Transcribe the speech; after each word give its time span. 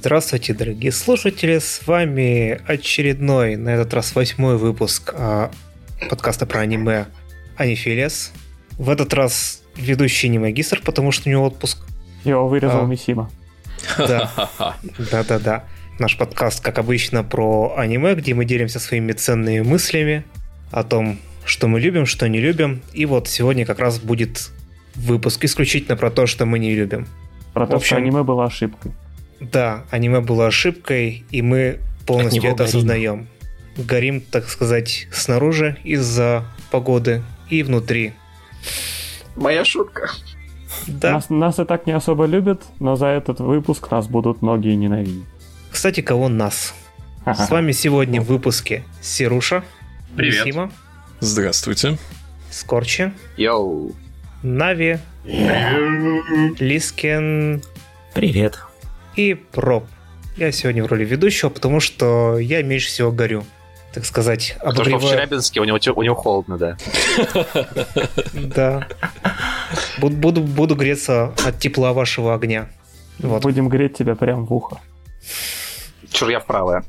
Здравствуйте, 0.00 0.54
дорогие 0.54 0.92
слушатели, 0.92 1.58
с 1.58 1.86
вами 1.86 2.58
очередной, 2.66 3.56
на 3.56 3.68
этот 3.68 3.92
раз 3.92 4.14
восьмой 4.14 4.56
выпуск 4.56 5.12
а, 5.14 5.50
подкаста 6.08 6.46
про 6.46 6.60
аниме 6.60 7.08
Анифилес. 7.58 8.32
В 8.78 8.88
этот 8.88 9.12
раз 9.12 9.62
ведущий 9.76 10.30
не 10.30 10.38
магистр, 10.38 10.80
потому 10.82 11.12
что 11.12 11.28
у 11.28 11.32
него 11.32 11.44
отпуск. 11.44 11.86
Его 12.24 12.48
вырезал 12.48 12.84
а, 12.84 12.86
Мисима. 12.86 13.30
Да, 13.98 14.30
да-да-да. 15.10 15.64
Наш 15.98 16.16
подкаст, 16.16 16.64
как 16.64 16.78
обычно, 16.78 17.22
про 17.22 17.74
аниме, 17.76 18.14
где 18.14 18.32
мы 18.32 18.46
делимся 18.46 18.80
своими 18.80 19.12
ценными 19.12 19.60
мыслями 19.60 20.24
о 20.70 20.82
том, 20.82 21.18
что 21.44 21.68
мы 21.68 21.78
любим, 21.78 22.06
что 22.06 22.26
не 22.26 22.40
любим. 22.40 22.80
И 22.94 23.04
вот 23.04 23.28
сегодня 23.28 23.66
как 23.66 23.80
раз 23.80 23.98
будет 23.98 24.48
выпуск 24.94 25.44
исключительно 25.44 25.98
про 25.98 26.10
то, 26.10 26.26
что 26.26 26.46
мы 26.46 26.58
не 26.58 26.74
любим. 26.74 27.06
Про 27.52 27.66
то, 27.66 27.76
общем, 27.76 27.86
что 27.86 27.96
аниме 27.96 28.22
было 28.22 28.46
ошибкой. 28.46 28.92
Да, 29.40 29.84
аниме 29.90 30.20
было 30.20 30.46
ошибкой, 30.46 31.24
и 31.30 31.42
мы 31.42 31.80
полностью 32.06 32.44
это 32.44 32.58
горим. 32.58 32.68
осознаем. 32.68 33.28
Горим, 33.76 34.20
так 34.20 34.48
сказать, 34.48 35.08
снаружи 35.12 35.78
из-за 35.84 36.44
погоды 36.70 37.22
и 37.48 37.62
внутри. 37.62 38.12
Моя 39.36 39.64
шутка. 39.64 40.10
Да. 40.86 41.12
Нас, 41.12 41.30
нас 41.30 41.58
и 41.58 41.64
так 41.64 41.86
не 41.86 41.92
особо 41.92 42.26
любят, 42.26 42.62
но 42.78 42.96
за 42.96 43.06
этот 43.06 43.40
выпуск 43.40 43.90
нас 43.90 44.08
будут 44.08 44.42
многие 44.42 44.74
ненавидеть. 44.74 45.24
Кстати, 45.70 46.00
кого 46.00 46.28
нас? 46.28 46.74
Ага. 47.24 47.46
С 47.46 47.50
вами 47.50 47.72
сегодня 47.72 48.20
в 48.20 48.26
выпуске 48.26 48.84
Сируша. 49.00 49.64
Привет. 50.16 50.44
Сима. 50.44 50.70
Здравствуйте. 51.20 51.98
Скорчи. 52.50 53.12
Йоу. 53.36 53.94
Нави. 54.42 54.98
Лискен. 56.58 57.62
Привет. 58.14 58.58
И 59.20 59.34
Проб. 59.34 59.84
Я 60.38 60.50
сегодня 60.50 60.82
в 60.82 60.86
роли 60.86 61.04
ведущего, 61.04 61.50
потому 61.50 61.78
что 61.78 62.38
я 62.38 62.62
меньше 62.62 62.88
всего 62.88 63.12
горю. 63.12 63.44
Так 63.92 64.06
сказать, 64.06 64.56
обогреваю... 64.60 64.94
Потому 64.94 65.00
что 65.00 65.08
в 65.08 65.10
Челябинске 65.10 65.60
у 65.60 65.64
него, 65.64 65.78
у 65.94 66.02
него 66.02 66.14
холодно, 66.14 66.56
да. 66.56 66.78
Да. 68.32 68.88
Буду, 69.98 70.16
буду, 70.16 70.40
буду 70.40 70.74
греться 70.74 71.34
от 71.44 71.58
тепла 71.58 71.92
вашего 71.92 72.34
огня. 72.34 72.70
Вот. 73.18 73.42
Будем 73.42 73.68
греть 73.68 73.98
тебя 73.98 74.14
прям 74.14 74.46
в 74.46 74.54
ухо. 74.54 74.80
Чур 76.10 76.30
я 76.30 76.40
вправо. 76.40 76.82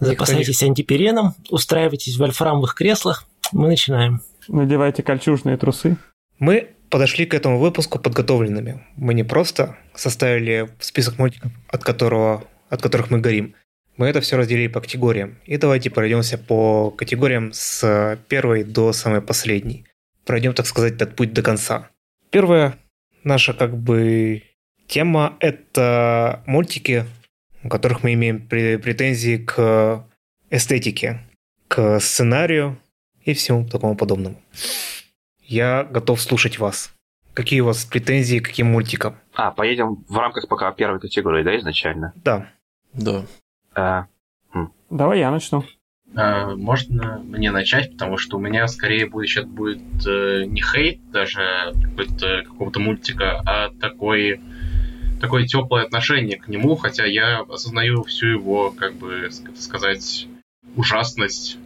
Запасайтесь 0.00 0.62
антипереном, 0.62 1.34
устраивайтесь 1.50 2.16
в 2.16 2.20
вольфрамовых 2.20 2.74
креслах. 2.74 3.26
Мы 3.52 3.68
начинаем. 3.68 4.22
Надевайте 4.48 5.02
кольчужные 5.02 5.58
трусы. 5.58 5.98
Мы 6.38 6.73
подошли 6.94 7.26
к 7.26 7.34
этому 7.34 7.58
выпуску 7.58 7.98
подготовленными. 7.98 8.80
Мы 8.94 9.14
не 9.14 9.24
просто 9.24 9.76
составили 9.96 10.68
список 10.78 11.18
мультиков, 11.18 11.50
от, 11.66 11.82
которого, 11.82 12.44
от 12.70 12.82
которых 12.82 13.10
мы 13.10 13.18
горим. 13.18 13.56
Мы 13.96 14.06
это 14.06 14.20
все 14.20 14.36
разделили 14.36 14.68
по 14.68 14.80
категориям. 14.80 15.40
И 15.44 15.56
давайте 15.56 15.90
пройдемся 15.90 16.38
по 16.38 16.92
категориям 16.92 17.52
с 17.52 18.16
первой 18.28 18.62
до 18.62 18.92
самой 18.92 19.22
последней. 19.22 19.86
Пройдем, 20.24 20.54
так 20.54 20.66
сказать, 20.66 20.92
этот 20.92 21.16
путь 21.16 21.32
до 21.32 21.42
конца. 21.42 21.90
Первая 22.30 22.78
наша 23.24 23.54
как 23.54 23.76
бы 23.76 24.44
тема– 24.86 25.36
это 25.40 26.44
мультики, 26.46 27.06
у 27.64 27.68
которых 27.68 28.04
мы 28.04 28.12
имеем 28.12 28.46
претензии 28.46 29.38
к 29.38 30.06
эстетике, 30.48 31.18
к 31.66 31.98
сценарию 31.98 32.78
и 33.24 33.34
всему 33.34 33.66
такому 33.66 33.96
подобному. 33.96 34.40
Я 35.46 35.84
готов 35.84 36.20
слушать 36.20 36.58
вас. 36.58 36.94
Какие 37.34 37.60
у 37.60 37.66
вас 37.66 37.84
претензии 37.84 38.38
к 38.38 38.46
каким 38.46 38.68
мультикам? 38.68 39.16
А, 39.34 39.50
поедем 39.50 40.04
в 40.08 40.16
рамках 40.16 40.48
пока 40.48 40.70
первой 40.72 41.00
категории, 41.00 41.42
да, 41.42 41.58
изначально? 41.58 42.12
Да. 42.16 42.48
Да. 42.92 43.24
А, 43.74 44.06
хм. 44.52 44.72
Давай 44.88 45.18
я 45.18 45.30
начну. 45.30 45.64
А, 46.14 46.54
можно 46.54 47.20
мне 47.24 47.50
начать, 47.50 47.92
потому 47.92 48.18
что 48.18 48.36
у 48.36 48.40
меня 48.40 48.68
скорее 48.68 49.06
будет 49.06 49.28
сейчас 49.28 49.44
будет 49.44 49.80
э, 50.06 50.44
не 50.46 50.62
хейт 50.62 51.10
даже 51.10 51.74
какого-то 52.44 52.78
мультика, 52.78 53.42
а 53.44 53.70
такой 53.80 54.40
такое 55.20 55.46
теплое 55.46 55.84
отношение 55.84 56.38
к 56.38 56.48
нему, 56.48 56.76
хотя 56.76 57.04
я 57.04 57.40
осознаю 57.40 58.04
всю 58.04 58.26
его, 58.26 58.70
как 58.70 58.94
бы 58.94 59.30
сказать, 59.58 60.28
ужасность. 60.76 61.58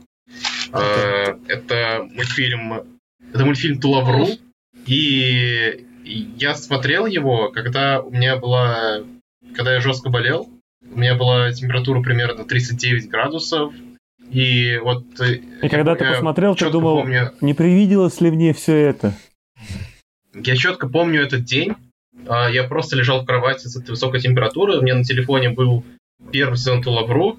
Okay. 0.71 0.73
Э, 0.73 1.39
это 1.49 2.09
мультфильм, 2.11 2.98
это 3.33 3.45
мультфильм 3.45 3.81
Тулавру, 3.81 4.29
и 4.87 5.87
я 6.05 6.55
смотрел 6.55 7.07
его, 7.07 7.51
когда 7.51 8.01
у 8.01 8.11
меня 8.11 8.37
была, 8.37 9.01
когда 9.55 9.75
я 9.75 9.81
жестко 9.81 10.11
болел, 10.11 10.49
у 10.91 10.99
меня 10.99 11.15
была 11.15 11.53
температура 11.53 12.03
примерно 12.03 12.45
39 12.45 13.09
градусов, 13.09 13.75
и 14.31 14.79
вот... 14.83 15.05
Э, 15.21 15.35
и 15.63 15.69
когда 15.69 15.95
ты 15.95 16.05
посмотрел, 16.07 16.55
ты 16.55 16.71
думал, 16.71 17.01
помню, 17.01 17.33
не 17.41 17.55
привиделось 17.55 18.21
ли 18.21 18.31
мне 18.31 18.53
все 18.53 18.77
это? 18.77 19.15
Я 20.35 20.57
четко 20.57 20.89
помню 20.89 21.23
этот 21.23 21.45
день, 21.45 21.75
а, 22.27 22.49
я 22.51 22.65
просто 22.65 22.97
лежал 22.97 23.23
в 23.23 23.27
кровати 23.27 23.67
с 23.67 23.77
этой 23.77 23.91
высокой 23.91 24.21
температурой. 24.21 24.79
У 24.79 24.83
меня 24.83 24.97
на 24.97 25.05
телефоне 25.05 25.51
был 25.51 25.85
первый 26.31 26.57
сезон 26.57 26.83
Тулавру. 26.83 27.39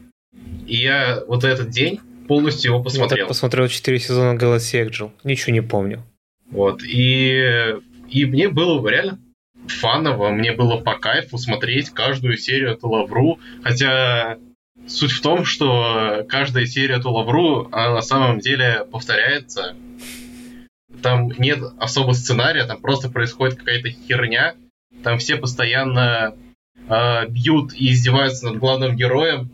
И 0.68 0.76
я 0.76 1.24
вот 1.28 1.44
этот 1.44 1.70
день 1.70 2.00
полностью 2.30 2.72
его 2.72 2.84
посмотрел. 2.84 3.26
Я 3.26 3.28
посмотрел 3.28 3.68
4 3.68 4.00
сезона 4.00 4.38
Galaxy 4.38 4.88
Angel. 4.88 5.12
Ничего 5.24 5.52
не 5.52 5.62
помню. 5.62 6.04
Вот. 6.52 6.84
И, 6.84 7.76
и 8.08 8.26
мне 8.26 8.50
было 8.50 8.88
реально 8.88 9.20
фаново, 9.68 10.30
мне 10.30 10.52
было 10.52 10.78
по 10.78 10.96
кайфу 10.96 11.40
смотреть 11.40 11.90
каждую 11.90 12.38
серию 12.38 12.78
Тулавру. 12.78 13.40
Хотя 13.64 14.38
суть 14.88 15.12
в 15.12 15.22
том, 15.22 15.44
что 15.44 16.24
каждая 16.30 16.68
серия 16.68 17.00
Тулавру, 17.00 17.68
она 17.72 17.96
на 17.96 18.02
самом 18.02 18.40
деле 18.40 18.86
повторяется. 18.92 19.76
Там 21.02 21.32
нет 21.40 21.60
особо 21.80 22.14
сценария, 22.14 22.66
там 22.66 22.80
просто 22.80 23.10
происходит 23.10 23.58
какая-то 23.58 23.90
херня, 23.90 24.54
там 25.04 25.18
все 25.18 25.38
постоянно 25.38 26.36
э, 26.90 27.28
бьют 27.28 27.74
и 27.74 27.92
издеваются 27.92 28.46
над 28.46 28.58
главным 28.58 28.96
героем, 28.96 29.50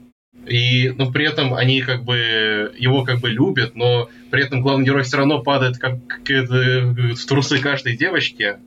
и, 0.48 0.94
но 0.96 1.12
при 1.12 1.28
этом 1.28 1.54
они 1.54 1.82
как 1.82 2.04
бы 2.04 2.74
его 2.78 3.04
как 3.04 3.20
бы 3.20 3.30
любят, 3.30 3.76
но 3.76 4.10
при 4.30 4.44
этом 4.44 4.62
главный 4.62 4.86
герой 4.86 5.04
все 5.04 5.18
равно 5.18 5.42
падает 5.42 5.78
как, 5.78 6.06
как 6.08 6.28
в 6.30 7.26
трусы 7.26 7.60
каждой 7.60 7.98
девочки. 7.98 8.58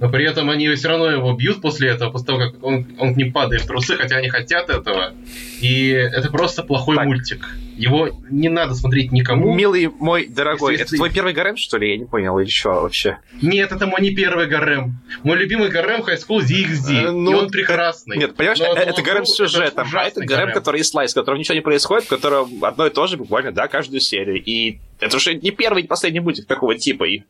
Но 0.00 0.08
при 0.08 0.24
этом 0.24 0.48
они 0.50 0.68
все 0.74 0.88
равно 0.88 1.10
его 1.10 1.32
бьют 1.34 1.60
после 1.60 1.90
этого, 1.90 2.10
после 2.10 2.26
того, 2.26 2.38
как 2.38 2.64
он, 2.64 2.86
он 2.98 3.14
к 3.14 3.16
ним 3.16 3.32
падает 3.32 3.62
в 3.62 3.66
трусы, 3.66 3.96
хотя 3.96 4.16
они 4.16 4.28
хотят 4.28 4.70
этого. 4.70 5.12
И 5.60 5.88
это 5.88 6.30
просто 6.30 6.62
плохой 6.62 6.96
так. 6.96 7.06
мультик. 7.06 7.48
Его 7.76 8.08
не 8.30 8.48
надо 8.48 8.74
смотреть 8.74 9.12
никому. 9.12 9.54
Милый 9.54 9.88
мой 9.88 10.26
дорогой, 10.26 10.72
если, 10.72 10.86
это 10.86 10.96
твой 10.96 11.10
первый 11.10 11.32
гарем, 11.32 11.56
что 11.56 11.78
ли? 11.78 11.90
Я 11.92 11.96
не 11.96 12.04
понял, 12.04 12.38
или 12.38 12.48
что 12.48 12.70
вообще? 12.70 13.18
Нет, 13.40 13.72
это 13.72 13.86
мой 13.86 14.00
не 14.00 14.14
первый 14.14 14.46
гарем. 14.46 15.00
Мой 15.22 15.36
любимый 15.36 15.68
гарем 15.68 16.00
High 16.00 16.18
School 16.18 16.40
DxD. 16.40 17.08
Э, 17.08 17.10
ну, 17.10 17.32
и 17.32 17.34
он 17.34 17.50
прекрасный. 17.50 18.16
Нет, 18.16 18.34
понимаешь, 18.34 18.58
Но 18.58 18.74
это 18.74 19.02
гарем 19.02 19.24
с 19.24 19.34
сюжетом, 19.34 19.86
это 19.86 20.00
а 20.00 20.04
это 20.04 20.24
гарем, 20.24 20.52
который 20.52 20.78
есть 20.78 20.90
слайс, 20.90 21.12
в 21.12 21.14
котором 21.14 21.38
ничего 21.38 21.54
не 21.54 21.60
происходит, 21.60 22.06
в 22.06 22.08
котором 22.08 22.64
одно 22.64 22.86
и 22.86 22.90
то 22.90 23.06
же 23.06 23.16
буквально, 23.16 23.52
да, 23.52 23.68
каждую 23.68 24.00
серию. 24.00 24.42
И 24.42 24.78
это 25.00 25.16
уже 25.16 25.34
не 25.34 25.50
первый, 25.50 25.82
не 25.82 25.88
последний 25.88 26.20
будет 26.20 26.46
такого 26.46 26.76
типа. 26.76 27.04
И 27.04 27.22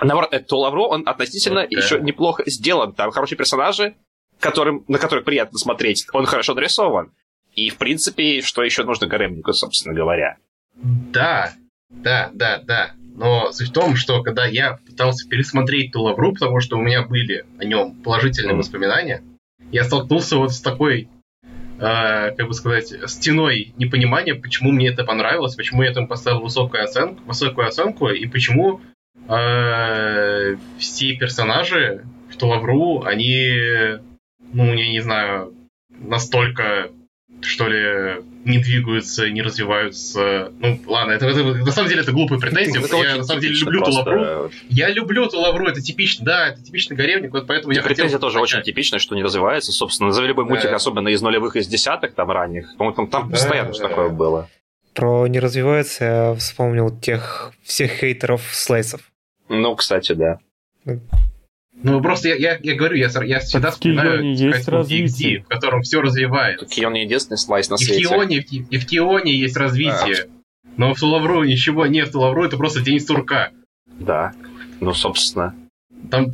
Наоборот, 0.00 0.32
это 0.32 0.56
Лавро, 0.56 0.82
он 0.82 1.02
относительно 1.06 1.60
okay. 1.60 1.68
еще 1.70 2.00
неплохо 2.00 2.42
сделан. 2.46 2.92
Там 2.92 3.10
хорошие 3.10 3.38
персонажи, 3.38 3.94
которым, 4.40 4.84
на 4.88 4.98
которых 4.98 5.24
приятно 5.24 5.58
смотреть. 5.58 6.06
Он 6.12 6.26
хорошо 6.26 6.54
нарисован. 6.54 7.12
И, 7.54 7.70
в 7.70 7.76
принципе, 7.78 8.42
что 8.42 8.62
еще 8.62 8.84
нужно 8.84 9.06
Гаремнику, 9.06 9.52
собственно 9.52 9.94
говоря? 9.94 10.36
Да, 10.74 11.52
да, 11.88 12.30
да, 12.34 12.60
да. 12.62 12.90
Но 13.16 13.50
суть 13.52 13.70
в 13.70 13.72
том, 13.72 13.96
что 13.96 14.22
когда 14.22 14.44
я 14.44 14.78
пытался 14.86 15.26
пересмотреть 15.26 15.92
Тулавру, 15.92 16.34
потому 16.34 16.60
что 16.60 16.76
у 16.76 16.82
меня 16.82 17.02
были 17.02 17.46
о 17.58 17.64
нем 17.64 17.94
положительные 18.02 18.54
mm. 18.54 18.58
воспоминания, 18.58 19.22
я 19.72 19.84
столкнулся 19.84 20.36
вот 20.36 20.52
с 20.52 20.60
такой, 20.60 21.08
э, 21.78 22.32
как 22.36 22.46
бы 22.46 22.52
сказать, 22.52 22.92
стеной 23.06 23.72
непонимания, 23.78 24.34
почему 24.34 24.70
мне 24.70 24.88
это 24.88 25.04
понравилось, 25.04 25.54
почему 25.54 25.82
я 25.82 25.90
этому 25.90 26.08
поставил 26.08 26.40
высокую 26.40 26.84
оценку, 26.84 27.22
высокую 27.24 27.66
оценку 27.66 28.10
и 28.10 28.26
почему 28.26 28.82
э, 29.28 30.56
все 30.78 31.16
персонажи 31.16 32.04
в 32.30 32.36
Тулавру, 32.36 33.02
они, 33.04 33.98
ну, 34.52 34.74
я 34.74 34.88
не 34.88 35.00
знаю, 35.00 35.54
настолько, 35.90 36.90
что 37.40 37.68
ли, 37.68 38.22
не 38.44 38.58
двигаются, 38.58 39.28
не 39.28 39.42
развиваются. 39.42 40.52
Ну, 40.60 40.78
ладно, 40.86 41.12
это, 41.12 41.26
это 41.26 41.42
на 41.42 41.72
самом 41.72 41.88
деле 41.88 42.02
это 42.02 42.12
глупая 42.12 42.38
претензия. 42.38 42.80
Это 42.80 42.96
я 42.96 43.16
на 43.16 43.24
самом 43.24 43.40
деле 43.40 43.54
люблю 43.56 43.80
просто... 43.80 44.04
Тулавру. 44.04 44.50
Я 44.68 44.88
люблю 44.90 45.26
Тулавру, 45.28 45.66
это 45.66 45.80
типично, 45.80 46.24
да, 46.24 46.48
это 46.48 46.62
типичный 46.62 46.96
гаремник, 46.96 47.32
вот 47.32 47.46
поэтому 47.46 47.72
я 47.74 47.82
Претензия 47.82 48.18
хотел... 48.18 48.20
тоже 48.20 48.40
очень 48.40 48.62
типичная, 48.62 49.00
что 49.00 49.16
не 49.16 49.22
развивается. 49.22 49.72
Собственно, 49.72 50.08
назови 50.08 50.28
любой 50.28 50.44
мультик, 50.44 50.70
да. 50.70 50.76
особенно 50.76 51.08
из 51.08 51.20
нулевых, 51.22 51.56
из 51.56 51.66
десятых, 51.66 52.14
там 52.14 52.30
ранних. 52.30 52.68
Там, 52.78 53.08
да, 53.10 53.20
постоянно 53.20 53.72
да. 53.72 53.88
такое 53.88 54.08
было. 54.10 54.48
Про 54.96 55.26
не 55.26 55.38
развивается 55.38 56.04
я 56.04 56.34
вспомнил 56.34 56.90
тех 56.90 57.52
всех 57.62 57.92
хейтеров 57.92 58.42
слайсов. 58.52 59.12
Ну, 59.48 59.76
кстати, 59.76 60.12
да. 60.14 60.38
Ну, 61.82 62.00
просто 62.00 62.28
я, 62.30 62.34
я, 62.36 62.58
я 62.62 62.74
говорю, 62.74 62.96
я, 62.96 63.10
я 63.22 63.40
всегда 63.40 63.70
в 63.70 63.78
Кионе 63.78 64.32
есть 64.34 64.66
в 64.66 65.48
котором 65.48 65.82
все 65.82 66.00
развивается. 66.00 66.64
Кион 66.66 66.94
не 66.94 67.02
единственный 67.04 67.36
слайс 67.36 67.68
на 67.68 67.74
И 67.74 67.76
в 67.76 67.80
свете. 67.82 68.02
Кионе, 68.08 68.36
и 68.38 68.40
в- 68.62 68.68
и 68.70 68.78
в 68.78 68.86
Кионе 68.86 69.34
есть 69.34 69.56
развитие. 69.56 70.28
Но 70.78 70.94
в 70.94 70.98
Тулавру 70.98 71.44
ничего 71.44 71.86
нет. 71.86 72.08
В 72.08 72.12
Тулавру 72.12 72.44
это 72.44 72.56
просто 72.56 72.80
день 72.80 72.98
сурка. 72.98 73.50
Да. 73.86 74.32
Ну, 74.80 74.94
собственно. 74.94 75.54
Там, 76.10 76.28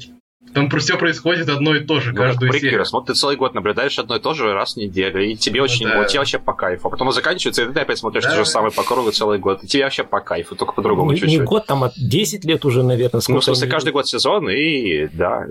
там 0.54 0.68
все 0.78 0.96
происходит 0.98 1.48
одно 1.48 1.74
и 1.74 1.80
то 1.80 2.00
же, 2.00 2.10
Ну, 2.12 2.16
каждую 2.18 2.52
серию. 2.52 2.84
Вот 2.92 3.06
ты 3.06 3.14
целый 3.14 3.36
год 3.36 3.54
наблюдаешь 3.54 3.98
одно 3.98 4.16
и 4.16 4.20
то 4.20 4.34
же 4.34 4.52
раз 4.52 4.74
в 4.74 4.76
неделю, 4.76 5.24
и 5.24 5.34
тебе 5.36 5.60
Ну 5.60 5.64
очень, 5.64 5.86
да. 5.86 5.96
вот 5.98 6.08
тебе 6.08 6.18
вообще 6.20 6.38
по 6.38 6.52
кайфу. 6.52 6.88
А 6.88 6.90
потом 6.90 7.10
заканчивается, 7.12 7.62
и 7.64 7.72
ты 7.72 7.80
опять 7.80 7.98
смотришь 7.98 8.24
Да. 8.24 8.30
то 8.30 8.36
же 8.36 8.44
самое 8.44 8.72
по 8.72 8.82
кругу 8.82 9.10
целый 9.12 9.38
год, 9.38 9.62
и 9.64 9.66
тебе 9.66 9.84
вообще 9.84 10.04
по 10.04 10.20
кайфу, 10.20 10.54
только 10.54 10.72
по-другому 10.72 11.10
Не, 11.12 11.14
не 11.16 11.20
чуть-чуть. 11.20 11.44
год, 11.44 11.66
там 11.66 11.84
от 11.84 11.92
10 11.96 12.44
лет 12.44 12.64
уже, 12.64 12.82
наверное. 12.82 13.12
Ну, 13.14 13.18
в 13.18 13.22
сколько 13.24 13.42
смысле, 13.42 13.68
каждый 13.68 13.92
год 13.92 14.06
сезон, 14.06 14.48
и 14.50 15.06
да, 15.08 15.46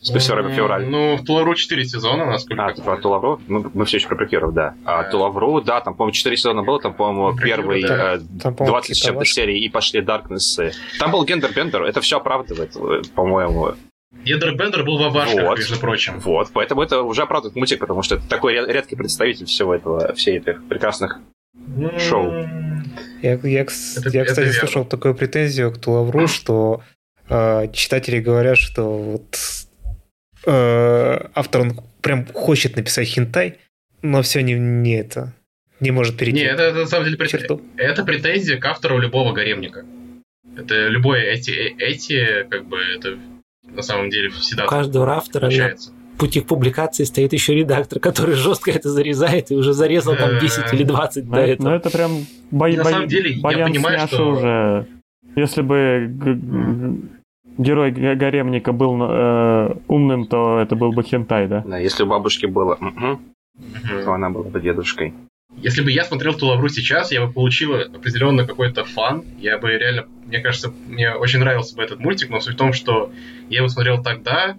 с 0.00 0.10
февраля 0.10 0.48
по 0.48 0.54
февраль. 0.54 0.86
Ну, 0.86 1.16
в 1.16 1.24
Тулавру 1.24 1.54
4 1.54 1.84
сезона, 1.84 2.26
насколько 2.26 2.64
А, 2.66 2.72
про 2.74 2.96
Тулавру? 2.98 3.40
Мы, 3.48 3.70
мы 3.74 3.84
все 3.86 3.96
еще 3.96 4.06
про 4.08 4.14
приквелов, 4.16 4.52
да. 4.54 4.74
А. 4.84 5.02
Тулавру, 5.04 5.60
да, 5.62 5.80
там, 5.80 5.94
по-моему, 5.94 6.12
4 6.12 6.36
сезона 6.36 6.62
было, 6.62 6.78
там, 6.80 6.94
по-моему, 6.94 7.30
Ну, 7.32 7.38
первый 7.38 7.82
да. 7.82 8.14
э, 8.16 8.18
Там, 8.40 8.54
по-моему, 8.54 8.74
20 8.76 8.96
с 8.96 9.00
чем-то 9.00 9.24
серий, 9.24 9.58
и 9.64 9.68
пошли 9.68 10.02
Даркнессы. 10.02 10.72
Там 11.00 11.10
был 11.10 11.24
Гендер 11.24 11.52
Бендер, 11.52 11.82
это 11.84 12.00
все 12.02 12.18
оправдывает, 12.18 12.76
э, 12.76 13.02
по-моему. 13.14 13.72
Ядербендер 14.24 14.84
был 14.84 14.98
в 14.98 15.02
Авашках, 15.02 15.44
Вот. 15.44 15.58
между 15.58 15.78
прочим. 15.78 16.18
Вот, 16.20 16.50
поэтому 16.52 16.82
это 16.82 17.02
уже 17.02 17.22
оправдывает 17.22 17.54
мультик, 17.56 17.78
потому 17.78 18.02
что 18.02 18.16
это 18.16 18.28
такой 18.28 18.54
редкий 18.54 18.96
представитель 18.96 19.46
всего 19.46 19.74
этого, 19.74 20.12
всей 20.14 20.38
этих 20.38 20.66
прекрасных 20.68 21.18
Шоу. 21.98 22.32
Я, 23.22 23.32
я, 23.32 23.34
Это- 23.34 23.44
я, 23.44 23.60
это 23.62 23.66
кстати, 23.72 24.10
верно. 24.44 24.52
слышал 24.52 24.84
такую 24.84 25.14
претензию 25.14 25.72
к 25.72 25.78
Тулавру, 25.78 26.26
что 26.28 26.82
э, 27.28 27.68
читатели 27.72 28.20
говорят, 28.20 28.58
что 28.58 28.82
вот 28.98 29.36
э, 30.46 31.18
автор 31.34 31.60
он 31.62 31.80
прям 32.02 32.26
хочет 32.32 32.76
написать 32.76 33.08
хентай, 33.08 33.58
но 34.02 34.22
все 34.22 34.42
не, 34.42 34.54
не 34.54 34.96
это. 34.96 35.32
Не 35.80 35.90
может 35.90 36.16
перейти. 36.16 36.38
Не, 36.40 36.44
это, 36.46 36.62
это 36.64 36.78
на 36.80 36.86
самом 36.86 37.04
деле 37.04 37.16
к 37.16 37.20
прет- 37.20 37.30
черту. 37.30 37.60
это 37.76 38.04
претензия 38.04 38.58
к 38.58 38.64
автору 38.64 38.98
любого 38.98 39.32
гаремника. 39.32 39.84
Это 40.56 40.88
любое 40.88 41.22
эти, 41.22 41.50
э- 41.50 41.74
эти, 41.78 42.46
как 42.48 42.64
бы, 42.66 42.78
это 42.78 43.18
на 43.76 43.82
самом 43.82 44.10
деле 44.10 44.28
всегда 44.30 44.64
У 44.64 44.68
каждого 44.68 45.10
автора 45.14 45.46
на 45.46 45.50
случается. 45.50 45.92
пути 46.18 46.40
к 46.40 46.46
публикации 46.46 47.04
стоит 47.04 47.32
еще 47.32 47.54
редактор, 47.54 48.00
который 48.00 48.34
жестко 48.34 48.70
это 48.70 48.88
зарезает 48.90 49.50
и 49.50 49.54
уже 49.56 49.72
зарезал 49.72 50.16
там 50.16 50.38
10 50.40 50.72
или 50.72 50.82
20 50.82 51.26
Но 51.26 51.34
до 51.36 51.40
это, 51.42 51.52
этого. 51.52 51.68
но 51.68 51.74
это 51.76 51.90
прям 51.90 52.10
бо- 52.50 52.68
На 52.68 52.82
бо- 52.84 52.90
самом 52.90 53.08
деле, 53.08 53.30
я 53.32 53.64
понимаю, 53.66 54.08
что- 54.08 54.28
уже. 54.30 54.86
Если 55.36 55.60
бы 55.60 56.06
г- 56.08 56.34
г- 56.34 56.96
герой 57.58 57.90
гаремника 57.90 58.72
был 58.72 58.96
э, 59.02 59.76
умным, 59.88 60.26
то 60.26 60.58
это 60.60 60.76
был 60.76 60.92
бы 60.92 61.02
хентай, 61.02 61.46
да? 61.48 61.62
Да, 61.66 61.78
если 61.78 62.04
у 62.04 62.06
бабушки 62.06 62.46
было 62.46 62.78
то 64.04 64.12
она 64.12 64.30
была 64.30 64.44
бы 64.44 64.60
дедушкой. 64.60 65.12
Если 65.56 65.82
бы 65.82 65.90
я 65.90 66.04
смотрел 66.04 66.34
Тулавру 66.34 66.68
сейчас, 66.68 67.10
я 67.12 67.24
бы 67.24 67.32
получил 67.32 67.74
определенно 67.74 68.46
какой-то 68.46 68.84
фан. 68.84 69.24
Я 69.38 69.58
бы 69.58 69.70
реально, 69.70 70.06
мне 70.26 70.40
кажется, 70.40 70.72
мне 70.86 71.12
очень 71.12 71.38
нравился 71.40 71.74
бы 71.76 71.82
этот 71.82 71.98
мультик, 71.98 72.28
но 72.30 72.40
суть 72.40 72.54
в 72.54 72.58
том, 72.58 72.72
что 72.72 73.10
я 73.48 73.58
его 73.58 73.68
смотрел 73.68 74.02
тогда, 74.02 74.54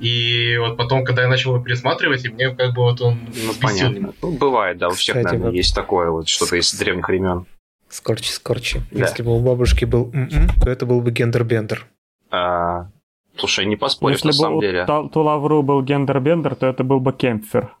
и 0.00 0.56
вот 0.58 0.76
потом, 0.76 1.04
когда 1.04 1.22
я 1.22 1.28
начал 1.28 1.54
его 1.54 1.62
пересматривать, 1.62 2.24
и 2.24 2.28
мне 2.30 2.50
как 2.54 2.74
бы 2.74 2.82
вот 2.82 3.00
он 3.02 3.18
Ну, 3.26 3.52
взбесил 3.52 3.60
понятно. 3.60 4.14
Ну, 4.22 4.32
бывает, 4.32 4.78
да, 4.78 4.88
у 4.88 4.92
всех, 4.92 5.16
Кстати, 5.16 5.24
наверное, 5.26 5.46
вот- 5.50 5.54
есть 5.56 5.74
такое 5.74 6.10
вот, 6.10 6.28
что-то 6.28 6.56
из 6.56 6.72
древних 6.74 7.08
времен. 7.08 7.46
Скорчи, 7.88 8.30
скорчи. 8.30 8.80
Да. 8.90 9.00
Если 9.00 9.22
бы 9.22 9.36
у 9.36 9.40
бабушки 9.40 9.84
был 9.84 10.10
м-м, 10.14 10.48
то 10.62 10.70
это 10.70 10.86
был 10.86 11.02
бы 11.02 11.10
gender 11.10 11.45
bender. 11.45 11.86
А, 12.30 12.88
слушай, 13.36 13.66
не 13.66 13.76
поспоришь, 13.76 14.16
Если 14.16 14.28
на 14.28 14.32
бы 14.32 14.38
самом 14.38 14.56
у 14.56 14.60
деле. 14.62 14.86
Та- 14.86 15.08
To 15.08 15.22
Love 15.22 15.49
Ru 15.49 15.62
был 15.62 15.82
gender 15.82 16.15
bender, 16.15 16.54
то 16.54 16.66
это 16.66 16.84
был 16.84 17.00
бы 17.00 17.12
Кемпфер. 17.12 17.74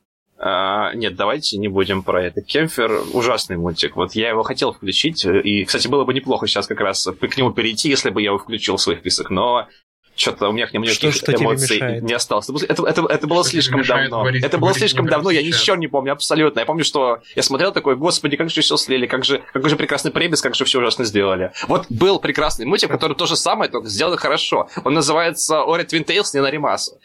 А, 0.44 0.92
нет, 0.94 1.14
давайте 1.14 1.56
не 1.56 1.68
будем 1.68 2.02
про 2.02 2.24
это. 2.24 2.42
Кемфер 2.42 2.90
ужасный 3.12 3.56
мультик. 3.56 3.94
Вот 3.94 4.16
я 4.16 4.30
его 4.30 4.42
хотел 4.42 4.72
включить, 4.72 5.24
и, 5.24 5.64
кстати, 5.64 5.86
было 5.86 6.04
бы 6.04 6.12
неплохо 6.12 6.48
сейчас 6.48 6.66
как 6.66 6.80
раз 6.80 7.06
к 7.20 7.36
нему 7.36 7.52
перейти, 7.52 7.88
если 7.88 8.10
бы 8.10 8.20
я 8.20 8.30
его 8.30 8.38
включил 8.38 8.76
в 8.76 8.80
своих 8.80 8.98
список, 9.00 9.30
но 9.30 9.68
что-то 10.14 10.48
у 10.48 10.52
меня 10.52 10.66
к 10.66 10.72
нему 10.74 10.84
Что- 10.86 11.06
никаких 11.06 11.14
что 11.22 11.32
тебе 11.32 11.44
эмоций 11.44 12.00
не 12.02 12.12
осталось. 12.12 12.48
Это, 12.48 12.64
это, 12.66 12.82
это, 12.86 13.06
это 13.08 13.26
было 13.26 13.42
Что 13.44 13.52
слишком 13.52 13.82
давно. 13.82 14.20
говорить- 14.20 14.44
это 14.44 14.58
было 14.58 14.74
слишком 14.74 15.06
давно, 15.06 15.30
я 15.30 15.40
сейчас? 15.42 15.60
ничего 15.60 15.76
не 15.76 15.86
помню 15.86 16.12
абсолютно. 16.12 16.58
Я 16.60 16.66
помню, 16.66 16.84
что 16.84 17.20
я 17.36 17.42
смотрел 17.42 17.72
такой, 17.72 17.96
господи, 17.96 18.36
как 18.36 18.50
же 18.50 18.60
все 18.60 18.76
слили, 18.76 19.06
как 19.06 19.24
же, 19.24 19.42
какой 19.52 19.70
же 19.70 19.76
прекрасный 19.76 20.10
premise, 20.10 20.42
как 20.42 20.54
же 20.54 20.64
все 20.66 20.80
ужасно 20.80 21.04
сделали. 21.04 21.52
Вот 21.66 21.86
был 21.88 22.18
прекрасный 22.18 22.66
мультик, 22.66 22.90
который 22.90 23.16
то 23.16 23.26
же 23.26 23.36
самое, 23.36 23.70
только 23.70 23.88
сделано 23.88 24.16
хорошо. 24.16 24.68
Он 24.84 24.92
называется 24.92 25.62
Ore, 25.62 25.84
Twintails 25.84 26.34
ni 26.34 26.40
Narimasu. 26.42 26.98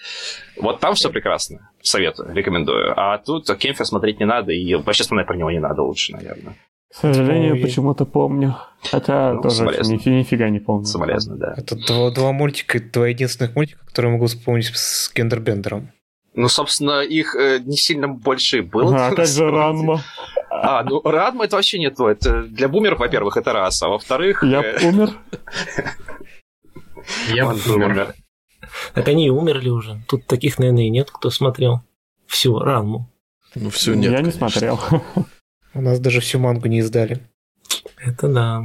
Вот 0.57 0.79
там 0.81 0.95
все 0.95 1.09
прекрасно. 1.09 1.69
Советую, 1.87 2.33
рекомендую. 2.33 2.93
А 2.99 3.17
тут 3.17 3.45
Кемфер 3.57 3.85
смотреть 3.85 4.19
не 4.19 4.25
надо, 4.25 4.51
и 4.51 4.75
вообще 4.75 5.03
вспоминать 5.03 5.27
про 5.27 5.37
него 5.37 5.51
не 5.51 5.59
надо 5.59 5.83
лучше, 5.83 6.13
наверное. 6.13 6.55
К 6.91 6.95
сожалению, 6.95 7.53
Ой. 7.53 7.61
почему-то 7.61 8.05
помню. 8.05 8.55
Хотя 8.91 9.33
Ну, 9.33 9.41
тоже 9.41 9.63
нифи- 9.65 10.09
нифига 10.09 10.49
не 10.49 10.59
помню. 10.59 10.85
Соболезную, 10.85 11.39
да. 11.39 11.53
Это 11.57 11.75
два, 11.75 12.11
два 12.11 12.31
мультика, 12.31 12.79
два 12.79 13.07
единственных 13.07 13.55
мультика, 13.55 13.85
которые 13.85 14.13
могу 14.13 14.27
вспомнить 14.27 14.71
с 14.73 15.11
гендербендером. 15.13 15.91
Ну, 16.33 16.49
собственно, 16.49 17.01
их 17.01 17.35
э, 17.35 17.59
не 17.59 17.77
сильно 17.77 18.07
больше 18.07 18.61
было. 18.61 18.95
Ага, 18.95 19.07
а 19.11 19.15
как 19.15 19.27
же 19.27 19.49
Ранма? 19.49 20.01
А, 20.49 20.83
ну, 20.83 21.01
Радма 21.03 21.45
это 21.45 21.55
вообще 21.55 21.79
не 21.79 21.89
то. 21.89 22.09
Это 22.09 22.43
для 22.43 22.67
бумеров, 22.67 22.99
во-первых, 22.99 23.37
это 23.37 23.53
раз. 23.53 23.81
А 23.81 23.89
во-вторых... 23.89 24.43
Я 24.43 24.61
э, 24.61 24.87
умер? 24.87 25.09
Я 27.33 27.47
он 27.47 27.59
умер. 27.67 28.13
Так 28.93 29.07
они 29.07 29.27
и 29.27 29.29
умерли 29.29 29.69
уже. 29.69 30.01
Тут 30.07 30.25
таких, 30.25 30.59
наверное, 30.59 30.83
и 30.83 30.89
нет, 30.89 31.11
кто 31.11 31.29
смотрел 31.29 31.81
всю 32.25 32.59
ранму. 32.59 33.09
Ну, 33.55 33.69
все 33.69 33.93
нет. 33.93 34.11
Я 34.11 34.21
не 34.21 34.31
конечно. 34.31 34.49
смотрел. 34.49 34.79
У 35.73 35.81
нас 35.81 35.99
даже 35.99 36.21
всю 36.21 36.39
мангу 36.39 36.67
не 36.67 36.79
издали. 36.79 37.19
Это 37.97 38.27
да. 38.27 38.63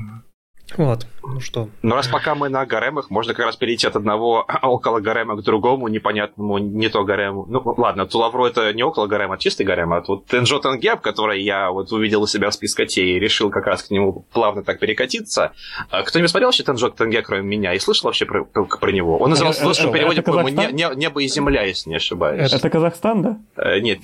Вот, 0.77 1.07
ну 1.23 1.41
что. 1.41 1.69
Ну, 1.83 1.95
раз 1.95 2.09
пока 2.09 2.35
мы 2.35 2.49
на 2.49 2.65
гаремах, 2.67 3.11
можно 3.11 3.35
как 3.35 3.47
раз 3.47 3.57
перейти 3.57 3.87
от 3.87 3.97
одного 3.97 4.47
около 4.63 5.01
гарема 5.01 5.37
к 5.37 5.43
другому, 5.43 5.89
непонятному, 5.89 6.59
не 6.59 6.89
то 6.89 7.05
гарему. 7.05 7.47
Ну, 7.49 7.63
ладно, 7.77 8.07
Тулавро 8.07 8.47
это 8.47 8.73
не 8.73 8.83
около 8.83 9.07
гарема, 9.07 9.35
а 9.35 9.39
чистый 9.39 9.65
гарем. 9.65 9.93
А 9.93 10.01
тут 10.03 10.27
Тенджо 10.27 10.59
Тенгеб, 10.59 11.01
который 11.01 11.43
я 11.43 11.71
вот 11.71 11.93
увидел 11.93 12.23
у 12.23 12.27
себя 12.27 12.51
в 12.51 12.55
спискоте 12.55 13.05
и 13.05 13.19
решил 13.19 13.51
как 13.51 13.67
раз 13.67 13.83
к 13.83 13.91
нему 13.91 14.25
плавно 14.33 14.63
так 14.65 14.79
перекатиться. 14.79 15.53
А 15.91 16.03
Кто-нибудь 16.03 16.31
смотрел 16.31 16.49
вообще 16.49 16.63
Тенджо 16.63 16.91
Тенгеб, 16.91 17.25
кроме 17.27 17.43
меня, 17.43 17.75
и 17.75 17.79
слышал 17.79 18.08
вообще 18.08 18.25
про, 18.27 18.44
про- 18.44 18.65
про 18.65 18.91
него? 18.93 19.19
Он 19.19 19.31
назывался 19.31 19.58
в 19.61 19.63
Это- 19.63 19.69
русском 19.69 19.89
это 19.91 19.99
переводе, 19.99 20.23
по-моему, 20.23 20.49
Казахстан? 20.49 20.77
«Не- 20.77 20.82
«Не- 20.85 20.96
«Небо 20.96 21.23
и 21.23 21.29
земля», 21.29 21.63
если 21.63 21.91
не 21.91 21.96
ошибаюсь. 21.96 22.53
Это 22.53 22.70
Казахстан, 22.70 23.23
да? 23.23 23.39
Э, 23.56 23.79
Нет. 23.81 23.99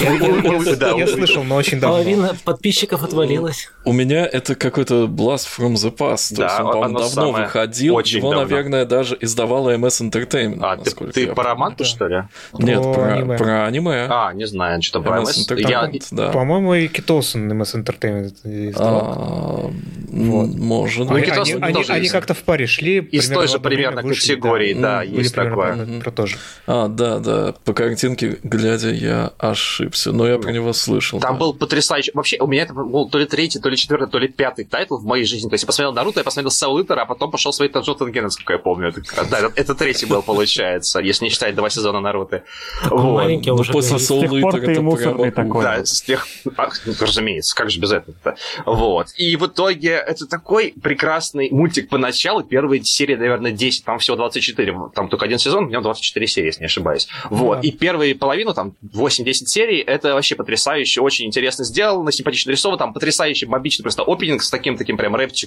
Я 0.00 1.06
слышал, 1.06 1.44
но 1.44 1.56
очень 1.56 1.80
давно. 1.80 1.96
Половина 1.96 2.36
подписчиков 2.44 3.02
отвалилась. 3.02 3.70
У 3.84 3.92
меня 3.92 4.26
это 4.26 4.54
какой-то 4.54 5.04
Blast 5.04 5.46
from 5.58 5.67
the 5.74 5.94
Past. 5.94 6.30
То 6.34 6.36
Да, 6.36 6.44
есть 6.48 6.60
он, 6.60 6.72
по-моему, 6.72 6.98
давно 6.98 7.08
самое. 7.08 7.44
выходил. 7.44 7.94
Очень 7.94 8.18
Его, 8.18 8.30
давно. 8.32 8.46
наверное, 8.48 8.84
даже 8.84 9.16
издавала 9.20 9.74
MS 9.76 10.10
Entertainment. 10.10 10.58
А, 10.62 10.76
ты, 10.76 10.90
ты 11.12 11.24
я 11.26 11.32
по 11.34 11.42
романту, 11.42 11.84
что 11.84 12.06
ли? 12.08 12.22
Нет, 12.58 12.82
Про 12.82 12.92
про 12.94 13.12
аниме. 13.14 13.36
про 13.38 13.66
аниме. 13.66 14.06
А, 14.08 14.32
не 14.32 14.46
знаю, 14.46 14.82
что 14.82 15.00
про 15.00 15.18
MS 15.20 15.22
МС. 15.22 15.50
Я, 15.50 15.84
Entertainment, 15.84 16.08
да. 16.10 16.30
По-моему, 16.30 16.74
и 16.74 16.88
Китосон 16.88 17.50
MS 17.52 17.82
Entertainment 17.84 18.34
издавал. 18.70 19.14
А, 19.16 19.70
Вот. 20.10 20.48
Может 20.48 21.08
Ну, 21.10 21.14
Они, 21.14 21.24
быть. 21.26 21.30
Они- 21.38 21.52
они- 21.62 21.74
тоже 21.74 21.92
они 21.92 22.00
есть. 22.02 22.12
как-то 22.12 22.34
в 22.34 22.42
паре 22.42 22.66
шли. 22.66 22.98
Из 22.98 23.28
той 23.28 23.46
же 23.46 23.58
примерно 23.60 24.02
вышли, 24.02 24.30
категории, 24.34 24.74
да, 24.74 25.02
есть 25.02 25.34
такое. 25.34 25.74
про- 25.76 26.00
про 26.00 26.10
то 26.10 26.26
же. 26.26 26.36
А, 26.66 26.88
да, 26.88 27.18
да. 27.18 27.54
По 27.64 27.72
картинке, 27.74 28.38
глядя, 28.42 28.90
я 28.90 29.32
ошибся. 29.38 30.12
Но 30.12 30.26
я 30.26 30.38
про 30.38 30.50
него 30.52 30.72
слышал. 30.72 31.20
Там 31.20 31.34
да. 31.34 31.38
был 31.40 31.54
потрясающий... 31.54 32.10
Вообще, 32.14 32.38
у 32.40 32.46
меня 32.46 32.62
это 32.62 32.72
был 32.74 33.08
то 33.08 33.18
ли 33.18 33.26
третий, 33.26 33.58
то 33.60 33.68
ли 33.68 33.76
четвертый, 33.76 34.08
то 34.08 34.18
ли 34.18 34.28
пятый 34.28 34.64
тайтл 34.64 34.96
в 34.96 35.04
моей 35.04 35.24
жизни. 35.24 35.48
То 35.48 35.54
есть 35.58 35.64
я 35.64 35.66
посмотрел 35.66 35.92
Наруто, 35.92 36.20
я 36.20 36.24
посмотрел 36.24 36.50
Soul 36.50 36.82
Eater'а, 36.82 37.02
а 37.02 37.06
потом 37.06 37.30
пошел 37.30 37.52
смотреть 37.52 37.72
Тенджо 37.72 37.94
Тенге, 37.94 38.24
насколько 38.24 38.52
я 38.54 38.58
помню. 38.58 38.88
Это, 38.88 39.02
да, 39.30 39.38
это, 39.38 39.52
это 39.54 39.74
третий 39.74 40.06
был, 40.06 40.22
получается, 40.22 41.00
если 41.00 41.24
не 41.24 41.30
считать 41.30 41.54
два 41.54 41.70
сезона 41.70 42.00
Наруто. 42.00 42.44
Вот. 42.84 43.14
маленький, 43.14 43.50
а 43.50 43.54
Ну, 43.54 43.60
уже 43.60 43.72
после 43.72 43.96
говорит. 43.96 44.10
Soul 44.10 44.18
С 44.18 44.20
тех 44.20 44.40
пор 44.40 44.54
Eater 44.54 44.60
ты 44.60 44.66
и 44.66 44.72
это 44.72 44.82
мусорный 44.82 45.32
прямо 45.32 45.48
такой. 45.48 45.64
Да, 45.64 45.84
с 45.84 46.02
тех... 46.02 46.26
а, 46.56 46.68
разумеется, 47.00 47.54
как 47.54 47.70
же 47.70 47.80
без 47.80 47.92
этого-то. 47.92 48.36
Вот. 48.66 49.08
И 49.16 49.36
в 49.36 49.46
итоге 49.46 49.90
это 49.90 50.26
такой 50.26 50.74
прекрасный 50.82 51.50
мультик 51.50 51.88
поначалу. 51.88 52.42
Первые 52.42 52.82
серии, 52.84 53.16
наверное, 53.16 53.52
10, 53.52 53.84
там 53.84 53.98
всего 53.98 54.16
24. 54.16 54.74
Там 54.94 55.08
только 55.08 55.24
один 55.24 55.38
сезон, 55.38 55.66
в 55.66 55.70
нем 55.70 55.82
24 55.82 56.26
серии, 56.26 56.46
если 56.46 56.60
не 56.60 56.66
ошибаюсь. 56.66 57.08
Вот. 57.30 57.60
Да. 57.60 57.68
И 57.68 57.70
первые 57.70 58.14
половину, 58.14 58.54
там, 58.54 58.74
8-10 58.94 59.32
серий, 59.46 59.80
это 59.80 60.14
вообще 60.14 60.34
потрясающе, 60.34 61.00
очень 61.00 61.26
интересно 61.26 61.64
сделано, 61.64 62.12
симпатично 62.12 62.50
рисовано, 62.50 62.78
там 62.78 62.92
потрясающий, 62.92 63.46
бомбичный 63.46 63.82
просто 63.82 64.02
опенинг 64.02 64.42
с 64.42 64.50
таким 64.50 64.76
таким 64.76 64.96
прям 64.96 65.14
рэпчиком, 65.14 65.38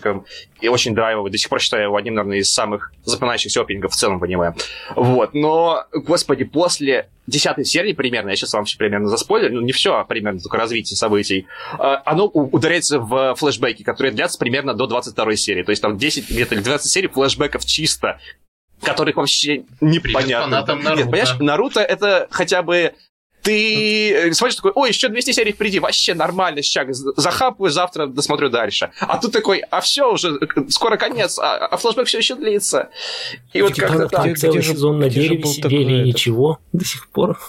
и 0.59 0.67
очень 0.67 0.93
драйвовый. 0.93 1.31
До 1.31 1.37
сих 1.37 1.49
пор 1.49 1.59
считаю 1.59 1.83
его 1.83 1.95
одним, 1.95 2.15
наверное, 2.15 2.39
из 2.39 2.51
самых 2.51 2.93
запоминающихся 3.03 3.61
опенингов 3.61 3.93
в 3.93 3.95
целом 3.95 4.19
в 4.19 4.23
аниме. 4.23 4.53
Вот. 4.95 5.33
Но, 5.33 5.85
господи, 5.93 6.43
после 6.43 7.09
десятой 7.27 7.65
серии 7.65 7.93
примерно, 7.93 8.29
я 8.29 8.35
сейчас 8.35 8.53
вам 8.53 8.65
все 8.65 8.77
примерно 8.77 9.07
заспойлерю, 9.07 9.55
ну 9.55 9.61
не 9.61 9.71
все, 9.71 9.95
а 9.95 10.03
примерно 10.03 10.39
только 10.39 10.57
развитие 10.57 10.97
событий, 10.97 11.47
э, 11.79 11.97
оно 12.05 12.25
ударяется 12.25 12.99
в 12.99 13.35
флешбеки, 13.35 13.83
которые 13.83 14.11
длятся 14.13 14.37
примерно 14.37 14.73
до 14.73 14.87
22 14.87 15.35
серии. 15.35 15.63
То 15.63 15.71
есть 15.71 15.81
там 15.81 15.97
10 15.97 16.29
где-то 16.29 16.55
или 16.55 16.61
12 16.61 16.91
серий 16.91 17.07
флешбеков 17.07 17.65
чисто 17.65 18.19
которых 18.81 19.17
вообще 19.17 19.63
непонятно. 19.79 20.45
фанатам 20.45 20.77
Нет, 20.77 20.85
Наруто. 20.85 21.03
понимаешь, 21.05 21.35
Наруто 21.39 21.81
это 21.81 22.27
хотя 22.31 22.63
бы 22.63 22.93
ты 23.41 24.11
э, 24.13 24.33
смотришь 24.33 24.55
такой, 24.55 24.71
ой, 24.75 24.89
еще 24.89 25.07
200 25.09 25.31
серий 25.31 25.51
впереди, 25.51 25.79
вообще 25.79 26.13
нормально, 26.13 26.61
щак, 26.61 26.93
з- 26.93 27.13
захапаю, 27.17 27.71
завтра 27.71 28.07
досмотрю 28.07 28.49
дальше. 28.49 28.91
А 28.99 29.17
тут 29.17 29.31
такой, 29.31 29.59
а 29.59 29.81
все 29.81 30.11
уже, 30.11 30.39
скоро 30.69 30.97
конец, 30.97 31.39
а, 31.39 31.57
а 31.67 31.77
флешбэк 31.77 32.07
все 32.07 32.19
еще 32.19 32.35
длится. 32.35 32.89
И 33.53 33.61
вот 33.61 33.73
Типа 33.73 33.87
как-то 33.87 34.07
там 34.09 34.23
так. 34.23 34.25
где 34.31 34.35
целый 34.35 34.61
же- 34.61 34.73
сезон 34.73 34.99
на 34.99 35.05
где 35.09 35.21
дереве 35.21 35.43
сидели 35.45 35.61
такой 35.61 35.99
и 35.99 36.01
ничего 36.03 36.59
до 36.73 36.85
сих 36.85 37.09
пор. 37.09 37.39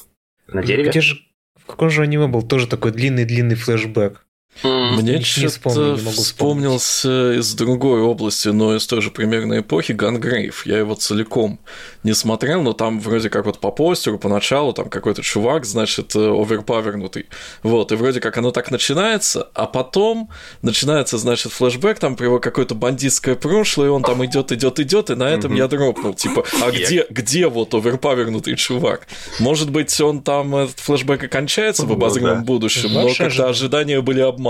На 0.48 0.62
дереве? 0.62 0.90
Где 0.90 1.00
же... 1.00 1.18
В 1.56 1.66
каком 1.66 1.90
же 1.90 2.02
аниме 2.02 2.26
был 2.26 2.42
тоже 2.42 2.66
такой 2.66 2.90
длинный-длинный 2.90 3.54
флешбэк? 3.54 4.26
Мне 4.62 5.18
не- 5.18 5.22
что-то 5.24 5.96
вспомнился 5.96 7.32
из 7.38 7.54
другой 7.54 8.00
области, 8.02 8.48
но 8.48 8.76
из 8.76 8.86
той 8.86 9.00
же 9.00 9.10
примерно 9.10 9.60
эпохи 9.60 9.92
Гангрейв. 9.92 10.66
Я 10.66 10.78
его 10.78 10.94
целиком 10.94 11.58
не 12.04 12.12
смотрел, 12.14 12.62
но 12.62 12.72
там 12.72 13.00
вроде 13.00 13.30
как 13.30 13.46
вот 13.46 13.58
по 13.60 13.70
постеру, 13.70 14.18
поначалу 14.18 14.72
там 14.72 14.88
какой-то 14.88 15.22
чувак, 15.22 15.64
значит, 15.64 16.14
э, 16.14 16.18
оверпавернутый. 16.18 17.26
Вот, 17.62 17.92
и 17.92 17.96
вроде 17.96 18.20
как 18.20 18.36
оно 18.38 18.50
так 18.50 18.70
начинается, 18.70 19.48
а 19.54 19.66
потом 19.66 20.28
начинается, 20.62 21.18
значит, 21.18 21.52
флешбэк 21.52 21.98
там 21.98 22.14
про 22.16 22.26
его 22.26 22.38
какое-то 22.38 22.74
бандитское 22.74 23.34
прошлое, 23.34 23.86
и 23.88 23.90
он 23.90 24.02
там 24.02 24.24
идет, 24.24 24.52
идет, 24.52 24.78
идет, 24.80 25.10
и 25.10 25.14
на 25.14 25.30
этом 25.30 25.54
я 25.54 25.66
дропнул. 25.66 26.14
Типа, 26.14 26.44
а 26.62 26.70
где, 26.70 27.06
где 27.10 27.48
вот 27.48 27.74
оверпавернутый 27.74 28.56
чувак? 28.56 29.06
Может 29.40 29.70
быть, 29.70 29.98
он 30.00 30.22
там, 30.22 30.54
этот 30.54 30.78
флешбэк 30.78 31.24
окончается 31.24 31.82
в 31.84 31.88
Ну 31.88 31.94
обозримом 31.94 32.38
да. 32.38 32.44
будущем, 32.44 32.92
но 32.92 33.06
ожидание. 33.06 33.44
ожидания 33.44 34.00
были 34.00 34.20
обмануты. 34.20 34.41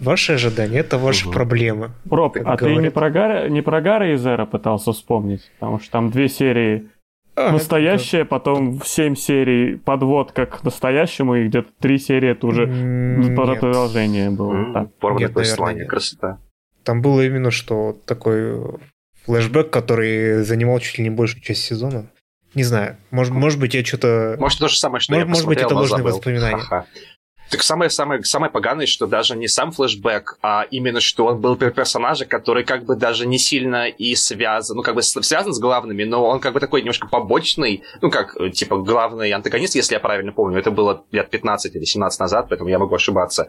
Ваши 0.00 0.32
ожидания– 0.34 0.78
это 0.80 0.98
ваши 0.98 1.24
Мгм. 1.24 1.32
проблемы. 1.34 1.90
Роб, 2.10 2.36
а 2.44 2.56
ты 2.56 2.74
не 2.76 2.90
про, 2.90 3.10
Гара, 3.10 3.48
не 3.48 3.62
про 3.62 3.80
Гара 3.80 4.12
и 4.12 4.16
Зера 4.16 4.46
пытался 4.46 4.92
вспомнить? 4.92 5.50
Потому 5.58 5.80
что 5.80 5.90
там 5.90 6.10
две 6.10 6.28
серии 6.28 6.88
А, 7.36 7.52
настоящие, 7.52 8.24
потом 8.24 8.80
в 8.80 8.88
семь 8.88 9.14
серий 9.14 9.76
подводка 9.76 10.44
к 10.46 10.64
настоящему, 10.64 11.36
и 11.36 11.46
где-то 11.46 11.68
три 11.80 11.98
серии 11.98 12.30
это 12.30 12.46
уже 12.48 12.66
нет. 12.66 13.36
продолжение 13.36 14.30
было. 14.30 14.52
Порванное 14.98 15.28
наверное, 15.28 15.28
послание, 15.32 15.84
красота. 15.84 16.38
Там 16.82 17.00
было 17.00 17.24
именно 17.24 17.50
что 17.52 17.96
такой 18.06 18.60
флешбэк, 19.24 19.70
который 19.70 20.42
занимал 20.42 20.80
чуть 20.80 20.98
ли 20.98 21.04
не 21.04 21.10
большую 21.10 21.42
часть 21.42 21.62
сезона. 21.62 22.06
Не 22.54 22.64
знаю. 22.64 22.96
Может, 23.10 23.34
может 23.34 23.60
быть, 23.60 23.74
я 23.74 23.84
что-то... 23.84 24.36
Может, 24.40 24.58
то 24.58 24.68
же 24.68 24.76
самое, 24.76 25.00
что 25.00 25.12
Может- 25.12 25.26
я 25.28 25.30
может 25.30 25.46
быть, 25.46 25.58
это 25.60 25.74
ложные 25.74 25.98
забыл. 25.98 26.12
воспоминания. 26.16 26.56
Ха-ха. 26.58 26.86
Так 27.50 27.62
самое, 27.62 27.88
самое, 27.88 28.22
самое 28.24 28.52
поганое, 28.52 28.86
что 28.86 29.06
даже 29.06 29.34
не 29.34 29.48
сам 29.48 29.72
флешбэк, 29.72 30.38
а 30.42 30.66
именно 30.70 31.00
что 31.00 31.26
он 31.26 31.40
был 31.40 31.56
пер- 31.56 31.70
персонажа, 31.70 32.26
который 32.26 32.62
как 32.62 32.84
бы 32.84 32.94
даже 32.94 33.26
не 33.26 33.38
сильно 33.38 33.88
и 33.88 34.14
связан, 34.14 34.76
ну 34.76 34.82
как 34.82 34.94
бы 34.94 35.02
связан 35.02 35.54
с 35.54 35.58
главными, 35.58 36.04
но 36.04 36.26
он 36.26 36.40
как 36.40 36.52
бы 36.52 36.60
такой 36.60 36.82
немножко 36.82 37.06
побочный, 37.06 37.82
ну 38.02 38.10
как, 38.10 38.36
э, 38.38 38.50
типа, 38.50 38.76
главный 38.78 39.30
антагонист, 39.32 39.74
если 39.76 39.94
я 39.94 40.00
правильно 40.00 40.32
помню, 40.32 40.58
это 40.58 40.70
было 40.70 41.04
лет 41.10 41.30
15 41.30 41.74
или 41.74 41.84
17 41.84 42.20
назад, 42.20 42.46
поэтому 42.50 42.68
я 42.68 42.78
могу 42.78 42.94
ошибаться. 42.94 43.48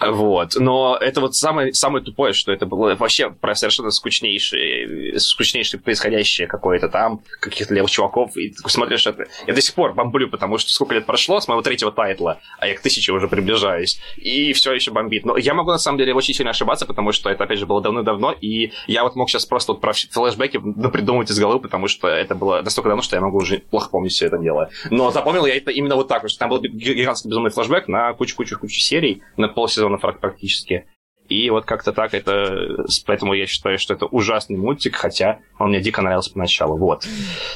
Вот. 0.00 0.56
Но 0.56 0.96
это 1.00 1.20
вот 1.20 1.34
самое, 1.34 1.74
самое 1.74 2.04
тупое, 2.04 2.32
что 2.32 2.52
это 2.52 2.66
было 2.66 2.94
вообще 2.94 3.30
про 3.30 3.54
совершенно 3.54 3.90
скучнейшее, 3.90 5.18
скучнейшее 5.18 5.80
происходящее 5.80 6.46
какое-то 6.48 6.88
там, 6.88 7.20
каких-то 7.40 7.74
левых 7.74 7.90
чуваков. 7.90 8.36
И 8.36 8.50
ты 8.50 8.68
смотришь 8.68 9.06
это. 9.06 9.26
Я 9.46 9.54
до 9.54 9.60
сих 9.60 9.74
пор 9.74 9.94
бомблю, 9.94 10.28
потому 10.28 10.58
что 10.58 10.72
сколько 10.72 10.94
лет 10.94 11.06
прошло 11.06 11.40
с 11.40 11.48
моего 11.48 11.62
третьего 11.62 11.92
тайтла, 11.92 12.40
а 12.58 12.66
я 12.66 12.74
к 12.74 12.80
тысяче 12.80 13.12
уже 13.12 13.28
приближаюсь. 13.28 14.00
И 14.16 14.52
все 14.52 14.72
еще 14.72 14.90
бомбит. 14.90 15.24
Но 15.24 15.36
я 15.36 15.54
могу 15.54 15.70
на 15.70 15.78
самом 15.78 15.98
деле 15.98 16.14
очень 16.14 16.34
сильно 16.34 16.50
ошибаться, 16.50 16.86
потому 16.86 17.12
что 17.12 17.30
это, 17.30 17.44
опять 17.44 17.58
же, 17.58 17.66
было 17.66 17.80
давно-давно, 17.82 18.32
и 18.32 18.72
я 18.86 19.04
вот 19.04 19.16
мог 19.16 19.28
сейчас 19.28 19.46
просто 19.46 19.72
вот 19.72 19.80
про 19.80 19.92
флешбеки 19.92 20.58
придумать 20.90 21.30
из 21.30 21.38
головы, 21.38 21.60
потому 21.60 21.88
что 21.88 22.08
это 22.08 22.34
было 22.34 22.62
настолько 22.62 22.88
давно, 22.88 23.02
что 23.02 23.16
я 23.16 23.22
могу 23.22 23.38
уже 23.38 23.58
плохо 23.58 23.90
помнить 23.90 24.12
все 24.12 24.26
это 24.26 24.38
дело. 24.38 24.70
Но 24.90 25.10
запомнил 25.10 25.46
я 25.46 25.56
это 25.56 25.70
именно 25.70 25.96
вот 25.96 26.08
так, 26.08 26.28
что 26.28 26.38
там 26.38 26.50
был 26.50 26.60
гигантский 26.60 27.28
безумный 27.28 27.50
флешбэк 27.50 27.88
на 27.88 28.12
кучу-кучу-кучу 28.14 28.80
серий, 28.80 29.22
на 29.36 29.48
полсезона 29.48 29.89
фрак- 29.98 30.20
практически. 30.20 30.86
И 31.30 31.48
вот 31.48 31.64
как-то 31.64 31.92
так 31.92 32.12
это... 32.12 32.84
Поэтому 33.06 33.34
я 33.34 33.46
считаю, 33.46 33.78
что 33.78 33.94
это 33.94 34.06
ужасный 34.06 34.56
мультик, 34.56 34.96
хотя 34.96 35.38
он 35.60 35.68
мне 35.68 35.80
дико 35.80 36.02
нравился 36.02 36.32
поначалу. 36.32 36.76
Вот. 36.76 37.06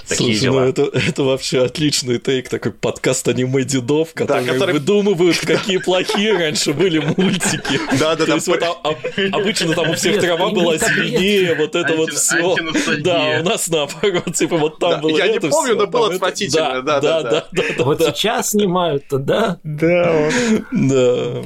Такие 0.08 0.30
Слушай, 0.36 0.40
дела. 0.42 0.60
ну 0.60 0.66
это, 0.68 0.82
это 0.94 1.22
вообще 1.24 1.64
отличный 1.64 2.18
тейк, 2.18 2.48
такой 2.48 2.70
подкаст 2.72 3.26
аниме 3.26 3.64
дедов, 3.64 4.14
которые 4.14 4.46
который- 4.52 4.74
выдумывают, 4.74 5.38
какие 5.40 5.78
плохие 5.78 6.34
раньше 6.38 6.72
были 6.72 7.00
мультики. 7.00 7.80
Да-да-да. 7.98 8.26
То 8.26 8.34
есть 8.34 8.46
вот 8.46 8.62
а- 8.62 8.76
а- 8.84 9.36
обычно 9.36 9.74
там 9.74 9.90
у 9.90 9.94
всех 9.94 10.20
трава 10.20 10.50
была 10.50 10.76
зеленее, 10.78 11.56
вот 11.56 11.74
это 11.74 11.94
вот 11.96 12.10
все. 12.12 12.54
Да, 12.98 13.40
у 13.40 13.42
нас 13.44 13.68
наоборот, 13.68 14.34
типа 14.34 14.56
вот 14.56 14.78
там 14.78 14.90
Да, 14.92 14.98
было 14.98 15.18
я 15.18 15.26
не 15.26 15.40
помню, 15.40 15.74
но 15.74 15.86
было 15.88 16.14
отвратительно, 16.14 16.80
Да, 16.80 17.00
да, 17.00 17.00
да-да-да. 17.00 17.30
да, 17.50 17.62
да, 17.62 17.74
да, 17.78 17.84
Вот 17.84 17.98
да, 17.98 18.12
сейчас 18.12 18.50
снимают-то, 18.50 19.18
да? 19.18 19.58
Да, 19.64 20.30
да. 20.70 21.42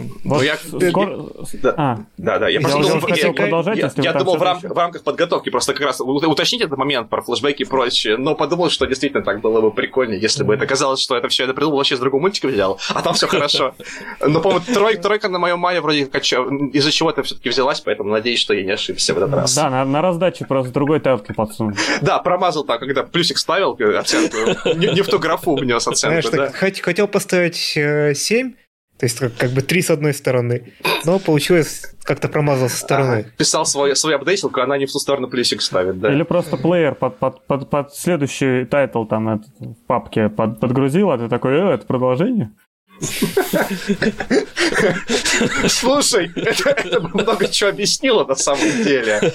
Да. 2.19 2.39
Да, 2.39 2.49
я, 2.49 2.55
Я 2.55 2.61
просто 2.61 2.83
думал, 2.83 3.01
хотел 3.01 3.29
я- 3.29 3.35
продолжать, 3.35 3.79
я, 3.79 3.85
если 3.87 4.03
я 4.03 4.13
думал 4.13 4.37
в, 4.37 4.43
рам- 4.43 4.59
в 4.61 4.77
рамках 4.77 5.03
подготовки 5.05 5.51
просто 5.51 5.73
как 5.73 5.87
раз 5.87 6.01
уточнить 6.01 6.61
этот 6.63 6.77
момент 6.77 7.09
про 7.09 7.23
флешбеки 7.23 7.63
и 7.63 7.65
прочее, 7.65 8.17
но 8.17 8.35
подумал, 8.35 8.71
что 8.71 8.87
действительно 8.87 9.23
так 9.25 9.41
было 9.41 9.61
бы 9.61 9.71
прикольно, 9.71 10.15
если 10.15 10.43
бы 10.45 10.55
это 10.55 10.67
казалось, 10.67 11.01
что 11.01 11.17
это 11.17 11.29
все 11.29 11.45
это 11.45 11.55
придумал 11.55 11.79
вообще 11.79 11.95
из 11.95 12.01
другого 12.01 12.21
мультика 12.21 12.49
взял, 12.49 12.79
а 12.95 13.03
там 13.03 13.15
все 13.15 13.27
хорошо. 13.29 13.75
Но, 14.21 14.41
по-моему, 14.41 14.65
трой- 14.67 14.97
тройка 15.01 15.29
на 15.29 15.39
моем 15.39 15.59
мае 15.59 15.81
вроде 15.81 16.07
как 16.07 16.23
из-за 16.25 16.91
чего-то 16.93 17.23
все-таки 17.23 17.49
взялась, 17.49 17.81
поэтому 17.81 18.11
надеюсь, 18.11 18.41
что 18.41 18.53
я 18.55 18.65
не 18.65 18.73
ошибся 18.73 19.15
в 19.15 19.19
этот 19.19 19.33
раз. 19.35 19.55
да, 19.55 19.71
на, 19.71 19.85
на 19.85 20.03
раздаче 20.03 20.45
просто 20.45 20.73
другой 20.73 21.01
тапки 21.01 21.33
подсунул. 21.33 21.75
Да, 22.03 22.19
промазал 22.19 22.65
так, 22.65 22.81
когда 22.81 23.03
плюсик 23.05 23.39
ставил 23.39 23.77
э, 23.79 23.97
оценку, 23.97 24.37
не, 24.77 24.89
не 24.89 25.03
в 25.03 25.07
ту 25.09 25.19
графу 25.19 25.57
внес 25.57 25.85
Знаешь, 25.85 26.25
оценку, 26.27 26.37
так 26.37 26.53
да. 26.53 26.67
хот- 26.67 26.81
хотел 26.81 27.07
поставить 27.09 27.75
э, 27.77 28.15
7, 28.15 28.55
то 28.99 29.07
есть 29.07 29.19
как, 29.19 29.37
как 29.37 29.51
бы 29.51 29.63
3 29.63 29.83
с 29.83 29.91
одной 29.91 30.13
стороны, 30.13 30.75
но 31.05 31.21
получилось 31.21 31.83
как-то 32.03 32.29
промазал 32.29 32.69
со 32.69 32.77
стороны. 32.77 33.21
Ага. 33.21 33.29
Писал 33.37 33.65
свой, 33.65 33.95
свою 33.95 34.17
апдейтилку, 34.17 34.61
она 34.61 34.77
не 34.77 34.87
в 34.87 34.93
ту 34.93 34.99
сторону 34.99 35.29
плюсик 35.29 35.63
ставит, 35.63 36.01
да. 36.01 36.13
Или 36.13 36.25
просто 36.25 36.57
плеер 36.57 36.97
под, 36.97 37.19
под, 37.19 37.47
под, 37.47 37.71
под 37.71 37.95
следующий 37.95 38.65
тайтл 38.65 39.05
там 39.05 39.29
этот, 39.29 39.49
в 39.61 39.87
папке 39.87 40.29
под, 40.29 40.59
подгрузил, 40.59 41.13
а 41.13 41.19
ты 41.19 41.29
такой, 41.29 41.53
э, 41.53 41.75
это 41.75 41.87
продолжение? 41.87 42.51
Слушай, 45.69 46.33
это, 46.35 47.01
много 47.15 47.47
чего 47.49 47.71
объяснило 47.71 48.25
на 48.25 48.35
самом 48.35 48.83
деле. 48.83 49.33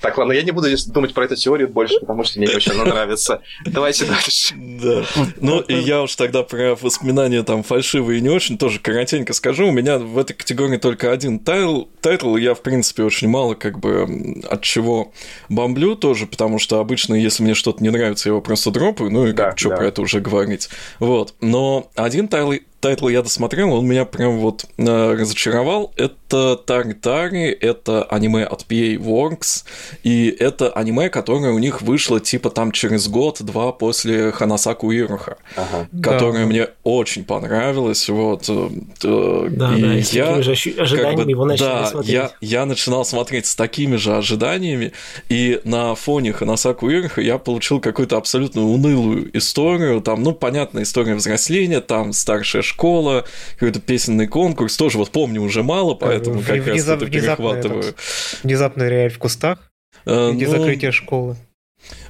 Так, 0.00 0.16
ладно, 0.16 0.32
я 0.32 0.42
не 0.42 0.52
буду 0.52 0.68
думать 0.88 1.12
про 1.14 1.24
эту 1.24 1.36
теорию 1.36 1.68
больше, 1.68 1.98
потому 2.00 2.22
что 2.24 2.38
мне 2.38 2.48
очень 2.48 2.72
она 2.72 2.84
нравится. 2.84 3.40
Давайте 3.64 4.04
дальше. 4.06 4.54
Да. 4.56 5.04
Ну, 5.40 5.60
и 5.60 5.74
я 5.74 6.02
уж 6.02 6.14
тогда 6.14 6.42
про 6.42 6.74
воспоминания 6.76 7.42
там 7.42 7.62
фальшивые 7.62 8.18
и 8.18 8.22
не 8.22 8.28
очень 8.28 8.58
тоже 8.58 8.78
коротенько 8.80 9.32
скажу. 9.32 9.68
У 9.68 9.72
меня 9.72 9.98
в 9.98 10.18
этой 10.18 10.34
категории 10.34 10.76
только 10.76 11.10
один 11.10 11.38
тайтл. 11.38 11.84
Тайтл 12.00 12.36
я, 12.36 12.54
в 12.54 12.62
принципе, 12.62 13.02
очень 13.02 13.28
мало 13.28 13.54
как 13.54 13.80
бы 13.80 14.40
от 14.48 14.62
чего 14.62 15.12
бомблю 15.48 15.96
тоже, 15.96 16.26
потому 16.26 16.58
что 16.58 16.78
обычно, 16.80 17.14
если 17.14 17.42
мне 17.42 17.54
что-то 17.54 17.82
не 17.82 17.90
нравится, 17.90 18.28
я 18.28 18.32
его 18.32 18.40
просто 18.40 18.70
дропаю, 18.70 19.10
ну 19.10 19.26
и 19.26 19.32
Да, 19.32 19.50
как, 19.50 19.58
что 19.58 19.70
да. 19.70 19.76
про 19.76 19.86
это 19.86 20.02
уже 20.02 20.20
говорить. 20.20 20.68
Вот. 21.00 21.34
Но 21.40 21.90
один 21.96 22.28
тайтл, 22.28 22.52
тайтл 22.80 23.08
я 23.08 23.22
досмотрел, 23.22 23.72
он 23.74 23.86
меня 23.86 24.04
прям 24.04 24.38
вот 24.38 24.64
э, 24.76 25.14
разочаровал. 25.14 25.92
Это 25.96 26.27
Тари 26.28 26.92
Тари, 26.92 27.50
это 27.50 28.02
аниме 28.04 28.44
от 28.44 28.64
PA 28.68 28.96
Works, 28.96 29.64
и 30.02 30.28
это 30.38 30.70
аниме, 30.70 31.08
которое 31.08 31.52
у 31.52 31.58
них 31.58 31.82
вышло 31.82 32.20
типа 32.20 32.50
там 32.50 32.72
через 32.72 33.08
год-два 33.08 33.72
после 33.72 34.30
Ханасаку 34.32 34.90
Ироха, 34.92 35.38
Ага. 35.56 35.88
которое 36.02 36.46
мне 36.46 36.68
очень 36.84 37.24
понравилось, 37.24 38.08
вот. 38.08 38.46
э, 38.48 38.68
э, 39.04 39.46
Да, 39.50 39.74
и 39.76 39.82
да, 39.82 39.94
и 39.94 40.02
с 40.02 40.12
я 40.12 40.26
такими 40.26 40.42
же 40.42 40.52
ожиданиями 40.82 41.16
как 41.16 41.24
бы, 41.24 41.30
его 41.30 41.44
начали 41.44 41.66
да, 41.66 41.86
смотреть. 41.86 42.12
Я, 42.12 42.30
я 42.40 42.66
начинал 42.66 43.04
смотреть 43.04 43.46
с 43.46 43.54
такими 43.56 43.96
же 43.96 44.16
ожиданиями, 44.16 44.92
и 45.28 45.60
на 45.64 45.94
фоне 45.94 46.32
Ханасаку 46.32 46.90
Ироха 46.90 47.20
я 47.20 47.38
получил 47.38 47.80
какую-то 47.80 48.16
абсолютно 48.16 48.62
унылую 48.64 49.36
историю. 49.36 50.00
Там, 50.00 50.22
ну, 50.22 50.32
понятная 50.32 50.82
история 50.82 51.14
взросления, 51.14 51.80
там 51.80 52.12
старшая 52.12 52.62
школа, 52.62 53.24
какой-то 53.54 53.80
песенный 53.80 54.26
конкурс. 54.26 54.76
Тоже 54.76 54.98
вот 54.98 55.10
помню 55.10 55.42
уже 55.42 55.62
мало, 55.62 55.94
поэтому 55.94 56.17
В- 56.24 56.46
как 56.46 56.56
раз 56.56 56.66
внезапно 56.66 57.06
перехватываю. 57.10 57.80
этот- 57.80 57.96
Внезапная 58.42 58.88
реаль 58.88 59.10
в 59.10 59.18
кустах, 59.18 59.70
где 60.04 60.46
ну, 60.46 60.50
закрытие 60.50 60.92
школы. 60.92 61.36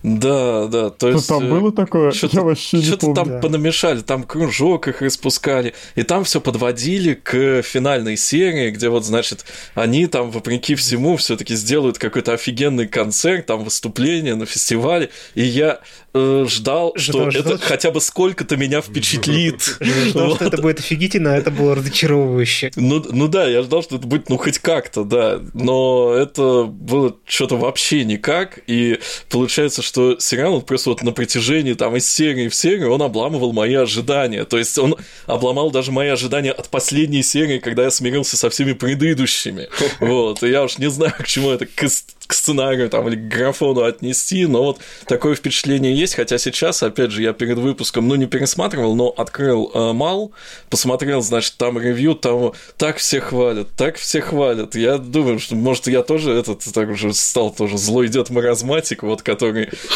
Да, 0.03 0.67
да, 0.67 0.91
то 0.91 1.09
есть... 1.09 1.29
там 1.29 1.45
э, 1.45 1.51
было 1.51 1.73
такое? 1.73 2.13
что-то- 2.13 2.37
Я 2.37 2.43
вообще 2.43 2.77
не 2.79 2.85
Что-то 2.85 3.07
помню. 3.07 3.15
там 3.15 3.41
понамешали, 3.41 4.01
там 4.01 4.23
кружок 4.25 4.89
их 4.89 5.03
распускали, 5.03 5.75
и 5.95 6.03
там 6.03 6.25
все 6.25 6.41
подводили 6.41 7.15
к 7.15 7.63
финальной 7.63 8.17
серии, 8.17 8.71
где 8.71 8.89
вот, 8.89 9.05
значит, 9.05 9.45
они 9.75 10.07
там, 10.07 10.31
вопреки 10.31 10.75
всему, 10.75 11.17
все-таки 11.17 11.55
сделают 11.55 11.99
какой-то 11.99 12.33
офигенный 12.33 12.87
концерт, 12.89 13.47
там 13.47 13.65
выступление 13.65 14.35
на 14.35 14.47
фестивале, 14.47 15.11
и 15.35 15.43
я 15.43 15.81
э, 16.15 16.47
ждал, 16.49 16.95
что 16.97 17.13
Ждал, 17.13 17.31
ждал, 17.31 17.55
это 17.55 17.65
хотя 17.65 17.91
бы 17.91 18.01
сколько-то 18.01 18.57
меня 18.57 18.81
впечатлит. 18.81 19.79
Ждал, 19.81 20.37
что 20.37 20.45
это 20.45 20.63
будет 20.63 20.79
офигительно, 20.79 21.35
а 21.35 21.37
это 21.37 21.51
было 21.51 21.75
разочаровывающе. 21.75 22.73
Ну, 22.77 23.05
ну 23.11 23.29
да, 23.29 23.47
я 23.47 23.63
ждал, 23.63 23.83
что 23.83 23.97
это 23.97 24.07
будет, 24.07 24.29
ну, 24.29 24.37
хоть 24.39 24.59
как-то, 24.59 25.05
да. 25.05 25.41
Но 25.55 26.13
это 26.15 26.65
было 26.65 27.17
что-то 27.27 27.57
вообще 27.57 28.05
никак. 28.05 28.61
И 28.67 28.99
получилось 29.29 29.58
получается, 29.59 29.83
что 29.83 30.21
сериал 30.21 30.63
просто 30.63 30.91
вот 30.91 31.03
на 31.03 31.11
протяжении 31.11 31.73
там 31.73 31.97
из 31.97 32.09
серии 32.09 32.47
в 32.47 32.55
серию 32.55 32.93
он 32.93 33.03
обламывал 33.03 33.53
мои 33.53 33.75
ожидания. 33.75 34.45
То 34.45 34.57
есть 34.57 34.79
он 34.79 34.95
обломал 35.27 35.73
даже 35.73 35.91
мои 35.91 36.11
ожидания 36.11 36.53
от 36.53 36.69
последней 36.69 37.25
серии, 37.25 37.59
когда 37.59 37.83
я 37.83 37.91
смирился 37.91 38.37
со 38.37 38.51
всеми 38.51 38.73
предыдущими. 38.73 39.69
Вот, 39.99 40.43
и 40.43 40.51
я 40.51 40.63
уж 40.63 40.79
не 40.79 40.89
знаю, 40.89 41.13
к 41.19 41.27
чему 41.27 41.51
это 41.51 41.67
к, 41.67 41.89
к 42.29 42.35
сценарию 42.35 42.89
там 42.89 43.09
или 43.09 43.17
к 43.17 43.27
графону 43.29 43.83
отнести, 43.83 44.47
но 44.47 44.63
вот 44.63 44.79
такое 45.07 45.35
впечатление 45.35 45.95
есть, 45.95 46.15
хотя 46.15 46.39
сейчас, 46.39 46.83
опять 46.83 47.11
же, 47.11 47.23
я 47.23 47.33
перед 47.33 47.59
выпуском, 47.59 48.07
ну, 48.07 48.15
не 48.15 48.27
пересматривал, 48.27 48.95
но 48.95 49.09
открыл 49.09 49.71
э, 49.75 49.93
Мал, 49.93 50.33
посмотрел, 50.69 51.23
значит, 51.23 51.55
там 51.57 51.81
ревью 51.81 52.15
того, 52.15 52.55
так 52.77 52.99
все 52.99 53.21
хвалят, 53.21 53.69
так 53.77 53.97
все 53.97 54.21
хвалят. 54.21 54.75
Я 54.75 54.99
думаю, 54.99 55.39
что, 55.39 55.57
может, 55.57 55.89
я 55.89 56.03
тоже 56.03 56.33
этот, 56.33 56.63
так 56.73 56.91
уже 56.91 57.15
стал 57.15 57.51
тоже 57.51 57.79
злой 57.79 58.09
дед 58.09 58.31
маразматик, 58.31 59.03
вот, 59.03 59.23
который 59.23 59.48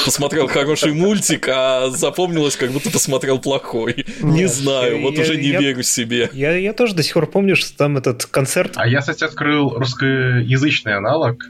посмотрел 0.04 0.48
хороший 0.48 0.92
мультик, 0.92 1.48
а 1.48 1.90
запомнилось, 1.90 2.56
как 2.56 2.70
будто 2.70 2.90
посмотрел 2.90 3.38
плохой. 3.38 4.04
Не 4.20 4.46
знаю, 4.46 5.02
вот 5.02 5.18
уже 5.18 5.36
не 5.36 5.50
верю 5.50 5.82
себе. 5.82 6.30
Я, 6.32 6.56
я 6.56 6.72
тоже 6.72 6.94
до 6.94 7.02
сих 7.02 7.14
пор 7.14 7.26
помню, 7.26 7.56
что 7.56 7.76
там 7.76 7.96
этот 7.96 8.26
концерт... 8.26 8.72
А 8.76 8.86
я, 8.86 9.00
кстати, 9.00 9.24
открыл 9.24 9.70
русскоязычный 9.70 10.94
аналог, 10.94 11.44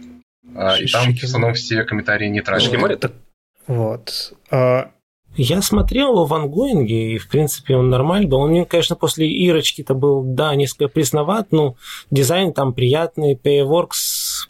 а, 0.55 0.77
и 0.77 0.87
там 0.87 1.15
в 1.15 1.23
основном 1.23 1.55
все 1.55 1.85
комментарии 1.85 2.29
нейтральные. 2.29 2.99
Вот. 3.67 4.35
А, 4.51 4.91
я 5.37 5.63
смотрел 5.63 6.11
его 6.11 6.27
в 6.27 6.35
ангоинге, 6.35 7.15
и, 7.15 7.19
в 7.19 7.29
принципе, 7.29 7.75
он 7.77 7.89
нормальный 7.89 8.29
был. 8.29 8.41
Он 8.41 8.51
мне, 8.51 8.67
конечно, 8.67 8.97
после 8.97 9.27
Ирочки-то 9.29 9.95
был, 9.95 10.23
да, 10.23 10.55
несколько 10.55 10.89
пресноват, 10.89 11.49
но 11.53 11.77
дизайн 12.11 12.53
там 12.53 12.75
приятный, 12.75 13.35
Payworks, 13.35 13.91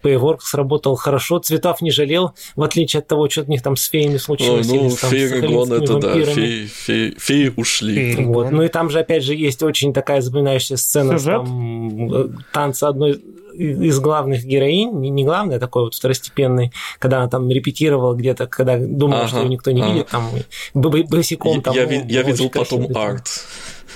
Payworks 0.02 0.54
работал 0.54 0.96
хорошо, 0.96 1.38
цветов 1.38 1.80
не 1.80 1.90
жалел, 1.90 2.34
в 2.56 2.62
отличие 2.62 3.00
от 3.00 3.08
того, 3.08 3.28
что 3.28 3.42
у 3.42 3.46
них 3.46 3.62
там 3.62 3.76
с 3.76 3.87
феями 3.87 4.16
случилось. 4.16 4.70
Ой, 4.70 4.78
ну, 4.78 4.90
феи 4.90 5.40
Гон, 5.40 5.72
это 5.72 5.99
да, 5.99 6.14
феи, 6.14 6.66
феи, 6.66 7.14
феи 7.18 7.52
ушли. 7.56 8.14
Феи 8.14 8.25
вот. 8.25 8.50
Ну 8.50 8.62
и 8.62 8.68
там 8.68 8.90
же, 8.90 9.00
опять 9.00 9.25
же, 9.25 9.34
есть 9.34 9.62
очень 9.62 9.92
такая 9.92 10.20
запоминающаяся 10.20 10.76
сцена 10.76 11.18
Сюжет? 11.18 11.44
там, 11.44 12.12
э, 12.12 12.28
танца 12.52 12.88
одной 12.88 13.22
из 13.54 14.00
главных 14.00 14.44
героинь, 14.44 14.92
не, 14.99 15.25
главная, 15.25 15.56
а 15.56 15.61
такой 15.61 15.84
вот 15.84 15.94
второстепенный, 15.94 16.72
когда 16.99 17.18
она 17.18 17.28
там 17.28 17.50
репетировала 17.50 18.14
где-то, 18.14 18.46
когда 18.46 18.78
думала, 18.78 19.20
ага, 19.20 19.28
что 19.28 19.42
ее 19.42 19.49
никто 19.49 19.70
не 19.70 19.82
ага. 19.82 19.92
видит, 19.92 20.08
там 20.08 20.30
босиком 20.75 21.62
там. 21.62 21.75
Я, 21.75 21.84
я, 21.84 22.04
я 22.04 22.22
видел 22.22 22.49
потом 22.49 22.88
арт. 22.96 23.28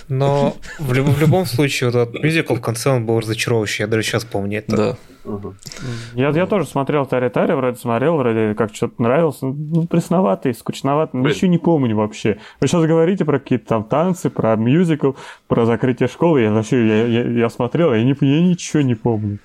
Но 0.09 0.57
в, 0.79 0.93
в 0.93 1.21
любом 1.21 1.47
случае, 1.47 1.91
вот 1.91 2.09
этот 2.09 2.23
мюзикл 2.23 2.55
в 2.55 2.61
конце 2.61 2.91
он 2.91 3.07
был 3.07 3.21
разочаровывающий, 3.21 3.83
я 3.83 3.89
даже 3.89 4.03
сейчас 4.03 4.25
помню 4.25 4.59
это. 4.59 4.77
Да. 4.77 4.97
Я, 6.15 6.31
я 6.31 6.47
тоже 6.47 6.67
смотрел 6.67 7.05
Тари 7.07 7.29
Тари, 7.29 7.53
вроде 7.53 7.77
смотрел, 7.79 8.17
вроде 8.17 8.55
как 8.55 8.75
что-то 8.75 9.03
нравился. 9.03 9.47
Ну, 9.47 9.87
пресноватый, 9.87 10.55
скучноватый. 10.55 11.21
Ничего 11.21 11.51
не 11.51 11.59
помню 11.59 11.97
вообще. 11.97 12.39
Вы 12.61 12.69
сейчас 12.69 12.85
говорите 12.85 13.25
про 13.25 13.41
какие-то 13.41 13.67
там 13.67 13.85
танцы, 13.85 14.31
про 14.31 14.55
мюзикл, 14.55 15.13
про 15.49 15.67
закрытие 15.67 16.09
школы. 16.09 16.43
Я 16.43 16.53
вообще, 16.53 16.87
я, 16.87 17.07
я, 17.07 17.23
я 17.25 17.51
смотрел, 17.51 17.93
я, 17.93 18.05
не, 18.05 18.17
я 18.21 18.43
ничего 18.43 18.83
не 18.83 18.95
помню. 18.95 19.39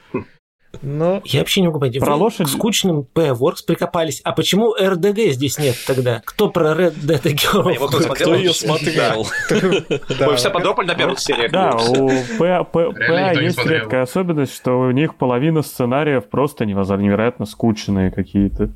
Но... 0.81 1.21
Я 1.25 1.39
вообще 1.39 1.61
не 1.61 1.67
могу 1.67 1.79
понять. 1.79 1.99
Про 1.99 2.15
лошадь... 2.15 2.47
К 2.47 2.49
скучным 2.49 3.03
P-Works 3.03 3.65
прикопались. 3.65 4.21
А 4.23 4.31
почему 4.31 4.73
РДГ 4.73 5.31
здесь 5.31 5.57
нет 5.57 5.75
тогда? 5.85 6.21
Кто 6.25 6.49
про 6.49 6.71
Red 6.71 6.95
Dead 6.95 7.21
Girl? 7.21 8.13
Кто 8.13 8.35
ее 8.35 8.53
смотрел? 8.53 9.27
Мы 10.27 10.35
все 10.35 10.49
подропали 10.49 10.87
на 10.87 10.95
первых 10.95 11.19
сериях. 11.19 11.51
Да, 11.51 11.75
у 11.75 12.09
P 12.09 13.43
есть 13.43 13.65
редкая 13.65 14.03
особенность, 14.03 14.55
что 14.55 14.79
у 14.79 14.91
них 14.91 15.15
половина 15.15 15.61
сценариев 15.61 16.29
просто 16.29 16.65
невероятно 16.65 17.45
скучные 17.45 18.11
какие-то. 18.11 18.71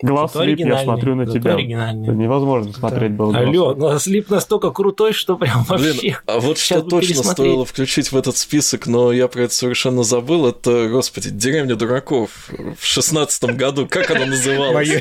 Глаз 0.00 0.32
Слип, 0.32 0.58
я 0.60 0.78
смотрю 0.78 1.14
на 1.14 1.26
тебя. 1.26 1.52
Это 1.52 1.62
невозможно 1.62 2.72
смотреть 2.72 3.16
да. 3.16 3.16
было. 3.16 3.36
Алло, 3.36 3.74
Глаз 3.74 4.04
Слип 4.04 4.30
настолько 4.30 4.70
крутой, 4.70 5.12
что 5.12 5.36
прям 5.36 5.64
вообще... 5.64 5.92
Блин, 6.00 6.16
а 6.26 6.38
вот 6.38 6.58
что 6.58 6.82
точно 6.82 7.22
стоило 7.22 7.64
включить 7.64 8.12
в 8.12 8.16
этот 8.16 8.36
список, 8.36 8.86
но 8.86 9.12
я 9.12 9.28
про 9.28 9.42
это 9.42 9.54
совершенно 9.54 10.02
забыл, 10.02 10.46
это, 10.46 10.88
господи, 10.88 11.30
«Деревня 11.30 11.74
дураков» 11.74 12.48
в 12.78 12.84
шестнадцатом 12.84 13.56
году, 13.56 13.86
как 13.88 14.10
она 14.10 14.26
называлась? 14.26 14.74
Моё 14.74 15.00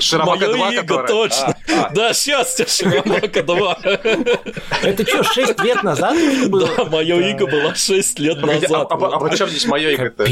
Широмака 0.00 0.52
2, 0.52 0.74
Иго, 0.74 1.06
точно. 1.06 1.56
А, 1.68 1.86
а. 1.86 1.90
Да, 1.94 2.12
сейчас 2.12 2.54
тебе 2.54 2.68
Широмака 2.68 3.42
2. 3.42 3.78
Это 4.82 5.06
что, 5.06 5.22
6 5.22 5.62
лет 5.62 5.82
назад 5.82 6.16
было? 6.48 6.68
Да, 6.76 6.84
мое 6.86 7.30
Иго 7.30 7.46
было 7.46 7.74
6 7.74 8.18
лет 8.18 8.42
назад. 8.42 8.86
А, 8.90 8.94
а, 8.94 9.16
а 9.16 9.20
почему 9.20 9.48
здесь 9.48 9.66
мое 9.66 9.90
Иго-то? 9.90 10.26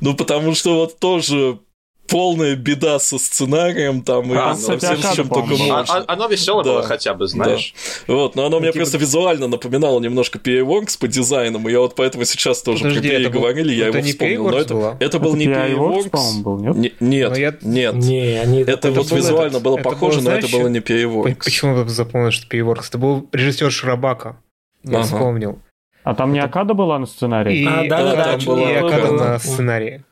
Ну, 0.00 0.14
потому 0.14 0.54
что 0.54 0.76
вот 0.76 0.98
тоже 0.98 1.58
полная 2.06 2.56
беда 2.56 2.98
со 2.98 3.18
сценарием 3.18 4.02
там 4.02 4.30
а, 4.32 4.52
и 4.52 4.56
со 4.56 4.78
всем, 4.78 4.98
с 4.98 5.14
чем 5.14 5.28
только 5.28 5.56
можно. 5.56 5.80
А, 5.80 6.04
оно 6.06 6.28
веселое 6.28 6.64
да, 6.64 6.70
было 6.70 6.82
хотя 6.82 7.14
бы, 7.14 7.26
знаешь. 7.26 7.74
Да. 8.06 8.14
Вот, 8.14 8.34
но 8.34 8.46
оно 8.46 8.60
мне 8.60 8.72
просто 8.72 8.98
визуально 8.98 9.48
напоминало 9.48 10.00
немножко 10.00 10.38
PA 10.38 10.98
по 10.98 11.08
дизайнам, 11.08 11.68
и 11.68 11.72
я 11.72 11.80
вот 11.80 11.94
поэтому 11.94 12.24
сейчас 12.24 12.62
тоже 12.62 12.84
Подожди, 12.84 13.08
про 13.08 13.16
PA 13.16 13.28
говорили, 13.30 13.72
я 13.72 13.86
его 13.88 14.00
вспомнил. 14.02 14.50
Но 14.50 14.58
это, 14.58 14.96
это 15.00 15.18
был 15.18 15.34
не 15.36 15.46
PA 15.46 16.42
был, 16.42 16.58
нет? 16.74 17.00
нет, 17.00 17.62
нет. 17.62 17.94
Не, 17.94 18.62
это 18.62 18.90
вот 18.90 19.10
визуально 19.10 19.60
было 19.60 19.76
похоже, 19.76 20.20
но 20.20 20.30
это 20.30 20.48
было 20.48 20.68
не 20.68 20.80
PA 20.80 21.34
Почему 21.44 21.82
ты 21.84 21.90
запомнил, 21.90 22.30
что 22.30 22.46
PA 22.46 22.78
Это 22.86 22.98
был 22.98 23.28
режиссер 23.32 23.70
Шрабака. 23.70 24.36
Я 24.84 25.02
вспомнил. 25.02 25.58
А 26.04 26.14
там 26.14 26.32
не 26.34 26.38
Акада 26.38 26.74
была 26.74 26.98
на 26.98 27.06
сценарии? 27.06 27.60
И, 27.60 27.66
а, 27.66 27.88
да, 27.88 28.04
да, 28.04 28.16
да, 28.16 28.24
там 28.36 28.44
была 28.44 28.68
Акада 28.68 29.12
на 29.12 29.38
сценарии. 29.38 30.04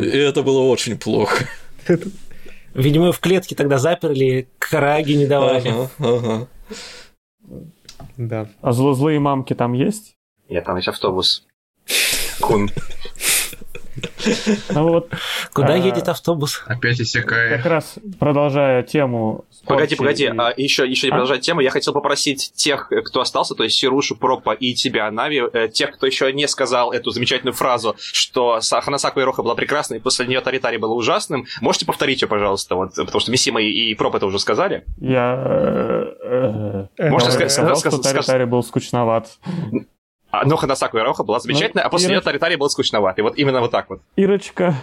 И 0.00 0.18
это 0.18 0.42
было 0.42 0.60
очень 0.60 0.98
плохо. 0.98 1.48
Видимо, 2.74 3.12
в 3.12 3.20
клетке 3.20 3.54
тогда 3.54 3.78
заперли, 3.78 4.48
караги 4.58 5.12
не 5.12 5.26
давали. 5.26 5.68
Ага, 5.68 5.90
ага. 5.98 6.48
Да. 8.16 8.48
А 8.60 8.72
зло-злые 8.72 9.18
мамки 9.18 9.54
там 9.54 9.72
есть? 9.74 10.16
Нет, 10.48 10.64
там 10.64 10.76
есть 10.76 10.88
автобус. 10.88 11.46
Кун. 12.40 12.70
Ну 14.70 14.88
вот. 14.88 15.10
Куда 15.52 15.74
а, 15.74 15.76
едет 15.76 16.08
автобус? 16.08 16.62
Опять 16.66 17.00
иссякает. 17.00 17.56
Как 17.56 17.66
раз 17.66 17.94
продолжая 18.18 18.82
тему... 18.82 19.44
Погоди, 19.66 19.94
погоди, 19.94 20.24
и... 20.24 20.32
а 20.36 20.52
еще, 20.56 20.88
еще 20.88 21.06
не 21.06 21.10
а? 21.10 21.14
продолжать 21.14 21.42
тему, 21.42 21.60
я 21.60 21.70
хотел 21.70 21.92
попросить 21.92 22.52
тех, 22.54 22.90
кто 23.04 23.20
остался, 23.20 23.54
то 23.54 23.62
есть 23.64 23.76
Сирушу, 23.76 24.16
Пропа 24.16 24.52
и 24.52 24.74
тебя, 24.74 25.10
Нави, 25.10 25.42
э, 25.52 25.68
тех, 25.68 25.92
кто 25.92 26.06
еще 26.06 26.32
не 26.32 26.48
сказал 26.48 26.92
эту 26.92 27.10
замечательную 27.10 27.54
фразу, 27.54 27.94
что 27.98 28.60
Ханасаку 28.60 29.20
и 29.20 29.22
Роха 29.22 29.42
была 29.42 29.54
прекрасной, 29.54 29.98
и 29.98 30.00
после 30.00 30.26
нее 30.26 30.40
Таритари 30.40 30.78
было 30.78 30.94
ужасным, 30.94 31.46
можете 31.60 31.86
повторить 31.86 32.22
ее, 32.22 32.28
пожалуйста, 32.28 32.74
вот, 32.74 32.94
потому 32.94 33.20
что 33.20 33.30
Мисима 33.30 33.60
и 33.62 33.94
Проп 33.94 34.16
это 34.16 34.26
уже 34.26 34.38
сказали. 34.38 34.84
Я... 34.98 35.34
Э, 36.22 36.86
э, 36.98 37.08
Можете 37.10 37.32
сказать, 37.32 37.78
что 37.78 37.98
Таритари 37.98 38.44
был 38.44 38.62
скучноват. 38.62 39.28
А, 40.32 40.46
но 40.46 40.56
Ханасаку 40.56 40.98
Ироха 40.98 41.24
была 41.24 41.40
замечательная, 41.40 41.84
ну, 41.84 41.88
а 41.88 41.90
после 41.90 42.06
Ира... 42.06 42.14
нее 42.14 42.20
Таритари 42.22 42.56
был 42.56 42.70
скучноват. 42.70 43.18
И 43.18 43.22
вот 43.22 43.36
именно 43.36 43.60
вот 43.60 43.70
так 43.70 43.90
вот. 43.90 44.00
Ирочка, 44.16 44.74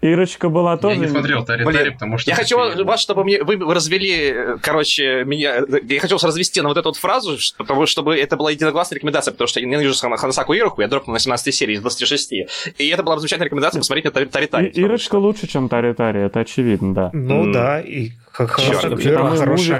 Ирочка 0.00 0.50
была 0.50 0.76
тоже... 0.76 0.96
Я 0.96 1.00
не 1.00 1.08
смотрел 1.08 1.44
Тари 1.44 1.64
Тари, 1.64 1.90
потому 1.90 2.18
что... 2.18 2.30
Я 2.30 2.36
хочу 2.36 2.56
вас, 2.58 3.00
чтобы 3.00 3.24
мне, 3.24 3.42
вы 3.42 3.56
развели, 3.74 4.56
короче, 4.62 5.24
меня... 5.24 5.62
Я 5.82 6.00
хочу 6.00 6.14
вас 6.14 6.22
развести 6.22 6.60
на 6.60 6.68
вот 6.68 6.76
эту 6.76 6.90
вот 6.90 6.96
фразу, 6.96 7.38
потому, 7.56 7.86
чтобы 7.86 8.16
это 8.16 8.36
была 8.36 8.52
единогласная 8.52 8.96
рекомендация, 8.96 9.32
потому 9.32 9.48
что 9.48 9.60
я 9.60 9.66
ненавижу 9.66 9.94
Ханасаку 9.94 10.54
Ироху, 10.54 10.82
я 10.82 10.88
дропнул 10.88 11.14
на 11.14 11.18
17 11.18 11.54
серии 11.54 11.74
из 11.74 11.80
26. 11.80 12.32
И 12.32 12.88
это 12.88 13.02
была 13.02 13.18
замечательная 13.18 13.46
рекомендация 13.46 13.80
посмотреть 13.80 14.04
на 14.04 14.10
Тари 14.10 14.46
Тари. 14.46 14.70
Ирочка 14.74 15.16
что... 15.16 15.20
лучше, 15.20 15.48
чем 15.48 15.68
Тари 15.68 15.92
Тари, 15.94 16.20
это 16.20 16.40
очевидно, 16.40 16.94
да. 16.94 17.10
Ну 17.12 17.48
mm. 17.48 17.52
да, 17.52 17.80
и 17.80 18.10
Хорошая. 18.34 18.90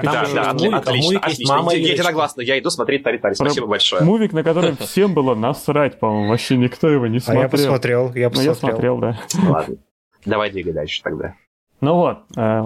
Да, 0.01 0.25
да, 0.33 0.49
отлично, 0.77 1.19
отлично. 1.19 1.69
Я 1.71 1.77
единогласно, 1.77 2.41
я 2.41 2.57
иду 2.57 2.69
смотреть 2.69 3.03
Тари 3.03 3.17
Тари. 3.17 3.33
Спасибо 3.33 3.67
большое. 3.67 4.01
Мувик, 4.03 4.31
на 4.31 4.43
который 4.43 4.75
всем 4.79 5.13
было 5.13 5.35
насрать, 5.35 5.99
по-моему, 5.99 6.29
вообще 6.29 6.55
никто 6.55 6.87
его 6.87 7.07
не 7.07 7.19
смотрел. 7.19 7.41
А 7.41 7.43
я 7.43 7.49
посмотрел, 7.49 8.13
я 8.13 8.29
посмотрел. 8.29 8.53
Я 8.53 8.55
смотрел, 8.55 8.97
да. 8.97 9.19
Ладно. 9.45 9.75
Давай 10.25 10.51
двигай 10.51 10.73
дальше 10.73 11.01
тогда. 11.03 11.35
Ну 11.81 11.95
вот, 11.95 12.19
э, 12.37 12.63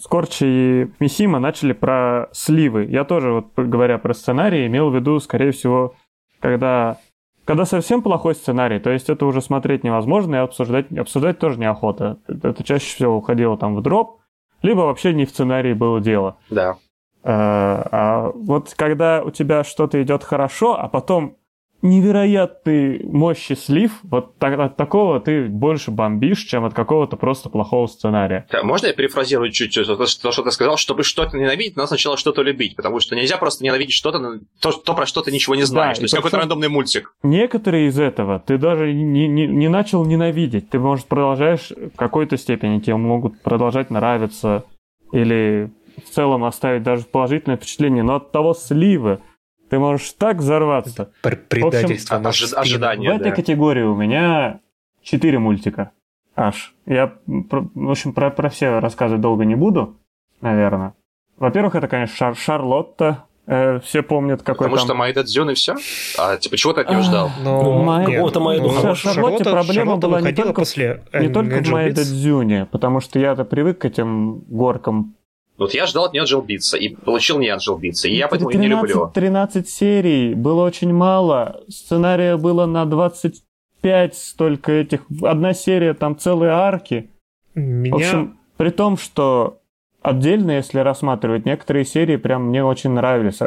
Скорчи 0.00 0.44
и 0.44 0.90
Мисима 0.98 1.38
начали 1.38 1.72
про 1.72 2.28
сливы. 2.32 2.84
Я 2.86 3.04
тоже, 3.04 3.32
вот 3.32 3.46
говоря 3.56 3.98
про 3.98 4.12
сценарий, 4.12 4.66
имел 4.66 4.90
в 4.90 4.96
виду, 4.96 5.20
скорее 5.20 5.52
всего, 5.52 5.94
когда, 6.40 6.98
когда 7.44 7.64
совсем 7.64 8.02
плохой 8.02 8.34
сценарий, 8.34 8.80
то 8.80 8.90
есть 8.90 9.08
это 9.08 9.24
уже 9.24 9.40
смотреть 9.40 9.84
невозможно 9.84 10.34
и 10.34 10.38
обсуждать, 10.38 10.90
обсуждать 10.92 11.38
тоже 11.38 11.60
неохота. 11.60 12.18
Это 12.26 12.64
чаще 12.64 12.86
всего 12.86 13.16
уходило 13.16 13.56
там 13.56 13.76
в 13.76 13.82
дроп, 13.82 14.17
либо 14.62 14.80
вообще 14.80 15.12
не 15.12 15.24
в 15.24 15.30
сценарии 15.30 15.72
было 15.72 16.00
дело. 16.00 16.36
Да. 16.50 16.76
Э, 17.22 17.30
а 17.30 18.30
вот 18.34 18.74
когда 18.76 19.22
у 19.22 19.30
тебя 19.30 19.64
что-то 19.64 20.02
идет 20.02 20.24
хорошо, 20.24 20.78
а 20.78 20.88
потом 20.88 21.37
невероятный 21.82 23.04
мощи 23.04 23.54
слив, 23.54 24.00
вот 24.02 24.36
так, 24.38 24.58
от 24.58 24.76
такого 24.76 25.20
ты 25.20 25.46
больше 25.46 25.90
бомбишь, 25.90 26.40
чем 26.40 26.64
от 26.64 26.74
какого-то 26.74 27.16
просто 27.16 27.48
плохого 27.48 27.86
сценария. 27.86 28.46
Можно 28.62 28.88
я 28.88 28.92
перефразирую 28.92 29.50
чуть-чуть 29.52 29.86
то, 29.86 30.06
что 30.06 30.42
ты 30.42 30.50
сказал? 30.50 30.76
Чтобы 30.76 31.04
что-то 31.04 31.36
ненавидеть, 31.36 31.76
надо 31.76 31.88
сначала 31.88 32.16
что-то 32.16 32.42
любить, 32.42 32.76
потому 32.76 33.00
что 33.00 33.14
нельзя 33.14 33.36
просто 33.36 33.64
ненавидеть 33.64 33.94
что-то, 33.94 34.40
то, 34.60 34.72
то 34.72 34.94
про 34.94 35.06
что 35.06 35.22
ты 35.22 35.30
ничего 35.30 35.54
не 35.54 35.62
знаешь. 35.62 35.96
Да, 35.96 36.00
то 36.00 36.04
есть 36.04 36.14
какой-то 36.14 36.38
рандомный 36.38 36.68
мультик. 36.68 37.14
Некоторые 37.22 37.88
из 37.88 37.98
этого 37.98 38.40
ты 38.40 38.58
даже 38.58 38.92
не, 38.92 39.28
не, 39.28 39.46
не 39.46 39.68
начал 39.68 40.04
ненавидеть. 40.04 40.70
Ты, 40.70 40.78
может, 40.78 41.06
продолжаешь 41.06 41.70
в 41.70 41.96
какой-то 41.96 42.36
степени, 42.36 42.80
тебе 42.80 42.96
могут 42.96 43.40
продолжать 43.42 43.90
нравиться 43.90 44.64
или 45.12 45.70
в 46.04 46.10
целом 46.10 46.44
оставить 46.44 46.82
даже 46.82 47.04
положительное 47.04 47.56
впечатление, 47.56 48.02
но 48.02 48.16
от 48.16 48.30
того 48.32 48.54
слива 48.54 49.20
ты 49.68 49.78
можешь 49.78 50.12
так 50.12 50.38
взорваться. 50.38 51.10
Пр- 51.22 51.36
Предательство 51.48 52.16
а- 52.16 52.20
на 52.20 52.28
ожи- 52.30 52.46
спину. 52.46 52.60
ожидание. 52.60 53.12
В 53.12 53.16
этой 53.16 53.30
да. 53.30 53.36
категории 53.36 53.82
у 53.82 53.94
меня 53.94 54.60
четыре 55.02 55.38
мультика 55.38 55.90
аж. 56.36 56.74
Я, 56.86 57.12
в 57.26 57.90
общем, 57.90 58.12
про, 58.12 58.30
про 58.30 58.48
все 58.48 58.78
рассказывать 58.80 59.20
долго 59.20 59.44
не 59.44 59.54
буду, 59.56 59.96
наверное. 60.40 60.94
Во-первых, 61.38 61.74
это, 61.74 61.88
конечно, 61.88 62.14
Шар- 62.16 62.36
Шарлотта. 62.36 63.24
Э, 63.50 63.80
все 63.80 64.02
помнят, 64.02 64.42
какой 64.42 64.66
Потому 64.66 64.76
там... 64.76 64.84
что 64.84 64.94
Майда 64.94 65.22
Дзюн 65.24 65.48
и 65.50 65.54
все? 65.54 65.74
А 66.18 66.36
типа 66.36 66.58
чего 66.58 66.74
ты 66.74 66.82
от 66.82 66.90
него 66.90 67.00
ждал? 67.00 67.30
Ну, 67.42 67.82
Май- 67.82 68.00
нет, 68.04 68.16
какого-то 68.16 68.40
Майду 68.40 68.64
ну, 68.64 68.68
хорошего. 68.68 69.12
В 69.12 69.14
Шарлотте 69.14 69.44
проблема 69.44 69.72
Шарлотта 69.72 70.06
была 70.06 70.20
не 70.20 70.32
только- 70.34 70.52
после 70.52 71.02
Не 71.14 71.28
только 71.30 71.62
в 71.62 71.68
Майда. 71.70 72.02
Дзюне, 72.02 72.66
потому 72.70 73.00
что 73.00 73.18
я-то 73.18 73.44
привык 73.46 73.78
к 73.78 73.84
этим 73.86 74.40
горкам. 74.48 75.14
Вот 75.58 75.74
я 75.74 75.86
ждал 75.86 76.04
от 76.04 76.12
нее 76.12 76.24
Джел 76.24 76.40
Битса, 76.40 76.78
и 76.78 76.88
получил 76.94 77.38
не 77.40 77.54
Джел 77.56 77.76
Битса, 77.76 78.08
и 78.08 78.14
я 78.14 78.28
поэтому 78.28 78.50
ее 78.50 78.58
не 78.60 78.66
13, 78.68 78.90
люблю. 78.94 79.10
13 79.12 79.68
серий, 79.68 80.34
было 80.34 80.64
очень 80.64 80.92
мало. 80.92 81.62
Сценария 81.68 82.36
было 82.36 82.66
на 82.66 82.86
25 82.86 84.14
столько 84.14 84.72
этих. 84.72 85.00
Одна 85.20 85.52
серия, 85.54 85.94
там 85.94 86.16
целые 86.16 86.52
арки. 86.52 87.10
Меня... 87.54 87.92
В 87.92 87.96
общем, 87.96 88.38
при 88.56 88.70
том, 88.70 88.96
что 88.96 89.58
отдельно, 90.00 90.52
если 90.52 90.78
рассматривать, 90.78 91.44
некоторые 91.44 91.84
серии 91.84 92.16
прям 92.16 92.48
мне 92.48 92.64
очень 92.64 92.90
нравились. 92.90 93.40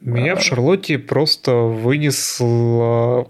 Меня 0.00 0.36
в 0.36 0.42
Шарлотте 0.42 0.98
просто 0.98 1.52
вынесла 1.52 3.26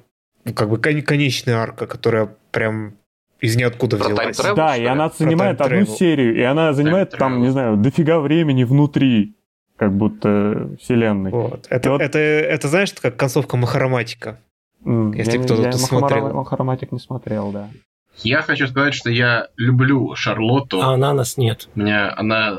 как 0.55 0.69
бы 0.69 0.79
кон- 0.79 1.03
конечная 1.03 1.57
арка, 1.57 1.87
которая 1.87 2.37
прям 2.51 2.97
из 3.45 3.57
ниоткуда 3.57 3.97
Про 3.97 4.07
взялась. 4.09 4.37
Да, 4.57 4.77
и 4.77 4.85
она 4.85 5.11
занимает 5.11 5.61
одну 5.61 5.85
серию, 5.87 6.37
и 6.37 6.43
она 6.43 6.73
занимает 6.73 7.11
там, 7.11 7.43
не 7.43 7.49
знаю, 7.51 7.77
дофига 7.77 8.21
времени 8.21 8.65
внутри, 8.65 9.35
как 9.77 9.93
будто 9.93 10.71
вселенной. 10.81 11.31
Вот. 11.31 11.67
Это, 11.71 11.91
вот- 11.91 12.01
это, 12.01 12.19
это, 12.19 12.69
знаешь, 12.69 12.93
как 12.95 13.17
концовка 13.17 13.57
Махароматика. 13.57 14.39
М, 14.85 15.13
Если 15.13 15.39
я, 15.39 15.45
кто-то 15.45 15.63
я 15.63 15.71
посмотрел. 15.73 16.27
Махамара- 16.29 16.35
Махароматик 16.35 16.93
не 16.93 16.99
смотрел, 16.99 17.51
да. 17.53 17.69
Я 18.19 18.43
хочу 18.43 18.69
сказать, 18.69 18.95
что 18.95 19.11
я 19.11 19.49
люблю 19.57 20.15
Шарлотту. 20.15 20.81
А 20.81 20.95
она 20.95 21.13
нас 21.15 21.37
нет. 21.37 21.69
У 21.75 21.81
меня 21.81 22.15
она, 22.17 22.59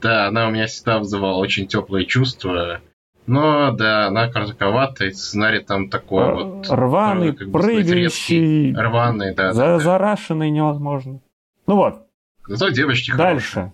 да, 0.00 0.28
она 0.28 0.46
у 0.46 0.50
меня 0.52 0.66
всегда 0.66 0.98
вызывала 1.00 1.38
очень 1.38 1.66
теплые 1.66 2.06
чувства. 2.06 2.80
Но 3.28 3.72
да, 3.72 4.06
она 4.08 4.28
коротковата, 4.28 5.04
и 5.04 5.12
сценарий 5.12 5.60
там 5.60 5.90
такой 5.90 6.24
Р- 6.24 6.34
вот. 6.34 6.66
Рваный, 6.70 7.28
э, 7.28 7.32
как 7.34 7.48
бы 7.50 7.62
сказать, 7.62 7.86
резкий, 7.90 8.72
прыгающий, 8.72 8.74
Рваный, 8.74 9.34
да. 9.34 9.52
за- 9.52 9.60
да, 9.60 9.66
да. 9.74 9.78
зарашенный 9.78 10.50
невозможно. 10.50 11.20
Ну 11.66 11.76
вот, 11.76 12.06
Зато 12.48 12.70
девочки 12.70 13.10
хорошие. 13.10 13.32
дальше. 13.34 13.72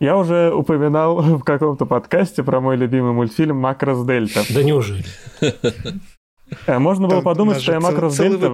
Я 0.00 0.16
уже 0.16 0.52
упоминал 0.52 1.20
в 1.38 1.44
каком-то 1.44 1.86
подкасте 1.86 2.42
про 2.42 2.60
мой 2.60 2.76
любимый 2.76 3.12
мультфильм 3.12 3.56
«Макрос 3.56 4.04
Дельта». 4.04 4.42
Да 4.52 4.62
неужели? 4.62 5.04
Э, 6.66 6.78
Можно 6.78 7.08
было 7.08 7.20
подумать, 7.20 7.60
что 7.60 7.72
я 7.72 7.80
Макрос 7.80 8.16
Дельта 8.16 8.50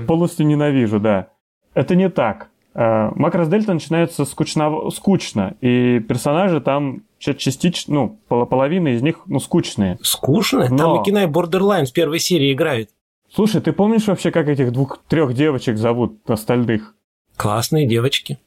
полностью, 0.00 0.46
ненавижу, 0.46 1.00
да. 1.00 1.28
Это 1.74 1.94
не 1.96 2.08
так. 2.08 2.48
Э, 2.74 3.10
Макрос 3.14 3.48
Дельта 3.48 3.74
начинается 3.74 4.24
скучно, 4.24 4.90
скучно, 4.90 5.54
и 5.60 6.00
персонажи 6.00 6.60
там 6.60 7.02
частично, 7.32 7.94
ну, 7.94 8.20
пол- 8.28 8.44
половина 8.44 8.88
из 8.88 9.00
них, 9.00 9.20
ну, 9.26 9.40
скучные. 9.40 9.98
Скучно? 10.02 10.68
Но- 10.68 10.76
Там 10.76 11.00
и 11.00 11.04
Кинай 11.04 11.26
Borderline 11.26 11.86
в 11.86 11.92
первой 11.94 12.18
серии 12.18 12.52
играет. 12.52 12.90
Слушай, 13.34 13.62
ты 13.62 13.72
помнишь 13.72 14.06
вообще, 14.06 14.30
как 14.30 14.48
этих 14.48 14.70
двух-трех 14.72 15.32
девочек 15.34 15.78
зовут 15.78 16.18
остальных? 16.28 16.94
Классные 17.36 17.86
девочки. 17.88 18.38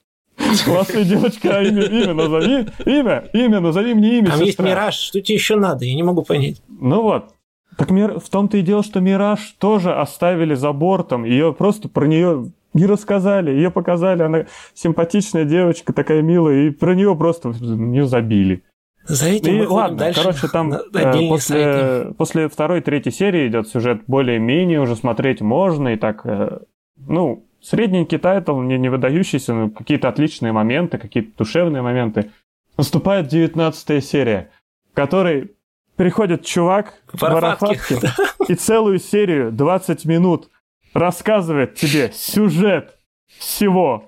Классная 0.66 1.04
девочка, 1.04 1.58
а 1.58 1.64
имя, 1.64 1.82
имя 1.84 2.14
назови, 2.14 2.68
имя, 2.86 3.26
имя, 3.34 3.60
назови 3.60 3.94
мне 3.96 4.20
имя, 4.20 4.30
Там 4.30 4.40
есть 4.40 4.52
сестра. 4.52 4.66
Мираж. 4.68 4.96
Что 4.96 5.20
тебе 5.20 5.36
еще 5.36 5.56
надо? 5.56 5.84
Я 5.84 5.96
не 5.96 6.04
могу 6.04 6.22
понять. 6.22 6.62
Ну 6.70 7.02
вот. 7.02 7.34
Так 7.78 7.90
Мир... 7.92 8.20
в 8.20 8.30
том-то 8.30 8.58
и 8.58 8.62
дело, 8.62 8.84
что 8.84 9.00
Мираж 9.00 9.56
тоже 9.60 9.94
оставили 9.94 10.54
за 10.56 10.72
бортом. 10.74 11.26
Ее 11.26 11.54
просто 11.54 11.90
про 11.90 12.06
нее 12.06 12.52
не 12.74 12.86
рассказали. 12.86 13.52
Ее 13.52 13.72
показали. 13.72 14.22
Она 14.24 14.46
симпатичная 14.74 15.44
девочка, 15.46 15.92
такая 15.92 16.22
милая. 16.22 16.68
И 16.68 16.70
про 16.70 16.96
нее 16.96 17.16
просто 17.16 17.50
не 17.50 18.06
забили. 18.06 18.64
За 19.08 19.28
этим 19.28 19.52
И 19.52 19.58
мы 19.60 19.66
ходим 19.66 19.76
ладно, 19.76 19.98
дальше. 19.98 20.22
короче, 20.22 20.48
там 20.48 20.74
э, 20.74 20.80
сайты. 20.94 21.28
после, 21.30 22.14
после 22.18 22.50
второй, 22.50 22.82
третьей 22.82 23.12
серии 23.12 23.48
идет 23.48 23.68
сюжет 23.68 24.02
более-менее, 24.08 24.82
уже 24.82 24.96
смотреть 24.96 25.42
можно. 25.42 25.90
И 25.90 25.96
так, 25.96 26.22
э, 26.26 26.60
ну, 26.98 27.46
средненький 27.62 28.18
тайтл, 28.18 28.60
не, 28.60 28.78
не 28.78 28.90
выдающийся, 28.90 29.54
но 29.54 29.70
какие-то 29.70 30.10
отличные 30.10 30.52
моменты, 30.52 30.98
какие-то 30.98 31.38
душевные 31.38 31.82
моменты. 31.82 32.32
Наступает 32.78 33.28
девятнадцатая 33.28 34.02
серия, 34.02 34.50
в 34.92 34.96
которой 34.96 35.52
приходит 35.96 36.46
чувак 36.46 36.94
в. 37.12 37.22
Варафатке 37.22 38.00
и 38.48 38.56
целую 38.56 39.00
серию, 39.00 39.52
20 39.52 40.06
минут, 40.06 40.50
рассказывает 40.94 41.76
тебе 41.76 42.12
сюжет 42.14 42.98
всего. 43.40 44.06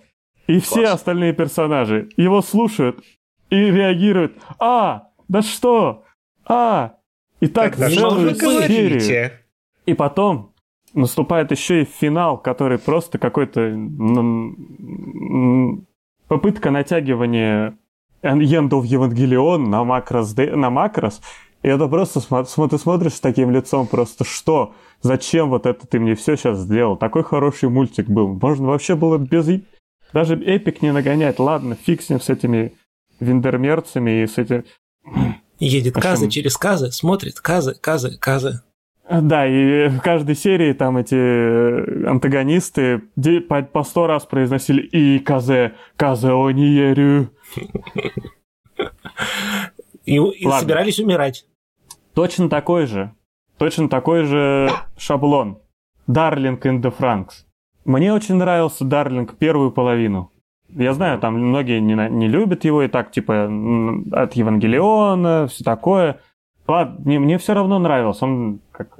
И 0.48 0.60
все 0.60 0.82
Класс. 0.82 0.96
остальные 0.96 1.34
персонажи 1.34 2.10
его 2.18 2.42
слушают 2.42 3.04
и 3.50 3.56
реагируют. 3.56 4.38
А, 4.60 5.10
да 5.28 5.42
что? 5.42 6.04
А, 6.46 6.96
и 7.40 7.48
так 7.48 7.76
Тогда 7.76 7.90
целую 7.90 8.36
серию. 8.36 9.32
И 9.86 9.94
потом 9.94 10.54
наступает 10.94 11.52
еще 11.52 11.84
и 11.84 11.86
финал, 11.86 12.38
который 12.38 12.78
просто 12.78 13.18
какой-то 13.18 13.76
попытка 16.28 16.72
натягивания 16.72 17.78
Ендов 18.22 18.86
Евангелион 18.86 19.70
на 19.70 19.84
макрос, 19.84 20.36
на 20.36 20.70
макрос. 20.70 21.22
И 21.62 21.68
это 21.68 21.88
просто 21.88 22.20
смо- 22.20 22.70
ты 22.70 22.78
смотришь 22.78 23.16
с 23.16 23.20
таким 23.20 23.52
лицом 23.52 23.88
просто, 23.88 24.24
что? 24.24 24.74
Зачем 25.02 25.50
вот 25.50 25.66
это 25.66 25.86
ты 25.88 26.00
мне 26.00 26.16
все 26.16 26.38
сейчас 26.38 26.60
сделал? 26.60 26.96
Такой 26.96 27.24
хороший 27.24 27.70
мультик 27.70 28.08
был. 28.08 28.40
Можно 28.42 28.68
вообще 28.68 28.96
было 28.96 29.18
без... 29.18 29.62
Даже 30.14 30.36
эпик 30.36 30.82
не 30.82 30.92
нагонять. 30.92 31.38
Ладно, 31.40 31.76
фиг 31.76 32.02
с 32.02 32.10
ним 32.10 32.22
с 32.22 32.30
этими 32.30 32.74
виндермерцами 33.20 34.24
и 34.24 34.28
с 34.28 34.38
этим... 34.38 34.66
Едет 35.60 35.98
А 35.98 36.02
Казы 36.02 36.30
через 36.30 36.56
Казы, 36.56 36.92
смотрит 36.92 37.40
Казы, 37.42 37.76
Казы, 37.80 38.18
Казы. 38.18 38.62
Да, 39.10 39.48
и 39.48 39.90
в 39.90 40.02
каждой 40.02 40.36
серии 40.36 40.72
там 40.74 40.98
эти 40.98 41.16
э, 41.16 42.08
антагонисты 42.08 43.02
по, 43.50 43.84
сто 43.84 44.06
раз 44.06 44.26
произносили 44.26 44.82
и 44.84 45.18
Казе, 45.20 45.74
Казе 45.96 46.30
Ониерю. 46.30 47.32
И, 50.06 50.16
и 50.16 50.46
Ладно. 50.46 50.60
собирались 50.62 51.00
умирать. 51.00 51.46
Точно 52.14 52.50
такой 52.50 52.86
же, 52.86 53.14
точно 53.58 53.90
такой 53.90 54.24
же 54.26 54.72
шаблон. 54.98 55.60
Дарлинг 56.06 56.66
in 56.66 56.82
the 56.82 56.94
Franks. 56.96 57.46
Мне 57.86 58.14
очень 58.14 58.36
нравился 58.36 58.86
Дарлинг 58.86 59.38
первую 59.38 59.72
половину. 59.72 60.32
Я 60.76 60.94
знаю, 60.94 61.20
там 61.20 61.34
многие 61.36 61.80
не, 61.80 61.96
не 62.10 62.28
любят 62.28 62.64
его 62.64 62.84
и 62.84 62.88
так, 62.88 63.12
типа, 63.12 63.46
от 64.12 64.34
Евангелиона, 64.34 65.48
все 65.48 65.64
такое. 65.64 66.20
Ладно, 66.68 67.02
мне, 67.04 67.20
мне 67.20 67.38
все 67.38 67.54
равно 67.54 67.80
нравился. 67.80 68.26
Он 68.26 68.60
как 68.72 69.00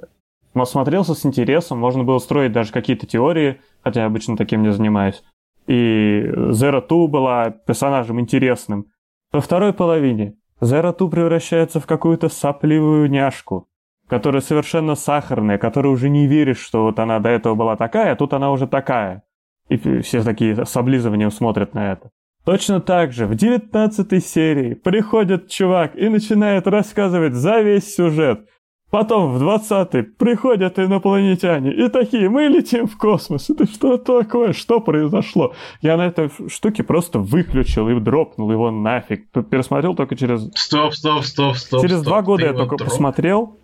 он 0.54 0.66
смотрелся 0.66 1.14
с 1.14 1.24
интересом, 1.24 1.78
можно 1.78 2.02
было 2.02 2.18
строить 2.18 2.52
даже 2.52 2.72
какие-то 2.72 3.06
теории, 3.06 3.60
хотя 3.82 4.00
я 4.00 4.06
обычно 4.06 4.36
таким 4.36 4.62
не 4.62 4.72
занимаюсь. 4.72 5.22
И 5.66 6.24
Zero 6.26 6.86
Two 6.86 7.06
была 7.06 7.50
персонажем 7.50 8.18
интересным. 8.18 8.86
Во 9.32 9.40
второй 9.40 9.72
половине 9.72 10.34
Zero 10.60 10.96
Two 10.96 11.08
превращается 11.08 11.78
в 11.78 11.86
какую-то 11.86 12.28
сопливую 12.28 13.08
няшку, 13.08 13.68
которая 14.08 14.42
совершенно 14.42 14.96
сахарная, 14.96 15.58
которой 15.58 15.92
уже 15.92 16.08
не 16.08 16.26
веришь, 16.26 16.58
что 16.58 16.82
вот 16.82 16.98
она 16.98 17.20
до 17.20 17.28
этого 17.28 17.54
была 17.54 17.76
такая, 17.76 18.12
а 18.12 18.16
тут 18.16 18.32
она 18.34 18.50
уже 18.50 18.66
такая. 18.66 19.22
И 19.70 20.00
все 20.00 20.22
такие 20.22 20.66
с 20.66 20.76
облизыванием 20.76 21.30
смотрят 21.30 21.74
на 21.74 21.92
это. 21.92 22.10
Точно 22.44 22.80
так 22.80 23.12
же 23.12 23.26
в 23.26 23.34
19 23.34 24.24
серии 24.26 24.74
приходит 24.74 25.48
чувак 25.48 25.96
и 25.96 26.08
начинает 26.08 26.66
рассказывать 26.66 27.34
за 27.34 27.60
весь 27.60 27.94
сюжет. 27.94 28.46
Потом 28.90 29.32
в 29.32 29.38
20 29.38 30.16
приходят 30.16 30.76
инопланетяне 30.80 31.72
и 31.72 31.88
такие, 31.88 32.28
мы 32.28 32.48
летим 32.48 32.88
в 32.88 32.98
космос. 32.98 33.48
Это 33.48 33.66
что 33.66 33.98
такое? 33.98 34.52
Что 34.52 34.80
произошло? 34.80 35.54
Я 35.80 35.96
на 35.96 36.06
этой 36.06 36.28
штуке 36.48 36.82
просто 36.82 37.20
выключил 37.20 37.88
и 37.88 38.00
дропнул 38.00 38.50
его 38.50 38.72
нафиг. 38.72 39.30
Пересмотрел 39.48 39.94
только 39.94 40.16
через... 40.16 40.50
Стоп, 40.56 40.94
стоп, 40.94 41.24
стоп, 41.24 41.56
стоп. 41.56 41.82
через 41.82 41.98
стоп. 41.98 42.06
два 42.06 42.22
года 42.22 42.46
я 42.46 42.52
только 42.52 42.74
дроп- 42.74 42.88
посмотрел. 42.88 43.58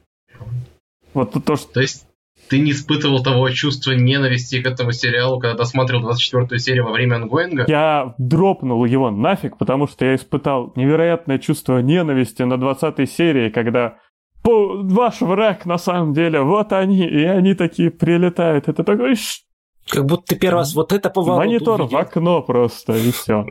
Вот 1.12 1.32
то, 1.44 1.56
что... 1.56 1.72
То 1.72 1.80
есть 1.80 2.05
ты 2.48 2.58
не 2.60 2.70
испытывал 2.72 3.22
того 3.22 3.48
чувства 3.50 3.92
ненависти 3.92 4.60
к 4.62 4.66
этому 4.66 4.92
сериалу, 4.92 5.38
когда 5.40 5.56
досматривал 5.56 6.10
24-ю 6.10 6.58
серию 6.58 6.84
во 6.84 6.92
время 6.92 7.16
ангоинга? 7.16 7.64
Я 7.68 8.14
дропнул 8.18 8.84
его 8.84 9.10
нафиг, 9.10 9.58
потому 9.58 9.86
что 9.86 10.04
я 10.04 10.14
испытал 10.14 10.72
невероятное 10.76 11.38
чувство 11.38 11.78
ненависти 11.78 12.42
на 12.42 12.56
20 12.58 13.10
серии, 13.10 13.50
когда 13.50 13.96
«По- 14.42 14.80
ваш 14.82 15.20
враг 15.22 15.66
на 15.66 15.76
самом 15.78 16.12
деле, 16.12 16.40
вот 16.42 16.72
они, 16.72 17.04
и 17.06 17.24
они 17.24 17.54
такие 17.54 17.90
прилетают. 17.90 18.68
Это 18.68 18.84
такой 18.84 19.14
Как 19.90 20.06
будто 20.06 20.22
ты 20.34 20.36
первый 20.36 20.58
раз 20.58 20.74
вот 20.74 20.92
это 20.92 21.10
поворот 21.10 21.38
монитор 21.46 21.80
в 21.80 21.84
увидел. 21.84 21.98
окно 21.98 22.42
просто, 22.42 22.94
и 22.96 23.10
все. 23.10 23.44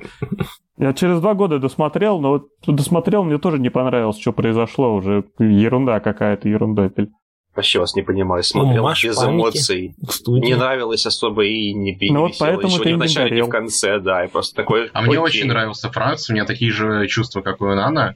Я 0.78 0.94
через 0.94 1.20
два 1.22 1.34
года 1.34 1.60
досмотрел, 1.60 2.20
но 2.20 2.30
вот 2.32 2.48
досмотрел, 2.68 3.24
мне 3.24 3.38
тоже 3.38 3.60
не 3.60 3.70
понравилось, 3.70 4.20
что 4.20 4.34
произошло 4.34 4.94
уже. 4.96 5.26
Ерунда 5.40 6.00
какая-то, 6.00 6.48
ерундопель. 6.50 7.10
Вообще 7.56 7.80
вас 7.80 7.96
не 7.96 8.02
понимаю. 8.02 8.44
Смотрел 8.44 8.84
Маш 8.84 9.04
без 9.04 9.24
эмоций. 9.24 9.96
Не 10.28 10.56
нравилось 10.56 11.06
особо 11.06 11.46
и 11.46 11.74
не, 11.74 11.96
не 11.96 12.12
Ну 12.12 12.22
вот 12.22 12.34
поэтому 12.38 12.68
Еще 12.68 12.84
ты 12.84 12.90
ни 12.90 12.94
в 12.94 12.96
и 12.96 12.98
не 12.98 13.00
начале, 13.00 13.38
ни 13.38 13.42
в 13.42 13.50
конце, 13.50 14.00
да. 14.00 14.26
И 14.26 14.28
просто 14.28 14.56
такой... 14.56 14.90
А 14.94 15.02
мне 15.02 15.20
очень 15.20 15.48
нравился 15.48 15.90
Франц, 15.90 16.30
у 16.30 16.34
меня 16.34 16.46
такие 16.46 16.72
же 16.72 17.08
чувства, 17.08 17.42
как 17.42 17.62
у 17.62 17.66
Нана. 17.66 18.16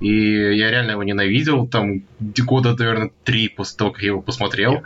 И 0.00 0.12
я 0.56 0.70
реально 0.70 0.92
его 0.92 1.02
ненавидел, 1.02 1.66
там, 1.66 2.02
года, 2.20 2.76
наверное, 2.78 3.10
три 3.24 3.48
после 3.48 3.78
того, 3.78 3.90
как 3.90 4.02
я 4.02 4.08
его 4.08 4.22
посмотрел. 4.22 4.82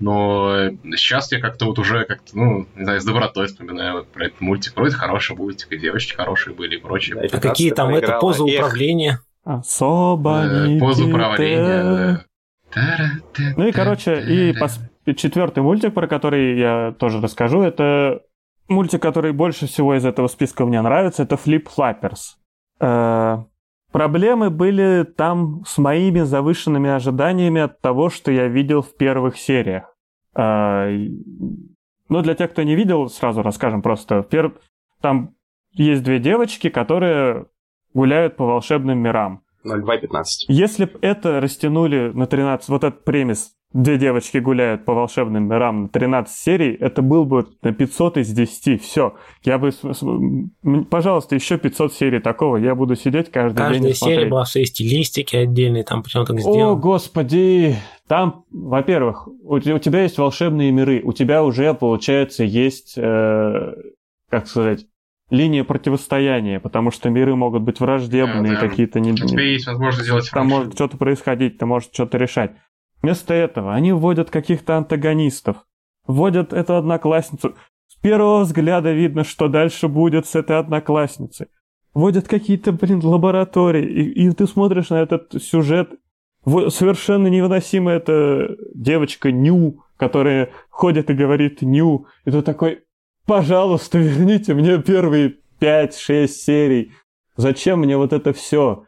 Но 0.00 0.70
сейчас 0.96 1.32
я 1.32 1.40
как-то 1.40 1.66
вот 1.66 1.78
уже 1.78 2.04
как-то, 2.04 2.36
ну, 2.36 2.66
не 2.74 2.84
знаю, 2.84 3.00
с 3.00 3.04
добротой 3.04 3.46
вспоминаю 3.46 3.98
вот 3.98 4.08
про 4.08 4.26
этот 4.26 4.40
мультик. 4.40 4.76
Вроде 4.76 4.94
хороший 4.94 5.36
мультик, 5.36 5.72
и 5.72 5.78
девочки 5.78 6.14
хорошие 6.14 6.54
были 6.54 6.76
и 6.76 6.78
прочее. 6.78 7.16
Да, 7.16 7.22
А 7.36 7.40
какие 7.40 7.70
15 7.70 7.74
там 7.76 7.94
это 7.94 8.18
позы 8.18 8.44
Эх, 8.46 8.64
управления? 8.66 9.20
Особо 9.44 10.42
Э, 10.44 10.66
пите. 10.66 11.02
управления. 11.04 11.82
да. 11.82 12.24
Ну 13.56 13.66
и, 13.66 13.72
короче, 13.72 14.12
и 14.20 14.52
пос- 15.06 15.14
четвертый 15.14 15.62
мультик, 15.62 15.94
про 15.94 16.06
который 16.08 16.58
я 16.58 16.92
тоже 16.98 17.20
расскажу, 17.20 17.62
это 17.62 18.22
мультик, 18.68 19.00
который 19.00 19.32
больше 19.32 19.66
всего 19.66 19.94
из 19.94 20.04
этого 20.04 20.26
списка 20.28 20.66
мне 20.66 20.80
нравится, 20.82 21.22
это 21.22 21.36
Flip 21.36 21.66
Flappers. 21.76 22.36
Э, 22.80 23.44
Проблемы 23.92 24.50
были 24.50 25.04
там 25.04 25.62
с 25.64 25.78
моими 25.78 26.20
завышенными 26.20 26.90
ожиданиями 26.90 27.62
от 27.62 27.80
того, 27.80 28.10
что 28.10 28.30
я 28.30 28.46
видел 28.48 28.82
в 28.82 28.94
первых 28.96 29.38
сериях. 29.38 29.84
Э, 30.34 30.90
и- 30.92 31.12
Ну, 32.08 32.22
для 32.22 32.34
тех, 32.34 32.50
кто 32.52 32.62
не 32.62 32.76
видел, 32.76 33.08
сразу 33.08 33.42
расскажем 33.42 33.82
просто. 33.82 34.20
Пер- 34.30 34.52
Там 35.00 35.30
есть 35.72 36.02
две 36.02 36.18
девочки, 36.18 36.68
которые 36.68 37.46
гуляют 37.94 38.36
по 38.36 38.44
волшебным 38.46 38.98
мирам. 38.98 39.40
02.15. 39.66 40.22
Если 40.48 40.84
бы 40.86 40.98
это 41.02 41.40
растянули 41.40 42.10
на 42.14 42.26
13, 42.26 42.68
вот 42.68 42.84
этот 42.84 43.04
премис, 43.04 43.52
две 43.72 43.98
девочки 43.98 44.38
гуляют 44.38 44.84
по 44.84 44.94
волшебным 44.94 45.48
мирам 45.48 45.82
на 45.82 45.88
13 45.88 46.34
серий, 46.34 46.74
это 46.74 47.02
был 47.02 47.24
бы 47.24 47.46
на 47.62 47.72
500 47.72 48.18
из 48.18 48.30
10. 48.30 48.82
Все. 48.82 49.14
Я 49.44 49.58
бы... 49.58 49.70
Пожалуйста, 50.90 51.34
еще 51.34 51.58
500 51.58 51.92
серий 51.92 52.20
такого. 52.20 52.56
Я 52.56 52.74
буду 52.74 52.96
сидеть 52.96 53.30
каждый 53.30 53.58
день 53.58 53.66
Каждая 53.66 53.92
серия 53.92 53.94
смотреть. 54.14 54.30
была 54.30 54.44
в 54.44 54.48
своей 54.48 54.66
стилистике 54.66 55.38
отдельной, 55.40 55.82
там 55.82 56.02
причем 56.02 56.24
так 56.24 56.36
О, 56.36 56.40
сделано. 56.40 56.74
господи! 56.76 57.76
Там, 58.08 58.44
во-первых, 58.50 59.28
у 59.42 59.58
тебя 59.58 60.02
есть 60.02 60.16
волшебные 60.16 60.70
миры, 60.70 61.02
у 61.04 61.12
тебя 61.12 61.42
уже, 61.42 61.74
получается, 61.74 62.44
есть, 62.44 62.94
э, 62.96 63.74
как 64.30 64.46
сказать, 64.46 64.86
линия 65.30 65.64
противостояния, 65.64 66.60
потому 66.60 66.90
что 66.90 67.10
миры 67.10 67.34
могут 67.34 67.62
быть 67.62 67.80
враждебные, 67.80 68.54
Да, 68.54 68.60
да. 68.60 68.68
какие-то... 68.68 69.00
Не, 69.00 69.12
У 69.12 69.16
тебя 69.16 69.42
есть 69.42 69.66
возможность 69.66 70.04
сделать 70.06 70.30
там 70.30 70.48
может 70.48 70.74
что-то 70.74 70.96
происходить, 70.96 71.58
ты 71.58 71.66
можешь 71.66 71.90
что-то 71.92 72.18
решать. 72.18 72.52
Вместо 73.02 73.34
этого 73.34 73.74
они 73.74 73.92
вводят 73.92 74.30
каких-то 74.30 74.76
антагонистов, 74.76 75.58
вводят 76.06 76.52
эту 76.52 76.76
одноклассницу. 76.76 77.54
С 77.88 77.96
первого 77.96 78.40
взгляда 78.40 78.92
видно, 78.92 79.24
что 79.24 79.48
дальше 79.48 79.88
будет 79.88 80.26
с 80.26 80.34
этой 80.34 80.58
одноклассницей. 80.58 81.48
Вводят 81.94 82.28
какие-то, 82.28 82.72
блин, 82.72 83.00
лаборатории, 83.02 83.84
и, 83.84 84.26
и 84.26 84.30
ты 84.30 84.46
смотришь 84.46 84.90
на 84.90 85.02
этот 85.02 85.42
сюжет. 85.42 85.90
Совершенно 86.44 87.26
невыносимая 87.26 87.96
эта 87.96 88.56
девочка 88.74 89.32
Ню, 89.32 89.82
которая 89.96 90.50
ходит 90.70 91.10
и 91.10 91.14
говорит 91.14 91.62
Ню, 91.62 92.06
и 92.24 92.30
ты 92.30 92.42
такой, 92.42 92.80
пожалуйста, 93.26 93.98
верните 93.98 94.54
мне 94.54 94.78
первые 94.82 95.36
5-6 95.60 96.26
серий. 96.28 96.92
Зачем 97.36 97.80
мне 97.80 97.96
вот 97.96 98.12
это 98.12 98.32
все? 98.32 98.84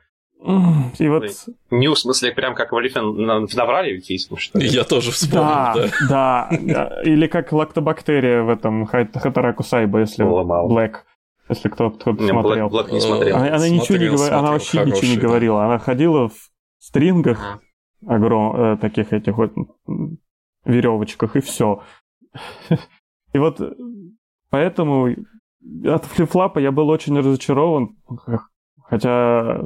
И 0.98 1.08
вот... 1.08 1.24
Нью, 1.70 1.94
в 1.94 1.98
смысле, 1.98 2.30
прям 2.32 2.54
как 2.54 2.70
в 2.72 2.78
Элифен 2.78 3.16
на- 3.16 3.46
в 3.46 3.54
Наврале 3.54 3.94
ведь 3.94 4.08
есть, 4.08 4.30
ну 4.30 4.36
что 4.36 4.58
ли? 4.58 4.68
Я 4.68 4.84
тоже 4.84 5.10
вспомнил, 5.10 5.44
Да, 5.44 5.74
да. 6.08 6.48
да, 6.60 7.02
Или 7.02 7.26
как 7.26 7.52
лактобактерия 7.52 8.42
в 8.42 8.48
этом 8.48 8.86
Хатараку 8.86 9.64
Сайба, 9.64 9.98
если. 10.00 10.24
Black, 10.24 10.98
если 11.48 11.68
кто- 11.68 11.90
кто-то 11.90 12.22
Не, 12.22 12.30
Блэк, 12.30 12.40
смотрел. 12.40 12.68
Блэк 12.68 12.90
не 12.92 12.98
Э, 12.98 13.00
смотрел. 13.00 13.36
Она, 13.36 13.56
она 13.56 13.68
ничего 13.68 13.98
не 13.98 14.06
говорила, 14.08 14.38
она 14.38 14.52
вообще 14.52 14.78
ничего 14.78 14.84
не 14.86 14.92
хороший, 15.00 15.16
да. 15.16 15.22
говорила. 15.22 15.64
Она 15.64 15.78
ходила 15.80 16.28
в 16.28 16.34
стрингах, 16.78 17.60
огром, 18.06 18.56
э, 18.56 18.76
таких 18.76 19.12
этих 19.12 19.36
вот 19.36 19.52
веревочках, 20.64 21.34
и 21.36 21.40
все. 21.40 21.82
И 23.34 23.38
вот 23.38 23.60
э, 23.60 23.72
поэтому 24.50 25.14
от 25.84 26.04
флифлапа 26.04 26.58
я 26.58 26.72
был 26.72 26.88
очень 26.88 27.18
разочарован, 27.18 27.96
хотя 28.84 29.62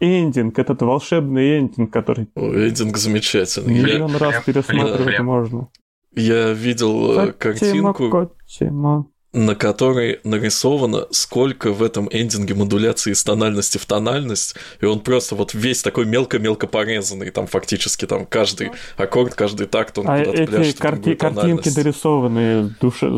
эндинг, 0.00 0.58
этот 0.58 0.82
волшебный 0.82 1.58
эндинг, 1.58 1.92
который 1.92 2.28
О, 2.34 2.40
Эндинг 2.40 2.96
замечательный. 2.96 3.74
Я, 3.74 3.82
миллион 3.82 4.16
раз 4.16 4.32
прям, 4.32 4.44
пересматривать 4.44 5.14
прям. 5.14 5.26
можно. 5.26 5.68
я 6.14 6.52
видел 6.52 7.18
э, 7.18 7.32
Котимо, 7.32 7.92
картинку, 7.94 8.10
котимо. 8.10 9.06
На 9.34 9.54
которой 9.54 10.20
нарисовано, 10.24 11.06
сколько 11.10 11.72
в 11.72 11.82
этом 11.82 12.08
эндинге 12.10 12.54
модуляции 12.54 13.12
из 13.12 13.22
тональности 13.22 13.76
в 13.76 13.84
тональность, 13.84 14.56
и 14.80 14.86
он 14.86 15.00
просто 15.00 15.34
вот 15.34 15.52
весь 15.52 15.82
такой 15.82 16.06
мелко-мелко 16.06 16.66
порезанный, 16.66 17.30
там 17.30 17.46
фактически 17.46 18.06
там 18.06 18.24
каждый 18.24 18.70
аккорд, 18.96 19.34
каждый 19.34 19.66
такт, 19.66 19.98
он 19.98 20.08
А 20.08 20.24
куда-то 20.24 20.42
эти 20.62 20.76
карти- 20.78 21.14
картинки 21.14 21.68
дорисованные, 21.68 22.74
душе, 22.80 23.10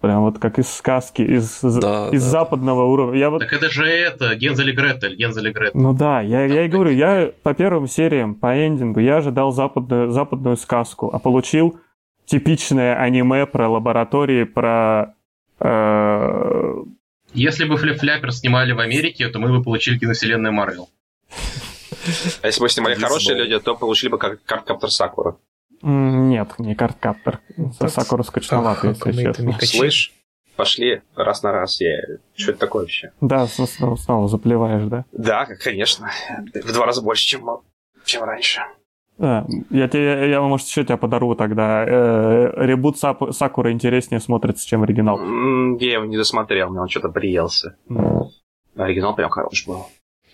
прям 0.00 0.22
вот 0.24 0.38
как 0.38 0.58
из 0.58 0.70
сказки, 0.70 1.22
из, 1.22 1.60
Да, 1.62 2.10
из 2.12 2.22
да. 2.22 2.28
западного 2.30 2.84
уровня. 2.84 3.18
Я 3.18 3.30
вот 3.30 3.38
Так 3.38 3.52
это 3.54 3.70
же 3.70 3.86
это, 3.86 4.34
Гензель 4.34 4.68
и 4.68 4.72
Гретель, 4.72 5.16
Гензель 5.16 5.48
и 5.48 5.52
Гретель. 5.52 5.80
Ну 5.80 5.94
да, 5.94 6.20
я, 6.20 6.44
я 6.44 6.66
и 6.66 6.68
говорю, 6.68 6.90
я 6.90 7.30
по 7.42 7.54
первым 7.54 7.88
сериям, 7.88 8.34
по 8.34 8.54
эндингу, 8.54 9.00
я 9.00 9.16
ожидал 9.16 9.50
западную, 9.50 10.10
западную 10.10 10.58
сказку, 10.58 11.08
а 11.10 11.18
получил 11.18 11.80
типичное 12.26 12.96
аниме 12.96 13.46
про 13.46 13.68
лаборатории, 13.68 14.44
про... 14.44 15.14
э, 15.60 16.74
Если 17.32 17.64
бы 17.64 17.76
Флип 17.76 17.98
Фляпер 17.98 18.32
снимали 18.32 18.72
в 18.72 18.80
Америке, 18.80 19.28
то 19.28 19.38
мы 19.38 19.56
бы 19.56 19.62
получили 19.62 19.98
киновселенную 19.98 20.52
Марвел. 20.52 20.88
А 22.42 22.46
если 22.46 22.60
бы 22.60 22.68
снимали 22.68 22.94
хорошие 22.94 23.36
люди, 23.36 23.58
то 23.60 23.74
получили 23.76 24.10
бы 24.10 24.18
как 24.18 24.42
Картер 24.44 24.90
Сакура. 24.90 25.36
нет, 25.82 26.58
не 26.58 26.74
карткаптер. 26.74 27.40
Сакура 27.88 28.22
скучновато, 28.22 28.88
если 28.88 29.12
честно. 29.24 29.58
Слышь, 29.60 30.12
пошли 30.56 31.02
раз 31.16 31.42
на 31.42 31.52
раз. 31.52 31.80
Я... 31.80 31.98
Что 32.36 32.52
это 32.52 32.60
такое 32.60 32.82
вообще? 32.82 33.12
Да, 33.20 33.46
снова 33.46 34.28
заплеваешь, 34.28 34.84
да? 34.84 35.04
Да, 35.12 35.46
конечно. 35.46 36.10
В 36.54 36.72
два 36.72 36.86
раза 36.86 37.02
больше, 37.02 37.24
чем, 37.26 37.60
чем 38.04 38.24
раньше. 38.24 38.60
Да, 39.16 39.46
я, 39.70 39.86
тебе, 39.88 40.28
я, 40.30 40.40
может, 40.40 40.66
еще 40.66 40.84
тебя 40.84 40.96
подарю 40.96 41.34
тогда. 41.36 41.84
Э, 41.86 42.52
ребут 42.66 42.98
Сап- 42.98 43.32
Сакуры 43.32 43.70
интереснее 43.70 44.20
смотрится, 44.20 44.66
чем 44.66 44.82
оригинал. 44.82 45.18
Я 45.78 45.94
его 45.94 46.04
не 46.04 46.16
досмотрел, 46.16 46.70
мне 46.70 46.80
он 46.80 46.88
что-то 46.88 47.08
приелся. 47.10 47.76
Оригинал 48.76 49.14
прям 49.14 49.30
хорош 49.30 49.66
был. 49.66 49.86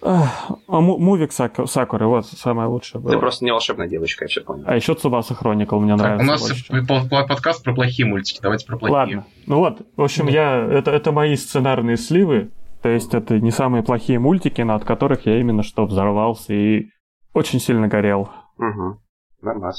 А 0.03 0.81
му- 0.81 0.97
мувик 0.97 1.31
Сак- 1.31 1.67
Сакуры, 1.67 2.07
вот, 2.07 2.25
самое 2.25 2.69
лучшее 2.69 3.03
было. 3.03 3.13
Ты 3.13 3.19
просто 3.19 3.45
не 3.45 3.51
волшебная 3.53 3.87
девочка, 3.87 4.25
я 4.25 4.29
все 4.29 4.41
понял. 4.41 4.65
А 4.67 4.75
еще 4.75 4.95
Цубаса 4.95 5.35
Хроникл 5.35 5.79
мне 5.79 5.93
Так, 5.95 6.01
нравится 6.01 6.25
у 6.25 6.27
нас 6.27 6.41
больше, 6.89 7.27
подкаст 7.29 7.63
про 7.63 7.75
плохие 7.75 8.09
мультики. 8.09 8.39
Давайте 8.41 8.67
про 8.67 8.79
плохие. 8.79 8.97
Ладно. 8.97 9.27
Ну 9.47 9.59
вот, 9.59 9.83
в 9.97 10.03
общем, 10.03 10.27
я 10.29 10.57
это, 10.57 10.91
это 10.91 11.13
мои 11.13 11.37
сценарные 11.37 11.99
сливы. 11.99 12.51
То 12.83 12.89
есть 12.89 13.13
это 13.13 13.39
не 13.39 13.51
самые 13.51 13.83
плохие 13.83 14.19
мультики, 14.19 14.63
но 14.63 14.75
от 14.75 14.85
которых 14.85 15.27
я 15.27 15.39
именно 15.39 15.63
что 15.63 15.85
взорвался 15.85 16.55
и 16.55 16.87
очень 17.35 17.61
сильно 17.61 17.87
горел. 17.87 18.31
Угу. 18.61 19.01
Нормально. 19.43 19.75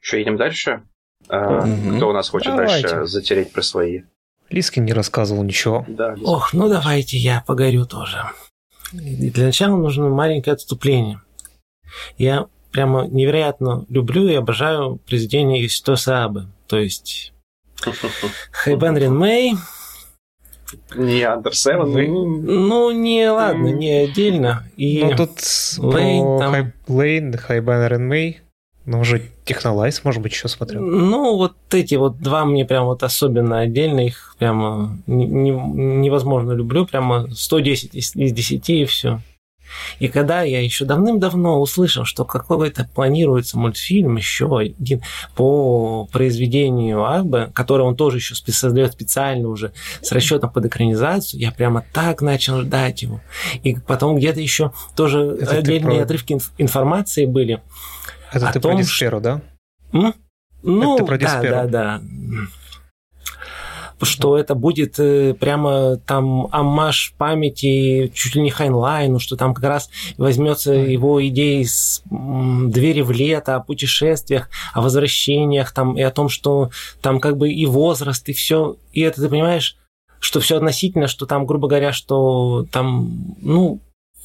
Что, 0.00 0.16
едем 0.18 0.36
дальше? 0.36 0.82
Да. 1.28 1.60
А, 1.62 1.66
Мгм. 1.66 1.96
Кто 1.96 2.10
у 2.10 2.12
нас 2.12 2.28
хочет 2.28 2.48
Давайте. 2.54 2.88
дальше 2.88 3.06
затереть 3.06 3.52
про 3.52 3.62
свои? 3.62 4.02
Лискин 4.50 4.84
не 4.84 4.92
рассказывал 4.92 5.42
ничего. 5.42 5.84
Да, 5.88 6.14
Ох, 6.22 6.52
ну 6.52 6.68
давайте 6.68 7.16
я 7.16 7.42
погорю 7.46 7.86
тоже. 7.86 8.22
И 8.92 9.30
для 9.30 9.46
начала 9.46 9.76
нужно 9.76 10.08
маленькое 10.10 10.54
отступление. 10.54 11.20
Я 12.18 12.46
прямо 12.70 13.06
невероятно 13.06 13.86
люблю 13.88 14.28
и 14.28 14.34
обожаю 14.34 14.96
произведения 15.06 15.64
Иситоса 15.64 16.24
Абе. 16.24 16.42
То 16.66 16.78
есть 16.78 17.32
Хайбен 18.52 18.96
Рин 18.98 19.16
Мэй, 19.16 19.54
Не 20.94 21.20
Under 21.22 21.50
Seven, 21.52 22.06
ну, 22.08 22.26
ну 22.26 22.90
не, 22.90 23.28
ладно, 23.30 23.68
не 23.68 23.90
отдельно. 23.90 24.64
И 24.76 25.02
Ну, 25.04 25.16
тут 25.16 25.30
Лейн 25.78 26.22
про 26.24 26.38
там. 26.38 26.52
Хай- 26.52 26.72
Лейн, 26.88 27.36
Хайбан 27.36 28.06
Мэй, 28.08 28.40
ну, 28.86 29.00
уже 29.00 29.22
Технолайз, 29.44 30.04
может 30.04 30.22
быть, 30.22 30.32
еще 30.32 30.48
смотрел. 30.48 30.80
Ну, 30.82 31.36
вот 31.36 31.54
эти 31.72 31.96
вот 31.96 32.18
два 32.18 32.44
мне 32.44 32.64
прям 32.64 32.86
вот 32.86 33.02
особенно 33.02 33.60
отдельно, 33.60 34.00
их 34.06 34.36
прямо 34.38 34.98
не- 35.06 35.26
не- 35.26 35.50
невозможно 35.50 36.52
люблю, 36.52 36.86
прямо 36.86 37.28
110 37.30 37.94
из, 37.94 38.16
из 38.16 38.32
10 38.32 38.70
и 38.70 38.84
все. 38.86 39.20
И 39.98 40.08
когда 40.08 40.42
я 40.42 40.62
еще 40.62 40.84
давным-давно 40.84 41.60
услышал, 41.60 42.04
что 42.04 42.24
какой-то 42.24 42.88
планируется 42.94 43.58
мультфильм 43.58 44.16
еще 44.16 44.58
один 44.58 45.02
по 45.34 46.08
произведению 46.12 47.04
Абе, 47.04 47.50
который 47.54 47.82
он 47.82 47.96
тоже 47.96 48.18
еще 48.18 48.34
создает 48.34 48.92
специально 48.92 49.48
уже 49.48 49.72
с 50.02 50.12
расчетом 50.12 50.50
под 50.50 50.66
экранизацию, 50.66 51.40
я 51.40 51.52
прямо 51.52 51.84
так 51.92 52.22
начал 52.22 52.62
ждать 52.62 53.02
его. 53.02 53.20
И 53.62 53.76
потом 53.76 54.16
где-то 54.16 54.40
еще 54.40 54.72
тоже 54.96 55.36
Это 55.40 55.58
отдельные 55.58 55.98
про... 55.98 56.04
отрывки 56.04 56.38
информации 56.58 57.26
были. 57.26 57.62
Это 58.32 58.50
ты 58.52 58.60
том, 58.60 58.72
про 58.72 58.82
Дисперу, 58.82 59.20
да? 59.20 59.40
М? 59.92 60.14
Ну, 60.62 60.96
Это 60.96 61.04
про 61.04 61.18
да, 61.18 61.42
да, 61.42 61.66
да 61.66 62.00
что 64.02 64.36
это 64.36 64.54
будет 64.54 64.98
э, 64.98 65.34
прямо 65.34 65.96
там 65.96 66.48
аммаж 66.50 67.14
памяти 67.16 68.10
чуть 68.14 68.34
ли 68.34 68.42
не 68.42 68.50
Хайнлайну, 68.50 69.18
что 69.18 69.36
там 69.36 69.54
как 69.54 69.64
раз 69.64 69.90
возьмется 70.18 70.72
его 70.72 71.24
идеи 71.26 71.62
с 71.62 72.02
двери 72.10 73.02
в 73.02 73.10
лето, 73.10 73.56
о 73.56 73.60
путешествиях, 73.60 74.48
о 74.72 74.82
возвращениях 74.82 75.72
там 75.72 75.96
и 75.96 76.02
о 76.02 76.10
том, 76.10 76.28
что 76.28 76.70
там 77.00 77.20
как 77.20 77.36
бы 77.36 77.50
и 77.50 77.66
возраст, 77.66 78.28
и 78.28 78.32
все. 78.32 78.76
И 78.92 79.00
это 79.00 79.22
ты 79.22 79.28
понимаешь, 79.28 79.76
что 80.18 80.40
все 80.40 80.56
относительно, 80.56 81.06
что 81.06 81.26
там, 81.26 81.46
грубо 81.46 81.68
говоря, 81.68 81.92
что 81.92 82.66
там, 82.72 83.36
ну, 83.40 83.80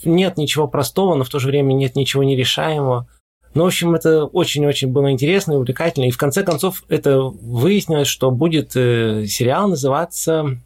нет 0.06 0.38
ничего 0.38 0.68
простого, 0.68 1.16
но 1.16 1.24
в 1.24 1.30
то 1.30 1.40
же 1.40 1.48
время 1.48 1.74
нет 1.74 1.96
ничего 1.96 2.24
нерешаемого. 2.24 3.08
Ну, 3.54 3.64
в 3.64 3.68
общем, 3.68 3.96
это 3.96 4.26
очень-очень 4.26 4.90
было 4.90 5.12
интересно 5.12 5.54
и 5.54 5.56
увлекательно. 5.56 6.06
И 6.06 6.12
в 6.12 6.18
конце 6.18 6.44
концов 6.44 6.84
это 6.88 7.20
выяснилось, 7.20 8.08
что 8.08 8.32
будет 8.32 8.76
э, 8.76 9.26
сериал 9.26 9.70
называться 9.70 10.60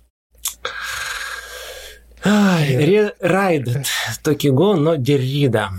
Райдет 2.24 3.88
Токиго, 4.24 4.76
но 4.76 4.96
Деррида. 4.96 5.70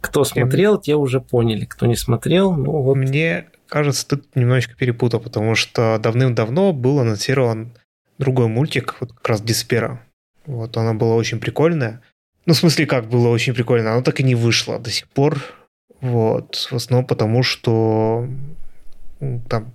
Кто 0.00 0.24
смотрел, 0.24 0.80
те 0.80 0.96
уже 0.96 1.20
поняли. 1.20 1.64
Кто 1.64 1.86
не 1.86 1.96
смотрел, 1.96 2.52
ну 2.52 2.82
вот. 2.82 2.96
Мне 2.96 3.46
кажется, 3.68 4.06
ты 4.06 4.20
немножечко 4.34 4.74
перепутал, 4.74 5.20
потому 5.20 5.54
что 5.54 5.98
давным-давно 6.02 6.72
был 6.72 6.98
анонсирован 6.98 7.72
другой 8.18 8.48
мультик, 8.48 8.96
вот 9.00 9.12
как 9.12 9.28
раз 9.28 9.42
Диспера. 9.42 10.04
Вот 10.46 10.76
она 10.76 10.94
была 10.94 11.14
очень 11.14 11.38
прикольная. 11.38 12.02
Ну, 12.46 12.54
в 12.54 12.56
смысле, 12.56 12.86
как 12.86 13.08
было 13.08 13.28
очень 13.28 13.54
прикольно, 13.54 13.92
оно 13.92 14.02
так 14.02 14.18
и 14.18 14.24
не 14.24 14.34
вышло. 14.34 14.80
До 14.80 14.90
сих 14.90 15.08
пор 15.08 15.38
вот. 16.02 16.68
В 16.70 16.74
основном 16.74 17.06
потому, 17.06 17.42
что 17.44 18.28
там 19.48 19.72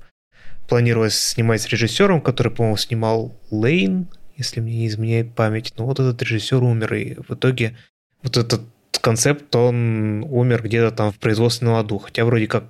планировалось 0.68 1.18
снимать 1.18 1.62
с 1.62 1.70
режиссером, 1.70 2.22
который, 2.22 2.52
по-моему, 2.52 2.76
снимал 2.76 3.34
Лейн, 3.50 4.08
если 4.36 4.60
мне 4.60 4.80
не 4.80 4.88
изменяет 4.88 5.34
память. 5.34 5.74
Но 5.78 5.86
вот 5.86 6.02
этот 6.02 6.22
режиссер 6.22 6.62
умер, 6.62 6.94
и 6.94 7.16
в 7.16 7.32
итоге 7.34 7.78
вот 8.24 8.36
этот 8.36 8.62
концепт, 9.00 9.56
он 9.56 10.24
умер 10.24 10.64
где-то 10.64 10.94
там 10.94 11.12
в 11.14 11.18
производственном 11.18 11.76
аду. 11.76 11.98
Хотя 11.98 12.26
вроде 12.26 12.48
как 12.48 12.66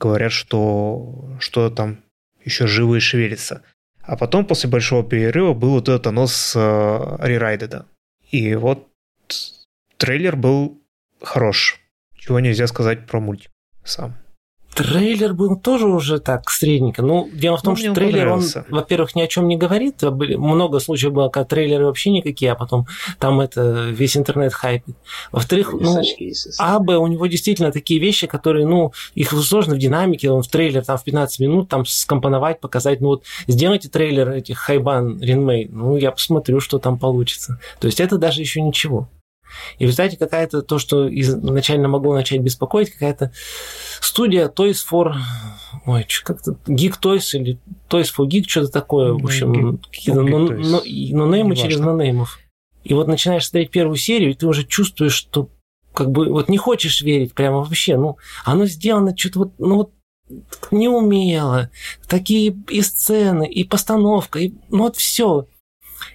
говорят, 0.00 0.32
что 0.32 1.36
что 1.38 1.68
там 1.68 1.98
еще 2.42 2.66
живо 2.66 2.94
и 2.94 3.00
шевелится. 3.00 3.62
А 4.00 4.16
потом, 4.16 4.46
после 4.46 4.70
большого 4.70 5.04
перерыва, 5.04 5.52
был 5.52 5.72
вот 5.72 5.90
этот 5.90 6.06
анонс 6.06 6.54
э, 6.56 7.16
Рерайдеда. 7.20 7.86
И 8.30 8.54
вот 8.54 8.88
трейлер 9.98 10.34
был 10.34 10.80
хорош 11.20 11.81
чего 12.24 12.40
нельзя 12.40 12.66
сказать 12.66 13.06
про 13.06 13.20
мультик 13.20 13.50
сам. 13.84 14.16
Трейлер 14.74 15.34
был 15.34 15.56
тоже 15.56 15.86
уже 15.86 16.18
так 16.18 16.48
средненько. 16.48 17.02
Ну, 17.02 17.28
дело 17.30 17.58
в 17.58 17.62
том, 17.62 17.74
ну, 17.74 17.76
что 17.76 17.92
трейлер, 17.92 18.28
он, 18.28 18.42
во-первых, 18.70 19.14
ни 19.14 19.20
о 19.20 19.26
чем 19.26 19.46
не 19.46 19.58
говорит. 19.58 20.02
Много 20.02 20.78
случаев 20.78 21.12
было, 21.12 21.28
когда 21.28 21.44
трейлеры 21.44 21.84
вообще 21.84 22.10
никакие, 22.10 22.52
а 22.52 22.54
потом 22.54 22.86
там 23.18 23.40
это 23.40 23.90
весь 23.90 24.16
интернет 24.16 24.54
хайпит. 24.54 24.96
Во-вторых, 25.30 25.74
ну, 25.74 26.00
АБ, 26.58 26.88
у 26.88 27.06
него 27.06 27.26
действительно 27.26 27.70
такие 27.70 28.00
вещи, 28.00 28.26
которые, 28.26 28.66
ну, 28.66 28.94
их 29.14 29.32
сложно 29.32 29.74
в 29.74 29.78
динамике, 29.78 30.30
он 30.30 30.42
в 30.42 30.48
трейлер 30.48 30.82
там 30.82 30.96
в 30.96 31.04
15 31.04 31.40
минут 31.40 31.68
там 31.68 31.84
скомпоновать, 31.84 32.60
показать. 32.60 33.02
Ну, 33.02 33.08
вот 33.08 33.24
сделайте 33.48 33.90
трейлер 33.90 34.30
этих 34.30 34.56
Хайбан 34.56 35.20
Ринмей, 35.20 35.68
ну, 35.68 35.98
я 35.98 36.12
посмотрю, 36.12 36.60
что 36.60 36.78
там 36.78 36.98
получится. 36.98 37.60
То 37.78 37.88
есть 37.88 38.00
это 38.00 38.16
даже 38.16 38.40
еще 38.40 38.62
ничего. 38.62 39.10
И 39.78 39.84
в 39.84 39.88
результате 39.88 40.16
какая-то 40.16 40.62
то, 40.62 40.78
что 40.78 41.08
изначально 41.20 41.88
могло 41.88 42.14
начать 42.14 42.40
беспокоить, 42.40 42.90
какая-то 42.90 43.32
студия 44.00 44.48
Toys 44.48 44.78
for... 44.90 45.14
Ой, 45.86 46.06
как-то 46.24 46.56
Geek 46.66 46.94
Toys 47.02 47.26
или 47.32 47.58
Toys 47.88 48.10
for 48.16 48.26
Geek, 48.26 48.44
что-то 48.46 48.68
такое. 48.70 49.12
В 49.12 49.24
общем, 49.24 49.78
какие-то 49.78 50.22
нонеймы 50.22 51.56
через 51.56 51.78
нонеймов. 51.78 52.38
И 52.84 52.94
вот 52.94 53.06
начинаешь 53.06 53.46
смотреть 53.46 53.70
первую 53.70 53.96
серию, 53.96 54.30
и 54.30 54.34
ты 54.34 54.46
уже 54.46 54.64
чувствуешь, 54.64 55.14
что 55.14 55.48
как 55.92 56.10
бы 56.10 56.30
вот 56.30 56.48
не 56.48 56.58
хочешь 56.58 57.02
верить 57.02 57.34
прямо 57.34 57.58
вообще. 57.58 57.96
Ну, 57.96 58.16
оно 58.44 58.66
сделано 58.66 59.16
что-то 59.16 59.38
вот, 59.40 59.52
ну 59.58 59.76
вот 59.76 59.92
неумело. 60.70 61.70
Такие 62.08 62.56
и 62.68 62.82
сцены, 62.82 63.48
и 63.48 63.64
постановка, 63.64 64.38
и 64.38 64.54
ну 64.70 64.84
вот 64.84 64.96
все. 64.96 65.46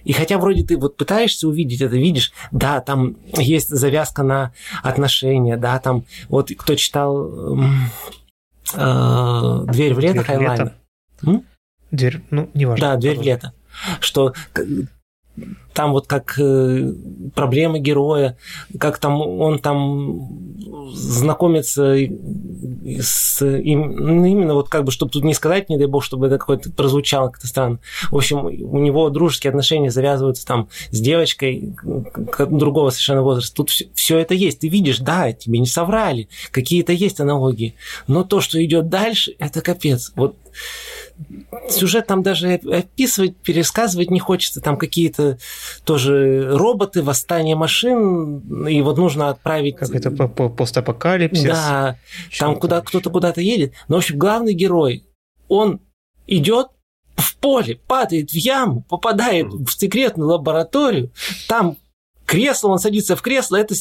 И 0.04 0.12
хотя 0.12 0.38
вроде 0.38 0.64
ты 0.64 0.76
вот 0.76 0.96
пытаешься 0.96 1.48
увидеть 1.48 1.80
это, 1.80 1.96
видишь, 1.96 2.32
да, 2.50 2.80
там 2.80 3.16
есть 3.36 3.68
завязка 3.68 4.22
на 4.22 4.52
отношения, 4.82 5.56
да, 5.56 5.78
там 5.78 6.04
вот 6.28 6.50
кто 6.56 6.74
читал 6.74 7.58
э, 8.74 9.64
«Дверь 9.66 9.94
в 9.94 9.98
лето» 9.98 10.22
Хайлайна. 10.22 10.74
Дверь, 11.90 12.22
ну, 12.30 12.50
неважно. 12.54 12.86
Да, 12.88 12.96
«Дверь 12.96 13.18
в 13.18 13.22
лето». 13.22 13.52
Что 14.00 14.34
там 15.78 15.92
вот 15.92 16.08
как 16.08 16.36
э, 16.40 16.92
проблемы 17.36 17.78
героя, 17.78 18.36
как 18.80 18.98
там 18.98 19.20
он 19.20 19.60
там 19.60 20.28
знакомится 20.92 21.96
с 23.00 23.46
им, 23.46 23.94
ну, 23.94 24.24
именно 24.24 24.54
вот 24.54 24.68
как 24.68 24.82
бы, 24.82 24.90
чтобы 24.90 25.12
тут 25.12 25.22
не 25.22 25.34
сказать, 25.34 25.68
не 25.68 25.78
дай 25.78 25.86
бог, 25.86 26.02
чтобы 26.02 26.26
это 26.26 26.38
какое-то 26.38 26.72
прозвучало 26.72 27.28
как-то 27.28 27.46
странно. 27.46 27.78
В 28.10 28.16
общем, 28.16 28.44
у 28.46 28.78
него 28.78 29.08
дружеские 29.10 29.50
отношения 29.50 29.92
завязываются 29.92 30.44
там 30.44 30.68
с 30.90 30.98
девочкой 30.98 31.76
другого 32.50 32.90
совершенно 32.90 33.22
возраста. 33.22 33.54
Тут 33.54 33.70
все 33.70 34.18
это 34.18 34.34
есть. 34.34 34.58
Ты 34.58 34.68
видишь, 34.68 34.98
да, 34.98 35.32
тебе 35.32 35.60
не 35.60 35.66
соврали, 35.66 36.28
какие-то 36.50 36.92
есть 36.92 37.20
аналогии. 37.20 37.76
Но 38.08 38.24
то, 38.24 38.40
что 38.40 38.62
идет 38.64 38.88
дальше, 38.88 39.36
это 39.38 39.60
капец. 39.60 40.12
Вот 40.16 40.34
сюжет 41.68 42.06
там 42.06 42.22
даже 42.22 42.54
описывать, 42.54 43.36
пересказывать 43.36 44.10
не 44.10 44.20
хочется. 44.20 44.60
Там 44.60 44.76
какие-то 44.76 45.38
тоже 45.84 46.56
роботы, 46.56 47.02
восстание 47.02 47.56
машин, 47.56 48.66
и 48.66 48.80
вот 48.80 48.98
нужно 48.98 49.28
отправить... 49.28 49.76
Как 49.76 49.94
это 49.94 50.10
постапокалипсис. 50.10 51.44
Да, 51.44 51.96
там 52.38 52.56
куда 52.56 52.80
кто-то 52.80 53.10
куда-то 53.10 53.40
едет. 53.40 53.72
Но, 53.88 53.96
в 53.96 53.98
общем, 53.98 54.18
главный 54.18 54.54
герой, 54.54 55.04
он 55.48 55.80
идет 56.26 56.68
в 57.16 57.36
поле, 57.36 57.80
падает 57.86 58.30
в 58.30 58.36
яму, 58.36 58.84
попадает 58.88 59.48
в 59.52 59.70
секретную 59.70 60.30
лабораторию, 60.30 61.10
там 61.48 61.76
кресло, 62.26 62.68
он 62.68 62.78
садится 62.78 63.16
в 63.16 63.22
кресло, 63.22 63.56
это 63.56 63.74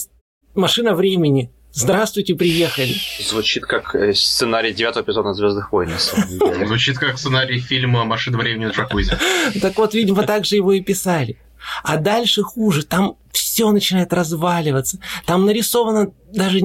машина 0.55 0.95
времени. 0.95 1.51
Здравствуйте, 1.71 2.33
приехали. 2.33 2.95
Звучит 3.19 3.65
как 3.65 3.93
э, 3.93 4.13
сценарий 4.13 4.73
девятого 4.73 5.03
эпизода 5.03 5.33
Звездных 5.33 5.71
войн. 5.71 5.91
Звучит 6.65 6.97
как 6.97 7.17
сценарий 7.19 7.59
фильма 7.59 8.03
«Машина 8.03 8.37
времени 8.37 8.65
на 8.65 8.71
джакузи». 8.71 9.17
Так 9.61 9.77
вот, 9.77 9.93
видимо, 9.93 10.23
так 10.23 10.45
же 10.45 10.55
его 10.55 10.73
и 10.73 10.81
писали. 10.81 11.37
А 11.83 11.97
дальше 11.97 12.41
хуже. 12.41 12.83
Там 12.83 13.17
все 13.31 13.71
начинает 13.71 14.13
разваливаться. 14.13 14.99
Там 15.25 15.45
нарисовано 15.45 16.13
даже, 16.33 16.59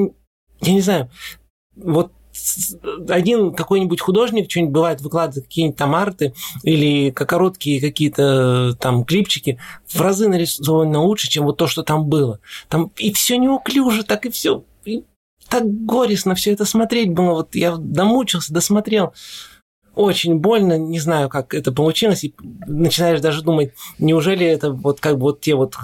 я 0.60 0.72
не 0.72 0.80
знаю, 0.80 1.10
вот 1.76 2.12
один 3.08 3.52
какой-нибудь 3.52 4.00
художник 4.00 4.50
что-нибудь 4.50 4.72
бывает 4.72 5.00
выкладывает 5.02 5.46
какие-нибудь 5.46 5.76
там 5.76 5.94
арты 5.94 6.32
или 6.62 7.10
короткие 7.10 7.80
какие-то 7.80 8.74
там 8.80 9.04
клипчики 9.04 9.58
в 9.86 10.00
разы 10.00 10.28
нарисованы 10.28 10.96
лучше, 10.98 11.28
чем 11.28 11.44
вот 11.44 11.58
то, 11.58 11.66
что 11.66 11.82
там 11.82 12.06
было. 12.06 12.40
Там 12.68 12.90
и 12.96 13.12
все 13.12 13.36
неуклюже, 13.36 14.02
так 14.02 14.24
и 14.24 14.30
все 14.30 14.64
и 14.84 15.04
так 15.48 15.64
горестно 15.84 16.34
все 16.34 16.52
это 16.52 16.64
смотреть 16.64 17.12
было. 17.12 17.32
Вот 17.32 17.54
я 17.54 17.76
домучился, 17.76 18.52
досмотрел 18.52 19.12
очень 19.94 20.36
больно, 20.36 20.78
не 20.78 20.98
знаю, 20.98 21.28
как 21.28 21.54
это 21.54 21.70
получилось, 21.70 22.24
и 22.24 22.34
начинаешь 22.66 23.20
даже 23.20 23.42
думать, 23.42 23.72
неужели 23.98 24.46
это 24.46 24.70
вот 24.70 25.00
как 25.00 25.18
бы 25.18 25.22
вот 25.22 25.40
те 25.40 25.54
вот 25.54 25.74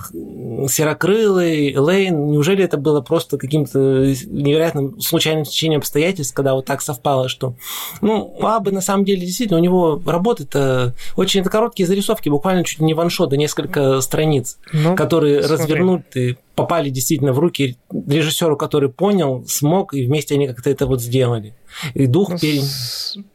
серокрылые, 0.71 1.79
Лейн, 1.79 2.31
неужели 2.31 2.65
это 2.65 2.79
было 2.79 3.01
просто 3.01 3.37
каким-то 3.37 3.79
невероятным 3.79 4.99
случайным 5.01 5.45
течением 5.45 5.81
обстоятельств, 5.81 6.35
когда 6.35 6.55
вот 6.55 6.65
так 6.65 6.81
совпало, 6.81 7.29
что, 7.29 7.55
ну, 8.01 8.35
Абы 8.41 8.73
на 8.73 8.81
самом 8.81 9.05
деле 9.05 9.27
действительно, 9.27 9.59
у 9.59 9.63
него 9.63 10.01
работы-то 10.05 10.95
очень 11.17 11.43
это 11.43 11.51
короткие 11.51 11.87
зарисовки, 11.87 12.29
буквально 12.31 12.65
чуть 12.65 12.81
не 12.81 12.95
ваншоты, 12.95 13.37
несколько 13.37 14.01
страниц, 14.01 14.59
ну, 14.73 14.97
которые 14.97 15.43
смотри. 15.43 15.63
развернуты, 15.63 16.39
попали 16.59 16.91
действительно 16.91 17.33
в 17.33 17.39
руки 17.39 17.79
режиссеру, 17.91 18.57
который 18.57 18.89
понял, 18.91 19.45
смог, 19.47 19.95
и 19.95 20.07
вместе 20.07 20.35
они 20.35 20.47
как-то 20.47 20.71
это 20.71 20.87
вот 20.87 21.01
сделали. 21.01 21.55
И 21.95 22.07
дух 22.07 22.31
ну, 22.31 22.39
пере... 22.39 22.63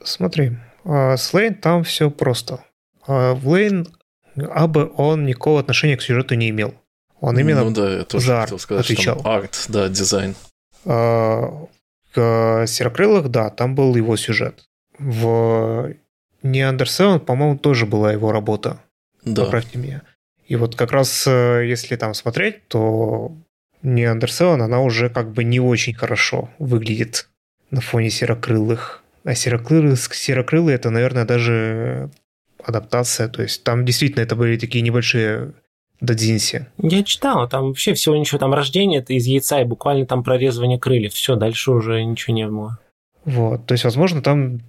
Смотри, 0.03 0.57
а, 0.86 1.17
с 1.17 1.34
Лейн 1.34 1.55
там 1.55 1.84
все 1.84 2.09
просто. 2.11 2.63
А, 3.07 3.34
в 3.34 3.47
Лейн 3.47 3.88
Абы 4.36 4.91
он 4.97 5.26
никакого 5.26 5.59
отношения 5.59 5.97
к 5.97 6.01
сюжету 6.01 6.36
не 6.36 6.49
имел. 6.49 6.74
Он 7.19 7.39
именно 7.39 7.63
ну, 7.63 7.71
да, 7.71 7.97
я 7.99 8.03
тоже 8.03 8.28
за 8.28 8.41
хотел 8.41 8.55
арт 8.55 8.61
сказать, 8.61 8.86
отвечал. 8.86 9.19
что 9.19 9.30
арт, 9.30 9.65
да, 9.69 9.88
дизайн. 9.89 10.36
А, 10.86 11.67
В 12.15 12.67
Серокрылых, 12.67 13.30
да, 13.30 13.49
там 13.49 13.76
был 13.76 13.95
его 13.95 14.17
сюжет. 14.17 14.65
В 14.99 15.93
7, 16.43 17.19
по-моему, 17.19 17.57
тоже 17.57 17.86
была 17.86 18.11
его 18.11 18.32
работа. 18.32 18.80
Да. 19.24 19.45
Поправьте 19.45 19.78
меня. 19.78 20.01
И 20.47 20.55
вот 20.55 20.75
как 20.75 20.91
раз, 20.91 21.25
э, 21.27 21.65
если 21.67 21.95
там 21.95 22.13
смотреть, 22.13 22.67
то 22.67 23.31
7, 23.83 24.61
она 24.61 24.81
уже 24.81 25.09
как 25.09 25.31
бы 25.31 25.43
не 25.43 25.59
очень 25.59 25.93
хорошо 25.93 26.49
выглядит 26.59 27.29
на 27.71 27.81
фоне 27.81 28.09
Серокрылых. 28.09 29.03
А 29.23 29.35
Серокрылые, 29.35 29.95
Серокрылые 29.95 30.75
это, 30.75 30.89
наверное, 30.89 31.25
даже 31.25 32.09
адаптация. 32.63 33.27
То 33.27 33.41
есть 33.41 33.63
там 33.63 33.85
действительно 33.85 34.21
это 34.21 34.35
были 34.35 34.57
такие 34.57 34.81
небольшие 34.81 35.53
додзинси. 36.01 36.67
Я 36.77 37.03
читал, 37.03 37.47
там 37.47 37.67
вообще 37.67 37.93
всего 37.93 38.15
ничего, 38.15 38.37
там 38.37 38.53
рождение 38.53 38.99
это 38.99 39.13
из 39.13 39.25
яйца 39.25 39.61
и 39.61 39.65
буквально 39.65 40.05
там 40.05 40.23
прорезывание 40.23 40.79
крыльев. 40.79 41.13
Все, 41.13 41.35
дальше 41.35 41.71
уже 41.71 42.03
ничего 42.03 42.35
не 42.35 42.47
было. 42.47 42.79
Вот. 43.25 43.65
То 43.65 43.73
есть, 43.73 43.85
возможно, 43.85 44.21
там 44.21 44.59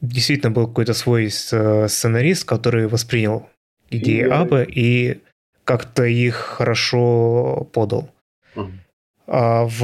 действительно 0.00 0.52
был 0.52 0.68
какой-то 0.68 0.94
свой 0.94 1.30
сценарист, 1.30 2.44
который 2.44 2.86
воспринял 2.86 3.48
идеи 3.90 4.22
Абы 4.22 4.66
и 4.68 5.20
как-то 5.64 6.04
их 6.04 6.34
хорошо 6.34 7.68
подал. 7.72 8.10
Мгм. 8.54 8.80
А 9.26 9.64
в 9.64 9.82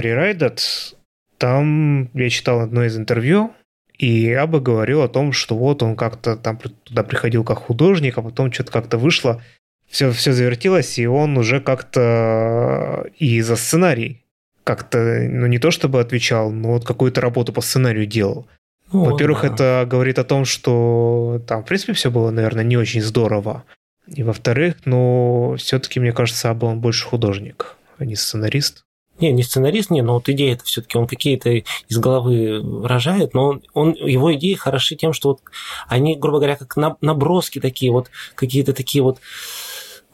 Rewrite 0.00 0.94
там 1.38 2.10
я 2.14 2.28
читал 2.28 2.60
одно 2.60 2.84
из 2.84 2.98
интервью, 2.98 3.52
и 3.96 4.32
Аба 4.32 4.60
говорил 4.60 5.02
о 5.02 5.08
том, 5.08 5.32
что 5.32 5.56
вот 5.56 5.82
он 5.82 5.94
как-то 5.94 6.36
там 6.36 6.58
туда 6.84 7.02
приходил 7.02 7.44
как 7.44 7.58
художник, 7.58 8.18
а 8.18 8.22
потом 8.22 8.52
что-то 8.52 8.72
как-то 8.72 8.98
вышло, 8.98 9.42
все, 9.88 10.10
все 10.12 10.32
завертелось, 10.32 10.98
и 10.98 11.06
он 11.06 11.36
уже 11.36 11.60
как-то 11.60 13.06
и 13.18 13.40
за 13.40 13.56
сценарий 13.56 14.24
как-то, 14.64 15.26
ну 15.28 15.46
не 15.46 15.58
то 15.58 15.70
чтобы 15.70 16.00
отвечал, 16.00 16.50
но 16.50 16.70
вот 16.72 16.84
какую-то 16.84 17.20
работу 17.20 17.52
по 17.52 17.60
сценарию 17.60 18.06
делал. 18.06 18.46
Ну, 18.92 19.04
Во-первых, 19.04 19.42
да. 19.42 19.48
это 19.48 19.86
говорит 19.88 20.18
о 20.18 20.24
том, 20.24 20.44
что 20.44 21.40
там, 21.46 21.62
в 21.62 21.66
принципе, 21.66 21.92
все 21.92 22.10
было, 22.10 22.30
наверное, 22.30 22.64
не 22.64 22.76
очень 22.76 23.00
здорово. 23.02 23.64
И 24.06 24.22
во-вторых, 24.22 24.74
ну, 24.84 25.54
все-таки, 25.58 26.00
мне 26.00 26.12
кажется, 26.12 26.50
Аба 26.50 26.66
он 26.66 26.80
больше 26.80 27.06
художник, 27.06 27.76
а 27.98 28.04
не 28.04 28.16
сценарист. 28.16 28.84
Не, 29.20 29.32
не 29.32 29.42
сценарист, 29.42 29.90
не, 29.90 30.00
но 30.02 30.14
вот 30.14 30.28
идея 30.30 30.54
это 30.54 30.64
все-таки 30.64 30.96
он 30.96 31.06
какие-то 31.06 31.50
из 31.50 31.98
головы 31.98 32.62
рожает, 32.86 33.34
но 33.34 33.48
он, 33.48 33.62
он- 33.74 33.92
его 33.94 34.34
идеи 34.34 34.54
хороши 34.54 34.96
тем, 34.96 35.12
что 35.12 35.28
вот 35.28 35.40
они, 35.88 36.16
грубо 36.16 36.38
говоря, 36.38 36.56
как 36.56 36.74
на- 36.76 36.96
наброски 37.02 37.60
такие, 37.60 37.92
вот 37.92 38.10
какие-то 38.34 38.72
такие 38.72 39.02
вот 39.04 39.18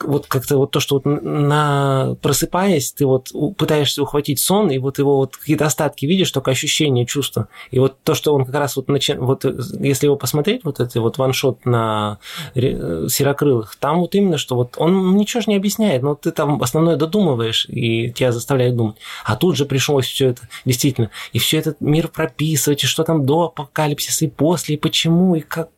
вот 0.03 0.27
как-то 0.27 0.59
вот 0.59 0.71
то, 0.71 0.81
что 0.81 0.97
вот 0.97 1.05
на 1.05 2.17
просыпаясь, 2.23 2.93
ты 2.93 3.07
вот 3.07 3.31
пытаешься 3.57 4.03
ухватить 4.03 4.39
сон, 4.39 4.71
и 4.71 4.79
вот 4.79 4.99
его 4.99 5.17
вот 5.17 5.37
какие-то 5.37 5.67
остатки 5.67 6.07
видишь, 6.07 6.31
только 6.31 6.51
ощущения, 6.51 7.07
чувства. 7.07 7.49
И 7.71 7.79
вот 7.79 7.97
то, 8.03 8.15
что 8.15 8.35
он 8.35 8.45
как 8.45 8.55
раз 8.55 8.77
вот, 8.77 8.89
начи... 8.89 9.15
вот 9.15 9.45
э, 9.45 9.57
если 9.81 10.07
его 10.07 10.17
посмотреть, 10.17 10.65
вот 10.65 10.81
это 10.81 11.01
вот 11.01 11.19
ваншот 11.19 11.65
на 11.65 12.19
э, 12.55 13.07
серокрылых, 13.09 13.77
там 13.77 14.01
вот 14.01 14.15
именно, 14.15 14.39
что 14.39 14.55
вот 14.55 14.75
он 14.77 15.17
ничего 15.17 15.41
же 15.41 15.51
не 15.51 15.57
объясняет, 15.57 16.03
но 16.03 16.15
ты 16.15 16.31
там 16.31 16.63
основное 16.63 16.97
додумываешь, 16.97 17.67
и 17.69 18.11
тебя 18.13 18.33
заставляет 18.33 18.77
думать. 18.77 18.97
А 19.25 19.37
тут 19.37 19.57
же 19.57 19.65
пришлось 19.65 20.07
все 20.07 20.29
это, 20.29 20.43
действительно, 20.65 21.11
и 21.33 21.39
все 21.39 21.59
этот 21.59 21.81
мир 21.81 22.09
прописывать, 22.09 22.85
и 22.85 22.87
что 22.87 23.05
там 23.05 23.25
до 23.25 23.45
апокалипсиса, 23.45 24.27
и 24.27 24.29
после, 24.29 24.77
и 24.77 24.79
почему, 24.79 25.35
и 25.35 25.41
как. 25.41 25.71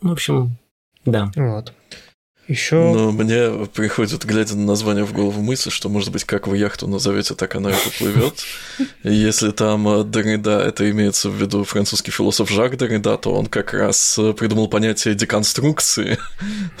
Ну, 0.00 0.10
в 0.10 0.12
общем, 0.12 0.56
да. 1.04 1.30
Вот. 1.36 1.72
Еще... 2.48 2.74
Но 2.74 3.12
мне 3.12 3.66
приходит, 3.72 4.24
глядя 4.24 4.56
на 4.56 4.64
название 4.66 5.04
в 5.04 5.12
голову 5.12 5.40
мысль, 5.42 5.70
что, 5.70 5.88
может 5.88 6.10
быть, 6.12 6.24
как 6.24 6.48
вы 6.48 6.56
яхту 6.58 6.88
назовете, 6.88 7.34
так 7.34 7.54
она 7.54 7.70
и 7.70 7.74
поплывет. 7.74 8.34
И 9.04 9.12
Если 9.12 9.50
там 9.52 9.86
э, 9.86 10.02
Derrida, 10.02 10.58
это 10.60 10.90
имеется 10.90 11.30
в 11.30 11.34
виду 11.34 11.62
французский 11.64 12.10
философ 12.10 12.50
Жак 12.50 12.74
Derrida, 12.74 13.16
то 13.16 13.32
он 13.32 13.46
как 13.46 13.72
раз 13.74 14.18
э, 14.18 14.32
придумал 14.32 14.66
понятие 14.68 15.14
деконструкции. 15.14 16.18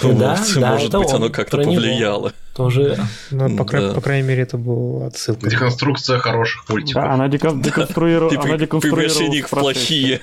Да, 0.02 0.08
Вот, 0.08 0.18
да, 0.18 0.72
Может 0.72 0.92
быть, 0.92 1.08
он, 1.10 1.14
оно 1.16 1.30
как-то 1.30 1.58
про 1.58 1.64
него. 1.64 1.74
повлияло. 1.74 2.32
Тоже 2.54 2.98
Ну, 3.30 3.56
по, 3.56 3.64
Да. 3.64 3.92
по 3.94 4.00
крайней 4.00 4.26
мере, 4.28 4.42
это 4.42 4.58
была 4.58 5.06
отсылка. 5.06 5.48
Деконструкция 5.48 6.18
хороших 6.18 6.68
мультиков. 6.68 7.02
Да, 7.02 7.12
она 7.12 7.28
декон- 7.28 7.62
деконструировала, 7.62 8.28
При 8.30 8.36
она 8.36 8.56
превращении 8.80 9.38
их 9.38 9.50
в 9.50 9.50
деконструировала 9.50 9.62
плохие. 9.62 10.20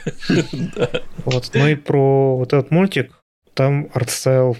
Вот. 1.25 1.49
Ну 1.53 1.67
и 1.67 1.75
про 1.75 2.37
вот 2.37 2.53
этот 2.53 2.71
мультик, 2.71 3.13
там 3.53 3.89
артстайл, 3.93 4.57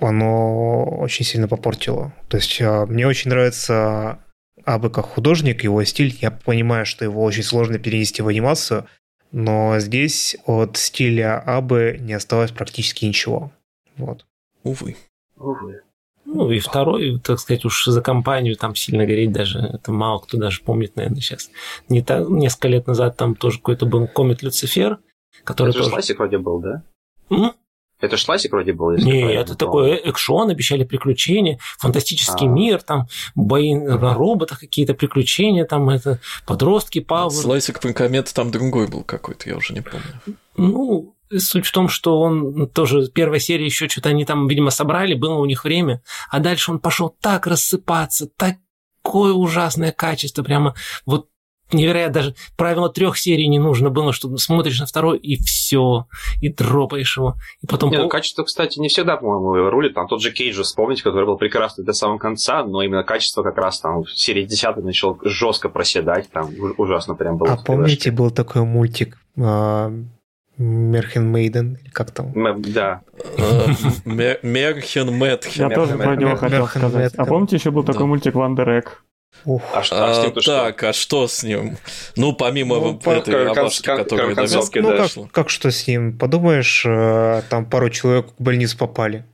оно 0.00 0.84
очень 0.84 1.24
сильно 1.24 1.48
попортило. 1.48 2.12
То 2.28 2.36
есть 2.36 2.60
а, 2.60 2.86
мне 2.86 3.06
очень 3.06 3.30
нравится 3.30 4.18
Абы 4.64 4.90
как 4.90 5.06
художник, 5.06 5.64
его 5.64 5.82
стиль. 5.84 6.16
Я 6.20 6.30
понимаю, 6.30 6.84
что 6.86 7.04
его 7.04 7.22
очень 7.22 7.42
сложно 7.42 7.78
перенести 7.78 8.22
в 8.22 8.28
анимацию, 8.28 8.86
но 9.32 9.78
здесь 9.78 10.36
от 10.46 10.76
стиля 10.76 11.38
Абы 11.40 11.96
не 12.00 12.12
осталось 12.12 12.50
практически 12.50 13.04
ничего. 13.04 13.50
Вот. 13.96 14.26
Увы. 14.64 14.96
Увы. 15.36 15.82
Ну 16.24 16.50
и 16.50 16.58
второй, 16.58 17.18
так 17.20 17.38
сказать, 17.38 17.64
уж 17.64 17.86
за 17.86 18.02
компанию 18.02 18.54
там 18.56 18.74
сильно 18.74 19.06
гореть 19.06 19.32
даже, 19.32 19.60
это 19.60 19.92
мало 19.92 20.18
кто 20.18 20.36
даже 20.36 20.60
помнит, 20.60 20.94
наверное, 20.94 21.22
сейчас. 21.22 21.50
Не 21.88 22.02
так, 22.02 22.28
несколько 22.28 22.68
лет 22.68 22.86
назад 22.86 23.16
там 23.16 23.34
тоже 23.34 23.58
какой-то 23.58 23.86
был 23.86 24.06
комит 24.06 24.42
Люцифер, 24.42 24.98
который 25.44 25.70
Это 25.70 25.78
же 25.78 25.84
тоже... 25.84 25.90
Шласик 25.90 26.18
вроде 26.18 26.36
был, 26.36 26.60
да? 26.60 26.82
М? 27.30 27.52
Это 28.00 28.16
ж 28.16 28.20
Шласик 28.20 28.52
вроде 28.52 28.72
был, 28.72 28.92
если 28.92 29.06
я 29.06 29.12
Не, 29.12 29.20
правильно 29.20 29.40
это 29.40 29.54
такой 29.56 29.96
экшон, 29.96 30.50
обещали 30.50 30.84
приключения, 30.84 31.58
фантастический 31.78 32.46
А. 32.46 32.50
мир, 32.50 32.82
там 32.82 33.08
бои 33.34 33.74
на 33.74 34.14
роботах, 34.14 34.60
какие-то 34.60 34.94
приключения, 34.94 35.64
там 35.64 35.90
это 35.90 36.20
подростки, 36.46 37.00
Пауэр. 37.00 37.32
Слайсик 37.32 37.80
про 37.80 37.92
комет 37.92 38.32
там 38.32 38.50
другой 38.50 38.88
был 38.88 39.02
какой-то, 39.02 39.48
я 39.48 39.56
уже 39.56 39.74
не 39.74 39.80
помню. 39.80 40.06
Ну, 40.56 41.16
суть 41.36 41.66
в 41.66 41.72
том, 41.72 41.88
что 41.88 42.20
он 42.20 42.68
тоже 42.68 43.08
первая 43.12 43.40
серия 43.40 43.64
еще 43.64 43.88
что-то 43.88 44.10
они 44.10 44.24
там, 44.24 44.46
видимо, 44.48 44.70
собрали, 44.70 45.14
было 45.14 45.34
у 45.34 45.46
них 45.46 45.64
время, 45.64 46.02
а 46.30 46.38
дальше 46.38 46.70
он 46.70 46.78
пошел 46.78 47.14
так 47.20 47.46
рассыпаться, 47.46 48.28
такое 48.36 49.32
ужасное 49.32 49.92
качество, 49.92 50.42
прямо 50.42 50.74
вот 51.04 51.28
невероятно, 51.72 52.14
даже 52.14 52.34
правило 52.56 52.88
трех 52.88 53.18
серий 53.18 53.48
не 53.48 53.58
нужно 53.58 53.90
было, 53.90 54.12
чтобы 54.12 54.38
смотришь 54.38 54.80
на 54.80 54.86
второй 54.86 55.18
и 55.18 55.36
все, 55.42 56.06
и 56.40 56.48
дропаешь 56.48 57.16
его, 57.16 57.34
и 57.62 57.66
потом... 57.66 57.90
Не, 57.90 57.98
ну, 57.98 58.08
качество, 58.08 58.44
кстати, 58.44 58.78
не 58.78 58.88
всегда, 58.88 59.16
по-моему, 59.16 59.54
его 59.56 59.70
рулит. 59.70 59.94
Там 59.94 60.08
тот 60.08 60.22
же 60.22 60.30
Кейдж, 60.32 60.62
вспомните, 60.62 61.02
который 61.02 61.26
был 61.26 61.36
прекрасный 61.36 61.84
до 61.84 61.92
самого 61.92 62.18
конца, 62.18 62.64
но 62.64 62.82
именно 62.82 63.02
качество 63.04 63.42
как 63.42 63.56
раз 63.56 63.80
там 63.80 64.04
в 64.04 64.10
серии 64.10 64.44
10 64.44 64.76
начал 64.78 65.18
жестко 65.22 65.68
проседать, 65.68 66.30
там 66.30 66.50
ужасно 66.76 67.14
прям 67.14 67.36
было. 67.36 67.52
А 67.52 67.56
помните, 67.56 68.10
был 68.10 68.30
такой 68.30 68.62
мультик 68.64 69.18
а, 69.38 69.92
Мерхен 70.56 71.30
Мейден, 71.30 71.78
или 71.82 71.90
как 71.90 72.10
там? 72.10 72.32
М, 72.36 72.62
Да. 72.62 73.02
Э, 73.36 73.66
Мер- 74.04 74.40
Мерхен 74.42 75.16
Мэтхен. 75.16 75.68
Я 75.68 75.74
тоже 75.74 75.96
про 75.96 76.16
него 76.16 76.36
хотел 76.36 76.66
сказать. 76.66 77.14
А 77.16 77.24
помните, 77.24 77.56
еще 77.56 77.70
был 77.70 77.84
такой 77.84 78.06
мультик 78.06 78.34
Вандерек? 78.34 79.04
Ух. 79.44 79.62
А 79.72 79.82
что 79.82 80.04
а 80.06 80.14
с 80.14 80.18
А, 80.18 80.22
ним-то 80.24 80.40
что? 80.40 80.56
так, 80.64 80.82
а 80.82 80.92
что 80.92 81.26
с 81.28 81.42
ним? 81.42 81.78
Ну, 82.16 82.32
помимо 82.32 82.76
Ну, 82.76 82.98
по- 82.98 83.10
этой 83.10 83.32
кон- 83.34 83.46
рабашки, 83.56 83.86
кон- 83.86 83.96
которая 83.98 84.28
до 84.28 84.34
концовки, 84.34 84.78
ну, 84.78 84.90
да. 84.90 85.08
как, 85.08 85.30
как 85.32 85.50
что 85.50 85.70
с 85.70 85.86
ним? 85.86 86.16
Подумаешь, 86.18 86.84
э, 86.86 87.42
там 87.48 87.64
пару 87.66 87.90
человек 87.90 88.26
в 88.38 88.42
больницу 88.42 88.76
попали. 88.76 89.24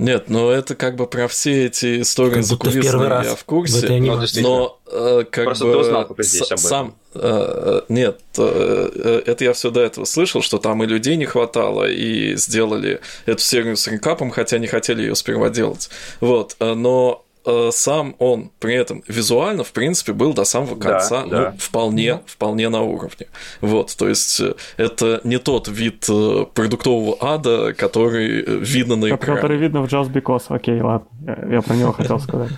Нет, 0.00 0.28
но 0.28 0.50
это 0.50 0.74
как 0.74 0.96
бы 0.96 1.06
про 1.06 1.28
все 1.28 1.66
эти 1.66 2.00
истории 2.02 2.30
в 2.30 2.32
первый 2.34 2.42
закулисные 2.42 3.08
раз 3.08 3.26
я 3.26 3.34
в 3.36 3.44
курсе. 3.44 3.88
Ну, 4.00 4.20
действительно. 4.20 4.48
Но 4.56 4.80
э, 4.90 5.24
как 5.30 5.44
Просто 5.44 5.64
бы 5.66 5.70
ты 5.72 5.76
узнал 5.78 6.06
только 6.08 6.22
здесь 6.24 6.40
с- 6.42 6.50
об 6.50 6.58
этом. 6.58 6.68
сам 6.68 6.94
э, 7.14 7.80
нет, 7.88 8.20
э, 8.36 8.90
э, 8.92 9.22
это 9.26 9.44
я 9.44 9.52
все 9.52 9.70
до 9.70 9.80
этого 9.82 10.04
слышал, 10.04 10.42
что 10.42 10.58
там 10.58 10.82
и 10.82 10.86
людей 10.86 11.14
не 11.16 11.26
хватало, 11.26 11.88
и 11.88 12.34
сделали 12.34 13.00
эту 13.26 13.40
серию 13.40 13.76
с 13.76 13.86
рекапом, 13.86 14.30
хотя 14.32 14.58
не 14.58 14.66
хотели 14.66 15.02
ее 15.02 15.14
сперва 15.14 15.48
делать. 15.48 15.88
Вот, 16.20 16.56
э, 16.58 16.74
но 16.74 17.23
сам 17.70 18.14
он 18.18 18.50
при 18.58 18.74
этом 18.74 19.02
визуально, 19.08 19.64
в 19.64 19.72
принципе, 19.72 20.12
был 20.12 20.32
до 20.32 20.44
самого 20.44 20.76
Да, 20.76 20.90
конца, 20.90 21.26
да. 21.26 21.50
ну, 21.50 21.58
вполне, 21.58 22.20
вполне 22.26 22.68
на 22.68 22.82
уровне. 22.82 23.26
Вот, 23.60 23.94
то 23.96 24.08
есть 24.08 24.40
э, 24.40 24.54
это 24.76 25.20
не 25.24 25.38
тот 25.38 25.68
вид 25.68 26.06
э, 26.08 26.46
продуктового 26.54 27.16
ада, 27.20 27.74
который 27.74 28.42
э, 28.42 28.58
видно 28.58 28.96
на 28.96 29.06
экране. 29.06 29.40
Который 29.40 29.58
видно 29.58 29.82
в 29.82 29.92
Just 29.92 30.12
Because. 30.12 30.44
Окей, 30.48 30.80
ладно. 30.80 31.06
Я, 31.26 31.56
я 31.56 31.62
про 31.62 31.74
него 31.74 31.92
хотел 31.92 32.18
сказать. 32.20 32.52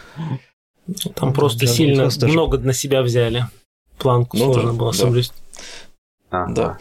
Там 1.15 1.33
просто 1.33 1.67
Да, 1.67 1.73
сильно 1.73 2.09
много 2.23 2.59
на 2.59 2.73
себя 2.73 3.03
взяли. 3.03 3.47
Планку 3.99 4.37
Ну 4.37 4.53
сложно 4.53 4.73
да, 4.73 4.79
было 4.79 4.93
да. 4.93 4.99
соблюсти. 4.99 5.35
Да. 6.31 6.79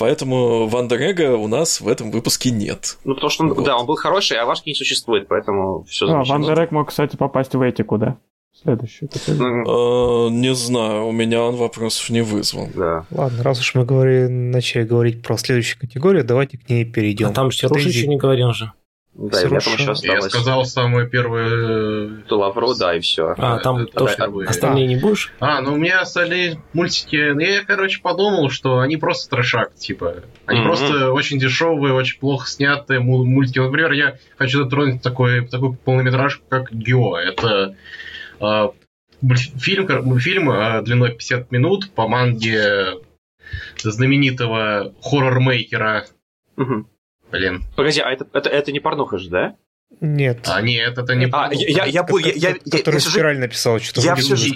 Поэтому 0.00 0.66
Вандерега 0.66 1.36
у 1.36 1.46
нас 1.46 1.78
в 1.78 1.86
этом 1.86 2.10
выпуске 2.10 2.50
нет. 2.50 2.96
Ну, 3.04 3.12
потому 3.14 3.28
что, 3.28 3.44
он, 3.44 3.52
Вот. 3.52 3.66
да, 3.66 3.76
он 3.76 3.84
был 3.84 3.96
хороший, 3.96 4.38
а 4.38 4.46
Вашки 4.46 4.70
не 4.70 4.74
существует, 4.74 5.28
поэтому 5.28 5.84
все 5.84 6.06
А, 6.08 6.24
Вандерек 6.24 6.70
мог, 6.70 6.88
кстати, 6.88 7.16
попасть 7.16 7.54
в 7.54 7.60
этику, 7.60 7.98
да? 7.98 8.16
Следующую 8.62 9.10
категорию. 9.10 9.66
Э, 9.66 10.30
Не 10.30 10.54
знаю, 10.54 11.06
у 11.06 11.12
меня 11.12 11.42
он 11.42 11.56
вопросов 11.56 12.08
не 12.08 12.22
вызвал. 12.22 12.68
Да. 12.74 13.04
Ладно, 13.10 13.42
раз 13.42 13.60
уж 13.60 13.74
мы 13.74 13.84
говорили, 13.84 14.26
начали 14.28 14.84
говорить 14.84 15.22
про 15.22 15.36
следующую 15.36 15.78
категорию, 15.78 16.24
давайте 16.24 16.56
к 16.56 16.66
ней 16.70 16.86
перейдем. 16.86 17.28
А 17.28 17.32
там 17.32 17.50
Руш 17.50 17.84
еще 17.84 18.08
не 18.08 18.16
говорил 18.16 18.54
же. 18.54 18.72
Да, 19.22 19.42
и 19.42 19.46
в 19.48 19.52
этом 19.52 19.72
еще 19.74 19.84
Я 19.84 19.90
осталось. 19.92 20.24
сказал 20.32 20.64
самое 20.64 21.06
первое... 21.06 22.22
Тулавру, 22.26 22.74
да, 22.74 22.96
и 22.96 23.00
все. 23.00 23.34
А, 23.36 23.58
там 23.58 23.76
это 23.76 23.92
тоже 23.92 24.14
впервые. 24.14 24.48
остальные 24.48 24.86
не 24.86 24.96
будешь? 24.96 25.30
А, 25.40 25.60
ну 25.60 25.74
у 25.74 25.76
меня 25.76 26.00
остальные 26.00 26.62
мультики... 26.72 27.32
ну, 27.34 27.40
Я, 27.40 27.62
короче, 27.64 28.00
подумал, 28.00 28.48
что 28.48 28.78
они 28.78 28.96
просто 28.96 29.28
трешак, 29.28 29.74
типа. 29.74 30.22
Они 30.46 30.60
Мгм. 30.60 30.68
просто 30.68 31.12
очень 31.12 31.38
дешевые, 31.38 31.92
очень 31.92 32.18
плохо 32.18 32.48
снятые 32.48 33.00
му- 33.00 33.24
мультики. 33.26 33.58
Например, 33.58 33.92
я 33.92 34.16
хочу 34.38 34.64
затронуть 34.64 35.02
такой, 35.02 35.46
такой 35.46 35.74
полнометражку, 35.76 36.42
как 36.48 36.72
Гео. 36.72 37.18
Это 37.18 37.76
а, 38.40 38.70
фильм, 39.58 39.86
мультфильм 40.04 40.48
а, 40.48 40.80
длиной 40.80 41.10
50 41.10 41.50
минут 41.52 41.90
по 41.92 42.08
манге 42.08 42.94
знаменитого 43.82 44.94
хоррор-мейкера. 45.02 46.04
Мгм. 46.56 46.86
Блин. 47.30 47.62
Погоди, 47.76 48.00
а 48.00 48.10
это, 48.10 48.26
это, 48.32 48.48
это 48.48 48.72
не 48.72 48.80
порнуха 48.80 49.18
же, 49.18 49.28
да? 49.30 49.54
Нет. 50.00 50.46
А 50.48 50.62
нет, 50.62 50.96
это 50.96 51.14
не... 51.16 51.26
А, 51.32 51.50
я, 51.52 51.84
я, 51.84 51.84
я, 51.84 52.06
я, 52.08 52.32
я, 52.32 52.32
я, 52.34 52.54
Который 52.78 52.94
я 52.94 53.00
спираль 53.00 53.38
написал, 53.40 53.80
что-то 53.80 54.00
я 54.06 54.14
всю 54.14 54.36
жизнь- 54.36 54.54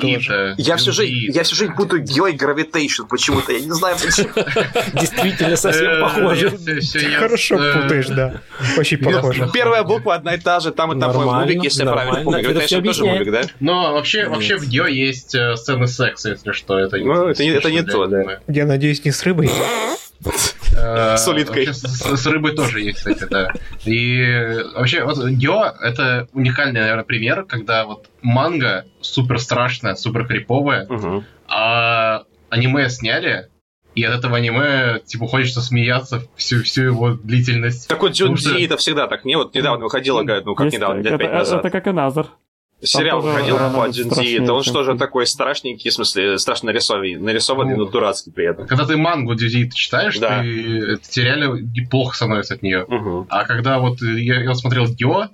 я 0.57 0.77
всю 0.77 0.93
жизнь, 0.93 1.33
я 1.35 1.43
всю 1.43 1.57
жизнь 1.57 1.73
путаю 1.75 2.03
Гео 2.05 2.29
и 2.29 2.33
Гравитейшн 2.33 3.03
почему-то, 3.07 3.51
я 3.53 3.59
не 3.59 3.73
знаю 3.73 3.97
почему. 3.97 4.29
Действительно 5.01 5.57
совсем 5.57 5.87
Э, 5.91 6.01
похоже. 6.03 6.51
Хорошо 7.19 7.57
путаешь, 7.57 8.07
да. 8.07 8.41
Очень 8.79 8.99
похоже. 8.99 9.51
Первая 9.53 9.83
буква 9.83 10.15
одна 10.15 10.35
и 10.35 10.39
та 10.41 10.61
же, 10.61 10.71
там 10.71 10.97
и 10.97 11.01
там 11.01 11.13
Нормально, 11.13 11.41
мувик, 11.47 11.65
если 11.65 11.85
я 11.85 11.93
правильно 11.93 12.23
помню. 12.23 12.43
Гравитейшн 12.43 12.67
всё 12.77 12.83
тоже 12.83 13.05
мувик, 13.05 13.33
да? 13.33 13.43
Но 13.59 13.93
вообще, 13.93 14.29
вообще 14.29 14.57
в 14.57 14.65
Гео 14.69 14.87
есть 14.87 15.35
э, 15.35 15.57
сцены 15.57 15.89
секса, 15.89 16.31
если 16.31 16.53
что. 16.53 16.79
Это, 16.79 16.97
Ну, 16.99 17.27
не- 17.27 17.33
это 17.33 17.71
не 17.73 17.81
смешно 17.81 17.93
то, 17.93 18.07
да. 18.07 18.41
Я 18.47 18.67
надеюсь, 18.67 19.05
не 19.05 19.11
с 19.11 19.21
рыбой. 19.25 19.51
Э, 20.77 21.17
С 21.17 21.29
улиткой. 21.29 21.67
С, 21.73 22.27
рыбой 22.27 22.55
тоже 22.55 22.81
есть, 22.81 22.99
кстати, 22.99 23.25
да. 23.31 23.49
И 23.85 24.59
вообще, 24.75 25.05
вот 25.05 25.25
Гео— 25.29 25.73
это 25.83 26.29
уникальный, 26.33 26.81
наверное, 26.81 27.05
пример, 27.05 27.45
когда 27.45 27.85
вот 27.85 28.09
манга 28.23 28.85
супер 29.01 29.39
страшная, 29.39 29.95
супер 29.95 30.27
криповая, 30.27 30.89
а 31.49 32.25
аниме 32.51 32.89
сняли, 32.89 33.49
и 33.95 34.03
от 34.03 34.19
этого 34.19 34.39
аниме, 34.39 35.01
типа, 35.07 35.27
хочется 35.29 35.61
смеяться 35.61 36.23
всю, 36.37 36.63
всю 36.65 36.83
его 36.85 37.11
длительность. 37.11 37.87
Так 37.87 38.03
вот, 38.03 38.15
что- 38.17 38.27
Джунди 38.27 38.65
это 38.65 38.77
всегда 38.77 39.07
так, 39.07 39.25
не? 39.25 39.37
Вот 39.37 39.55
недавно 39.55 39.85
выходила, 39.85 40.23
говорят, 40.23 40.45
ну 40.45 40.55
как 40.57 40.65
Есть- 40.67 40.77
недавно, 40.79 40.99
лет 40.99 41.07
это, 41.07 41.19
пять 41.19 41.33
назад. 41.33 41.61
это 41.61 41.71
как 41.71 41.87
и 41.87 41.91
Назар. 41.93 42.27
Сериал 42.85 43.21
выходил 43.21 43.57
по 43.59 43.89
Джинди, 43.89 44.43
это 44.43 44.53
он 44.53 44.63
что 44.63 44.83
же 44.85 44.97
такой 44.97 45.27
страшненький, 45.27 45.91
в 45.91 45.95
смысле, 45.95 46.39
страшно 46.39 46.67
нарисованный, 46.67 47.17
нарисованный, 47.17 47.77
Ну. 47.77 47.85
но 47.85 47.91
дурацкий 47.91 48.31
при 48.31 48.47
этом. 48.51 48.67
Когда 48.67 48.85
ты 48.87 48.97
мангу 48.97 49.35
Дюзи 49.35 49.71
читаешь, 49.71 50.19
Да. 50.19 50.41
ты, 50.43 50.99
тебе 51.09 51.25
реально 51.25 51.59
плохо 51.91 52.17
становится 52.17 52.55
от 52.55 52.63
нее. 52.63 52.85
Мгм. 52.89 53.27
А 53.31 53.45
когда 53.45 53.79
вот 53.79 54.01
я, 54.03 54.41
я 54.43 54.55
смотрел 54.55 54.87
Гео, 54.87 55.29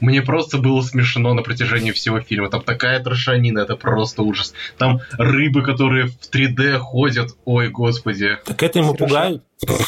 мне 0.00 0.20
просто 0.20 0.58
было 0.58 0.82
смешно 0.82 1.32
на 1.32 1.40
протяжении 1.42 1.90
всего 1.92 2.20
фильма. 2.20 2.50
Там 2.50 2.60
такая 2.60 3.02
трошанина, 3.02 3.60
это 3.60 3.76
просто 3.76 4.22
ужас. 4.22 4.52
Там 4.76 5.00
рыбы, 5.16 5.62
которые 5.62 6.08
в 6.08 6.18
3D 6.30 6.76
ходят. 6.78 7.30
Ой, 7.46 7.68
господи. 7.68 8.36
Так 8.44 8.62
это 8.62 8.80
ему 8.80 8.92
Сережа. 8.94 9.06
пугают. 9.06 9.42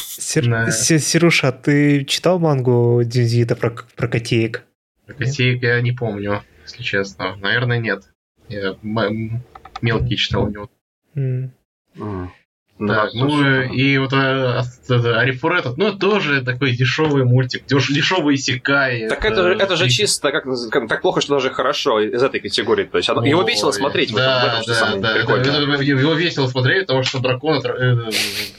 Сер- 0.07 0.47
Да. 0.49 0.71
Се- 0.71 0.97
Сережа, 0.99 1.49
а 1.49 1.51
ты 1.51 2.05
читал 2.05 2.39
мангу 2.39 3.01
Динзита 3.05 3.55
про, 3.55 3.75
про 3.95 4.07
котеек? 4.07 4.63
Котеек 5.17 5.61
я 5.61 5.79
не 5.81 5.91
помню, 5.91 6.41
если 6.69 6.83
честно. 6.83 7.35
Наверное, 7.37 7.79
нет. 7.79 8.03
Я 8.47 8.75
м- 8.83 9.41
мелкий 9.81 10.17
читал 10.17 10.43
у 10.45 10.49
него. 10.49 10.69
М. 11.15 11.51
Мгм. 11.95 12.31
Так, 12.87 13.09
Ну, 13.13 13.29
слушай, 13.29 13.75
и 13.75 13.97
вот 13.97 14.13
а, 14.13 14.61
а, 14.61 14.93
это, 14.93 15.19
Арифур 15.19 15.53
этот, 15.53 15.77
ну 15.77 15.91
тоже 15.97 16.41
такой 16.41 16.71
дешевый 16.71 17.25
мультик, 17.25 17.63
деш- 17.69 17.91
дешевый 17.91 18.35
Исекай. 18.35 19.09
Так 19.09 19.25
это, 19.25 19.43
же- 19.43 19.53
это 19.53 19.75
же 19.75 19.89
чисто 19.89 20.31
как, 20.31 20.45
как- 20.71 20.87
так 20.87 21.01
плохо, 21.01 21.19
что 21.19 21.33
даже 21.33 21.49
хорошо 21.49 21.99
из 21.99 22.23
этой 22.23 22.39
категории. 22.39 22.85
То 22.85 22.97
есть 22.97 23.09
оно- 23.09 23.25
его 23.25 23.41
Ой, 23.41 23.51
весело 23.51 23.71
смотреть, 23.71 24.11
в 24.11 24.15
Да, 24.15 24.45
этом 24.47 24.63
да, 24.65 24.73
самое 24.73 25.01
да. 25.01 25.13
прикольное. 25.13 25.41
Это- 25.43 25.71
это- 25.73 25.83
Его 25.83 26.13
весело 26.13 26.47
смотреть, 26.47 26.87
потому 26.87 27.03
что 27.03 27.19
дракон... 27.19 27.57
это, 27.59 27.69
э, 27.69 28.11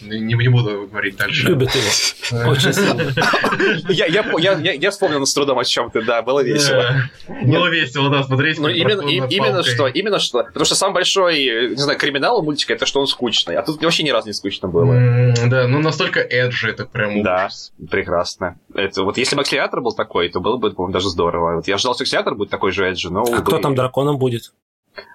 Не, 0.02 0.18
не 0.36 0.48
буду 0.48 0.86
говорить 0.90 1.16
дальше. 1.16 1.46
Любят 1.46 1.70
его. 1.74 2.50
Очень 2.50 2.72
сильно. 2.74 3.00
Я, 3.88 4.06
я, 4.06 4.24
я, 4.38 4.72
я, 4.72 4.90
вспомнил 4.90 5.24
с 5.24 5.32
трудом 5.34 5.58
о 5.58 5.64
чем 5.64 5.90
ты, 5.90 6.02
да, 6.02 6.22
было 6.22 6.42
весело. 6.42 6.82
Да. 7.28 7.34
Было 7.44 7.68
весело, 7.68 8.10
да, 8.10 8.22
смотреть. 8.22 8.58
Ну, 8.58 8.68
именно, 8.68 9.62
что, 9.62 9.86
именно 9.86 10.18
что. 10.18 10.44
Потому 10.44 10.64
что 10.66 10.74
самый 10.74 10.94
большой, 10.94 11.44
э, 11.44 11.68
не 11.70 11.76
знаю, 11.76 11.98
криминал 11.98 12.38
у 12.38 12.42
мультика 12.42 12.72
это 12.74 12.86
что 12.86 13.00
он 13.00 13.06
скучный. 13.06 13.56
А 13.56 13.62
тут 13.62 13.82
вообще 13.82 14.02
ни 14.10 14.12
разу 14.12 14.26
не 14.28 14.32
скучно 14.34 14.68
было. 14.68 14.92
М, 14.92 15.34
Да, 15.48 15.68
ну 15.68 15.78
настолько 15.80 16.20
эджи 16.20 16.68
это 16.70 16.84
прям 16.84 17.22
Да. 17.22 17.46
ужас. 17.46 17.72
Прекрасно. 17.90 18.58
Это, 18.74 19.04
вот 19.04 19.16
если 19.18 19.36
бы 19.36 19.42
акселератор 19.42 19.80
был 19.80 19.92
такой, 19.92 20.28
то 20.28 20.40
было 20.40 20.56
бы, 20.56 20.70
по-моему, 20.72 20.92
даже 20.92 21.08
здорово. 21.08 21.56
Вот 21.56 21.68
я 21.68 21.78
ждал, 21.78 21.94
что 21.94 22.02
акселератор 22.02 22.34
будет 22.34 22.50
такой 22.50 22.72
же 22.72 22.84
Эджи, 22.90 23.10
но... 23.10 23.20
А 23.20 23.22
увы. 23.24 23.42
кто 23.42 23.58
там 23.58 23.74
драконом 23.74 24.18
будет? 24.18 24.52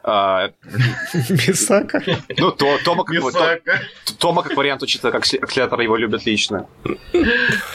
А, 0.04 0.50
Мисака? 1.14 2.02
ну, 2.38 2.52
то, 2.52 2.78
Тома, 2.86 3.04
как, 3.04 3.18
то-. 3.34 3.60
Тома, 4.18 4.42
как 4.42 4.56
вариант, 4.56 4.82
учитывая, 4.84 5.12
как 5.12 5.24
аксе- 5.26 5.38
акселератор 5.38 5.80
его 5.82 5.98
любят 5.98 6.26
лично. 6.26 6.68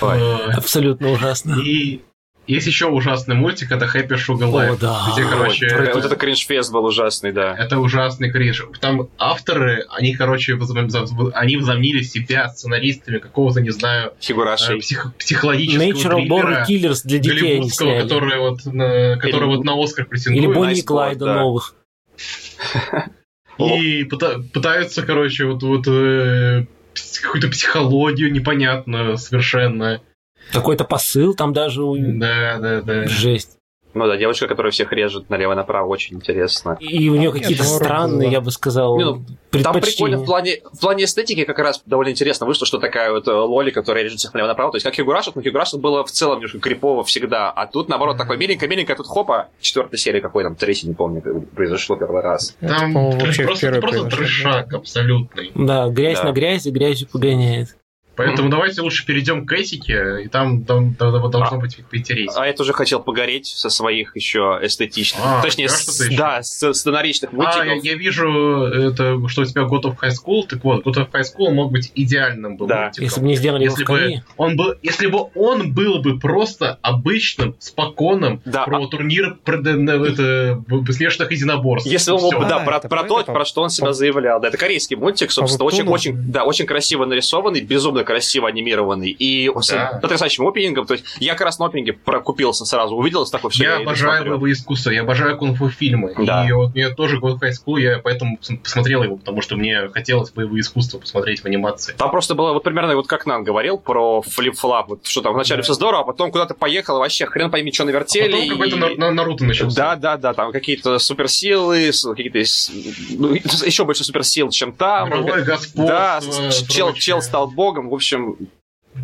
Абсолютно 0.01 1.11
ужасно. 1.13 1.57
И 1.65 2.01
есть 2.47 2.67
еще 2.67 2.87
ужасный 2.87 3.35
мультик, 3.37 3.71
это 3.71 3.85
Happy 3.85 4.17
Sugar 4.17 4.51
Life. 4.51 4.73
О, 4.75 4.77
да. 4.77 5.07
Где, 5.13 5.25
короче, 5.25 5.67
Ой, 5.67 5.73
это- 5.85 5.95
вот 5.95 6.05
это 6.05 6.17
кринж-фест 6.17 6.73
был 6.73 6.85
ужасный, 6.85 7.33
да. 7.33 7.55
Это 7.57 7.79
ужасный 7.79 8.31
кринж. 8.33 8.67
Там 8.81 9.09
авторы, 9.19 9.85
они, 9.91 10.15
короче, 10.17 10.59
они 11.35 11.57
возомнили 11.57 12.03
себя 12.03 12.49
сценаристами 12.49 13.19
какого-то, 13.19 13.61
не 13.61 13.71
знаю, 13.71 14.09
э, 14.09 14.13
Фигурашей. 14.21 14.79
псих- 14.81 15.13
психологического 15.19 16.19
Natural 16.19 16.27
Born 16.29 16.67
Killers 16.69 17.01
для 17.05 17.19
детей 17.19 17.57
они 17.59 17.71
сняли. 17.71 18.03
который 18.03 18.39
вот 18.41 18.65
на, 18.65 19.17
который 19.17 19.47
Или- 19.49 19.57
вот 19.57 19.65
на 19.65 19.81
Оскар 19.83 20.05
Или 20.05 20.11
претендует. 20.11 20.55
Бонни 20.57 20.79
и 20.79 20.83
Клайда 20.83 21.25
да. 21.27 21.35
новых. 21.37 21.75
И 23.59 24.05
пыта- 24.05 24.43
пытаются, 24.43 25.03
короче, 25.03 25.45
вот, 25.45 25.63
вот 25.63 25.87
э, 25.87 26.67
какую-то 27.23 27.49
психологию 27.49 28.33
непонятную 28.33 29.19
совершенно. 29.19 30.01
Какой-то 30.53 30.85
посыл 30.85 31.35
там 31.35 31.53
даже 31.53 31.83
у... 31.83 31.97
Да, 31.97 32.59
да, 32.59 32.81
да. 32.83 33.07
Жесть. 33.07 33.61
Ну 33.93 34.07
да, 34.07 34.17
девочка, 34.17 34.47
которая 34.47 34.71
всех 34.71 34.93
режет 34.93 35.29
налево-направо, 35.31 35.89
очень 35.89 36.17
интересно. 36.17 36.77
И 36.81 37.09
у 37.09 37.17
нее 37.17 37.33
какие-то 37.33 37.65
странные, 37.65 38.29
было. 38.29 38.33
я 38.33 38.41
бы 38.41 38.51
сказал, 38.53 38.97
ну, 38.99 39.25
Там 39.65 39.81
прикольно 39.81 40.19
в 40.19 40.25
плане, 40.25 40.61
в 40.73 40.81
плане 40.81 41.05
эстетики 41.05 41.45
как 41.45 41.59
раз 41.59 41.83
довольно 41.87 42.11
интересно 42.11 42.47
вышло, 42.47 42.67
что 42.67 42.79
такая 42.79 43.11
вот 43.11 43.27
э, 43.27 43.33
Лоли, 43.33 43.71
которая 43.71 44.05
режет 44.05 44.21
всех 44.21 44.33
налево-направо. 44.33 44.71
То 44.71 44.77
есть 44.77 44.85
как 44.85 44.95
Хигурашек, 44.95 45.35
но 45.35 45.43
Хигурашек 45.43 45.81
было 45.81 46.05
в 46.05 46.11
целом 46.13 46.37
немножко 46.37 46.61
крипово 46.61 47.03
всегда. 47.03 47.51
А 47.51 47.67
тут, 47.67 47.89
наоборот, 47.89 48.17
такой 48.17 48.37
миленько-миленько, 48.37 48.93
а 48.93 48.97
тут 48.97 49.09
хопа, 49.09 49.49
четвертая 49.61 49.99
серия 49.99 50.21
какой 50.21 50.45
там, 50.45 50.55
третий, 50.55 50.87
не 50.87 50.95
помню, 50.95 51.21
произошло 51.57 51.97
первый 51.97 52.23
раз. 52.23 52.57
Там 52.61 52.93
по-моему, 52.93 53.21
вообще 53.21 53.43
просто, 53.45 53.73
просто 53.81 54.05
трешак 54.05 54.73
абсолютный. 54.73 55.51
Да, 55.57 55.89
грязь 55.89 56.19
Да. 56.19 56.27
на 56.27 56.33
грязи, 56.33 56.69
грязью 56.69 57.09
погоняет. 57.09 57.77
Поэтому 58.27 58.49
давайте 58.51 58.81
лучше 58.83 59.07
перейдем 59.07 59.47
к 59.47 59.53
этике, 59.53 60.23
и 60.25 60.29
там, 60.29 60.65
там- 60.65 60.95
там 60.95 61.31
должно 61.31 61.59
быть 61.59 61.79
поинтереснее. 61.91 62.41
А 62.43 62.47
я 62.47 62.53
тоже 62.53 62.73
хотел 62.73 63.01
погореть 63.01 63.47
со 63.47 63.71
своих 63.71 64.15
еще 64.17 64.59
эстетичных, 64.63 65.23
А, 65.25 65.43
точнее, 65.43 65.69
с- 65.69 66.01
еще? 66.07 66.17
да, 66.17 66.43
с 66.43 66.73
сценаричных 66.73 67.33
мультиков. 67.33 67.61
А, 67.63 67.65
я, 67.67 67.75
я 67.75 67.95
вижу, 67.95 68.65
это, 68.65 69.19
что 69.29 69.43
у 69.43 69.45
тебя 69.45 69.63
God 69.63 69.83
of 69.83 69.97
High 70.01 70.11
School. 70.13 70.43
Так 70.49 70.65
вот, 70.65 70.85
God 70.87 70.95
of 70.97 71.11
High 71.11 71.23
School 71.23 71.51
мог 71.53 71.73
быть 71.73 71.93
идеальным 71.95 72.57
бы 72.57 72.67
Да. 72.67 72.83
мультиком. 72.85 73.05
Если 73.05 73.21
бы 73.21 73.27
не 73.27 73.37
сделали 73.37 73.65
его 73.65 73.73
Если 73.73 73.85
в 73.85 73.89
бы, 73.89 74.23
он 74.37 74.57
был, 74.57 74.75
если 74.83 75.07
бы 75.07 75.29
он 75.35 75.73
был 75.73 76.01
бы 76.01 76.19
просто 76.19 76.79
обычным, 76.83 77.57
спокойным, 77.59 78.41
Да, 78.45 78.65
про 78.65 78.83
а- 78.83 78.87
турнир 78.89 79.39
про, 79.45 79.59
да, 79.59 79.73
это, 79.95 80.63
смешанных 80.93 81.33
единоборств. 81.33 81.89
Если 81.91 82.11
он 82.13 82.21
мог 82.21 82.35
бы, 82.39 82.47
да, 82.47 82.57
А, 82.57 82.65
про, 82.65 82.77
это 82.79 82.89
про 82.89 83.05
то, 83.05 83.23
про 83.25 83.45
что 83.45 83.63
он 83.63 83.71
себя 83.71 83.93
заявлял. 83.93 84.41
Да, 84.41 84.49
это 84.49 84.57
корейский 84.57 84.97
мультик, 84.97 85.31
собственно, 85.31 85.65
очень, 85.65 85.87
очень, 85.87 86.15
да, 86.31 86.45
очень 86.45 86.67
красиво 86.67 87.05
нарисованный, 87.07 87.61
безумно 87.61 88.05
красиво 88.11 88.49
анимированный 88.49 89.11
и 89.11 89.51
с 89.61 89.69
Да. 89.69 89.99
потрясающим 90.03 90.47
опенингом. 90.47 90.87
То 90.87 90.95
есть 90.95 91.05
я 91.21 91.33
как 91.35 91.43
раз 91.47 91.59
на 91.59 91.67
опенинге 91.67 91.93
прокупился 91.93 92.65
сразу, 92.65 92.95
увидел 92.97 93.25
такой 93.27 93.51
все. 93.51 93.65
Я 93.65 93.77
обожаю 93.79 94.25
боевые 94.29 94.55
искусства, 94.55 94.91
я 94.91 95.03
обожаю 95.03 95.37
кунг-фу 95.39 95.69
фильмы. 95.71 96.15
Да. 96.19 96.47
И 96.49 96.53
вот 96.53 96.75
мне 96.75 96.89
тоже 96.91 97.19
God 97.19 97.39
High 97.41 97.53
School, 97.53 97.81
я 97.81 97.99
поэтому 98.03 98.39
пос- 98.41 98.57
посмотрел 98.59 99.03
его, 99.03 99.17
потому 99.17 99.43
что 99.43 99.57
мне 99.57 99.89
хотелось 99.89 100.31
боевые 100.31 100.61
искусства 100.63 100.99
посмотреть 100.99 101.41
в 101.43 101.47
анимации. 101.47 101.95
Там 101.97 102.11
просто 102.11 102.35
было 102.35 102.53
вот 102.53 102.63
примерно 102.65 102.97
вот 102.97 103.07
как 103.07 103.27
Нан 103.27 103.45
говорил 103.45 103.79
про 103.79 104.23
флип-флап, 104.23 104.89
вот 104.89 105.07
что 105.07 105.21
там 105.21 105.35
вначале 105.35 105.59
Да. 105.59 105.65
все 105.65 105.75
здорово, 105.75 106.03
а 106.03 106.07
потом 106.07 106.31
куда-то 106.33 106.55
поехал, 106.55 106.99
вообще 106.99 107.27
хрен 107.27 107.51
пойми, 107.51 107.73
что 107.73 107.85
А 107.85 107.87
навертели. 107.87 108.33
потом 108.33 108.49
какой-то 108.49 108.77
и- 108.77 108.79
на- 108.81 109.07
на- 109.07 109.11
Наруто 109.13 109.45
начался. 109.45 109.77
Да, 109.77 109.97
да, 109.97 110.17
да, 110.17 110.35
там 110.35 110.51
какие-то 110.53 110.99
суперсилы, 110.99 111.93
с- 111.93 112.09
какие-то 112.09 112.39
с- 112.39 112.71
ну, 113.11 113.35
еще 113.65 113.85
больше 113.85 114.05
суперсил, 114.05 114.51
чем 114.51 114.73
там. 114.73 115.09
Мировое 115.11 115.43
господство. 115.45 115.87
Да, 115.87 116.21
с- 116.21 116.67
чел, 116.69 116.87
прочее. 116.87 117.01
чел 117.03 117.23
стал 117.23 117.51
богом, 117.51 117.89
в 117.91 117.95
общем, 117.95 118.37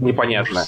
непонятно. 0.01 0.65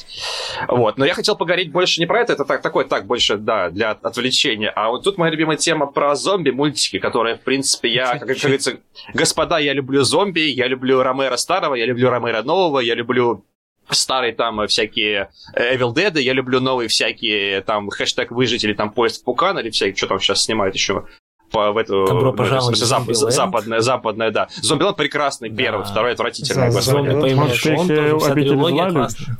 Вот, 0.68 0.98
но 0.98 1.04
я 1.04 1.14
хотел 1.14 1.36
поговорить 1.36 1.72
больше 1.72 2.00
не 2.00 2.06
про 2.06 2.20
это, 2.20 2.34
это 2.34 2.44
так, 2.44 2.62
такое 2.62 2.84
так 2.84 3.06
больше, 3.06 3.36
да, 3.36 3.70
для 3.70 3.90
от- 3.90 4.04
отвлечения. 4.04 4.70
А 4.70 4.90
вот 4.90 5.04
тут 5.04 5.18
моя 5.18 5.32
любимая 5.32 5.56
тема 5.56 5.86
про 5.86 6.14
зомби-мультики, 6.14 6.98
которые, 6.98 7.36
в 7.36 7.40
принципе, 7.40 7.88
я, 7.88 8.18
как, 8.18 8.28
как 8.28 8.36
говорится, 8.38 8.78
господа, 9.14 9.58
я 9.58 9.72
люблю 9.72 10.02
зомби, 10.02 10.40
я 10.40 10.66
люблю 10.66 11.02
Ромеро 11.02 11.36
старого, 11.36 11.74
я 11.74 11.86
люблю 11.86 12.10
Ромеро 12.10 12.42
нового, 12.42 12.80
я 12.80 12.94
люблю 12.94 13.44
старые 13.90 14.34
там 14.34 14.66
всякие 14.66 15.30
Evil 15.56 15.94
Dead, 15.94 16.20
я 16.20 16.32
люблю 16.32 16.60
новые 16.60 16.88
всякие 16.88 17.62
там 17.62 17.88
хэштег 17.88 18.30
выжить 18.30 18.64
или 18.64 18.74
там 18.74 18.90
поезд 18.92 19.24
Пукан 19.24 19.58
или 19.58 19.70
всякие, 19.70 19.96
что 19.96 20.06
там 20.08 20.20
сейчас 20.20 20.42
снимают 20.42 20.74
еще 20.74 21.06
по, 21.50 21.72
в 21.72 21.76
эту... 21.76 22.06
Добро 22.06 22.32
пожаловать 22.32 22.76
в 22.76 22.86
смысле, 22.86 22.86
зап, 22.86 23.32
западная, 23.32 23.80
западная, 23.80 24.30
да. 24.30 24.48
Зомбиланд 24.62 24.96
прекрасный, 24.96 25.50
первый, 25.50 25.84
да. 25.84 25.90
второй 25.90 26.12
отвратительный. 26.12 26.70
За, 26.70 26.80
Зомби 26.80 27.20
поймешь, 27.20 27.66
он 27.66 27.88
тоже, 27.88 28.18
вся 28.18 28.34
трилогия 28.34 28.90
классная. 28.90 29.38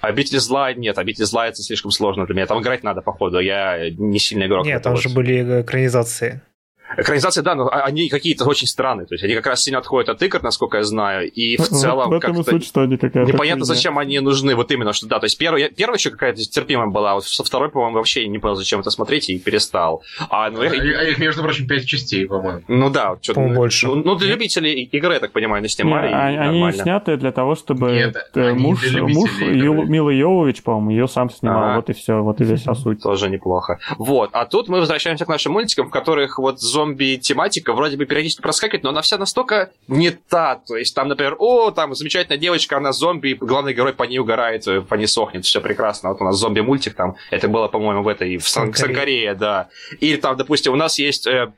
Обитель 0.00 0.38
зла 0.38 0.72
нет, 0.72 0.96
обитель 0.98 1.24
зла 1.24 1.48
это 1.48 1.60
слишком 1.62 1.90
сложно 1.90 2.24
для 2.24 2.34
меня. 2.34 2.46
Там 2.46 2.60
играть 2.60 2.84
надо, 2.84 3.02
походу. 3.02 3.40
Я 3.40 3.90
не 3.90 4.18
сильный 4.18 4.46
игрок. 4.46 4.64
Нет, 4.64 4.82
там 4.82 4.96
же 4.96 5.08
были 5.08 5.62
экранизации. 5.62 6.42
Экранизации, 6.96 7.42
да, 7.42 7.54
но 7.54 7.68
они 7.70 8.08
какие-то 8.08 8.44
очень 8.46 8.66
странные. 8.66 9.06
То 9.06 9.14
есть 9.14 9.24
они 9.24 9.34
как 9.34 9.46
раз 9.46 9.62
сильно 9.62 9.78
отходят 9.78 10.08
от 10.08 10.22
игр, 10.22 10.42
насколько 10.42 10.78
я 10.78 10.84
знаю. 10.84 11.30
И 11.30 11.56
в 11.56 11.68
целом 11.68 12.10
в 12.10 12.12
этом 12.14 12.42
суть, 12.44 12.64
что 12.64 12.82
они 12.82 12.96
какая-то 12.96 13.30
непонятно, 13.30 13.64
зачем 13.64 13.98
они 13.98 14.18
нужны. 14.20 14.54
Вот 14.54 14.70
именно, 14.72 14.92
что 14.92 15.06
да. 15.06 15.18
То 15.18 15.26
есть 15.26 15.38
первая, 15.38 15.68
первая 15.68 15.98
еще 15.98 16.10
какая-то 16.10 16.40
терпимая 16.42 16.88
была, 16.88 17.12
а 17.12 17.14
вот 17.14 17.24
со 17.24 17.44
второй, 17.44 17.70
по-моему, 17.70 17.96
вообще 17.96 18.26
не 18.26 18.38
понял, 18.38 18.56
зачем 18.56 18.80
это 18.80 18.90
смотреть, 18.90 19.28
и 19.30 19.38
перестал. 19.38 20.02
А, 20.30 20.50
ну, 20.50 20.62
а, 20.62 20.64
а 20.64 20.68
их, 20.68 21.18
между 21.18 21.42
прочим, 21.42 21.66
пять 21.66 21.86
частей, 21.86 22.26
по-моему. 22.26 22.62
Ну 22.68 22.90
да, 22.90 23.16
что-то 23.20 23.40
больше. 23.40 23.86
Ну, 23.86 23.96
ну, 23.96 24.14
для 24.14 24.28
любителей 24.28 24.84
игры, 24.84 25.14
я 25.14 25.20
так 25.20 25.32
понимаю, 25.32 25.58
они 25.58 25.68
снимали. 25.68 26.08
Нет, 26.08 26.16
они 26.16 26.36
нормально. 26.36 26.82
сняты 26.82 27.16
для 27.16 27.32
того, 27.32 27.54
чтобы 27.54 27.92
Нет, 27.92 28.16
э, 28.34 28.52
муж, 28.54 28.80
муж 28.92 29.30
Мила 29.40 30.10
Йовович, 30.10 30.62
по-моему, 30.62 30.90
ее 30.90 31.08
сам 31.08 31.30
снимал. 31.30 31.62
А-а. 31.62 31.76
Вот 31.76 31.90
и 31.90 31.92
все, 31.92 32.22
вот 32.22 32.40
и 32.40 32.44
весь 32.44 32.64
суть. 32.82 33.02
Тоже 33.02 33.30
неплохо. 33.30 33.78
Вот. 33.98 34.30
А 34.32 34.44
тут 34.46 34.68
мы 34.68 34.80
возвращаемся 34.80 35.24
к 35.24 35.28
нашим 35.28 35.52
мультикам, 35.52 35.88
в 35.88 35.90
которых 35.90 36.38
вот 36.38 36.60
зомби-тематика 36.78 37.48
тематика 37.48 37.72
вроде 37.72 37.96
бы 37.96 38.06
периодически 38.06 38.42
проскакивает, 38.42 38.84
но 38.84 38.90
она 38.90 39.00
вся 39.02 39.18
настолько 39.18 39.70
не 39.88 40.10
та. 40.10 40.56
То 40.66 40.76
есть 40.76 40.94
там, 40.94 41.08
например, 41.08 41.36
о, 41.38 41.70
там 41.70 41.94
замечательная 41.94 42.38
девочка, 42.38 42.76
она 42.76 42.92
зомби, 42.92 43.36
главный 43.40 43.74
герой 43.74 43.92
по 43.92 44.04
ней 44.04 44.18
угорает, 44.18 44.66
э, 44.66 44.80
по 44.80 44.94
ней 44.94 45.06
сохнет, 45.06 45.44
все 45.44 45.60
прекрасно. 45.60 46.10
Вот 46.10 46.20
у 46.20 46.24
нас 46.24 46.36
зомби-мультик 46.36 46.94
там, 46.94 47.16
это 47.30 47.48
было, 47.48 47.68
по-моему, 47.68 48.02
в 48.02 48.08
этой, 48.08 48.36
в 48.38 48.48
Санкарее, 48.48 49.34
да. 49.34 49.68
Или 50.00 50.16
там, 50.16 50.36
допустим, 50.36 50.72
у 50.72 50.76
нас 50.76 50.98
есть 50.98 51.26
э, 51.26 51.52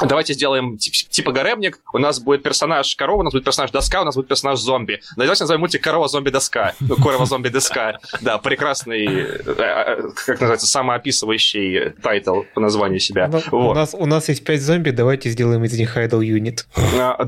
Давайте 0.00 0.34
сделаем 0.34 0.78
типа 0.78 1.32
гаремник. 1.32 1.80
У 1.92 1.98
нас 1.98 2.20
будет 2.20 2.42
персонаж 2.42 2.94
корова, 2.96 3.20
у 3.20 3.22
нас 3.22 3.32
будет 3.32 3.44
персонаж 3.44 3.70
доска, 3.70 4.02
у 4.02 4.04
нас 4.04 4.14
будет 4.14 4.28
персонаж 4.28 4.58
зомби. 4.58 5.00
Давайте 5.16 5.44
назовем 5.44 5.60
мультик 5.60 5.82
корова 5.82 6.08
зомби 6.08 6.30
доска. 6.30 6.74
Ну, 6.80 6.96
корова 6.96 7.26
зомби 7.26 7.48
доска. 7.48 7.98
Да, 8.20 8.38
прекрасный, 8.38 9.06
э, 9.06 9.42
э, 9.46 10.02
как 10.14 10.40
называется, 10.40 10.66
самоописывающий 10.66 11.90
тайтл 12.02 12.42
по 12.54 12.60
названию 12.60 13.00
себя. 13.00 13.28
Ну, 13.28 13.42
вот. 13.50 13.70
у, 13.70 13.74
нас, 13.74 13.94
у 13.94 14.06
нас 14.06 14.28
есть 14.28 14.44
пять 14.44 14.62
зомби, 14.62 14.90
давайте 14.90 15.30
сделаем 15.30 15.64
из 15.64 15.76
них 15.78 15.96
idol 15.96 16.24
unit. 16.24 16.66
А, 16.76 17.26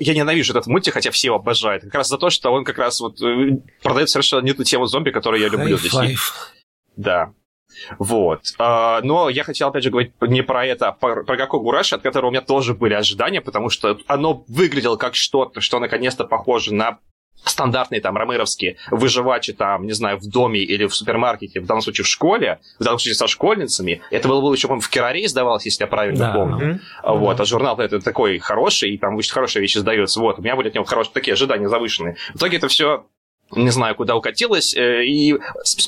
я 0.00 0.14
ненавижу 0.14 0.52
этот 0.52 0.66
мультик, 0.66 0.94
хотя 0.94 1.10
все 1.10 1.28
его 1.28 1.36
обожают. 1.36 1.84
Как 1.84 1.94
раз 1.94 2.08
за 2.08 2.18
то, 2.18 2.30
что 2.30 2.52
он 2.52 2.64
как 2.64 2.78
раз 2.78 3.00
вот 3.00 3.20
э, 3.22 3.58
продает 3.82 4.10
совершенно 4.10 4.44
не 4.44 4.52
ту 4.52 4.64
тему 4.64 4.86
зомби, 4.86 5.10
которую 5.10 5.40
я 5.40 5.48
люблю. 5.48 5.76
Здесь. 5.78 6.32
Да. 6.96 7.32
Вот. 7.98 8.40
А, 8.58 9.00
но 9.02 9.28
я 9.28 9.44
хотел, 9.44 9.68
опять 9.68 9.84
же, 9.84 9.90
говорить 9.90 10.12
не 10.20 10.42
про 10.42 10.66
это, 10.66 10.88
а 10.88 10.92
про, 10.92 11.24
Гакогу 11.24 11.72
Rush, 11.72 11.94
от 11.94 12.02
которого 12.02 12.28
у 12.28 12.30
меня 12.30 12.42
тоже 12.42 12.74
были 12.74 12.94
ожидания, 12.94 13.40
потому 13.40 13.70
что 13.70 13.98
оно 14.06 14.44
выглядело 14.48 14.96
как 14.96 15.14
что-то, 15.14 15.60
что 15.60 15.78
наконец-то 15.78 16.24
похоже 16.24 16.74
на 16.74 16.98
стандартные 17.44 18.00
там 18.00 18.16
ромеровские 18.16 18.76
выживачи 18.90 19.52
там, 19.52 19.86
не 19.86 19.92
знаю, 19.92 20.18
в 20.18 20.26
доме 20.28 20.60
или 20.60 20.86
в 20.86 20.94
супермаркете, 20.94 21.60
в 21.60 21.66
данном 21.66 21.82
случае 21.82 22.04
в 22.04 22.08
школе, 22.08 22.60
в 22.78 22.84
данном 22.84 22.98
случае 22.98 23.14
со 23.14 23.26
школьницами. 23.26 24.02
Это 24.10 24.28
было, 24.28 24.40
было 24.40 24.54
еще, 24.54 24.68
по-моему, 24.68 24.82
в 24.82 24.88
Кераре 24.88 25.24
издавалось, 25.24 25.64
если 25.64 25.84
я 25.84 25.86
правильно 25.88 26.18
да. 26.18 26.32
помню. 26.32 26.74
Mm-hmm. 26.74 27.18
Вот, 27.18 27.40
а 27.40 27.44
журнал 27.44 27.78
это 27.78 28.00
такой 28.00 28.38
хороший, 28.38 28.94
и 28.94 28.98
там 28.98 29.16
очень 29.16 29.32
хорошие 29.32 29.60
вещи 29.60 29.78
издаются. 29.78 30.20
Вот, 30.20 30.38
у 30.38 30.42
меня 30.42 30.56
были 30.56 30.68
от 30.68 30.74
него 30.74 30.84
хорошие 30.84 31.12
такие 31.12 31.34
ожидания 31.34 31.68
завышенные. 31.68 32.16
В 32.32 32.36
итоге 32.36 32.56
это 32.56 32.68
все 32.68 33.06
не 33.52 33.70
знаю, 33.70 33.94
куда 33.94 34.16
укатилась. 34.16 34.74
Э, 34.74 35.04
и 35.04 35.32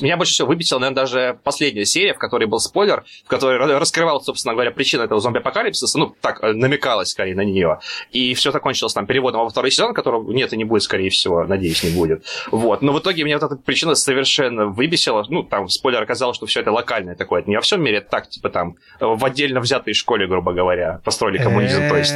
меня 0.01 0.17
больше 0.17 0.33
всего 0.33 0.47
выбесила, 0.47 0.79
наверное, 0.79 1.01
даже 1.01 1.39
последняя 1.43 1.85
серия, 1.85 2.13
в 2.13 2.17
которой 2.17 2.45
был 2.45 2.59
спойлер, 2.59 3.03
в 3.25 3.27
которой 3.27 3.57
раскрывал, 3.77 4.21
собственно 4.21 4.53
говоря, 4.53 4.71
причину 4.71 5.03
этого 5.03 5.19
зомби-апокалипсиса, 5.19 5.97
ну, 5.97 6.15
так, 6.21 6.43
э, 6.43 6.53
намекалось 6.53 7.09
скорее 7.09 7.35
на 7.35 7.43
нее. 7.43 7.79
И 8.11 8.33
все 8.33 8.51
закончилось 8.51 8.93
там 8.93 9.05
переводом 9.05 9.41
во 9.41 9.49
второй 9.49 9.71
сезон, 9.71 9.93
которого 9.93 10.31
нет 10.31 10.53
и 10.53 10.57
не 10.57 10.63
будет, 10.63 10.83
скорее 10.83 11.09
всего, 11.09 11.43
надеюсь, 11.43 11.83
не 11.83 11.89
будет. 11.89 12.25
Вот. 12.51 12.81
Но 12.81 12.93
в 12.93 12.99
итоге 12.99 13.23
меня 13.23 13.37
вот 13.37 13.51
эта 13.51 13.61
причина 13.61 13.95
совершенно 13.95 14.67
выбесила. 14.67 15.25
Ну, 15.29 15.43
там 15.43 15.69
спойлер 15.69 16.01
оказалось, 16.01 16.37
что 16.37 16.45
все 16.45 16.61
это 16.61 16.71
локальное 16.71 17.15
такое. 17.15 17.41
Это 17.41 17.49
не 17.49 17.55
во 17.55 17.61
всем 17.61 17.81
мире, 17.81 17.97
это 17.97 18.09
так, 18.09 18.29
типа 18.29 18.49
там, 18.49 18.75
в 18.99 19.23
отдельно 19.25 19.59
взятой 19.59 19.93
школе, 19.93 20.27
грубо 20.27 20.53
говоря, 20.53 21.01
построили 21.03 21.37
коммунизм. 21.37 21.89
То 21.89 21.97
есть 21.97 22.13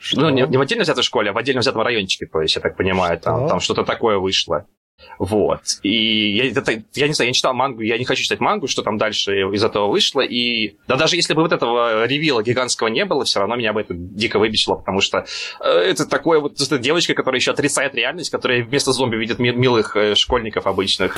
что? 0.00 0.20
Ну, 0.22 0.30
не, 0.30 0.42
не 0.42 0.56
в 0.56 0.60
отдельно 0.60 0.82
взятой 0.82 1.04
школе, 1.04 1.30
а 1.30 1.32
в 1.32 1.38
отдельно 1.38 1.60
взятом 1.60 1.82
райончике, 1.82 2.26
то 2.26 2.40
есть, 2.40 2.56
я 2.56 2.62
так 2.62 2.76
понимаю, 2.76 3.18
там, 3.20 3.48
там 3.48 3.60
что-то 3.60 3.84
такое 3.84 4.18
вышло. 4.18 4.66
Вот. 5.18 5.60
И 5.82 6.32
я, 6.32 6.50
это, 6.50 6.82
я 6.94 7.08
не 7.08 7.14
знаю, 7.14 7.26
я 7.26 7.30
не 7.30 7.34
читал 7.34 7.54
мангу, 7.54 7.82
я 7.82 7.98
не 7.98 8.04
хочу 8.04 8.22
читать 8.22 8.40
мангу, 8.40 8.66
что 8.66 8.82
там 8.82 8.98
дальше 8.98 9.40
из 9.52 9.62
этого 9.62 9.88
вышло. 9.88 10.20
И 10.20 10.76
да 10.88 10.96
даже 10.96 11.16
если 11.16 11.34
бы 11.34 11.42
вот 11.42 11.52
этого 11.52 12.06
ревила 12.06 12.42
гигантского 12.42 12.88
не 12.88 13.04
было, 13.04 13.24
все 13.24 13.40
равно 13.40 13.56
меня 13.56 13.72
бы 13.72 13.80
это 13.80 13.94
дико 13.94 14.38
выбесило, 14.38 14.76
потому 14.76 15.00
что 15.00 15.26
э, 15.60 15.68
это 15.68 16.06
такое 16.06 16.40
вот 16.40 16.60
это 16.60 16.78
девочка, 16.78 17.14
которая 17.14 17.40
еще 17.40 17.50
отрицает 17.50 17.94
реальность, 17.94 18.30
которая 18.30 18.62
вместо 18.62 18.92
зомби 18.92 19.16
видит 19.16 19.38
милых 19.38 19.96
э, 19.96 20.14
школьников 20.14 20.66
обычных. 20.66 21.16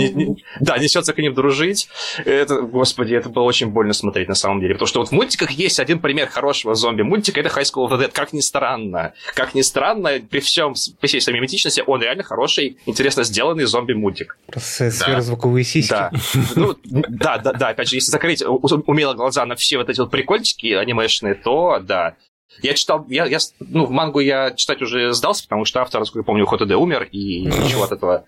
И, 0.00 0.08
не, 0.08 0.24
не, 0.24 0.44
да, 0.60 0.78
несется 0.78 1.12
к 1.12 1.18
ним 1.18 1.34
дружить. 1.34 1.88
Это, 2.24 2.62
господи, 2.62 3.14
это 3.14 3.28
было 3.28 3.44
очень 3.44 3.68
больно 3.68 3.92
смотреть 3.92 4.28
на 4.28 4.34
самом 4.34 4.60
деле. 4.60 4.74
Потому 4.74 4.88
что 4.88 5.00
вот 5.00 5.08
в 5.08 5.12
мультиках 5.12 5.50
есть 5.50 5.80
один 5.80 5.98
пример 6.00 6.28
хорошего 6.28 6.74
зомби-мультика, 6.74 7.40
это 7.40 7.48
High 7.48 7.64
School 7.64 7.88
of 7.88 7.92
the 7.92 8.00
Dead. 8.00 8.12
Как 8.12 8.32
ни 8.32 8.40
странно. 8.40 9.12
Как 9.34 9.54
ни 9.54 9.62
странно, 9.62 10.20
при 10.28 10.40
всем, 10.40 10.74
при 11.00 11.06
всей 11.06 11.32
миметичности, 11.32 11.82
он 11.86 12.02
реально 12.02 12.22
хороший, 12.22 12.78
интересный 12.86 13.13
сделанный 13.22 13.64
зомби-мультик. 13.64 14.36
Просто 14.46 14.90
сверхзвуковые 14.90 15.64
сиськи. 15.64 15.90
Да. 15.90 16.10
Ну, 16.56 16.76
да, 16.84 17.38
да, 17.38 17.52
да, 17.52 17.68
опять 17.68 17.88
же, 17.88 17.96
если 17.96 18.10
закрыть 18.10 18.42
умело 18.42 19.14
глаза 19.14 19.46
на 19.46 19.54
все 19.54 19.78
вот 19.78 19.88
эти 19.88 20.00
вот 20.00 20.10
прикольчики 20.10 20.72
анимешные, 20.72 21.34
то 21.34 21.78
да, 21.80 22.16
я 22.62 22.74
читал, 22.74 23.04
я, 23.08 23.26
я, 23.26 23.38
ну, 23.60 23.86
в 23.86 23.90
мангу 23.90 24.20
я 24.20 24.52
читать 24.52 24.80
уже 24.80 25.12
сдался, 25.12 25.44
потому 25.44 25.64
что 25.64 25.80
автор, 25.80 26.00
насколько 26.00 26.20
я 26.20 26.24
помню, 26.24 26.46
Хотд 26.46 26.62
умер, 26.62 27.08
и 27.10 27.42
ничего 27.42 27.84
от 27.84 27.92
этого, 27.92 28.24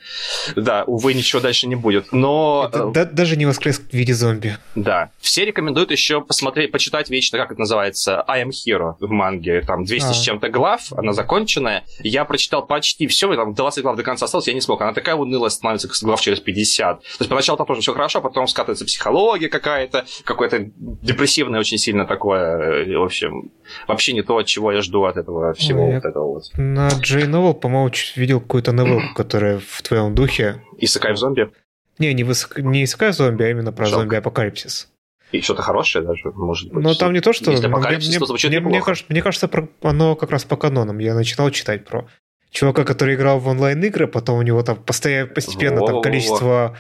да, 0.57 0.85
увы, 0.85 1.15
ничего 1.15 1.41
дальше 1.41 1.67
не 1.67 1.77
будет. 1.77 2.13
Но... 2.13 2.69
Это, 2.69 2.87
да, 2.87 3.05
даже 3.05 3.37
не 3.37 3.47
воскрес 3.47 3.79
в 3.79 3.93
виде 3.93 4.15
зомби. 4.15 4.57
Да. 4.75 5.11
Все 5.21 5.45
рекомендуют 5.45 5.91
еще 5.91 6.21
посмотреть, 6.21 6.73
почитать 6.73 7.09
вечно, 7.09 7.39
как 7.39 7.53
это 7.53 7.61
называется, 7.61 8.23
I 8.27 8.45
am 8.45 8.51
Hero 8.51 8.95
в 9.01 9.11
манге, 9.11 9.63
там 9.63 9.85
200 9.85 10.07
а. 10.07 10.15
с 10.15 10.21
чем-то 10.21 10.49
глав, 10.49 10.93
она 10.93 11.13
законченная. 11.13 11.85
Я 12.01 12.25
прочитал 12.25 12.67
почти 12.67 13.07
все, 13.07 13.35
там 13.35 13.55
20 13.55 13.83
глав 13.83 13.97
до 13.97 14.03
конца 14.03 14.25
осталось, 14.25 14.49
я 14.49 14.55
не 14.55 14.61
смог. 14.61 14.81
Она 14.83 14.93
такая 14.93 15.15
унылая 15.15 15.51
становится 15.51 15.89
глав 16.03 16.21
через 16.21 16.41
50. 16.41 17.01
То 17.01 17.07
есть 17.21 17.29
поначалу 17.29 17.57
там 17.57 17.67
тоже 17.67 17.81
все 17.81 17.93
хорошо, 17.93 18.21
потом 18.21 18.49
скатывается 18.49 18.85
психология 18.85 19.49
какая-то, 19.49 20.05
какое-то 20.25 20.71
депрессивное 20.77 21.61
очень 21.61 21.79
сильно 21.79 22.07
такое, 22.07 22.85
э, 22.85 22.99
в 22.99 23.03
общем, 23.03 23.51
вообще 23.87 24.06
не 24.13 24.23
то, 24.23 24.39
от 24.39 24.47
чего 24.47 24.73
я 24.73 24.83
жду 24.83 25.05
от 25.05 25.17
этого 25.17 25.53
всего 25.55 25.87
Ой, 25.87 25.95
вот 25.95 26.05
этого 26.05 26.27
вот. 26.27 26.45
На 26.57 26.89
Джей 26.89 27.27
Новел, 27.27 27.55
по-моему, 27.55 27.91
видел 28.17 28.41
какую-то 28.41 28.73
новелку, 28.73 29.15
которая 29.17 29.59
в 29.59 29.83
твоем 29.83 30.15
духе. 30.15 30.63
Исакай 30.79 31.13
в 31.13 31.17
зомби? 31.17 31.51
Не, 31.99 32.13
не, 32.15 32.25
высок... 32.25 32.59
не 32.59 32.85
Исакай 32.85 33.13
зомби, 33.13 33.45
а 33.45 33.51
именно 33.51 33.73
про 33.73 33.87
зомби-апокалипсис. 33.87 34.91
И 35.33 35.41
что-то 35.41 35.63
хорошее 35.63 36.05
даже, 36.05 36.31
может 36.35 36.73
быть. 36.73 36.85
Но 36.85 36.95
там 36.95 37.13
не 37.13 37.21
то, 37.21 37.33
что... 37.33 37.51
Если 37.51 37.67
апокалипсис, 37.67 38.11
мне, 38.11 38.19
то 38.19 38.27
звучит 38.27 38.51
мне, 38.51 38.61
мне, 38.61 38.81
кажется, 38.81 39.07
мне 39.11 39.23
кажется, 39.23 39.51
оно 39.83 40.15
как 40.15 40.31
раз 40.31 40.45
по 40.45 40.57
канонам. 40.57 40.99
Я 40.99 41.15
начинал 41.15 41.51
читать 41.51 41.85
про 41.85 42.07
чувака, 42.51 42.85
который 42.85 43.15
играл 43.15 43.39
в 43.39 43.49
онлайн-игры, 43.49 44.07
потом 44.07 44.39
у 44.39 44.43
него 44.43 44.63
там 44.63 44.77
постоянно, 44.77 45.29
постепенно 45.29 45.85
там 45.85 46.01
количество 46.01 46.79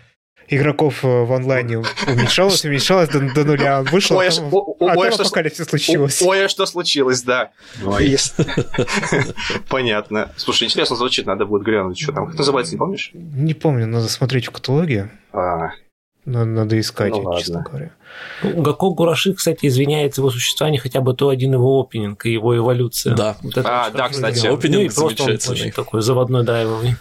игроков 0.49 1.05
э, 1.05 1.24
в 1.24 1.32
онлайне 1.32 1.78
уменьшалось, 1.78 2.64
уменьшалось 2.64 3.09
до, 3.09 3.20
до 3.20 3.44
нуля. 3.44 3.82
Вышел, 3.82 4.16
ой, 4.16 4.30
там, 4.30 4.53
о, 4.53 4.76
а 4.80 4.97
ой, 4.97 5.11
там 5.11 5.20
апокалипсис 5.20 5.66
случилось. 5.66 6.22
Ой, 6.22 6.44
а 6.44 6.49
что 6.49 6.66
случилось, 6.66 7.22
да. 7.22 7.51
Понятно. 9.68 10.32
Слушай, 10.36 10.64
интересно 10.64 10.97
звучит, 10.97 11.26
надо 11.26 11.47
будет 11.47 11.62
глянуть, 11.62 11.99
что 11.99 12.12
там. 12.12 12.26
Как 12.26 12.38
называется, 12.38 12.72
не 12.72 12.78
помнишь? 12.78 13.11
Не 13.12 13.55
помню, 13.55 13.86
надо 13.86 14.09
смотреть 14.09 14.47
в 14.47 14.51
каталоге. 14.51 15.11
А. 15.32 15.70
Надо, 16.24 16.47
надо 16.47 16.80
искать, 16.80 17.12
ну, 17.12 17.38
честно 17.38 17.62
говоря. 17.62 17.92
Гакко 18.42 18.90
Гураши, 18.90 19.32
кстати, 19.34 19.66
извиняется 19.66 20.20
его 20.20 20.30
существование 20.30 20.80
хотя 20.80 21.01
бы 21.01 21.14
то 21.14 21.28
один 21.28 21.53
его 21.53 21.80
опенинг 21.80 22.26
и 22.26 22.32
его 22.32 22.57
эволюция. 22.57 23.14
Да. 23.14 23.36
Вот 23.42 23.57
это 23.57 23.86
а, 23.86 23.90
да, 23.90 24.09
кстати. 24.09 24.47
Опенинг 24.47 24.92
ну, 24.97 25.09
замечательный. 25.09 25.70
такой 25.70 26.03
заводной 26.03 26.44
драйвовый. 26.44 26.96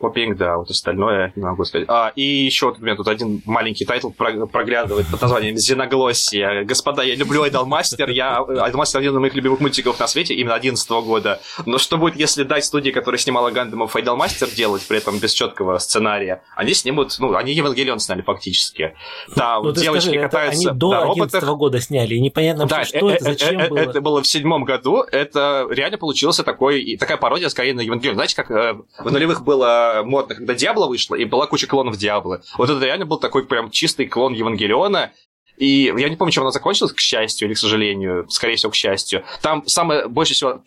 Опенинг, 0.00 0.36
да, 0.36 0.56
вот 0.56 0.70
остальное 0.70 1.32
не 1.36 1.42
могу 1.42 1.64
сказать. 1.64 1.86
А, 1.88 2.12
и 2.16 2.22
еще 2.22 2.66
вот 2.66 2.78
у 2.78 2.82
меня 2.82 2.96
тут 2.96 3.06
один 3.06 3.42
маленький 3.44 3.84
тайтл 3.84 4.10
проглядывает 4.10 5.06
под 5.08 5.20
названием 5.20 5.56
«Xenoglossia». 5.56 6.64
Господа, 6.64 7.02
я 7.02 7.14
люблю 7.14 7.42
Idolmaster, 7.42 8.08
я... 8.08 8.38
Idolmaster 8.38 9.00
один 9.00 9.12
из 9.12 9.18
моих 9.18 9.34
любимых 9.34 9.60
мультиков 9.60 10.00
на 10.00 10.06
свете, 10.06 10.34
именно 10.34 10.54
11 10.54 10.90
года. 10.90 11.40
Но 11.66 11.78
что 11.78 11.98
будет, 11.98 12.16
если 12.16 12.44
дать 12.44 12.64
студии, 12.64 12.90
которая 12.90 13.18
снимала 13.18 13.50
Гандамов 13.50 13.94
Айдолмастер, 13.94 14.48
делать 14.48 14.86
при 14.88 14.98
этом 14.98 15.18
без 15.18 15.32
четкого 15.32 15.78
сценария? 15.78 16.42
Они 16.56 16.72
снимут, 16.72 17.14
ну, 17.18 17.34
они 17.34 17.52
Евангелион 17.52 17.98
сняли 17.98 18.22
фактически. 18.22 18.94
Там 19.36 19.64
ну, 19.64 19.72
девочки 19.72 20.08
скажи, 20.08 20.22
катаются 20.22 20.70
они 20.70 20.78
до 20.78 20.90
на 20.90 21.00
роботах. 21.02 21.44
года 21.56 21.80
сняли, 21.80 22.14
и 22.14 22.20
непонятно 22.20 22.66
да, 22.66 22.84
что 22.84 23.10
э, 23.10 23.14
это, 23.14 23.24
зачем 23.24 23.60
э, 23.60 23.68
было. 23.68 23.78
Это 23.78 24.00
было 24.00 24.22
в 24.22 24.26
седьмом 24.26 24.64
году, 24.64 25.02
это 25.02 25.66
реально 25.70 25.98
получился 25.98 26.42
такой, 26.42 26.96
такая 26.98 27.18
пародия 27.18 27.48
скорее 27.48 27.74
на 27.74 27.80
Евангелион. 27.80 28.14
Знаете, 28.14 28.36
как 28.36 28.50
э, 28.50 28.78
в 28.98 29.12
нулевых 29.12 29.42
было 29.42 29.89
было 29.90 30.02
модно, 30.02 30.34
когда 30.34 30.54
Диабло 30.54 30.86
вышло, 30.86 31.14
и 31.14 31.24
была 31.24 31.46
куча 31.46 31.66
клонов 31.66 31.96
Диаблы. 31.96 32.42
Вот 32.56 32.70
это 32.70 32.84
реально 32.84 33.06
был 33.06 33.18
такой 33.18 33.44
прям 33.44 33.70
чистый 33.70 34.06
клон 34.06 34.32
Евангелиона, 34.32 35.12
и 35.60 35.92
я 35.96 36.08
не 36.08 36.16
помню, 36.16 36.32
чем 36.32 36.42
она 36.44 36.50
закончилась, 36.52 36.92
к 36.92 36.98
счастью 36.98 37.46
или 37.46 37.54
к 37.54 37.58
сожалению, 37.58 38.26
скорее 38.30 38.56
всего, 38.56 38.72
к 38.72 38.74
счастью. 38.74 39.22
Там 39.42 39.64
самая 39.66 40.08
больше 40.08 40.32
всего 40.34 40.62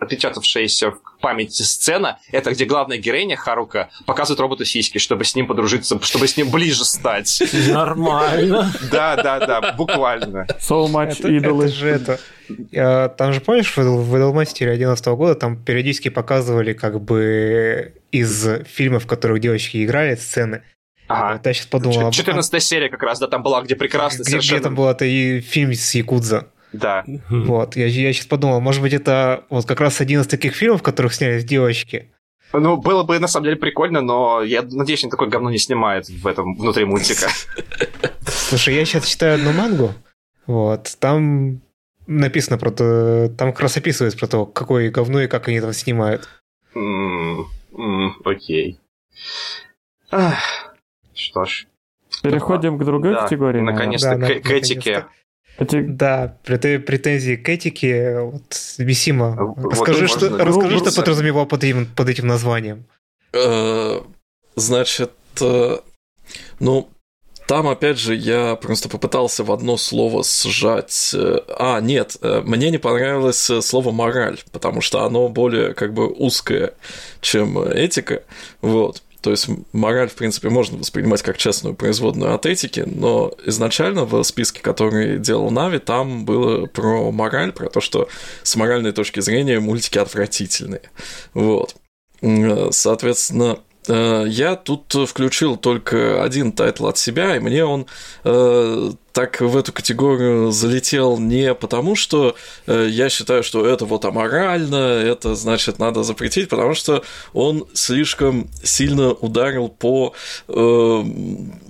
отпечатавшаяся 0.00 0.90
в 0.90 0.98
памяти 1.20 1.62
сцена, 1.62 2.18
это 2.32 2.50
где 2.50 2.64
главная 2.64 2.98
героиня 2.98 3.36
Харука 3.36 3.90
показывает 4.04 4.40
роботу 4.40 4.64
сиськи, 4.64 4.98
чтобы 4.98 5.24
с 5.24 5.36
ним 5.36 5.46
подружиться, 5.46 5.98
чтобы 6.02 6.26
с 6.26 6.36
ним 6.36 6.50
ближе 6.50 6.84
стать. 6.84 7.42
Нормально. 7.68 8.72
Да, 8.90 9.14
да, 9.16 9.38
да, 9.38 9.72
буквально. 9.72 10.46
So 10.58 10.86
much 10.90 11.18
Это, 11.20 11.28
идолы. 11.28 11.66
это 11.66 11.74
же 11.74 11.88
это. 11.88 12.20
Там 13.16 13.32
же, 13.32 13.40
помнишь, 13.40 13.76
в 13.76 14.14
Idolmaster 14.14 14.68
11 14.68 15.06
года 15.06 15.36
там 15.36 15.56
периодически 15.56 16.08
показывали 16.08 16.72
как 16.72 17.00
бы 17.00 17.94
из 18.10 18.46
фильмов, 18.66 19.04
в 19.04 19.06
которых 19.06 19.40
девочки 19.40 19.84
играли, 19.84 20.16
сцены. 20.16 20.62
Ага. 21.08 21.34
Вот 21.34 21.46
я 21.46 21.52
сейчас 21.52 21.66
подумал... 21.66 22.10
14 22.10 22.62
серия 22.62 22.88
как 22.88 23.02
раз, 23.02 23.18
да, 23.18 23.28
там 23.28 23.42
была, 23.42 23.62
где 23.62 23.76
прекрасно 23.76 24.22
где, 24.22 24.30
совершенно... 24.30 24.58
где 24.58 24.64
там 24.64 24.74
был 24.74 24.88
это 24.88 25.04
и 25.04 25.40
фильм 25.40 25.72
с 25.72 25.94
Якудза. 25.94 26.48
Да. 26.72 27.04
Вот, 27.28 27.76
я, 27.76 27.86
я 27.86 28.12
сейчас 28.12 28.26
подумал, 28.26 28.60
может 28.60 28.80
быть, 28.80 28.94
это 28.94 29.44
вот 29.50 29.66
как 29.66 29.80
раз 29.80 30.00
один 30.00 30.22
из 30.22 30.26
таких 30.26 30.54
фильмов, 30.54 30.80
в 30.80 30.82
которых 30.82 31.12
снялись 31.12 31.44
девочки. 31.44 32.10
Ну, 32.54 32.76
было 32.76 33.02
бы 33.02 33.18
на 33.18 33.28
самом 33.28 33.44
деле 33.44 33.56
прикольно, 33.56 34.00
но 34.00 34.42
я 34.42 34.62
надеюсь, 34.62 35.02
они 35.04 35.10
такое 35.10 35.28
говно 35.28 35.50
не 35.50 35.58
снимает 35.58 36.08
в 36.08 36.26
этом 36.26 36.54
внутри 36.54 36.84
мультика. 36.84 37.28
Слушай, 38.26 38.74
я 38.74 38.84
сейчас 38.84 39.06
читаю 39.06 39.36
одну 39.36 39.52
мангу, 39.52 39.94
вот, 40.46 40.96
там 40.98 41.60
написано 42.06 42.58
про 42.58 42.70
то, 42.70 43.28
там 43.36 43.52
как 43.52 43.60
раз 43.60 43.76
описывается 43.76 44.18
про 44.18 44.26
то, 44.26 44.46
какое 44.46 44.90
говно 44.90 45.22
и 45.22 45.28
как 45.28 45.48
они 45.48 45.60
там 45.60 45.72
снимают. 45.72 46.28
М, 46.74 47.46
м, 47.72 48.16
Окей. 48.24 48.78
Ах, 50.10 50.71
Что 51.30 51.44
ж. 51.44 51.66
Переходим 52.22 52.78
к 52.78 52.84
другой 52.84 53.14
Да, 53.14 53.22
категории. 53.22 53.60
наконец-то. 53.60 54.16
Да, 54.16 54.26
к- 54.28 54.42
к 54.42 54.50
этике. 54.50 55.06
Эти- 55.58 55.82
Да, 55.82 56.38
прет- 56.44 56.84
претензии 56.86 57.36
к 57.36 57.48
этике, 57.48 58.20
вот, 58.20 58.42
Бесима, 58.78 59.36
Вот 59.56 59.72
расскажи, 59.72 60.02
можно 60.02 60.16
что, 60.18 60.28
расскажи, 60.30 60.52
что 60.52 60.60
врубиться. 60.68 61.00
подразумевал 61.00 61.46
под 61.46 61.62
этим, 61.64 61.86
под 61.86 62.08
этим 62.08 62.26
названием. 62.26 62.84
Э, 63.32 64.00
Значит, 64.54 65.12
э, 65.40 65.78
ну, 66.60 66.88
там, 67.46 67.68
опять 67.68 67.98
же, 67.98 68.14
я 68.14 68.54
просто 68.56 68.88
попытался 68.90 69.44
в 69.44 69.50
одно 69.52 69.76
слово 69.78 70.22
сжать... 70.24 71.12
э, 71.14 71.38
А, 71.58 71.80
нет, 71.80 72.16
мне 72.22 72.70
не 72.70 72.76
понравилось 72.78 73.50
слово 73.62 73.90
«мораль», 73.92 74.38
потому 74.52 74.80
что 74.82 75.04
оно 75.04 75.28
более 75.28 75.72
как 75.74 75.94
бы 75.94 76.06
узкое, 76.08 76.74
чем 77.22 77.58
этика, 77.62 78.22
вот. 78.60 79.02
То 79.22 79.30
есть 79.30 79.48
мораль, 79.72 80.08
в 80.08 80.14
принципе, 80.14 80.50
можно 80.50 80.76
воспринимать 80.76 81.22
как 81.22 81.38
частную 81.38 81.76
производную 81.76 82.34
от 82.34 82.44
этики, 82.44 82.80
но 82.84 83.32
изначально 83.46 84.04
в 84.04 84.22
списке, 84.24 84.60
который 84.60 85.18
делал 85.18 85.50
Нави, 85.50 85.78
там 85.78 86.24
было 86.24 86.66
про 86.66 87.12
мораль, 87.12 87.52
про 87.52 87.68
то, 87.68 87.80
что 87.80 88.08
с 88.42 88.56
моральной 88.56 88.90
точки 88.92 89.20
зрения 89.20 89.60
мультики 89.60 89.98
отвратительные. 89.98 90.82
Вот. 91.34 91.76
Соответственно, 92.70 93.60
я 93.88 94.56
тут 94.56 94.94
включил 95.08 95.56
только 95.56 96.22
один 96.22 96.52
тайтл 96.52 96.86
от 96.86 96.98
себя, 96.98 97.36
и 97.36 97.40
мне 97.40 97.64
он 97.64 97.86
э, 98.24 98.92
так 99.12 99.40
в 99.40 99.56
эту 99.56 99.72
категорию 99.72 100.50
залетел 100.50 101.18
не 101.18 101.54
потому, 101.54 101.96
что 101.96 102.34
э, 102.66 102.86
я 102.88 103.08
считаю, 103.08 103.42
что 103.42 103.66
это 103.66 103.84
вот 103.84 104.04
аморально, 104.04 104.76
это 104.76 105.34
значит 105.34 105.78
надо 105.78 106.02
запретить, 106.02 106.48
потому 106.48 106.74
что 106.74 107.02
он 107.32 107.66
слишком 107.74 108.48
сильно 108.62 109.12
ударил 109.12 109.68
по 109.68 110.14
э, 110.48 111.04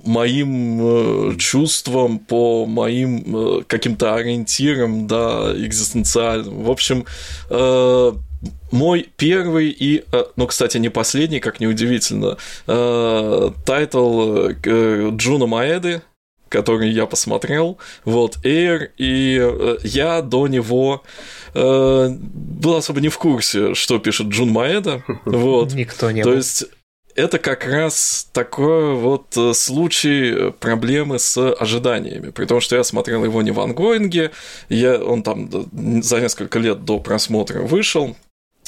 моим 0.05 1.33
э, 1.33 1.37
чувствам, 1.37 2.19
по 2.19 2.65
моим 2.65 3.35
э, 3.35 3.63
каким-то 3.67 4.15
ориентирам, 4.15 5.07
да, 5.07 5.53
экзистенциальным. 5.55 6.63
В 6.63 6.71
общем, 6.71 7.05
э, 7.49 8.13
мой 8.71 9.09
первый 9.17 9.69
и, 9.69 10.03
э, 10.11 10.23
ну, 10.35 10.47
кстати, 10.47 10.77
не 10.77 10.89
последний, 10.89 11.39
как 11.39 11.59
неудивительно, 11.59 12.37
э, 12.67 13.51
тайтл 13.65 14.49
э, 14.63 15.09
Джуна 15.11 15.45
Маэды, 15.45 16.01
который 16.49 16.91
я 16.91 17.05
посмотрел, 17.05 17.77
вот, 18.05 18.37
Air, 18.43 18.89
и 18.97 19.41
я 19.83 20.21
до 20.21 20.47
него 20.47 21.03
был 21.55 22.75
особо 22.75 23.01
не 23.01 23.09
в 23.09 23.17
курсе, 23.17 23.73
что 23.73 23.97
пишет 23.97 24.27
Джун 24.27 24.49
Маэда, 24.49 25.03
вот, 25.25 25.73
Никто 25.73 26.11
не 26.11 26.21
то 26.21 26.29
был. 26.29 26.37
есть 26.37 26.65
это 27.15 27.39
как 27.39 27.65
раз 27.65 28.27
такой 28.33 28.95
вот 28.95 29.35
случай 29.53 30.51
проблемы 30.51 31.17
с 31.17 31.37
ожиданиями. 31.53 32.29
При 32.29 32.45
том, 32.45 32.59
что 32.59 32.75
я 32.75 32.83
смотрел 32.83 33.23
его 33.23 33.41
не 33.41 33.51
в 33.51 33.59
онгоинге, 33.59 34.31
я, 34.69 35.03
он 35.03 35.23
там 35.23 35.49
за 36.03 36.21
несколько 36.21 36.59
лет 36.59 36.85
до 36.85 36.99
просмотра 36.99 37.61
вышел, 37.61 38.15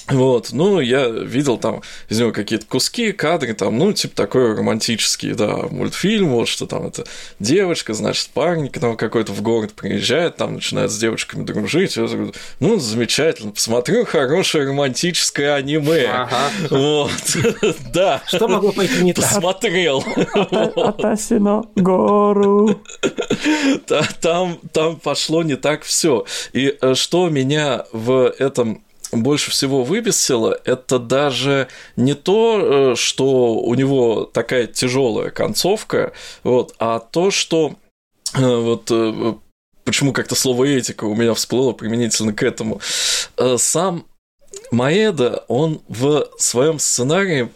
вот, 0.08 0.50
ну, 0.52 0.80
я 0.80 1.08
видел 1.08 1.58
там 1.58 1.82
из 2.10 2.20
него 2.20 2.32
какие-то 2.32 2.66
куски, 2.68 3.12
кадры, 3.12 3.54
там, 3.56 3.78
ну, 3.80 3.92
типа 3.92 4.16
такой 4.16 4.56
романтический, 4.56 5.34
да, 5.34 5.56
мультфильм, 5.72 6.30
вот, 6.30 6.48
что 6.48 6.68
там 6.68 6.86
это 6.88 7.06
девочка, 7.40 7.94
значит, 7.96 8.30
парень 8.34 8.70
к 8.70 8.80
нам 8.82 8.98
какой-то 8.98 9.32
в 9.32 9.42
город 9.42 9.74
приезжает, 9.74 10.36
там 10.38 10.54
начинает 10.56 10.92
с 10.92 10.98
девочками 10.98 11.44
дружить, 11.44 11.98
я 11.98 12.08
такой, 12.08 12.34
ну, 12.60 12.78
замечательно, 12.78 13.52
посмотрю 13.52 14.06
хорошее 14.06 14.68
романтическое 14.68 15.56
аниме. 15.56 16.06
Ага. 16.08 16.52
Вот, 16.70 17.12
да. 17.94 18.22
Что 18.28 18.48
могло 18.48 18.72
пойти 18.72 19.02
не 19.04 19.14
так? 19.14 19.26
Посмотрел. 19.26 20.04
Атасино 20.76 21.64
гору. 21.76 22.82
Та- 23.88 24.08
Там, 24.22 24.60
там 24.72 24.98
пошло 24.98 25.44
не 25.44 25.56
так 25.56 25.84
все. 25.84 26.26
И 26.54 26.76
э, 26.80 26.94
что 26.96 27.30
меня 27.30 27.86
в 27.92 28.34
этом 28.40 28.84
больше 29.24 29.52
всего 29.52 29.84
выбесило, 29.84 30.60
это 30.66 31.00
даже 31.00 31.68
не 31.96 32.14
то, 32.14 32.92
э, 32.92 32.96
что 32.96 33.56
у 33.56 33.74
него 33.76 34.26
такая 34.26 34.68
тяжелая 34.68 35.30
концовка, 35.30 36.14
вот, 36.44 36.76
а 36.80 37.00
то, 37.00 37.32
что 37.32 37.76
э, 38.34 38.40
вот 38.40 38.90
э, 38.92 39.36
почему 39.84 40.14
как-то 40.14 40.36
слово 40.36 40.66
этика 40.66 41.06
у 41.06 41.16
меня 41.16 41.34
всплыло 41.34 41.74
применительно 41.74 42.34
к 42.34 42.44
этому. 42.44 42.82
Сам 43.58 44.06
Маэда, 44.72 45.46
он 45.48 45.82
в 45.88 46.28
своем 46.38 46.80
сценарии 46.80 47.50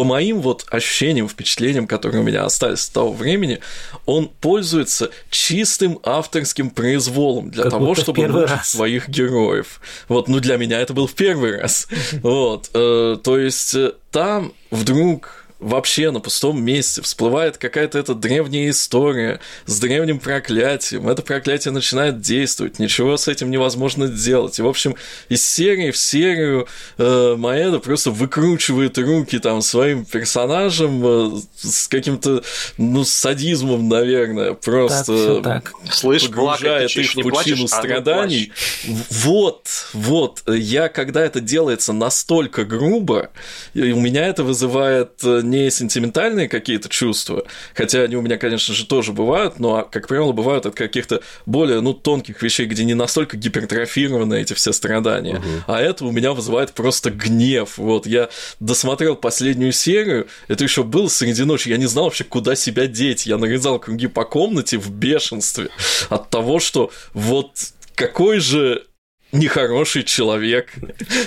по 0.00 0.04
моим 0.04 0.40
вот 0.40 0.64
ощущениям, 0.70 1.28
впечатлениям, 1.28 1.86
которые 1.86 2.22
у 2.22 2.24
меня 2.24 2.46
остались 2.46 2.80
с 2.80 2.88
того 2.88 3.12
времени, 3.12 3.60
он 4.06 4.28
пользуется 4.28 5.10
чистым 5.28 5.98
авторским 6.04 6.70
произволом 6.70 7.50
для 7.50 7.64
Как 7.64 7.72
того, 7.72 7.94
чтобы 7.94 8.26
раз. 8.26 8.70
своих 8.70 9.10
героев. 9.10 9.78
Вот, 10.08 10.26
ну 10.26 10.40
для 10.40 10.56
меня 10.56 10.80
это 10.80 10.94
был 10.94 11.06
в 11.06 11.12
первый 11.12 11.60
раз. 11.60 11.86
Вот, 12.22 12.70
э, 12.72 13.18
то 13.22 13.38
есть 13.38 13.74
э, 13.74 13.92
там 14.10 14.54
вдруг 14.70 15.39
вообще 15.60 16.10
на 16.10 16.20
пустом 16.20 16.62
месте 16.62 17.02
всплывает 17.02 17.58
какая-то 17.58 17.98
эта 17.98 18.14
древняя 18.14 18.70
история 18.70 19.40
с 19.66 19.78
древним 19.78 20.18
проклятием. 20.18 21.08
Это 21.08 21.22
проклятие 21.22 21.72
начинает 21.72 22.20
действовать, 22.20 22.78
ничего 22.78 23.16
с 23.16 23.28
этим 23.28 23.50
невозможно 23.50 24.06
сделать. 24.06 24.58
И, 24.58 24.62
в 24.62 24.66
общем, 24.66 24.96
из 25.28 25.46
серии 25.46 25.90
в 25.90 25.96
серию 25.96 26.66
э, 26.98 27.34
Маэда 27.36 27.78
просто 27.78 28.10
выкручивает 28.10 28.96
руки 28.98 29.38
там 29.38 29.62
своим 29.62 30.04
персонажем 30.04 31.02
э, 31.04 31.40
с 31.60 31.88
каким-то, 31.88 32.42
ну, 32.78 33.04
садизмом, 33.04 33.88
наверное, 33.88 34.50
Так, 34.50 34.60
просто 34.60 35.02
все 35.16 35.40
так. 35.42 35.72
Слышь, 35.90 36.28
плакать, 36.30 36.60
погружает 36.62 36.90
чё, 36.90 37.00
их 37.02 37.10
в 37.10 37.14
пучину 37.14 37.30
плачешь? 37.30 37.52
А, 37.58 37.60
ну, 37.60 37.68
страданий. 37.68 38.52
В- 38.86 39.26
Вот, 39.26 39.66
вот, 39.92 40.42
я, 40.48 40.88
когда 40.88 41.20
это 41.24 41.40
делается 41.40 41.92
настолько 41.92 42.64
грубо, 42.64 43.30
и 43.74 43.92
у 43.92 44.00
меня 44.00 44.26
это 44.26 44.42
вызывает 44.44 45.12
э, 45.22 45.42
не 45.50 45.70
сентиментальные 45.70 46.48
какие-то 46.48 46.88
чувства, 46.88 47.44
хотя 47.74 48.02
они 48.02 48.16
у 48.16 48.22
меня, 48.22 48.38
конечно 48.38 48.74
же, 48.74 48.86
тоже 48.86 49.12
бывают, 49.12 49.58
но, 49.58 49.86
как 49.90 50.08
правило, 50.08 50.32
бывают 50.32 50.66
от 50.66 50.74
каких-то 50.74 51.20
более, 51.46 51.80
ну, 51.80 51.92
тонких 51.92 52.42
вещей, 52.42 52.66
где 52.66 52.84
не 52.84 52.94
настолько 52.94 53.36
гипертрофированы 53.36 54.40
эти 54.40 54.54
все 54.54 54.72
страдания, 54.72 55.42
а 55.66 55.80
это 55.80 56.04
у 56.04 56.12
меня 56.12 56.32
вызывает 56.32 56.72
просто 56.72 57.10
гнев. 57.10 57.76
Вот, 57.78 58.06
я 58.06 58.28
досмотрел 58.60 59.16
последнюю 59.16 59.72
серию, 59.72 60.28
это 60.48 60.64
еще 60.64 60.82
было 60.82 61.08
среди 61.08 61.44
ночи, 61.44 61.68
я 61.68 61.76
не 61.76 61.86
знал 61.86 62.04
вообще, 62.04 62.24
куда 62.24 62.54
себя 62.54 62.86
деть, 62.86 63.26
я 63.26 63.38
нарезал 63.38 63.78
круги 63.78 64.06
по 64.06 64.24
комнате 64.24 64.78
в 64.78 64.90
бешенстве 64.90 65.68
от 66.08 66.30
того, 66.30 66.60
что 66.60 66.90
вот 67.12 67.50
какой 67.94 68.38
же 68.38 68.84
нехороший 69.32 70.02
человек 70.02 70.72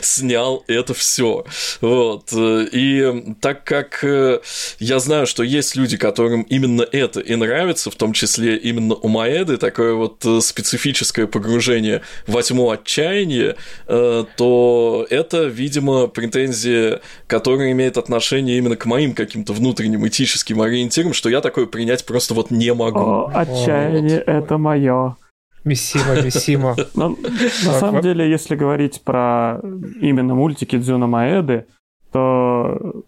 снял 0.02 0.64
это 0.68 0.94
все. 0.94 1.46
Вот. 1.82 2.30
И 2.34 3.36
так 3.42 3.64
как 3.64 4.04
э, 4.04 4.40
я 4.80 5.00
знаю, 5.00 5.28
что 5.28 5.44
есть 5.44 5.76
люди, 5.76 5.98
которым 5.98 6.44
именно 6.44 6.86
это 6.92 7.20
и 7.20 7.36
нравится, 7.36 7.92
в 7.92 7.96
том 7.96 8.14
числе 8.14 8.58
именно 8.58 8.96
у 8.96 9.08
Маэды, 9.08 9.58
такое 9.58 9.94
вот 9.94 10.26
э, 10.26 10.42
специфическое 10.42 11.28
погружение 11.28 12.02
во 12.28 12.42
тьму 12.42 12.70
отчаяния, 12.70 13.56
э, 13.88 14.26
то 14.36 15.08
это, 15.10 15.46
видимо, 15.46 16.08
претензия, 16.08 17.02
которая 17.28 17.72
имеет 17.72 17.98
отношение 17.98 18.58
именно 18.58 18.76
к 18.76 18.86
моим 18.86 19.14
каким-то 19.14 19.54
внутренним 19.54 20.08
этическим 20.08 20.62
ориентирам, 20.62 21.14
что 21.14 21.30
я 21.30 21.42
такое 21.42 21.66
принять 21.66 22.06
просто 22.06 22.34
вот 22.34 22.52
не 22.52 22.74
могу. 22.74 23.00
О, 23.00 23.32
отчаяние— 23.34 24.20
это 24.26 24.58
мое. 24.58 25.16
Миссима, 25.64 26.22
Миссима. 26.24 26.76
Но, 26.96 27.10
на 27.10 27.74
самом 27.74 28.02
деле, 28.02 28.30
если 28.30 28.56
говорить 28.56 29.02
про 29.02 29.60
именно 30.02 30.36
мультики 30.36 30.78
Дзюна 30.78 31.08
Маэды, 31.08 31.66
то 32.12 33.04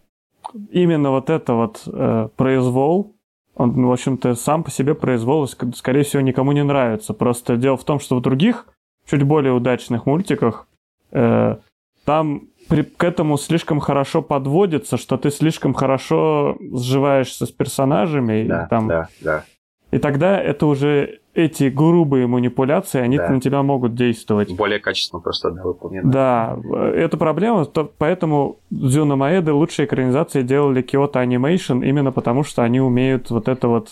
именно 0.71 1.11
вот 1.11 1.29
это 1.29 1.53
вот 1.53 1.83
э, 1.85 2.29
произвол, 2.35 3.15
он, 3.55 3.85
в 3.85 3.91
общем-то, 3.91 4.35
сам 4.35 4.63
по 4.63 4.71
себе 4.71 4.95
произвол, 4.95 5.47
скорее 5.47 6.03
всего, 6.03 6.21
никому 6.21 6.51
не 6.51 6.63
нравится. 6.63 7.13
Просто 7.13 7.55
дело 7.55 7.77
в 7.77 7.83
том, 7.83 7.99
что 7.99 8.17
в 8.17 8.21
других, 8.21 8.67
чуть 9.09 9.23
более 9.23 9.53
удачных 9.53 10.05
мультиках, 10.05 10.67
э, 11.11 11.55
там 12.03 12.47
при, 12.67 12.83
к 12.83 13.03
этому 13.03 13.37
слишком 13.37 13.79
хорошо 13.79 14.21
подводится, 14.21 14.97
что 14.97 15.17
ты 15.17 15.29
слишком 15.29 15.73
хорошо 15.73 16.57
сживаешься 16.73 17.45
с 17.45 17.51
персонажами. 17.51 18.45
Да, 18.47 18.65
и, 18.65 18.69
там, 18.69 18.87
да, 18.87 19.07
да. 19.21 19.45
и 19.91 19.99
тогда 19.99 20.41
это 20.41 20.65
уже 20.65 21.19
эти 21.35 21.65
грубые 21.65 22.27
манипуляции, 22.27 22.99
они 23.01 23.17
Да. 23.17 23.29
на 23.29 23.41
тебя 23.41 23.61
могут 23.61 23.93
действовать. 23.93 24.51
Более 24.55 24.79
качественно 24.79 25.21
просто 25.21 25.51
да, 25.51 25.61
выполнено. 25.63 26.09
Да, 26.11 26.57
это 26.95 27.17
проблема, 27.17 27.65
то- 27.65 27.91
поэтому 27.97 28.57
Дзюна 28.71 29.15
Маэды 29.17 29.51
лучшие 29.51 29.85
экранизации 29.85 30.41
делали 30.41 30.81
Kyoto 30.83 31.15
Animation 31.23 31.85
именно 31.85 32.11
потому, 32.11 32.43
что 32.43 32.63
они 32.63 32.79
умеют 32.79 33.29
вот 33.29 33.47
это 33.49 33.67
вот 33.67 33.89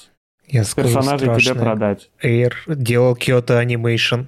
Я 0.48 0.64
скажу 0.64 0.88
персонажей 0.96 1.28
тебе 1.28 1.40
страшное. 1.40 1.64
продать. 1.64 2.10
Air 2.24 2.54
делал 2.68 3.16
Kyoto 3.16 3.62
Animation. 3.64 4.26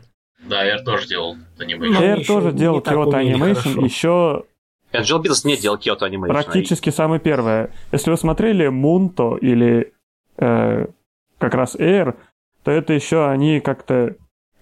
Да, 0.47 0.63
я 0.63 0.78
тоже 0.84 1.07
делал 1.07 1.38
аниме. 1.57 1.88
Ну, 1.88 2.01
Air 2.01 2.20
еще 2.20 2.28
тоже 2.28 2.51
делал 2.51 2.80
Kyoto 2.80 3.13
Animation, 3.13 3.55
хорошо. 3.55 3.82
еще 3.82 4.43
Angel 4.93 5.22
Beats 5.24 5.41
не 5.47 5.57
делал 5.57 5.78
Kyoto 5.78 6.01
Animation. 6.01 6.28
практически 6.28 6.89
самое 6.89 7.20
первое. 7.20 7.72
Если 7.91 8.11
вы 8.11 8.18
смотрели 8.18 8.68
Мунто 8.68 9.38
или 9.38 9.93
э, 10.38 10.86
как 11.38 11.53
раз 11.55 11.76
Air, 11.76 12.16
то 12.66 12.72
это 12.72 12.91
еще 12.93 13.30
они 13.30 13.61
как-то 13.61 13.93
Р- 13.95 14.16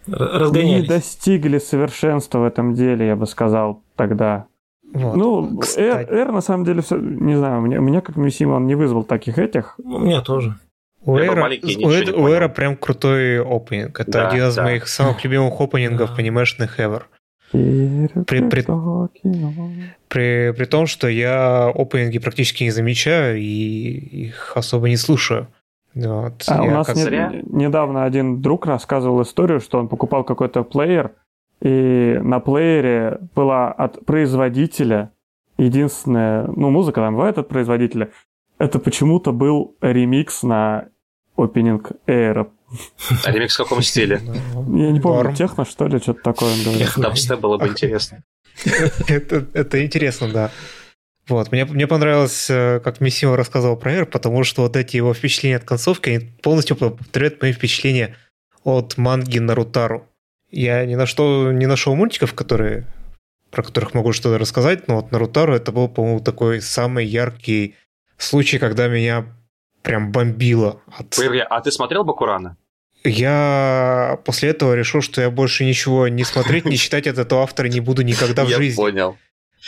не 0.08 0.16
Разгонялись. 0.16 0.88
достигли 0.88 1.58
совершенства 1.58 2.40
в 2.40 2.44
этом 2.44 2.74
деле, 2.76 3.08
я 3.08 3.16
бы 3.16 3.26
сказал 3.26 3.82
тогда. 3.96 4.46
Вот. 4.94 5.16
Ну, 5.16 5.58
Кстати. 5.58 6.08
R, 6.12 6.32
на 6.32 6.42
самом 6.42 6.66
деле, 6.66 6.82
все, 6.84 6.98
не 6.98 7.36
знаю, 7.36 7.60
у 7.60 7.62
меня, 7.62 7.80
у 7.80 7.84
меня 7.84 8.02
как 8.02 8.16
Мисима 8.18 8.56
он 8.56 8.68
не 8.68 8.76
вызвал 8.76 9.04
таких 9.06 9.40
этих. 9.40 9.74
У 9.80 9.98
меня 10.00 10.22
тоже. 10.22 10.56
У 11.06 11.18
Эра, 11.18 11.32
у 11.32 11.90
Эра- 11.90 12.14
у. 12.14 12.28
Эра 12.28 12.48
прям 12.48 12.76
крутой 12.78 13.42
опенинг. 13.42 14.00
Это 14.00 14.12
Да, 14.12 14.30
один 14.30 14.48
из 14.48 14.56
да. 14.56 14.64
моих 14.64 14.88
самых 14.88 15.24
любимых 15.24 15.60
опенингов 15.60 16.12
Да. 16.12 16.16
анимешных 16.18 16.80
ever. 16.80 17.04
При, 17.52 18.42
при- 18.42 18.66
При, 20.08 20.52
при 20.52 20.66
том, 20.66 20.86
что 20.88 21.08
я 21.08 21.68
опенинги 21.70 22.20
практически 22.20 22.64
не 22.64 22.72
замечаю 22.72 23.38
и 23.40 24.28
их 24.28 24.54
особо 24.56 24.90
не 24.90 24.98
слушаю. 24.98 25.48
Вот. 25.96 26.44
А 26.48 26.64
у 26.64 26.70
нас 26.72 26.88
как- 26.88 26.96
не- 26.98 27.44
недавно 27.66 28.04
один 28.06 28.42
друг 28.42 28.66
рассказывал 28.66 29.22
историю, 29.22 29.60
что 29.60 29.78
он 29.80 29.88
покупал 29.88 30.24
какой-то 30.24 30.64
плеер, 30.64 31.12
и 31.62 32.20
на 32.22 32.40
плеере 32.40 33.20
была 33.36 33.72
от 33.72 34.06
производителя 34.06 35.12
единственная, 35.58 36.48
ну, 36.48 36.70
музыка 36.72 37.02
там 37.02 37.14
бывает 37.16 37.38
от 37.38 37.48
производителя, 37.48 38.10
это 38.58 38.80
почему-то 38.80 39.32
был 39.32 39.76
ремикс 39.82 40.44
на 40.44 40.88
опенинг 41.38 41.92
Air. 42.08 42.48
А 43.26 43.32
ремикс 43.32 43.56
в 43.56 43.58
каком 43.64 43.82
стиле? 43.84 44.20
Я 44.24 44.92
не 44.92 45.00
помню, 45.00 45.36
техно, 45.36 45.64
что 45.66 45.88
ли, 45.88 46.00
что-то 46.00 46.22
такое 46.24 46.52
он 46.54 46.60
говорил. 46.64 46.86
Техно. 47.14 47.38
Было 47.38 47.58
бы 47.58 47.68
интересно. 47.68 48.24
это 49.54 49.86
интересно, 49.86 50.28
да. 50.30 50.52
Вот, 51.28 51.52
мне, 51.52 51.66
мне 51.66 51.88
понравилось, 51.88 52.50
э, 52.50 52.82
как 52.84 53.00
Миссима 53.00 53.38
рассказывал 53.38 53.78
про 53.78 53.94
Air, 53.94 54.06
потому 54.06 54.44
что 54.44 54.64
вот 54.64 54.76
эти 54.76 54.98
его 54.98 55.14
впечатления 55.14 55.56
от 55.56 55.64
концовки, 55.64 56.10
они 56.10 56.20
полностью 56.42 56.76
повторяют 56.76 57.42
мои 57.42 57.54
впечатления 57.54 58.18
от 58.64 58.98
манги 58.98 59.40
Нарутару. 59.40 60.08
Я 60.52 60.86
ни 60.86 60.96
на 60.96 61.06
что 61.06 61.52
не 61.52 61.66
нашел 61.66 61.96
мультиков, 61.96 62.34
которые, 62.34 62.86
про 63.52 63.64
которых 63.64 63.94
могу 63.94 64.12
что-то 64.12 64.38
рассказать, 64.38 64.88
но 64.88 64.98
вот 64.98 65.12
Нарутару 65.12 65.54
это 65.54 65.72
был, 65.72 65.88
по-моему, 65.88 66.20
такой 66.20 66.62
самый 66.62 67.06
яркий 67.06 67.76
случай, 68.18 68.60
когда 68.60 68.88
меня 68.88 69.26
прям 69.82 70.12
бомбило 70.12 70.82
от... 70.98 71.10
Погоди, 71.16 71.40
А 71.40 71.62
ты 71.62 71.72
смотрел 71.72 72.04
Бакурана? 72.04 72.58
Я 73.06 74.20
после 74.24 74.50
этого 74.50 74.74
решил, 74.74 75.02
что 75.02 75.22
я 75.22 75.30
больше 75.30 75.66
ничего 75.66 76.08
не 76.08 76.24
смотреть, 76.24 76.66
не 76.66 76.78
читать 76.78 77.08
от 77.08 77.18
этого 77.18 77.44
автора 77.44 77.68
не 77.68 77.82
буду 77.82 78.02
никогда 78.02 78.46
в 78.46 78.50
Я 78.50 78.58
жизни. 78.58 78.78
понял. 78.78 79.18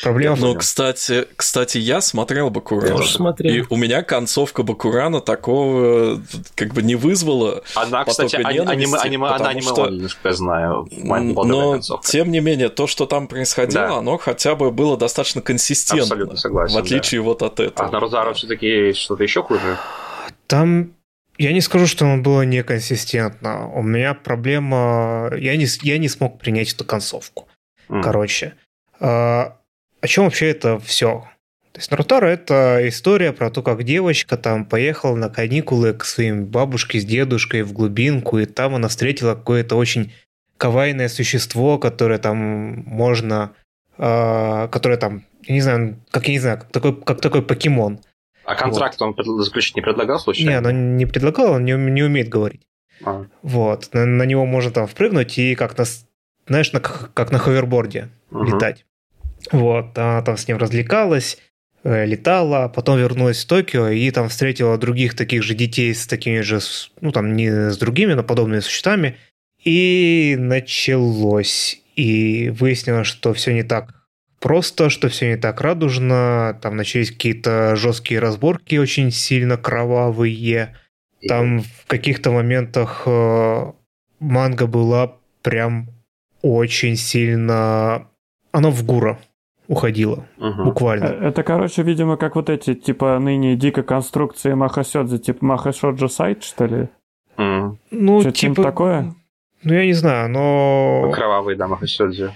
Проблема 0.04 0.36
понял. 0.36 0.56
кстати, 0.58 1.26
кстати, 1.36 1.78
я 1.78 2.02
смотрел 2.02 2.50
Бакурана. 2.50 2.98
Тоже 2.98 3.12
смотрел. 3.12 3.54
И 3.54 3.64
у 3.70 3.78
меня 3.78 4.04
концовка 4.04 4.64
Бакурана 4.64 5.22
такого 5.22 6.22
как 6.56 6.74
бы 6.74 6.82
не 6.82 6.96
вызвала. 6.96 7.64
Она, 7.76 8.04
кстати, 8.04 8.36
ани- 8.36 8.60
аниме, 8.60 8.98
аниме, 9.00 9.28
она 9.28 9.50
аниме 9.50 9.62
что- 9.62 9.90
я 10.24 10.34
знаю. 10.34 10.88
Но, 10.92 11.72
концовка. 11.74 12.08
тем 12.08 12.32
не 12.32 12.40
менее, 12.42 12.70
то, 12.70 12.88
что 12.88 13.06
там 13.06 13.28
происходило, 13.28 13.88
Да. 13.88 13.98
оно 13.98 14.18
хотя 14.18 14.56
бы 14.56 14.72
было 14.72 14.98
достаточно 14.98 15.42
консистентно. 15.42 16.04
Абсолютно 16.04 16.38
согласен, 16.38 16.76
В 16.76 16.78
отличие 16.80 17.22
вот 17.22 17.42
от 17.42 17.60
этого. 17.60 17.88
А 17.88 17.92
Нарузаро 17.92 18.34
все-таки 18.34 18.94
что-то 18.94 19.24
еще 19.24 19.44
хуже. 19.44 19.78
Там 20.48 20.92
я 21.38 21.54
не 21.54 21.62
скажу, 21.62 21.88
что 21.88 22.06
оно 22.06 22.22
было 22.22 22.44
неконсистентно. 22.44 23.70
У 23.74 23.82
меня 23.82 24.14
проблема... 24.14 25.32
Я 25.38 25.56
не, 25.58 25.68
я 25.84 25.98
не 25.98 26.10
смог 26.10 26.40
принять 26.40 26.74
эту 26.74 26.86
концовку. 26.86 27.48
М. 27.90 28.02
Короче. 28.02 28.56
А, 29.00 29.58
о 30.06 30.08
чем 30.08 30.26
вообще 30.26 30.52
это 30.52 30.80
все? 30.80 31.28
То 31.72 31.80
есть 31.80 31.92
Нарутаро 31.92 32.28
это 32.30 32.80
история 32.88 33.34
про 33.34 33.50
то, 33.50 33.62
как 33.62 33.84
девочка 33.84 34.38
там 34.38 34.66
поехала 34.66 35.16
на 35.16 35.30
каникулы 35.30 35.94
к 35.94 36.06
своим 36.06 36.46
бабушке 36.46 37.00
с 37.00 37.06
дедушкой 37.06 37.64
в 37.64 37.74
глубинку, 37.74 38.38
и 38.40 38.46
там 38.46 38.76
она 38.76 38.88
встретила 38.88 39.34
какое-то 39.36 39.76
очень 39.76 40.14
кавайное 40.58 41.10
существо, 41.10 41.78
которое 41.78 42.18
там 42.20 42.38
можно... 42.86 43.52
а, 43.98 44.68
которое 44.70 44.98
там, 44.98 45.24
я 45.44 45.54
не 45.56 45.62
знаю, 45.62 46.00
как 46.12 46.28
я 46.28 46.34
не 46.34 46.40
знаю, 46.40 46.60
как 46.60 46.72
такой, 46.72 47.02
как 47.02 47.20
такой 47.20 47.42
покемон. 47.42 48.00
А 48.46 48.56
контракт 48.56 49.02
он 49.02 49.14
пред- 49.16 49.44
заключить 49.44 49.76
не 49.76 49.82
предлагал 49.82 50.18
Не, 50.18 50.22
случайно? 50.24 50.58
оно 50.60 50.72
не 50.72 51.06
предлагало, 51.06 51.56
он 51.56 51.66
не, 51.66 51.74
не 51.74 52.04
умеет 52.04 52.30
говорить. 52.30 52.62
А, 53.04 53.26
Вот. 53.42 53.90
На, 53.94 54.06
на 54.06 54.24
него 54.24 54.46
можно 54.46 54.72
там 54.72 54.88
впрыгнуть 54.88 55.38
и 55.40 55.56
как 55.56 55.78
на, 55.78 55.84
знаешь, 56.48 56.72
на, 56.72 56.80
как 56.80 57.32
на 57.32 57.40
ховерборде 57.40 58.10
мгм. 58.30 58.46
летать. 58.46 58.86
Вот. 59.52 59.98
Она 59.98 60.22
там 60.22 60.38
с 60.38 60.48
ним 60.48 60.58
развлекалась, 60.58 61.38
э, 61.84 62.06
летала, 62.06 62.68
потом 62.68 63.00
вернулась 63.00 63.44
в 63.44 63.48
Токио 63.48 63.90
и 63.90 64.10
там 64.12 64.30
встретила 64.30 64.78
других 64.78 65.16
таких 65.16 65.44
же 65.44 65.54
детей 65.54 65.94
с 65.94 66.08
такими 66.08 66.42
же, 66.42 66.60
ну 67.02 67.12
там 67.12 67.36
не 67.36 67.72
с 67.72 67.78
другими, 67.78 68.14
но 68.14 68.24
подобными 68.24 68.60
существами. 68.60 69.18
И 69.64 70.36
началось. 70.38 71.82
И 71.96 72.52
выяснилось, 72.58 73.08
что 73.08 73.34
все 73.34 73.54
не 73.54 73.64
так 73.64 74.06
просто, 74.40 74.90
что 74.90 75.10
все 75.10 75.30
не 75.30 75.38
так 75.38 75.62
радужно. 75.62 76.58
Там 76.62 76.76
начались 76.76 77.12
какие-то 77.12 77.76
жесткие 77.76 78.20
разборки, 78.20 78.76
очень 78.76 79.12
сильно 79.12 79.58
кровавые. 79.58 80.76
Там 81.28 81.62
в 81.62 81.86
каких-то 81.88 82.32
моментах 82.32 83.04
э, 83.06 83.72
манга 84.20 84.68
была 84.68 85.18
прям 85.42 85.90
очень 86.42 86.96
сильно... 86.96 88.08
Оно 88.52 88.70
в 88.70 88.84
гура 88.86 89.20
уходило, 89.68 90.26
Мгм. 90.38 90.64
буквально. 90.66 91.06
Э, 91.06 91.28
Это, 91.30 91.44
короче, 91.44 91.84
видимо, 91.84 92.18
как 92.18 92.36
вот 92.36 92.50
эти, 92.50 92.74
типа, 92.76 93.18
ныне 93.20 93.56
дико 93.56 93.84
конструкции 93.84 94.54
Махасёдзе, 94.54 95.18
типа 95.18 95.46
Махашоджо 95.46 96.08
сайт, 96.08 96.44
что 96.44 96.66
ли? 96.66 96.90
М. 97.38 97.78
Ну, 97.92 98.22
Что-то 98.22 98.38
типа... 98.38 98.64
такое? 98.64 99.14
Ну, 99.64 99.74
я 99.74 99.86
не 99.86 99.94
знаю, 99.94 100.30
но... 100.30 101.12
Кровавый, 101.14 101.56
да, 101.56 101.68
Махасёдзи. 101.68 102.32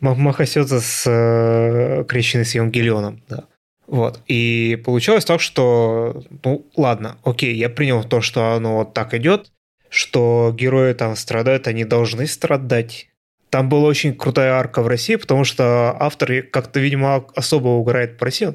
Ма- 0.00 0.14
Махасёдзе 0.14 0.80
с 0.80 1.04
э, 1.06 2.04
крещенный 2.04 2.44
с 2.44 2.54
Евангелионом, 2.54 3.20
да. 3.28 3.44
Вот. 3.86 4.20
И 4.26 4.80
получилось 4.84 5.24
так, 5.24 5.40
что, 5.40 6.22
ну, 6.44 6.66
ладно, 6.76 7.16
окей, 7.24 7.54
я 7.54 7.68
принял 7.68 8.04
то, 8.04 8.20
что 8.20 8.52
оно 8.54 8.76
вот 8.78 8.92
так 8.94 9.14
идет, 9.14 9.50
что 9.88 10.52
герои 10.54 10.92
там 10.92 11.16
страдают, 11.16 11.66
они 11.66 11.84
должны 11.84 12.26
страдать. 12.26 13.08
Там 13.50 13.68
была 13.68 13.88
очень 13.88 14.14
крутая 14.14 14.52
арка 14.52 14.82
в 14.82 14.88
России, 14.88 15.16
потому 15.16 15.44
что 15.44 15.96
автор 15.98 16.42
как-то, 16.42 16.80
видимо, 16.80 17.24
особо 17.34 17.68
угорает 17.68 18.18
по 18.18 18.26
России. 18.26 18.54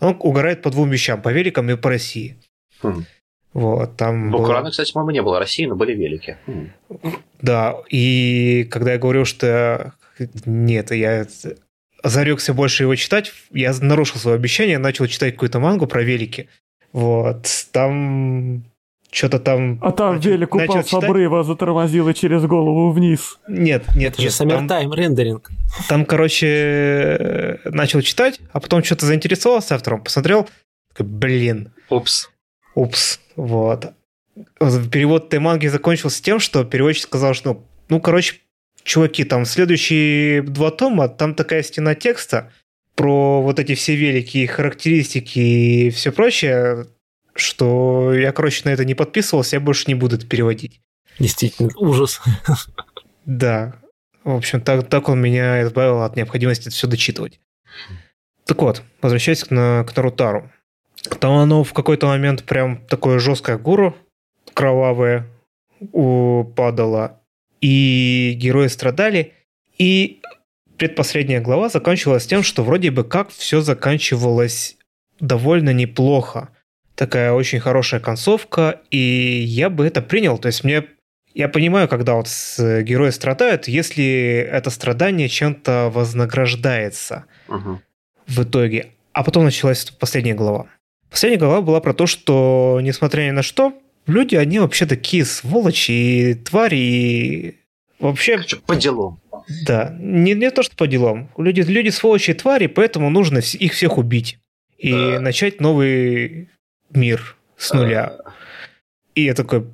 Он 0.00 0.16
угорает 0.20 0.62
по 0.62 0.70
двум 0.70 0.90
вещам, 0.90 1.22
по 1.22 1.30
великам 1.30 1.70
и 1.70 1.76
по 1.76 1.88
России. 1.88 2.36
Хм. 2.82 3.04
Вот, 3.54 3.96
там 3.96 4.30
было- 4.30 4.40
Бакурана, 4.40 4.70
кстати, 4.70 4.92
по-моему, 4.92 5.10
не 5.12 5.22
было 5.22 5.38
России, 5.38 5.64
но 5.64 5.76
были 5.76 5.94
велики. 5.94 6.36
М. 6.46 6.72
Да, 7.40 7.76
и 7.88 8.66
когда 8.70 8.92
я 8.92 8.98
говорил, 8.98 9.24
что 9.24 9.92
нет, 10.44 10.90
я 10.90 11.26
зарекся 12.02 12.52
больше 12.52 12.82
его 12.82 12.94
читать. 12.96 13.32
Я 13.50 13.72
нарушил 13.80 14.18
свое 14.18 14.34
обещание, 14.36 14.78
начал 14.78 15.06
читать 15.06 15.34
какую-то 15.34 15.60
мангу 15.60 15.86
про 15.86 16.02
велики. 16.02 16.48
Вот, 16.92 17.46
там 17.72 18.64
что-то 19.14 19.38
там... 19.38 19.78
А 19.80 19.92
там 19.92 20.16
начал, 20.16 20.30
велик 20.30 20.54
упал 20.54 20.82
с 20.82 20.92
обрыва, 20.92 21.44
затормозил 21.44 22.08
и 22.08 22.14
через 22.14 22.44
голову 22.44 22.90
вниз. 22.90 23.38
Нет, 23.46 23.84
нет, 23.94 24.14
Это 24.14 24.22
же 24.22 24.28
Summertime 24.28 24.92
рендеринг. 24.92 25.50
Там, 25.88 26.04
короче, 26.04 27.60
начал 27.64 28.00
читать, 28.02 28.40
а 28.52 28.60
потом 28.60 28.82
что-то 28.82 29.06
заинтересовался 29.06 29.76
автором, 29.76 30.02
посмотрел, 30.02 30.48
такой, 30.88 31.06
блин. 31.06 31.72
Упс. 31.90 32.28
Упс, 32.74 33.20
вот. 33.36 33.92
Перевод 34.90 35.28
этой 35.28 35.38
манги 35.38 35.68
закончился 35.68 36.20
тем, 36.20 36.40
что 36.40 36.64
переводчик 36.64 37.04
сказал, 37.04 37.34
что, 37.34 37.64
ну, 37.88 38.00
короче, 38.00 38.40
чуваки, 38.82 39.22
там 39.22 39.44
следующие 39.44 40.42
два 40.42 40.72
тома, 40.72 41.08
там 41.08 41.36
такая 41.36 41.62
стена 41.62 41.94
текста 41.94 42.50
про 42.96 43.42
вот 43.42 43.60
эти 43.60 43.74
все 43.74 43.94
великие 43.94 44.48
характеристики 44.48 45.38
и 45.38 45.90
все 45.90 46.10
прочее, 46.10 46.86
что 47.34 48.12
я, 48.14 48.32
короче, 48.32 48.62
на 48.64 48.70
это 48.70 48.84
не 48.84 48.94
подписывался, 48.94 49.56
я 49.56 49.60
больше 49.60 49.84
не 49.88 49.94
буду 49.94 50.16
это 50.16 50.26
переводить. 50.26 50.80
Действительно, 51.18 51.70
ужас. 51.76 52.20
Да. 53.26 53.76
В 54.22 54.36
общем, 54.36 54.60
так, 54.60 54.88
так 54.88 55.08
он 55.08 55.20
меня 55.20 55.62
избавил 55.62 56.02
от 56.02 56.16
необходимости 56.16 56.68
это 56.68 56.72
все 56.72 56.86
дочитывать. 56.86 57.40
Так 58.46 58.60
вот, 58.60 58.82
возвращаясь 59.00 59.44
к, 59.44 59.50
на, 59.50 59.84
к 59.84 59.96
Нарутару. 59.96 60.50
Там 61.20 61.32
оно 61.32 61.64
в 61.64 61.72
какой-то 61.72 62.06
момент 62.06 62.44
прям 62.44 62.78
такое 62.86 63.18
жесткое 63.18 63.58
гуру, 63.58 63.96
кровавое, 64.52 65.26
падало, 66.56 67.20
и 67.60 68.34
герои 68.36 68.68
страдали, 68.68 69.32
и 69.78 70.20
предпоследняя 70.76 71.40
глава 71.40 71.68
заканчивалась 71.68 72.26
тем, 72.26 72.42
что 72.42 72.62
вроде 72.62 72.90
бы 72.90 73.04
как 73.04 73.30
все 73.30 73.60
заканчивалось 73.60 74.76
довольно 75.20 75.72
неплохо 75.72 76.50
такая 76.94 77.32
очень 77.32 77.60
хорошая 77.60 78.00
концовка, 78.00 78.80
и 78.90 78.98
я 78.98 79.70
бы 79.70 79.86
это 79.86 80.02
принял. 80.02 80.38
То 80.38 80.46
есть 80.46 80.64
мне 80.64 80.84
я 81.34 81.48
понимаю, 81.48 81.88
когда 81.88 82.14
вот 82.14 82.28
герои 82.58 83.10
страдают, 83.10 83.66
если 83.66 84.48
это 84.50 84.70
страдание 84.70 85.28
чем-то 85.28 85.90
вознаграждается 85.92 87.24
угу. 87.48 87.80
в 88.26 88.42
итоге. 88.44 88.92
А 89.12 89.24
потом 89.24 89.44
началась 89.44 89.84
последняя 89.84 90.34
глава. 90.34 90.66
Последняя 91.10 91.38
глава 91.38 91.60
была 91.60 91.80
про 91.80 91.92
то, 91.92 92.06
что, 92.06 92.78
несмотря 92.82 93.22
ни 93.22 93.30
на 93.30 93.42
что, 93.42 93.72
люди, 94.06 94.36
они 94.36 94.60
вообще 94.60 94.86
такие 94.86 95.24
сволочи 95.24 95.90
и 95.90 96.34
твари, 96.34 96.76
и 96.76 97.54
вообще... 97.98 98.40
По 98.66 98.76
делам. 98.76 99.20
Да, 99.66 99.94
не, 99.98 100.34
не 100.34 100.50
то, 100.50 100.62
что 100.62 100.76
по 100.76 100.86
делам. 100.86 101.30
Люди, 101.36 101.60
люди 101.60 101.90
сволочи 101.90 102.30
и 102.30 102.34
твари, 102.34 102.68
поэтому 102.68 103.10
нужно 103.10 103.38
их 103.38 103.72
всех 103.72 103.98
убить. 103.98 104.38
И 104.78 104.92
да. 104.92 105.20
начать 105.20 105.60
новый 105.60 106.48
мир 106.94 107.36
с 107.56 107.72
нуля. 107.72 108.16
И 109.14 109.24
я 109.24 109.34
такой, 109.34 109.66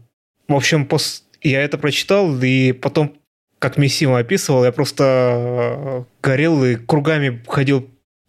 в 0.49 0.55
общем, 0.55 0.87
пос... 0.87 1.25
я 1.43 1.63
это 1.63 1.79
прочитал, 1.79 2.43
и 2.43 2.73
потом, 2.73 3.15
как 3.59 3.79
Миссима 3.79 4.19
описывал, 4.19 4.65
я 4.65 4.73
просто 4.73 5.05
э, 5.05 6.05
горел 6.23 6.65
и 6.65 6.77
кругами 6.77 7.43
ходил, 7.47 7.89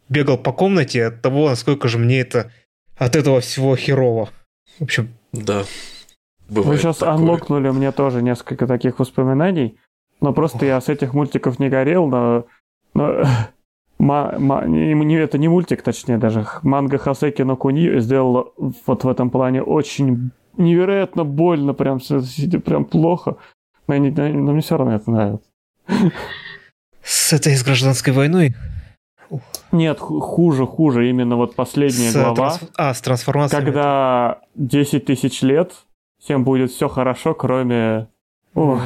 бегал 0.10 0.38
по 0.38 0.54
комнате 0.54 1.06
от 1.06 1.22
того, 1.22 1.50
насколько 1.50 1.88
же 1.88 1.98
мне 1.98 2.22
это 2.22 2.52
от 2.98 3.16
этого 3.16 3.42
всего 3.42 3.76
херово. 3.76 4.30
В 4.80 4.84
общем... 4.84 5.14
Да. 5.32 5.64
Вы 6.50 6.78
сейчас 6.78 6.98
такое. 6.98 7.16
анлокнули 7.16 7.70
мне 7.70 7.94
тоже 7.94 8.22
несколько 8.22 8.68
таких 8.68 9.00
воспоминаний, 9.00 9.78
но 10.20 10.34
просто 10.34 10.66
я 10.66 10.82
с 10.82 10.90
этих 10.90 11.14
мультиков 11.14 11.60
не 11.60 11.70
горел, 11.70 12.08
но, 12.08 12.46
но 12.94 13.24
Ма, 14.02 14.34
ма, 14.40 14.66
не, 14.66 15.14
это 15.14 15.38
не 15.38 15.48
мультик, 15.48 15.84
точнее 15.84 16.18
даже. 16.18 16.44
Манга 16.64 16.98
Хасеки 16.98 17.44
но 17.44 17.56
Куни 17.56 18.00
сделала 18.00 18.48
вот 18.88 19.04
в 19.04 19.08
этом 19.08 19.30
плане 19.30 19.62
очень 19.62 20.32
невероятно 20.58 21.24
больно, 21.24 21.76
прям, 21.76 22.00
прям 22.66 22.86
плохо. 22.86 23.36
Но, 23.88 23.96
не, 23.98 24.10
но 24.10 24.54
мне 24.54 24.62
все 24.62 24.78
равно 24.78 24.96
это 24.96 25.12
нравится. 25.12 25.48
С 27.04 27.32
этой 27.32 27.56
с 27.56 27.64
гражданской 27.64 28.12
войной? 28.12 28.56
Нет, 29.72 30.00
хуже, 30.00 30.66
хуже. 30.66 31.08
Именно 31.08 31.36
вот 31.36 31.56
последняя 31.56 32.10
с 32.10 32.16
глава. 32.16 32.36
Трансф... 32.36 32.64
А, 32.78 32.94
с 32.96 33.02
трансформацией. 33.02 33.64
Когда 33.64 34.40
10 34.56 35.06
тысяч 35.06 35.44
лет, 35.44 35.74
всем 36.18 36.44
будет 36.44 36.72
все 36.72 36.90
хорошо, 36.90 37.36
кроме... 37.36 38.08
Ох. 38.56 38.82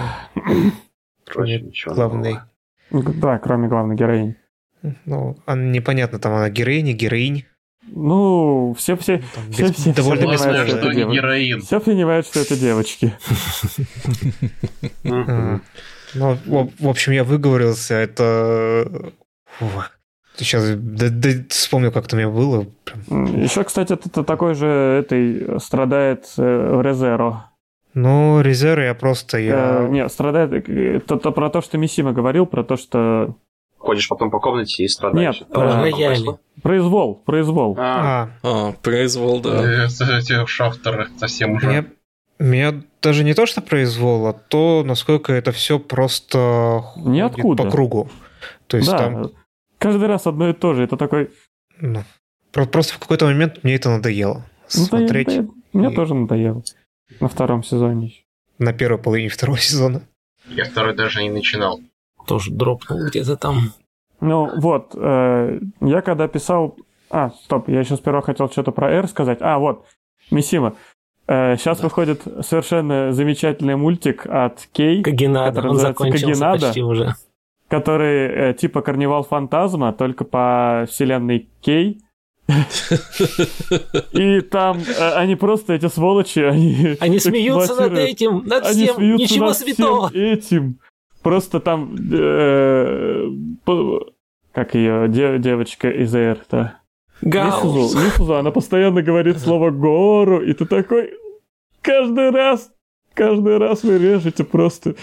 Кроме 1.26 1.72
главной. 1.86 2.36
Да, 2.92 3.40
кроме 3.40 3.70
главной 3.70 3.96
героини. 3.96 4.36
Ну, 5.06 5.38
она 5.46 5.64
непонятно, 5.64 6.20
там 6.20 6.34
она 6.34 6.50
героиня, 6.50 6.94
героинь. 6.94 7.46
Ну, 7.88 8.74
все 8.78 8.98
все, 8.98 9.22
там, 9.34 9.52
все, 9.52 9.72
все, 9.72 9.94
довольно 9.94 10.36
все 10.36 10.44
понимают, 10.46 10.70
что 10.70 10.78
это 10.78 10.94
героин. 10.94 11.62
Все 11.62 11.80
понимают, 11.80 12.26
что 12.26 12.40
это 12.40 12.56
девочки. 12.56 13.14
А, 15.06 15.60
ну, 16.46 16.72
в 16.80 16.88
общем, 16.88 17.12
я 17.12 17.24
выговорился, 17.24 17.96
это... 17.96 19.12
Сейчас 20.38 20.78
вспомнил, 21.50 21.92
как 21.92 22.06
это 22.08 22.16
у 22.16 22.20
меня 22.20 22.30
было. 22.30 22.66
Еще, 23.10 23.64
кстати, 23.64 23.94
это 23.94 24.24
такой 24.24 24.54
же 24.54 24.68
этой 24.68 25.60
страдает 25.62 26.26
э, 26.38 26.82
Резеро. 26.84 27.52
Ну, 27.94 28.42
Резеро 28.42 28.84
я 28.84 28.94
просто... 28.96 29.38
Я... 29.38 29.84
Э, 29.84 29.88
не, 29.88 30.08
страдает... 30.10 30.68
Это 30.68 31.32
про 31.32 31.50
то, 31.50 31.62
что 31.62 31.78
Мисима 31.78 32.12
говорил, 32.12 32.46
про 32.46 32.64
то, 32.66 32.76
что 32.76 33.36
ходишь 33.86 34.10
потом 34.10 34.32
по 34.32 34.40
комнате 34.40 34.84
и 34.84 34.88
страдаешь. 34.88 35.42
Нет, 35.42 35.50
рояли. 35.52 36.38
Произвол, 36.62 37.16
произвол. 37.16 37.76
А, 37.78 38.30
а 38.42 38.72
произвол, 38.82 39.40
да. 39.42 39.86
Эти 39.86 40.46
шахтеры 40.48 41.08
совсем 41.18 41.54
уже. 41.54 41.68
Меня, 41.68 41.86
меня 42.40 42.84
даже 43.02 43.24
не 43.24 43.34
то, 43.34 43.46
что 43.46 43.62
произвол, 43.62 44.28
а 44.28 44.34
то, 44.34 44.84
насколько 44.86 45.32
это 45.34 45.52
все 45.52 45.78
просто 45.78 46.84
Ниоткуда. 46.98 47.64
по 47.64 47.70
кругу. 47.70 48.10
То 48.68 48.78
есть 48.78 48.90
да, 48.90 48.98
там... 48.98 49.32
каждый 49.78 50.08
раз 50.08 50.26
одно 50.26 50.50
и 50.50 50.54
то 50.54 50.74
же. 50.74 50.84
Это 50.84 50.98
такой... 50.98 51.30
Ну, 51.80 52.04
просто 52.52 52.96
в 52.96 53.00
какой-то 53.00 53.26
момент 53.26 53.64
мне 53.64 53.76
это 53.76 53.90
надоело. 53.90 54.46
Ну, 54.76 54.86
смотреть. 54.86 55.28
Надоело. 55.28 55.54
Мне 55.74 55.92
и... 55.92 55.96
тоже 55.96 56.16
надоело. 56.16 56.64
На 57.20 57.28
втором 57.28 57.64
сезоне. 57.64 58.14
На 58.58 58.74
первой 58.74 58.98
половине 58.98 59.30
второго 59.30 59.58
сезона. 59.60 60.02
Я 60.48 60.66
второй 60.66 60.96
даже 60.96 61.22
не 61.22 61.30
начинал 61.30 61.80
тоже 62.26 62.52
дропнул 62.52 63.06
где-то 63.06 63.38
там. 63.38 63.74
Ну 64.22 64.50
вот, 64.60 64.92
э, 64.96 65.60
я 65.82 66.02
когда 66.02 66.28
писал... 66.28 66.78
А, 67.10 67.30
стоп, 67.30 67.70
я 67.70 67.80
еще 67.80 67.96
сперва 67.96 68.22
хотел 68.22 68.50
что-то 68.50 68.72
про 68.72 68.92
R 68.92 69.08
сказать. 69.08 69.38
А, 69.42 69.60
вот, 69.60 69.86
Мисима. 70.32 70.76
Э, 71.28 71.56
сейчас 71.58 71.80
да. 71.80 71.86
выходит 71.86 72.22
совершенно 72.42 73.12
замечательный 73.12 73.76
мультик 73.76 74.26
от 74.28 74.68
Кей. 74.72 75.02
Кагенада, 75.02 75.48
который 75.56 75.68
он 75.68 75.74
называется 75.74 76.04
Кагенада, 76.10 76.66
почти 76.68 76.84
уже. 76.84 77.16
Который 77.68 78.52
э, 78.52 78.54
типа 78.54 78.82
Карнивал 78.82 79.24
Фантазма, 79.24 79.92
только 79.94 80.24
по 80.24 80.86
вселенной 80.90 81.50
Кей. 81.62 82.02
И 84.12 84.42
там 84.42 84.78
э, 84.78 85.14
они 85.16 85.36
просто 85.36 85.74
эти 85.74 85.88
сволочи, 85.88 86.40
они... 86.40 86.96
Они 87.00 87.20
смеются 87.20 87.74
над 87.76 87.98
этим, 87.98 88.44
над 88.46 88.68
всем, 88.68 89.02
ничего 89.16 89.54
святого. 89.54 90.12
этим. 90.14 90.80
Просто 91.26 91.60
там... 91.60 91.96
Э, 92.14 93.28
как 94.52 94.76
ее 94.76 95.08
девочка 95.10 95.90
из 95.90 96.14
Эрта? 96.14 96.82
Мифузу, 97.24 97.98
Мифузу, 97.98 98.36
она 98.36 98.52
постоянно 98.52 99.02
говорит 99.02 99.40
слово 99.40 99.72
«гору», 99.72 100.40
и 100.40 100.54
ты 100.54 100.68
такой... 100.68 101.14
Каждый 101.82 102.30
раз 102.30 102.70
каждый 103.16 103.58
раз 103.58 103.84
вы 103.84 103.98
режете 103.98 104.44
просто. 104.44 104.94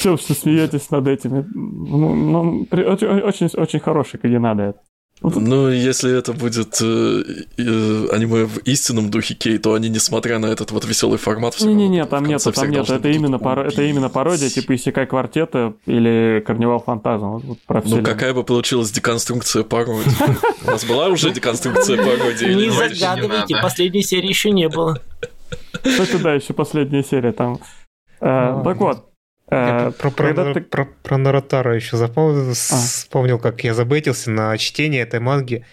Чем 0.00 0.16
что 0.16 0.32
смеетесь 0.32 0.90
над 0.90 1.08
этими? 1.08 1.44
Ну, 1.52 2.14
ну, 2.14 2.66
очень, 2.70 3.08
очень, 3.20 3.46
очень 3.60 3.80
хороший, 3.80 4.18
как 4.18 4.30
надо 4.30 4.62
это. 4.62 4.80
Ну, 5.22 5.68
если 5.68 6.16
это 6.16 6.32
будет 6.32 6.80
э, 6.80 7.22
э, 7.58 8.06
аниме 8.10 8.46
в 8.46 8.58
истинном 8.64 9.10
духе 9.10 9.34
Кей, 9.34 9.58
то 9.58 9.74
они, 9.74 9.90
несмотря 9.90 10.38
на 10.38 10.46
этот 10.46 10.70
вот 10.70 10.86
веселый 10.86 11.18
формат, 11.18 11.60
Не-не-не, 11.60 12.06
там 12.06 12.24
нет, 12.24 12.42
там 12.42 12.70
нет, 12.70 12.88
это 12.88 13.08
именно, 13.08 13.38
пар... 13.38 13.66
это 13.66 13.82
именно 13.82 14.08
пародия, 14.08 14.48
типа 14.48 14.74
Исекай 14.76 15.06
Квартета 15.06 15.74
или 15.84 16.42
Карнивал 16.46 16.80
Фантазм. 16.80 17.26
Вот, 17.26 17.58
про 17.66 17.82
ну, 17.84 18.02
какая 18.02 18.32
бы 18.32 18.44
получилась 18.44 18.90
деконструкция 18.90 19.62
пародии? 19.62 20.10
У 20.66 20.70
нас 20.70 20.84
была 20.84 21.08
уже 21.08 21.30
деконструкция 21.32 21.98
пародии? 21.98 22.54
Не 22.54 22.70
загадывайте, 22.70 23.56
последней 23.60 24.02
серии 24.02 24.28
еще 24.28 24.50
не 24.52 24.68
было. 24.68 25.00
Кстати, 25.82 26.16
да, 26.16 26.34
еще 26.34 26.54
последняя 26.54 27.04
серия 27.04 27.32
там. 27.32 27.60
Э, 28.20 28.62
так 28.64 28.78
вот, 28.78 29.09
Э, 29.50 29.90
про, 29.98 30.10
про, 30.10 30.32
про, 30.32 30.54
ты... 30.54 30.60
про, 30.60 30.84
про 31.02 31.18
Наратара 31.18 31.74
еще 31.74 31.96
запомнил, 31.96 32.50
а. 32.50 32.54
вспомнил, 32.54 33.38
как 33.38 33.64
я 33.64 33.74
забытился 33.74 34.30
на 34.30 34.56
чтение 34.58 35.02
этой 35.02 35.18
манги. 35.18 35.64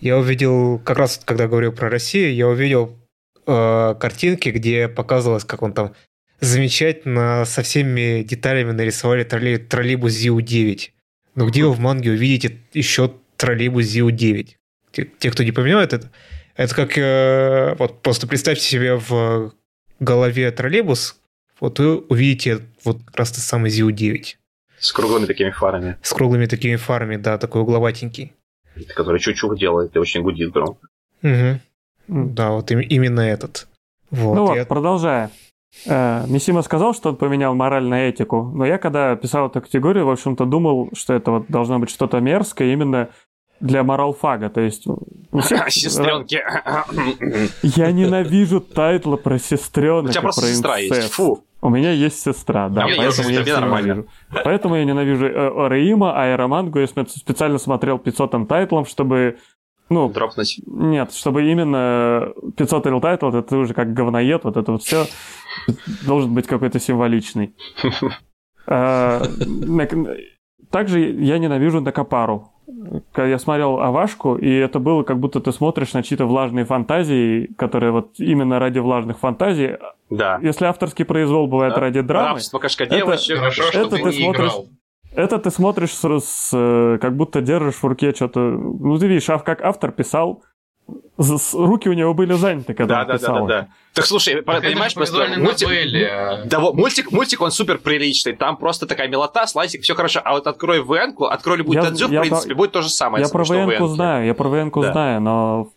Я 0.00 0.18
увидел, 0.18 0.78
как 0.78 0.98
раз 0.98 1.20
когда 1.24 1.46
говорил 1.46 1.72
про 1.72 1.90
Россию, 1.90 2.34
я 2.34 2.48
увидел 2.48 2.98
э, 3.46 3.94
картинки, 4.00 4.48
где 4.48 4.88
показывалось, 4.88 5.44
как 5.44 5.62
он 5.62 5.72
там 5.74 5.94
замечательно 6.40 7.44
со 7.46 7.62
всеми 7.62 8.22
деталями 8.22 8.72
нарисовали 8.72 9.24
троллей, 9.24 9.58
троллейбус 9.58 10.12
ЗИУ-9. 10.12 10.90
Но 11.34 11.46
где 11.46 11.64
вы 11.64 11.72
в 11.72 11.80
манге 11.80 12.12
увидите 12.12 12.58
еще 12.72 13.12
троллейбус 13.36 13.84
ЗИУ-9? 13.84 14.48
Те, 14.92 15.10
те, 15.18 15.30
кто 15.30 15.42
не 15.42 15.52
понимает 15.52 15.92
это, 15.92 16.10
это 16.56 16.74
как... 16.74 16.96
Э, 16.96 17.74
вот 17.78 18.00
просто 18.02 18.26
представьте 18.26 18.64
себе 18.64 18.94
в 18.94 19.52
голове 20.00 20.50
троллейбус, 20.50 21.18
вот 21.60 21.78
вы 21.78 21.98
увидите 21.98 22.60
вот 22.88 23.02
как 23.04 23.16
раз 23.16 23.30
тот 23.32 23.40
самый 23.40 23.70
ЗИУ-9. 23.70 24.36
С 24.78 24.92
круглыми 24.92 25.26
такими 25.26 25.50
фарами. 25.50 25.96
С 26.02 26.12
круглыми 26.12 26.46
такими 26.46 26.76
фарами, 26.76 27.16
да, 27.16 27.38
такой 27.38 27.62
угловатенький. 27.62 28.32
Который 28.94 29.18
чуть-чуть 29.18 29.58
делает 29.58 29.96
и 29.96 29.98
очень 29.98 30.22
гудит 30.22 30.52
громко. 30.52 30.86
Угу. 31.22 31.60
Да, 32.08 32.50
вот 32.50 32.70
им, 32.70 32.80
именно 32.80 33.20
этот. 33.20 33.66
Вот, 34.10 34.34
ну 34.34 34.46
вот, 34.46 34.56
я... 34.56 34.64
продолжая. 34.64 35.30
Э, 35.86 36.24
Мисима 36.26 36.62
сказал, 36.62 36.94
что 36.94 37.10
он 37.10 37.16
поменял 37.16 37.54
мораль 37.54 37.84
на 37.84 38.08
этику, 38.08 38.50
но 38.54 38.64
я 38.64 38.78
когда 38.78 39.14
писал 39.16 39.48
эту 39.48 39.60
категорию, 39.60 40.06
в 40.06 40.10
общем-то, 40.10 40.44
думал, 40.44 40.90
что 40.94 41.14
это 41.14 41.30
вот 41.30 41.46
должно 41.48 41.78
быть 41.78 41.90
что-то 41.90 42.20
мерзкое 42.20 42.72
именно 42.72 43.10
для 43.60 43.82
моралфага, 43.82 44.48
то 44.48 44.60
есть... 44.60 44.86
у 45.32 45.40
всех- 45.40 45.70
Сестренки. 45.70 46.40
Я 47.62 47.92
ненавижу 47.92 48.60
тайтлы 48.60 49.16
про 49.16 49.38
сестренок 49.38 50.10
У 50.10 50.12
тебя 50.12 50.22
просто 50.22 50.42
про 50.42 50.48
сестра 50.48 50.78
есть. 50.78 51.10
Фу. 51.12 51.44
У 51.60 51.70
меня 51.70 51.90
есть 51.90 52.20
сестра, 52.20 52.68
да, 52.68 52.84
есть 52.84 52.98
поэтому 52.98 53.28
я 53.30 53.40
их 53.40 53.46
мне 53.46 53.54
нормально. 53.54 53.86
ненавижу. 53.86 54.08
Поэтому 54.44 54.76
я 54.76 54.84
ненавижу 54.84 55.26
э, 55.26 55.66
Ореима, 55.66 56.12
а 56.14 56.32
Эромангу 56.32 56.78
я 56.78 56.86
специально 56.86 57.58
смотрел 57.58 57.98
500 57.98 58.48
тайтлом, 58.48 58.86
чтобы... 58.86 59.38
Ну, 59.90 60.08
Дропнуть. 60.08 60.60
нет, 60.66 61.12
чтобы 61.12 61.50
именно 61.50 62.32
500 62.56 62.86
рил 62.86 63.00
тайтл, 63.00 63.28
это 63.28 63.42
ты 63.42 63.56
уже 63.56 63.74
как 63.74 63.92
говноед, 63.92 64.44
вот 64.44 64.56
это 64.56 64.72
вот 64.72 64.82
все 64.82 65.06
должен 66.06 66.32
быть 66.34 66.46
какой-то 66.46 66.78
символичный. 66.78 67.54
А, 70.68 70.72
Также 70.72 71.00
я 71.00 71.38
ненавижу 71.38 71.80
Некопару. 71.80 72.50
Когда 73.12 73.28
я 73.28 73.38
смотрел 73.38 73.80
Авашку, 73.80 74.36
и 74.36 74.50
это 74.52 74.78
было 74.78 75.02
как 75.02 75.18
будто 75.18 75.40
ты 75.40 75.52
смотришь 75.52 75.94
на 75.94 76.02
чьи-то 76.02 76.26
влажные 76.26 76.64
фантазии, 76.66 77.50
которые 77.56 77.92
вот 77.92 78.10
именно 78.18 78.58
ради 78.58 78.78
влажных 78.78 79.18
фантазий. 79.18 79.76
Да. 80.10 80.38
Если 80.42 80.66
авторский 80.66 81.04
произвол 81.06 81.46
бывает 81.48 81.74
Да. 81.74 81.80
ради 81.80 82.02
драмы, 82.02 82.28
Рабство 82.34 82.58
кошка 82.58 82.84
Это-. 82.84 82.96
Хорошо, 83.06 83.34
это 83.62 83.72
что 83.72 83.88
ты 83.88 83.96
ты 83.96 84.02
не 84.04 84.12
смотришь- 84.12 84.50
играл. 84.50 84.66
это 85.14 85.38
ты 85.38 85.50
смотришь 85.50 85.92
с, 85.94 86.20
с, 86.20 86.50
э, 86.54 86.98
как 87.00 87.16
будто 87.16 87.40
держишь 87.40 87.76
в 87.76 87.84
руке 87.84 88.12
что-то. 88.12 88.40
Ну, 88.40 88.98
ты 88.98 89.06
видишь, 89.06 89.30
ав- 89.30 89.44
как 89.44 89.62
автор 89.62 89.90
писал, 89.90 90.42
руки 91.52 91.88
у 91.88 91.92
него 91.92 92.14
были 92.14 92.32
заняты, 92.34 92.74
когда 92.74 92.94
Да, 92.96 93.00
он 93.02 93.06
да, 93.06 93.12
да, 93.12 93.18
писал. 93.18 93.34
да, 93.34 93.54
это. 93.58 93.66
да. 93.66 93.68
Так 93.94 94.06
слушай, 94.06 94.42
Так 94.42 94.58
это 94.58 94.68
понимаешь, 94.68 94.94
просто 94.94 95.26
мультик... 95.38 95.68
а- 96.10 96.44
Да, 96.44 96.60
вот, 96.60 96.74
мультик, 96.74 97.10
мультик, 97.10 97.40
он 97.40 97.50
супер 97.50 97.78
приличный. 97.78 98.34
Там 98.34 98.56
просто 98.56 98.86
такая 98.86 99.08
милота, 99.08 99.46
слайсик, 99.46 99.82
все 99.82 99.94
хорошо. 99.94 100.20
А 100.24 100.32
вот 100.32 100.46
открой 100.46 100.80
вн 100.82 101.14
открой 101.30 101.56
любую 101.58 101.76
Я- 101.76 101.82
Тадзю, 101.84 102.08
в 102.08 102.12
я- 102.12 102.20
принципе, 102.20 102.54
будет 102.54 102.72
то 102.72 102.82
же 102.82 102.88
самое. 102.88 103.24
Я 103.24 103.28
про 103.30 103.44
что 103.44 103.54
в 103.54 103.56
военку 103.56 103.84
VN-ке. 103.84 103.94
знаю, 103.94 104.26
я 104.26 104.34
про 104.34 104.48
военку 104.48 104.82
Да. 104.82 104.92
знаю, 104.92 105.20
но 105.20 105.70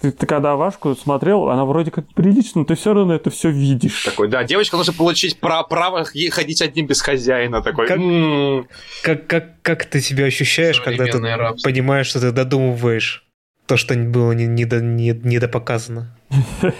ты, 0.00 0.10
ты 0.10 0.26
когда 0.26 0.52
Авашку 0.52 0.94
смотрел, 0.96 1.48
она 1.48 1.64
вроде 1.64 1.90
как 1.90 2.12
прилично, 2.12 2.60
но 2.60 2.64
ты 2.64 2.74
все 2.74 2.92
равно 2.92 3.14
это 3.14 3.30
все 3.30 3.50
видишь. 3.50 4.02
Такой, 4.04 4.28
да, 4.28 4.42
девочка 4.44 4.76
должна 4.76 4.92
получить 4.92 5.38
пра- 5.40 5.62
право 5.62 6.04
ходить 6.04 6.60
одним 6.62 6.86
без 6.86 7.00
хозяина. 7.00 7.62
Такой, 7.62 7.86
Как- 7.86 7.98
«М, 7.98 8.66
Как, 9.02 9.26
как, 9.26 9.62
как 9.62 9.84
ты 9.86 10.00
себя 10.00 10.24
ощущаешь, 10.26 10.80
когда 10.80 11.04
ты 11.06 11.18
рабство. 11.20 11.68
понимаешь, 11.70 12.06
что 12.08 12.20
ты 12.20 12.32
додумываешь 12.32 13.23
то, 13.66 13.76
что 13.76 13.94
было 13.94 14.32
не, 14.32 14.46
недо- 14.46 14.80
не- 14.82 15.12
недопоказано? 15.24 16.16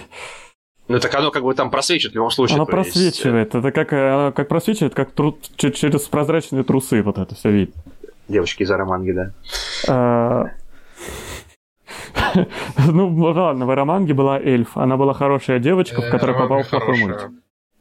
Ну 0.87 0.99
так 0.99 1.15
оно 1.15 1.31
как 1.31 1.41
бы 1.41 1.51
там 1.55 1.71
просвечивает 1.71 2.11
в 2.11 2.15
любом 2.15 2.29
случае. 2.29 2.59
Есть, 2.59 2.69
просвечивает. 2.69 3.55
Это 3.55 3.71
как, 3.71 3.91
э, 3.91 4.31
как 4.35 4.47
просвечивает, 4.47 4.93
как 4.93 5.13
тру- 5.13 5.35
через 5.57 6.01
прозрачные 6.03 6.63
трусы 6.63 7.01
вот 7.01 7.17
это 7.17 7.33
все 7.33 7.49
видно. 7.49 7.73
э, 8.03 8.07
Девочки 8.27 8.61
из 8.61 8.69
Араманги, 8.69 9.11
да. 9.11 9.31
А, 9.89 10.45
Ну, 12.87 13.07
ладно, 13.15 13.65
в 13.65 13.71
Эроманге 13.73 14.13
была 14.13 14.39
эльф. 14.39 14.77
Она 14.77 14.95
была 14.97 15.13
хорошая 15.15 15.57
девочка, 15.59 16.01
в 16.01 16.05
Э, 16.05 16.11
которой 16.11 16.35
попал 16.37 16.61
в 16.61 16.69
плохой 16.69 16.99
мультик. 16.99 17.31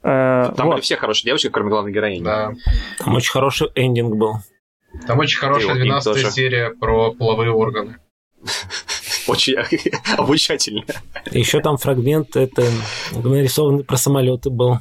Э, 0.02 0.52
Там 0.56 0.70
были 0.70 0.80
все 0.80 0.96
хорошие 0.96 1.26
девочки, 1.26 1.48
кроме 1.50 1.68
главной 1.70 1.92
героини. 1.92 2.24
Да. 2.24 2.52
Там 2.98 3.14
очень 3.14 3.30
хороший 3.32 3.68
эндинг 3.74 4.16
был. 4.16 4.36
Там 5.06 5.18
очень 5.18 5.38
хорошая 5.38 5.64
И 5.66 5.68
вот 5.72 5.76
им 5.78 5.82
12 5.88 6.12
тоже. 6.14 6.30
серия 6.30 6.70
про 6.70 7.12
половые 7.12 7.50
органы. 7.50 7.96
Очень 9.26 9.56
обучательно. 10.18 10.82
Еще 11.30 11.60
там 11.60 11.76
фрагмент 11.76 12.36
это 12.36 12.62
нарисованный 13.12 13.84
про 13.84 13.96
самолеты 13.96 14.50
был, 14.50 14.78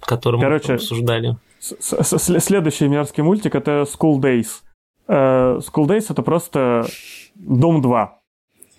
который 0.00 0.36
мы 0.36 0.42
Короче, 0.42 0.62
потом 0.62 0.76
обсуждали. 0.76 1.36
Следующий 1.60 2.88
мерзкий 2.88 3.22
мультик 3.22 3.54
это 3.54 3.82
School 3.82 4.20
Days. 4.20 4.48
Э, 5.08 5.58
School 5.60 5.86
Days 5.86 6.06
это 6.10 6.22
просто 6.22 6.86
Дом 7.34 7.80
2. 7.80 8.18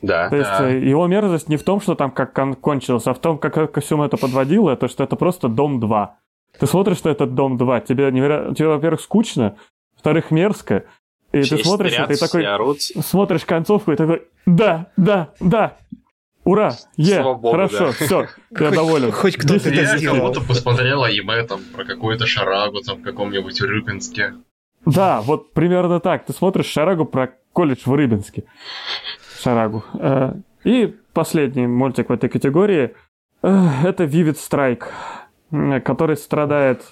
Да. 0.04 0.30
То 0.30 0.36
есть 0.36 0.50
Да. 0.50 0.70
э, 0.70 0.80
его 0.80 1.08
мерзость 1.08 1.50
не 1.50 1.58
в 1.58 1.64
том, 1.64 1.82
что 1.82 1.96
там 1.96 2.12
как 2.12 2.34
кон- 2.34 2.54
кончилось, 2.56 3.08
а 3.08 3.14
в 3.14 3.20
том, 3.20 3.40
как 3.40 3.72
ко 3.72 3.82
всему 3.82 4.04
это 4.04 4.18
подводило, 4.18 4.76
то 4.76 4.88
что 4.88 5.04
это 5.04 5.16
просто 5.16 5.48
Дом 5.48 5.80
2. 5.80 6.16
Ты 6.60 6.68
смотришь, 6.68 6.98
что 6.98 7.10
это 7.10 7.26
Дом 7.26 7.58
2, 7.58 7.80
тебе, 7.82 8.12
неверо... 8.12 8.54
тебе 8.54 8.68
во-первых, 8.68 9.02
скучно, 9.02 9.58
во-вторых, 9.96 10.30
мерзко, 10.32 10.84
и 11.42 11.44
ты 11.44 11.58
смотришь, 11.64 11.94
и 11.94 12.06
ты 12.08 12.18
такой, 12.18 12.46
орут. 12.46 12.82
смотришь 12.82 13.46
концовку 13.46 13.92
и 13.92 13.96
такой, 13.96 14.24
да, 14.46 14.88
да, 14.98 15.30
да, 15.40 15.78
ура, 16.44 16.76
е, 16.98 17.22
богу, 17.24 17.52
хорошо, 17.52 17.88
да. 17.88 17.92
все, 17.92 18.28
я 18.52 18.72
доволен. 18.72 19.12
хоть 19.12 19.36
кто-то 19.38 19.54
10 19.54 19.66
это 19.68 19.76
из 19.76 19.78
Я 19.78 19.84
10. 19.94 19.98
сделал. 20.00 20.18
кого-то 20.18 20.42
посмотрел 20.42 21.04
аниме 21.04 21.44
там 21.44 21.62
про 21.76 21.84
какую-то 21.86 22.26
шарагу 22.26 22.82
там 22.82 23.00
в 23.00 23.02
каком-нибудь 23.04 23.60
Рыбинске. 23.62 24.34
Да, 24.86 25.22
вот 25.22 25.52
примерно 25.54 26.00
так. 26.00 26.26
Ты 26.26 26.32
смотришь 26.32 26.68
Шарагу 26.68 27.04
про 27.04 27.34
колледж 27.52 27.82
в 27.86 27.94
Рыбинске. 27.94 28.46
Шарагу. 29.42 29.84
Э, 29.96 30.34
И 30.64 30.96
последний 31.14 31.68
мультик 31.68 32.08
в 32.08 32.14
этой 32.14 32.30
категории 32.30 32.94
э, 33.44 33.68
это 33.84 34.06
Vivid 34.06 34.38
Strike, 34.38 35.82
который 35.82 36.16
страдает... 36.16 36.84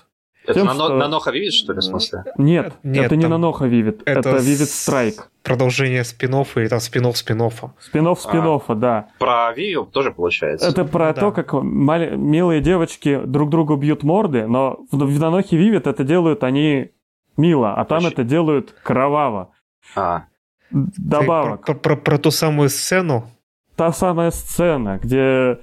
Это 0.45 0.53
Тем, 0.53 0.65
на, 0.67 0.73
что- 0.73 0.89
на 0.95 1.07
Ноха 1.07 1.31
видишь, 1.31 1.53
что 1.55 1.73
ли, 1.73 1.79
в 1.79 1.83
смысле? 1.83 2.23
Нет, 2.37 2.73
Нет, 2.83 3.05
это 3.05 3.15
не 3.15 3.27
Наноха 3.27 3.65
Vivid, 3.67 4.01
это, 4.05 4.19
это 4.19 4.29
Vivid 4.37 4.65
с- 4.65 4.87
Strike. 4.89 5.21
Продолжение 5.43 6.03
спин 6.03 6.33
или 6.55 6.67
там 6.67 6.79
спин-офф 6.79 7.15
спин-оффа. 7.17 7.71
Спинов 7.79 8.19
спин 8.19 8.79
да. 8.79 9.07
Про 9.19 9.53
Вию 9.53 9.85
тоже 9.85 10.11
получается. 10.11 10.67
Это 10.67 10.85
про 10.85 11.13
да. 11.13 11.21
то, 11.21 11.31
как 11.31 11.53
мали- 11.53 12.15
милые 12.15 12.61
девочки 12.61 13.21
друг 13.25 13.49
другу 13.49 13.75
бьют 13.75 14.03
морды, 14.03 14.47
но 14.47 14.79
в, 14.91 14.97
в 14.97 15.19
Нанохе 15.19 15.57
Vivid 15.57 15.87
это 15.89 16.03
делают 16.03 16.43
они 16.43 16.91
мило, 17.37 17.73
а 17.73 17.85
там 17.85 17.99
Очень. 17.99 18.07
это 18.09 18.23
делают 18.23 18.73
кроваво. 18.83 19.49
А, 19.95 20.23
Добавок. 20.71 21.65
Про, 21.65 21.73
про- 21.75 21.95
про- 21.95 22.01
про 22.01 22.17
ту 22.17 22.31
самую 22.31 22.69
сцену. 22.69 23.29
та 23.75 23.91
самая 23.91 24.31
сцена, 24.31 24.99
где... 25.01 25.59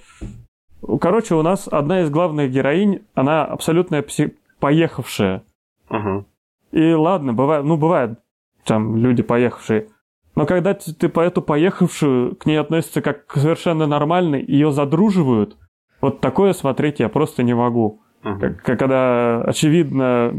Короче, 1.01 1.35
у 1.35 1.43
нас 1.43 1.69
одна 1.71 2.03
из 2.03 2.11
главных 2.11 2.51
героинь, 2.51 3.03
она 3.15 3.45
абсолютно 3.45 3.97
пси- 4.01 4.33
поехавшая. 4.63 5.43
угу. 5.91 6.25
И 6.71 6.93
ладно, 6.95 7.35
бывает, 7.35 7.65
ну, 7.65 7.77
бывает 7.77 8.19
там 8.65 8.97
люди 8.97 9.23
поехавшие. 9.23 9.89
Но 10.37 10.47
когда 10.47 10.73
ты, 10.73 10.95
ты 10.95 11.09
по 11.11 11.21
эту 11.21 11.43
поехавшую 11.43 12.37
к 12.37 12.47
ней 12.47 12.57
относятся 12.57 13.03
как 13.03 13.27
к 13.27 13.37
совершенно 13.39 13.87
нормальной, 13.87 14.43
ее 14.43 14.71
задруживают, 14.73 15.59
вот 16.01 16.21
такое 16.21 16.55
смотреть 16.55 17.01
я 17.01 17.09
просто 17.09 17.43
не 17.43 17.55
могу. 17.55 18.01
Как- 18.23 18.63
как 18.63 18.79
когда 18.79 19.43
очевидно, 19.43 20.33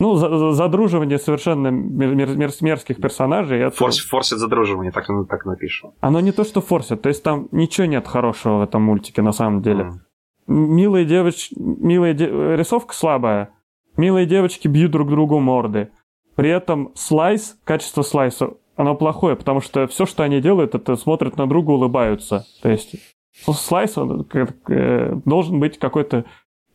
ну, 0.00 0.14
за- 0.14 0.36
за- 0.38 0.52
задруживание 0.52 1.18
совершенно 1.18 1.68
мер- 1.68 2.14
мер- 2.14 2.36
мер- 2.36 2.50
мерзких 2.62 2.96
персонажей. 2.96 3.60
это- 3.60 3.76
Форс, 3.76 3.98
форсит 3.98 4.38
задруживание, 4.38 4.90
так, 4.92 5.06
так 5.28 5.44
напишу. 5.46 5.92
Оно 6.00 6.20
не 6.20 6.32
то, 6.32 6.42
что 6.44 6.60
форсит, 6.60 7.02
то 7.02 7.08
есть 7.10 7.22
там 7.22 7.48
ничего 7.52 7.86
нет 7.86 8.08
хорошего 8.08 8.58
в 8.58 8.62
этом 8.62 8.82
мультике 8.82 9.22
на 9.22 9.32
самом 9.32 9.60
деле. 9.62 9.82
М. 9.82 10.00
Милые 10.46 11.04
девочки, 11.04 11.54
милые 11.58 12.14
де- 12.14 12.56
рисовка 12.56 12.94
слабая, 12.94 13.50
милые 13.96 14.26
девочки 14.26 14.68
бьют 14.68 14.92
друг 14.92 15.08
другу 15.08 15.38
морды. 15.38 15.90
При 16.34 16.50
этом 16.50 16.92
слайс, 16.94 17.56
качество 17.64 18.02
слайса, 18.02 18.54
оно 18.76 18.94
плохое, 18.94 19.36
потому 19.36 19.60
что 19.60 19.86
все, 19.86 20.06
что 20.06 20.22
они 20.22 20.40
делают, 20.40 20.74
это 20.74 20.96
смотрят 20.96 21.36
на 21.36 21.46
друга, 21.46 21.70
улыбаются. 21.70 22.46
То 22.62 22.70
есть 22.70 22.96
слайс 23.44 23.96
он, 23.98 24.26
э, 24.68 25.14
должен 25.24 25.60
быть 25.60 25.78
какой-то 25.78 26.24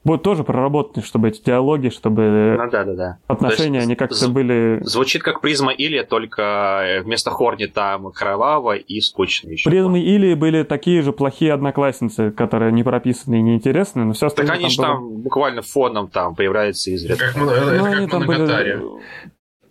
будет 0.07 0.23
тоже 0.23 0.43
проработанный, 0.43 1.05
чтобы 1.05 1.27
эти 1.27 1.43
диалоги, 1.43 1.89
чтобы 1.89 2.23
э, 2.23 2.57
Ну 2.57 2.71
да, 2.71 2.83
да, 2.83 2.93
да. 2.95 3.17
отношения, 3.27 3.81
они 3.81 3.93
как-то 3.95 4.27
были... 4.29 4.79
Звучит 4.81 5.21
как 5.21 5.41
призма 5.41 5.71
или 5.71 6.01
только 6.01 6.41
э, 6.83 7.01
вместо 7.03 7.29
Хорни 7.29 7.67
там 7.67 8.11
кроваво 8.11 8.75
и 8.75 8.99
скучно 9.01 9.49
еще. 9.51 9.69
Призмы 9.69 9.99
или 9.99 10.33
были 10.33 10.63
такие 10.63 11.03
же 11.03 11.11
плохие 11.11 11.53
одноклассницы, 11.53 12.31
которые 12.31 12.71
не 12.71 12.83
прописаны 12.83 13.35
и 13.35 13.41
неинтересны, 13.43 14.03
но 14.05 14.13
все 14.13 14.29
Так 14.29 14.39
остальное 14.39 14.55
они 14.55 14.69
же 14.69 14.77
было- 14.81 14.87
там 14.87 15.17
буквально 15.21 15.61
фоном 15.61 16.07
там 16.07 16.33
появляются 16.35 16.89
изредка. 16.89 17.25
Как, 17.33 17.35
это 17.37 17.71
Ну, 17.77 17.83
как 17.85 17.93
они 17.97 18.07
там 18.07 18.25
были-. 18.25 18.81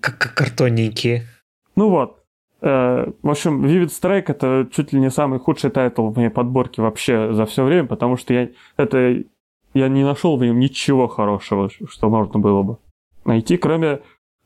Как, 0.01 0.19
как 0.19 0.35
картонненькие. 0.35 1.25
Ну 1.75 1.89
вот. 1.91 2.19
Э, 2.63 3.11
В 3.23 3.31
общем, 3.31 3.65
Vivid 3.67 3.89
Strike 3.89 4.25
это 4.29 4.69
чуть 4.73 4.93
ли 4.93 5.01
не 5.01 5.11
самый 5.11 5.39
худший 5.39 5.71
тайтл 5.71 6.09
в 6.09 6.17
моей 6.17 6.31
подборке 6.31 6.81
вообще 6.83 7.33
за 7.33 7.45
все 7.47 7.65
время, 7.65 7.87
потому 7.87 8.17
что 8.17 8.33
я 8.35 8.49
это 8.77 9.23
я 9.77 9.89
не 9.89 10.05
нашел 10.05 10.37
в 10.37 10.43
нем 10.43 10.59
ничего 10.59 11.07
хорошего, 11.07 11.69
что 11.69 12.09
можно 12.09 12.39
было 12.41 12.63
бы 12.63 12.79
найти, 13.25 13.57
кроме 13.57 14.01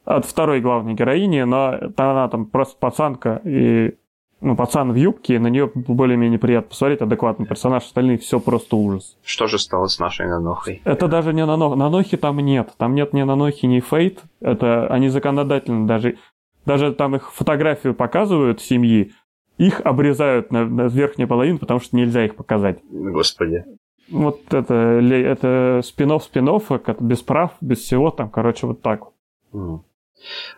от 0.04 0.24
второй 0.24 0.60
главной 0.60 0.94
героини, 0.94 1.42
но 1.42 1.78
она 1.96 2.28
там 2.28 2.46
просто 2.46 2.76
пацанка 2.78 3.40
и 3.44 3.94
ну, 4.40 4.56
пацан 4.56 4.90
в 4.90 4.94
юбке, 4.94 5.38
на 5.38 5.48
нее 5.48 5.70
более-менее 5.74 6.38
приятно 6.38 6.70
посмотреть, 6.70 7.02
адекватный 7.02 7.46
персонаж, 7.46 7.84
остальные 7.84 8.18
все 8.18 8.40
просто 8.40 8.74
ужас. 8.76 9.18
Что 9.22 9.46
же 9.46 9.58
стало 9.58 9.86
с 9.86 9.98
нашей 9.98 10.26
Нанохой? 10.26 10.80
Это 10.84 11.08
даже 11.08 11.34
не 11.34 11.44
Нанох. 11.44 11.76
Нанохи 11.76 12.16
там 12.16 12.38
нет. 12.38 12.72
Там 12.78 12.94
нет 12.94 13.12
ни 13.12 13.22
Нанохи, 13.22 13.66
ни 13.66 13.80
Фейт. 13.80 14.22
Это 14.40 14.86
они 14.88 15.10
законодательно 15.10 15.86
даже... 15.86 16.16
Даже 16.64 16.92
там 16.92 17.16
их 17.16 17.32
фотографию 17.32 17.94
показывают 17.94 18.60
семьи, 18.60 19.12
их 19.56 19.80
обрезают 19.80 20.52
на, 20.52 20.66
на 20.66 20.88
верхнюю 20.88 21.26
половину, 21.26 21.58
потому 21.58 21.80
что 21.80 21.96
нельзя 21.96 22.24
их 22.24 22.36
показать. 22.36 22.80
Господи. 22.90 23.64
Вот 24.10 24.52
это, 24.52 24.74
это 24.74 25.80
спинов 25.84 26.24
спинов, 26.24 26.72
это 26.72 26.96
без 27.00 27.22
прав, 27.22 27.52
без 27.60 27.78
всего 27.78 28.10
там, 28.10 28.28
короче, 28.28 28.66
вот 28.66 28.82
так. 28.82 29.02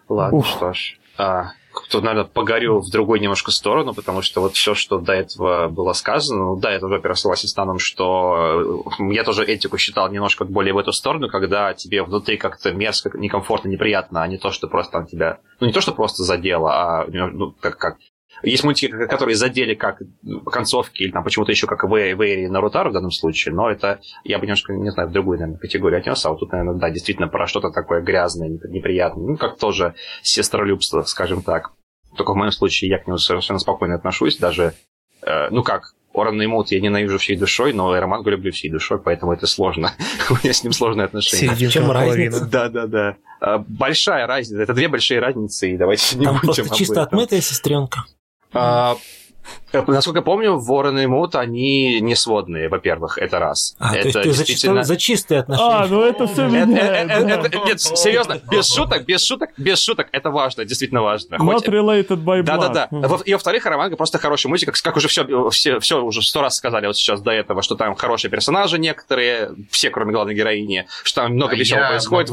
Ладно, 0.09 0.39
Ух. 0.39 0.47
что 0.47 0.73
ж. 0.73 0.99
А, 1.19 1.53
тут, 1.91 2.03
наверное, 2.03 2.25
погорю 2.25 2.81
в 2.81 2.91
другую 2.91 3.21
немножко 3.21 3.51
сторону, 3.51 3.95
потому 3.95 4.23
что 4.23 4.41
вот 4.41 4.55
все, 4.55 4.75
что 4.75 4.99
до 4.99 5.13
этого 5.13 5.69
было 5.69 5.93
сказано, 5.93 6.45
ну 6.45 6.57
да, 6.57 6.73
я 6.73 6.81
тоже, 6.81 6.95
во-первых, 6.95 7.19
согласен 7.19 7.49
с 7.49 7.55
Таном, 7.55 7.79
что 7.79 8.85
э, 8.99 9.13
я 9.13 9.25
тоже 9.25 9.45
этику 9.45 9.77
считал 9.79 10.11
немножко 10.11 10.45
более 10.45 10.73
в 10.73 10.79
эту 10.79 10.93
сторону, 10.93 11.29
когда 11.29 11.75
тебе 11.75 12.03
внутри 12.03 12.39
как-то 12.39 12.73
мерзко, 12.73 13.11
некомфортно, 13.17 13.69
неприятно, 13.69 14.23
а 14.23 14.29
не 14.29 14.39
то, 14.39 14.51
что 14.51 14.69
просто 14.69 14.93
там 14.93 15.07
тебя... 15.07 15.41
Ну, 15.61 15.67
не 15.67 15.73
то, 15.73 15.81
что 15.81 15.93
просто 15.93 16.23
задело, 16.23 16.73
а 16.73 17.07
ну, 17.09 17.55
как, 17.61 17.77
как 17.77 17.99
есть 18.43 18.65
мультики, 18.65 18.91
которые 19.07 19.37
задели 19.37 19.75
как 19.75 20.03
концовки, 20.47 21.03
или 21.03 21.11
там 21.11 21.25
почему-то 21.25 21.53
еще 21.53 21.67
как 21.67 21.85
Вэйри 21.85 22.45
и 22.45 22.49
Нарутару 22.49 22.91
в 22.91 22.93
данном 22.93 23.11
случае, 23.11 23.55
но 23.55 23.71
это 23.71 24.01
я 24.25 24.39
бы 24.39 24.47
немножко, 24.47 24.73
не 24.73 24.91
знаю, 24.91 25.09
в 25.09 25.13
другую, 25.13 25.39
наверное, 25.39 25.59
категорию 25.59 26.01
отнес, 26.01 26.25
а 26.25 26.31
вот 26.31 26.41
тут, 26.41 26.53
наверное, 26.53 26.79
да, 26.79 26.91
действительно 26.91 27.29
про 27.29 27.47
что-то 27.47 27.71
такое 27.71 28.01
грязное, 28.01 28.49
неприятное, 28.49 29.27
ну, 29.27 29.37
как 29.37 29.59
тоже 29.59 29.95
сестролюбство, 30.23 31.03
скажем 31.03 31.43
так. 31.43 31.73
Только 32.17 32.33
в 32.33 32.37
моем 32.37 32.53
случае 32.53 32.91
я 32.91 32.99
к 32.99 33.07
нему 33.07 33.19
совершенно 33.19 33.59
спокойно 33.59 33.95
отношусь, 33.95 34.37
даже, 34.37 34.75
э, 35.23 35.49
ну 35.51 35.63
как, 35.63 35.95
Оран 36.15 36.39
Мут 36.47 36.71
я 36.71 36.81
ненавижу 36.81 37.19
всей 37.19 37.37
душой, 37.37 37.73
но 37.73 37.99
Романгу 37.99 38.31
люблю 38.31 38.53
всей 38.53 38.71
душой, 38.71 38.99
поэтому 38.99 39.33
это 39.33 39.47
сложно. 39.47 39.93
У 40.31 40.35
меня 40.35 40.53
с 40.53 40.63
ним 40.63 40.73
сложные 40.73 41.07
отношения. 41.07 41.53
В 41.53 41.71
чем 41.71 41.91
разница? 41.91 42.45
Да, 42.53 42.69
да, 42.69 42.87
да. 42.87 43.17
А, 43.41 43.59
большая 43.59 44.27
разница. 44.27 44.63
Это 44.63 44.75
две 44.75 44.89
большие 44.89 45.21
разницы, 45.21 45.71
и 45.71 45.77
давайте 45.77 46.17
не 46.17 46.25
Там 46.25 46.35
будем 46.35 46.65
просто 46.65 46.77
чисто 46.77 47.03
отмытая 47.03 47.41
сестренка. 47.41 48.05
А, 48.55 48.95
э, 48.95 48.97
Насколько 49.73 50.19
я 50.19 50.23
помню, 50.23 50.59
Ворон 50.59 50.99
и 50.99 51.07
Мут, 51.07 51.35
они 51.35 52.01
не 52.01 52.15
сводные, 52.15 52.69
во-первых, 52.69 53.19
это 53.19 53.39
раз. 53.39 53.75
А, 53.79 53.97
это 53.97 54.13
то 54.13 54.19
есть 54.21 54.41
ты 54.41 54.47
действительно... 54.47 54.83
за 54.83 54.97
чистые 54.97 55.41
отношения. 55.41 55.71
А, 55.71 55.87
ну 55.87 56.03
это 56.03 56.27
все 56.27 56.49
Нет, 56.49 57.81
серьезно, 57.81 58.41
без 58.51 58.73
шуток, 58.73 59.05
без 59.05 59.25
шуток, 59.25 59.51
без 59.57 59.81
шуток, 59.81 60.09
это 60.13 60.31
важно, 60.31 60.65
действительно 60.65 61.03
важно. 61.03 61.37
Not 61.37 61.67
related 61.67 62.23
by 62.23 62.43
blood. 62.43 62.45
Да-да-да. 62.45 62.89
И 63.25 63.33
во-вторых, 63.33 63.67
Романга 63.67 63.97
просто 63.97 64.19
хороший 64.19 64.49
мультик, 64.49 64.73
как 64.83 64.97
уже 64.97 65.09
все, 65.09 65.51
все, 65.51 65.81
все 65.81 66.03
уже 66.03 66.23
сто 66.23 66.43
раз 66.43 66.57
сказали 66.57 66.87
вот 66.87 66.97
сейчас 66.97 67.21
до 67.21 67.31
этого, 67.31 67.63
что 67.63 67.75
там 67.75 67.95
хорошие 67.95 68.31
персонажи 68.31 68.79
некоторые, 68.79 69.51
все, 69.71 69.91
кроме 69.91 70.13
главной 70.13 70.35
героини, 70.35 70.87
что 71.05 71.23
там 71.23 71.33
много 71.33 71.57
веселого 71.57 71.89
происходит. 71.89 72.31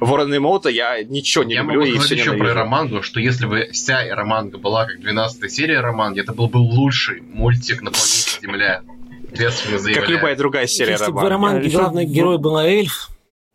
Ворон 0.00 0.32
и 0.32 0.38
Мута 0.38 0.68
я 0.68 1.02
ничего 1.02 1.44
не 1.44 1.54
люблю 1.54 1.82
и 1.82 1.98
все 1.98 2.14
еще 2.14 2.32
про 2.32 2.54
Романгу, 2.54 3.02
что 3.02 3.20
если 3.20 3.46
бы 3.46 3.68
вся 3.72 4.02
Романга 4.14 4.58
была 4.58 4.86
как 4.86 5.00
12 5.00 5.52
серия 5.52 5.80
Романги, 5.80 6.20
это 6.20 6.32
был 6.32 6.48
бы 6.48 6.58
лучший 6.76 7.22
мультик 7.22 7.82
на 7.82 7.90
планете 7.90 8.38
Земля. 8.42 8.82
Ответственно 9.32 9.78
заявляю. 9.78 10.06
Как 10.06 10.10
любая 10.16 10.36
другая 10.36 10.66
серия 10.66 10.92
Если 10.92 11.10
бы 11.10 11.20
в 11.20 11.28
Романге 11.28 11.68
главный 11.70 12.04
герой 12.06 12.38
был 12.38 12.56
эльф, 12.58 13.08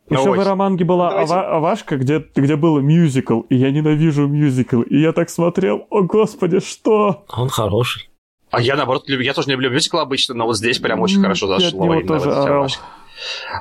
еще 0.09 0.29
Ой. 0.29 0.37
в 0.37 0.45
Романге 0.45 0.83
была 0.83 1.09
Давайте. 1.11 1.33
ава- 1.33 1.55
Авашка, 1.57 1.95
где, 1.97 2.23
где 2.35 2.55
был 2.57 2.81
мюзикл, 2.81 3.41
и 3.41 3.55
я 3.55 3.71
ненавижу 3.71 4.27
мюзикл. 4.27 4.81
И 4.81 4.99
я 4.99 5.13
так 5.13 5.29
смотрел, 5.29 5.87
о 5.89 6.01
господи, 6.01 6.59
что? 6.59 7.23
он 7.29 7.47
хороший. 7.49 8.09
А 8.49 8.61
я, 8.61 8.75
наоборот, 8.75 9.07
люблю, 9.07 9.23
я 9.25 9.33
тоже 9.33 9.47
не 9.47 9.53
люблю 9.53 9.69
мюзикл 9.71 9.97
обычно, 9.99 10.35
но 10.35 10.45
вот 10.45 10.57
здесь 10.57 10.79
прям 10.79 10.99
очень 10.99 11.17
М, 11.17 11.23
хорошо 11.23 11.47
я 11.47 11.55
от 11.55 11.61
зашло. 11.61 11.85
него 11.85 12.01
тоже 12.05 12.33
орал. 12.33 12.67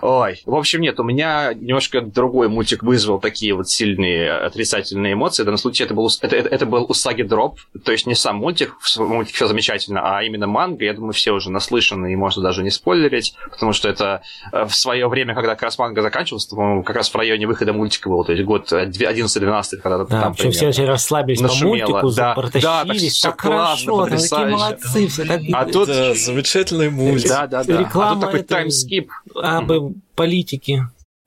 Ой, 0.02 0.40
в 0.46 0.54
общем, 0.54 0.80
нет, 0.80 0.98
у 1.00 1.02
меня 1.04 1.52
немножко 1.54 2.00
другой 2.00 2.48
мультик 2.48 2.82
вызвал 2.82 3.20
такие 3.20 3.54
вот 3.54 3.68
сильные 3.68 4.32
отрицательные 4.32 5.14
эмоции. 5.14 5.42
В 5.42 5.46
данном 5.46 5.58
случае 5.58 5.86
это 5.86 5.94
был, 5.94 6.08
это, 6.20 6.36
это, 6.36 6.48
это 6.48 6.66
был 6.66 6.86
Усаги 6.88 7.22
Дроп, 7.22 7.58
то 7.84 7.92
есть 7.92 8.06
не 8.06 8.14
сам 8.14 8.36
мультик, 8.36 8.76
в 8.80 8.98
мультик 9.00 9.34
все 9.34 9.46
замечательно, 9.46 10.00
а 10.16 10.22
именно 10.22 10.46
манга. 10.46 10.84
Я 10.84 10.94
думаю, 10.94 11.12
все 11.12 11.32
уже 11.32 11.50
наслышаны 11.50 12.12
и 12.12 12.16
можно 12.16 12.42
даже 12.42 12.62
не 12.62 12.70
спойлерить, 12.70 13.34
потому 13.50 13.72
что 13.72 13.88
это 13.88 14.22
э, 14.52 14.64
в 14.64 14.74
свое 14.74 15.08
время, 15.08 15.34
когда 15.34 15.50
как 15.54 15.62
раз 15.62 15.78
манга 15.78 16.02
заканчивалась, 16.02 16.46
по-моему, 16.46 16.82
как 16.82 16.96
раз 16.96 17.08
в 17.08 17.14
районе 17.16 17.46
выхода 17.46 17.72
мультика 17.72 18.08
был, 18.08 18.24
то 18.24 18.32
есть 18.32 18.44
год 18.44 18.72
э, 18.72 18.86
11-12, 18.86 19.76
когда 19.82 19.98
Да, 20.04 20.04
там 20.22 20.34
причем 20.34 20.52
все 20.52 20.68
очень 20.68 20.86
расслабились 20.86 21.38
по 21.40 21.44
Нашумело, 21.48 21.88
мультику, 21.90 22.10
да. 22.12 22.34
протащились, 22.34 23.20
Да, 23.22 23.30
так 23.30 23.40
так 23.42 23.50
классно, 23.50 23.92
хорошо, 23.96 24.16
такие 24.16 24.46
молодцы, 24.46 25.06
все 25.08 25.24
так 25.24 25.40
А 25.52 25.64
тут- 25.66 25.88
Да, 25.88 26.14
замечательный 26.14 26.90
мультик. 26.90 27.28
Да, 27.28 27.46
да, 27.46 27.64
да. 27.64 27.78
А 27.78 27.80
Реклама 27.80 28.12
тут 28.14 28.20
такой 28.22 28.40
это- 28.40 28.48
таймскип. 28.54 29.10
Об 29.58 29.94
политике. 30.14 30.86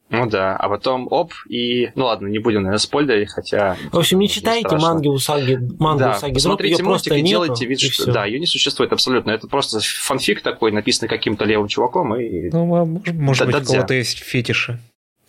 Ну 0.09 0.27
да, 0.27 0.55
а 0.55 0.69
потом 0.69 1.07
оп, 1.09 1.33
и... 1.49 1.89
Ну 1.95 2.05
ладно, 2.05 2.27
не 2.27 2.37
будем, 2.37 2.59
наверное, 2.61 2.77
спойлерить, 2.77 3.31
хотя... 3.31 3.77
В 3.91 3.97
общем, 3.97 4.19
не 4.19 4.29
читайте 4.29 4.77
манги 4.77 5.07
Усаги, 5.07 5.57
мангу 5.79 5.99
да, 6.01 6.11
Усаги 6.11 6.33
Дроп, 6.33 6.33
посмотрите 6.35 6.75
её 6.75 6.85
мультик 6.85 7.13
и 7.13 7.15
нету, 7.15 7.27
делайте 7.29 7.65
вид, 7.65 7.79
и 7.81 7.89
что... 7.89 8.11
Да, 8.11 8.25
ее 8.25 8.39
не 8.39 8.45
существует 8.45 8.93
абсолютно. 8.93 9.31
Это 9.31 9.47
просто 9.47 9.79
фанфик 9.79 10.41
такой, 10.43 10.71
написанный 10.71 11.09
каким-то 11.09 11.45
левым 11.45 11.67
чуваком, 11.67 12.15
и... 12.15 12.51
Ну, 12.51 12.75
а 12.75 12.85
может, 12.85 13.13
может 13.15 13.49
Да- 13.49 13.59
быть, 13.59 13.69
у 13.69 13.73
кого-то 13.73 13.93
есть 13.95 14.19
фетиши. 14.19 14.79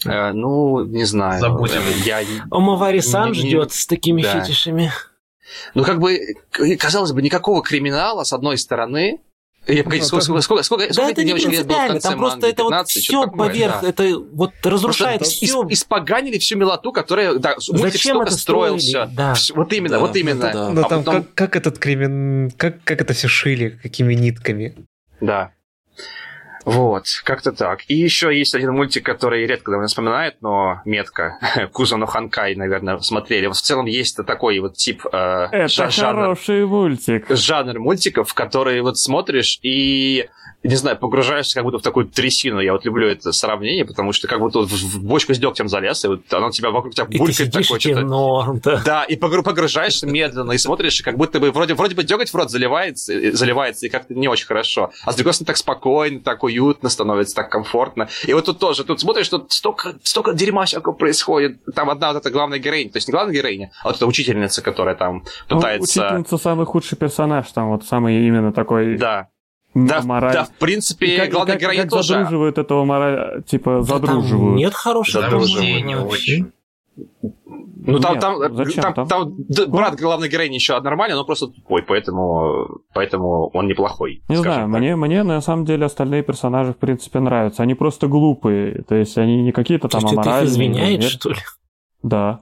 э, 0.04 0.32
ну, 0.32 0.84
не 0.84 1.04
знаю. 1.04 1.40
Забудем. 1.40 1.80
Я... 2.04 2.20
Омавари-сан 2.50 3.32
Не- 3.32 3.42
не- 3.42 3.48
ждет 3.48 3.72
с 3.72 3.86
такими 3.86 4.20
да. 4.20 4.38
фетишами. 4.38 4.92
Ну, 5.74 5.82
как 5.84 5.98
бы, 5.98 6.18
казалось 6.78 7.12
бы, 7.12 7.22
никакого 7.22 7.62
криминала, 7.62 8.24
с 8.24 8.34
одной 8.34 8.58
стороны... 8.58 9.20
Я, 9.66 9.82
погоди, 9.82 10.00
Ну, 10.02 10.06
сколько, 10.06 10.26
как- 10.34 10.42
сколько, 10.42 10.62
сколько, 10.62 10.86
Да, 10.88 10.92
сколько 10.92 11.10
это 11.12 11.24
девочке 11.24 11.48
лет 11.50 11.66
было 11.66 11.76
в 11.76 11.86
конце 11.88 12.08
там 12.08 12.18
просто 12.18 12.38
манги? 12.40 12.52
это 12.52 12.62
вот 12.64 12.70
15, 12.70 12.90
все 12.90 13.00
что-то 13.02 13.30
такое, 13.30 13.48
поверх, 13.48 13.80
да. 13.80 13.88
это 13.88 14.18
вот 14.32 14.50
разрушает 14.62 15.18
Просто 15.20 15.34
все. 15.46 15.62
ис- 15.62 15.66
испоганили 15.72 16.38
всю 16.38 16.58
милоту, 16.58 16.92
которая... 16.92 17.34
Да, 17.38 17.54
Зачем 17.58 18.20
это 18.20 18.32
строился. 18.32 19.10
Да. 19.16 19.34
Вот 19.54 19.72
именно, 19.72 19.94
Да, 19.94 19.98
вот 20.00 20.16
именно. 20.16 20.44
это 20.44 20.52
да. 20.58 20.70
Ну, 20.70 20.80
А 20.84 20.88
там 20.88 21.04
потом- 21.04 21.22
как, 21.24 21.34
как 21.34 21.56
этот 21.56 21.78
кримин... 21.78 22.50
Как, 22.56 22.82
как 22.84 23.00
это 23.00 23.14
все 23.14 23.28
шили, 23.28 23.78
какими 23.82 24.12
нитками. 24.14 24.74
Да. 25.20 25.52
Вот, 26.64 27.04
как-то 27.24 27.52
так. 27.52 27.80
И 27.88 27.94
еще 27.94 28.36
есть 28.36 28.54
один 28.54 28.72
мультик, 28.72 29.04
который 29.04 29.46
редко 29.46 29.70
довольно 29.70 29.88
вспоминает, 29.88 30.36
но 30.40 30.80
метко. 30.84 31.38
Кузану 31.72 32.06
Ханкай, 32.06 32.54
наверное, 32.54 32.98
смотрели. 32.98 33.46
Вот 33.46 33.56
в 33.56 33.62
целом 33.62 33.86
есть 33.86 34.16
такой 34.26 34.58
вот 34.60 34.74
тип 34.76 35.04
э, 35.12 35.46
Это 35.52 35.66
жа- 35.66 35.90
жанр, 35.90 36.20
хороший 36.20 36.66
мультик. 36.66 37.26
жанр 37.28 37.78
мультиков, 37.78 38.32
которые 38.34 38.82
вот 38.82 38.98
смотришь 38.98 39.58
и 39.62 40.28
не 40.62 40.76
знаю, 40.76 40.96
погружаешься 40.96 41.56
как 41.56 41.64
будто 41.64 41.78
в 41.78 41.82
такую 41.82 42.06
трясину. 42.06 42.58
Я 42.58 42.72
вот 42.72 42.86
люблю 42.86 43.06
это 43.06 43.32
сравнение, 43.32 43.84
потому 43.84 44.12
что 44.14 44.28
как 44.28 44.38
будто 44.38 44.60
в 44.60 45.02
бочку 45.04 45.34
с 45.34 45.38
дегтем 45.38 45.68
залез, 45.68 46.02
и 46.06 46.08
вот 46.08 46.32
оно 46.32 46.50
тебя 46.50 46.70
вокруг 46.70 46.94
тебя 46.94 47.04
И 47.06 47.12
ты 47.12 47.18
булькает 47.18 47.36
сидишь, 47.52 47.66
такое 47.66 47.80
что-то. 47.80 48.00
норм, 48.00 48.60
да. 48.64 48.80
Да, 48.82 49.04
и 49.04 49.14
погру- 49.14 49.42
погружаешься 49.42 50.06
медленно 50.06 50.52
и 50.52 50.58
смотришь, 50.58 51.00
и 51.00 51.02
как 51.02 51.18
будто 51.18 51.38
бы 51.38 51.50
вроде, 51.50 51.74
вроде 51.74 51.94
бы 51.94 52.02
деготь 52.02 52.30
в 52.30 52.34
рот 52.34 52.50
заливается, 52.50 53.12
э, 53.12 53.32
заливается, 53.32 53.84
и 53.84 53.90
как-то 53.90 54.14
не 54.14 54.26
очень 54.26 54.46
хорошо. 54.46 54.90
А 55.04 55.12
с 55.12 55.16
другой 55.16 55.34
стороны, 55.34 55.48
так 55.48 55.58
спокойно, 55.58 56.20
так 56.20 56.42
уютно 56.60 56.88
становится, 56.88 57.34
так 57.34 57.50
комфортно. 57.50 58.08
И 58.26 58.32
вот 58.34 58.44
тут 58.46 58.58
тоже, 58.58 58.84
тут 58.84 59.00
смотришь, 59.00 59.28
тут 59.28 59.52
столько, 59.52 59.94
столько 60.02 60.32
дерьма 60.32 60.64
всякого 60.64 60.92
происходит. 60.92 61.58
Там 61.74 61.90
одна 61.90 62.12
вот 62.12 62.18
эта 62.18 62.30
главная 62.30 62.58
героиня, 62.58 62.90
то 62.90 62.96
есть 62.98 63.08
не 63.08 63.12
главная 63.12 63.34
героиня, 63.34 63.70
а 63.82 63.88
вот 63.88 63.96
эта 63.96 64.06
учительница, 64.06 64.62
которая 64.62 64.94
там 64.94 65.24
Ну, 65.48 65.56
пытается... 65.56 65.82
учительница 66.02 66.38
самый 66.38 66.66
худший 66.66 66.98
персонаж, 66.98 67.50
там 67.52 67.68
вот 67.70 67.84
самый 67.84 68.26
именно 68.26 68.52
такой 68.52 68.96
да. 68.96 69.28
Да, 69.74 70.02
мораль. 70.02 70.32
да, 70.32 70.44
в 70.44 70.52
принципе, 70.52 71.06
И 71.06 71.16
как, 71.18 71.30
главная 71.30 71.54
как- 71.54 71.62
героиня 71.62 71.82
как 71.82 71.90
тоже. 71.90 72.14
задруживают 72.14 72.58
этого 72.58 72.84
мораль, 72.84 73.42
типа, 73.42 73.78
Да 73.80 73.82
задруживают. 73.98 74.56
Нет 74.56 74.72
хорошего 74.72 75.22
Да, 75.24 75.30
друга 75.30 75.46
дружи, 75.46 75.80
не 75.80 75.96
вообще. 75.96 76.12
очень. 76.34 76.52
Ну, 77.86 77.98
там, 78.00 78.12
Нет, 78.12 78.20
там, 78.22 78.56
зачем? 78.56 78.82
там, 78.82 78.94
Там- 78.94 79.06
там 79.08 79.34
д- 79.48 79.66
брат 79.66 79.94
главной 80.00 80.28
героини 80.28 80.54
еще 80.54 80.80
нормальный, 80.80 81.14
но 81.16 81.24
просто 81.24 81.48
тупой, 81.48 81.82
поэтому, 81.82 82.80
поэтому 82.94 83.50
он 83.52 83.66
неплохой. 83.66 84.22
Не 84.28 84.36
знаю, 84.36 84.70
так. 84.70 84.80
мне, 84.80 84.96
мне 84.96 85.22
на 85.22 85.40
самом 85.40 85.64
деле 85.64 85.86
остальные 85.86 86.22
персонажи 86.22 86.72
в 86.72 86.76
принципе 86.78 87.20
нравятся. 87.20 87.62
Они 87.62 87.74
просто 87.74 88.06
глупые. 88.06 88.82
То 88.88 88.94
есть 88.94 89.18
они 89.18 89.42
не 89.42 89.52
какие-то 89.52 89.88
То 89.88 89.98
там 89.98 90.02
есть 90.02 90.14
ты 90.14 90.20
их 90.20 90.26
аморальные. 90.26 90.48
извиняешь, 90.50 91.02
нет. 91.02 91.10
что 91.10 91.30
ли? 91.30 91.36
Да. 92.02 92.40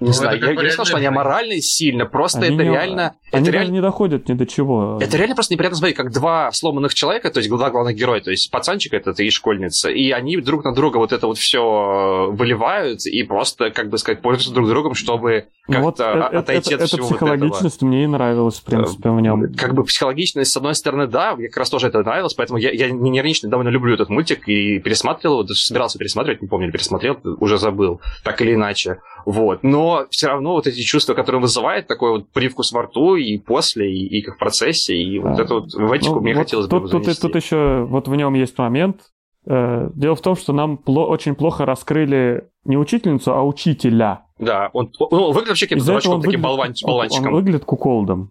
Не 0.00 0.08
Ну, 0.08 0.12
знаю, 0.12 0.36
это 0.38 0.46
я, 0.46 0.52
я 0.52 0.62
не 0.62 0.70
сказал, 0.70 0.86
что 0.86 0.96
они 0.98 1.06
аморальные 1.06 1.60
сильно, 1.60 2.06
просто 2.06 2.38
Они 2.38 2.54
это 2.54 2.64
не- 2.64 2.70
реально... 2.70 3.14
Они 3.32 3.42
это 3.42 3.50
реально 3.50 3.72
не 3.72 3.80
доходят 3.80 4.28
ни 4.28 4.34
до 4.34 4.46
чего. 4.46 4.98
Это 5.00 5.16
реально 5.16 5.34
просто 5.34 5.52
неприятно 5.54 5.76
смотреть, 5.76 5.96
как 5.96 6.12
два 6.12 6.50
сломанных 6.52 6.94
человека, 6.94 7.30
то 7.30 7.38
есть 7.40 7.50
два 7.50 7.70
главных 7.70 7.96
героя, 7.96 8.20
то 8.20 8.30
есть 8.30 8.50
пацанчик 8.50 8.94
этот 8.94 9.18
и 9.20 9.28
школьница, 9.30 9.90
и 9.90 10.10
они 10.12 10.36
друг 10.38 10.64
на 10.64 10.72
друга 10.74 10.98
вот 10.98 11.12
это 11.12 11.26
вот 11.26 11.36
все 11.38 12.30
выливают 12.32 13.06
и 13.06 13.22
просто, 13.24 13.70
как 13.70 13.88
бы 13.90 13.98
сказать, 13.98 14.22
пользуются 14.22 14.52
друг 14.54 14.68
другом, 14.68 14.94
чтобы 14.94 15.46
Ну 15.66 15.80
вот 15.82 15.98
как-то 15.98 16.18
э- 16.18 16.22
а- 16.22 16.32
э- 16.34 16.38
отойти 16.38 16.74
это, 16.74 16.84
от 16.84 16.88
эта 16.90 16.96
всего 16.96 17.06
вот 17.08 17.16
этого. 17.16 17.30
психологичность 17.36 17.82
мне 17.82 18.04
и 18.04 18.06
нравилась, 18.06 18.58
в 18.60 18.64
принципе, 18.64 19.10
в 19.10 19.20
нем. 19.20 19.52
Как 19.54 19.74
бы 19.74 19.84
психологичность, 19.84 20.52
с 20.52 20.56
одной 20.56 20.74
стороны, 20.74 21.06
да, 21.06 21.34
мне 21.36 21.48
как 21.48 21.58
раз 21.58 21.70
тоже 21.70 21.88
это 21.88 22.02
нравилось, 22.02 22.34
поэтому 22.34 22.58
я, 22.58 22.70
я 22.70 22.90
не 22.90 23.18
иронично 23.18 23.48
довольно 23.50 23.68
люблю 23.70 23.94
этот 23.94 24.08
мультик 24.08 24.48
и 24.48 24.78
пересматривал, 24.78 25.38
его, 25.40 25.42
даже 25.48 25.60
собирался 25.60 25.98
пересматривать, 25.98 26.40
не 26.42 26.48
помню, 26.48 26.70
пересмотрел, 26.72 27.18
уже 27.40 27.58
забыл, 27.58 28.00
так 28.24 28.40
или 28.40 28.54
иначе. 28.54 28.98
Вот. 29.30 29.62
Но 29.62 30.06
все 30.08 30.28
равно 30.28 30.52
вот 30.52 30.66
эти 30.66 30.80
чувства, 30.80 31.12
которые 31.12 31.42
вызывает, 31.42 31.86
такой 31.86 32.12
вот 32.12 32.30
привкус 32.32 32.72
во 32.72 32.82
рту 32.84 33.16
и 33.16 33.36
после, 33.36 33.92
и, 33.92 34.18
и 34.18 34.22
как 34.22 34.36
в 34.36 34.38
процессе, 34.38 34.96
и 34.96 35.18
вот 35.18 35.36
Да. 35.36 35.42
это 35.42 35.54
вот 35.56 35.72
в 35.74 35.92
этику 35.92 36.14
Ну, 36.14 36.20
мне 36.22 36.32
вот 36.34 36.40
хотелось 36.40 36.66
бы 36.66 36.80
тут, 36.80 36.90
тут, 36.90 37.20
тут 37.20 37.34
еще 37.36 37.84
вот 37.90 38.08
в 38.08 38.14
нем 38.16 38.32
есть 38.34 38.56
момент. 38.56 39.02
Э, 39.46 39.90
Дело 39.94 40.14
в 40.16 40.22
том, 40.22 40.34
что 40.34 40.52
нам 40.54 40.78
пло- 40.82 41.06
очень 41.06 41.34
плохо 41.34 41.66
раскрыли 41.66 42.48
не 42.64 42.76
учительницу, 42.78 43.32
а 43.34 43.42
учителя. 43.42 44.22
Да, 44.38 44.70
он, 44.72 44.90
он 44.98 45.26
выглядит 45.32 45.48
вообще 45.50 45.66
каким-то 45.66 45.84
дурачком, 45.86 46.20
таким 46.22 46.40
выглядит- 46.40 46.44
болван- 46.44 46.74
он- 46.84 46.86
болванчиком. 46.90 47.26
Он 47.26 47.34
выглядит 47.34 47.64
куколдом. 47.66 48.30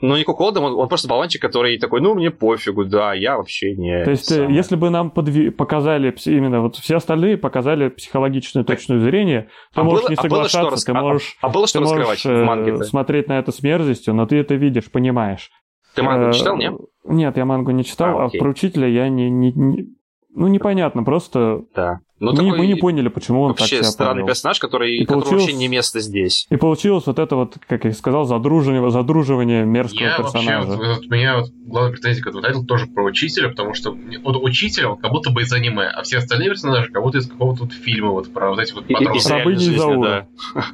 Ну, 0.00 0.16
не 0.16 0.24
куколдом, 0.24 0.64
он, 0.64 0.74
он 0.74 0.88
просто 0.88 1.08
болванчик, 1.08 1.40
который 1.42 1.78
такой, 1.78 2.00
ну, 2.00 2.14
мне 2.14 2.30
пофигу, 2.30 2.84
да, 2.84 3.14
я 3.14 3.36
вообще 3.36 3.74
не... 3.76 4.04
То 4.04 4.10
есть, 4.10 4.30
э, 4.32 4.36
самое». 4.36 4.54
если 4.54 4.76
бы 4.76 4.90
нам 4.90 5.12
подви- 5.14 5.50
показали 5.50 6.14
именно 6.26 6.60
вот 6.60 6.76
все 6.76 6.96
остальные 6.96 7.36
показали 7.36 7.88
психологичную 7.88 8.64
точную 8.64 9.00
зрение, 9.00 9.48
ты 9.74 9.80
А 9.80 9.84
можешь 9.84 10.04
было- 10.04 10.10
не 10.10 10.14
а 10.16 10.22
было 10.22 10.48
что 10.48 10.58
соглашаться, 10.58 10.70
рас- 10.70 10.84
ты 10.84 10.92
а- 10.92 11.00
можешь, 11.02 11.36
А 11.40 11.48
было 11.48 11.66
что 11.66 11.78
ты 11.78 11.84
раскрывать 11.84 12.08
можешь 12.08 12.24
в 12.24 12.28
э, 12.30 12.44
манге-то? 12.44 12.84
смотреть 12.84 13.28
на 13.28 13.38
это 13.38 13.52
с 13.52 13.62
мерзостью, 13.62 14.14
но 14.14 14.26
ты 14.26 14.36
это 14.36 14.54
видишь, 14.54 14.90
понимаешь. 14.90 15.50
Ты 15.94 16.02
мангу 16.02 16.24
Э, 16.24 16.28
не 16.28 16.34
читал, 16.34 16.56
нет? 16.56 16.74
Нет, 17.04 17.36
я 17.36 17.44
мангу 17.44 17.70
не 17.72 17.84
читал, 17.84 18.20
А, 18.20 18.24
а, 18.26 18.28
про 18.28 18.48
учителя 18.50 18.86
я 18.86 19.08
не, 19.08 19.28
не- 19.30 19.52
не- 19.52 19.86
Ну, 20.34 20.46
непонятно, 20.46 21.02
просто 21.02 21.64
Да. 21.74 22.00
Ну, 22.20 22.32
мы, 22.32 22.42
не- 22.42 22.50
такой 22.50 22.58
мы 22.58 22.66
не 22.66 22.74
поняли, 22.74 23.08
почему 23.08 23.40
он 23.42 23.52
так 23.54 23.60
вообще 23.60 23.76
себя 23.78 23.84
странный 23.86 24.14
повел. 24.20 24.26
персонаж, 24.28 24.58
который, 24.58 24.98
И 24.98 25.06
получилось- 25.06 25.42
вообще 25.44 25.56
не 25.56 25.68
место 25.68 26.00
здесь. 26.00 26.46
И 26.50 26.56
получилось 26.56 27.06
вот 27.06 27.18
это 27.18 27.34
вот, 27.34 27.56
как 27.66 27.84
я 27.86 27.92
сказал, 27.92 28.26
задруживание, 28.26 28.90
задруживание 28.90 29.64
мерзкого 29.64 30.00
Я 30.02 30.18
вообще, 30.18 30.32
персонажа. 30.38 30.66
вот, 30.68 30.76
вот 30.86 31.06
у 31.06 31.10
меня 31.10 31.38
вот 31.38 31.46
главная 31.50 31.92
претензия 31.92 32.22
к 32.22 32.26
этому 32.26 32.42
тайтлу 32.42 32.64
тоже 32.66 32.86
про 32.88 33.02
учителя, 33.04 33.48
потому 33.48 33.72
что 33.74 33.96
вот 34.22 34.36
учитель, 34.36 34.84
он 34.86 34.98
как 34.98 35.10
будто 35.10 35.30
бы 35.30 35.42
из 35.42 35.52
аниме, 35.52 35.86
а 35.88 36.02
все 36.02 36.18
остальные 36.18 36.50
персонажи 36.50 36.90
как 36.92 37.02
будто 37.02 37.18
из 37.18 37.26
какого-то 37.26 37.64
вот 37.64 37.72
фильма, 37.72 38.10
вот 38.10 38.32
про 38.32 38.50
вот 38.50 38.58
эти 38.60 38.74
вот 38.74 38.86
подростки. 38.86 39.32
Рабыни 39.32 39.74
Изаура. 39.74 40.28
да. 40.54 40.64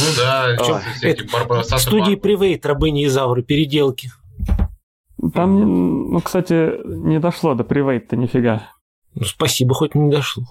Ну 0.00 0.06
да, 0.18 0.56
Ой. 0.58 0.80
все 0.96 1.08
эти 1.10 1.32
Барбара 1.32 1.62
В 1.62 1.66
студии 1.78 2.16
Привейт, 2.16 2.66
рабыни 2.66 3.04
и 3.04 3.06
Зауры, 3.06 3.42
переделки. 3.44 4.10
Там, 5.34 6.10
ну, 6.12 6.20
кстати, 6.20 6.72
не 6.84 7.18
дошло 7.18 7.54
до 7.54 7.64
привейта 7.64 8.16
нифига. 8.16 8.70
Ну, 9.16 9.24
спасибо, 9.24 9.74
хоть 9.74 9.94
не 9.94 10.10
дошло. 10.10 10.44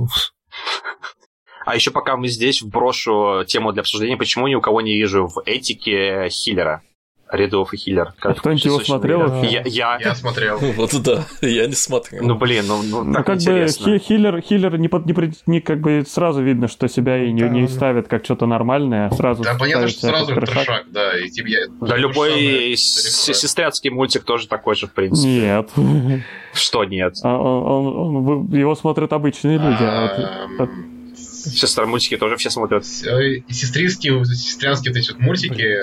А 1.65 1.75
еще 1.75 1.91
пока 1.91 2.17
мы 2.17 2.27
здесь, 2.27 2.61
вброшу 2.61 3.43
тему 3.47 3.71
для 3.71 3.81
обсуждения, 3.81 4.17
почему 4.17 4.47
ни 4.47 4.55
у 4.55 4.61
кого 4.61 4.81
не 4.81 4.93
вижу 4.93 5.27
в 5.27 5.41
этике 5.45 6.29
хиллера. 6.29 6.83
Рядов 7.31 7.73
и 7.73 7.77
хиллер. 7.77 8.13
А 8.21 8.33
кто-нибудь 8.35 8.65
его 8.65 8.79
смотрел? 8.79 9.41
Я, 9.41 9.63
я- 9.65 9.97
Я 9.99 10.15
смотрел. 10.15 10.59
Вот 10.77 10.93
да, 11.01 11.25
я 11.41 11.65
не 11.65 11.73
смотрел. 11.73 12.23
Ну, 12.23 12.35
блин, 12.35 12.65
ну, 12.67 12.83
ну, 12.83 13.03
Ну, 13.03 13.13
как 13.15 13.25
бы 13.27 13.33
интересно. 13.33 13.97
хи- 13.97 14.03
хиллер, 14.05 14.41
хиллер 14.41 14.77
не, 14.77 14.87
под- 14.89 15.05
не, 15.07 15.15
не 15.47 15.59
как 15.59 15.81
бы 15.81 16.03
сразу 16.07 16.43
видно, 16.43 16.67
что 16.67 16.87
себя 16.87 17.23
и 17.23 17.31
не, 17.31 17.41
Да. 17.41 17.49
не 17.49 17.67
ставит 17.67 18.07
как 18.07 18.23
что-то 18.25 18.45
нормальное, 18.45 19.07
а 19.07 19.11
сразу 19.11 19.41
Да, 19.43 19.55
понятно, 19.59 19.87
что 19.87 20.01
сразу 20.07 20.33
трешак. 20.35 20.55
трешак, 20.65 20.83
да. 20.91 21.17
И 21.19 21.29
типа 21.29 21.47
я... 21.47 21.59
Да 21.81 21.97
любой 21.97 22.75
сестряцкий 22.77 23.89
мультик 23.89 24.23
тоже 24.23 24.47
такой 24.47 24.75
же, 24.75 24.85
в 24.87 24.93
принципе. 24.93 25.27
Нет. 25.29 25.69
Что 26.53 26.83
нет? 26.85 27.15
А 27.23 27.35
он- 27.37 27.97
он- 27.97 28.27
он- 28.29 28.53
его 28.53 28.75
смотрят 28.75 29.11
обычные 29.13 29.57
люди. 29.57 29.77
а 29.81 30.47
вот- 30.59 30.69
Ам, 30.69 30.91
Сестры 31.15 31.85
мультики 31.85 32.17
тоже 32.17 32.37
все 32.37 32.49
смотрят. 32.49 32.83
э, 32.83 33.41
Сестринские, 33.49 34.23
сестрянские 34.25 34.91
вот 34.93 34.99
эти 34.99 35.11
вот 35.11 35.19
мультики, 35.21 35.75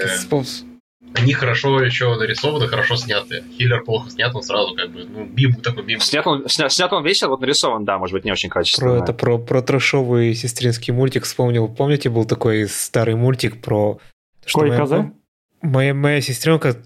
они 1.14 1.32
хорошо 1.34 1.80
еще 1.82 2.14
нарисованы, 2.16 2.68
хорошо 2.68 2.96
сняты. 2.96 3.44
Хиллер 3.58 3.82
плохо 3.84 4.10
снят, 4.10 4.34
он 4.34 4.42
сразу 4.42 4.74
как 4.74 4.90
бы, 4.90 5.04
ну, 5.04 5.24
бим, 5.26 5.54
такой 5.56 5.82
бим. 5.84 6.00
Снят 6.00 6.26
он, 6.26 6.44
сня- 6.46 6.68
снят 6.70 6.92
он 6.92 7.04
весело, 7.04 7.30
вот 7.30 7.40
нарисован, 7.40 7.84
да, 7.84 7.98
может 7.98 8.14
быть, 8.14 8.24
не 8.24 8.32
очень 8.32 8.48
Про 8.48 8.60
качественно. 8.60 9.02
это 9.02 9.12
про, 9.12 9.38
про 9.38 9.60
трэшовый 9.62 10.34
сестринский 10.34 10.92
мультик 10.92 11.24
вспомнил. 11.24 11.68
Помните, 11.68 12.08
был 12.08 12.24
такой 12.24 12.66
старый 12.68 13.14
мультик 13.14 13.60
про... 13.60 13.98
что 14.46 14.60
Кой 14.60 14.68
моя- 14.68 14.80
коза? 14.80 15.12
Моя, 15.60 15.94
моя 15.94 16.20
сестренка 16.20 16.76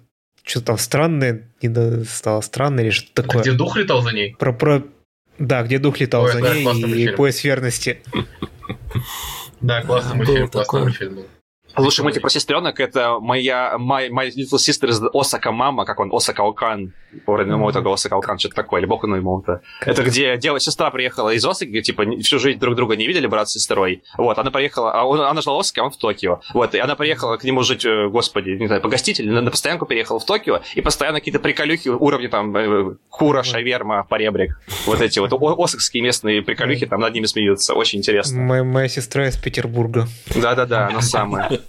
что-то 0.43 0.67
там 0.67 0.79
странное, 0.79 1.51
не 1.63 1.69
до- 1.69 2.05
стало 2.05 2.41
странно 2.41 2.81
или 2.81 2.91
что-то 2.91 3.23
такое. 3.23 3.43
Где 3.43 3.53
дух 3.53 3.77
летал 3.77 4.03
за 4.03 4.13
ней? 4.13 4.35
Про, 4.39 4.53
про... 4.53 4.83
Да, 5.39 5.63
где 5.63 5.79
дух 5.79 6.01
летал 6.01 6.25
Ой, 6.25 6.33
за 6.33 6.41
да, 6.41 6.53
ней 6.55 6.63
и 6.63 6.65
мультфильм. 6.65 7.17
пояс 7.17 7.45
верности. 7.45 8.03
Да, 9.61 9.83
классный 9.83 10.17
мультфильм, 10.17 10.49
классный 10.49 10.81
мультфильм 10.81 11.15
был. 11.17 11.27
Лучший 11.77 12.03
мультик 12.05 12.23
про 12.23 12.31
сестренок 12.31 12.81
это 12.81 13.19
моя 13.20 13.74
My, 13.78 14.09
my 14.09 14.28
Little 14.28 14.57
Sister 14.59 14.89
is 14.89 15.07
Осака 15.12 15.53
Мама, 15.53 15.85
как 15.85 16.01
он, 16.01 16.11
Осака 16.12 16.43
Окан. 16.47 16.93
Уровень 17.27 17.53
этого 17.69 17.94
Осака 17.94 18.16
Окан, 18.16 18.39
что-то 18.39 18.57
такое, 18.57 18.81
или 18.81 18.86
Боку 18.86 19.07
Ноймоута. 19.07 19.61
Это 19.81 20.03
где 20.03 20.36
девочка, 20.36 20.70
сестра 20.70 20.90
приехала 20.90 21.31
из 21.31 21.44
Осаки, 21.44 21.81
типа, 21.81 22.05
всю 22.23 22.39
жизнь 22.39 22.59
друг 22.59 22.74
друга 22.77 22.97
не 22.97 23.07
видели, 23.07 23.27
брат 23.27 23.48
с 23.48 23.53
сестрой. 23.53 24.03
Вот, 24.19 24.39
она 24.39 24.51
приехала, 24.51 24.93
а 24.93 25.05
он- 25.05 25.20
она 25.20 25.40
жила 25.40 25.57
в 25.57 25.61
Осаке, 25.61 25.81
а 25.81 25.85
он 25.85 25.90
в 25.90 25.97
Токио. 25.97 26.40
Вот, 26.53 26.74
и 26.74 26.78
она 26.78 26.94
приехала 26.94 27.36
к 27.36 27.44
нему 27.44 27.62
жить, 27.62 27.85
э, 27.85 28.09
господи, 28.09 28.51
не 28.51 28.66
знаю, 28.66 28.82
погостить, 28.82 29.20
или 29.20 29.31
на, 29.31 29.40
на 29.40 29.51
постоянку 29.51 29.86
переехала 29.86 30.19
в 30.19 30.27
Токио, 30.27 30.61
и 30.74 30.81
постоянно 30.81 31.19
какие-то 31.20 31.40
приколюхи 31.40 31.89
уровня 31.89 32.28
там 32.28 32.55
э, 32.57 32.97
Кура, 33.09 33.43
Шаверма, 33.43 34.05
Поребрик. 34.05 34.59
Вот 34.86 35.01
эти 35.01 35.19
вот 35.19 35.32
осакские 35.32 36.03
местные 36.03 36.43
приколюхи 36.43 36.86
там 36.86 37.01
над 37.01 37.15
ними 37.15 37.27
смеются. 37.27 37.74
Очень 37.74 38.01
интересно. 38.01 38.39
Моя, 38.40 38.65
моя 38.65 38.89
сестра 38.89 39.28
из 39.28 39.36
Петербурга. 39.36 40.07
Да-да-да, 40.35 40.89
она 40.89 41.01
самая. 41.01 41.51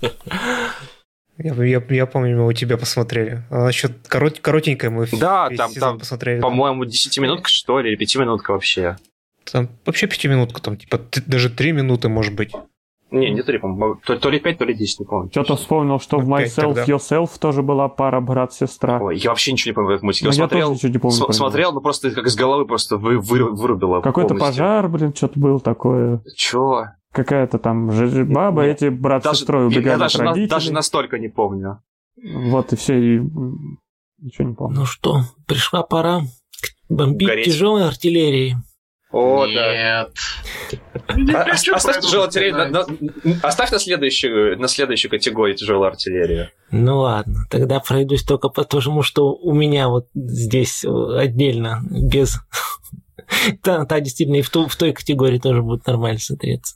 Я, 1.40 1.54
я, 1.64 1.84
я 1.90 2.06
помню, 2.08 2.36
мы 2.38 2.48
у 2.48 2.54
тебя 2.54 2.78
посмотрели. 2.78 3.44
Она 3.52 3.68
еще 3.68 3.90
корот, 4.08 4.40
коротенькая, 4.40 4.90
мы 4.90 5.06
Да, 5.20 5.48
весь 5.50 5.58
там- 5.60 5.70
сезон 5.72 5.90
там, 5.92 6.00
посмотрели. 6.00 6.40
По-моему, 6.42 6.84
10-минутка, 6.86 7.48
что 7.48 7.80
ли, 7.80 7.92
или 7.92 7.98
5-минутка 7.98 8.52
вообще. 8.54 8.98
Там 9.52 9.70
вообще 9.86 10.08
пятиминутка, 10.08 10.62
там 10.62 10.78
типа 10.78 10.98
т- 10.98 11.22
даже 11.28 11.50
три 11.52 11.72
минуты, 11.74 12.10
может 12.10 12.34
быть. 12.34 12.54
Не, 13.12 13.30
не 13.30 13.42
3, 13.44 13.60
по-моему. 13.60 13.96
То, 14.04 14.18
то 14.18 14.30
ли 14.30 14.40
5, 14.40 14.58
то 14.58 14.66
ли 14.66 14.74
10, 14.74 15.00
не 15.02 15.06
помню. 15.06 15.30
Что-то 15.32 15.56
вспомнил, 15.56 16.00
что 16.00 16.18
в 16.18 16.28
Myself 16.28 16.74
тогда. 16.74 16.84
Yourself 16.84 17.30
тоже 17.40 17.62
была 17.62 17.88
пара 17.88 18.20
брат-сестра. 18.20 19.00
Ой, 19.00 19.18
я 19.18 19.30
вообще 19.30 19.52
ничего 19.54 19.70
не 19.70 19.76
помню 19.76 19.92
в 19.92 19.94
этом 19.94 20.06
мультике. 20.08 20.26
Но 20.26 20.32
Я 20.32 20.36
смотрел, 20.36 20.68
тоже 20.70 20.74
ничего 20.80 20.92
не 20.92 20.98
помню. 20.98 21.18
него. 21.20 21.32
смотрел, 21.32 21.72
но 21.72 21.80
просто 21.82 22.12
как 22.12 22.26
из 22.26 22.36
головы 22.36 22.66
просто 22.66 22.98
вы, 22.98 23.20
вы- 23.20 23.50
вырубило. 23.56 24.02
Какой-то 24.02 24.30
полностью. 24.36 24.64
пожар, 24.64 24.90
блин, 24.90 25.14
что-то 25.16 25.40
был 25.40 25.60
такое. 25.62 26.20
Чё? 26.36 26.88
Какая-то 27.18 27.58
там 27.58 27.88
баба, 28.32 28.66
Нет. 28.68 28.78
эти 28.82 28.90
брат 28.90 29.24
с 29.24 29.26
Даже, 29.26 29.40
сестрой 29.40 29.62
я 29.64 29.68
убегали 29.68 29.94
от 29.96 30.00
даже, 30.00 30.18
на- 30.20 30.24
родителей. 30.26 30.50
даже 30.50 30.72
настолько 30.72 31.18
не 31.18 31.30
помню. 31.30 31.82
Вот 32.24 32.74
и 32.74 32.76
все, 32.76 32.94
и 32.98 33.20
ничего 34.20 34.48
не 34.50 34.54
помню. 34.56 34.80
Ну 34.82 34.86
что, 34.86 35.22
пришла 35.48 35.82
пора 35.82 36.22
бомбить 36.90 37.28
Гореть. 37.28 37.46
тяжелой 37.46 37.88
артиллерией. 37.88 38.56
О, 39.12 39.46
Нет. 39.48 40.12
А- 41.08 41.54
ос- 41.54 41.68
Оставь 41.70 41.96
Пойду 41.96 42.08
тяжелую 42.08 42.26
артиллерию. 42.28 42.58
на- 42.58 42.70
на- 42.70 43.40
Оставь 43.42 43.72
на 43.72 43.80
следующую, 43.80 44.60
на 44.60 44.68
следующую 44.68 45.10
категорию 45.10 45.56
тяжелую 45.56 45.88
артиллерию. 45.88 46.50
Ну 46.72 47.00
ладно, 47.00 47.46
тогда 47.50 47.80
пройдусь 47.80 48.24
только 48.24 48.50
потому, 48.50 49.02
что 49.02 49.34
у 49.34 49.54
меня 49.54 49.88
вот 49.90 50.08
здесь 50.14 50.84
э, 50.86 50.90
отдельно, 51.18 51.80
без... 51.90 52.38
Та, 53.64 53.86
та 53.86 54.00
действительно 54.02 54.38
и 54.38 54.42
в, 54.42 54.50
ту- 54.50 54.68
в 54.68 54.76
той 54.76 54.94
категории 54.94 55.40
тоже 55.40 55.62
будет 55.62 55.86
нормально 55.88 56.20
смотреться. 56.20 56.76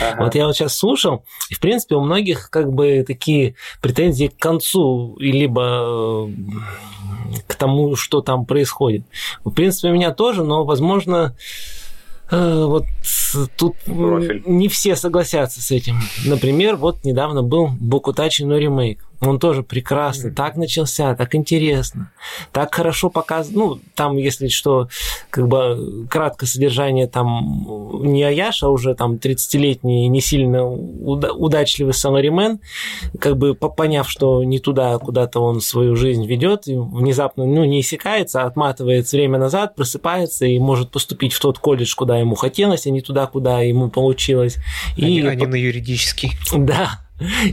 Ага. 0.00 0.24
Вот 0.24 0.34
я 0.34 0.46
вот 0.46 0.56
сейчас 0.56 0.76
слушал, 0.76 1.24
и, 1.48 1.54
в 1.54 1.60
принципе, 1.60 1.94
у 1.96 2.00
многих 2.00 2.50
как 2.50 2.72
бы 2.72 3.04
такие 3.06 3.54
претензии 3.80 4.26
к 4.26 4.36
концу, 4.38 5.16
либо 5.18 6.28
э, 6.28 7.40
к 7.46 7.54
тому, 7.54 7.96
что 7.96 8.20
там 8.20 8.46
происходит. 8.46 9.04
В 9.44 9.50
принципе, 9.50 9.88
у 9.88 9.92
меня 9.92 10.12
тоже, 10.12 10.44
но, 10.44 10.64
возможно, 10.64 11.36
э, 12.30 12.64
вот 12.64 12.84
тут 13.56 13.76
Профиль. 13.84 14.42
не 14.46 14.68
все 14.68 14.96
согласятся 14.96 15.60
с 15.60 15.70
этим. 15.70 16.00
Например, 16.24 16.76
вот 16.76 17.04
недавно 17.04 17.42
был 17.42 17.70
Бокутачи 17.80 18.42
но 18.42 18.56
ремейк. 18.56 19.04
Он 19.20 19.38
тоже 19.38 19.62
прекрасно. 19.62 20.30
Так 20.30 20.56
начался, 20.56 21.14
так 21.14 21.34
интересно, 21.34 22.10
так 22.52 22.74
хорошо 22.74 23.10
показан. 23.10 23.52
Ну, 23.54 23.78
там, 23.94 24.16
если 24.16 24.48
что, 24.48 24.88
как 25.28 25.46
бы 25.46 26.06
краткое 26.08 26.46
содержание 26.46 27.06
там 27.06 28.02
не 28.02 28.22
Аяш, 28.22 28.62
а 28.62 28.68
уже 28.70 28.94
там 28.94 29.14
30-летний 29.16 30.08
не 30.08 30.20
сильно 30.20 30.64
уда- 30.66 31.32
удачливый 31.32 31.92
самаримен, 31.94 32.60
как 33.18 33.36
бы 33.36 33.54
по- 33.54 33.68
поняв, 33.68 34.08
что 34.08 34.42
не 34.44 34.58
туда, 34.58 34.96
куда-то 34.98 35.40
он 35.40 35.60
свою 35.60 35.96
жизнь 35.96 36.26
ведет, 36.26 36.64
внезапно 36.66 37.44
ну, 37.44 37.64
не 37.64 37.80
иссякается, 37.80 38.42
а 38.42 38.46
отматывает 38.46 39.10
время 39.12 39.38
назад, 39.38 39.74
просыпается 39.76 40.46
и 40.46 40.58
может 40.58 40.90
поступить 40.90 41.32
в 41.34 41.40
тот 41.40 41.58
колледж, 41.58 41.94
куда 41.94 42.18
ему 42.18 42.34
хотелось, 42.36 42.86
а 42.86 42.90
не 42.90 43.00
туда, 43.02 43.26
куда 43.26 43.60
ему 43.60 43.90
получилось. 43.90 44.56
И 44.96 45.18
И 45.20 45.26
они, 45.26 45.46
на 45.46 45.56
юридический. 45.56 46.32
да. 46.56 47.00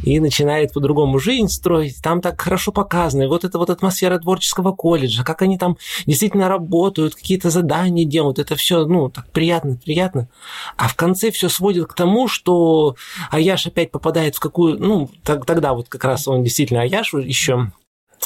И 0.04 0.20
начинает 0.20 0.74
по-другому 0.74 1.20
жизнь 1.20 1.48
строить. 1.48 2.02
Там 2.02 2.22
так 2.22 2.40
хорошо 2.40 2.72
показано. 2.72 3.24
И 3.24 3.28
вот 3.28 3.44
эта 3.44 3.58
вот 3.58 3.70
атмосфера 3.70 4.18
творческого 4.20 4.72
колледжа, 4.72 5.24
как 5.24 5.42
они 5.42 5.58
там 5.58 5.78
действительно 6.06 6.48
работают, 6.48 7.16
какие-то 7.16 7.50
задания 7.50 8.06
делают. 8.06 8.40
Это 8.40 8.56
все, 8.56 8.86
ну, 8.86 9.10
так 9.10 9.30
приятно, 9.32 9.78
приятно. 9.84 10.30
А 10.78 10.88
в 10.88 10.96
конце 10.96 11.32
все 11.32 11.50
сводит 11.50 11.88
к 11.88 11.94
тому, 11.94 12.28
что 12.28 12.96
Аяш 13.32 13.68
опять 13.68 13.92
попадает 13.92 14.36
в 14.36 14.40
какую... 14.40 14.78
Ну, 14.80 15.10
так, 15.24 15.46
тогда 15.46 15.74
вот 15.74 15.90
как 15.90 16.04
раз 16.04 16.28
он 16.28 16.44
действительно 16.44 16.82
Аяш 16.82 17.14
еще 17.14 17.72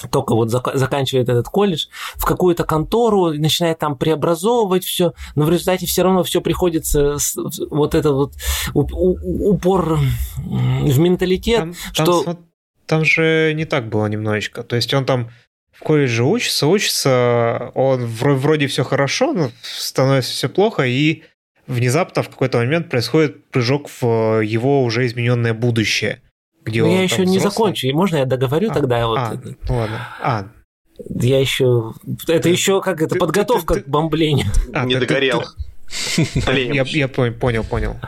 только 0.10 0.36
вот 0.36 0.50
заканчивает 0.50 1.30
этот 1.30 1.48
колледж, 1.48 1.88
в 2.16 2.26
какую-то 2.26 2.64
контору, 2.64 3.34
начинает 3.34 3.80
там 3.80 3.96
преобразовывать 3.98 4.84
все, 4.84 5.14
но 5.36 5.46
в 5.46 5.50
результате 5.50 5.86
все 5.86 6.04
равно 6.04 6.24
все 6.24 6.42
приходится 6.42 7.18
вот 7.70 7.96
этот 7.96 8.14
вот 8.14 8.34
упор 8.74 10.00
в 10.38 11.00
менталитет, 11.00 11.60
там, 11.60 11.76
что... 11.94 12.24
Там, 12.24 12.38
там 12.86 13.06
же 13.06 13.54
не 13.56 13.66
так 13.66 13.88
было 13.90 14.08
немножечко. 14.08 14.64
То 14.64 14.76
есть 14.76 14.94
он 14.94 15.06
там 15.06 15.30
в 15.72 15.84
колледже 15.84 16.24
учится, 16.24 16.68
учится, 16.68 17.72
он 17.74 18.06
вроде 18.06 18.68
все 18.68 18.84
хорошо, 18.84 19.34
но 19.34 19.52
становится 19.62 20.32
все 20.32 20.50
плохо, 20.50 20.84
и 20.84 21.24
внезапно 21.68 22.24
в 22.24 22.30
какой-то 22.30 22.58
момент 22.58 22.90
происходит 22.90 23.50
прыжок 23.50 23.90
в 24.02 24.42
его 24.42 24.84
уже 24.84 25.06
измененное 25.06 25.54
будущее 25.54 26.22
где 26.64 26.82
Но 26.82 26.90
он 26.90 26.94
я 26.96 27.04
еще 27.04 27.26
не 27.26 27.40
закончу, 27.40 27.88
и 27.88 27.94
можно 27.94 28.18
я 28.18 28.26
договорю 28.26 28.72
а, 28.72 28.74
тогда? 28.74 29.08
Вот 29.08 29.18
а, 29.18 29.42
ну 29.68 29.76
ладно. 29.76 30.08
А, 30.22 30.48
я 31.10 31.40
еще... 31.40 31.94
Это 32.28 32.50
еще 32.50 32.82
как 32.82 33.02
это, 33.02 33.16
подготовка 33.16 33.76
ты, 33.76 33.80
ты, 33.82 33.86
к 33.86 33.90
бомблению. 33.90 34.48
А, 34.74 34.86
не 34.86 34.96
ты, 34.96 35.02
догорел. 35.02 35.44
Я, 36.46 36.84
я 36.84 37.08
понял, 37.08 37.64
понял. 37.64 37.96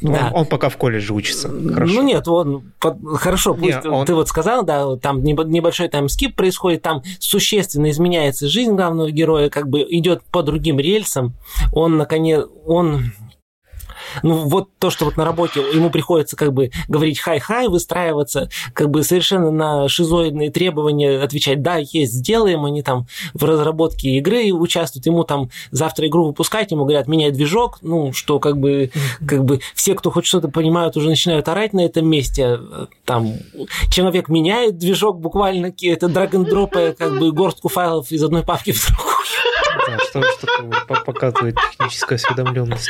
Да. 0.00 0.30
Он, 0.32 0.40
он 0.40 0.46
пока 0.46 0.68
в 0.68 0.76
колледже 0.76 1.12
учится. 1.12 1.48
Хорошо. 1.48 1.94
Ну 1.94 2.02
нет, 2.02 2.28
он 2.28 2.72
хорошо, 3.16 3.54
пусть 3.54 3.84
не, 3.84 3.90
он... 3.90 4.06
ты 4.06 4.14
вот 4.14 4.28
сказал, 4.28 4.64
да, 4.64 4.96
там 4.96 5.24
небольшой 5.24 5.88
timeskip 5.88 6.36
происходит, 6.36 6.82
там 6.82 7.02
существенно 7.18 7.90
изменяется 7.90 8.48
жизнь 8.48 8.74
главного 8.74 9.10
героя, 9.10 9.48
как 9.48 9.68
бы 9.68 9.80
идет 9.88 10.22
по 10.30 10.42
другим 10.42 10.78
рельсам. 10.78 11.34
Он 11.72 11.96
наконец, 11.96 12.46
он 12.64 13.12
ну, 14.22 14.48
вот 14.48 14.68
то, 14.78 14.90
что 14.90 15.04
вот 15.04 15.16
на 15.16 15.24
работе 15.24 15.60
ему 15.60 15.90
приходится 15.90 16.36
как 16.36 16.52
бы 16.52 16.70
говорить 16.88 17.18
хай-хай, 17.18 17.68
выстраиваться, 17.68 18.48
как 18.72 18.90
бы 18.90 19.02
совершенно 19.02 19.50
на 19.50 19.88
шизоидные 19.88 20.50
требования 20.50 21.20
отвечать. 21.20 21.62
«да, 21.62 21.76
есть, 21.76 22.12
сделаем», 22.12 22.64
они 22.64 22.82
там 22.82 23.06
в 23.34 23.44
разработке 23.44 24.16
игры 24.18 24.52
участвуют, 24.52 25.06
ему 25.06 25.24
там 25.24 25.50
завтра 25.70 26.06
игру 26.06 26.26
выпускать, 26.26 26.70
ему 26.70 26.84
говорят 26.84 27.08
«меняй 27.08 27.30
движок», 27.30 27.78
ну, 27.82 28.12
что 28.12 28.38
как 28.38 28.58
бы, 28.58 28.90
как 29.26 29.44
бы 29.44 29.60
все, 29.74 29.94
кто 29.94 30.10
хоть 30.10 30.26
что-то 30.26 30.48
понимают, 30.48 30.96
уже 30.96 31.08
начинают 31.08 31.48
орать 31.48 31.72
на 31.72 31.80
этом 31.80 32.06
месте, 32.06 32.58
там 33.04 33.34
человек 33.90 34.28
меняет 34.28 34.78
движок 34.78 35.20
буквально, 35.20 35.72
это 35.82 36.08
драг-н-дропая 36.08 36.92
как 36.92 37.18
бы 37.18 37.32
горстку 37.32 37.68
файлов 37.68 38.10
из 38.10 38.22
одной 38.22 38.42
папки 38.42 38.72
в 38.72 38.86
другую. 38.86 39.18
Да, 39.86 39.98
что, 39.98 40.22
что 40.22 41.04
показывает 41.04 41.56
техническая 41.72 42.16
осведомленность. 42.16 42.88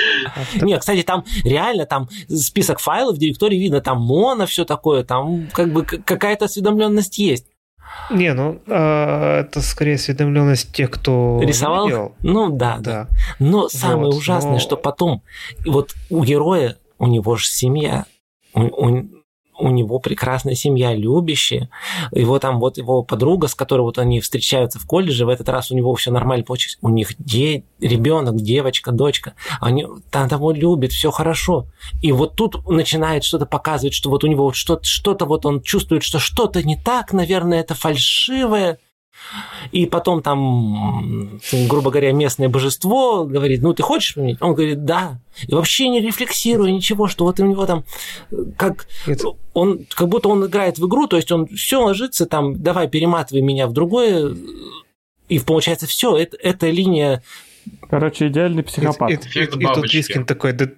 Нет, 0.60 0.80
кстати, 0.80 1.02
там 1.02 1.24
реально 1.44 1.86
там 1.86 2.08
список 2.28 2.78
файлов 2.78 3.16
в 3.16 3.18
директории 3.18 3.58
видно, 3.58 3.80
там 3.80 4.00
моно, 4.00 4.46
все 4.46 4.64
такое, 4.64 5.04
там 5.04 5.48
как 5.52 5.72
бы 5.72 5.84
какая-то 5.84 6.46
осведомленность 6.46 7.18
есть. 7.18 7.46
Не, 8.10 8.32
ну 8.34 8.60
а, 8.66 9.40
это 9.40 9.60
скорее 9.62 9.94
осведомленность 9.94 10.72
тех, 10.72 10.90
кто 10.90 11.40
рисовал. 11.42 11.86
Видел. 11.86 12.14
Ну 12.22 12.50
да, 12.50 12.76
да. 12.78 12.90
да. 12.90 13.08
Но 13.38 13.62
вот, 13.62 13.72
самое 13.72 14.08
ужасное, 14.08 14.52
но... 14.52 14.58
что 14.58 14.76
потом 14.76 15.22
вот 15.64 15.94
у 16.10 16.22
героя 16.24 16.76
у 16.98 17.06
него 17.06 17.36
же 17.36 17.46
семья, 17.46 18.04
у, 18.54 18.62
у, 18.62 19.08
у 19.58 19.70
него 19.70 19.98
прекрасная 19.98 20.54
семья, 20.54 20.94
любящая. 20.94 21.68
Его 22.12 22.38
там 22.38 22.60
вот 22.60 22.78
его 22.78 23.02
подруга, 23.02 23.48
с 23.48 23.54
которой 23.54 23.82
вот 23.82 23.98
они 23.98 24.20
встречаются 24.20 24.78
в 24.78 24.86
колледже, 24.86 25.26
в 25.26 25.28
этот 25.28 25.48
раз 25.48 25.70
у 25.70 25.76
него 25.76 25.94
все 25.94 26.10
нормально 26.10 26.44
получилось. 26.44 26.78
У 26.80 26.88
них 26.88 27.14
де... 27.18 27.64
ребенок, 27.80 28.36
девочка, 28.36 28.92
дочка. 28.92 29.34
Они 29.60 29.86
там 30.10 30.28
того 30.28 30.52
любят, 30.52 30.92
все 30.92 31.10
хорошо. 31.10 31.66
И 32.02 32.12
вот 32.12 32.36
тут 32.36 32.66
начинает 32.68 33.24
что-то 33.24 33.46
показывать, 33.46 33.94
что 33.94 34.10
вот 34.10 34.24
у 34.24 34.26
него 34.26 34.44
вот 34.44 34.56
что-то, 34.56 34.84
что-то 34.84 35.26
вот 35.26 35.44
он 35.46 35.62
чувствует, 35.62 36.02
что 36.02 36.18
что-то 36.18 36.62
не 36.62 36.76
так, 36.76 37.12
наверное, 37.12 37.60
это 37.60 37.74
фальшивое. 37.74 38.78
И 39.72 39.86
потом 39.86 40.22
там, 40.22 41.40
грубо 41.68 41.90
говоря, 41.90 42.12
местное 42.12 42.48
божество 42.48 43.24
говорит, 43.24 43.62
ну 43.62 43.74
ты 43.74 43.82
хочешь 43.82 44.14
поменять? 44.14 44.40
Он 44.40 44.54
говорит, 44.54 44.84
да. 44.84 45.20
И 45.46 45.54
вообще 45.54 45.88
не 45.88 46.00
рефлексируя 46.00 46.70
ничего, 46.70 47.08
что 47.08 47.24
вот 47.24 47.38
у 47.40 47.46
него 47.46 47.66
там 47.66 47.84
как 48.56 48.86
он 49.52 49.86
как 49.90 50.08
будто 50.08 50.28
он 50.28 50.46
играет 50.46 50.78
в 50.78 50.86
игру, 50.86 51.06
то 51.06 51.16
есть 51.16 51.30
он 51.30 51.46
все 51.48 51.82
ложится 51.82 52.26
там, 52.26 52.62
давай 52.62 52.88
перематывай 52.88 53.42
меня 53.42 53.66
в 53.66 53.72
другое, 53.72 54.34
и 55.28 55.38
получается 55.38 55.86
все, 55.86 56.16
это, 56.16 56.36
эта 56.40 56.70
линия. 56.70 57.22
Короче, 57.90 58.28
идеальный 58.28 58.62
психопат. 58.62 59.10
И, 59.10 59.14
и, 59.14 59.16
и, 59.16 59.44
и, 59.44 59.44
и 59.44 59.74
тут 59.74 59.92
Лискин 59.92 60.24
такой, 60.24 60.52
да, 60.52 60.68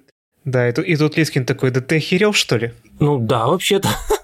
да, 0.44 0.68
и 0.68 0.72
тут, 0.72 0.84
и 0.86 0.96
тут 0.96 1.16
Лискин 1.16 1.44
такой, 1.44 1.70
да 1.70 1.80
ты 1.80 1.96
охерел, 1.96 2.32
что 2.32 2.56
ли? 2.56 2.72
Ну 2.98 3.18
да, 3.18 3.46
вообще-то. 3.46 3.88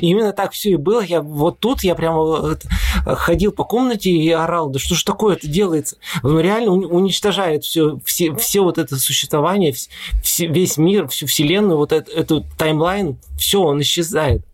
Именно 0.00 0.32
так 0.32 0.52
все 0.52 0.70
и 0.70 0.76
было. 0.76 1.02
Я 1.02 1.20
вот 1.22 1.60
тут 1.60 1.82
я 1.82 1.94
прямо 1.94 2.56
ходил 3.04 3.52
по 3.52 3.64
комнате 3.64 4.10
и 4.10 4.30
орал, 4.30 4.70
да 4.70 4.78
что 4.78 4.94
ж 4.94 5.02
такое 5.04 5.36
это 5.36 5.48
делается? 5.48 5.96
Он 6.22 6.40
реально 6.40 6.72
уничтожает 6.72 7.64
все, 7.64 7.98
все, 8.04 8.34
все 8.36 8.62
вот 8.62 8.78
это 8.78 8.96
существование, 8.96 9.74
все, 10.22 10.46
весь 10.46 10.76
мир, 10.76 11.08
всю 11.08 11.26
вселенную, 11.26 11.76
вот 11.76 11.92
эту, 11.92 12.10
эту 12.12 12.44
таймлайн, 12.58 13.18
все, 13.38 13.62
он 13.62 13.80
исчезает. 13.80 14.44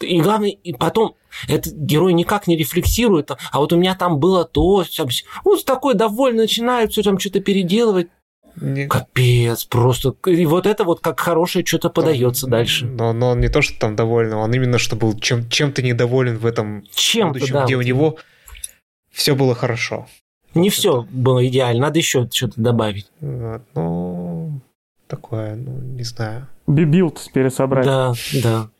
И 0.00 0.20
главное, 0.20 0.50
и 0.50 0.72
потом 0.72 1.16
этот 1.48 1.74
герой 1.74 2.12
никак 2.12 2.46
не 2.46 2.56
рефлексирует, 2.56 3.30
а 3.30 3.58
вот 3.58 3.72
у 3.72 3.76
меня 3.76 3.94
там 3.94 4.18
было 4.18 4.44
то, 4.44 4.84
вот 5.44 5.64
такой 5.64 5.94
довольно 5.94 6.42
начинает 6.42 6.92
все 6.92 7.02
там 7.02 7.18
что-то 7.18 7.40
переделывать. 7.40 8.08
Не... 8.60 8.86
Капец, 8.86 9.64
просто. 9.64 10.14
И 10.26 10.46
вот 10.46 10.66
это 10.66 10.84
вот 10.84 11.00
как 11.00 11.20
хорошее 11.20 11.64
что-то 11.64 11.90
подается 11.90 12.46
но, 12.46 12.50
дальше. 12.50 12.86
Но, 12.86 13.12
но 13.12 13.30
он 13.30 13.40
не 13.40 13.48
то, 13.48 13.62
что 13.62 13.78
там 13.78 13.96
доволен, 13.96 14.34
он 14.34 14.52
именно 14.52 14.78
что 14.78 14.96
был 14.96 15.18
чем, 15.18 15.48
чем-то 15.48 15.82
недоволен 15.82 16.38
в 16.38 16.46
этом 16.46 16.84
чем 16.94 17.28
будущем, 17.28 17.54
да, 17.54 17.64
где 17.64 17.76
вот. 17.76 17.84
у 17.84 17.86
него 17.86 18.16
все 19.10 19.34
было 19.34 19.54
хорошо. 19.54 20.06
Не 20.54 20.70
все 20.70 21.06
было 21.10 21.46
идеально, 21.46 21.82
надо 21.82 21.98
еще 21.98 22.28
что-то 22.32 22.60
добавить. 22.60 23.06
Вот, 23.20 23.62
ну, 23.74 24.60
такое, 25.06 25.56
ну, 25.56 25.72
не 25.72 26.04
знаю. 26.04 26.48
Билд 26.66 27.30
пересобрать. 27.32 27.86
Да, 27.86 28.14
да. 28.42 28.70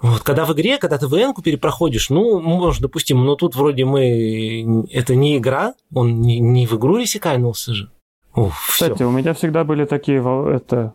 Вот, 0.00 0.22
когда 0.22 0.44
в 0.44 0.52
игре, 0.52 0.78
когда 0.78 0.98
ты 0.98 1.06
ВН-ку 1.06 1.42
перепроходишь, 1.42 2.10
ну, 2.10 2.38
может, 2.38 2.82
допустим, 2.82 3.24
но 3.24 3.34
тут 3.34 3.56
вроде 3.56 3.84
мы... 3.84 4.86
Это 4.90 5.14
не 5.14 5.38
игра, 5.38 5.74
он 5.94 6.20
не, 6.20 6.38
не 6.38 6.66
в 6.66 6.74
игру 6.74 6.98
исекайнулся 6.98 7.74
же. 7.74 7.90
Уф, 8.36 8.68
Кстати, 8.68 8.94
всё. 8.94 9.08
у 9.08 9.10
меня 9.10 9.32
всегда 9.32 9.64
были 9.64 9.86
такие 9.86 10.20
это, 10.54 10.94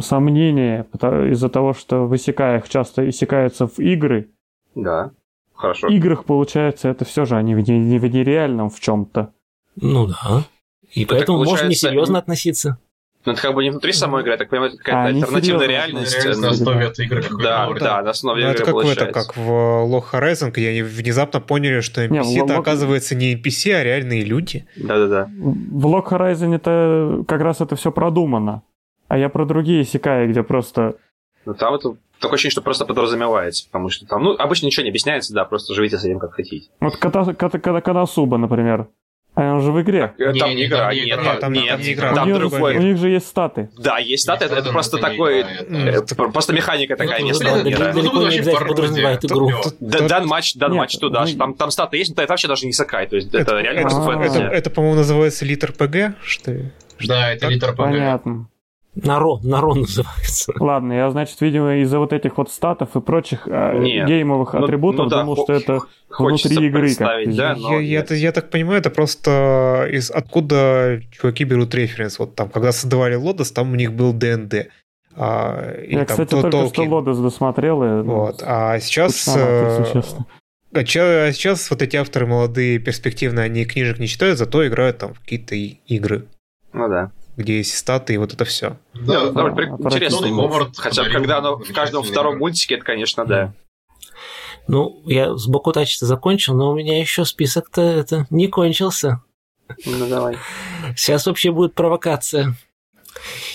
сомнения 0.00 0.86
из-за 1.30 1.48
того, 1.48 1.74
что 1.74 2.06
в 2.06 2.16
Исекаях 2.16 2.68
часто 2.68 3.08
иссякаются 3.08 3.66
в 3.66 3.78
игры. 3.78 4.30
Да, 4.74 5.12
хорошо. 5.54 5.88
В 5.88 5.90
играх, 5.90 6.24
получается, 6.24 6.88
это 6.88 7.04
все 7.04 7.24
же 7.24 7.36
они 7.36 7.54
в, 7.54 7.60
не, 7.60 7.98
в 7.98 8.04
нереальном 8.04 8.68
в 8.68 8.80
чем-то. 8.80 9.32
Ну 9.76 10.08
да. 10.08 10.44
И 10.92 11.02
ну, 11.02 11.06
поэтому 11.08 11.44
можно 11.44 11.68
несерьезно 11.68 12.18
относиться. 12.18 12.78
Ну, 13.24 13.32
это 13.32 13.42
как 13.42 13.54
бы 13.54 13.62
не 13.62 13.70
внутри 13.70 13.92
самой 13.92 14.22
игры, 14.22 14.36
так 14.36 14.48
понимаю, 14.48 14.72
это 14.72 14.78
какая-то 14.78 15.02
а, 15.02 15.06
альтернативная 15.06 15.66
реальность. 15.66 16.40
На 16.40 16.50
основе 16.50 16.86
этой 16.86 17.06
игры. 17.06 17.22
Да, 17.42 17.68
да, 17.68 17.78
да, 17.78 18.02
на 18.02 18.10
основе 18.10 18.44
ну, 18.44 18.50
игры 18.50 18.62
это 18.62 18.72
как 18.72 18.84
это, 18.84 19.06
как 19.12 19.36
в 19.36 19.48
Low 19.48 20.02
Horizon, 20.12 20.50
где 20.50 20.70
они 20.70 20.82
внезапно 20.82 21.40
поняли, 21.40 21.80
что 21.80 22.04
NPC-то 22.04 22.58
оказывается 22.58 23.14
не 23.14 23.34
NPC, 23.34 23.72
а 23.74 23.84
реальные 23.84 24.24
люди. 24.24 24.66
Да-да-да. 24.76 25.28
В 25.36 25.86
Low 25.86 26.04
Horizon 26.04 26.54
это 26.54 27.24
как 27.28 27.40
раз 27.42 27.60
это 27.60 27.76
все 27.76 27.92
продумано. 27.92 28.62
А 29.08 29.18
я 29.18 29.28
про 29.28 29.44
другие 29.44 29.84
секаи, 29.84 30.26
где 30.26 30.42
просто... 30.42 30.96
Ну, 31.44 31.54
там 31.54 31.74
это 31.74 31.96
такое 32.18 32.36
ощущение, 32.36 32.52
что 32.52 32.62
просто 32.62 32.86
подразумевается, 32.86 33.66
потому 33.66 33.90
что 33.90 34.06
там, 34.06 34.22
ну, 34.22 34.34
обычно 34.38 34.66
ничего 34.66 34.84
не 34.84 34.88
объясняется, 34.88 35.34
да, 35.34 35.44
просто 35.44 35.74
живите 35.74 35.98
с 35.98 36.04
этим, 36.04 36.18
как 36.18 36.32
хотите. 36.32 36.70
Вот 36.80 36.96
Кадасуба, 36.96 38.38
например. 38.38 38.88
А 39.34 39.54
он 39.54 39.62
же 39.62 39.72
в 39.72 39.80
игре. 39.80 40.12
Так, 40.18 40.38
там 40.38 40.50
не 40.50 40.66
игра, 40.66 40.92
нет, 40.92 41.06
нет, 41.06 41.40
там, 41.40 41.52
нет, 41.54 41.78
не 41.78 41.94
игра. 41.94 42.14
Там, 42.14 42.32
другой. 42.32 42.76
У 42.76 42.82
них 42.82 42.98
же 42.98 43.08
есть 43.08 43.26
статы. 43.26 43.70
Да, 43.78 43.96
есть 43.98 44.24
статы, 44.24 44.44
это, 44.44 44.56
это 44.56 44.70
просто 44.70 44.98
такой, 44.98 45.40
э, 45.40 46.02
просто 46.32 46.52
механика 46.52 46.96
такая, 46.96 47.22
не 47.22 47.32
Далеко 47.32 48.28
не 48.28 48.36
обязательно 48.36 48.66
подразумевает 48.66 49.24
игру. 49.24 49.50
Дан 49.80 50.26
матч, 50.26 50.54
дан 50.54 50.74
матч 50.74 50.98
туда, 50.98 51.26
там, 51.38 51.54
там 51.54 51.70
статы 51.70 51.96
есть, 51.96 52.14
но 52.16 52.22
это 52.22 52.32
вообще 52.32 52.48
даже 52.48 52.66
не 52.66 52.72
сакай, 52.72 53.06
то 53.06 53.16
есть 53.16 53.34
это 53.34 53.58
реально 53.58 53.82
просто 53.82 54.12
Это, 54.52 54.70
по-моему, 54.70 54.96
называется 54.96 55.44
литр 55.44 55.72
ПГ, 55.72 56.14
что 56.24 56.54
Да, 57.06 57.32
это 57.32 57.48
литр 57.48 57.72
ПГ. 57.72 57.78
Понятно. 57.78 58.48
Наро, 58.94 59.38
Наро 59.42 59.74
называется. 59.74 60.52
Ладно, 60.60 60.92
я, 60.92 61.10
значит, 61.10 61.40
видимо, 61.40 61.76
из-за 61.76 61.98
вот 61.98 62.12
этих 62.12 62.36
вот 62.36 62.50
статов 62.50 62.94
и 62.94 63.00
прочих 63.00 63.48
э, 63.48 63.78
Нет. 63.78 64.06
геймовых 64.06 64.52
ну, 64.52 64.64
атрибутов 64.64 65.04
ну, 65.04 65.10
да, 65.10 65.20
думал, 65.20 65.36
что 65.36 65.52
это 65.54 65.80
внутри 66.18 66.66
игры. 66.66 66.94
Как 66.94 67.34
да, 67.34 67.56
но 67.56 67.80
я, 67.80 68.04
я, 68.08 68.14
я 68.14 68.32
так 68.32 68.50
понимаю, 68.50 68.80
это 68.80 68.90
просто 68.90 69.88
из 69.90 70.10
откуда 70.10 71.00
чуваки 71.10 71.44
берут 71.44 71.74
референс. 71.74 72.18
Вот 72.18 72.34
там, 72.34 72.50
когда 72.50 72.70
создавали 72.72 73.14
Лодос, 73.14 73.52
там 73.52 73.72
у 73.72 73.76
них 73.76 73.94
был 73.94 74.12
ДНД. 74.12 74.68
А, 75.14 75.72
или 75.82 75.92
Я, 75.92 76.04
там 76.04 76.06
кстати, 76.06 76.30
то- 76.30 76.42
только 76.42 76.56
что 76.58 76.74
Толкин. 76.74 76.92
Лодос 76.92 77.18
досмотрел. 77.18 77.82
И, 77.82 77.86
ну, 77.86 78.14
Вот. 78.14 78.42
А 78.44 78.78
сейчас, 78.78 79.26
э, 79.28 79.82
а 80.74 80.80
а 80.80 80.84
сейчас 81.32 81.70
вот 81.70 81.82
эти 81.82 81.96
авторы 81.96 82.26
молодые, 82.26 82.78
перспективные, 82.78 83.44
они 83.44 83.64
книжек 83.64 83.98
не 83.98 84.06
читают, 84.06 84.38
зато 84.38 84.66
играют 84.66 84.98
там 84.98 85.14
в 85.14 85.20
какие-то 85.20 85.54
и- 85.54 85.76
игры, 85.86 86.26
Ну 86.72 86.88
да. 86.88 87.10
Где 87.36 87.58
есть 87.58 87.76
статы 87.76 88.14
и 88.14 88.16
вот 88.18 88.32
это 88.34 88.44
все. 88.44 88.78
Да, 88.94 89.24
Ну, 89.24 89.32
довольно 89.32 89.56
при- 89.56 89.64
отвратительно. 89.64 89.96
интересный 89.96 90.30
Ну. 90.30 90.42
Говард 90.42 90.76
Хотя 90.78 91.04
бы 91.04 91.10
когда 91.10 91.38
оно 91.38 91.56
в 91.58 91.72
каждом 91.72 92.02
втором 92.02 92.38
мультике, 92.38 92.74
это, 92.76 92.84
конечно, 92.84 93.24
да. 93.24 93.54
Ну, 94.68 95.02
я 95.06 95.34
с 95.36 95.46
Бакутачи 95.48 95.98
закончил, 96.04 96.54
но 96.54 96.70
у 96.70 96.74
меня 96.76 96.98
еще 97.00 97.24
список-то 97.24 97.80
это 97.82 98.26
не 98.30 98.46
кончился. 98.48 99.22
Ну 99.86 100.06
давай. 100.08 100.36
Сейчас 100.96 101.26
вообще 101.26 101.50
будет 101.50 101.74
провокация. 101.74 102.54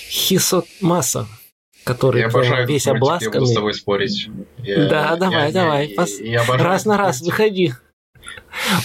Хисот 0.09 0.65
Маса, 0.81 1.27
который 1.83 2.21
Я 2.21 2.27
обожаю 2.27 2.67
весь 2.67 2.85
мультики, 2.87 2.89
я 2.89 2.99
буду 2.99 3.05
с 3.05 3.21
обласканный. 3.21 3.55
тобой 3.55 3.73
спорить. 3.73 4.29
Я- 4.59 4.87
Да, 4.89 5.09
я- 5.11 5.15
давай, 5.15 5.45
я- 5.47 5.51
давай, 5.53 5.87
я- 5.87 5.95
пос- 5.95 6.23
я 6.23 6.41
обожаю 6.41 6.63
Раз 6.63 6.85
на 6.85 6.97
раз 6.97 7.21
выходи. 7.21 7.73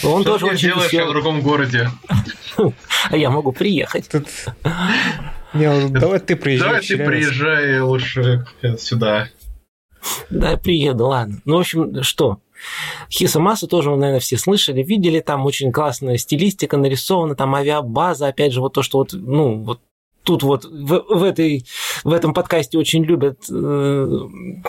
Он 0.04 0.22
Что 0.22 0.38
тоже 0.38 0.46
ты 0.46 0.52
очень 0.52 0.68
делаешь 0.68 0.92
в 0.92 1.12
другом 1.12 1.40
городе? 1.40 1.90
А 3.10 3.16
я 3.16 3.30
могу 3.30 3.52
приехать. 3.52 4.08
Тут... 4.08 4.26
Не, 5.54 5.68
ну, 5.68 5.88
давай 5.88 6.20
ты 6.20 6.36
приезжай 6.36 6.68
Давай 6.68 6.82
ты 6.82 6.96
приезжай 6.96 7.80
лучше 7.80 8.46
сюда. 8.78 9.28
Да, 10.30 10.52
я 10.52 10.56
приеду, 10.56 11.06
ладно. 11.06 11.40
Ну, 11.44 11.56
в 11.56 11.60
общем, 11.60 12.02
что? 12.02 12.40
Хиса 13.10 13.40
Масу 13.40 13.66
тоже, 13.66 13.90
вы, 13.90 13.96
наверное, 13.96 14.20
все 14.20 14.38
слышали, 14.38 14.82
видели, 14.82 15.20
там 15.20 15.44
очень 15.44 15.72
классная 15.72 16.16
стилистика 16.16 16.76
нарисована, 16.76 17.34
там 17.34 17.54
авиабаза, 17.54 18.28
опять 18.28 18.52
же, 18.52 18.60
вот 18.60 18.72
то, 18.74 18.82
что 18.82 18.98
вот, 18.98 19.12
ну, 19.12 19.62
вот 19.62 19.80
тут 20.22 20.42
вот 20.42 20.64
в, 20.64 21.04
в, 21.08 21.22
этой, 21.22 21.66
в 22.04 22.12
этом 22.12 22.34
подкасте 22.34 22.78
очень 22.78 23.04
любят 23.04 23.44
э, 23.50 24.18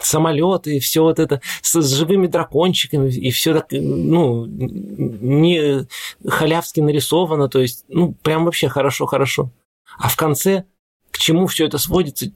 самолеты, 0.02 0.80
все 0.80 1.04
вот 1.04 1.20
это 1.20 1.42
с, 1.62 1.82
с 1.82 1.94
живыми 1.94 2.28
дракончиками, 2.28 3.12
и 3.12 3.32
все 3.32 3.54
так, 3.54 3.72
э, 3.72 3.80
ну, 3.80 4.46
не 4.46 5.88
халявски 6.28 6.80
нарисовано, 6.80 7.50
то 7.50 7.60
есть, 7.60 7.86
ну, 7.88 8.16
прям 8.24 8.46
вообще 8.46 8.68
хорошо-хорошо. 8.68 9.50
А 9.98 10.10
в 10.10 10.16
конце 10.16 10.66
к 11.12 11.20
чему 11.20 11.48
все 11.48 11.66
это 11.68 11.78
сводится, 11.78 12.32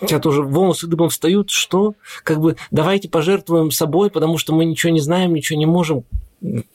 у 0.00 0.06
тебя 0.06 0.20
тоже 0.20 0.42
волосы 0.42 0.86
дыбом 0.86 1.08
встают, 1.08 1.50
что? 1.50 1.94
Как 2.22 2.40
бы 2.40 2.56
давайте 2.70 3.08
пожертвуем 3.08 3.70
собой, 3.70 4.10
потому 4.10 4.38
что 4.38 4.54
мы 4.54 4.64
ничего 4.64 4.92
не 4.92 5.00
знаем, 5.00 5.34
ничего 5.34 5.58
не 5.58 5.66
можем. 5.66 6.04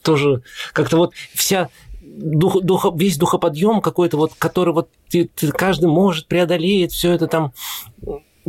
Тоже 0.02 0.42
как-то 0.72 0.98
вот 0.98 1.14
вся 1.32 1.70
дух, 2.16 2.62
дух, 2.62 2.86
весь 2.96 3.16
духоподъем 3.18 3.80
какой-то, 3.80 4.16
вот, 4.16 4.32
который 4.38 4.72
вот 4.74 4.88
ты, 5.08 5.28
ты- 5.34 5.52
каждый 5.52 5.86
может, 5.86 6.26
преодолеет, 6.28 6.92
все 6.92 7.12
это 7.12 7.26
там 7.26 7.52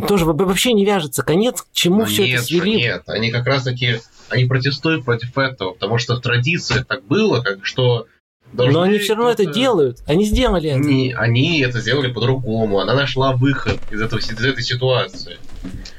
тоже 0.07 0.25
вообще 0.25 0.73
не 0.73 0.85
вяжется. 0.85 1.23
Конец, 1.23 1.61
к 1.61 1.67
чему 1.71 1.99
Ну, 1.99 2.05
все 2.05 2.23
нет, 2.25 2.35
это 2.35 2.43
свели? 2.43 2.75
нет, 2.75 3.03
они 3.07 3.31
как 3.31 3.45
раз 3.47 3.63
таки, 3.63 3.99
они 4.29 4.45
протестуют 4.45 5.05
против 5.05 5.37
этого, 5.37 5.71
потому 5.71 5.97
что 5.97 6.15
в 6.15 6.21
традициях 6.21 6.85
так 6.85 7.03
было, 7.05 7.41
как 7.41 7.65
что 7.65 8.05
Но 8.53 8.81
они 8.81 8.99
все 8.99 9.15
равно 9.15 9.31
это 9.31 9.45
делают. 9.45 9.99
Они 10.05 10.25
сделали 10.25 10.69
это. 10.69 10.79
Не, 10.79 11.13
они 11.13 11.59
это 11.61 11.79
сделали 11.81 12.11
по-другому. 12.11 12.79
Она 12.79 12.93
нашла 12.93 13.31
выход 13.33 13.79
из, 13.91 14.01
этого, 14.01 14.19
из 14.19 14.29
этой 14.29 14.63
ситуации. 14.63 15.37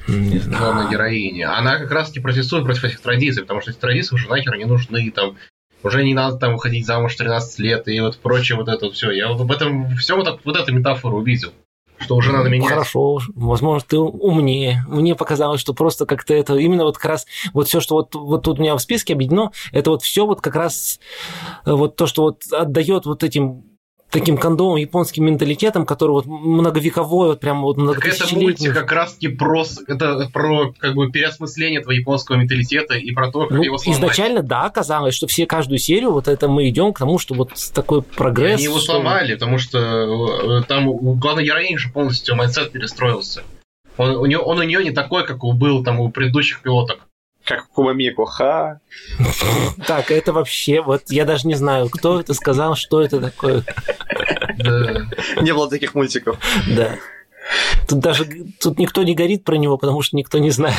Не 0.09 0.38
знаю. 0.38 0.59
Главной 0.74 0.90
героини. 0.90 1.43
Она 1.43 1.78
как 1.78 1.90
раз 1.90 2.09
таки 2.09 2.20
протестует 2.20 2.64
против 2.64 2.84
этих 2.84 3.01
традиций, 3.01 3.43
потому 3.43 3.60
что 3.60 3.70
эти 3.72 3.78
традиции 3.78 4.14
уже 4.14 4.28
нахер 4.28 4.56
не 4.56 4.64
нужны. 4.64 5.10
Там, 5.10 5.36
уже 5.82 6.05
не 6.05 6.15
надо 6.15 6.39
там 6.39 6.55
выходить 6.55 6.86
замуж 6.86 7.15
в 7.15 7.19
13 7.19 7.59
лет 7.61 7.89
и 7.89 8.01
вот 8.01 8.19
прочее 8.19 8.57
вот 8.57 8.69
это 8.69 8.90
все. 8.90 9.11
Я 9.11 9.32
вот 9.32 9.40
в 9.40 9.51
этом 9.51 9.97
все 9.97 10.16
вот, 10.16 10.40
вот 10.44 10.57
эту 10.57 10.74
метафору 10.74 11.19
увидел. 11.19 11.53
Что 11.98 12.16
уже 12.16 12.31
надо 12.31 12.51
менять. 12.51 12.69
Хорошо, 12.69 13.20
возможно, 13.35 13.86
ты 13.89 13.98
умнее. 13.98 14.85
Мне 14.86 15.15
показалось, 15.15 15.61
что 15.61 15.73
просто 15.73 16.05
как-то 16.05 16.35
это 16.35 16.55
именно 16.57 16.85
вот 16.85 16.98
как 16.98 17.12
раз 17.12 17.27
вот 17.55 17.69
все, 17.69 17.81
что 17.81 17.94
вот, 17.94 18.15
вот 18.15 18.43
тут 18.43 18.59
у 18.59 18.62
меня 18.62 18.77
в 18.77 18.82
списке 18.82 19.15
объединено, 19.15 19.51
это 19.73 19.90
вот 19.90 20.03
все 20.03 20.27
вот 20.27 20.43
как 20.43 20.57
раз 20.57 21.01
э, 21.65 21.73
вот 21.73 21.97
то, 21.97 22.07
что 22.07 22.23
вот 22.23 22.43
отдает 22.53 23.07
вот 23.07 23.24
этим 23.24 23.76
таким 24.11 24.37
кондовым 24.39 24.77
японским 24.77 25.24
менталитетом, 25.27 25.85
который 25.85 26.12
вот 26.12 26.27
многовековой, 26.27 27.28
вот 27.28 27.41
прям 27.41 27.62
вот 27.62 27.77
Так 27.77 27.85
это 27.85 27.93
многотысячелетний. 27.93 28.43
мультик 28.45 28.74
как 28.74 28.93
раз 28.93 29.15
таки 29.15 29.28
про, 29.28 29.65
это 29.89 30.31
про 30.33 30.73
как 30.78 30.95
бы 30.95 31.11
переосмысление 31.11 31.81
этого 31.81 31.93
японского 31.93 32.37
менталитета 32.37 32.95
и 32.95 33.11
про 33.12 33.31
то, 33.31 33.47
как 33.47 33.51
Ну, 33.59 33.62
его 33.62 33.78
сломать. 33.78 33.99
изначально, 34.01 34.43
да, 34.43 34.70
казалось, 34.70 35.15
что 35.15 35.27
все 35.27 35.47
каждую 35.47 35.78
серию 35.78 36.12
вот 36.12 36.28
это 36.28 36.49
мы 36.49 36.69
идем 36.69 36.93
к 36.93 36.99
тому, 36.99 37.19
что 37.19 37.35
вот 37.35 37.51
такой 37.74 38.03
прогресс. 38.03 38.55
Они 38.57 38.65
его 38.65 38.78
что- 38.78 38.93
сломали, 38.93 39.35
потому 39.35 39.59
что 39.59 39.78
э, 39.78 40.62
там 40.69 40.89
у 40.89 41.15
главной 41.15 41.45
героини 41.45 41.77
же 41.77 41.91
полностью 41.91 42.37
mindset 42.36 42.73
перестроился. 42.73 43.43
Он 43.99 44.11
у, 44.16 44.27
нее, 44.27 44.39
он 44.39 44.59
у 44.59 44.62
нее 44.62 44.85
не 44.85 44.91
такой, 44.91 45.27
как 45.27 45.43
у 45.43 45.53
был 45.53 45.83
там 45.83 46.01
у 46.01 46.11
предыдущих 46.11 46.61
пилоток. 46.62 47.01
Как 47.47 47.68
Кумамико, 47.68 48.27
ха. 48.27 48.81
Так, 49.86 50.10
это 50.10 50.32
вообще, 50.32 50.82
вот 50.82 51.05
я 51.10 51.24
даже 51.24 51.47
не 51.47 51.55
знаю, 51.55 51.89
кто 51.89 52.20
это 52.20 52.35
сказал, 52.35 52.74
что 52.74 53.01
это 53.01 53.20
такое. 53.20 53.62
Не 55.40 55.55
было 55.55 55.70
таких 55.70 55.94
мультиков. 55.94 56.39
Да. 56.77 56.97
Тут 57.89 58.01
даже 58.01 58.27
тут 58.60 58.78
никто 58.78 59.05
не 59.05 59.14
горит 59.14 59.44
про 59.44 59.56
него, 59.56 59.78
потому 59.78 60.02
что 60.02 60.16
никто 60.16 60.39
не 60.39 60.51
знает. 60.51 60.77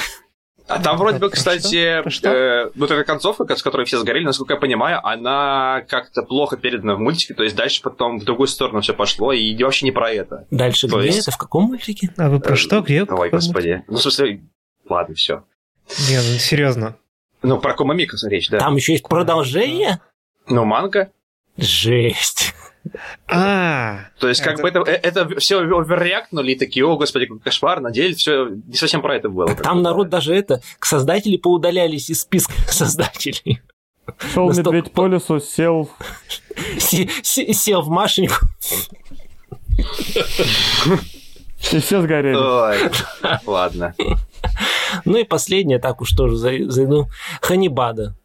А 0.68 0.82
там 0.82 0.98
вроде 0.98 1.20
бы, 1.20 1.30
кстати, 1.30 2.04
э, 2.28 2.72
вот 2.76 2.92
эта 2.92 3.06
концовка, 3.06 3.56
с 3.56 3.64
которой 3.64 3.86
все 3.86 4.00
сгорели, 4.00 4.26
насколько 4.26 4.56
я 4.56 4.60
понимаю, 4.60 5.00
она 5.08 5.86
как-то 5.88 6.24
плохо 6.24 6.58
передана 6.58 6.96
в 6.96 7.00
мультике, 7.00 7.34
то 7.34 7.44
есть 7.44 7.56
дальше 7.56 7.82
потом 7.82 8.20
в 8.20 8.26
другую 8.26 8.48
сторону 8.48 8.82
все 8.82 8.94
пошло, 8.94 9.32
и 9.32 9.56
вообще 9.64 9.86
не 9.86 9.94
про 9.94 10.12
это. 10.12 10.46
Дальше 10.52 10.90
То 10.90 11.00
где 11.00 11.08
есть- 11.08 11.20
это? 11.20 11.32
В 11.32 11.38
каком 11.38 11.66
мультике? 11.68 12.14
А 12.18 12.28
вы 12.28 12.42
про 12.42 12.58
что? 12.58 12.82
Где? 12.82 13.06
Ой, 13.06 13.30
господи. 13.30 13.86
Ну, 13.88 13.96
в 13.96 14.02
смысле, 14.02 14.42
ладно, 14.90 15.16
все. 15.16 15.46
Мульт? 15.88 16.10
Не, 16.10 16.18
ну 16.18 16.40
серьезно. 16.40 16.96
Ну, 17.44 17.60
про 17.60 17.74
Кумамико 17.74 18.18
речь, 18.28 18.50
да. 18.50 18.60
Там 18.60 18.76
еще 18.76 18.94
есть 18.94 19.08
продолжение? 19.08 20.00
Ну, 20.48 20.66
манга. 20.66 21.12
Жесть. 21.58 22.54
А, 23.28 24.06
То 24.20 24.30
есть, 24.30 24.42
как 24.42 24.62
бы 24.62 24.70
это, 24.70 24.80
э, 24.80 24.94
это 24.94 25.28
все 25.40 25.60
оверреактнули 25.60 26.54
и 26.54 26.56
такие, 26.56 26.86
о, 26.86 26.96
господи, 26.98 27.26
какой 27.26 27.42
кошмар, 27.42 27.82
на 27.82 27.92
деле 27.92 28.16
все 28.16 28.48
не 28.66 28.76
совсем 28.76 29.02
про 29.02 29.16
это 29.18 29.28
было. 29.30 29.54
Там 29.56 29.82
народ 29.82 30.08
даже 30.10 30.34
это, 30.34 30.62
к 30.80 30.86
создатели 30.86 31.36
поудалялись 31.36 32.10
из 32.10 32.22
списка 32.22 32.54
создателей. 32.72 33.62
Шел 34.34 34.48
Настолько- 34.48 34.72
медведь 34.72 34.94
по 34.94 35.08
лесу, 35.08 35.40
сел 35.42 35.90
Се- 36.80 37.10
се- 37.24 37.54
Сел 37.54 37.82
в 37.82 37.90
машинку. 37.90 38.36
и 41.74 41.80
все 41.80 42.02
сгорели. 42.02 42.36
Ой, 42.36 42.78
ладно. 43.46 43.94
Ну 45.06 45.18
и 45.18 45.24
последнее, 45.24 45.80
так 45.80 46.02
уж 46.02 46.12
тоже 46.12 46.36
за- 46.36 46.70
зайду. 46.70 47.08
Ханибада. 47.42 48.16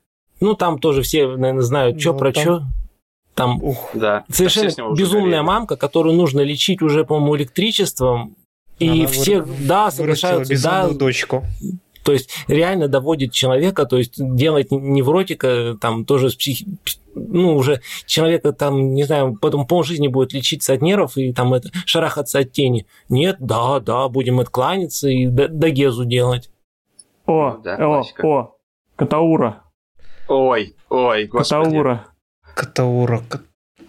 Ну, 0.41 0.55
там 0.55 0.79
тоже 0.79 1.03
все, 1.03 1.27
наверное, 1.37 1.63
знают, 1.63 2.01
что 2.01 2.13
Ну, 2.13 2.19
про 2.19 2.33
что. 2.33 2.63
Там 3.35 3.63
ух, 3.63 3.91
Да. 3.95 4.25
совершенно 4.31 4.71
Все 4.71 4.93
безумная 4.95 5.31
горели. 5.39 5.47
мамка, 5.47 5.77
которую 5.77 6.15
нужно 6.17 6.41
лечить 6.41 6.83
уже, 6.83 7.05
по-моему, 7.05 7.37
электричеством. 7.37 8.35
И 8.79 8.89
Она 8.89 9.07
все, 9.07 9.43
да, 9.43 9.91
соглашаются, 9.91 10.61
да, 10.63 10.89
дочку. 10.89 11.45
То 12.05 12.13
есть 12.13 12.31
реально 12.49 12.89
доводит 12.89 13.33
человека, 13.33 13.85
то 13.87 13.97
есть 13.99 14.15
делает 14.19 14.71
невротика, 14.71 15.77
там 15.81 16.05
тоже 16.05 16.31
с 16.31 16.35
психи... 16.35 16.67
ну, 17.15 17.55
уже 17.57 17.81
человека 18.07 18.53
там, 18.53 18.95
не 18.95 19.05
знаю, 19.05 19.39
потом 19.41 19.67
полжизни 19.67 20.09
будет 20.09 20.33
лечиться 20.33 20.73
от 20.73 20.83
нервов 20.83 21.17
и 21.17 21.33
там 21.33 21.55
это, 21.55 21.71
шарахаться 21.87 22.41
от 22.41 22.53
тени. 22.53 22.87
Нет, 23.09 23.37
да, 23.41 23.81
да, 23.81 24.09
будем 24.09 24.41
откланяться 24.41 25.09
и 25.09 25.27
д- 25.27 25.49
дагезу 25.49 26.05
делать. 26.05 26.51
О, 27.27 27.59
да, 27.63 27.75
о, 27.75 27.79
классика. 27.79 28.27
о, 28.27 28.57
Катаура. 28.97 29.63
Ой, 30.29 30.75
ой, 30.89 31.27
господи. 31.27 31.65
Катаура. 31.65 32.07
Катаура. 32.55 33.23
Кат- 33.29 33.43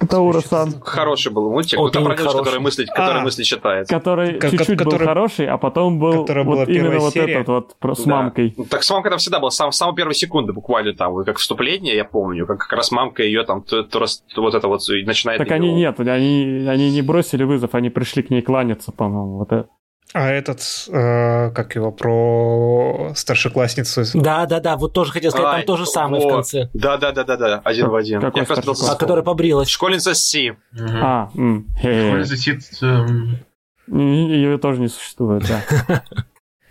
Катаура-сан. 0.08 0.74
Хороший 0.82 1.32
был 1.32 1.50
мультик. 1.50 1.80
О, 1.80 1.90
там 1.90 2.04
ты 2.04 2.10
про 2.10 2.18
девушку, 2.18 2.38
которая 2.40 2.60
мысли, 2.60 2.86
которая 2.86 3.20
А. 3.22 3.24
мысли 3.24 3.44
читает. 3.44 3.88
Который 3.88 4.34
Ко- 4.40 4.50
чуть-чуть 4.50 4.78
был 4.78 4.86
который- 4.92 5.08
хороший, 5.08 5.48
а 5.48 5.58
потом 5.58 6.00
был 6.00 6.26
вот 6.26 6.30
именно 6.70 7.00
вот 7.00 7.14
серия. 7.14 7.36
этот 7.36 7.48
вот 7.48 7.76
про- 7.80 7.96
с 7.96 8.04
Да. 8.04 8.12
мамкой. 8.12 8.54
Ну, 8.58 8.66
Так 8.66 8.84
с 8.84 8.90
мамкой 8.92 9.10
там 9.12 9.20
всегда 9.20 9.40
было, 9.40 9.50
с 9.50 9.56
сам, 9.56 9.72
с 9.72 9.78
самой 9.78 9.96
первой 9.96 10.14
секунды 10.16 10.54
буквально 10.54 10.94
там, 10.94 11.12
вот 11.14 11.26
как 11.26 11.38
вступление, 11.38 11.96
я 11.96 12.06
помню, 12.06 12.46
как 12.46 12.60
как 12.60 12.74
раз 12.74 12.92
мамка 12.92 13.24
ее 13.24 13.44
там 13.44 13.62
то- 13.64 13.84
то 13.84 14.00
раз- 14.00 14.24
вот 14.36 14.54
это 14.56 14.68
вот 14.68 14.82
начинает... 15.06 15.40
Так 15.40 15.52
они 15.52 15.74
нет, 15.74 16.00
они, 16.00 16.66
они 16.68 16.92
не 16.92 17.02
бросили 17.02 17.44
вызов, 17.44 17.76
они 17.76 17.90
пришли 17.90 18.24
к 18.24 18.30
ней 18.30 18.42
кланяться, 18.42 18.92
по-моему. 18.92 19.38
Вот 19.40 19.52
это. 19.52 19.68
А 20.14 20.30
этот, 20.30 20.62
э, 20.90 21.50
как 21.52 21.76
его, 21.76 21.92
про 21.92 23.14
старшеклассницу. 23.16 24.04
Да, 24.14 24.46
да, 24.46 24.60
да, 24.60 24.78
вот 24.78 24.94
тоже 24.94 25.12
хотел 25.12 25.32
сказать, 25.32 25.48
Ай, 25.48 25.58
там 25.62 25.66
то 25.66 25.78
же 25.78 25.86
самое 25.88 26.24
в 26.28 26.30
конце. 26.32 26.70
Да, 26.74 26.98
да, 26.98 27.12
да, 27.12 27.24
да, 27.24 27.36
да, 27.36 27.62
один 27.64 27.88
в 27.90 27.96
один. 27.96 28.22
Какой 28.22 28.44
Я 28.48 28.62
был- 28.62 28.76
А 28.90 28.96
которая 28.96 29.24
побрилась. 29.24 29.70
Школьница 29.70 30.14
Си. 30.14 30.54
Мгм. 30.72 31.00
А, 31.04 31.30
м, 31.36 31.68
сит, 31.82 32.62
эм, 32.84 33.40
ее 33.88 34.58
тоже 34.60 34.82
не 34.82 34.88
существует, 34.88 35.46
да. 35.48 36.04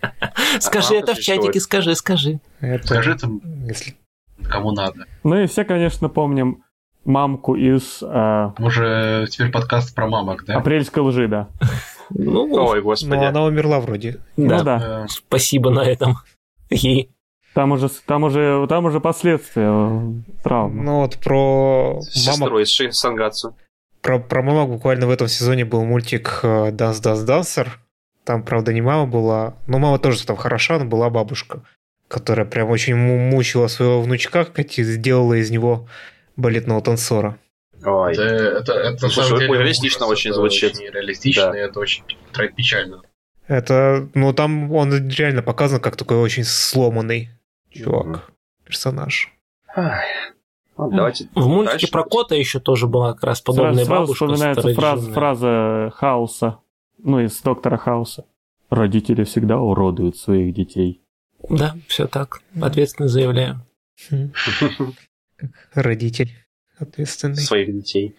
Скажи 0.60 0.94
это 0.94 1.14
в 1.14 1.18
чатике, 1.18 1.58
скажи, 1.60 1.94
скажи. 1.96 2.40
Это, 2.60 2.86
Скажи 2.86 3.16
там, 3.16 3.40
если- 3.66 3.96
кому 4.48 4.72
надо. 4.72 5.04
Ну 5.24 5.36
и 5.36 5.46
все, 5.46 5.64
конечно, 5.64 6.08
помним 6.08 6.62
мамку 7.04 7.54
из 7.56 7.98
э, 8.02 8.50
Уже 8.58 9.26
теперь 9.28 9.50
подкаст 9.50 9.94
про 9.94 10.06
мамок, 10.06 10.44
да? 10.46 10.56
апрельской 10.58 11.02
лжи, 11.02 11.26
да. 11.28 11.48
Ну, 12.14 12.52
Ой, 12.52 12.76
Но 12.78 12.82
господи. 12.82 13.24
она 13.24 13.44
умерла 13.44 13.80
вроде. 13.80 14.18
да. 14.36 14.58
Ну 14.58 14.64
да. 14.64 15.06
Спасибо 15.08 15.70
на 15.70 15.80
этом. 15.84 16.16
Ей. 16.70 17.10
Там 17.54 17.72
уже, 17.72 17.88
там 18.06 18.24
уже, 18.24 18.66
там 18.68 18.86
уже 18.86 18.98
последствия 19.00 19.68
э, 19.68 20.12
травмы. 20.42 20.82
Ну 20.84 21.00
вот 21.00 21.18
про 21.18 21.92
мамок, 21.94 22.04
Сестру 22.10 22.58
из 22.60 22.70
Сангацу. 22.98 23.54
про, 24.00 24.18
про 24.18 24.42
мамок 24.42 24.70
буквально 24.70 25.06
в 25.06 25.10
этом 25.10 25.28
сезоне 25.28 25.64
был 25.66 25.84
мультик 25.84 26.40
Dance 26.42 26.72
Dance 27.02 27.26
Dancer. 27.26 27.68
Там, 28.24 28.42
правда, 28.42 28.72
не 28.72 28.80
мама 28.80 29.06
была. 29.06 29.54
Но 29.66 29.78
мама 29.78 29.98
тоже 29.98 30.24
там 30.24 30.36
хороша, 30.36 30.78
но 30.78 30.84
была 30.86 31.10
бабушка, 31.10 31.62
которая 32.08 32.46
прям 32.46 32.70
очень 32.70 32.94
му- 32.94 33.18
мучила 33.18 33.66
своего 33.66 34.00
внучка, 34.00 34.44
как 34.46 34.78
и 34.78 34.82
сделала 34.82 35.34
из 35.34 35.50
него 35.50 35.86
балетного 36.36 36.80
танцора. 36.80 37.36
Ой. 37.84 38.12
Это, 38.12 38.22
это, 38.22 38.72
это 38.72 38.90
на 38.92 38.98
Слушай, 39.10 39.24
самом 39.28 39.40
деле 39.40 39.58
реалистично 39.58 40.06
ужас, 40.06 40.18
очень 40.18 40.30
это 40.30 40.36
звучит. 40.38 40.72
Очень 40.74 40.90
реалистично, 40.90 41.46
Да. 41.52 41.58
и 41.58 41.60
это 41.62 41.80
очень 41.80 42.04
печально. 42.56 43.02
Это, 43.48 44.08
ну 44.14 44.32
там 44.32 44.72
он 44.72 45.08
реально 45.08 45.42
показан 45.42 45.80
как 45.80 45.96
такой 45.96 46.16
очень 46.18 46.44
сломанный 46.44 47.28
чувак, 47.70 48.06
Мгм. 48.06 48.20
персонаж. 48.64 49.32
Ну, 50.78 50.90
давайте 50.90 51.28
В 51.34 51.46
мультике 51.48 51.72
дальше. 51.78 51.90
про 51.92 52.04
кота 52.04 52.34
еще 52.34 52.58
тоже 52.60 52.86
была 52.86 53.12
как 53.12 53.24
раз 53.24 53.38
Сразу, 53.42 53.44
подобная 53.58 53.84
сразу 53.84 54.00
бабушка. 54.00 54.14
вспоминается 54.26 54.62
фраза, 54.62 54.74
старорежимная. 55.02 55.14
фраза 55.14 55.90
Хауса, 55.96 56.58
ну, 56.98 57.20
из 57.20 57.40
Доктора 57.42 57.76
Хауса. 57.76 58.24
Родители 58.70 59.24
всегда 59.24 59.58
уродуют 59.58 60.16
своих 60.16 60.54
детей. 60.54 61.02
Да, 61.50 61.76
все 61.88 62.06
так. 62.06 62.40
Ответственно 62.60 63.08
заявляю. 63.08 63.60
Хм. 64.10 64.32
Родитель 65.74 66.30
ответственный. 66.82 67.36
своих 67.36 67.72
детей. 67.74 68.14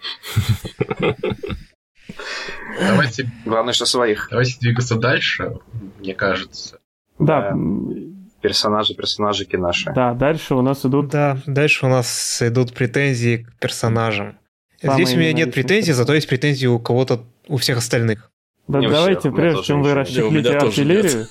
Давайте, 2.80 3.30
Главное, 3.45 3.73
что 3.73 3.85
своих 3.85 4.27
давайте 4.30 4.57
двигаться 4.60 4.95
дальше, 4.95 5.53
мне 5.99 6.14
кажется. 6.14 6.80
Да, 7.19 7.49
м, 7.49 8.30
персонажи, 8.41 8.94
персонажики 8.95 9.56
наши. 9.56 9.91
да, 9.94 10.14
дальше 10.14 10.56
у 10.56 10.61
нас 10.61 10.85
идут... 10.85 11.10
Да, 11.10 11.38
дальше 11.45 11.85
у 11.85 11.90
нас 11.90 12.41
идут 12.41 12.73
претензии 12.73 13.44
к 13.44 13.60
персонажам. 13.60 14.38
Самые 14.81 15.06
Здесь 15.06 15.15
у 15.15 15.19
меня 15.19 15.34
нет 15.34 15.53
претензий, 15.53 15.94
зато 15.94 16.14
есть 16.14 16.27
претензии 16.27 16.68
у 16.68 16.80
кого-то, 16.80 17.23
у 17.48 17.57
всех 17.57 17.77
остальных. 17.77 18.31
Да, 18.68 18.80
Не 18.80 18.90
давайте, 18.90 19.19
всех, 19.19 19.35
прежде 19.35 19.64
чем 19.64 19.81
вы 19.84 19.94
расчехлите 19.94 20.57
артиллерию, 20.57 21.27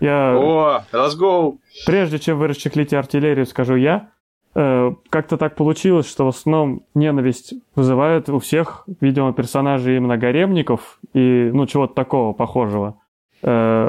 я... 0.00 0.34
О, 0.36 0.84
let's 0.92 1.16
go! 1.20 1.58
Прежде 1.86 2.18
чем 2.18 2.38
вы 2.38 2.48
расчехлите 2.48 2.96
артиллерию, 2.96 3.46
скажу 3.46 3.76
я. 3.76 4.10
Э, 4.54 4.92
как-то 5.10 5.36
так 5.36 5.54
получилось, 5.54 6.08
что 6.08 6.24
в 6.24 6.28
основном 6.28 6.82
ненависть 6.94 7.54
вызывает 7.76 8.28
у 8.28 8.38
всех, 8.40 8.84
видимо, 9.00 9.32
персонажей 9.32 9.96
именно 9.96 10.16
гаремников 10.16 10.98
и, 11.14 11.50
ну, 11.52 11.66
чего-то 11.66 11.94
такого 11.94 12.32
похожего. 12.32 12.96
Э, 13.42 13.88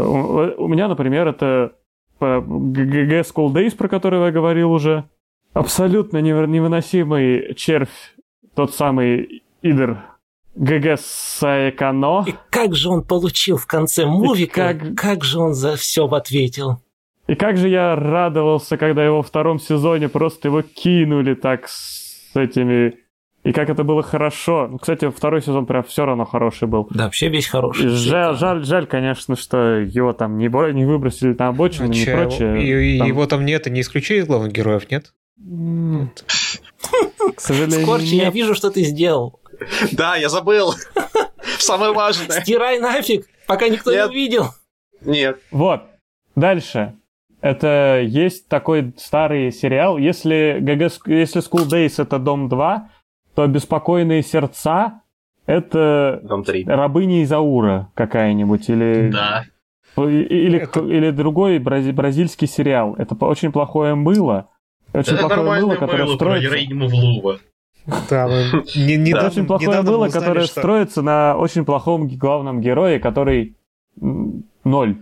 у, 0.58 0.68
меня, 0.68 0.88
например, 0.88 1.28
это 1.28 1.74
ГГ 2.20 3.22
School 3.26 3.52
Days, 3.54 3.76
про 3.76 3.88
который 3.88 4.24
я 4.24 4.32
говорил 4.32 4.72
уже. 4.72 5.06
Абсолютно 5.54 6.20
невы- 6.20 6.48
невыносимый 6.48 7.56
червь, 7.56 8.16
тот 8.56 8.74
самый 8.74 9.42
Идер 9.64 9.98
ГГ 10.56 11.00
Саекано. 11.00 12.24
И 12.28 12.36
как 12.50 12.76
же 12.76 12.90
он 12.90 13.04
получил 13.04 13.58
в 13.58 13.66
конце 13.66 14.06
мувика, 14.06 14.74
как- 14.74 14.96
как... 14.96 15.24
же 15.24 15.40
он 15.40 15.54
за 15.54 15.76
все 15.76 16.08
ответил. 16.08 16.82
И 17.28 17.36
как 17.36 17.58
же 17.58 17.70
я 17.70 17.96
радовался, 17.96 18.78
когда 18.78 19.06
его 19.06 19.18
во 19.18 19.24
втором 19.24 19.60
сезоне 19.60 20.10
просто 20.10 20.48
его 20.50 20.62
кинули 20.62 21.34
так 21.36 21.68
с 21.68 22.32
этими... 22.36 22.96
И 23.44 23.54
как 23.54 23.70
это 23.72 23.84
было 23.84 24.04
хорошо. 24.04 24.68
Ну, 24.70 24.78
Кстати, 24.78 25.10
второй 25.10 25.42
сезон 25.42 25.66
прям 25.66 25.84
все 25.84 26.06
равно 26.06 26.26
хороший 26.26 26.68
был. 26.68 26.88
Да, 26.92 27.06
вообще 27.06 27.28
весь 27.30 27.48
хороший. 27.48 27.86
И 27.86 27.90
жаль, 27.90 28.36
жаль, 28.36 28.64
жаль, 28.64 28.86
конечно, 28.86 29.36
что 29.36 29.78
его 29.80 30.14
там 30.14 30.38
не, 30.38 30.48
бо- 30.48 30.72
не 30.72 30.86
выбросили 30.86 31.36
на 31.38 31.48
обочину, 31.48 31.88
не 31.88 32.06
Чё, 32.06 32.16
прочее. 32.16 32.62
и- 32.64 32.96
и 32.96 33.00
Там, 33.00 33.08
Его 33.08 33.26
там 33.26 33.44
нет, 33.46 33.66
и 33.66 33.72
не 33.72 33.82
исключили 33.82 34.22
главных 34.22 34.52
героев, 34.54 34.92
нет? 34.92 35.14
м, 35.40 36.12
К 37.36 37.40
сожалению, 37.42 37.82
Скорчи, 37.82 38.14
я 38.16 38.26
нет. 38.26 38.34
вижу, 38.36 38.54
что 38.54 38.70
ты 38.70 38.84
сделал. 38.84 39.40
Да, 39.92 40.16
я 40.18 40.30
забыл. 40.30 40.76
Самое 41.58 41.94
важное. 41.94 42.42
Стирай 42.42 42.80
нафиг, 42.80 43.28
пока 43.48 43.70
никто 43.70 43.92
Нет. 43.92 44.06
не 44.06 44.12
увидел. 44.12 44.46
Нет. 45.04 45.40
Вот. 45.50 45.82
Дальше. 46.36 46.94
Это 47.42 48.02
есть 48.04 48.48
такой 48.48 48.94
старый 48.98 49.52
сериал. 49.52 49.98
Если, 49.98 50.58
ГГ, 50.60 50.92
если 51.08 51.42
School 51.42 51.68
Days 51.68 52.02
это 52.02 52.20
Дом 52.20 52.50
2, 52.50 52.90
то 53.36 53.48
Беспокойные 53.48 54.22
сердца 54.22 55.02
это 55.48 56.20
Дом 56.24 56.44
3. 56.44 56.66
рабыня 56.68 57.24
Изаура 57.24 57.90
какая-нибудь 57.96 58.70
или 58.70 59.10
Да. 59.12 59.44
или, 59.98 60.60
Это- 60.60 60.82
или 60.82 61.10
другой 61.12 61.58
брази- 61.60 61.92
бразильский 61.92 62.48
сериал. 62.48 62.96
Это 62.98 63.16
очень 63.26 63.52
плохое 63.52 63.96
мыло. 63.96 64.50
Очень 64.94 65.14
Это 65.14 65.22
плохое 65.22 65.38
нормальное 65.40 65.68
мыло, 65.68 65.76
которое 65.80 66.04
мыло 66.04 66.18
про 66.18 66.38
строится. 66.40 66.74
Мавлува. 66.76 67.38
Да, 68.10 68.28
мы 68.28 68.34
не- 68.76 68.94
Это 68.94 69.02
недавно- 69.02 69.28
очень 69.30 69.46
плохое 69.48 69.82
мыло, 69.82 70.06
узнали, 70.06 70.12
которое 70.24 70.46
что- 70.46 70.60
строится 70.60 71.02
на 71.02 71.36
очень 71.38 71.66
плохом 71.66 72.08
главном 72.08 72.62
герое, 72.62 73.00
который 73.00 73.56
ноль. 74.00 74.98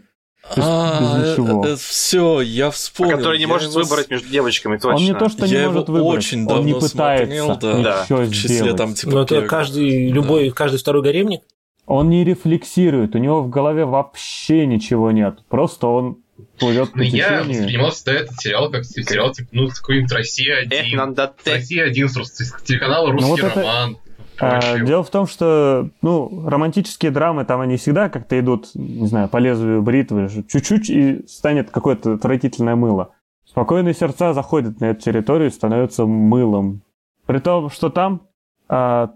Без- 0.56 0.64
без 0.64 1.38
ничего. 1.38 1.76
все, 1.78 2.42
я 2.42 2.72
вспомнил. 2.72 3.18
Который 3.18 3.38
не 3.38 3.44
Я 3.44 3.48
может 3.48 3.72
его 3.72 3.82
выбрать 3.84 4.10
между 4.10 4.28
девочками, 4.30 4.78
точно. 4.78 4.96
Он 4.96 5.04
не 5.04 5.14
то, 5.14 5.30
что 5.30 5.48
не 5.48 5.68
может 5.68 5.90
выбрать, 5.90 6.18
очень 6.18 6.46
он 6.48 6.66
не 6.66 6.74
пытается 6.74 7.44
смотрел, 7.46 7.84
да. 7.84 8.04
ничего 8.04 8.22
В 8.24 8.32
числе 8.34 8.56
сделать. 8.56 8.78
там 8.78 8.94
типа 8.94 9.12
Но 9.12 9.22
это 9.24 9.42
каждый, 9.44 10.10
любой, 10.12 10.50
каждый 10.52 10.78
второй 10.80 11.04
гаремник. 11.04 11.42
Он 11.86 12.10
не 12.10 12.24
рефлексирует, 12.24 13.16
у 13.16 13.18
него 13.18 13.42
в 13.42 13.50
голове 13.50 13.86
вообще 13.86 14.66
ничего 14.68 15.10
нет. 15.12 15.40
Просто 15.50 15.88
он 15.88 16.18
плывет 16.60 16.92
по 16.92 16.98
Ну, 17.00 17.04
я 17.04 17.40
воспринимал 17.44 17.92
всегда 17.92 18.14
этот 18.14 18.36
сериал 18.40 18.70
как 18.72 18.86
сериал, 18.86 19.32
типа, 19.34 19.50
ну, 19.54 19.70
какой-нибудь 19.70 20.12
Россия 20.12 20.58
Эх, 20.70 20.86
1. 20.86 20.98
надо 20.98 21.34
ты. 21.44 21.52
Россия 21.54 21.86
1 21.86 22.08
с 22.10 22.54
телеканала 22.64 23.08
Ну, 23.08 23.14
«Русский 23.14 23.42
вот 23.42 23.56
роман». 23.56 23.98
А, 24.40 24.60
Прочее. 24.60 24.86
дело 24.86 25.04
в 25.04 25.10
том, 25.10 25.28
что 25.28 25.90
ну, 26.02 26.48
романтические 26.48 27.12
драмы 27.12 27.46
там 27.46 27.62
они 27.62 27.78
всегда 27.78 28.10
как-то 28.10 28.40
идут, 28.40 28.70
не 28.74 29.08
знаю, 29.08 29.28
по 29.30 29.38
лезвию 29.38 29.82
бритвы, 29.82 30.30
чуть-чуть 30.30 30.90
и 30.90 31.26
станет 31.28 31.72
какое-то 31.72 32.14
отвратительное 32.14 32.76
мыло. 32.76 33.12
Спокойные 33.46 33.94
сердца 33.94 34.34
заходят 34.34 34.80
на 34.80 34.86
эту 34.86 35.02
территорию 35.02 35.50
и 35.50 35.52
становятся 35.52 36.06
мылом. 36.06 36.82
При 37.26 37.40
том, 37.40 37.70
что 37.70 37.90
там, 37.90 38.22
а, 38.68 39.12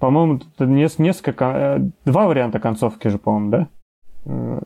по-моему, 0.00 0.40
несколько, 0.58 1.44
э, 1.44 1.90
два 2.04 2.26
варианта 2.26 2.58
концовки 2.58 3.08
же, 3.08 3.18
по-моему, 3.18 3.50
да? 3.50 4.60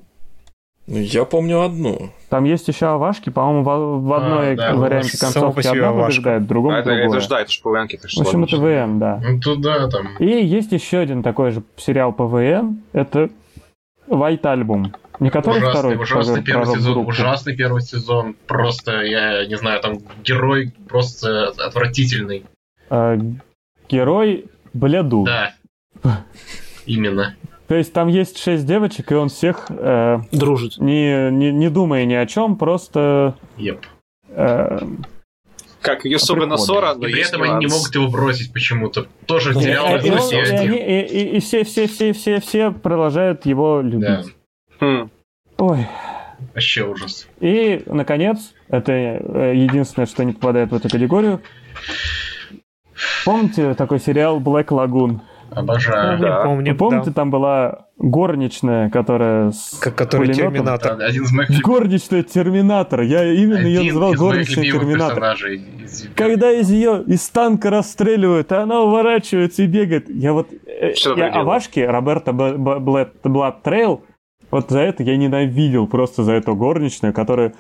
Ну, 0.91 0.99
я 0.99 1.25
помню 1.25 1.63
одну. 1.63 2.11
Там 2.29 2.45
есть 2.45 2.67
еще 2.67 2.87
овашки, 2.87 3.31
по-моему, 3.31 3.63
в, 3.63 4.09
в 4.09 4.13
одной 4.13 4.55
А, 4.55 4.57
да, 4.57 4.75
варианте 4.75 5.17
концовки 5.19 5.67
одна 5.67 5.89
овашка. 5.91 6.03
побеждает, 6.07 6.43
в 6.43 6.47
другом 6.47 6.75
А 6.75 6.79
это, 6.81 6.89
другое. 6.91 7.07
это 7.09 7.21
ж, 7.21 7.29
да, 7.29 7.41
это 7.41 7.51
ж 7.53 7.61
ПВНки, 7.63 7.97
так 7.97 8.07
В 8.07 8.11
что 8.11 8.23
общем, 8.23 8.45
это. 8.45 8.57
ВН, 8.57 8.99
да. 8.99 9.21
Ну, 9.23 9.41
туда 9.41 9.89
там. 9.89 10.17
И 10.19 10.27
есть 10.27 10.73
еще 10.73 10.99
один 10.99 11.23
такой 11.23 11.53
же 11.53 11.63
сериал 11.77 12.13
ПВН. 12.13 12.83
Это 12.93 13.31
White 14.09 14.43
Album. 14.43 14.93
Не 15.21 15.31
который 15.31 15.59
ужасный, 15.59 15.71
второй 15.81 15.97
ужасный 16.03 16.43
первый 16.43 16.65
сезон. 16.67 16.77
рок-группу. 16.95 17.11
Ужасный 17.11 17.57
первый 17.57 17.83
сезон. 17.83 18.35
Просто, 18.49 19.03
я 19.03 19.47
не 19.47 19.57
знаю, 19.57 19.81
там 19.81 19.99
герой 20.25 20.73
просто 20.89 21.49
отвратительный. 21.59 22.45
Э, 22.91 23.17
герой 23.89 24.47
Бледу. 24.73 25.25
Да. 25.25 25.53
Именно. 26.87 27.37
То 27.71 27.77
есть 27.77 27.93
там 27.93 28.09
есть 28.09 28.37
шесть 28.37 28.67
девочек, 28.67 29.13
и 29.13 29.15
он 29.15 29.29
всех, 29.29 29.67
э, 29.71 30.19
Дружит. 30.33 30.79
не, 30.79 31.31
не, 31.31 31.53
не 31.53 31.71
думая 31.71 32.05
ни 32.05 32.15
о 32.15 32.27
чем, 32.27 32.57
просто... 32.57 33.37
Еп. 33.59 33.87
э, 34.31 34.81
Как 35.81 36.05
Юсуга. 36.05 36.47
Насора, 36.47 36.97
но 36.97 37.07
И 37.07 37.13
при 37.13 37.23
этом 37.23 37.43
они 37.43 37.67
не 37.67 37.73
могут 37.73 37.95
его 37.95 38.09
бросить 38.09 38.53
почему-то. 38.53 39.07
Тоже 39.25 39.55
сериал 39.55 39.87
и- 39.87 40.05
и 40.05 40.11
он- 40.11 40.17
Россия 40.17 40.41
и 40.41 40.49
1. 40.49 40.59
они- 40.59 40.79
и- 40.79 41.07
и- 41.07 41.37
и 41.37 41.39
все, 41.39 41.63
все, 41.63 41.87
все, 41.87 42.13
все, 42.13 42.41
все 42.41 42.73
продолжают 42.73 43.47
его 43.47 43.83
Да. 43.85 43.89
любить. 43.89 44.35
Хм. 44.81 45.11
Ой. 45.59 45.87
Вообще 46.53 46.85
ужас. 46.89 47.29
И, 47.39 47.83
наконец, 47.87 48.53
это 48.69 48.91
э, 48.93 49.53
единственное, 49.55 50.07
что 50.07 50.25
не 50.25 50.33
попадает 50.33 50.73
в 50.73 50.75
эту 50.75 50.89
категорию. 50.89 51.41
Помните 53.25 53.75
такой 53.75 54.01
сериал 54.01 54.41
Black 54.41 54.67
Lagoon? 54.71 55.21
Обожаю. 55.51 56.19
Помню, 56.19 56.29
Да. 56.29 56.43
помню, 56.45 56.73
Вы 56.73 56.79
помните, 56.79 57.07
да. 57.07 57.13
там 57.13 57.31
была 57.31 57.87
горничная, 57.99 58.89
которая 58.91 59.51
с 59.51 59.79
Как- 59.81 59.95
который 59.95 60.27
пулемётом? 60.29 60.53
Терминатор. 60.55 60.93
Один 61.03 61.25
из 61.25 61.33
моих 61.33 61.51
любимых 61.51 61.67
Горничная 61.67 62.23
Терминатор. 62.23 63.01
Я 63.03 63.25
именно 63.33 63.67
ее 63.67 63.81
один 63.81 63.95
называл 63.95 64.13
из 64.13 64.21
моих 64.21 64.21
горничная 64.21 64.65
Терминатор. 64.65 65.25
из- 65.49 66.09
Когда 66.15 66.53
из 66.53 66.71
ее 66.71 67.03
из 67.07 67.29
танка 67.31 67.71
расстреливают, 67.71 68.53
а 68.53 68.63
она 68.63 68.81
уворачивается 68.83 69.63
и 69.63 69.67
бегает. 69.67 70.09
Я 70.09 70.33
вот 70.33 70.49
э, 70.67 70.95
Что 70.95 71.11
я 71.11 71.17
так 71.17 71.33
делала? 71.33 71.41
Авашки 71.53 71.81
Роберта 71.81 72.33
Блад 72.33 73.63
Трейл 73.63 74.03
вот 74.51 74.71
за 74.71 74.81
это 74.81 75.03
я 75.03 75.17
ненавидел 75.17 75.87
просто 75.87 76.23
за 76.25 76.33
эту 76.33 76.55
горничную, 76.55 77.13
которая 77.13 77.55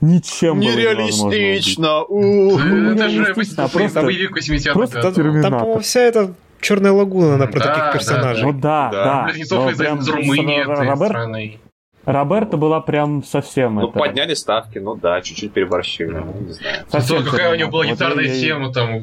ничем. 0.00 0.60
Нереалистично! 0.60 2.02
у. 2.04 2.58
Э, 2.58 2.92
Это 2.94 3.08
же 3.08 3.34
просто- 3.34 4.02
боевик 4.02 4.36
80-х 4.36 4.72
просто. 4.74 5.02
Там, 5.02 5.14
по-моему, 5.14 5.78
вся 5.78 6.00
эта 6.00 6.34
Черная 6.64 6.92
лагуна, 6.92 7.34
она 7.34 7.46
про 7.46 7.60
Да, 7.60 7.66
таких 7.66 7.84
да, 7.84 7.92
персонажей. 7.92 8.44
Ну 8.44 8.52
да, 8.52 8.90
Да. 8.90 9.04
да. 9.04 9.24
Близнецов 9.24 9.64
но 9.64 9.70
из, 9.70 9.78
прям 9.78 9.98
из 9.98 10.08
Румынии, 10.08 10.60
этой 10.62 10.88
Роберт- 10.88 11.08
страны. 11.08 11.58
Роберта 12.04 12.56
была 12.58 12.80
прям 12.82 13.22
совсем 13.24 13.76
Ну, 13.76 13.88
это, 13.88 13.98
подняли 13.98 14.34
ставки, 14.34 14.76
ну 14.78 14.94
да, 14.94 15.22
чуть-чуть 15.22 15.52
переборщили, 15.54 16.10
ну, 16.10 16.34
не 16.38 16.52
знаю. 16.52 16.84
совсем 16.90 17.18
Зато 17.18 17.30
какая 17.30 17.52
у 17.52 17.54
него 17.56 17.70
была 17.70 17.84
Вот 17.84 17.92
гитарная 17.92 18.24
я- 18.26 18.40
тема, 18.40 18.72
там, 18.74 19.02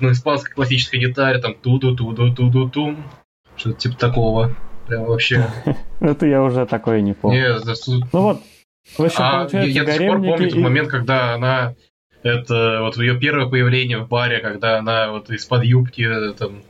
на 0.00 0.12
испанской 0.12 0.54
классической 0.54 1.00
гитаре, 1.00 1.38
там, 1.40 1.54
ту-ду-ту-ду-ту-ду-тум. 1.54 3.02
Что-то 3.56 3.76
типа 3.78 3.96
такого. 3.96 4.54
Прям 4.86 5.04
вообще. 5.06 5.44
Это 6.00 6.26
я 6.26 6.42
уже 6.42 6.66
такое 6.66 7.00
не 7.00 7.14
помню. 7.14 7.36
Не, 7.54 7.58
за 7.58 7.74
су- 7.74 8.02
Ну 8.12 8.20
вот, 8.20 8.40
в 8.96 9.02
общем, 9.02 9.18
А, 9.18 9.48
я, 9.52 9.84
до 9.84 9.92
сих 9.92 10.06
пор 10.06 10.22
помню 10.22 10.50
тот 10.50 10.58
момент, 10.58 10.88
когда 10.88 11.34
она 11.34 11.74
это 12.22 12.78
вот 12.82 12.96
ее 12.98 13.18
первое 13.18 13.46
появление 13.48 13.98
в 13.98 14.08
баре, 14.08 14.38
когда 14.38 14.78
она 14.78 15.10
вот 15.10 15.30
из-под 15.30 15.64
юбки 15.64 16.02
э, 16.02 16.32
там 16.34 16.62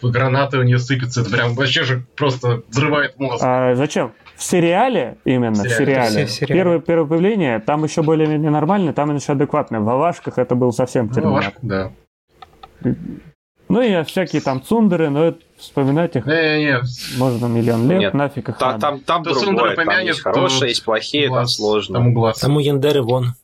ту 0.00 0.10
граната 0.10 0.58
у 0.58 0.62
нее 0.62 0.78
сыпется, 0.78 1.20
это 1.22 1.30
прям 1.30 1.54
вообще 1.54 1.84
же 1.84 2.04
просто 2.16 2.62
взрывает 2.68 3.18
мозг. 3.18 3.42
А, 3.44 3.74
зачем? 3.74 4.12
В 4.36 4.42
сериале 4.42 5.18
именно, 5.24 5.54
в 5.54 5.58
В 5.58 5.68
сериале. 5.68 5.78
сериале. 6.10 6.26
Все 6.26 6.40
сериалы. 6.46 6.58
Первое, 6.58 6.78
первое 6.80 7.06
появление, 7.06 7.60
там 7.60 7.84
еще 7.84 8.02
более-менее 8.02 8.50
нормально, 8.50 8.92
там 8.92 9.14
еще 9.14 9.32
адекватно. 9.32 9.80
В 9.80 9.88
Авашках 9.88 10.38
это 10.38 10.54
был 10.56 10.72
совсем 10.72 11.06
Ну, 11.06 11.12
терминатор. 11.14 11.52
ваш- 11.52 11.54
да. 11.62 11.92
Ну 13.68 13.80
и 13.80 14.02
всякие 14.04 14.42
там 14.42 14.62
цундеры, 14.62 15.08
но 15.08 15.24
это, 15.26 15.38
вспоминать 15.56 16.14
их 16.16 16.26
Не-не-не, 16.26 16.80
можно 17.18 17.46
миллион 17.46 17.88
лет, 17.88 18.00
Нет, 18.00 18.14
нафиг 18.14 18.48
их 18.50 18.58
Та- 18.58 18.72
надо. 18.72 18.80
Там, 18.80 19.00
там 19.00 19.22
То 19.22 19.30
другое, 19.30 19.44
Сундра 19.46 19.66
там 19.76 19.86
помянет, 19.86 20.08
есть 20.08 20.20
хорошие, 20.20 20.68
есть 20.70 20.84
плохие, 20.84 21.24
там 21.28 21.34
глаз, 21.34 21.54
сложно. 21.54 21.94
Там 21.98 22.12
глаз. 22.12 22.38
Там 22.40 22.56
у 22.56 22.60
Яндеры 22.60 23.02
вон. 23.02 23.34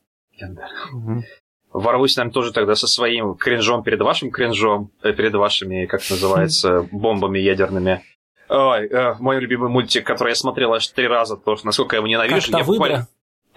Мгм. 0.93 1.25
Ворвусь 1.73 2.17
нам 2.17 2.31
тоже 2.31 2.53
тогда 2.53 2.75
со 2.75 2.87
своим 2.87 3.35
кринжом 3.35 3.83
перед 3.83 4.01
вашим 4.01 4.31
кринжом, 4.31 4.91
э, 5.03 5.13
перед 5.13 5.35
вашими, 5.35 5.87
как 5.87 6.01
называется, 6.09 6.89
бомбами 6.93 7.39
ядерными. 7.39 8.03
Ой, 8.49 8.87
э, 8.87 9.15
мой 9.19 9.41
любимый 9.41 9.69
мультик, 9.69 10.07
который 10.07 10.31
я 10.31 10.35
смотрел 10.35 10.73
аж 10.73 10.87
три 10.89 11.07
раза, 11.07 11.37
потому 11.37 11.59
что 11.59 11.67
насколько 11.67 11.97
я 11.97 11.99
его 11.99 12.07
ненавижу. 12.07 12.51
Как-то 12.51 12.59
я 12.59 12.65
буквально-. 12.65 13.09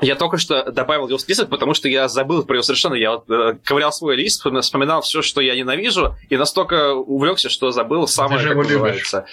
Я 0.02 0.16
только 0.16 0.38
что 0.38 0.72
добавил 0.72 1.08
его 1.08 1.18
в 1.18 1.22
список, 1.22 1.50
потому 1.50 1.74
что 1.74 1.88
я 1.88 2.08
забыл 2.08 2.44
про 2.44 2.56
него 2.56 2.64
совершенно. 2.64 2.96
Я 2.96 3.12
вот, 3.12 3.30
э, 3.30 3.56
ковырял 3.64 3.92
свой 3.92 4.16
лист, 4.16 4.42
вспоми- 4.46 4.62
вспоминал 4.62 5.02
все, 5.02 5.22
что 5.22 5.42
я 5.42 5.56
ненавижу, 5.56 6.16
и 6.30 6.38
настолько 6.38 6.94
увлекся, 6.96 7.50
что 7.50 7.72
забыл 7.72 8.08
самое, 8.08 8.40
же 8.40 8.48
как 8.50 8.58
его 8.58 8.64
называется, 8.64 9.26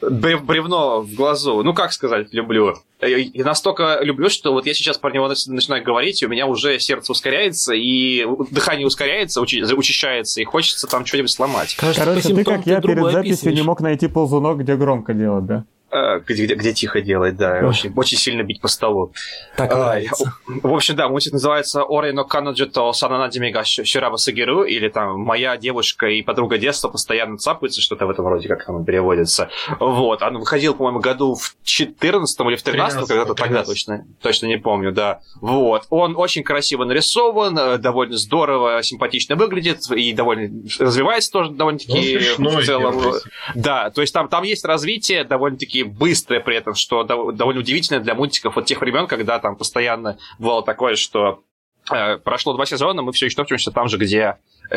брев- 0.00 0.42
бревно 0.44 1.00
в 1.00 1.12
глазу. 1.14 1.62
Ну, 1.62 1.74
как 1.74 1.92
сказать, 1.92 2.32
люблю. 2.32 2.74
И 3.00 3.06
и 3.32 3.42
настолько 3.42 3.98
люблю, 4.02 4.28
что 4.30 4.52
вот 4.52 4.64
я 4.64 4.74
сейчас 4.74 4.96
про 4.96 5.10
него 5.10 5.26
нач- 5.26 5.48
начинаю 5.50 5.82
говорить, 5.82 6.22
и 6.22 6.26
у 6.26 6.28
меня 6.28 6.46
уже 6.46 6.78
сердце 6.78 7.10
ускоряется, 7.10 7.74
и 7.74 8.24
дыхание 8.50 8.86
ускоряется, 8.86 9.40
учи- 9.40 9.62
учащается, 9.74 10.40
и 10.40 10.44
хочется 10.44 10.86
там 10.86 11.04
что-нибудь 11.04 11.30
сломать. 11.32 11.74
Короче, 11.76 11.98
по 12.00 12.36
ты 12.36 12.44
как 12.44 12.66
я 12.66 12.80
перед 12.80 12.94
другое 12.94 13.12
записью 13.12 13.52
не 13.54 13.62
мог 13.62 13.80
найти 13.80 14.06
ползунок, 14.06 14.58
где 14.58 14.76
громко 14.76 15.14
делать, 15.14 15.46
да? 15.46 15.64
Э, 15.94 16.20
Где, 16.26 16.44
где- 16.46 16.54
где 16.54 16.72
тихо 16.72 17.02
делать, 17.02 17.36
да, 17.36 17.60
Ох. 17.62 17.70
очень, 17.70 17.92
очень 17.94 18.16
сильно 18.16 18.42
бить 18.42 18.62
по 18.62 18.68
столу. 18.68 19.12
Так 19.58 19.70
нравится. 19.74 20.32
В 20.46 20.72
общем, 20.72 20.96
да, 20.96 21.08
мультик 21.08 21.34
называется 21.34 21.82
«Ори 21.86 22.12
но 22.12 22.24
канаджи 22.24 22.64
то 22.66 22.92
сананадими 22.94 23.50
га 23.50 23.62
шираба 23.64 24.16
сагиру» 24.16 24.62
или 24.64 24.88
там 24.88 25.20
«Моя 25.20 25.58
девушка 25.58 26.06
и 26.06 26.22
подруга 26.22 26.56
детства 26.56 26.88
постоянно 26.88 27.36
цапаются», 27.36 27.82
что-то 27.82 28.06
в 28.06 28.10
этом 28.10 28.26
роде, 28.26 28.48
как 28.48 28.66
оно 28.70 28.82
переводится. 28.82 29.50
Вот, 29.80 30.22
он 30.22 30.38
выходил, 30.38 30.74
по-моему, 30.74 31.00
году 31.00 31.34
в 31.34 31.56
14 31.62 32.48
или 32.48 32.56
в 32.56 32.62
13 32.62 33.06
когда-то 33.06 33.34
тогда 33.34 33.62
13. 33.62 33.66
точно, 33.66 34.06
точно 34.22 34.46
не 34.46 34.56
помню, 34.56 34.92
да. 34.92 35.20
Вот, 35.42 35.84
он 35.90 36.16
очень 36.16 36.42
красиво 36.42 36.84
нарисован, 36.84 37.58
э, 37.58 37.76
довольно 37.78 38.16
здорово, 38.16 38.82
симпатично 38.82 39.36
выглядит 39.36 39.80
и 39.90 40.14
довольно 40.14 40.62
развивается 40.78 41.30
тоже 41.32 41.50
Ну, 41.50 41.56
довольно-таки 41.58 42.18
смешной 42.18 42.62
в 42.62 42.66
целом. 42.66 43.02
Да, 43.54 43.90
то 43.90 44.00
есть 44.00 44.14
там, 44.14 44.28
там 44.28 44.42
есть 44.44 44.64
развитие 44.64 45.24
довольно-таки 45.24 45.81
быстрое 45.84 46.40
при 46.40 46.56
этом, 46.56 46.74
что 46.74 47.02
дов- 47.04 47.32
довольно 47.32 47.60
удивительно 47.60 48.00
для 48.00 48.14
мультиков 48.14 48.56
от 48.56 48.66
тех 48.66 48.80
времен, 48.80 49.06
когда 49.06 49.38
там 49.38 49.56
постоянно 49.56 50.18
бывало 50.38 50.62
такое, 50.62 50.96
что 50.96 51.44
э, 51.92 52.18
прошло 52.18 52.54
два 52.54 52.66
сезона, 52.66 53.02
мы 53.02 53.12
все 53.12 53.26
еще 53.26 53.36
топчемся 53.36 53.70
там 53.70 53.88
же, 53.88 53.98
где 53.98 54.36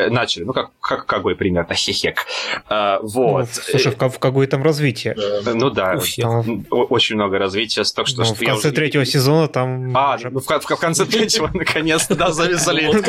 начали. 0.09 0.43
Ну, 0.43 0.53
как, 0.53 0.71
как 0.79 1.05
Кагой 1.05 1.35
примерно, 1.35 1.73
хехек. 1.73 2.25
А, 2.69 2.99
Ну, 3.01 3.07
вот. 3.09 3.49
слушай, 3.51 3.91
в, 3.91 4.09
в 4.09 4.19
какой 4.19 4.47
там 4.47 4.63
развитие? 4.63 5.15
Э, 5.17 5.53
Ну 5.53 5.69
да. 5.69 5.97
Там, 6.21 6.65
очень 6.69 7.15
много 7.15 7.37
развития, 7.39 7.83
так 7.95 8.07
что, 8.07 8.19
ну, 8.19 8.25
что 8.25 8.35
в 8.35 8.41
я 8.41 8.47
конце 8.49 8.67
уже- 8.67 8.75
третьего 8.75 9.05
сезона 9.05 9.47
там... 9.47 9.95
А, 9.95 10.15
уже- 10.15 10.29
ну, 10.29 10.39
в, 10.39 10.45
ко- 10.45 10.59
в 10.59 10.79
конце 10.79 11.05
третьего, 11.05 11.49
наконец-то, 11.53 12.15
да, 12.15 12.31
завязали. 12.31 12.85
Вот 12.87 13.03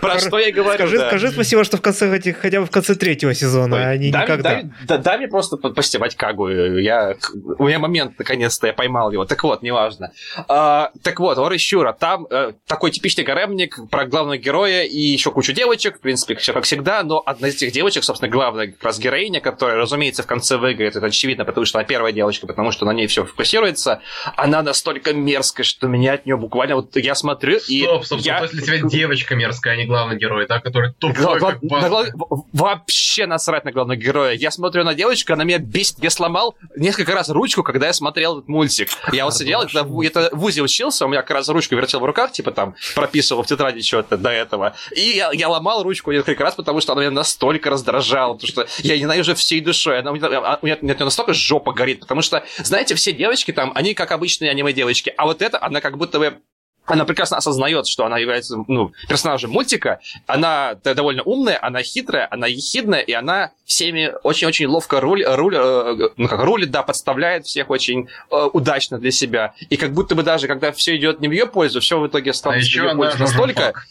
про- 0.00 0.18
что 0.18 0.38
я 0.38 0.52
говорю, 0.52 0.88
Скажи, 0.88 1.30
спасибо, 1.30 1.64
что 1.64 1.76
в 1.76 1.80
конце 1.82 2.14
этих, 2.16 2.38
хотя 2.38 2.60
бы 2.60 2.66
в 2.66 2.70
конце 2.70 2.94
третьего 2.94 3.34
сезона, 3.34 3.90
а 3.90 3.96
не 3.96 4.08
никогда. 4.08 4.36
Дай, 4.50 4.64
да- 4.86 4.98
дай 4.98 5.18
мне 5.18 5.28
просто 5.28 5.56
по- 5.56 5.70
постебать 5.70 6.14
Кагу. 6.16 6.48
Я, 6.48 7.16
у 7.58 7.66
меня 7.66 7.78
момент, 7.78 8.18
наконец-то, 8.18 8.66
я 8.66 8.72
поймал 8.72 9.10
его. 9.10 9.24
Так 9.24 9.42
вот, 9.44 9.62
неважно. 9.62 10.12
А, 10.48 10.90
так 11.02 11.20
вот, 11.20 11.38
Ори 11.38 11.58
Щура. 11.58 11.92
Там 11.92 12.26
э, 12.30 12.52
такой 12.66 12.90
типичный 12.90 13.24
гаремник 13.24 13.78
про 13.90 14.04
главного 14.06 14.36
героя 14.36 14.82
и 14.84 14.98
еще 14.98 15.30
кучу 15.34 15.52
девочек, 15.52 15.98
в 15.98 16.00
принципе, 16.00 16.34
все 16.36 16.52
как 16.52 16.64
всегда, 16.64 17.02
но 17.02 17.22
одна 17.24 17.48
из 17.48 17.56
этих 17.56 17.72
девочек, 17.72 18.04
собственно, 18.04 18.30
главная 18.30 18.68
как 18.68 18.82
раз 18.82 18.98
героиня, 18.98 19.40
которая, 19.40 19.76
разумеется, 19.76 20.22
в 20.22 20.26
конце 20.26 20.56
выиграет, 20.56 20.96
это 20.96 21.06
очевидно, 21.06 21.44
потому 21.44 21.66
что 21.66 21.78
она 21.78 21.84
первая 21.84 22.12
девочка, 22.12 22.46
потому 22.46 22.70
что 22.72 22.86
на 22.86 22.92
ней 22.92 23.06
все 23.06 23.24
фокусируется, 23.24 24.00
она 24.36 24.62
настолько 24.62 25.12
мерзкая, 25.12 25.64
что 25.64 25.86
меня 25.88 26.14
от 26.14 26.26
нее 26.26 26.36
буквально 26.36 26.76
вот 26.76 26.96
я 26.96 27.14
смотрю 27.14 27.58
и 27.68 27.82
Стоп, 27.82 28.04
стоп, 28.06 28.20
я... 28.20 28.38
стоп, 28.38 28.50
для 28.52 28.62
тебя 28.62 28.88
девочка 28.88 29.34
мерзкая, 29.34 29.74
а 29.74 29.76
не 29.76 29.84
главный 29.84 30.16
герой, 30.16 30.46
да, 30.46 30.60
который 30.60 30.92
тупой, 30.94 31.38
гла- 31.38 31.50
как 31.52 31.62
на 31.62 31.68
баста. 31.68 31.88
гла- 31.88 32.04
в- 32.14 32.44
Вообще 32.52 33.26
насрать 33.26 33.64
на 33.64 33.72
главного 33.72 33.96
героя. 33.96 34.32
Я 34.32 34.50
смотрю 34.50 34.84
на 34.84 34.94
девочку, 34.94 35.32
она 35.32 35.44
меня 35.44 35.58
бесит. 35.58 35.96
Я 36.02 36.10
сломал 36.10 36.54
несколько 36.76 37.12
раз 37.12 37.28
ручку, 37.28 37.62
когда 37.62 37.88
я 37.88 37.92
смотрел 37.92 38.38
этот 38.38 38.48
мультик. 38.48 38.88
Я 39.12 39.24
вот 39.26 39.34
сидел, 39.36 39.60
когда 39.62 39.80
это 40.04 40.30
в 40.32 40.38
ВУЗе 40.38 40.62
учился, 40.62 41.04
у 41.04 41.08
меня 41.08 41.22
как 41.22 41.30
раз 41.32 41.48
ручку 41.48 41.74
вертел 41.74 42.00
в 42.00 42.04
руках, 42.04 42.32
типа 42.32 42.52
там 42.52 42.74
прописывал 42.94 43.42
в 43.42 43.46
тетради 43.46 43.82
что-то 43.82 44.16
до 44.16 44.30
этого. 44.30 44.74
И 44.96 45.00
я, 45.00 45.23
я 45.32 45.48
ломал 45.48 45.82
ручку 45.82 46.12
несколько 46.12 46.42
раз, 46.42 46.54
потому 46.54 46.80
что 46.80 46.92
она 46.92 47.02
меня 47.02 47.10
настолько 47.10 47.70
раздражала, 47.70 48.34
потому 48.34 48.48
что 48.48 48.66
я 48.78 48.98
ненавижу 48.98 49.34
всей 49.34 49.60
душой. 49.60 50.00
Она, 50.00 50.10
у 50.12 50.14
меня, 50.14 50.28
а, 50.28 50.58
у 50.60 50.66
меня- 50.66 50.78
настолько 50.82 51.34
жопа 51.34 51.72
горит, 51.72 52.00
потому 52.00 52.22
что, 52.22 52.44
знаете, 52.58 52.94
все 52.94 53.12
девочки 53.12 53.52
там, 53.52 53.72
они 53.74 53.94
как 53.94 54.12
обычные 54.12 54.50
аниме-девочки, 54.50 55.12
а 55.16 55.26
вот 55.26 55.42
эта, 55.42 55.62
она 55.62 55.80
как 55.80 55.96
будто 55.98 56.18
бы 56.18 56.40
она 56.86 57.04
прекрасно 57.04 57.38
осознает, 57.38 57.86
что 57.86 58.04
она 58.04 58.18
является 58.18 58.56
ну, 58.68 58.92
персонажем 59.08 59.50
мультика. 59.50 60.00
Она 60.26 60.74
довольно 60.82 61.22
умная, 61.22 61.58
она 61.60 61.82
хитрая, 61.82 62.28
она 62.30 62.46
ехидная, 62.46 63.00
и 63.00 63.12
она 63.12 63.52
всеми 63.64 64.12
очень-очень 64.22 64.66
ловко 64.66 65.00
руль, 65.00 65.24
руль, 65.24 65.56
э, 65.56 66.10
ну, 66.16 66.28
как 66.28 66.40
рулит, 66.42 66.70
да, 66.70 66.82
подставляет 66.82 67.46
всех 67.46 67.70
очень 67.70 68.08
э, 68.30 68.48
удачно 68.52 68.98
для 68.98 69.10
себя. 69.10 69.54
И 69.70 69.76
как 69.76 69.92
будто 69.92 70.14
бы 70.14 70.22
даже, 70.22 70.46
когда 70.46 70.72
все 70.72 70.96
идет 70.96 71.20
не 71.20 71.28
в 71.28 71.32
ее 71.32 71.46
пользу, 71.46 71.80
все 71.80 71.98
в 71.98 72.06
итоге 72.06 72.32
А 72.32 72.34
становится 72.34 72.70
в 72.70 72.74
ее 72.74 72.94
пользу 72.94 73.18
настолько, 73.18 73.62
жопак. 73.62 73.86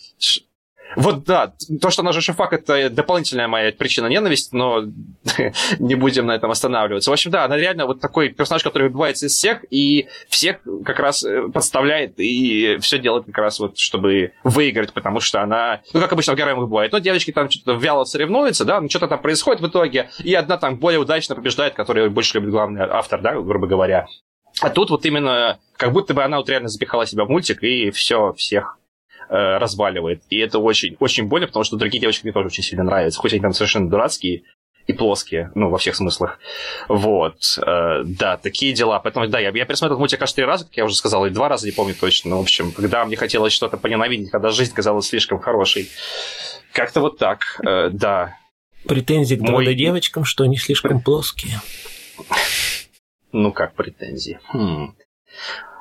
Вот 0.95 1.23
да, 1.23 1.53
то, 1.81 1.89
что 1.89 2.01
она 2.01 2.11
же 2.11 2.21
шифак, 2.21 2.53
это 2.53 2.89
дополнительная 2.89 3.47
моя 3.47 3.71
причина 3.71 4.07
ненависти, 4.07 4.55
но 4.55 4.83
не 5.79 5.95
будем 5.95 6.27
на 6.27 6.35
этом 6.35 6.51
останавливаться. 6.51 7.09
В 7.09 7.13
общем, 7.13 7.31
да, 7.31 7.45
она 7.45 7.57
реально 7.57 7.85
вот 7.85 7.99
такой 7.99 8.29
персонаж, 8.29 8.63
который 8.63 8.83
выбивается 8.89 9.27
из 9.27 9.33
всех, 9.33 9.63
и 9.69 10.07
всех 10.27 10.57
как 10.85 10.99
раз 10.99 11.23
э, 11.23 11.49
подставляет, 11.53 12.13
и 12.17 12.77
все 12.81 12.99
делает 12.99 13.25
как 13.25 13.37
раз 13.37 13.59
вот, 13.59 13.77
чтобы 13.77 14.33
выиграть, 14.43 14.93
потому 14.93 15.19
что 15.19 15.41
она, 15.41 15.81
ну, 15.93 15.99
как 15.99 16.11
обычно 16.13 16.33
в 16.33 16.37
героях 16.37 16.57
бывает, 16.57 16.91
ну, 16.91 16.99
девочки 16.99 17.31
там 17.31 17.49
что-то 17.49 17.73
вяло 17.73 18.03
соревнуются, 18.05 18.65
да, 18.65 18.81
ну, 18.81 18.89
что-то 18.89 19.07
там 19.07 19.21
происходит 19.21 19.61
в 19.61 19.67
итоге, 19.67 20.09
и 20.23 20.33
одна 20.33 20.57
там 20.57 20.77
более 20.77 20.99
удачно 20.99 21.35
побеждает, 21.35 21.73
которая 21.73 22.09
больше 22.09 22.37
любит 22.37 22.51
главный 22.51 22.81
автор, 22.81 23.21
да, 23.21 23.33
грубо 23.33 23.67
говоря. 23.67 24.07
А 24.61 24.69
тут 24.69 24.91
вот 24.91 25.05
именно, 25.05 25.59
как 25.77 25.91
будто 25.91 26.13
бы 26.13 26.23
она 26.23 26.37
вот 26.37 26.49
реально 26.49 26.69
запихала 26.69 27.05
себя 27.05 27.25
в 27.25 27.29
мультик, 27.29 27.63
и 27.63 27.91
все, 27.91 28.33
всех 28.33 28.77
э, 29.33 29.57
разваливает. 29.57 30.21
И 30.29 30.37
это 30.37 30.59
очень, 30.59 30.95
очень 30.99 31.27
больно, 31.27 31.47
потому 31.47 31.63
что 31.63 31.75
другие 31.77 31.99
девочки 31.99 32.23
мне 32.23 32.33
тоже 32.33 32.47
очень 32.47 32.63
сильно 32.63 32.83
нравятся. 32.83 33.19
Хоть 33.19 33.33
они 33.33 33.41
там 33.41 33.53
совершенно 33.53 33.89
дурацкие 33.89 34.43
и 34.85 34.93
плоские, 34.93 35.51
ну, 35.55 35.69
во 35.69 35.77
всех 35.77 35.95
смыслах. 35.95 36.39
Вот. 36.87 37.37
Э, 37.65 38.03
да, 38.05 38.37
такие 38.37 38.73
дела. 38.73 38.99
Поэтому, 38.99 39.27
да, 39.27 39.39
я, 39.39 39.49
я 39.49 39.65
пересмотрел 39.65 39.97
мультик 39.97 40.21
аж 40.21 40.33
три 40.33 40.45
раза, 40.45 40.65
как 40.65 40.77
я 40.77 40.85
уже 40.85 40.95
сказал, 40.95 41.25
и 41.25 41.29
два 41.29 41.49
раза, 41.49 41.65
не 41.65 41.71
помню 41.71 41.95
точно. 41.95 42.37
В 42.37 42.41
общем, 42.41 42.71
когда 42.71 43.03
мне 43.05 43.15
хотелось 43.15 43.53
что-то 43.53 43.77
поненавидеть, 43.77 44.29
когда 44.29 44.49
жизнь 44.49 44.73
казалась 44.73 45.07
слишком 45.07 45.39
хорошей. 45.39 45.89
Как-то 46.71 47.01
вот 47.01 47.17
так, 47.17 47.59
э, 47.65 47.89
да. 47.89 48.37
Претензии 48.87 49.35
к 49.35 49.41
Мой- 49.41 49.65
2D-девочкам, 49.65 50.25
что 50.25 50.43
они 50.43 50.57
слишком 50.57 50.99
плоские. 51.01 51.59
Ну, 53.31 53.51
как 53.51 53.73
претензии. 53.73 54.39
Хм. 54.49 54.95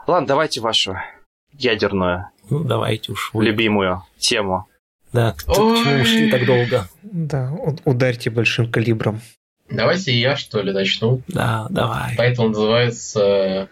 Ладно, 0.07 0.27
давайте 0.27 0.61
вашу 0.61 0.97
ядерную, 1.53 2.29
Ну, 2.59 2.65
давайте 2.65 3.13
уж 3.13 3.31
вы. 3.33 3.45
любимую 3.45 4.03
тему. 4.19 4.67
Да, 5.13 5.33
к- 5.33 5.45
к 5.45 5.55
чему 5.55 6.03
ушли 6.03 6.31
так 6.31 6.47
долго? 6.47 6.89
Да, 7.03 7.53
ударьте 7.85 8.31
большим 8.31 8.71
калибром. 8.71 9.21
Давайте 9.69 10.13
я, 10.19 10.37
что 10.37 10.61
ли, 10.63 10.73
начну. 10.73 11.23
Да, 11.29 11.67
давай. 11.71 12.15
Поэтому 12.17 12.49
называется 12.49 13.21
э, 13.23 13.67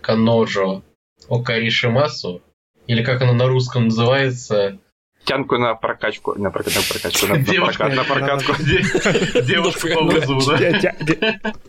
Каноджо 0.00 0.82
Окаришимасу. 1.28 2.42
Или 2.86 3.02
как 3.04 3.22
оно 3.22 3.32
на 3.32 3.46
русском 3.46 3.84
называется? 3.86 4.78
тянку 5.22 5.58
на 5.58 5.74
прокачку, 5.74 6.34
на, 6.38 6.50
прокачку, 6.50 6.80
на 6.80 6.86
прокачку, 6.88 7.26
на, 7.26 7.34
на, 7.34 7.44
Девушка, 7.44 7.84
прокат- 7.84 7.94
на 7.94 8.04
прокатку. 8.04 8.52
Де- 8.62 9.42
Девушка 9.42 9.88
по 9.94 10.04
вызову, 10.04 10.40
да? 10.58 10.94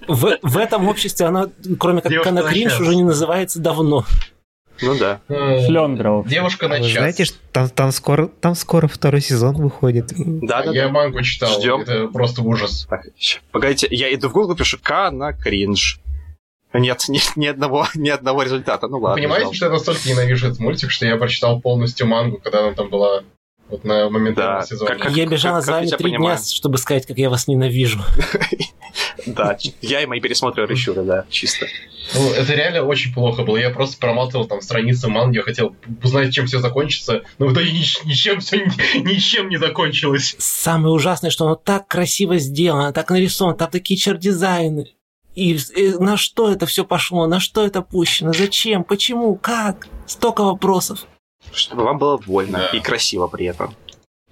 В, 0.07 0.37
в 0.41 0.57
этом 0.57 0.87
обществе 0.87 1.25
она, 1.27 1.49
кроме 1.77 2.01
как 2.01 2.11
Девушка 2.11 2.29
Кана 2.33 2.43
Кринж, 2.49 2.71
начала. 2.71 2.87
уже 2.87 2.95
не 2.95 3.03
называется 3.03 3.59
давно. 3.59 4.05
Ну 4.81 4.97
да. 4.97 5.21
Шлёндров. 5.65 6.27
Девушка 6.27 6.67
на 6.67 6.77
Вы 6.77 6.83
час. 6.83 6.91
знаете, 6.93 7.25
что 7.25 7.37
там, 7.51 7.69
там, 7.69 7.91
скоро, 7.91 8.27
там 8.27 8.55
скоро 8.55 8.87
второй 8.87 9.21
сезон 9.21 9.55
выходит. 9.57 10.11
Да, 10.17 10.63
да, 10.63 10.71
Я 10.71 10.89
мангу 10.89 11.21
читал, 11.21 11.59
Ждем. 11.59 11.81
это 11.81 12.07
просто 12.07 12.41
ужас. 12.41 12.87
Так, 12.89 13.05
погодите, 13.51 13.87
я 13.91 14.13
иду 14.13 14.29
в 14.29 14.33
Google, 14.33 14.55
пишу 14.55 14.77
К 14.81 15.11
на 15.11 15.33
кринж. 15.33 15.99
Нет, 16.73 17.03
ни, 17.09 17.19
ни 17.35 17.47
одного, 17.47 17.85
ни 17.95 18.09
одного 18.09 18.43
результата. 18.43 18.87
Ну 18.87 18.99
ладно. 18.99 19.15
Понимаете, 19.21 19.43
жалко. 19.45 19.55
что 19.57 19.65
я 19.65 19.71
настолько 19.71 20.07
ненавижу 20.09 20.47
этот 20.47 20.59
мультик, 20.59 20.89
что 20.89 21.05
я 21.05 21.17
прочитал 21.17 21.59
полностью 21.59 22.07
мангу, 22.07 22.37
когда 22.41 22.59
она 22.61 22.71
там 22.73 22.89
была 22.89 23.23
вот 23.69 23.83
на 23.83 24.09
момент 24.09 24.37
Да, 24.37 24.61
сезона. 24.63 24.89
как- 24.91 24.99
как- 24.99 25.11
я 25.15 25.25
бежала 25.25 25.57
как 25.57 25.65
за 25.65 25.71
вами 25.73 25.87
три 25.87 26.11
дня, 26.15 26.37
чтобы 26.37 26.77
сказать, 26.77 27.05
как 27.05 27.17
я 27.17 27.29
вас 27.29 27.47
ненавижу. 27.47 27.99
Да, 29.25 29.57
я 29.81 30.01
и 30.01 30.05
мои 30.05 30.19
пересмотры 30.19 30.65
Рещура, 30.65 31.03
да, 31.03 31.25
чисто. 31.29 31.67
Ну, 32.13 32.31
это 32.31 32.53
реально 32.53 32.83
очень 32.83 33.13
плохо 33.13 33.43
было. 33.43 33.57
Я 33.57 33.69
просто 33.69 33.97
проматывал 33.97 34.45
там 34.45 34.61
страницы 34.61 35.07
манги, 35.07 35.37
я 35.37 35.43
хотел 35.43 35.75
узнать, 36.03 36.33
чем 36.33 36.45
все 36.47 36.59
закончится, 36.59 37.23
но 37.37 37.47
в 37.47 37.53
итоге 37.53 37.71
ни- 37.71 38.07
ничем 38.07 38.39
все 38.41 38.65
ничем 38.95 39.49
не 39.49 39.57
закончилось. 39.57 40.35
Самое 40.39 40.93
ужасное, 40.93 41.29
что 41.29 41.45
оно 41.45 41.55
так 41.55 41.87
красиво 41.87 42.37
сделано, 42.37 42.91
так 42.91 43.09
нарисовано, 43.11 43.55
там 43.57 43.69
такие 43.71 43.97
чар-дизайны. 43.99 44.87
И, 45.35 45.57
и 45.75 45.89
на 45.97 46.17
что 46.17 46.51
это 46.51 46.65
все 46.65 46.83
пошло, 46.83 47.25
на 47.27 47.39
что 47.39 47.65
это 47.65 47.81
пущено, 47.81 48.33
зачем, 48.33 48.83
почему, 48.83 49.35
как? 49.35 49.87
Столько 50.05 50.43
вопросов. 50.43 51.05
Чтобы 51.53 51.83
вам 51.85 51.97
было 51.97 52.17
больно 52.17 52.57
Да. 52.71 52.77
и 52.77 52.81
красиво 52.81 53.27
при 53.27 53.45
этом. 53.45 53.73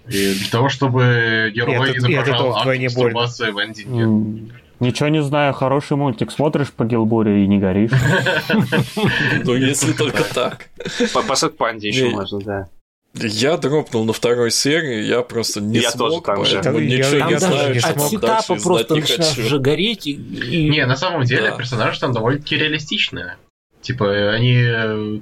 И 0.08 0.34
для 0.34 0.50
того, 0.50 0.70
чтобы 0.70 1.52
герой 1.56 1.92
не 1.92 1.98
изображал 1.98 2.56
акт 2.56 2.66
больно. 2.66 2.84
мастурбации 2.84 3.52
в 3.52 3.60
эндинге. 3.64 4.52
Ничего 4.80 5.10
не 5.10 5.22
знаю, 5.22 5.54
хороший 5.54 5.98
мультик. 5.98 6.32
Смотришь 6.32 6.72
по 6.72 6.86
Гилбуре 6.86 7.44
и 7.44 7.48
не 7.48 7.58
горишь. 7.60 7.92
Ну, 9.44 9.56
если 9.56 9.94
только 9.94 10.24
так. 10.24 10.68
По 11.14 11.22
Бассет 11.22 11.58
Панде 11.58 11.90
еще 11.90 12.10
можно, 12.10 12.40
да. 12.40 12.68
Я 13.16 13.58
дропнул 13.58 14.06
на 14.06 14.14
второй 14.14 14.52
серии, 14.52 15.04
я 15.04 15.22
просто 15.24 15.62
не 15.62 15.80
Я 15.80 15.92
тоже 15.92 16.14
смог, 16.14 16.26
там 16.26 16.46
же. 16.46 16.54
поэтому 16.56 16.80
Я- 16.80 16.98
ничего 17.00 17.16
я 17.16 17.20
Там 17.20 17.28
не 17.30 17.34
даже 17.40 17.46
знаю, 17.54 17.74
не 17.74 17.80
что 17.80 17.90
от 17.90 18.02
сетапа 18.02 18.56
просто 18.56 18.94
не 18.94 19.02
начинаешь 19.02 19.30
хочу. 19.36 19.46
уже 19.48 19.60
гореть. 19.60 20.08
И, 20.08 20.12
и- 20.12 20.70
Не, 20.70 20.86
на 20.86 20.96
самом 20.96 21.24
деле 21.24 21.50
Да. 21.50 21.58
персонажи 21.58 22.00
там 22.00 22.14
довольно-таки 22.14 22.56
реалистичные. 22.58 23.38
Типа, 23.82 24.30
они 24.32 25.22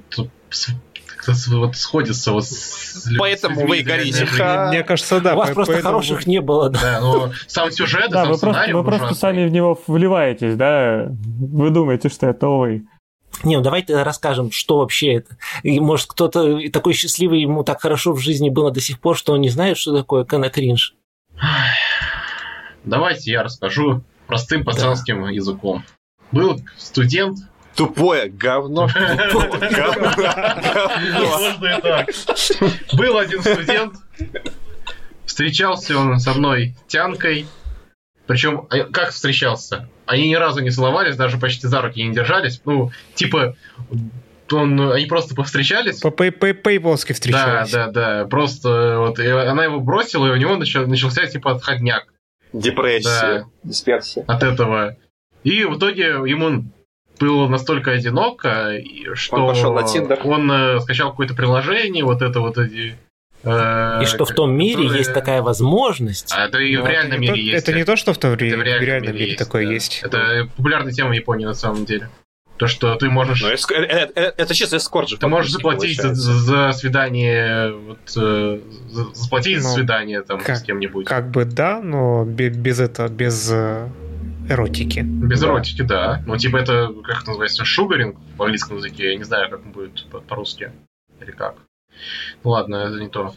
вот 1.48 1.76
сходятся 1.76 2.32
вот 2.32 2.44
с 2.44 3.08
Поэтому 3.18 3.60
с 3.60 3.62
вы 3.64 3.82
горите. 3.82 4.24
Мне, 4.24 4.68
мне 4.68 4.82
кажется, 4.84 5.20
да. 5.20 5.34
у 5.34 5.38
вас 5.38 5.48
по- 5.50 5.54
просто 5.56 5.74
поэтому- 5.74 5.92
хороших 5.94 6.26
не 6.26 6.40
было, 6.40 6.70
да. 6.70 6.80
Да, 6.80 7.00
но 7.00 7.32
сам 7.46 7.70
сюжет, 7.70 8.10
Да, 8.10 8.24
сам 8.24 8.32
вы 8.32 8.38
просто, 8.38 8.76
вы 8.76 8.84
просто 8.84 9.14
сами 9.14 9.46
в 9.46 9.50
него 9.52 9.80
вливаетесь, 9.86 10.56
да? 10.56 11.06
Вы 11.10 11.70
думаете, 11.70 12.08
что 12.08 12.26
это 12.26 12.48
вы. 12.48 12.84
Не, 13.44 13.56
ну 13.56 13.62
давайте 13.62 14.02
расскажем, 14.02 14.50
что 14.50 14.78
вообще 14.78 15.14
это. 15.14 15.36
И, 15.62 15.78
может, 15.80 16.08
кто-то 16.08 16.58
такой 16.72 16.92
счастливый, 16.94 17.40
ему 17.42 17.62
так 17.62 17.80
хорошо 17.80 18.12
в 18.12 18.18
жизни 18.20 18.50
было 18.50 18.70
до 18.70 18.80
сих 18.80 18.98
пор, 19.00 19.16
что 19.16 19.32
он 19.34 19.40
не 19.40 19.48
знает, 19.48 19.76
что 19.76 19.96
такое 19.96 20.24
Кана 20.24 20.50
Кринж. 20.50 20.94
Давайте 22.84 23.30
я 23.32 23.42
расскажу 23.42 24.02
простым 24.26 24.64
пацанским 24.64 25.26
языком. 25.28 25.84
Был 26.32 26.60
студент, 26.76 27.38
Тупое 27.78 28.28
говно. 28.28 28.88
Тупое 29.30 29.70
говно. 29.70 30.12
Можно 31.20 31.66
и 31.66 31.80
так. 31.80 32.08
Был 32.94 33.16
один 33.16 33.40
студент, 33.40 33.94
встречался 35.24 35.96
он 35.98 36.18
с 36.18 36.26
одной 36.26 36.74
тянкой, 36.88 37.46
причем 38.26 38.66
э, 38.70 38.84
как 38.84 39.10
встречался? 39.10 39.88
Они 40.06 40.28
ни 40.28 40.34
разу 40.34 40.60
не 40.60 40.70
целовались, 40.70 41.16
даже 41.16 41.38
почти 41.38 41.66
за 41.66 41.80
руки 41.80 42.02
не 42.02 42.12
держались. 42.14 42.60
Ну, 42.64 42.90
типа, 43.14 43.56
он, 44.50 44.92
они 44.92 45.06
просто 45.06 45.34
повстречались. 45.34 46.00
По 46.00 46.10
по- 46.10 46.30
по- 46.32 46.54
по-японски 46.54 47.08
Да, 47.08 47.14
встречались. 47.14 47.70
да, 47.70 47.86
да. 47.88 48.24
Просто 48.26 48.96
вот 48.98 49.18
и 49.18 49.26
она 49.28 49.64
его 49.64 49.80
бросила, 49.80 50.26
и 50.26 50.30
у 50.30 50.36
него 50.36 50.56
начал- 50.56 50.86
начался 50.86 51.26
типа 51.26 51.52
отходняк 51.52 52.12
Депрессия. 52.52 53.46
Дисперсия. 53.62 54.24
от 54.26 54.42
этого. 54.42 54.96
И 55.44 55.64
в 55.64 55.76
итоге 55.78 56.04
ему 56.26 56.64
было 57.18 57.48
настолько 57.48 57.92
одиноко, 57.92 58.74
что 59.14 59.36
Он 59.36 59.48
пошел 59.54 59.74
на 59.74 59.82
он, 60.24 60.50
э, 60.50 60.80
скачал 60.80 61.10
какое-то 61.10 61.34
приложение, 61.34 62.04
вот 62.04 62.22
это 62.22 62.40
вот 62.40 62.58
эти. 62.58 62.96
э, 63.44 64.02
И 64.02 64.06
что 64.06 64.24
в 64.24 64.30
том 64.34 64.52
мире 64.52 64.76
которые- 64.82 64.98
есть 64.98 65.14
такая 65.14 65.42
возможность. 65.42 66.32
А 66.36 66.46
это 66.46 66.58
и 66.58 66.74
Но 66.76 66.82
в 66.82 66.84
это 66.84 66.92
реальном 66.92 67.20
не 67.20 67.26
то- 67.28 67.32
мире 67.34 67.44
есть. 67.52 67.68
Это 67.68 67.76
не 67.76 67.84
то, 67.84 67.96
что 67.96 68.12
в 68.12 68.18
том 68.18 68.32
Это 68.32 68.44
ре- 68.44 68.56
в 68.56 68.62
реальном 68.82 69.14
мире 69.14 69.26
есть, 69.26 69.38
такое 69.38 69.64
да. 69.66 69.72
есть. 69.72 70.00
Это 70.02 70.48
популярная 70.56 70.92
тема 70.92 71.10
в 71.10 71.12
Японии 71.12 71.44
на 71.46 71.54
самом 71.54 71.84
деле. 71.84 72.08
То, 72.56 72.66
что 72.66 72.96
ты 72.96 73.08
можешь, 73.08 73.40
Ну, 73.40 73.50
эск- 73.52 73.70
э- 73.72 73.84
э- 73.84 74.10
э- 74.16 74.32
это 74.36 74.52
чисто 74.52 74.78
эскорт 74.78 75.08
же. 75.08 75.16
ты 75.16 75.28
можешь 75.28 75.52
заплатить 75.52 75.96
за, 76.02 76.12
за 76.12 76.72
свидание, 76.72 77.72
вот, 77.72 77.98
э, 78.16 78.58
за- 78.90 79.14
заплатить 79.14 79.60
за 79.62 79.68
Ну, 79.68 79.74
свидание 79.76 80.22
там 80.22 80.40
как- 80.40 80.56
с 80.56 80.62
кем-нибудь. 80.62 81.06
Как 81.06 81.30
бы 81.30 81.44
да, 81.44 81.80
но 81.80 82.24
бе- 82.24 82.48
без 82.48 82.80
этого, 82.80 83.06
без 83.06 83.48
э, 83.52 83.86
эротики. 84.48 85.00
Без 85.00 85.40
Да. 85.40 85.46
эротики, 85.48 85.82
да. 85.82 86.22
Ну, 86.26 86.36
типа 86.36 86.56
это, 86.58 86.92
как 87.04 87.18
это 87.22 87.28
называется, 87.30 87.64
шугаринг 87.64 88.16
в 88.36 88.42
английском 88.42 88.76
языке. 88.78 89.12
Я 89.12 89.16
не 89.18 89.24
знаю, 89.24 89.50
как 89.50 89.64
он 89.64 89.72
будет 89.72 90.04
по- 90.10 90.20
по-русски. 90.20 90.72
Или 91.20 91.30
как. 91.32 91.56
Ну, 92.44 92.50
Ладно, 92.50 92.76
это 92.76 93.00
не 93.00 93.08
то. 93.08 93.34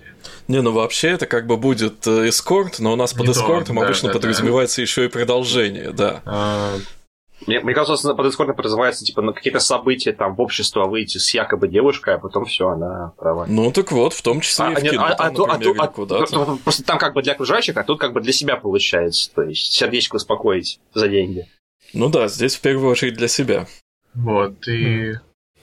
Не, 0.47 0.61
ну 0.61 0.71
вообще 0.71 1.09
это 1.09 1.25
как 1.25 1.47
бы 1.47 1.57
будет 1.57 2.05
э, 2.05 2.29
эскорт, 2.29 2.79
но 2.79 2.93
у 2.93 2.95
нас 2.95 3.11
под 3.13 3.21
Не 3.21 3.33
то, 3.33 3.39
эскортом 3.39 3.77
да, 3.77 3.85
обычно 3.85 4.09
да, 4.09 4.13
да. 4.13 4.19
подразумевается 4.19 4.81
еще 4.81 5.05
и 5.05 5.07
продолжение, 5.07 5.91
да. 5.91 6.21
А, 6.25 6.75
Мне, 7.47 7.59
мне 7.61 7.73
кажется, 7.73 8.13
под 8.13 8.25
эскортом 8.27 8.55
подразумевается, 8.55 9.03
типа, 9.03 9.21
на 9.21 9.33
какие-то 9.33 9.59
события 9.59 10.11
там 10.13 10.35
в 10.35 10.41
общество 10.41 10.85
выйти 10.85 11.17
с 11.17 11.33
якобы 11.33 11.67
девушкой, 11.67 12.15
а 12.15 12.17
потом 12.19 12.45
все, 12.45 12.69
она 12.69 13.13
права. 13.17 13.45
Ну 13.47 13.71
так 13.71 13.91
вот, 13.91 14.13
в 14.13 14.21
том 14.21 14.41
числе 14.41 14.71
и 14.71 14.75
в 14.75 14.83
нет, 14.83 14.91
кино, 14.93 15.15
там, 15.17 15.33
ту- 15.33 15.47
например, 15.47 15.75
ту- 15.75 15.83
или 15.83 15.91
куда-то. 15.91 16.35
ну, 16.35 16.57
просто 16.57 16.83
там 16.83 16.99
как 16.99 17.13
бы 17.15 17.23
для 17.23 17.33
окружающих, 17.33 17.75
а 17.77 17.83
тут 17.83 17.99
как 17.99 18.13
бы 18.13 18.21
для 18.21 18.31
себя 18.33 18.57
получается. 18.57 19.31
То 19.33 19.41
есть 19.41 19.73
сердечко 19.73 20.17
успокоить 20.17 20.79
за 20.93 21.07
деньги. 21.07 21.47
Ну 21.93 22.09
да, 22.09 22.27
здесь 22.27 22.55
в 22.55 22.61
первую 22.61 22.91
очередь 22.91 23.15
для 23.15 23.27
себя. 23.27 23.65
вот, 24.13 24.67
и 24.67 25.13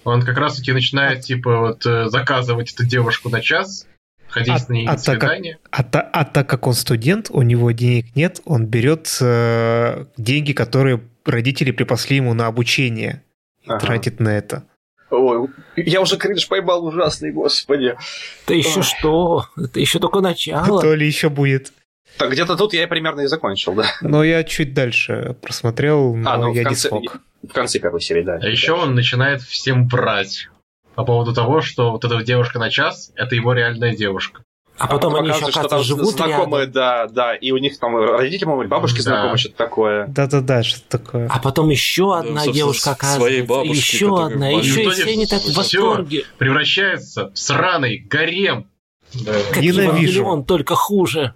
он 0.05 0.23
как 0.23 0.37
раз-таки 0.39 0.73
начинает, 0.73 1.21
типа, 1.23 1.59
вот, 1.59 1.87
э, 1.87 2.09
заказывать 2.09 2.73
эту 2.73 2.85
девушку 2.87 3.29
на 3.29 3.41
час, 3.41 3.87
ходить 4.27 4.55
А- 4.55 4.59
с 4.59 4.69
ней 4.69 4.87
а 4.87 4.93
на 4.93 4.97
так 4.97 5.05
как- 5.21 5.31
свидание. 5.31 5.59
А, 5.71 5.83
та- 5.85 6.01
а 6.13 6.25
так 6.25 6.49
как 6.49 6.67
он 6.67 6.73
студент, 6.75 7.29
у 7.31 7.43
него 7.43 7.71
денег 7.71 8.17
нет, 8.17 8.41
он 8.47 8.67
берет 8.67 9.17
э, 9.21 10.07
деньги, 10.17 10.53
которые 10.53 11.01
родители 11.29 11.71
припасли 11.71 12.17
ему 12.17 12.35
на 12.35 12.47
обучение 12.47 13.23
и 13.63 13.71
Ага. 13.71 13.81
тратит 13.81 14.21
на 14.21 14.37
это. 14.37 14.65
Ой, 15.11 15.49
я 15.77 16.01
уже 16.03 16.17
кринж 16.19 16.47
поймал 16.49 16.85
ужасный, 16.85 17.33
господи. 17.33 17.97
Это 18.45 18.55
еще 18.55 18.83
что? 18.83 19.47
Это 19.57 19.81
еще 19.81 19.99
только 19.99 20.21
начало. 20.21 20.81
То 20.83 20.95
ли 20.95 21.07
еще 21.07 21.31
будет. 21.31 21.73
Так, 22.19 22.31
где-то 22.33 22.57
тут 22.57 22.75
я 22.75 22.87
примерно 22.89 23.23
и 23.23 23.27
закончил, 23.27 23.75
да. 23.75 23.87
Но 24.03 24.23
я 24.25 24.43
чуть 24.45 24.75
дальше 24.75 25.37
просмотрел, 25.41 26.15
но 26.15 26.31
А, 26.31 26.37
ну, 26.39 26.53
я 26.53 26.65
конце- 26.65 26.89
не 26.89 26.89
смог. 26.91 27.21
В 27.43 27.53
конце 27.53 27.79
первой 27.79 28.01
серии, 28.01 28.23
да. 28.23 28.39
А 28.43 28.47
еще 28.49 28.73
он 28.73 28.95
начинает 28.95 29.41
всем 29.43 29.87
брать 29.87 30.49
по 30.95 31.05
поводу 31.05 31.33
того, 31.33 31.61
что 31.63 31.93
вот 31.93 32.05
эта 32.05 32.23
девушка 32.25 32.59
на 32.59 32.69
час, 32.71 33.13
это 33.15 33.35
его 33.37 33.53
реальная 33.53 33.95
девушка. 33.97 34.43
А 34.79 34.87
потом 34.87 35.15
они 35.17 35.29
еще, 35.29 35.51
что 35.51 35.65
там 35.69 35.83
живут 35.83 36.11
знакомые, 36.15 36.67
рядом. 36.67 36.73
да, 36.73 37.07
да, 37.09 37.35
и 37.35 37.51
у 37.51 37.59
них 37.59 37.79
там 37.79 37.97
родители, 37.97 38.45
по-моему, 38.45 38.63
или 38.63 38.69
бабушки 38.69 38.99
Да. 38.99 39.03
знакомые, 39.03 39.37
что-то 39.39 39.57
такое. 39.57 40.07
Да-да-да, 40.09 40.63
что 40.63 40.81
такое. 40.89 41.29
А 41.29 41.39
потом 41.41 41.69
еще 41.71 42.11
Да, 42.13 42.19
одна 42.21 42.31
собственно, 42.43 42.55
девушка 42.55 42.83
своей 42.95 42.95
оказывается. 43.43 43.45
бабушки, 43.47 43.95
еще 43.95 44.25
одна. 44.25 44.49
Еще 44.51 44.83
и 44.85 44.91
все 44.91 45.05
они 45.05 45.27
так 45.27 45.41
в 45.43 45.55
восторге. 45.55 46.25
Превращается 46.39 47.31
в 47.31 47.37
сраный 47.39 47.99
гарем. 47.99 48.69
Да. 49.15 49.33
Как 49.53 49.57
Ненавижу. 49.63 49.83
Евангелион, 49.83 50.45
только 50.45 50.75
хуже. 50.75 51.35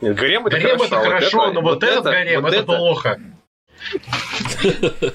Нет, 0.00 0.16
гарем 0.16 0.46
это 0.46 0.58
Гарем 0.58 0.78
хорошо, 0.78 0.84
это 0.86 0.96
а 0.96 0.98
вот 0.98 1.08
хорошо, 1.08 1.44
это- 1.44 1.52
но 1.52 1.60
вот, 1.60 1.84
этот 1.84 2.04
гарем 2.04 2.42
вот 2.42 2.52
это 2.54 2.62
плохо. 2.64 3.20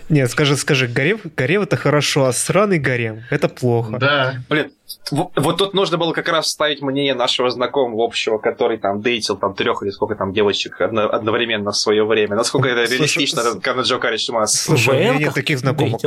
Нет, 0.09 0.29
скажи, 0.31 0.55
скажи, 0.57 0.87
гарем, 0.87 1.19
гарем 1.35 1.61
это 1.63 1.77
хорошо, 1.77 2.25
а 2.25 2.33
сраный 2.33 2.79
гарем 2.79 3.23
это 3.29 3.47
плохо. 3.49 3.97
Да. 3.99 4.35
Блин, 4.49 4.71
вот 5.11 5.57
тут 5.57 5.73
нужно 5.73 5.97
было 5.97 6.13
как 6.13 6.27
раз 6.29 6.45
вставить 6.47 6.81
мнение 6.81 7.13
нашего 7.15 7.49
знакомого 7.49 8.03
общего, 8.05 8.37
который 8.37 8.77
там 8.77 9.01
дейтил 9.01 9.37
там 9.37 9.53
трех 9.53 9.83
или 9.83 9.89
сколько 9.91 10.15
там 10.15 10.33
девочек 10.33 10.79
одно- 10.81 11.09
одновременно 11.09 11.71
в 11.71 11.77
свое 11.77 12.05
время. 12.05 12.35
Насколько 12.35 12.69
это 12.69 12.85
Слушай, 12.87 12.97
реалистично, 12.97 13.41
с- 13.43 13.59
Канаджо 13.59 13.97
Каришимас. 13.99 14.53
Слушай, 14.61 14.89
у 14.95 14.99
меня 14.99 15.15
нет 15.15 15.33
таких 15.33 15.59
знакомых. 15.59 16.01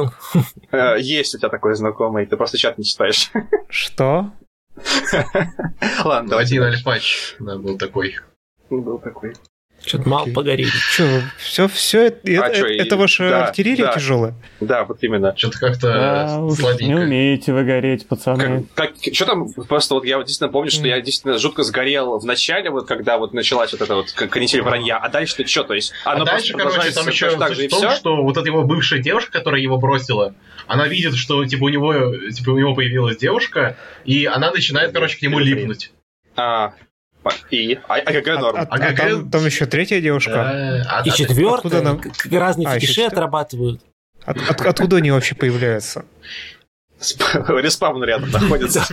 Э, 0.72 0.96
Есть 0.98 1.34
у 1.34 1.38
тебя 1.38 1.48
такой 1.48 1.74
знакомый, 1.74 2.26
ты 2.26 2.36
просто 2.36 2.58
чат 2.58 2.78
не 2.78 2.84
читаешь. 2.84 3.30
Что? 3.68 4.30
Ладно, 6.04 6.30
давайте 6.30 6.54
Один 6.54 6.62
дальше. 6.62 6.78
альфач 6.78 7.36
да, 7.40 7.58
был 7.58 7.76
такой. 7.78 8.16
Был 8.70 8.98
такой. 8.98 9.34
Что-то 9.88 10.08
мало 10.08 10.26
погорели. 10.32 10.68
Что, 10.68 11.22
все, 11.38 11.68
все, 11.68 12.06
это, 12.06 12.20
А 12.26 12.46
это, 12.46 12.56
чё, 12.58 12.66
это 12.66 12.94
и- 12.94 12.98
ваша 12.98 13.28
да, 13.28 13.44
артиллерия 13.46 13.86
да. 13.86 13.92
тяжелая? 13.94 14.34
Да, 14.60 14.84
вот 14.84 14.98
именно. 15.02 15.34
Что-то 15.36 15.58
как-то 15.58 15.88
Да, 15.92 16.38
уж 16.40 16.58
не 16.58 16.62
слабенько. 16.62 17.00
умеете 17.00 17.52
вы 17.52 17.64
гореть, 17.64 18.06
пацаны. 18.06 18.66
Как, 18.74 18.92
что 19.12 19.24
там, 19.24 19.52
просто 19.52 19.94
вот 19.94 20.04
я 20.04 20.18
вот 20.18 20.26
действительно 20.26 20.52
помню, 20.52 20.70
что 20.70 20.86
я 20.86 21.00
действительно 21.00 21.38
жутко 21.38 21.62
сгорел 21.62 22.18
в 22.18 22.24
начале, 22.24 22.70
вот 22.70 22.86
когда 22.86 23.18
вот 23.18 23.32
началась 23.34 23.72
вот 23.72 23.80
эта 23.80 23.94
вот 23.94 24.12
канитель 24.12 24.62
вранья, 24.62 24.98
а 24.98 25.08
дальше 25.08 25.46
что, 25.46 25.64
то 25.64 25.74
есть 25.74 25.92
А 26.04 26.12
оно 26.12 26.24
дальше, 26.24 26.52
просто 26.52 26.78
короче, 26.78 26.94
там 26.94 27.08
еще 27.08 27.36
так 27.36 27.54
же 27.54 27.66
в 27.66 27.70
том, 27.70 27.90
что 27.90 28.22
вот 28.22 28.36
эта 28.36 28.46
его 28.46 28.62
бывшая 28.64 28.98
девушка, 29.00 29.32
которая 29.32 29.60
его 29.60 29.78
бросила, 29.78 30.34
она 30.66 30.86
видит, 30.88 31.14
что 31.16 31.44
типа 31.44 31.64
у 31.64 31.68
него, 31.68 32.14
типа 32.30 32.50
у 32.50 32.58
него 32.58 32.74
появилась 32.74 33.16
девушка, 33.16 33.76
и 34.04 34.26
она 34.26 34.50
начинает, 34.50 34.92
короче, 34.92 35.18
к 35.18 35.22
нему 35.22 35.38
липнуть. 35.38 35.92
А, 36.36 36.74
и? 37.50 37.78
А, 37.88 37.94
а 37.96 38.12
какая 38.12 38.38
норма? 38.38 38.60
А, 38.60 38.62
а 38.70 38.74
А 38.88 38.92
там, 38.94 39.30
там 39.30 39.44
еще 39.46 39.66
третья 39.66 40.00
девушка. 40.00 40.32
Да, 40.32 40.98
а- 40.98 41.02
И 41.04 41.10
а- 41.10 41.12
четвертое, 41.12 41.54
откуда 41.56 41.82
нам- 41.82 42.00
разные 42.30 42.68
А, 42.68 42.78
фетиши 42.78 43.02
отрабатывают. 43.02 43.80
От- 44.24 44.38
от- 44.50 44.60
откуда 44.60 44.96
они 44.96 45.10
вообще 45.10 45.34
появляются? 45.34 46.04
Респаун 47.00 48.02
рядом 48.04 48.30
находится. 48.30 48.84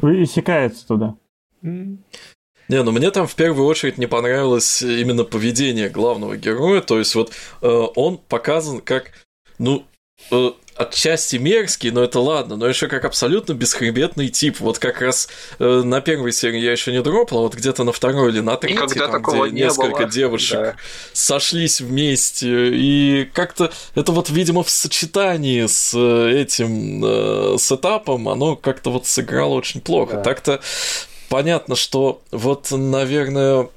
Вы 0.00 0.24
иссякается 0.24 0.86
туда. 0.86 1.14
Не, 1.62 2.82
ну 2.82 2.92
мне 2.92 3.10
там 3.10 3.26
в 3.26 3.34
первую 3.34 3.66
очередь 3.66 3.98
не 3.98 4.06
понравилось 4.06 4.80
именно 4.82 5.24
поведение 5.24 5.88
главного 5.90 6.36
героя. 6.36 6.80
То 6.80 6.98
есть 6.98 7.14
вот 7.14 7.30
э, 7.60 7.66
он 7.68 8.16
показан 8.16 8.80
как, 8.80 9.10
ну, 9.58 9.84
э, 10.30 10.50
отчасти 10.76 11.36
мерзкий, 11.36 11.90
но 11.90 12.02
это 12.02 12.20
ладно, 12.20 12.56
но 12.56 12.66
еще 12.66 12.88
как 12.88 13.04
абсолютно 13.04 13.52
бесхребетный 13.52 14.28
тип. 14.28 14.60
Вот 14.60 14.78
как 14.78 15.00
раз 15.00 15.28
э, 15.58 15.82
на 15.84 16.00
первой 16.00 16.32
серии 16.32 16.60
я 16.60 16.72
еще 16.72 16.92
не 16.92 17.02
дропал, 17.02 17.38
а 17.38 17.42
вот 17.42 17.54
где-то 17.54 17.84
на 17.84 17.92
второй 17.92 18.30
или 18.30 18.40
на 18.40 18.56
третьей, 18.56 18.82
Никогда 18.82 19.08
там, 19.08 19.22
где 19.22 19.38
не 19.50 19.62
несколько 19.62 20.00
было. 20.02 20.10
девушек 20.10 20.58
Да. 20.60 20.76
сошлись 21.12 21.80
вместе, 21.80 22.70
и 22.74 23.28
как-то 23.32 23.72
это 23.94 24.12
вот, 24.12 24.30
видимо, 24.30 24.62
в 24.62 24.70
сочетании 24.70 25.66
с 25.66 25.92
э, 25.94 26.40
этим 26.42 27.02
э, 27.04 27.56
сетапом, 27.58 28.28
оно 28.28 28.56
как-то 28.56 28.90
вот 28.90 29.06
сыграло 29.06 29.54
очень 29.54 29.80
плохо. 29.80 30.16
Да. 30.16 30.22
Так-то 30.22 30.60
понятно, 31.28 31.76
что 31.76 32.22
вот, 32.30 32.70
наверное, 32.70 33.68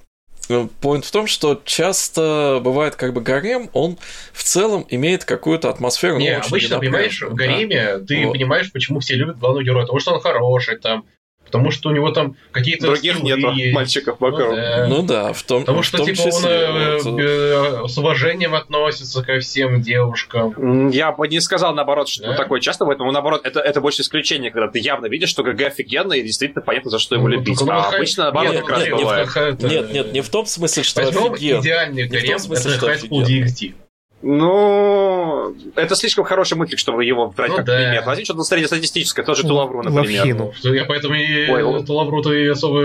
Поинт 0.48 1.06
в 1.06 1.12
том, 1.12 1.28
что 1.28 1.62
часто 1.66 2.60
бывает 2.62 2.96
как 2.96 3.14
бы 3.14 3.22
гарем, 3.22 3.70
он 3.74 3.98
в 4.34 4.44
целом 4.44 4.86
имеет 4.90 5.26
какую-то 5.26 5.70
атмосферу. 5.70 6.18
Не, 6.18 6.38
обычно, 6.38 6.80
понимаешь, 6.80 7.22
в 7.22 7.34
гареме 7.34 8.00
ты 8.00 8.26
Вот. 8.26 8.34
понимаешь, 8.34 8.72
почему 8.72 9.00
все 9.00 9.16
любят 9.16 9.38
главного 9.40 9.64
героя. 9.64 9.84
Потому 9.84 10.00
что 10.00 10.14
он 10.14 10.22
хороший 10.22 10.78
там, 10.78 11.06
потому 11.48 11.72
что 11.72 11.90
у 11.90 11.92
него 11.92 12.12
там 12.12 12.36
какие-то 12.52 12.88
Других 12.88 13.20
есть. 13.24 13.74
мальчиков 13.74 14.18
Ну 14.20 14.28
вокруг. 14.30 14.56
да. 14.56 14.86
Ну 14.88 15.02
да, 15.02 15.34
в 15.34 15.42
том, 15.44 15.62
Потому 15.62 15.82
в 15.82 15.86
что, 15.86 15.98
том 15.98 16.06
типа, 16.06 16.22
он 16.22 16.32
числе, 16.32 16.52
э, 16.52 16.98
вот, 17.04 17.20
э, 17.20 17.88
с 17.88 17.98
уважением 17.98 18.54
относится 18.56 19.24
ко 19.24 19.40
всем 19.40 19.82
девушкам. 19.82 20.90
Я 20.90 21.12
бы 21.12 21.28
не 21.28 21.40
сказал, 21.40 21.74
наоборот, 21.74 22.10
что 22.10 22.28
Да? 22.28 22.34
такое 22.36 22.60
часто, 22.60 22.86
поэтому, 22.86 23.12
наоборот, 23.12 23.42
это, 23.44 23.60
это 23.60 23.82
больше 23.82 24.02
исключение, 24.04 24.52
когда 24.52 24.68
ты 24.70 24.80
явно 24.80 25.08
видишь, 25.08 25.30
что 25.30 25.44
ГГ 25.44 25.62
офигенно, 25.68 26.14
и 26.14 26.22
действительно 26.22 26.62
понятно, 26.62 26.92
за 26.92 27.00
что 27.00 27.16
его 27.16 27.28
Ну, 27.28 27.34
любить. 27.36 27.60
ну, 27.62 27.72
А 27.72 27.82
хай- 27.82 27.98
обычно, 27.98 28.24
наоборот, 28.26 28.52
Нет, 28.54 28.62
как 28.62 28.70
раз 28.70 28.80
нет, 28.80 28.88
не 28.90 28.94
в 28.96 29.02
бывает. 29.02 29.64
Нет, 29.64 29.94
нет, 29.94 30.14
не 30.14 30.22
в 30.22 30.30
том 30.30 30.46
смысле, 30.46 30.84
что 30.84 31.02
Возьмем 31.04 31.34
офигенно. 31.34 31.62
идеальный 31.62 32.08
в 32.08 32.40
смысле, 32.40 32.72
это 32.72 32.80
что 32.80 32.92
High 32.92 33.10
School. 33.10 33.26
DxD. 33.26 33.74
Ну, 34.22 35.56
это 35.76 35.96
слишком 35.96 36.26
хороший 36.26 36.58
мультик, 36.58 36.80
чтобы 36.80 37.06
его 37.06 37.28
брать 37.28 37.52
Ну 37.52 37.58
как 37.58 37.66
да. 37.66 37.76
пример. 37.76 38.04
Возьми 38.06 38.26
что-то 38.26 38.44
среднестатистическое, 38.44 39.24
тот 39.26 39.38
же 39.38 39.44
Тулавру, 39.44 39.84
например. 39.84 40.20
Лавхину. 40.22 40.54
Ну, 40.64 40.74
Я 40.74 40.86
поэтому 40.86 41.16
и 41.16 41.50
Ой, 41.50 41.62
л- 41.62 41.86
Тулавру-то 41.86 42.34
и 42.34 42.48
особо 42.48 42.78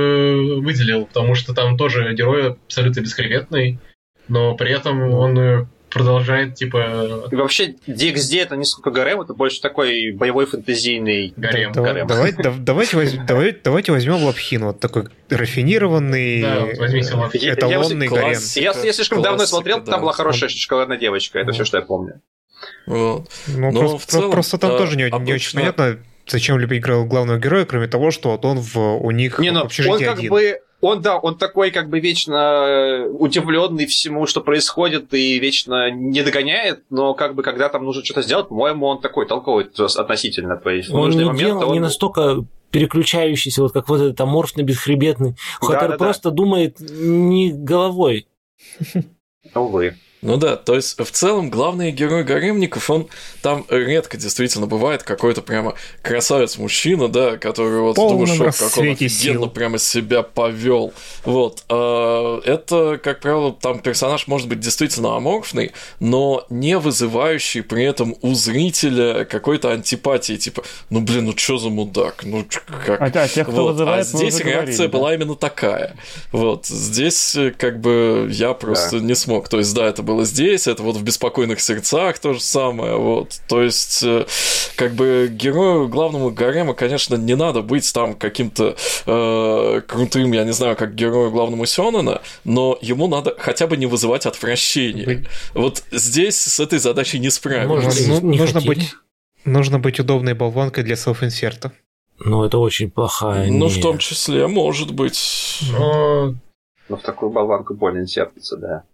выделил, 0.60 1.06
потому 1.06 1.34
что 1.34 1.54
там 1.54 1.76
тоже 1.76 2.12
герой 2.14 2.50
абсолютно 2.52 3.00
бескреветный, 3.00 3.78
но 4.28 4.54
при 4.56 4.72
этом 4.72 5.10
он 5.12 5.38
э, 5.38 5.66
продолжает, 5.92 6.54
типа, 6.54 7.28
И 7.30 7.34
вообще, 7.36 7.74
DxD 7.86 8.40
это 8.42 8.56
не 8.56 8.64
сколько 8.64 8.90
гарем, 8.90 9.20
это 9.20 9.34
больше 9.34 9.60
такой 9.60 10.12
боевой 10.12 10.46
фэнтезийный 10.46 11.32
гарем. 11.36 11.72
Да- 11.72 11.82
гарем. 11.82 12.06
давай- 12.06 12.32
да- 12.32 12.54
давайте, 12.58 13.22
давай- 13.26 13.56
давайте 13.62 13.92
возьмем 13.92 14.22
Лапхину, 14.24 14.66
вот 14.68 14.80
такой 14.80 15.04
рафинированный, 15.30 16.42
Да, 16.42 16.66
возьмите 16.78 17.14
Лапхину. 17.14 17.44
Я- 17.44 17.48
я 17.50 17.54
эталонный 17.54 18.08
вот- 18.08 18.18
гарем. 18.18 18.38
Я, 18.56 18.72
я 18.84 18.92
слишком 18.92 19.22
давно 19.22 19.38
Классика, 19.38 19.54
смотрел, 19.56 19.80
да. 19.80 19.92
там 19.92 20.00
была 20.02 20.12
хорошая 20.12 20.48
шоколадная 20.50 20.98
девочка, 20.98 21.38
это 21.38 21.52
все, 21.52 21.64
что 21.64 21.78
я 21.78 21.82
помню. 21.82 22.20
Вот. 22.86 23.28
Ну, 23.48 23.70
Но 23.72 23.78
просто, 23.80 23.98
в 23.98 24.06
целом, 24.06 24.30
просто 24.30 24.58
там 24.58 24.70
да, 24.72 24.78
тоже 24.78 24.96
не, 24.96 25.04
не 25.04 25.08
обычно- 25.10 25.34
очень 25.34 25.58
понятно, 25.58 25.98
зачем 26.26 26.58
любить 26.58 26.82
главного 26.82 27.38
героя, 27.38 27.64
кроме 27.64 27.88
того, 27.88 28.10
что 28.10 28.30
вот 28.30 28.44
он 28.44 28.58
в, 28.60 28.76
у 28.78 29.10
них 29.10 29.38
Не, 29.38 29.50
в 29.50 29.52
ну, 29.54 29.60
он 29.60 29.66
общежитии 29.66 30.04
как 30.04 30.18
один. 30.18 30.30
бы, 30.30 30.58
он, 30.82 31.00
да, 31.00 31.16
он 31.16 31.38
такой 31.38 31.70
как 31.70 31.88
бы 31.88 32.00
вечно 32.00 33.06
удивленный 33.06 33.86
всему, 33.86 34.26
что 34.26 34.40
происходит, 34.40 35.14
и 35.14 35.38
вечно 35.38 35.90
не 35.92 36.22
догоняет, 36.22 36.82
но 36.90 37.14
как 37.14 37.36
бы, 37.36 37.44
когда 37.44 37.68
там 37.68 37.84
нужно 37.84 38.04
что-то 38.04 38.22
сделать, 38.22 38.48
по-моему, 38.48 38.86
он 38.86 39.00
такой 39.00 39.26
толковый 39.26 39.70
относительно. 39.96 40.56
То 40.56 40.70
есть 40.70 40.88
в 40.88 40.94
Он 40.94 41.06
нужный 41.06 41.22
не, 41.22 41.30
момент 41.30 41.60
дел- 41.60 41.68
он... 41.68 41.72
не 41.72 41.80
настолько 41.80 42.44
переключающийся, 42.72 43.62
вот 43.62 43.72
как 43.72 43.88
вот 43.88 44.00
этот 44.00 44.20
аморфный, 44.20 44.64
бесхребетный, 44.64 45.36
который 45.60 45.90
да-да. 45.90 46.04
просто 46.04 46.32
думает 46.32 46.80
не 46.80 47.52
головой. 47.52 48.26
Увы. 49.54 49.94
Ну 50.22 50.36
да, 50.36 50.54
то 50.54 50.76
есть 50.76 50.96
в 50.98 51.10
целом 51.10 51.50
главный 51.50 51.90
герой 51.90 52.22
гаремников, 52.22 52.88
он 52.88 53.08
там 53.42 53.66
редко 53.68 54.16
действительно 54.16 54.68
бывает 54.68 55.02
какой-то 55.02 55.42
прямо 55.42 55.74
красавец-мужчина, 56.02 57.08
да, 57.08 57.36
который 57.38 57.80
вот 57.80 57.96
полном 57.96 58.26
думаешь, 58.26 58.54
что 58.54 58.68
как 58.68 58.78
он 58.78 58.90
офигенно 58.90 59.08
сил. 59.08 59.50
прямо 59.50 59.78
себя 59.78 60.22
повел. 60.22 60.92
Вот. 61.24 61.64
а, 61.68 62.40
Это, 62.44 63.00
как 63.02 63.18
правило, 63.18 63.52
там 63.52 63.80
персонаж 63.80 64.28
может 64.28 64.48
быть 64.48 64.60
действительно 64.60 65.16
аморфный, 65.16 65.72
но 65.98 66.46
не 66.50 66.78
вызывающий 66.78 67.62
при 67.64 67.82
этом 67.82 68.14
у 68.22 68.34
зрителя 68.34 69.24
какой-то 69.24 69.72
антипатии, 69.72 70.36
типа, 70.36 70.62
ну 70.88 71.00
блин, 71.00 71.24
ну 71.24 71.32
чё 71.32 71.58
за 71.58 71.68
мудак, 71.68 72.22
ну 72.22 72.46
как... 72.86 73.00
А, 73.00 73.06
а 73.06 73.28
тех, 73.28 73.48
кто 73.48 73.64
Вот, 73.64 73.72
вызывает, 73.72 74.06
а 74.06 74.08
здесь 74.08 74.38
реакция 74.38 74.52
говорили, 74.52 74.76
да. 74.86 74.88
была 74.88 75.14
именно 75.14 75.34
такая. 75.34 75.96
Вот 76.30 76.66
здесь 76.66 77.34
э, 77.34 77.50
как 77.50 77.80
бы 77.80 78.28
я 78.30 78.52
просто 78.52 79.00
не 79.00 79.16
смог. 79.16 79.48
То 79.48 79.58
есть 79.58 79.74
да, 79.74 79.86
это 79.86 80.02
было 80.02 80.11
здесь, 80.20 80.66
это 80.66 80.82
вот 80.82 80.96
в 80.96 81.02
беспокойных 81.02 81.60
сердцах 81.60 82.18
то 82.18 82.34
же 82.34 82.40
самое. 82.40 82.96
Вот, 82.96 83.40
то 83.48 83.62
есть 83.62 84.02
э, 84.02 84.26
как 84.76 84.92
бы 84.92 85.28
герою 85.30 85.88
главному 85.88 86.30
гарема, 86.30 86.74
конечно, 86.74 87.16
не 87.16 87.34
надо 87.36 87.62
быть 87.62 87.92
там 87.92 88.14
каким-то 88.14 88.76
э, 89.06 89.80
крутым, 89.86 90.32
я 90.32 90.44
не 90.44 90.52
знаю, 90.52 90.76
как 90.76 90.94
герою 90.94 91.30
главному 91.30 91.66
Сёнэна, 91.66 92.20
но 92.44 92.78
ему 92.80 93.08
надо 93.08 93.34
хотя 93.38 93.66
бы 93.66 93.76
не 93.76 93.86
вызывать 93.86 94.26
отвращение. 94.26 95.26
Вот 95.54 95.82
здесь 95.90 96.38
с 96.38 96.60
этой 96.60 96.78
задачей 96.78 97.18
не 97.18 97.26
Можно 97.26 97.30
справились. 97.90 98.08
Ну, 98.08 98.20
не 98.30 98.38
нужно 98.38 98.60
быть 98.60 98.94
нужно 99.44 99.78
быть 99.78 100.00
удобной 100.00 100.34
болванкой 100.34 100.84
для 100.84 100.96
селф-инсерта. 100.96 101.72
Ну, 102.18 102.44
это 102.44 102.58
очень 102.58 102.90
плохая. 102.90 103.50
Ну, 103.50 103.66
не- 103.66 103.70
в 103.70 103.82
том 103.82 103.98
числе, 103.98 104.46
может 104.46 104.92
быть. 104.92 105.60
Но 105.72 106.34
Ну, 106.88 106.96
в 106.96 107.02
такую 107.02 107.32
болванку 107.32 107.74
больно 107.74 108.06
сердится, 108.06 108.56
да. 108.56 108.84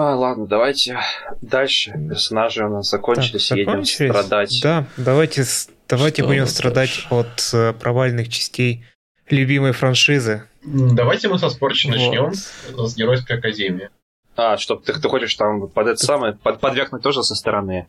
А, 0.00 0.14
ладно, 0.14 0.46
давайте 0.46 1.00
дальше. 1.42 1.90
Персонажи 2.08 2.64
у 2.64 2.68
нас 2.68 2.88
закончились, 2.88 3.48
Так, 3.48 3.58
едем 3.58 3.72
закончились? 3.72 4.10
страдать. 4.10 4.60
Да, 4.62 4.84
давайте, 4.96 5.42
давайте 5.88 6.22
Что 6.22 6.28
будем 6.28 6.46
страдать 6.46 6.90
дальше? 6.90 7.06
от 7.10 7.50
э, 7.52 7.72
провальных 7.72 8.28
частей 8.28 8.84
любимой 9.28 9.72
франшизы. 9.72 10.44
давайте 10.62 11.28
мы 11.28 11.38
со 11.40 11.50
спорчи 11.50 11.88
Вот. 11.88 11.96
начнем 11.96 12.32
с 12.32 12.94
Геройской 12.96 13.38
Академии. 13.38 13.90
А, 14.38 14.56
чтоб 14.56 14.84
ты, 14.84 14.92
ты 14.92 15.08
хочешь 15.08 15.34
там 15.34 15.68
под 15.68 15.88
это 15.88 15.96
самое, 15.96 16.34
под, 16.34 16.60
подвергнуть 16.60 17.02
тоже 17.02 17.24
со 17.24 17.34
стороны. 17.34 17.88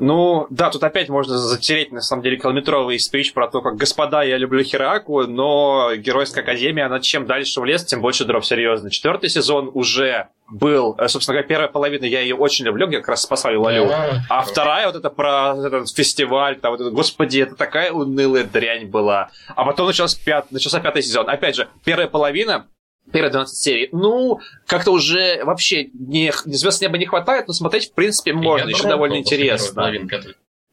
Ну, 0.00 0.48
да, 0.50 0.68
тут 0.70 0.82
опять 0.82 1.08
можно 1.08 1.38
затереть, 1.38 1.92
на 1.92 2.00
самом 2.00 2.24
деле, 2.24 2.36
километровый 2.36 2.98
спич 2.98 3.32
про 3.32 3.46
то, 3.46 3.60
как 3.60 3.76
«Господа, 3.76 4.24
я 4.24 4.36
люблю 4.36 4.64
Хераку», 4.64 5.22
но 5.28 5.94
Геройская 5.94 6.42
Академия, 6.42 6.86
она 6.86 6.98
чем 6.98 7.26
дальше 7.26 7.60
в 7.60 7.64
лес, 7.64 7.84
тем 7.84 8.00
больше 8.00 8.24
дров, 8.24 8.44
серьезно. 8.44 8.90
Четвертый 8.90 9.30
сезон 9.30 9.70
уже 9.72 10.30
был, 10.48 10.96
э, 10.98 11.06
собственно 11.06 11.34
говоря, 11.34 11.48
первая 11.48 11.68
половина, 11.68 12.04
я 12.06 12.20
ее 12.20 12.34
очень 12.34 12.64
люблю, 12.64 12.88
где 12.88 12.98
как 12.98 13.10
раз 13.10 13.22
спасали 13.22 13.54
Лалю. 13.54 13.88
А 14.28 14.42
вторая 14.42 14.86
вот 14.86 14.96
это 14.96 15.10
про 15.10 15.54
этот 15.56 15.88
фестиваль, 15.94 16.58
там 16.58 16.72
вот 16.72 16.80
это, 16.80 16.90
господи, 16.90 17.38
это 17.38 17.54
такая 17.54 17.92
унылая 17.92 18.42
дрянь 18.42 18.86
была. 18.86 19.30
А 19.54 19.64
потом 19.64 19.86
начался, 19.86 20.18
пят, 20.24 20.50
начался 20.50 20.80
пятый 20.80 21.02
сезон. 21.02 21.30
Опять 21.30 21.54
же, 21.54 21.68
первая 21.84 22.08
половина, 22.08 22.66
первые 23.12 23.30
12 23.30 23.56
серий, 23.56 23.88
ну, 23.92 24.40
как-то 24.66 24.90
уже 24.90 25.44
вообще 25.44 25.90
не, 25.92 26.32
звезд 26.46 26.82
неба 26.82 26.98
не 26.98 27.06
хватает, 27.06 27.48
но 27.48 27.54
смотреть, 27.54 27.90
в 27.90 27.92
принципе, 27.92 28.32
можно, 28.32 28.68
еще 28.68 28.88
довольно 28.88 29.18
интересно. 29.18 29.92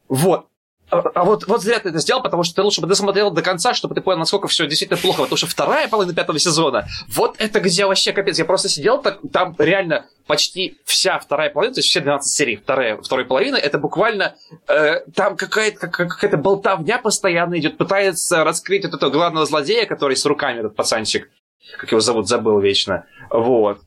Вот. 0.08 0.46
А, 0.92 0.98
а 1.14 1.24
вот, 1.24 1.46
вот 1.46 1.62
зря 1.62 1.78
ты 1.78 1.88
это 1.88 2.00
сделал, 2.00 2.22
потому 2.22 2.42
что 2.42 2.56
ты 2.56 2.62
лучше 2.62 2.82
бы 2.82 2.86
досмотрел 2.86 3.30
до 3.30 3.40
конца, 3.40 3.72
чтобы 3.72 3.94
ты 3.94 4.02
понял, 4.02 4.18
насколько 4.18 4.46
все 4.46 4.66
действительно 4.66 5.00
плохо. 5.00 5.22
Потому 5.22 5.38
что 5.38 5.46
вторая 5.46 5.88
половина 5.88 6.14
пятого 6.14 6.38
сезона, 6.38 6.86
вот 7.08 7.36
это 7.38 7.60
где 7.60 7.86
вообще 7.86 8.12
капец. 8.12 8.38
Я 8.38 8.44
просто 8.44 8.68
сидел, 8.68 9.00
так, 9.00 9.20
там 9.32 9.56
реально 9.58 10.04
почти 10.26 10.78
вся 10.84 11.18
вторая 11.18 11.48
половина, 11.48 11.74
то 11.74 11.78
есть 11.78 11.88
все 11.88 12.00
12 12.00 12.30
серий 12.30 12.56
вторая, 12.56 13.00
второй 13.00 13.24
половины, 13.24 13.56
это 13.56 13.78
буквально 13.78 14.36
э, 14.68 15.00
там 15.14 15.36
какая-то 15.36 15.88
как, 15.88 16.10
какая-то 16.10 16.36
болтовня 16.36 16.98
постоянно 16.98 17.58
идет, 17.58 17.78
пытается 17.78 18.44
раскрыть 18.44 18.84
вот 18.84 18.92
этого 18.92 19.10
главного 19.10 19.46
злодея, 19.46 19.86
который 19.86 20.16
с 20.16 20.26
руками, 20.26 20.58
этот 20.58 20.76
пацанчик. 20.76 21.30
Как 21.78 21.90
его 21.92 22.00
зовут, 22.00 22.28
забыл 22.28 22.58
вечно. 22.60 23.04
Вот. 23.30 23.78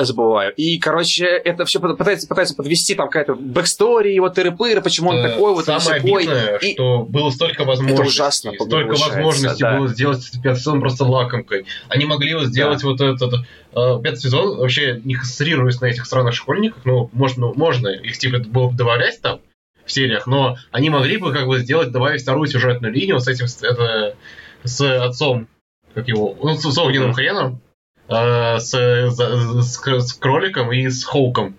Забываю. 0.00 0.54
И, 0.54 0.78
короче, 0.78 1.26
это 1.26 1.66
все 1.66 1.78
пытается, 1.78 2.26
пытается 2.26 2.54
подвести 2.56 2.94
там 2.94 3.08
какая-то 3.08 3.34
backstory, 3.34 4.14
его 4.14 4.30
тыры-пыры, 4.30 4.80
почему 4.80 5.10
он 5.10 5.22
такой, 5.22 5.52
вот 5.52 5.66
Самое 5.66 6.00
такой. 6.00 6.22
обидное, 6.24 6.56
И- 6.56 6.72
что 6.72 7.02
было 7.02 7.28
столько 7.28 7.64
возможностей. 7.64 8.00
Это 8.02 8.08
ужасно 8.08 8.52
Столько 8.54 8.94
возможностей 8.96 9.62
да. 9.62 9.76
было 9.76 9.88
сделать 9.88 10.30
пятый 10.42 10.58
сезон 10.58 10.80
просто 10.80 11.04
лакомкой. 11.04 11.66
Они 11.88 12.06
могли 12.06 12.30
его 12.30 12.44
сделать 12.44 12.82
вот 12.82 12.98
этот 13.02 13.34
э, 13.74 14.00
пятый 14.02 14.20
сезон, 14.20 14.56
вообще 14.56 15.02
не 15.04 15.16
концентрируясь 15.16 15.78
на 15.82 15.86
этих 15.86 16.06
странных 16.06 16.32
школьниках, 16.34 16.82
ну, 16.86 17.10
можно, 17.12 17.52
можно 17.54 17.88
их 17.88 18.16
типа 18.16 18.38
было 18.38 18.68
бы 18.70 18.76
добавлять 18.78 19.20
там 19.20 19.40
в 19.84 19.92
сериях, 19.92 20.26
но 20.26 20.56
они 20.70 20.88
могли 20.88 21.18
бы 21.18 21.30
как 21.30 21.46
бы 21.46 21.58
сделать, 21.58 21.90
добавить 21.92 22.22
вторую 22.22 22.46
сюжетную 22.46 22.90
линию 22.94 23.20
с 23.20 23.28
этим, 23.28 23.48
с- 23.48 23.62
это, 23.62 24.16
с 24.62 24.80
отцом, 25.04 25.46
как 25.94 26.08
его, 26.08 26.36
ну, 26.42 26.54
с, 26.54 26.62
с 26.62 26.78
огненным 26.78 27.12
хреном, 27.12 27.60
э, 28.08 28.58
с, 28.58 28.70
за- 29.10 29.62
с, 29.62 29.80
с 29.80 30.12
кроликом 30.14 30.72
и 30.72 30.88
с 30.88 31.04
Хоуком. 31.04 31.56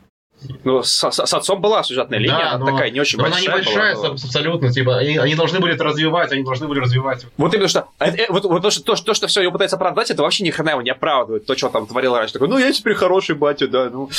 Ну, 0.63 0.83
с, 0.83 1.11
с- 1.11 1.33
отцом 1.33 1.61
была 1.61 1.83
сюжетная 1.83 2.19
линия, 2.19 2.37
Да, 2.37 2.51
она 2.53 2.65
но- 2.65 2.71
такая 2.71 2.91
не 2.91 2.99
очень 2.99 3.17
Но 3.19 3.25
она 3.25 3.33
большая. 3.35 3.51
небольшая 3.59 3.93
была, 3.95 4.03
но- 4.07 4.13
аб- 4.13 4.19
абсолютно, 4.23 4.71
типа, 4.71 4.97
они, 4.97 5.17
они 5.17 5.35
должны 5.35 5.59
были 5.59 5.73
это 5.75 5.83
развивать, 5.83 6.31
они 6.31 6.43
должны 6.43 6.67
были 6.67 6.79
развивать. 6.79 7.25
Вот 7.37 7.53
именно 7.53 7.67
что, 7.67 7.87
э, 7.99 8.05
э, 8.11 8.25
вот, 8.29 8.45
вот 8.45 8.61
то, 8.61 8.69
что, 8.71 8.83
то, 8.83 8.95
что- 8.95 9.05
то, 9.05 9.13
что 9.13 9.27
все 9.27 9.41
его 9.41 9.51
пытается 9.51 9.75
оправдать, 9.75 10.11
это 10.11 10.21
вообще 10.23 10.43
ни 10.43 10.49
хрена 10.51 10.71
его 10.71 10.81
не 10.81 10.89
оправдывает. 10.91 11.45
То, 11.45 11.55
что 11.55 11.69
там 11.69 11.87
творил 11.87 12.15
раньше. 12.15 12.33
Такой, 12.33 12.47
ну, 12.47 12.57
я 12.57 12.71
теперь 12.71 12.93
хороший 12.95 13.35
батя, 13.35 13.67
да, 13.67 13.89
ну... 13.91 14.09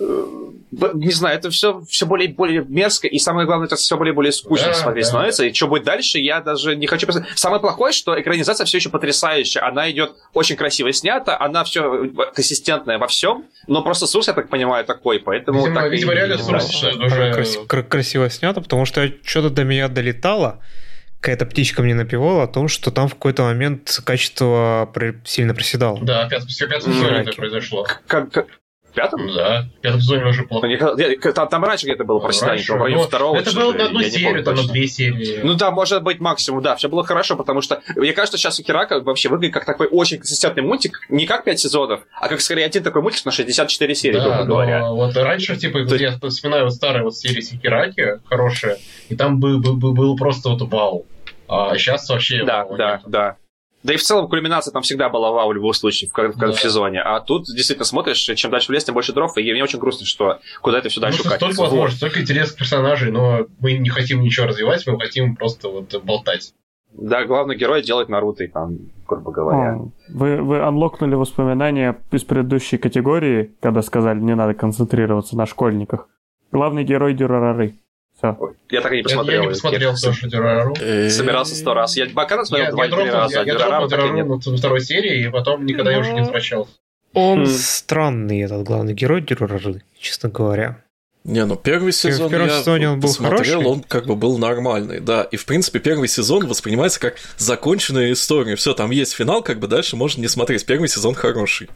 э, 0.00 0.26
б- 0.70 0.90
Не 0.94 1.10
знаю, 1.12 1.36
это 1.38 1.50
все, 1.50 1.82
все 1.88 2.06
более 2.06 2.28
и 2.28 2.32
более 2.32 2.64
мерзко, 2.66 3.06
и 3.08 3.18
самое 3.18 3.46
главное, 3.46 3.66
это 3.66 3.76
все 3.76 3.96
более 3.96 4.12
и 4.12 4.14
более 4.14 4.32
скучно 4.32 4.68
Да, 4.68 4.74
смотреть 4.74 5.04
да. 5.04 5.08
становится. 5.10 5.44
И 5.44 5.52
что 5.52 5.66
будет 5.66 5.84
дальше, 5.84 6.18
я 6.18 6.40
даже 6.40 6.76
не 6.76 6.86
хочу... 6.86 7.06
посмотреть. 7.06 7.38
Самое 7.38 7.60
плохое, 7.60 7.92
что 7.92 8.18
экранизация 8.20 8.64
все 8.64 8.78
еще 8.78 8.88
потрясающая. 8.88 9.62
Она 9.66 9.90
идет 9.90 10.12
очень 10.34 10.56
красиво 10.56 10.92
снята, 10.92 11.36
она 11.38 11.64
все 11.64 12.08
консистентная 12.34 12.98
во 12.98 13.06
всем, 13.06 13.44
но 13.66 13.82
просто 13.82 14.06
Сус, 14.06 14.26
я 14.28 14.32
так 14.32 14.48
понимаю, 14.48 14.84
такой, 14.84 15.18
поэтому... 15.20 15.66
Видимо, 15.70 15.80
так 15.82 15.90
видимо, 15.92 16.12
реально 16.14 16.36
Красиво, 16.36 17.04
уже... 17.06 17.30
краси- 17.32 17.66
кра- 17.66 17.82
красиво 17.82 18.30
снято, 18.30 18.60
потому 18.60 18.84
что 18.86 19.10
что-то 19.24 19.50
до 19.50 19.64
меня 19.64 19.88
долетало. 19.88 20.60
Какая-то 21.20 21.44
птичка 21.46 21.82
мне 21.82 21.94
напевала 21.94 22.44
о 22.44 22.46
том, 22.46 22.68
что 22.68 22.90
там 22.90 23.06
в 23.08 23.14
какой-то 23.14 23.42
момент 23.42 24.00
качество 24.04 24.90
сильно 25.24 25.54
проседало. 25.54 25.98
Да, 26.02 26.28
М, 26.88 26.94
сезоне 26.94 27.10
раки. 27.10 27.28
это 27.28 27.36
произошло. 27.36 27.86
Как, 28.06 28.30
как- 28.32 28.46
в 28.90 28.94
пятом? 28.94 29.26
Да, 29.34 29.66
в 29.78 29.80
пятом 29.80 30.00
сезоне 30.00 30.26
уже 30.26 30.42
плохо. 30.44 30.66
Ну, 30.68 31.32
Там, 31.32 31.48
там 31.48 31.64
раньше 31.64 31.86
где-то 31.86 32.04
было 32.04 32.18
проседание, 32.18 32.56
Раньше, 32.58 32.72
в 32.74 32.76
районе 32.82 33.02
второго. 33.04 33.36
Это 33.36 33.52
было 33.54 33.72
на 33.72 33.84
одну 33.86 34.02
серию, 34.02 34.44
там 34.44 34.56
на 34.56 34.62
две 34.64 34.86
серии. 34.86 35.40
Ну 35.42 35.54
да, 35.54 35.70
может 35.70 36.02
быть, 36.02 36.20
максимум, 36.20 36.62
да, 36.62 36.76
все 36.76 36.88
было 36.88 37.04
хорошо, 37.04 37.36
потому 37.36 37.60
что 37.62 37.80
мне 37.96 38.12
кажется, 38.12 38.38
сейчас 38.38 38.58
у 38.60 38.62
Херака 38.62 39.00
вообще 39.00 39.28
выглядит 39.28 39.54
как 39.54 39.64
такой 39.64 39.86
очень 39.86 40.18
консистентный 40.18 40.62
мультик, 40.62 41.00
не 41.08 41.26
как 41.26 41.44
5 41.44 41.58
сезонов, 41.60 42.00
а 42.12 42.28
как 42.28 42.40
скорее 42.40 42.66
один 42.66 42.82
такой 42.82 43.02
мультик 43.02 43.24
на 43.24 43.32
64 43.32 43.94
серии, 43.94 44.16
да, 44.18 44.24
грубо 44.24 44.44
говоря. 44.44 44.90
вот 44.90 45.16
раньше, 45.16 45.56
типа, 45.56 45.84
То 45.84 45.96
я 45.96 46.18
вспоминаю 46.28 46.64
вот 46.64 46.74
старые 46.74 47.02
вот 47.04 47.16
серии 47.16 47.40
Сикираки, 47.40 48.20
хорошие, 48.26 48.76
и 49.08 49.16
там 49.16 49.40
был, 49.40 49.60
был, 49.60 49.76
был- 49.76 49.92
был 49.92 50.16
просто 50.16 50.50
вот 50.50 50.62
вау. 50.62 51.06
А 51.48 51.76
сейчас 51.76 52.08
вообще 52.08 52.44
Да, 52.44 52.64
да, 52.70 52.92
нет. 52.92 53.00
да. 53.06 53.36
Да 53.82 53.94
и 53.94 53.96
в 53.96 54.02
целом 54.02 54.28
кульминация 54.28 54.72
там 54.72 54.82
всегда 54.82 55.08
была 55.08 55.30
вау 55.32 55.48
в 55.48 55.52
любом 55.54 55.72
случае, 55.72 56.10
в, 56.10 56.12
как- 56.12 56.32
как 56.34 56.50
Да. 56.50 56.52
в 56.52 56.60
сезоне. 56.60 57.00
А 57.00 57.18
тут 57.20 57.46
действительно 57.46 57.86
смотришь, 57.86 58.18
чем 58.18 58.50
дальше 58.50 58.68
в 58.68 58.74
лес, 58.74 58.84
тем 58.84 58.94
больше 58.94 59.12
дров, 59.14 59.36
и 59.38 59.52
мне 59.52 59.62
очень 59.62 59.78
грустно, 59.78 60.04
что 60.06 60.38
куда 60.60 60.78
это 60.78 60.90
все 60.90 61.00
дальше 61.00 61.20
что 61.20 61.28
столько 61.28 61.44
укатится. 61.44 61.62
Вот. 61.62 61.68
возможностей, 61.70 61.96
столько 61.96 62.20
интересных 62.20 62.58
персонажей, 62.58 63.10
но 63.10 63.46
мы 63.58 63.72
не 63.78 63.88
хотим 63.88 64.20
ничего 64.20 64.46
развивать, 64.48 64.86
мы 64.86 64.98
хотим 65.00 65.34
просто 65.36 65.68
вот 65.68 65.94
болтать. 66.04 66.52
Да, 66.92 67.24
главный 67.24 67.56
герой 67.56 67.82
делает 67.82 68.08
Наруто, 68.08 68.42
и 68.44 68.48
там, 68.48 68.76
грубо 69.08 69.30
говоря. 69.30 69.76
О, 69.76 69.92
Вы, 70.08 70.42
вы 70.42 70.60
анлокнули 70.60 71.14
воспоминания 71.14 71.96
из 72.10 72.24
предыдущей 72.24 72.78
категории, 72.78 73.54
когда 73.60 73.80
сказали, 73.82 74.18
не 74.20 74.34
надо 74.34 74.54
концентрироваться 74.54 75.36
на 75.36 75.46
школьниках. 75.46 76.08
Главный 76.52 76.82
герой 76.82 77.14
Дюрарары. 77.14 77.76
Все. 78.22 78.54
Я 78.70 78.80
так 78.82 78.92
и 78.92 78.96
не 78.96 78.98
Я, 79.00 79.04
посмотрел. 79.04 79.40
я 79.42 79.46
не 79.46 79.52
посмотрел 79.52 79.90
Я 79.92 79.96
тоже 79.96 80.28
Дюрару. 80.28 80.74
Э, 80.80 81.08
Собирался 81.10 81.54
сто 81.54 81.74
раз. 81.74 81.96
Я 81.96 82.06
Бакана 82.10 82.44
смотрел 82.44 82.66
Я, 82.68 82.72
два 82.72 82.84
я 82.84 82.88
или 82.88 82.94
три 82.94 83.02
дропнул, 83.04 83.20
раза, 83.22 83.34
я, 83.34 83.40
а 83.40 83.44
я. 83.44 83.52
Дюрару 83.54 83.88
на 84.50 84.56
второй 84.56 84.80
серии, 84.80 85.24
и 85.26 85.28
потом 85.30 85.64
никогда 85.66 85.90
я 85.92 85.98
уже 86.00 86.10
не 86.12 86.20
Ну, 86.20 86.24
возвращался. 86.26 86.70
Он 87.14 87.40
М. 87.40 87.46
странный, 87.46 88.40
этот 88.42 88.62
главный 88.64 88.94
герой 88.94 89.20
Дюрарары, 89.22 89.82
честно 89.98 90.28
говоря. 90.28 90.84
Не, 91.22 91.44
ну 91.44 91.54
первый 91.54 91.92
сезон 91.92 92.30
первом 92.30 92.48
я 92.48 92.60
сезоне 92.60 92.88
он 92.90 92.98
был 93.00 93.08
посмотрел, 93.10 93.58
хороший. 93.60 93.66
он 93.66 93.80
как 93.82 94.06
бы 94.06 94.16
был 94.16 94.38
нормальный, 94.38 95.00
да. 95.00 95.24
И 95.24 95.36
в 95.36 95.44
принципе 95.44 95.78
первый 95.78 96.08
сезон 96.08 96.46
воспринимается 96.46 96.98
как 96.98 97.16
законченная 97.36 98.12
история. 98.12 98.56
Все, 98.56 98.72
там 98.72 98.90
есть 98.90 99.12
финал, 99.12 99.42
как 99.42 99.58
бы 99.60 99.66
дальше 99.68 99.96
можно 99.96 100.22
не 100.22 100.28
смотреть. 100.28 100.64
Первый 100.64 100.88
сезон 100.88 101.14
хороший. 101.14 101.68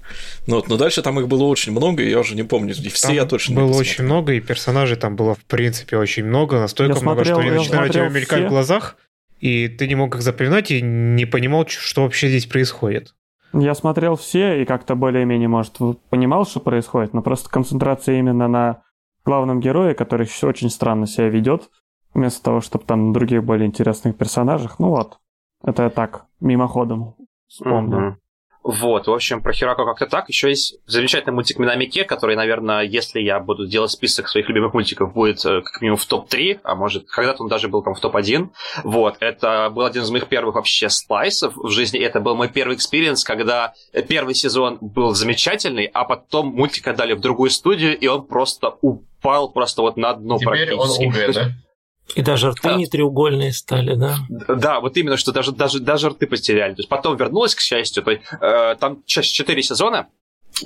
Ну 0.46 0.56
вот, 0.56 0.68
но 0.68 0.78
дальше 0.78 1.02
там 1.02 1.20
их 1.20 1.28
было 1.28 1.44
очень 1.44 1.72
много, 1.72 2.02
и 2.02 2.08
я 2.08 2.20
уже 2.20 2.36
не 2.36 2.42
помню. 2.42 2.72
И 2.74 2.88
все 2.88 3.08
Там 3.08 3.16
я 3.16 3.26
точно 3.26 3.56
было 3.56 3.64
не 3.66 3.70
очень 3.72 3.90
посмотрел. 3.90 4.06
много, 4.06 4.32
и 4.32 4.40
персонажей 4.40 4.96
там 4.96 5.14
было, 5.14 5.34
в 5.34 5.44
принципе, 5.44 5.98
очень 5.98 6.24
много. 6.24 6.58
Настолько 6.58 6.96
Я 6.96 7.02
много, 7.02 7.24
смотрел- 7.24 7.34
что 7.34 7.40
они 7.42 7.50
я 7.50 7.56
начинали 7.58 7.88
тебя 7.92 8.08
мелькать 8.08 8.38
все. 8.38 8.46
в 8.46 8.50
глазах, 8.50 8.96
и 9.40 9.68
ты 9.68 9.86
не 9.86 9.94
мог 9.94 10.14
их 10.16 10.22
запоминать 10.22 10.70
и 10.70 10.80
не 10.80 11.26
понимал, 11.26 11.66
что 11.68 12.04
вообще 12.04 12.28
здесь 12.28 12.46
происходит. 12.46 13.14
Я 13.52 13.74
смотрел 13.74 14.16
все 14.16 14.62
и 14.62 14.64
как-то 14.64 14.94
более-менее, 14.94 15.48
может, 15.48 15.78
в- 15.80 15.96
понимал, 16.08 16.46
что 16.46 16.60
происходит, 16.60 17.12
но 17.12 17.20
просто 17.20 17.50
концентрация 17.50 18.18
именно 18.18 18.48
на 18.48 18.82
главном 19.24 19.60
герое, 19.60 19.94
который 19.94 20.28
очень 20.42 20.70
странно 20.70 21.06
себя 21.06 21.28
ведет, 21.28 21.70
вместо 22.12 22.42
того, 22.42 22.60
чтобы 22.60 22.84
там 22.84 23.09
на 23.09 23.14
других 23.14 23.44
более 23.44 23.66
интересных 23.66 24.16
персонажах. 24.16 24.78
Ну 24.78 24.90
вот, 24.90 25.18
это 25.62 25.84
я 25.84 25.90
так, 25.90 26.26
мимоходом 26.40 27.14
вспомнил. 27.48 27.98
Мгм. 27.98 28.18
Вот, 28.64 29.09
в 29.09 29.12
общем, 29.12 29.42
про 29.42 29.52
Хирако 29.52 29.84
как-то 29.84 30.06
так. 30.06 30.30
Еще 30.30 30.48
есть 30.48 30.78
замечательный 30.86 31.34
мультик 31.34 31.59
Минамике, 31.59 32.05
который, 32.05 32.34
наверное, 32.34 32.80
если 32.80 33.20
я 33.20 33.38
буду 33.38 33.66
делать 33.66 33.90
список 33.90 34.26
своих 34.26 34.48
любимых 34.48 34.72
мультиков, 34.72 35.12
будет 35.12 35.44
э, 35.44 35.60
как 35.60 35.82
минимум 35.82 35.98
в 35.98 36.06
топ-3, 36.06 36.60
а 36.64 36.74
может, 36.74 37.06
когда-то 37.06 37.42
он 37.42 37.51
даже 37.51 37.68
был 37.68 37.82
там 37.82 37.92
в 37.92 38.01
топ-1. 38.01 38.48
Вот, 38.82 39.18
это 39.20 39.68
был 39.68 39.84
один 39.84 40.02
из 40.05 40.10
моих 40.10 40.28
первых 40.28 40.55
вообще 40.55 40.88
слайсов 40.88 41.55
в 41.56 41.68
жизни. 41.68 42.01
Это 42.01 42.20
был 42.20 42.36
мой 42.36 42.48
первый 42.48 42.76
experience, 42.76 43.22
когда 43.22 43.74
первый 44.09 44.34
сезон 44.34 44.78
был 44.80 45.12
замечательный, 45.12 45.84
а 45.84 46.05
потом 46.05 46.46
мультик 46.46 46.88
отдали 46.88 47.12
в 47.12 47.20
другую 47.20 47.51
студию, 47.51 47.98
и 47.98 48.06
он 48.06 48.26
просто 48.26 48.78
упал 48.80 49.13
просто 49.48 49.82
вот 49.82 49.96
на 49.96 50.14
дно 50.14 50.38
Теперь 50.38 50.72
он 50.74 50.78
практически. 50.78 51.05
умер, 51.05 51.14
То 51.16 51.22
есть 51.26 51.34
да? 51.38 51.51
И 52.16 52.22
даже 52.22 52.51
рты 52.51 52.60
Да. 52.68 52.74
не 52.74 52.86
треугольные 52.86 53.52
стали, 53.52 53.94
да? 53.94 54.16
Да, 54.28 54.80
вот 54.80 54.96
именно, 54.98 55.16
что 55.16 55.32
даже, 55.32 55.52
даже, 55.52 55.80
даже 55.80 56.10
рты 56.10 56.26
потеряли. 56.26 56.74
То 56.74 56.80
есть 56.80 56.88
потом 56.88 57.16
вернулась, 57.16 57.55
к 57.55 57.60
счастью. 57.60 58.02
То 58.02 58.10
есть, 58.10 58.22
э, 58.40 58.76
там 58.78 59.02
сейчас 59.06 59.24
четыре 59.26 59.62
сезона. 59.62 60.09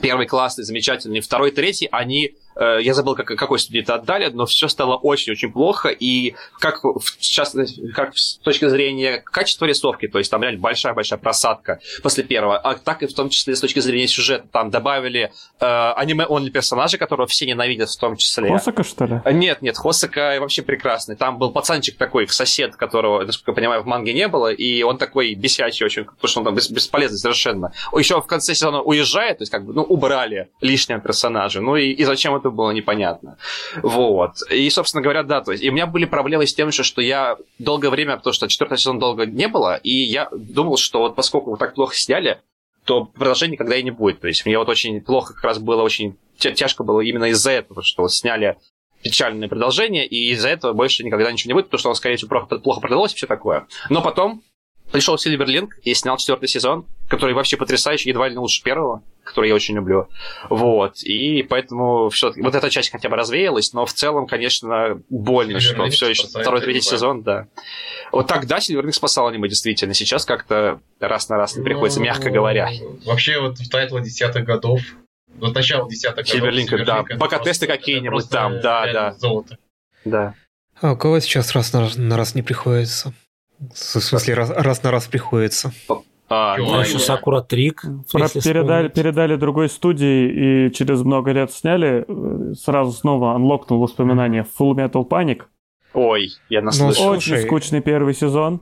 Первый 0.02 0.26
классный, 0.26 0.64
замечательный, 0.64 1.20
второй, 1.20 1.50
третий, 1.52 1.88
они, 1.92 2.32
я 2.58 2.94
забыл, 2.94 3.14
как, 3.14 3.26
какой 3.26 3.58
студии 3.58 3.80
это 3.80 3.94
отдали, 3.94 4.26
но 4.32 4.46
все 4.46 4.68
стало 4.68 4.96
очень-очень 4.96 5.52
плохо, 5.52 5.88
и 5.88 6.34
как, 6.58 6.82
в 6.84 7.18
частности, 7.20 7.90
как 7.92 8.16
с 8.16 8.38
точки 8.38 8.68
зрения 8.68 9.18
качества 9.24 9.66
рисовки, 9.66 10.08
то 10.08 10.18
есть 10.18 10.30
там 10.30 10.42
реально 10.42 10.60
большая-большая 10.60 11.18
просадка 11.18 11.80
после 12.02 12.24
первого, 12.24 12.58
а 12.58 12.74
так 12.74 13.02
и 13.02 13.06
в 13.06 13.14
том 13.14 13.28
числе 13.28 13.54
с 13.54 13.60
точки 13.60 13.80
зрения 13.80 14.08
сюжета, 14.08 14.46
там 14.50 14.70
добавили 14.70 15.32
э, 15.60 15.64
аниме-онли 15.96 16.50
персонажа, 16.50 16.98
которого 16.98 17.26
все 17.26 17.46
ненавидят 17.46 17.90
в 17.90 17.98
том 17.98 18.16
числе. 18.16 18.50
Хосака, 18.50 18.82
что 18.84 19.04
ли? 19.04 19.20
Нет, 19.32 19.62
нет, 19.62 19.76
Хосака 19.76 20.36
вообще 20.40 20.62
прекрасный. 20.62 21.16
Там 21.16 21.38
был 21.38 21.50
пацанчик 21.52 21.96
такой, 21.96 22.28
сосед, 22.28 22.76
которого, 22.76 23.24
насколько 23.24 23.52
я 23.52 23.54
понимаю, 23.54 23.82
в 23.82 23.86
манге 23.86 24.12
не 24.12 24.28
было, 24.28 24.52
и 24.52 24.82
он 24.82 24.98
такой 24.98 25.34
бесячий 25.34 25.84
очень, 25.86 26.04
потому 26.04 26.28
что 26.28 26.40
он 26.40 26.44
там 26.46 26.54
бес- 26.54 26.70
бесполезный 26.70 27.18
совершенно. 27.18 27.72
Еще 27.96 28.20
в 28.20 28.26
конце 28.26 28.54
сезона 28.54 28.80
уезжает, 28.80 29.38
то 29.38 29.42
есть 29.42 29.52
как 29.52 29.64
бы, 29.64 29.72
ну, 29.72 29.82
убрали 29.82 30.48
лишнего 30.60 31.00
персонажа, 31.00 31.60
ну 31.60 31.76
и, 31.76 31.90
и 31.90 32.04
зачем 32.04 32.34
это 32.34 32.47
было, 32.50 32.70
непонятно. 32.70 33.38
Вот. 33.82 34.32
И, 34.50 34.68
собственно 34.70 35.02
говоря, 35.02 35.22
да, 35.22 35.40
то 35.40 35.52
есть, 35.52 35.62
и 35.62 35.70
у 35.70 35.72
меня 35.72 35.86
были 35.86 36.04
проблемы 36.04 36.46
с 36.46 36.54
тем, 36.54 36.70
что, 36.72 36.82
что 36.82 37.00
я 37.00 37.36
долгое 37.58 37.90
время, 37.90 38.16
потому 38.16 38.32
что 38.34 38.48
четвертый 38.48 38.78
сезон 38.78 38.98
долго 38.98 39.26
не 39.26 39.48
было, 39.48 39.76
и 39.76 39.90
я 39.90 40.28
думал, 40.32 40.76
что 40.76 41.00
вот 41.00 41.16
поскольку 41.16 41.56
так 41.56 41.74
плохо 41.74 41.94
сняли, 41.94 42.40
то 42.84 43.04
продолжения 43.04 43.52
никогда 43.52 43.76
и 43.76 43.82
не 43.82 43.90
будет. 43.90 44.20
То 44.20 44.28
есть 44.28 44.46
мне 44.46 44.58
вот 44.58 44.68
очень 44.68 45.00
плохо 45.00 45.34
как 45.34 45.44
раз 45.44 45.58
было, 45.58 45.82
очень 45.82 46.16
тя- 46.38 46.52
тяжко 46.52 46.84
было 46.84 47.00
именно 47.00 47.26
из-за 47.26 47.50
этого, 47.50 47.82
что 47.82 48.02
вот 48.02 48.12
сняли 48.12 48.56
печальное 49.02 49.48
продолжение, 49.48 50.06
и 50.06 50.30
из-за 50.32 50.48
этого 50.48 50.72
больше 50.72 51.04
никогда 51.04 51.30
ничего 51.30 51.50
не 51.50 51.54
будет, 51.54 51.66
потому 51.66 51.78
что 51.78 51.88
он, 51.90 51.94
скорее 51.94 52.16
всего, 52.16 52.30
плохо, 52.30 52.58
плохо 52.58 52.80
продалось 52.80 53.12
и 53.12 53.16
все 53.16 53.26
такое. 53.26 53.66
Но 53.90 54.02
потом 54.02 54.42
пришел 54.90 55.18
Сильверлинг 55.18 55.78
и 55.82 55.94
снял 55.94 56.16
четвертый 56.16 56.48
сезон, 56.48 56.86
который 57.08 57.34
вообще 57.34 57.56
потрясающий, 57.56 58.08
едва 58.08 58.28
ли 58.28 58.34
не 58.34 58.38
лучше 58.38 58.62
первого, 58.62 59.02
который 59.28 59.48
я 59.48 59.54
очень 59.54 59.74
люблю. 59.76 60.08
Вот. 60.48 61.02
И 61.02 61.42
поэтому 61.42 62.08
все 62.08 62.32
вот 62.36 62.54
эта 62.54 62.70
часть 62.70 62.90
хотя 62.90 63.08
бы 63.08 63.16
развеялась, 63.16 63.72
но 63.72 63.86
в 63.86 63.92
целом, 63.92 64.26
конечно, 64.26 65.00
больно, 65.08 65.60
что 65.60 65.88
все 65.90 66.08
еще 66.08 66.26
второй, 66.26 66.60
третий 66.60 66.80
сезон, 66.80 67.22
да. 67.22 67.46
Вот 68.12 68.26
тогда 68.26 68.60
Сильверлинг 68.60 68.94
спасал 68.94 69.28
аниме, 69.28 69.48
действительно. 69.48 69.94
Сейчас 69.94 70.24
как-то 70.24 70.80
раз 71.00 71.28
на 71.28 71.36
раз 71.36 71.56
не 71.56 71.62
приходится, 71.62 72.00
Ну, 72.00 72.06
мягко 72.06 72.30
говоря. 72.30 72.70
Вообще 73.04 73.40
вот 73.40 73.58
в 73.58 73.68
тайтлах 73.70 74.02
десятых 74.04 74.44
годов, 74.44 74.80
вот 75.36 75.54
начало 75.54 75.88
десятых 75.88 76.26
годов. 76.26 76.32
Сильверлинг, 76.32 76.84
да. 76.84 77.04
Пока-тесты 77.18 77.66
просто- 77.66 77.66
какие-нибудь 77.66 78.28
там, 78.30 78.60
да, 78.60 78.92
да. 78.92 79.12
Золото. 79.14 79.58
Да. 80.04 80.34
А 80.80 80.92
у 80.92 80.96
кого 80.96 81.20
сейчас 81.20 81.52
раз 81.52 81.72
на, 81.72 81.88
на 81.96 82.16
раз 82.16 82.34
не 82.34 82.42
приходится? 82.42 83.12
В 83.58 83.76
смысле, 84.00 84.34
раз, 84.34 84.50
раз 84.50 84.82
на 84.82 84.90
раз 84.92 85.06
приходится. 85.06 85.72
А, 86.30 86.56
ну, 86.58 86.80
еще 86.80 86.94
я- 86.94 86.98
Сакура 86.98 87.40
Трик. 87.40 87.82
Про- 88.12 88.28
передали, 88.28 88.88
передали 88.88 89.36
другой 89.36 89.68
студии 89.68 90.66
и 90.66 90.72
через 90.72 91.02
много 91.02 91.32
лет 91.32 91.50
сняли, 91.50 92.04
э, 92.06 92.52
сразу 92.54 92.92
снова 92.92 93.34
анлокнул 93.34 93.80
воспоминания 93.80 94.46
Full 94.58 94.74
Metal 94.74 95.08
Panic. 95.08 95.42
Ой, 95.94 96.28
я 96.50 96.60
Ну, 96.60 96.66
наслышал. 96.66 97.08
Очень 97.08 97.20
Слушай, 97.28 97.42
скучный 97.46 97.80
первый 97.80 98.12
сезон. 98.14 98.60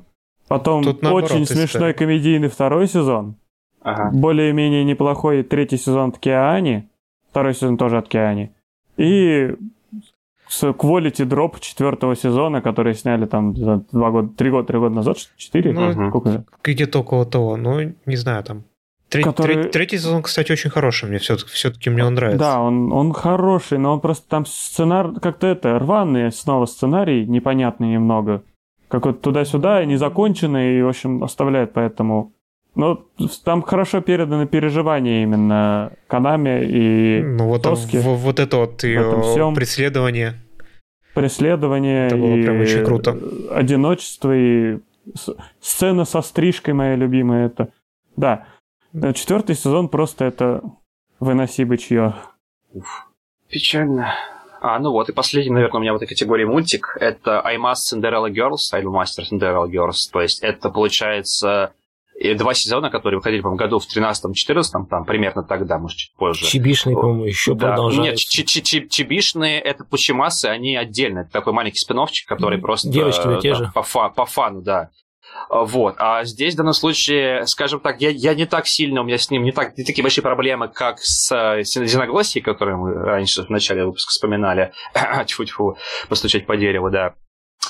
Потом 0.49 0.85
тут 0.85 1.03
наоборот 1.03 1.31
очень 1.31 1.43
история. 1.43 1.61
смешной 1.67 1.93
комедийный 1.93 2.49
второй 2.49 2.87
сезон. 2.87 3.35
Ага. 3.83 4.11
Более-менее 4.17 4.85
неплохой 4.85 5.43
третий 5.43 5.77
сезон 5.77 6.11
от 6.11 6.19
Киани. 6.19 6.89
Второй 7.31 7.53
сезон 7.55 7.77
тоже 7.79 7.99
от 7.99 8.07
Киани. 8.09 8.53
И 8.97 9.55
с 10.49 10.63
quality 10.65 11.25
drop 11.27 11.61
четвертого 11.61 12.17
сезона, 12.17 12.61
который 12.61 12.95
сняли 12.95 13.27
там 13.27 13.57
за 13.57 13.83
два 13.93 14.11
года, 14.11 14.29
три 14.37 14.51
года, 14.51 14.67
три 14.69 14.79
года 14.79 14.95
назад, 14.95 15.17
четыре? 15.37 15.73
Ну, 15.73 15.93
же? 15.93 16.45
Где-то 16.63 17.01
около 17.01 17.25
того, 17.27 17.57
ну, 17.57 17.93
не 18.07 18.17
знаю, 18.17 18.43
там. 18.45 18.65
Тре- 19.09 19.23
Который- 19.23 19.55
тре- 19.55 19.71
Третий 19.71 19.99
сезон, 19.99 20.23
кстати, 20.23 20.51
очень 20.53 20.71
хороший, 20.71 21.09
мне 21.09 21.19
все-таки, 21.19 21.51
все-таки 21.51 21.91
мне 21.91 22.05
он 22.05 22.15
нравится. 22.15 22.39
Да, 22.39 22.61
он, 22.61 22.93
он 22.93 23.13
хороший, 23.13 23.79
но 23.79 23.93
он 23.93 24.01
просто 24.01 24.29
там 24.29 24.47
сценар 24.47 25.13
как-то 25.21 25.47
это, 25.47 25.79
рваный 25.79 26.33
снова 26.33 26.67
сценарий, 26.67 27.25
непонятный 27.27 27.89
немного. 27.89 28.43
Какой-то 28.89 29.19
туда-сюда, 29.21 29.85
незаконченный, 29.85 30.79
и, 30.79 30.83
в 30.83 30.89
общем, 30.89 31.23
оставляет 31.25 31.73
поэтому... 31.73 32.33
Но 32.77 33.05
там 33.45 33.63
хорошо 33.63 34.01
переданы 34.03 34.47
переживания 34.47 35.23
именно 35.23 35.93
Канами 36.09 36.63
и 36.65 37.23
Ну 37.23 37.47
вот, 37.49 37.63
там 37.63 37.75
Тоски. 37.75 37.99
в- 37.99 38.03
вот 38.17 38.39
это 38.39 38.59
вот 38.59 38.85
ее 38.85 39.23
всём. 39.23 39.55
преследование. 39.55 40.35
преследование, 41.15 42.07
Это 42.09 42.17
было 42.17 42.35
и 42.37 42.43
прям 42.43 42.61
очень 42.61 42.85
круто. 42.85 43.19
одиночество, 43.51 44.37
и 44.37 44.79
сцена 45.61 46.05
со 46.05 46.21
стрижкой 46.21 46.75
моя 46.75 46.95
любимая 46.97 47.47
это. 47.47 47.69
Да, 48.17 48.45
Э, 48.93 49.13
четвертый 49.15 49.57
сезон 49.57 49.89
просто 49.89 50.25
это 50.27 50.63
выноси 51.21 51.65
бычье. 51.65 52.15
Печально. 53.49 54.15
А, 54.61 54.79
ну 54.79 54.91
вот, 54.91 55.09
и 55.09 55.13
последний, 55.13 55.53
наверное, 55.53 55.79
у 55.79 55.81
меня 55.83 55.93
в 55.93 55.97
этой 55.97 56.09
категории 56.09 56.45
мультик. 56.45 56.97
Это 57.01 57.41
I 57.45 57.57
Must 57.57 57.93
Cinderella 57.93 58.31
Girls, 58.31 58.73
Idolmaster 58.75 59.23
Cinderella 59.31 59.67
Girls. 59.71 60.11
То 60.13 60.21
есть 60.23 60.43
это, 60.43 60.71
получается, 60.71 61.73
и 62.19 62.35
два 62.35 62.55
сезона, 62.55 62.91
которые 62.91 63.19
выходили, 63.19 63.43
по-моему, 63.43 63.59
году 63.59 63.79
в 63.79 63.85
13-14, 63.87 64.87
там 64.89 65.05
примерно 65.05 65.43
тогда, 65.43 65.79
может, 65.79 65.99
чуть 65.99 66.15
позже. 66.15 66.47
Чебишный, 66.47 66.95
по-моему, 66.95 67.25
еще 67.25 67.55
Да. 67.55 67.69
продолжается. 67.69 68.03
Нет, 68.03 68.19
чи- 68.19 68.45
чи- 68.45 68.63
чи- 68.63 68.89
чебишные 68.89 69.61
это 69.61 69.85
пучемасы, 69.85 70.47
они 70.47 70.77
отдельно. 70.77 71.21
Это 71.21 71.31
такой 71.31 71.53
маленький 71.53 71.79
спиновчик, 71.79 72.27
который 72.27 72.59
просто... 72.59 72.89
Девочки 72.89 73.27
э, 73.27 73.41
те 73.41 73.51
да, 73.51 73.55
же. 73.57 73.71
По, 73.75 73.83
фа- 73.83 74.09
по 74.09 74.25
фану, 74.25 74.63
да. 74.63 74.91
Вот. 75.51 75.97
А 75.99 76.25
здесь, 76.25 76.55
в 76.55 76.57
данном 76.57 76.73
случае, 76.73 77.47
скажем 77.47 77.81
так, 77.81 78.01
я, 78.01 78.09
я 78.11 78.35
не 78.35 78.47
так 78.47 78.67
сильно, 78.67 79.03
у 79.03 79.05
меня 79.05 79.19
с 79.19 79.31
ним 79.31 79.43
не, 79.45 79.53
так, 79.53 79.77
не 79.77 79.85
такие 79.85 80.03
большие 80.03 80.23
проблемы, 80.23 80.69
как 80.69 80.99
с 81.01 81.31
э, 81.33 81.63
Зеногласией, 81.65 82.43
которые 82.43 82.77
мы 82.77 82.95
раньше 82.95 83.43
в 83.43 83.51
начале 83.51 83.85
выпуска 83.85 84.11
вспоминали. 84.11 84.73
Тьфу-тьфу, 85.27 85.77
постучать 86.09 86.47
по 86.47 86.57
дереву, 86.57 86.91
да. 86.91 87.15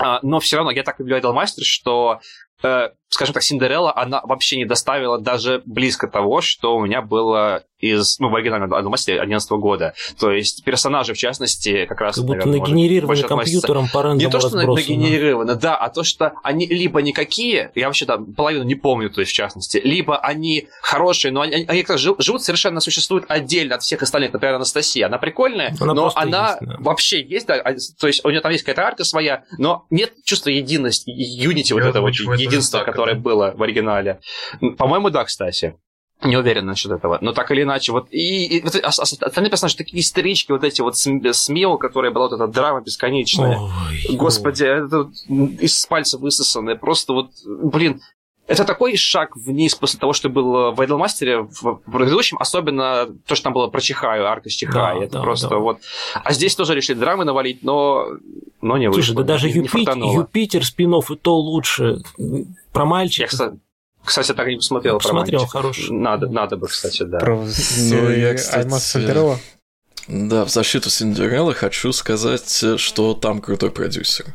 А, 0.00 0.20
но 0.22 0.40
все 0.40 0.56
равно 0.56 0.70
я 0.70 0.82
так 0.82 0.98
люблю 1.00 1.16
Idolmaster, 1.16 1.62
что, 1.62 2.20
э, 2.62 2.90
скажем 3.08 3.34
так, 3.34 3.42
Синдерелла, 3.42 3.96
она 3.96 4.20
вообще 4.24 4.56
не 4.56 4.64
доставила 4.64 5.18
даже 5.18 5.62
близко 5.64 6.08
того, 6.08 6.40
что 6.40 6.76
у 6.76 6.84
меня 6.84 7.02
было 7.02 7.62
из, 7.78 8.18
ну, 8.20 8.30
в 8.30 8.34
оригинальном 8.34 8.72
Idolmaster 8.72 9.04
2011 9.20 9.50
года. 9.52 9.92
То 10.18 10.30
есть 10.32 10.64
персонажи, 10.64 11.12
в 11.12 11.18
частности, 11.18 11.84
как 11.84 12.00
раз, 12.00 12.16
Как 12.16 12.24
будто 12.24 12.38
наверное, 12.46 12.60
нагенерированы 12.60 13.20
относятся- 13.20 13.28
компьютером 13.60 13.88
по 13.92 14.02
рандому 14.02 14.26
не 14.26 14.32
то, 14.32 14.40
что 14.40 14.56
разбросу, 14.56 14.80
нагенерировано, 14.80 15.54
да, 15.56 15.76
а 15.76 15.90
то, 15.90 16.02
что 16.02 16.32
они 16.42 16.66
либо 16.66 17.02
никакие, 17.02 17.70
я 17.74 17.86
вообще 17.86 18.06
там 18.06 18.32
половину 18.32 18.64
не 18.64 18.76
помню, 18.76 19.10
то 19.10 19.20
есть 19.20 19.30
в 19.32 19.34
частности, 19.34 19.78
либо 19.84 20.16
они 20.18 20.68
хорошие, 20.80 21.32
но 21.32 21.42
они, 21.42 21.66
они 21.68 21.82
как-то 21.82 21.98
жил- 21.98 22.16
живут 22.18 22.42
совершенно, 22.42 22.80
существуют 22.80 23.26
отдельно 23.28 23.74
от 23.74 23.82
всех 23.82 24.00
остальных. 24.02 24.32
Например, 24.32 24.54
Анастасия, 24.54 25.06
она 25.06 25.18
прикольная, 25.18 25.74
Она 25.78 25.92
но 25.92 26.10
она 26.14 26.48
есть, 26.52 26.60
да. 26.62 26.76
вообще 26.80 27.22
есть, 27.22 27.46
да, 27.46 27.56
а, 27.56 27.74
то 28.00 28.06
есть 28.06 28.24
у 28.24 28.30
нее 28.30 28.40
там 28.40 28.52
есть 28.52 28.64
какая-то 28.64 28.86
арка 28.88 29.04
своя, 29.04 29.44
но 29.58 29.84
нет 29.90 30.12
чувства 30.24 30.48
единости, 30.48 31.10
юнити 31.14 31.74
вот 31.74 31.82
этого 31.82 32.08
единства, 32.08 32.78
которое 32.96 33.16
было 33.16 33.52
в 33.56 33.62
оригинале. 33.62 34.20
По-моему, 34.78 35.10
да, 35.10 35.24
кстати. 35.24 35.76
Не 36.22 36.38
уверен 36.38 36.64
насчет 36.64 36.92
этого. 36.92 37.18
Но 37.20 37.32
так 37.32 37.50
или 37.50 37.62
иначе, 37.62 37.92
вот 37.92 38.08
и, 38.10 38.46
и 38.46 38.62
вот 38.62 38.74
остальные 38.74 39.50
персонажи, 39.50 39.76
такие 39.76 40.00
истерички, 40.00 40.50
вот 40.50 40.64
эти 40.64 40.80
вот 40.80 40.96
с, 40.96 41.06
с 41.06 41.48
Мио, 41.50 41.76
которая 41.76 42.10
была 42.10 42.28
вот 42.28 42.34
эта 42.36 42.46
драма 42.46 42.80
бесконечная. 42.80 43.58
Ой, 43.58 44.16
Господи, 44.16 44.64
это 44.64 45.04
вот 45.04 45.12
из 45.60 45.84
пальца 45.84 46.16
высосанное. 46.16 46.74
Просто 46.74 47.12
вот, 47.12 47.32
блин, 47.44 48.00
это 48.46 48.64
такой 48.64 48.96
шаг 48.96 49.36
вниз 49.36 49.74
после 49.74 49.98
того, 49.98 50.12
что 50.12 50.28
было 50.28 50.70
в 50.70 50.80
Айдлмастере 50.80 51.40
в 51.40 51.80
предыдущем, 51.90 52.38
особенно 52.38 53.06
то, 53.26 53.34
что 53.34 53.44
там 53.44 53.52
было 53.52 53.66
про 53.68 53.80
Чихаю, 53.80 54.26
арка 54.26 54.48
с 54.50 54.52
Чихай. 54.52 54.98
Да, 54.98 55.04
это 55.04 55.12
да, 55.14 55.22
просто 55.22 55.48
да. 55.48 55.56
вот... 55.56 55.78
А 56.14 56.32
здесь 56.32 56.54
тоже 56.54 56.74
решили 56.74 56.98
драмы 56.98 57.24
навалить, 57.24 57.62
но, 57.62 58.06
но 58.60 58.78
не 58.78 58.88
вышло. 58.88 59.02
Слушай, 59.02 59.16
да 59.16 59.22
даже 59.24 59.48
не, 59.48 59.54
не 59.54 59.58
Юпит- 59.66 59.70
фартануло. 59.70 60.20
Юпитер 60.20 60.64
спинов 60.64 61.10
и 61.10 61.16
то 61.16 61.36
лучше. 61.36 61.98
Про 62.72 62.82
Я, 62.82 62.84
мальчика. 62.84 63.28
кстати, 63.28 63.58
кстати, 64.04 64.32
так 64.32 64.46
и 64.46 64.50
не 64.52 64.56
посмотрел 64.58 64.98
про 64.98 65.02
Посмотрел, 65.02 65.40
мальчика. 65.40 65.58
хороший. 65.58 65.90
Надо, 65.92 66.28
надо 66.28 66.56
бы, 66.56 66.68
кстати, 66.68 67.02
да. 67.02 67.18
Про 67.18 67.44
Ну, 67.44 68.10
я, 68.10 68.34
кстати, 68.34 68.60
Альмас 68.64 68.86
Сандерова. 68.86 69.38
Да, 70.08 70.44
в 70.44 70.50
защиту 70.50 70.88
Синдереллы 70.88 71.52
хочу 71.54 71.90
сказать, 71.92 72.62
э, 72.62 72.76
что 72.76 73.14
там 73.14 73.40
крутой 73.40 73.72
продюсер. 73.72 74.26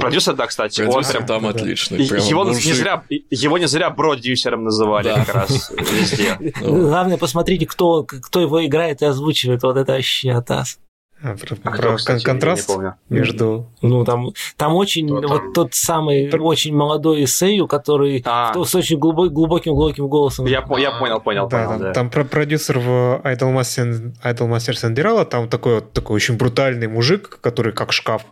Продюсер, 0.00 0.34
да, 0.34 0.46
кстати, 0.46 0.80
он 0.80 0.92
Продюсер 0.92 1.16
прям... 1.16 1.26
там 1.26 1.46
отличный. 1.46 2.08
Прям 2.08 2.24
Его, 2.24 2.44
не 2.44 2.50
мужик. 2.50 2.74
зря, 2.74 3.02
его 3.30 3.58
не 3.58 3.66
зря 3.66 3.90
продюсером 3.90 4.64
называли 4.64 5.08
Да. 5.08 5.24
как 5.24 5.34
раз 5.34 5.70
везде. 5.70 6.38
Ну, 6.60 6.88
Главное, 6.88 7.18
посмотрите, 7.18 7.66
кто, 7.66 8.02
кто 8.04 8.40
его 8.40 8.64
играет 8.64 9.02
и 9.02 9.04
озвучивает. 9.04 9.62
Вот 9.62 9.76
это 9.76 9.92
вообще 9.92 10.30
атас. 10.32 10.78
А, 11.22 11.36
про 11.36 11.56
А 11.62 11.70
про 11.70 11.96
кстати, 11.96 12.22
контраст 12.22 12.68
не 12.68 12.92
между... 13.08 13.66
Ну, 13.80 14.04
там, 14.04 14.32
там 14.56 14.74
очень, 14.74 15.06
Кто 15.06 15.20
там? 15.20 15.30
вот 15.30 15.54
тот 15.54 15.74
самый 15.74 16.30
очень 16.38 16.74
молодой 16.74 17.24
Эссею, 17.24 17.66
который 17.66 18.22
А. 18.26 18.50
кто 18.50 18.64
с 18.64 18.74
очень 18.74 18.98
глубо- 18.98 19.28
глубоким-глубоким 19.28 20.08
голосом. 20.08 20.44
Я, 20.46 20.60
по- 20.60 20.76
я 20.76 20.90
понял, 20.92 21.20
понял, 21.20 21.48
Да, 21.48 21.56
понял, 21.66 21.70
там, 21.70 21.80
да. 21.80 21.92
там 21.92 22.10
про 22.10 22.24
продюсер 22.24 22.78
в 22.78 23.20
Idolmaster, 23.24 24.12
Idolmaster 24.22 24.74
Сандерала, 24.74 25.24
там 25.24 25.48
такой 25.48 25.76
вот 25.76 25.92
такой 25.92 26.16
очень 26.16 26.36
брутальный 26.36 26.88
мужик, 26.88 27.38
который 27.40 27.72
как 27.72 27.92
шкаф. 27.92 28.22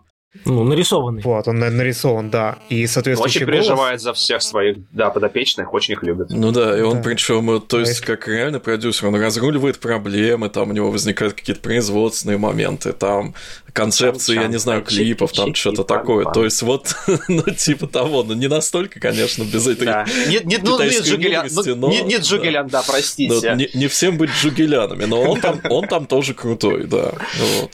Ну, 0.47 0.65
нарисованный. 0.65 1.21
Вот, 1.23 1.47
он 1.47 1.59
на- 1.59 1.71
нарисован, 1.71 2.31
да. 2.31 2.59
И 2.71 2.87
соответствующий 2.87 3.43
Очень 3.43 3.47
голос- 3.53 3.67
переживает 3.67 4.01
за 4.01 4.13
всех 4.15 4.41
своих, 4.43 4.79
да, 4.91 5.11
подопечных, 5.11 5.75
очень 5.75 5.93
их 5.93 6.03
любит. 6.03 6.29
Ну 6.31 6.53
да, 6.53 6.77
и 6.79 6.81
он 6.81 6.97
Да. 6.97 7.03
причем, 7.03 7.61
то 7.61 7.79
есть, 7.81 8.01
как 8.01 8.27
реально 8.29 8.59
продюсер, 8.59 9.09
он 9.09 9.15
разруливает 9.21 9.79
проблемы, 9.79 10.49
там 10.49 10.71
у 10.71 10.73
него 10.73 10.91
возникают 10.91 11.35
какие-то 11.35 11.61
производственные 11.61 12.39
моменты, 12.39 12.93
там 12.95 13.35
концепции, 13.75 14.35
я 14.35 14.47
не 14.49 14.59
знаю, 14.59 14.83
клипов, 14.83 15.33
там 15.33 15.55
что-то 15.55 15.85
такое. 15.85 16.25
То 16.27 16.45
есть, 16.45 16.63
вот, 16.63 16.95
ну, 17.29 17.43
типа 17.43 17.87
того, 17.87 18.23
ну, 18.23 18.35
не 18.35 18.49
настолько, 18.49 19.01
конечно, 19.01 19.45
без 19.45 19.67
этой 19.67 19.87
ну, 19.87 20.05
не 20.45 20.57
китайской 20.57 21.75
ну, 21.75 21.89
но- 21.89 21.89
не, 21.89 22.17
Джугелян, 22.17 22.69
да, 22.69 22.83
простите. 22.87 23.55
не, 23.55 23.69
не 23.75 23.87
всем 23.89 24.17
быть 24.19 24.31
джугелянами, 24.31 25.05
но 25.05 25.21
он 25.23 25.41
там, 25.41 25.61
он 25.71 25.87
там 25.89 26.07
тоже 26.07 26.33
крутой, 26.35 26.85
да. 26.85 27.13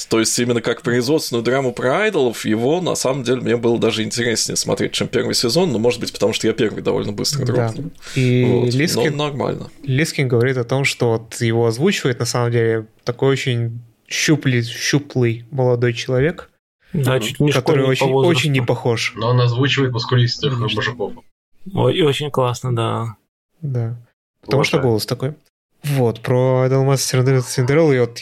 То 0.08 0.18
есть 0.20 0.36
именно 0.38 0.60
как 0.60 0.82
производственную 0.82 1.44
драму 1.44 1.72
про 1.72 2.00
айдолов, 2.02 2.44
его 2.48 2.80
на 2.80 2.94
самом 2.94 3.22
деле 3.22 3.40
мне 3.40 3.56
было 3.56 3.78
даже 3.78 4.02
интереснее 4.02 4.56
смотреть, 4.56 4.92
чем 4.92 5.08
первый 5.08 5.34
сезон, 5.34 5.72
но 5.72 5.78
может 5.78 6.00
быть 6.00 6.12
потому, 6.12 6.32
что 6.32 6.46
я 6.46 6.52
первый 6.52 6.82
довольно 6.82 7.12
быстро 7.12 7.44
Да. 7.46 7.52
дропнул. 7.72 7.90
И 8.14 8.44
Вот. 8.44 8.74
Лискин, 8.74 9.16
Но 9.16 9.24
нормально. 9.26 9.70
Лискин 9.82 10.28
говорит 10.28 10.56
о 10.56 10.64
том, 10.64 10.84
что 10.84 11.10
вот 11.12 11.40
его 11.40 11.66
озвучивает 11.66 12.18
на 12.20 12.26
самом 12.26 12.52
деле 12.52 12.86
такой 13.04 13.30
очень 13.32 13.80
щуплый, 14.08 14.62
щуплый 14.62 15.44
молодой 15.50 15.92
человек, 15.92 16.50
Да, 16.92 17.20
чуть 17.20 17.38
не 17.40 17.52
который 17.52 17.84
очень, 17.84 18.06
очень 18.12 18.52
не 18.52 18.62
похож. 18.62 19.12
Но 19.16 19.28
он 19.30 19.40
озвучивает 19.40 19.92
мускулистых 19.92 20.58
мужиков. 20.58 21.12
Ой, 21.74 21.96
и 21.96 22.02
очень 22.02 22.30
классно, 22.30 22.74
да. 22.74 23.16
Да. 23.60 23.96
Потому 24.42 24.64
что 24.64 24.76
Уважаю. 24.78 24.90
голос 24.90 25.04
такой. 25.06 25.34
Вот, 25.84 26.20
про 26.20 26.64
Idolmaster 26.66 27.42
Синдереллу, 27.42 27.92
и 27.92 27.98
вот, 28.00 28.18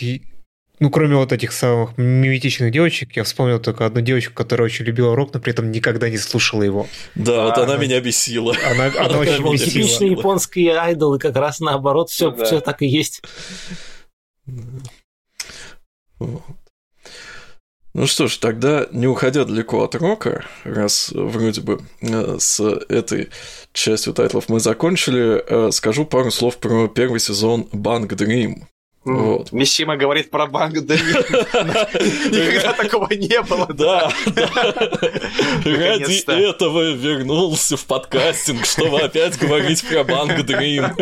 ну, 0.79 0.91
кроме 0.91 1.17
вот 1.17 1.33
этих 1.33 1.53
самых 1.53 1.97
миметичных 1.97 2.71
девочек, 2.71 3.17
я 3.17 3.25
вспомнил 3.25 3.59
только 3.59 3.87
одну 3.87 4.01
девочку, 4.03 4.35
которая 4.35 4.67
очень 4.67 4.85
любила 4.85 5.17
рок, 5.17 5.33
но 5.33 5.41
при 5.41 5.53
этом 5.53 5.71
никогда 5.71 6.11
не 6.11 6.19
слушала 6.19 6.63
его. 6.63 6.87
Да, 7.15 7.45
вот 7.45 7.59
А, 7.59 7.63
она 7.63 7.77
да. 7.77 7.83
меня 7.83 8.01
бесила. 8.01 8.55
Она, 8.65 8.87
она 8.99 9.19
очень 9.19 9.43
Вот 9.43 9.55
бесила. 9.55 9.71
Типичные 9.71 10.11
японские 10.13 10.77
айдолы 10.77 11.19
как 11.19 11.37
раз 11.37 11.61
наоборот, 11.61 12.11
все, 12.11 12.31
да. 12.31 12.45
все 12.45 12.61
так 12.61 12.83
и 12.83 12.87
есть. 12.87 13.23
Вот. 16.19 16.43
Ну 17.95 18.07
что 18.07 18.27
ж, 18.29 18.37
тогда 18.37 18.87
не 18.93 19.07
уходя 19.07 19.47
далеко 19.47 19.83
от 19.83 19.95
рока, 19.95 20.45
раз 20.65 21.11
вроде 21.15 21.63
бы 21.63 21.81
э, 22.03 22.37
с 22.39 22.61
этой 22.91 23.31
частью 23.73 24.13
тайтлов 24.13 24.51
мы 24.51 24.61
закончили, 24.61 25.43
э, 25.43 25.71
скажу 25.73 26.05
пару 26.05 26.31
слов 26.31 26.59
про 26.59 26.89
первый 26.89 27.21
сезон 27.21 27.67
Bang 27.73 28.07
Dream. 28.09 28.65
Вот. 29.07 29.53
Мисима 29.53 29.97
говорит 29.97 30.31
про 30.31 30.49
банк, 30.49 30.81
да 30.81 30.95
никогда 30.97 32.73
такого 32.73 33.09
не 33.13 33.41
было. 33.43 33.69
Да, 33.73 34.11
Ради 35.65 36.49
этого 36.51 36.91
вернулся 36.93 37.77
в 37.77 37.85
подкастинг, 37.85 38.67
чтобы 38.67 38.99
опять 38.99 39.39
говорить 39.39 39.87
про 39.89 40.03
банк 40.03 40.33
Dream. 40.41 40.93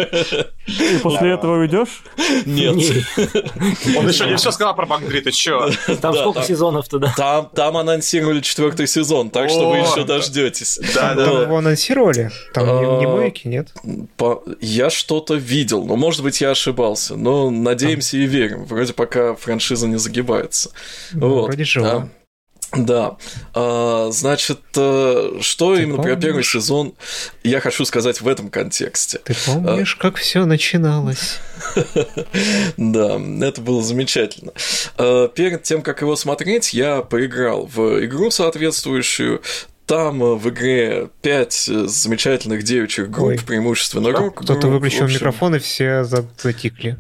И 0.67 0.99
после 0.99 1.31
этого 1.31 1.61
уйдешь? 1.61 2.03
Нет. 2.45 2.75
Он 3.97 4.07
еще 4.07 4.27
не 4.27 4.37
все 4.37 4.51
сказал 4.51 4.77
про 4.77 4.85
банк 4.85 5.05
Dream, 5.07 5.23
ты 5.23 5.31
чё? 5.31 5.71
Там 6.03 6.15
сколько 6.15 6.43
сезонов 6.43 6.87
туда? 6.89 7.15
Там, 7.17 7.49
там 7.55 7.79
анонсировали 7.79 8.41
четвертый 8.43 8.87
сезон, 8.87 9.31
так 9.31 9.49
что 9.49 9.71
вы 9.71 9.79
еще 9.79 10.05
дождетесь. 10.05 10.79
Да, 10.95 11.15
да. 11.15 11.25
его 11.25 11.57
анонсировали? 11.57 12.31
Там 12.53 12.99
не 12.99 13.07
мойки, 13.07 13.49
нет? 13.49 13.73
Я 14.61 14.91
что-то 14.91 15.37
видел, 15.37 15.85
но 15.87 15.97
может 15.97 16.23
быть 16.23 16.43
я 16.43 16.51
ошибался. 16.51 17.17
Но 17.17 17.49
надеюсь, 17.49 17.94
надеемся 17.95 18.17
и 18.17 18.27
верим. 18.27 18.65
Вроде 18.65 18.93
пока 18.93 19.35
франшиза 19.35 19.87
не 19.87 19.97
загибается. 19.97 20.71
Ну, 21.13 21.29
вот. 21.29 21.47
Вроде 21.47 21.65
жива. 21.65 22.09
Да. 22.77 23.19
А, 23.53 24.09
значит, 24.11 24.61
э, 24.77 25.39
что 25.41 25.77
Ты 25.77 25.83
именно 25.83 25.97
помнишь? 25.99 26.15
про 26.15 26.21
первый 26.21 26.43
сезон 26.43 26.95
я 27.45 27.61
хочу 27.61 27.85
сказать 27.85 28.21
в 28.21 28.27
этом 28.27 28.51
контексте. 28.51 29.19
Ты 29.19 29.37
помнишь, 29.47 29.97
а... 29.97 30.03
как 30.03 30.17
все 30.17 30.45
начиналось? 30.45 31.39
Да, 32.77 33.21
это 33.43 33.61
было 33.61 33.81
замечательно. 33.81 34.53
А, 34.97 35.29
перед 35.29 35.63
тем, 35.63 35.83
как 35.83 36.01
его 36.01 36.17
смотреть, 36.17 36.75
я 36.75 37.03
поиграл 37.03 37.67
в 37.67 38.05
игру 38.05 38.33
соответствующую. 38.33 39.43
Там 39.87 40.23
э, 40.23 40.35
в 40.35 40.49
игре 40.49 41.11
пять 41.23 41.53
замечательных 41.53 42.65
девичьих 42.65 43.09
групп, 43.09 43.29
Ой. 43.29 43.39
преимущественно 43.39 44.11
рок. 44.11 44.41
Кто-то 44.43 44.67
выключил 44.67 45.07
микрофон, 45.07 45.55
и 45.55 45.59
все 45.61 46.03
затикли. 46.03 46.97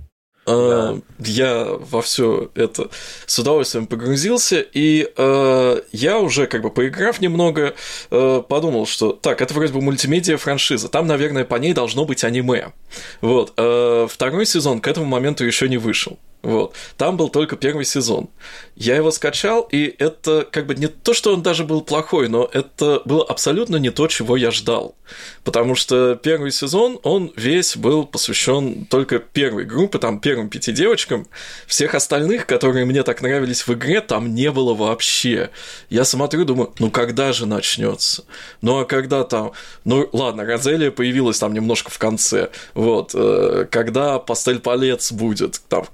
Да. 0.46 0.96
Я 1.18 1.64
во 1.64 2.02
все 2.02 2.50
это 2.54 2.90
с 3.26 3.38
удовольствием 3.38 3.86
погрузился, 3.86 4.60
и 4.60 5.10
э, 5.16 5.80
я 5.92 6.18
уже, 6.18 6.46
как 6.46 6.62
бы 6.62 6.70
поиграв 6.70 7.20
немного, 7.20 7.74
э, 8.10 8.42
подумал, 8.48 8.86
что 8.86 9.12
так, 9.12 9.40
это 9.40 9.54
вроде 9.54 9.72
бы 9.72 9.80
мультимедиа 9.80 10.36
франшиза, 10.36 10.88
там, 10.88 11.06
наверное, 11.06 11.44
по 11.44 11.56
ней 11.56 11.72
должно 11.72 12.04
быть 12.04 12.24
аниме. 12.24 12.72
Вот. 13.20 13.52
Э, 13.56 14.06
второй 14.10 14.46
сезон 14.46 14.80
к 14.80 14.88
этому 14.88 15.06
моменту 15.06 15.44
еще 15.44 15.68
не 15.68 15.78
вышел. 15.78 16.18
Вот. 16.44 16.74
Там 16.98 17.16
был 17.16 17.30
только 17.30 17.56
первый 17.56 17.86
сезон. 17.86 18.28
Я 18.76 18.96
его 18.96 19.10
скачал, 19.10 19.66
и 19.72 19.94
это 19.98 20.46
как 20.50 20.66
бы 20.66 20.74
не 20.74 20.88
то, 20.88 21.14
что 21.14 21.32
он 21.32 21.42
даже 21.42 21.64
был 21.64 21.80
плохой, 21.80 22.28
но 22.28 22.48
это 22.52 23.00
было 23.06 23.24
абсолютно 23.24 23.76
не 23.76 23.90
то, 23.90 24.06
чего 24.08 24.36
я 24.36 24.50
ждал. 24.50 24.94
Потому 25.42 25.74
что 25.74 26.16
первый 26.16 26.50
сезон, 26.50 27.00
он 27.02 27.32
весь 27.36 27.76
был 27.76 28.04
посвящен 28.04 28.84
только 28.84 29.20
первой 29.20 29.64
группе, 29.64 29.98
там, 29.98 30.20
первым 30.20 30.50
пяти 30.50 30.72
девочкам. 30.72 31.26
Всех 31.66 31.94
остальных, 31.94 32.46
которые 32.46 32.84
мне 32.84 33.02
так 33.04 33.22
нравились 33.22 33.66
в 33.66 33.72
игре, 33.72 34.02
там 34.02 34.34
не 34.34 34.50
было 34.50 34.74
вообще. 34.74 35.48
Я 35.88 36.04
смотрю, 36.04 36.44
думаю, 36.44 36.74
ну 36.78 36.90
когда 36.90 37.32
же 37.32 37.46
начнется? 37.46 38.24
Ну 38.60 38.80
а 38.80 38.84
когда 38.84 39.24
там... 39.24 39.52
Ну 39.84 40.08
ладно, 40.12 40.44
Розелия 40.44 40.90
появилась 40.90 41.38
там 41.38 41.54
немножко 41.54 41.90
в 41.90 41.98
конце. 41.98 42.50
Вот. 42.74 43.12
Э, 43.14 43.66
когда 43.70 44.18
Пастель 44.18 44.58
Палец 44.58 45.10
будет? 45.10 45.62
Там, 45.68 45.86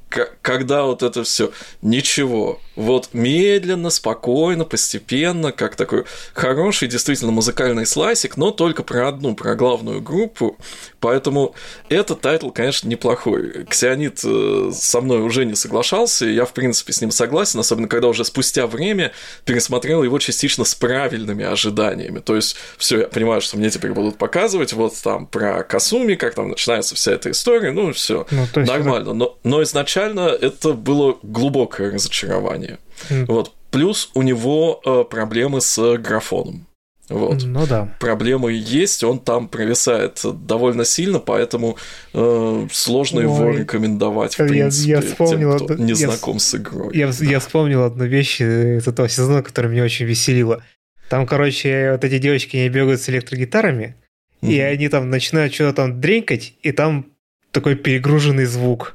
когда 0.42 0.84
вот 0.84 1.02
это 1.02 1.22
все 1.24 1.52
ничего. 1.82 2.60
Вот 2.76 3.10
медленно, 3.12 3.90
спокойно, 3.90 4.64
постепенно, 4.64 5.52
как 5.52 5.76
такой 5.76 6.04
хороший 6.32 6.88
действительно 6.88 7.30
музыкальный 7.30 7.84
слайсик, 7.84 8.36
но 8.36 8.52
только 8.52 8.82
про 8.82 9.08
одну, 9.08 9.34
про 9.34 9.54
главную 9.54 10.00
группу. 10.00 10.56
Поэтому 10.98 11.54
этот 11.88 12.22
тайтл, 12.22 12.50
конечно, 12.50 12.88
неплохой. 12.88 13.64
Ксионит 13.64 14.20
э, 14.24 14.70
со 14.72 15.00
мной 15.00 15.20
уже 15.20 15.44
не 15.44 15.54
соглашался, 15.54 16.26
я, 16.26 16.44
в 16.46 16.52
принципе, 16.52 16.92
с 16.92 17.00
ним 17.00 17.10
согласен, 17.10 17.60
особенно 17.60 17.88
когда 17.88 18.08
уже 18.08 18.24
спустя 18.24 18.66
время 18.66 19.12
пересмотрел 19.44 20.02
его 20.02 20.18
частично 20.18 20.64
с 20.64 20.74
правильными 20.74 21.44
ожиданиями. 21.44 22.20
То 22.20 22.36
есть, 22.36 22.56
все, 22.78 23.00
я 23.00 23.08
понимаю, 23.08 23.40
что 23.40 23.58
мне 23.58 23.68
теперь 23.68 23.92
будут 23.92 24.16
показывать 24.16 24.72
вот 24.72 24.94
там 25.02 25.26
про 25.26 25.62
Касуми, 25.64 26.14
как 26.14 26.34
там 26.34 26.48
начинается 26.48 26.94
вся 26.94 27.12
эта 27.12 27.30
история, 27.30 27.72
ну, 27.72 27.92
все 27.92 28.26
ну, 28.30 28.46
нормально. 28.54 29.12
Но, 29.12 29.38
но 29.42 29.62
изначально 29.62 30.29
это 30.30 30.72
было 30.72 31.16
глубокое 31.22 31.92
разочарование. 31.92 32.78
Mm. 33.08 33.26
Вот. 33.26 33.52
Плюс 33.70 34.10
у 34.14 34.22
него 34.22 34.80
э, 34.84 35.04
проблемы 35.08 35.60
с 35.60 35.96
графоном. 35.98 36.66
Вот. 37.10 37.42
Ну 37.44 37.66
да. 37.66 37.92
Проблемы 37.98 38.52
есть, 38.52 39.02
он 39.02 39.18
там 39.18 39.48
провисает 39.48 40.20
довольно 40.46 40.84
сильно, 40.84 41.18
поэтому 41.18 41.76
э, 42.14 42.66
сложно 42.70 43.18
Ой. 43.18 43.24
его 43.24 43.50
рекомендовать, 43.50 44.34
в 44.34 44.46
принципе, 44.46 44.90
я, 44.90 44.96
я 44.98 45.02
вспомнил 45.02 45.56
тем, 45.56 45.66
кто 45.66 45.74
одну, 45.74 45.86
не 45.86 45.90
я, 45.92 46.08
знаком 46.08 46.38
с 46.38 46.54
игрой. 46.54 46.96
Я, 46.96 47.10
я 47.20 47.40
вспомнил 47.40 47.82
одну 47.82 48.04
вещь 48.04 48.40
из 48.40 48.86
этого 48.86 49.08
сезона, 49.08 49.42
которая 49.42 49.72
меня 49.72 49.82
очень 49.82 50.06
веселила. 50.06 50.62
Там, 51.08 51.26
короче, 51.26 51.90
вот 51.92 52.04
эти 52.04 52.18
девочки 52.18 52.56
не 52.56 52.68
бегают 52.68 53.00
с 53.00 53.08
электрогитарами, 53.08 53.96
mm-hmm. 54.40 54.52
и 54.52 54.60
они 54.60 54.88
там 54.88 55.10
начинают 55.10 55.52
что-то 55.52 55.74
там 55.74 56.00
дренькать, 56.00 56.54
и 56.62 56.70
там 56.70 57.06
такой 57.50 57.74
перегруженный 57.74 58.44
звук. 58.44 58.94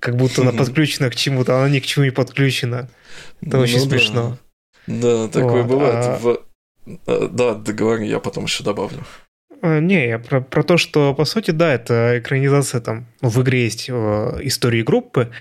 Как 0.00 0.16
будто 0.16 0.42
она 0.42 0.52
подключена 0.58 1.10
к 1.10 1.16
чему-то, 1.16 1.58
она 1.58 1.68
ни 1.68 1.80
к 1.80 1.86
чему 1.86 2.04
не 2.04 2.10
подключена. 2.10 2.88
Это 3.40 3.56
ну, 3.56 3.62
очень 3.62 3.80
да. 3.80 3.84
смешно. 3.84 4.38
Да, 4.86 5.28
такое 5.28 5.62
вот, 5.62 5.70
бывает. 5.70 6.04
А... 6.04 6.18
В... 6.18 6.38
Э, 7.06 7.28
да, 7.30 7.54
договори, 7.54 8.06
я 8.08 8.20
потом 8.20 8.44
еще 8.44 8.62
добавлю. 8.62 9.04
А, 9.62 9.80
не, 9.80 10.08
я 10.08 10.18
про, 10.18 10.40
про 10.40 10.62
то, 10.62 10.76
что, 10.76 11.14
по 11.14 11.24
сути, 11.24 11.50
да, 11.50 11.74
это 11.74 12.18
экранизация 12.18 12.80
там, 12.80 13.06
ну, 13.20 13.28
в 13.28 13.42
игре 13.42 13.64
есть 13.64 13.86
э, 13.88 13.92
истории 14.42 14.82
группы, 14.82 15.32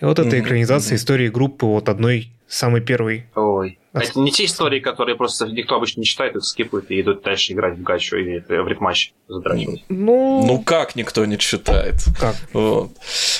и 0.00 0.04
вот 0.04 0.18
эта 0.18 0.38
экранизация 0.38 0.94
mm-hmm. 0.94 1.00
истории 1.00 1.28
группы 1.28 1.66
от 1.66 1.88
одной 1.88 2.32
самой 2.46 2.80
первой. 2.80 3.26
Ой. 3.34 3.78
А 4.00 4.04
это 4.04 4.18
не 4.20 4.30
те 4.30 4.44
истории, 4.44 4.80
которые 4.80 5.16
просто 5.16 5.46
никто 5.46 5.76
обычно 5.76 6.00
не 6.00 6.06
читает, 6.06 6.36
их 6.36 6.44
скипают 6.44 6.90
и 6.90 7.00
идут 7.00 7.22
дальше 7.22 7.52
играть 7.52 7.78
в 7.78 7.82
гачу 7.82 8.16
или 8.16 8.44
в 8.46 8.68
ритматч 8.68 9.12
задрачивать. 9.28 9.84
Ну... 9.88 10.44
ну 10.46 10.60
как 10.62 10.96
никто 10.96 11.24
не 11.24 11.38
читает? 11.38 11.96
Как? 12.18 12.36
Вот. 12.52 12.92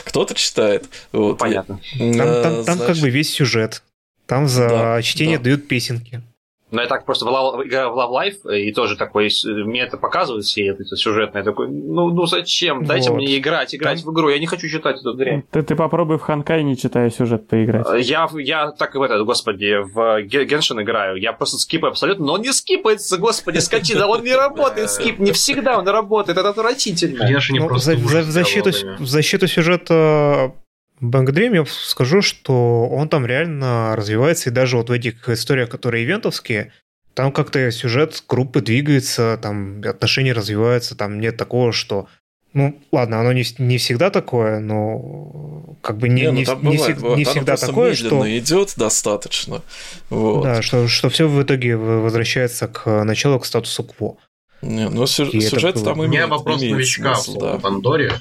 Кто-то 0.05 0.35
читает. 0.35 0.87
Вот. 1.13 1.39
Понятно. 1.39 1.81
Там, 1.99 2.43
там, 2.43 2.65
там 2.65 2.79
как 2.79 2.97
бы 2.97 3.11
весь 3.11 3.31
сюжет. 3.31 3.83
Там 4.27 4.47
за 4.47 4.69
да, 4.69 5.03
чтение 5.03 5.39
да. 5.39 5.45
дают 5.45 5.69
песенки. 5.69 6.23
Но 6.71 6.83
я 6.83 6.87
так 6.87 7.07
просто 7.07 7.25
в 7.25 7.29
Love, 7.29 7.67
играю 7.67 7.93
в 7.93 7.99
Love 7.99 8.11
Life, 8.11 8.57
и 8.57 8.73
тоже 8.73 8.97
такой, 8.97 9.31
мне 9.45 9.81
это 9.81 9.97
показывают 9.97 10.45
все 10.45 10.67
это, 10.67 10.85
сюжетное, 10.97 11.43
такой, 11.43 11.69
ну, 11.69 12.11
ну 12.11 12.27
зачем? 12.27 12.85
Дайте 12.85 13.11
вот. 13.11 13.17
мне 13.17 13.39
играть, 13.39 13.75
играть 13.75 14.03
Там... 14.03 14.13
в 14.13 14.15
игру, 14.15 14.29
я 14.29 14.39
не 14.39 14.47
хочу 14.47 14.69
читать 14.69 15.01
эту 15.01 15.15
дрянь. 15.15 15.45
Ты, 15.51 15.63
ты 15.63 15.75
попробуй 15.75 16.19
в 16.19 16.23
Ханкай, 16.23 16.63
не 16.63 16.77
читая 16.77 17.11
сюжет, 17.11 17.49
поиграть. 17.49 17.87
Э, 17.91 18.01
я, 18.01 18.29
я 18.35 18.71
так 18.73 18.95
и 18.95 18.99
в 18.99 19.03
этот, 19.03 19.25
господи, 19.25 19.79
в 19.83 20.23
Геншин 20.23 20.83
играю, 20.83 21.17
я 21.17 21.33
просто 21.33 21.57
скипаю 21.57 21.93
абсолютно, 21.93 22.27
но 22.27 22.33
он 22.35 22.43
не 22.43 22.53
скипается, 22.53 23.17
господи, 23.17 23.59
скачи, 23.59 23.95
да 23.95 24.07
он 24.07 24.23
не 24.23 24.35
работает, 24.35 24.91
скип, 24.91 25.19
не 25.19 25.33
всегда 25.33 25.79
он 25.79 25.89
работает, 25.89 26.39
это 26.39 26.51
отвратительно. 26.51 27.27
Ну, 27.51 27.67
просто 27.67 27.97
в 27.97 29.07
защиту 29.07 29.47
сюжета 29.47 30.53
Bank 31.01 31.27
Dream 31.27 31.55
я 31.55 31.65
скажу, 31.67 32.23
что 32.23 32.89
он 32.89 33.09
там 33.09 33.27
реально 33.27 33.95
развивается, 33.97 34.51
и 34.51 34.53
даже 34.53 34.77
вот 34.77 34.89
в 34.89 34.93
этих 34.93 35.29
историях, 35.29 35.69
которые 35.69 36.05
ивентовские, 36.05 36.73
там 37.15 37.33
как-то 37.33 37.71
сюжет 37.71 38.23
группы 38.29 38.61
двигается, 38.61 39.39
там 39.41 39.81
отношения 39.85 40.33
развиваются, 40.33 40.97
там 40.97 41.21
нет 41.21 41.37
такого, 41.37 41.73
что 41.73 42.09
ну, 42.55 42.81
ладно, 42.93 43.21
оно 43.21 43.33
не, 43.33 43.45
не 43.59 43.79
всегда 43.79 44.11
такое, 44.11 44.59
но 44.59 45.77
как 45.83 45.99
бы 45.99 46.09
не, 46.09 46.23
не, 46.23 46.45
ну, 46.45 46.73
не, 46.73 46.79
не, 46.79 47.17
не 47.17 47.25
всегда 47.25 47.57
такое, 47.57 47.95
что... 47.95 48.27
идет 48.39 48.75
достаточно. 48.77 49.63
Вот. 50.09 50.43
Да, 50.45 50.63
что, 50.63 50.89
что 50.89 51.11
все 51.11 51.29
в 51.29 51.43
итоге 51.43 51.77
возвращается 51.77 52.67
к 52.67 53.05
началу, 53.05 53.39
к 53.39 53.47
статусу 53.47 53.85
кво. 53.85 54.17
Не, 54.63 54.89
ну 54.89 55.07
сю- 55.07 55.31
сюжет 55.41 55.77
это... 55.77 55.85
там 55.85 55.99
имеет, 55.99 56.09
У 56.09 56.13
меня 56.13 56.27
вопрос 56.27 56.61
новичка 56.61 57.15
смысл, 57.15 57.39
да. 57.39 57.57
в 57.59 57.61
Пандоре. 57.61 58.15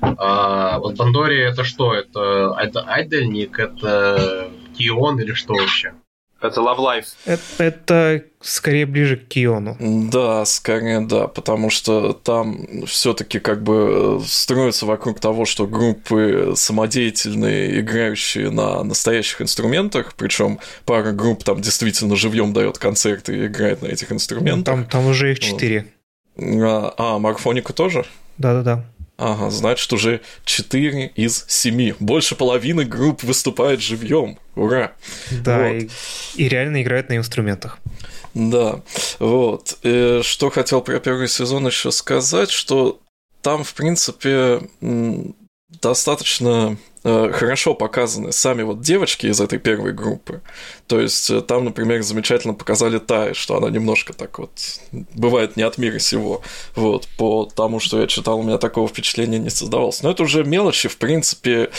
А, 0.00 0.78
вот 0.78 0.96
Пандоре 0.96 1.44
это 1.44 1.64
что? 1.64 1.94
Это, 1.94 2.56
это 2.60 2.80
Айдельник, 2.82 3.58
это 3.58 4.50
Кион 4.76 5.20
или 5.20 5.32
что 5.32 5.54
вообще? 5.54 5.92
Это 6.40 6.60
Love 6.60 6.78
Life. 6.78 7.06
Это, 7.24 7.64
это 7.64 8.24
скорее 8.42 8.84
ближе 8.84 9.16
к 9.16 9.26
Киону. 9.26 9.76
Да, 9.80 10.44
скорее 10.44 11.00
да, 11.00 11.28
потому 11.28 11.70
что 11.70 12.12
там 12.12 12.84
все-таки 12.86 13.38
как 13.38 13.62
бы 13.62 14.22
строится 14.26 14.84
вокруг 14.84 15.18
того, 15.18 15.46
что 15.46 15.66
группы 15.66 16.52
самодеятельные, 16.54 17.80
играющие 17.80 18.50
на 18.50 18.84
настоящих 18.84 19.40
инструментах, 19.40 20.14
причем 20.14 20.60
пара 20.84 21.12
групп 21.12 21.42
там 21.42 21.60
действительно 21.62 22.16
живьем 22.16 22.52
дает 22.52 22.76
концерты 22.78 23.36
и 23.36 23.46
играет 23.46 23.80
на 23.80 23.86
этих 23.86 24.12
инструментах. 24.12 24.74
Там, 24.74 24.84
там 24.84 25.06
уже 25.06 25.32
их 25.32 25.40
четыре. 25.40 25.86
А, 26.38 26.94
а 26.98 27.18
Марфоника 27.18 27.72
тоже? 27.72 28.04
Да-да-да. 28.36 28.84
Ага, 29.18 29.50
значит, 29.50 29.90
уже 29.92 30.20
4 30.44 31.12
из 31.14 31.46
7. 31.48 31.94
Больше 32.00 32.36
половины 32.36 32.84
групп 32.84 33.22
выступает 33.22 33.80
живьем. 33.80 34.38
Ура! 34.54 34.92
Да, 35.30 35.68
вот. 35.68 35.82
и, 35.82 35.90
и 36.36 36.48
реально 36.48 36.82
играют 36.82 37.08
на 37.08 37.16
инструментах. 37.16 37.78
Да, 38.34 38.82
вот. 39.18 39.78
И 39.82 40.20
что 40.22 40.50
хотел 40.50 40.82
про 40.82 41.00
первый 41.00 41.28
сезон 41.28 41.66
еще 41.66 41.90
сказать, 41.90 42.50
что 42.50 43.00
там, 43.40 43.64
в 43.64 43.72
принципе, 43.72 44.60
достаточно 45.80 46.76
э, 46.76 46.76
хорошо 47.06 47.74
показаны 47.74 48.32
сами 48.32 48.62
вот 48.62 48.80
девочки 48.80 49.26
из 49.26 49.40
этой 49.40 49.58
первой 49.58 49.92
группы. 49.92 50.40
То 50.86 51.00
есть 51.00 51.30
э, 51.30 51.40
там, 51.40 51.64
например, 51.64 52.02
замечательно 52.02 52.54
показали 52.54 52.98
Тай, 52.98 53.34
что 53.34 53.56
она 53.56 53.70
немножко 53.70 54.12
так 54.12 54.38
вот 54.38 54.50
бывает 55.14 55.56
не 55.56 55.62
от 55.62 55.78
мира 55.78 55.98
сего. 55.98 56.42
Вот, 56.74 57.06
по 57.16 57.48
тому, 57.54 57.80
что 57.80 58.00
я 58.00 58.06
читал, 58.06 58.40
у 58.40 58.42
меня 58.42 58.58
такого 58.58 58.88
впечатления 58.88 59.38
не 59.38 59.50
создавалось. 59.50 60.02
Но 60.02 60.10
это 60.10 60.22
уже 60.22 60.44
мелочи, 60.44 60.88
в 60.88 60.96
принципе, 60.96 61.70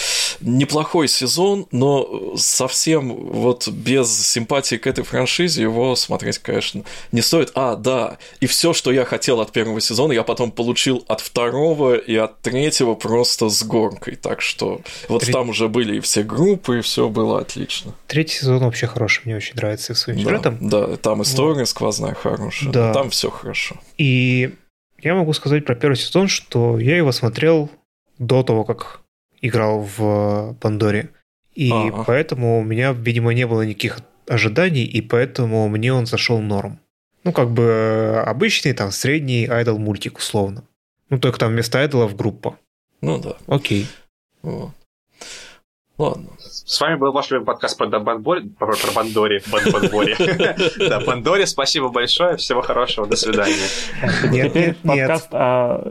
неплохой 0.42 1.08
сезон, 1.08 1.68
но 1.72 2.36
совсем 2.38 3.14
вот 3.14 3.68
без 3.68 4.10
симпатии 4.28 4.76
к 4.76 4.88
этой 4.88 5.04
франшизе 5.04 5.62
его 5.62 5.96
смотреть, 5.96 6.38
конечно, 6.40 6.84
не 7.12 7.22
стоит. 7.22 7.52
А, 7.56 7.76
да, 7.76 8.18
и 8.40 8.48
все, 8.48 8.74
что 8.74 8.92
я 8.92 9.06
хотел 9.06 9.42
от 9.42 9.52
первого 9.52 9.82
сезона, 9.82 10.12
я 10.14 10.24
потом 10.24 10.52
получил 10.52 11.04
от 11.08 11.22
второго 11.22 11.96
и 11.96 12.16
от 12.16 12.42
третьего 12.42 12.96
просто 12.96 13.50
с 13.50 13.64
горкой. 13.64 14.16
Так 14.16 14.42
что 14.42 14.82
вот 15.18 15.24
Треть... 15.24 15.34
там 15.34 15.50
уже 15.50 15.68
были 15.68 15.98
и 15.98 16.00
все 16.00 16.24
группы, 16.24 16.80
и 16.80 16.82
все 16.82 17.10
было 17.10 17.40
отлично. 17.40 17.94
Третий 18.08 18.38
сезон 18.38 18.60
вообще 18.60 18.88
хороший, 18.88 19.24
мне 19.26 19.36
очень 19.36 19.56
нравится 19.56 19.96
своим 19.96 20.20
сюжетом. 20.20 20.58
Да, 20.62 20.88
да, 20.88 20.98
там 20.98 21.24
история 21.24 21.62
вот. 21.62 21.70
сквозная 21.70 22.14
хорошая, 22.14 22.72
да. 22.72 22.94
там 22.94 23.10
все 23.10 23.30
хорошо. 23.30 23.78
И 23.98 24.56
я 25.02 25.16
могу 25.16 25.34
сказать 25.34 25.66
про 25.66 25.76
первый 25.76 25.96
сезон, 25.96 26.28
что 26.28 26.80
я 26.80 26.98
его 26.98 27.12
смотрел 27.12 27.70
до 28.20 28.44
того, 28.44 28.64
как 28.64 29.02
играл 29.42 29.88
в 29.98 30.56
Пандоре. 30.60 31.10
И 31.54 31.72
А-а. 31.72 32.04
поэтому 32.06 32.60
у 32.60 32.64
меня, 32.64 32.94
видимо, 32.94 33.34
не 33.34 33.48
было 33.48 33.64
никаких 33.64 34.00
ожиданий, 34.28 34.84
и 34.84 35.02
поэтому 35.02 35.68
мне 35.68 35.94
он 35.94 36.06
зашел 36.06 36.40
норм. 36.40 36.80
Ну, 37.24 37.32
как 37.32 37.52
бы 37.52 38.24
обычный, 38.26 38.74
там, 38.74 38.92
средний 38.92 39.48
айдол 39.48 39.80
мультик, 39.80 40.18
условно. 40.20 40.64
Ну, 41.10 41.20
только 41.20 41.40
там 41.40 41.52
вместо 41.52 41.80
айдолов 41.80 42.16
группа. 42.16 42.58
Ну 43.02 43.20
да. 43.20 43.38
Окей. 43.48 43.88
Вот. 44.42 44.72
Ладно. 45.98 46.28
С 46.38 46.80
вами 46.80 46.96
был 46.96 47.12
ваш 47.12 47.32
любимый 47.32 47.46
подкаст 47.46 47.76
про, 47.76 47.88
Бандборе, 47.88 48.50
про, 48.60 48.76
про 48.76 48.92
Бандори. 48.94 49.42
Бандборе. 49.52 50.16
Да, 50.90 51.00
Бандоре, 51.00 51.48
спасибо 51.48 51.90
большое, 51.90 52.38
всего 52.38 52.62
хорошего, 52.62 53.08
до 53.08 53.16
свидания. 53.16 53.68
Теперь 54.24 54.76
подкаст 54.76 55.30
о 55.34 55.82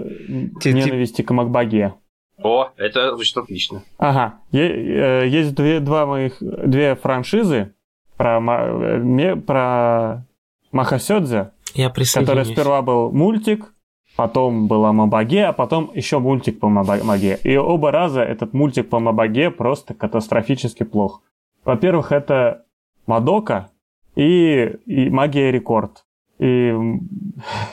ненависти 0.64 1.22
к 1.22 1.30
Макбаге. 1.30 1.94
О, 2.38 2.70
это 2.76 3.14
звучит 3.14 3.36
отлично. 3.36 3.82
Ага. 3.98 4.38
Э, 4.52 5.26
есть 5.26 5.54
две, 5.54 5.80
два 5.80 6.06
моих, 6.06 6.36
две 6.40 6.94
франшизы 6.94 7.74
про, 8.16 8.38
э, 8.38 9.36
про 9.36 10.26
Махасёдзе, 10.70 11.52
Я 11.74 11.90
который 11.90 12.44
сперва 12.44 12.82
был 12.82 13.10
мультик, 13.10 13.72
потом 14.16 14.66
была 14.66 14.92
Мабаге, 14.92 15.46
а 15.46 15.52
потом 15.52 15.90
еще 15.94 16.18
мультик 16.18 16.58
по 16.58 16.68
Мабаге. 16.68 17.38
И 17.44 17.56
оба 17.56 17.90
раза 17.90 18.22
этот 18.22 18.54
мультик 18.54 18.88
по 18.88 18.98
Мабаге 18.98 19.50
просто 19.50 19.94
катастрофически 19.94 20.82
плох. 20.82 21.22
Во-первых, 21.64 22.12
это 22.12 22.64
Мадока 23.06 23.70
и, 24.16 24.76
и 24.86 25.10
Магия 25.10 25.52
Рекорд. 25.52 26.04
И 26.38 26.74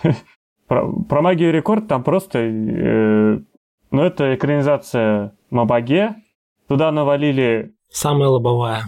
про, 0.68 0.92
про 0.92 1.22
Магию 1.22 1.52
Рекорд 1.52 1.88
там 1.88 2.04
просто... 2.04 2.40
Э, 2.40 3.40
ну, 3.92 4.02
это 4.02 4.36
экранизация 4.36 5.36
Мабаге. 5.50 6.16
Туда 6.68 6.92
навалили... 6.92 7.74
Самая 7.90 8.30
лобовая. 8.30 8.84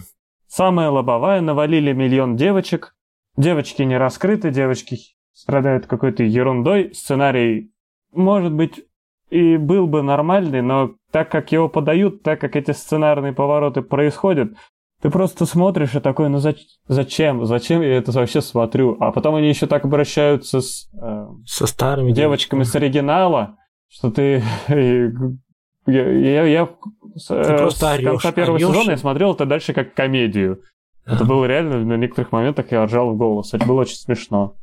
Самая 0.47 0.89
лобовая. 0.89 1.41
Навалили 1.41 1.93
миллион 1.93 2.35
девочек. 2.35 2.95
Девочки 3.37 3.83
не 3.83 3.97
раскрыты, 3.97 4.49
девочки 4.49 5.14
страдают 5.35 5.85
какой-то 5.85 6.23
ерундой. 6.23 6.93
Сценарий, 6.95 7.71
может 8.13 8.53
быть, 8.53 8.83
и 9.29 9.57
был 9.57 9.85
бы 9.85 10.01
нормальный, 10.01 10.61
но 10.61 10.95
так 11.11 11.29
как 11.29 11.51
его 11.51 11.69
подают, 11.69 12.23
так 12.23 12.39
как 12.39 12.55
эти 12.55 12.71
сценарные 12.71 13.33
повороты 13.33 13.81
происходят, 13.81 14.53
ты 15.01 15.09
просто 15.09 15.45
смотришь 15.45 15.93
и 15.93 15.99
такой, 15.99 16.29
ну 16.29 16.39
зачем? 16.87 17.45
Зачем 17.45 17.81
я 17.81 17.97
это 17.97 18.11
вообще 18.11 18.41
смотрю? 18.41 18.97
А 18.99 19.11
потом 19.11 19.35
они 19.35 19.49
еще 19.49 19.67
так 19.67 19.83
обращаются 19.85 20.61
с, 20.61 20.89
э, 20.99 21.27
со 21.45 21.67
старыми 21.67 22.11
девочками 22.11 22.63
с 22.63 22.73
оригинала, 22.75 23.57
что 23.87 24.09
ты... 24.11 24.41
Я, 25.87 26.09
я, 26.09 26.43
я 26.45 26.69
с, 27.15 27.27
ты 27.27 27.57
просто 27.59 27.91
орешь, 27.91 28.01
с 28.01 28.09
конца 28.09 28.31
первого 28.31 28.55
орешь. 28.55 28.67
сезона 28.67 28.89
я 28.89 28.97
смотрел 28.97 29.33
это 29.33 29.45
дальше 29.45 29.71
как 29.71 29.93
комедию. 29.93 30.61
Это 31.05 31.25
было 31.25 31.45
реально, 31.45 31.77
на 31.85 31.95
некоторых 31.95 32.31
моментах 32.31 32.71
я 32.71 32.83
ржал 32.85 33.13
в 33.13 33.17
голос. 33.17 33.53
Это 33.53 33.67
было 33.67 33.81
очень 33.81 33.97
смешно. 33.97 34.55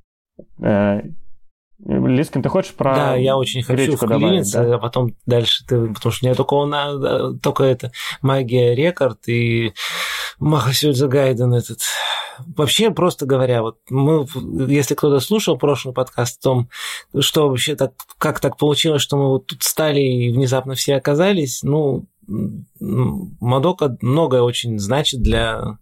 Э, 0.60 1.02
Лискин, 1.84 2.42
ты 2.42 2.48
хочешь 2.48 2.74
про 2.74 2.94
Да, 2.94 3.16
я 3.16 3.36
очень 3.36 3.62
хочу 3.62 3.96
вклиниться, 3.96 4.06
добавить, 4.06 4.52
да? 4.52 4.74
а 4.76 4.78
потом 4.78 5.16
дальше 5.26 5.64
ты, 5.66 5.92
потому 5.92 6.12
что 6.12 6.24
у 6.24 6.26
меня 6.26 6.36
только, 6.36 6.54
он, 6.54 7.40
только 7.40 7.64
это 7.64 7.90
Magia 8.20 8.74
Record 8.74 9.26
и 9.26 9.72
Махо 10.38 10.67
Сёдзё 10.67 11.08
Гайден 11.08 11.52
этот. 11.54 11.80
Вообще, 12.56 12.90
просто 12.90 13.26
говоря, 13.26 13.62
вот 13.62 13.78
мы, 13.90 14.26
если 14.68 14.94
кто-то 14.94 15.20
слушал 15.20 15.58
прошлый 15.58 15.92
подкаст 15.92 16.38
о 16.40 16.42
том, 16.42 16.68
что 17.18 17.48
вообще 17.48 17.74
так, 17.74 17.92
как 18.18 18.40
так 18.40 18.56
получилось, 18.56 19.02
что 19.02 19.16
мы 19.16 19.28
вот 19.28 19.46
тут 19.46 19.62
стали 19.62 20.00
и 20.00 20.32
внезапно 20.32 20.74
все 20.74 20.96
оказались, 20.96 21.62
ну, 21.62 22.06
Мадока 22.80 23.96
многое 24.00 24.42
очень 24.42 24.78
значит 24.78 25.20
для 25.20 25.78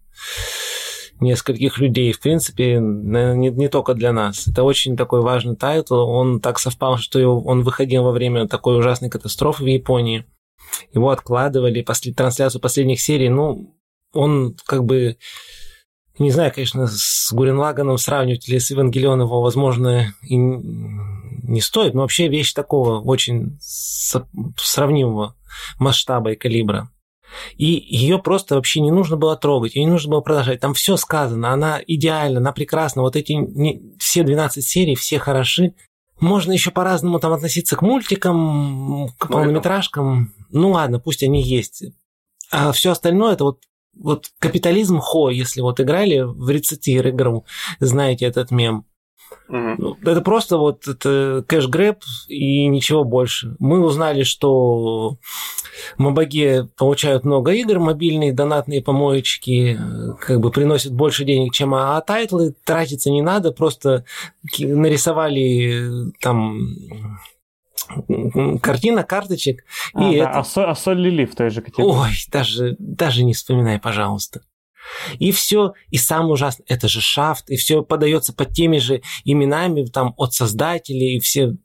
нескольких 1.21 1.77
людей, 1.77 2.11
в 2.11 2.19
принципе, 2.19 2.79
не, 2.79 3.49
не 3.49 3.67
только 3.69 3.93
для 3.93 4.11
нас. 4.11 4.47
Это 4.47 4.63
очень 4.63 4.97
такой 4.97 5.21
важный 5.21 5.55
тайтл. 5.55 5.95
Он 5.95 6.39
так 6.39 6.59
совпал, 6.59 6.97
что 6.97 7.19
он 7.39 7.61
выходил 7.61 8.03
во 8.03 8.11
время 8.11 8.47
такой 8.47 8.77
ужасной 8.77 9.09
катастрофы 9.09 9.63
в 9.63 9.67
Японии. 9.67 10.25
Его 10.93 11.11
откладывали, 11.11 11.81
после 11.81 12.13
трансляцию 12.13 12.61
последних 12.61 12.99
серий. 12.99 13.29
Ну, 13.29 13.75
он 14.13 14.55
как 14.65 14.83
бы 14.83 15.17
не 16.19 16.31
знаю, 16.31 16.51
конечно, 16.53 16.87
с 16.87 17.31
Гурен 17.31 17.57
Лаганом 17.57 17.97
сравнивать 17.97 18.47
или 18.47 18.57
с 18.59 18.69
Евангелионом 18.69 19.27
его, 19.27 19.41
возможно, 19.41 20.13
и 20.21 20.35
не 20.35 21.61
стоит, 21.61 21.93
но 21.93 22.01
вообще 22.01 22.27
вещь 22.27 22.53
такого 22.53 23.01
очень 23.01 23.57
сравнимого 23.59 25.35
масштаба 25.79 26.33
и 26.33 26.35
калибра. 26.35 26.89
И 27.57 27.65
ее 27.65 28.19
просто 28.19 28.55
вообще 28.55 28.81
не 28.81 28.91
нужно 28.91 29.17
было 29.17 29.35
трогать, 29.35 29.75
ее 29.75 29.85
не 29.85 29.91
нужно 29.91 30.11
было 30.11 30.21
продолжать. 30.21 30.59
Там 30.59 30.73
все 30.73 30.97
сказано, 30.97 31.51
она 31.51 31.79
идеальна, 31.85 32.39
она 32.39 32.51
прекрасна. 32.51 33.01
Вот 33.01 33.15
эти 33.15 33.33
не, 33.33 33.81
все 33.99 34.23
12 34.23 34.63
серий, 34.63 34.95
все 34.95 35.19
хороши. 35.19 35.73
Можно 36.19 36.51
еще 36.51 36.71
по-разному 36.71 37.19
там 37.19 37.33
относиться 37.33 37.75
к 37.75 37.81
мультикам, 37.81 39.09
к 39.17 39.27
полнометражкам. 39.27 40.33
Ну 40.51 40.71
ладно, 40.71 40.99
пусть 40.99 41.23
они 41.23 41.41
есть. 41.41 41.83
А 42.51 42.71
все 42.71 42.91
остальное 42.91 43.33
это 43.33 43.45
вот 43.45 43.61
вот 43.93 44.29
capitalism, 44.39 44.99
ho, 44.99 45.29
если 45.29 45.61
вот 45.61 45.79
играли 45.79 46.21
в 46.21 46.49
Recettear 46.49 47.09
игру, 47.09 47.45
знаете 47.79 48.25
этот 48.25 48.51
мем. 48.51 48.85
Угу. 49.51 49.97
Это 50.03 50.21
просто 50.21 50.57
вот 50.57 50.87
это 50.87 51.43
cash 51.45 51.71
grab 51.71 51.97
и 52.29 52.67
ничего 52.67 53.03
больше. 53.03 53.55
Мы 53.59 53.83
узнали, 53.83 54.23
что 54.23 55.17
Мобаге 55.97 56.69
получают 56.77 57.25
много 57.25 57.51
игр, 57.51 57.79
мобильные 57.79 58.31
донатные 58.31 58.81
помоечки, 58.81 59.77
как 60.21 60.39
бы 60.39 60.51
приносят 60.51 60.93
больше 60.93 61.25
денег, 61.25 61.53
чем 61.53 61.75
а, 61.75 61.97
а 61.97 62.01
тайтлы 62.01 62.55
тратиться 62.63 63.11
не 63.11 63.21
надо, 63.21 63.51
просто 63.51 64.05
нарисовали 64.57 66.13
там 66.21 66.59
картина, 68.61 69.03
карточек. 69.03 69.65
А, 69.93 70.09
и 70.09 70.19
да, 70.19 70.29
это... 70.29 70.39
а, 70.39 70.43
соль, 70.45 70.65
а 70.65 70.75
соль 70.75 71.01
Лили 71.01 71.25
в 71.25 71.35
той 71.35 71.49
же 71.49 71.61
категории. 71.61 71.99
Ой, 72.03 72.11
даже, 72.31 72.77
даже 72.79 73.25
не 73.25 73.33
вспоминай, 73.33 73.79
пожалуйста. 73.79 74.41
И 75.19 75.31
все, 75.31 75.73
и 75.89 75.97
самое 75.97 76.33
ужасное, 76.33 76.65
это 76.67 76.87
же 76.87 77.01
шафт, 77.01 77.49
и 77.49 77.55
все 77.55 77.83
подается 77.83 78.33
под 78.33 78.51
теми 78.51 78.77
же 78.77 79.01
именами 79.23 79.85
там 79.85 80.13
от 80.17 80.33
создателей, 80.33 81.17
и 81.17 81.19
все 81.19 81.55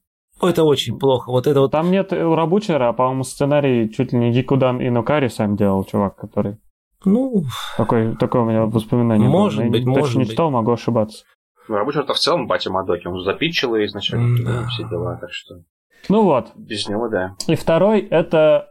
это 0.41 0.65
очень 0.65 0.99
плохо. 0.99 1.31
Вот 1.31 1.47
это 1.47 1.61
вот. 1.61 1.73
Там 1.73 1.91
нет 1.91 2.13
Рабучера, 2.13 2.91
а, 2.91 2.93
по-моему, 2.93 3.25
сценарий 3.25 3.91
чуть 3.91 4.13
ли 4.13 4.19
не 4.19 4.33
Гикудан 4.33 4.81
и 4.81 4.91
Нокари 4.91 5.29
сам 5.29 5.57
делал, 5.57 5.85
чувак, 5.85 6.17
который. 6.17 6.59
Ну. 7.05 7.45
Такой, 7.77 8.17
такое 8.17 8.43
у 8.43 8.45
меня 8.45 8.67
воспоминание. 8.67 9.29
Может 9.29 9.61
было. 9.63 9.71
быть, 9.71 9.85
Я 9.85 9.89
может 9.89 10.15
не 10.17 10.25
быть. 10.25 10.31
читал, 10.33 10.51
могу 10.51 10.73
ошибаться. 10.73 11.25
Ну, 11.69 11.77
Уробучи-то 11.77 12.15
в 12.15 12.19
целом 12.19 12.47
батя 12.47 12.71
Мадоки, 12.71 13.07
он 13.07 13.21
запичил 13.23 13.75
и 13.75 13.87
изначально 13.87 14.45
да. 14.45 14.67
все 14.69 14.85
дела, 14.89 15.17
так 15.21 15.33
что. 15.33 15.63
Ну 16.09 16.23
вот. 16.23 16.53
Без 16.55 16.89
него, 16.89 17.09
да. 17.09 17.35
И 17.49 17.55
второй 17.55 18.01
это. 18.01 18.69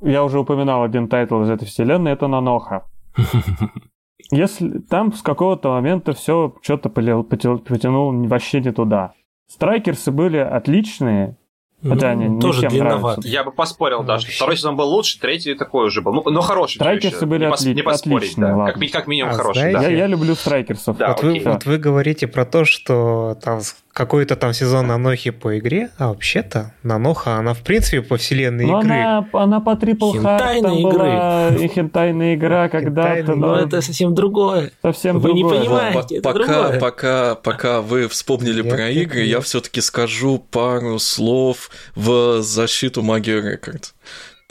Я 0.00 0.24
уже 0.24 0.40
упоминал 0.40 0.82
один 0.82 1.08
тайтл 1.08 1.42
из 1.42 1.50
этой 1.50 1.66
вселенной, 1.66 2.12
это 2.12 2.26
Наноха. 2.26 2.86
Если 4.30 4.78
там 4.78 5.12
с 5.12 5.22
какого-то 5.22 5.70
момента 5.70 6.12
все 6.12 6.54
что-то 6.62 6.88
потянул 6.88 8.26
вообще 8.28 8.60
не 8.60 8.72
туда. 8.72 9.14
Страйкерсы 9.48 10.10
были 10.10 10.38
отличные, 10.38 11.36
Хотя 11.82 12.14
ну, 12.14 12.22
они 12.22 12.40
тоже 12.40 12.62
не 12.62 12.68
длинновато. 12.68 13.26
Я 13.26 13.42
бы 13.42 13.50
поспорил, 13.50 14.04
да, 14.04 14.20
что 14.20 14.30
второй 14.30 14.56
сезон 14.56 14.76
был 14.76 14.88
лучше, 14.88 15.18
третий 15.18 15.54
такой 15.54 15.88
уже 15.88 16.00
был. 16.00 16.12
Ну, 16.14 16.22
но 16.30 16.40
хороший. 16.40 16.76
Страйкерсы 16.76 17.26
были 17.26 17.46
не, 17.46 17.52
отли... 17.52 17.74
не 17.74 17.82
поспорить, 17.82 18.32
отличные, 18.32 18.54
да. 18.54 18.66
как, 18.66 18.92
как 18.92 19.06
минимум 19.08 19.32
а, 19.32 19.34
хороший. 19.34 19.58
Знаете, 19.58 19.78
да. 19.80 19.88
Я, 19.88 19.98
я 19.98 20.06
люблю 20.06 20.34
страйкерсов. 20.36 20.96
Да, 20.96 21.08
вот, 21.08 21.22
вы, 21.24 21.42
вот 21.44 21.64
вы 21.66 21.78
говорите 21.78 22.28
про 22.28 22.44
то, 22.44 22.64
что 22.64 23.36
там 23.42 23.60
какой-то 23.92 24.36
там 24.36 24.52
сезон 24.54 24.86
Нанохи 24.86 25.30
по 25.30 25.58
игре, 25.58 25.90
а 25.98 26.08
вообще-то 26.08 26.72
Наноха, 26.82 27.36
она 27.36 27.52
в 27.54 27.62
принципе 27.62 28.00
по 28.02 28.16
вселенной 28.16 28.64
Но 28.66 28.80
игры. 28.80 28.90
она, 28.94 29.28
она 29.32 29.60
по 29.60 29.70
Triple 29.70 30.14
Heart, 30.14 30.22
там 30.22 30.74
Хентайная 30.76 30.82
была 30.82 31.48
и 31.56 31.68
хентайная 31.68 32.34
игра 32.34 32.68
когда-то, 32.68 33.34
Но 33.34 33.48
но 33.48 33.56
это 33.56 33.80
совсем 33.82 34.14
другое. 34.14 34.72
совсем 34.82 35.18
Вы 35.18 35.32
не 35.34 35.40
другое. 35.42 35.60
понимаете. 35.60 35.98
Вот, 35.98 36.08
Знаете, 36.08 36.16
это 36.16 36.32
пока, 36.32 36.62
другое. 36.62 36.80
пока, 36.80 37.34
пока 37.34 37.80
вы 37.82 38.08
вспомнили 38.08 38.62
Нет, 38.62 38.70
про 38.74 38.88
нет, 38.88 38.96
игры, 38.96 39.20
я 39.20 39.36
нет. 39.36 39.44
все-таки 39.44 39.80
скажу 39.80 40.38
пару 40.50 40.98
слов 40.98 41.70
в 41.94 42.40
защиту 42.42 43.02
Магии 43.02 43.40
Рекорд. 43.40 43.94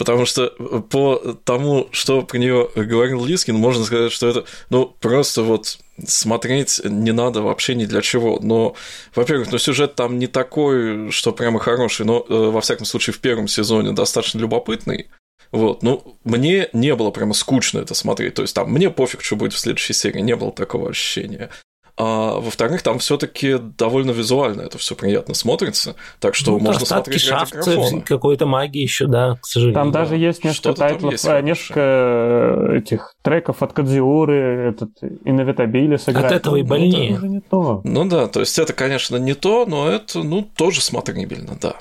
Потому 0.02 0.26
что 0.26 0.48
по 0.90 1.38
тому, 1.44 1.88
что 1.92 2.24
про 2.24 2.40
нее 2.40 2.68
говорил 2.76 3.24
Лискин, 3.24 3.54
можно 3.54 3.86
сказать, 3.86 4.12
что 4.12 4.30
это, 4.30 4.46
ну, 4.72 4.88
просто 5.00 5.44
вот 5.44 5.78
смотреть 6.08 6.82
не 6.84 7.12
надо 7.12 7.44
вообще 7.44 7.76
ни 7.76 7.86
для 7.86 8.02
чего. 8.02 8.40
Но, 8.42 8.74
во-первых, 9.14 9.52
ну, 9.52 9.60
сюжет 9.60 9.94
там 9.94 10.18
не 10.18 10.26
такой, 10.26 11.12
что 11.12 11.34
прямо 11.34 11.60
хороший, 11.60 12.08
но, 12.08 12.26
э, 12.28 12.34
во 12.34 12.62
всяком 12.62 12.88
случае, 12.88 13.14
в 13.14 13.20
первом 13.20 13.48
сезоне 13.48 13.92
достаточно 13.92 14.40
любопытный. 14.40 15.08
Вот, 15.52 15.84
ну, 15.84 16.18
мне 16.24 16.70
не 16.74 16.96
было 16.96 17.12
прямо 17.12 17.36
скучно 17.36 17.78
это 17.78 17.94
смотреть. 17.94 18.34
То 18.34 18.42
есть 18.42 18.56
там 18.56 18.72
мне 18.72 18.90
пофиг, 18.90 19.22
что 19.22 19.36
будет 19.36 19.54
в 19.54 19.60
следующей 19.60 19.94
серии, 19.94 20.22
не 20.22 20.36
было 20.36 20.52
такого 20.52 20.90
ощущения. 20.90 21.52
А 21.98 22.40
во-вторых, 22.40 22.82
там 22.82 23.00
все-таки 23.00 23.58
довольно 23.58 24.12
визуально 24.12 24.62
это 24.62 24.78
все 24.78 24.96
приятно 24.96 25.34
смотрится, 25.34 25.96
так 26.20 26.36
что 26.36 26.52
Ну, 26.52 26.60
можно 26.60 26.86
смотреть 26.86 27.22
шахты, 27.22 28.02
какой-то 28.06 28.46
магии 28.46 28.82
еще, 28.82 29.08
да, 29.08 29.38
к 29.42 29.46
сожалению. 29.46 29.76
Там 29.76 29.92
даже 29.92 30.16
есть 30.16 30.44
несколько 30.44 30.74
тайтлов, 30.74 31.12
есть 31.12 31.26
хорошее. 31.26 31.46
несколько 31.46 31.80
э, 31.82 32.78
этих 32.78 33.14
треков 33.22 33.62
от 33.62 33.74
Кадзиуры, 33.74 34.70
этот 34.70 34.92
Инновитабили 35.26 35.98
сыграть. 35.98 36.26
От 36.26 36.32
этого 36.32 36.56
и 36.58 36.64
Ну, 36.64 36.68
больнее. 36.68 37.10
Это 37.10 37.18
уже 37.18 37.28
не 37.28 37.42
то. 37.42 37.82
Ну 37.84 38.06
да, 38.06 38.28
то 38.28 38.40
есть 38.40 38.58
это, 38.58 38.74
конечно, 38.74 39.18
не 39.18 39.34
то, 39.34 39.66
но 39.66 39.88
это, 39.90 40.24
ну, 40.24 40.44
тоже 40.44 40.82
смотрибельно, 40.82 41.58
да. 41.62 41.76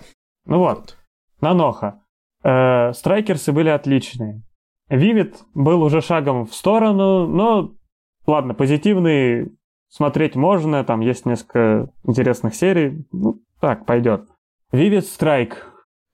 Ну 0.46 0.58
вот, 0.58 0.96
Наноха. 1.40 2.00
Э, 2.42 2.92
страйкерсы 2.92 3.52
были 3.52 3.68
отличные. 3.68 4.42
Вивид 4.88 5.36
был 5.54 5.82
уже 5.82 6.00
шагом 6.00 6.46
в 6.46 6.54
сторону, 6.54 7.26
но 7.26 7.72
ладно, 8.26 8.54
позитивный 8.54 9.52
смотреть 9.90 10.36
можно, 10.36 10.82
там 10.84 11.00
есть 11.00 11.26
несколько 11.26 11.90
интересных 12.04 12.54
серий. 12.54 13.04
Ну, 13.12 13.40
так, 13.60 13.84
пойдет. 13.84 14.22
Вивид 14.72 15.04
Страйк. 15.04 15.66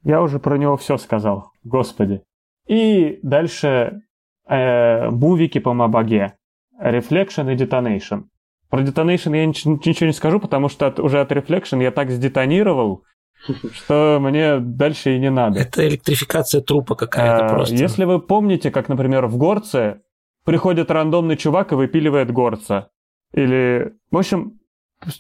Я 0.03 0.21
уже 0.23 0.39
про 0.41 0.57
него 0.59 0.77
все 0.77 0.97
сказал. 0.97 1.51
Господи. 1.63 2.23
И 2.67 3.21
дальше 3.23 4.01
э, 4.49 5.11
мувики 5.11 5.59
по 5.61 5.73
Мабаге. 5.75 6.35
Reflection 6.83 7.53
и 7.53 7.57
Detonation. 7.57 8.25
Про 8.71 8.83
Detonation 8.83 9.37
я 9.37 9.45
нич- 9.47 9.65
ничего 9.87 10.07
не 10.07 10.13
скажу, 10.13 10.41
потому 10.41 10.69
что 10.69 10.87
от- 10.89 10.99
уже 11.01 11.21
от 11.21 11.31
Reflection 11.33 11.83
я 11.83 11.91
так 11.91 12.11
сдетонировал, 12.11 13.05
что 13.73 14.19
мне 14.21 14.59
дальше 14.59 15.17
и 15.17 15.19
не 15.19 15.31
надо. 15.31 15.61
Это 15.61 15.87
электрификация 15.87 16.61
трупа 16.61 16.95
какая-то 16.97 17.45
Э, 17.45 17.49
просто. 17.49 17.75
Если 17.75 18.05
вы 18.05 18.21
помните, 18.21 18.71
как, 18.71 18.89
например, 18.89 19.27
в 19.27 19.37
Горце 19.37 20.01
приходит 20.45 20.91
рандомный 20.91 21.37
чувак 21.37 21.73
и 21.73 21.77
выпиливает 21.77 22.31
Горца. 22.33 22.89
Или, 23.33 23.95
в 24.11 24.17
общем, 24.17 24.59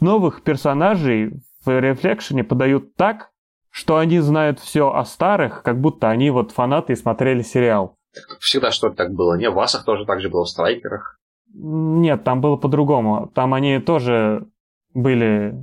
новых 0.01 0.43
персонажей 0.43 1.41
в 1.65 1.81
рефлекшене 1.81 2.45
подают 2.45 2.95
так, 2.97 3.31
что 3.71 3.99
они 3.99 4.21
знают 4.21 4.59
все 4.59 4.93
о 4.93 5.05
старых, 5.05 5.63
как 5.63 5.81
будто 5.81 6.09
они 6.09 6.31
вот 6.31 6.53
фанаты 6.53 6.95
и 6.95 6.97
смотрели 6.97 7.43
сериал. 7.43 7.97
Всегда 8.41 8.71
что-то 8.71 8.97
так 8.97 9.13
было. 9.13 9.37
Не, 9.37 9.51
в 9.51 9.55
Васах 9.55 9.85
тоже 9.85 10.07
так 10.07 10.21
же 10.21 10.31
было, 10.31 10.45
в 10.45 10.49
Страйкерах. 10.49 11.19
Нет, 11.53 12.25
там 12.25 12.41
было 12.41 12.57
по-другому. 12.57 13.31
Там 13.35 13.53
они 13.53 13.79
тоже 13.81 14.47
были 14.95 15.53
э, 15.53 15.55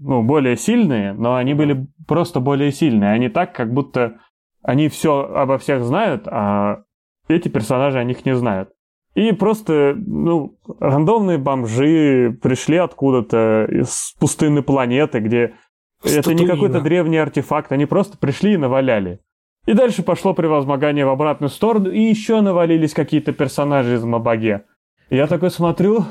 ну, 0.00 0.22
более 0.22 0.56
сильные, 0.56 1.12
но 1.12 1.34
они 1.34 1.54
были 1.54 1.86
просто 2.06 2.38
более 2.38 2.70
сильные. 2.70 3.12
Они 3.12 3.28
так, 3.28 3.54
как 3.54 3.72
будто 3.72 4.20
они 4.62 4.88
все 4.88 5.22
обо 5.22 5.58
всех 5.58 5.82
знают, 5.82 6.28
а 6.28 6.84
эти 7.28 7.48
персонажи 7.48 7.98
о 7.98 8.04
них 8.04 8.24
не 8.24 8.36
знают. 8.36 8.70
И 9.14 9.32
просто, 9.32 9.94
ну, 9.96 10.56
рандомные 10.80 11.38
бомжи 11.38 12.36
пришли 12.42 12.78
откуда-то 12.78 13.66
из 13.70 14.14
пустынной 14.18 14.62
планеты, 14.62 15.20
где 15.20 15.54
это 16.02 16.14
не 16.14 16.22
Статуина. 16.22 16.52
какой-то 16.52 16.80
древний 16.80 17.18
артефакт, 17.18 17.72
они 17.72 17.86
просто 17.86 18.16
пришли 18.16 18.54
и 18.54 18.56
наваляли. 18.56 19.20
И 19.66 19.74
дальше 19.74 20.02
пошло 20.02 20.34
превозмогание 20.34 21.04
в 21.06 21.10
обратную 21.10 21.50
сторону, 21.50 21.90
и 21.90 22.00
еще 22.00 22.40
навалились 22.40 22.94
какие-то 22.94 23.32
персонажи 23.32 23.94
из 23.94 24.02
Мабаге. 24.04 24.64
Я 25.10 25.26
такой 25.26 25.50
смотрю, 25.50 26.06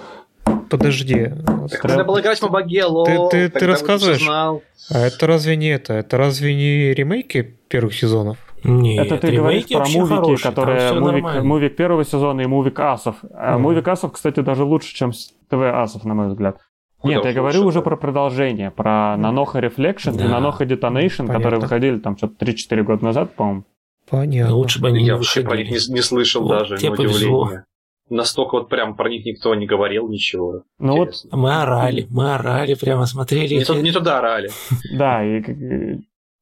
Подожди, 0.69 1.31
Так 1.69 1.83
надо 1.83 2.03
было 2.05 2.21
играть 2.21 2.39
в 2.39 2.43
Мабаге, 2.43 2.85
лол. 2.85 3.05
Ты- 3.05 3.49
ты- 3.49 3.59
ты 3.59 3.67
рассказываешь? 3.67 4.25
а 4.29 4.59
это 4.89 5.27
разве 5.27 5.55
не 5.55 5.67
это? 5.67 5.93
Это 5.93 6.17
разве 6.17 6.55
не 6.55 6.93
ремейки 6.93 7.57
первых 7.67 7.93
сезонов? 7.93 8.37
Нет, 8.63 9.05
это 9.07 9.17
ты 9.17 9.35
говоришь 9.35 9.67
про 9.67 9.79
мувики, 9.88 10.07
хорошие, 10.15 10.38
которые 10.51 10.93
мувик, 10.93 11.23
нормально. 11.23 11.43
мувик 11.43 11.75
первого 11.75 12.03
сезона 12.05 12.41
и 12.41 12.45
мувик 12.45 12.79
асов. 12.79 13.15
А 13.33 13.53
Мгм. 13.53 13.61
мувик 13.63 13.88
асов, 13.88 14.11
кстати, 14.13 14.39
даже 14.41 14.63
лучше, 14.63 14.93
чем 14.95 15.11
ТВ 15.49 15.53
асов, 15.73 16.03
на 16.05 16.13
мой 16.13 16.27
взгляд. 16.27 16.57
Куда 16.99 17.15
Нет, 17.15 17.25
я 17.25 17.33
говорю 17.33 17.65
уже 17.65 17.81
про 17.81 17.95
продолжение, 17.97 18.69
про 18.69 19.17
Наноха 19.17 19.59
Reflection 19.59 20.15
и. 20.23 20.27
Наноха 20.27 20.65
Detonation, 20.65 21.27
которые 21.27 21.59
выходили 21.59 21.97
там 21.97 22.15
что-то 22.15 22.35
3-4 22.45 22.83
года 22.83 23.03
назад, 23.03 23.33
по-моему. 23.35 23.63
Понятно. 24.09 24.55
Лучше 24.55 24.79
бы 24.81 24.89
они 24.89 24.99
Я 24.99 25.05
не 25.05 25.11
вообще 25.13 25.41
про 25.41 25.57
них 25.57 25.69
не, 25.69 25.93
не 25.95 26.01
слышал 26.01 26.43
Вот 26.43 26.49
даже, 26.59 26.77
тебе 26.77 26.91
на 26.91 26.95
повезло. 26.97 27.41
удивление. 27.43 27.65
Настолько 28.09 28.55
вот 28.57 28.69
прям 28.69 28.95
про 28.95 29.09
них 29.09 29.25
никто 29.25 29.55
не 29.55 29.65
говорил 29.65 30.09
ничего. 30.09 30.63
Ну 30.79 30.97
вот, 30.97 31.07
Интересно. 31.07 31.38
Мы 31.38 31.55
орали, 31.61 32.07
мы 32.09 32.33
орали, 32.35 32.73
прямо 32.75 33.05
смотрели. 33.05 33.53
не, 33.55 33.61
эти- 33.61 33.67
туда, 33.67 33.81
не 33.81 33.91
туда 33.91 34.19
орали. 34.19 34.49
да, 34.97 35.23
и- 35.25 35.97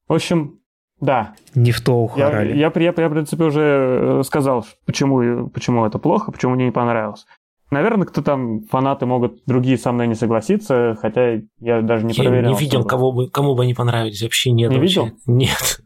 В 0.08 0.14
общем, 0.14 0.59
да, 1.02 1.34
Не 1.56 1.72
в 1.72 1.82
то 1.82 2.04
ухо 2.04 2.20
Я, 2.20 2.42
я, 2.42 2.54
я, 2.54 2.72
я, 2.76 2.92
в 3.10 3.12
принципе, 3.12 3.44
уже 3.44 3.62
э, 3.62 4.24
сказал, 4.26 4.66
почему, 4.86 5.48
почему 5.50 5.86
это 5.86 5.98
плохо, 5.98 6.32
почему 6.32 6.56
мне 6.56 6.66
не 6.66 6.72
понравилось. 6.72 7.26
Наверное, 7.72 8.08
кто 8.08 8.22
там, 8.22 8.62
фанаты 8.64 9.06
могут 9.06 9.44
другие 9.46 9.78
со 9.78 9.92
мной 9.92 10.08
не 10.08 10.16
согласиться, 10.16 10.98
хотя 11.00 11.40
я 11.60 11.82
даже 11.82 12.06
не 12.06 12.14
Я 12.14 12.24
проверял. 12.24 12.52
не 12.52 12.58
видел, 12.60 12.84
кого 12.84 13.12
бы, 13.12 13.30
кому 13.30 13.56
бы 13.56 13.64
они 13.64 13.74
понравились. 13.76 14.22
Вообще 14.24 14.52
нет. 14.52 14.72
Не 14.72 14.80
вообще. 14.80 15.04
видел? 15.04 15.18
Нет. 15.28 15.82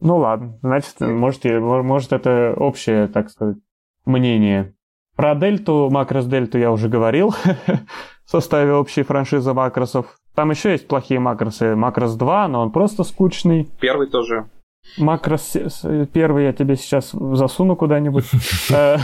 Ну 0.00 0.16
ладно, 0.16 0.58
значит, 0.62 1.00
может, 1.00 1.44
может 1.44 2.12
это 2.12 2.54
общее, 2.56 3.08
так 3.08 3.28
сказать, 3.28 3.56
мнение. 4.06 4.74
Про 5.16 5.34
дельту, 5.34 5.88
макрос 5.90 6.26
дельту 6.26 6.58
я 6.58 6.72
уже 6.72 6.88
говорил 6.88 7.30
в 8.24 8.30
составе 8.30 8.72
общей 8.72 9.02
франшизы 9.02 9.52
макросов. 9.52 10.16
Там 10.34 10.50
еще 10.50 10.70
есть 10.72 10.88
плохие 10.88 11.20
макросы. 11.20 11.74
Макрос 11.76 12.14
2, 12.16 12.48
но 12.48 12.62
он 12.62 12.70
просто 12.70 13.04
скучный. 13.04 13.68
Первый 13.80 14.08
тоже. 14.08 14.46
Макрос 14.98 15.54
с- 15.54 16.06
первый 16.12 16.44
я 16.46 16.52
тебе 16.52 16.74
сейчас 16.76 17.10
засуну 17.12 17.76
куда-нибудь. 17.76 18.24
Э, 18.70 18.96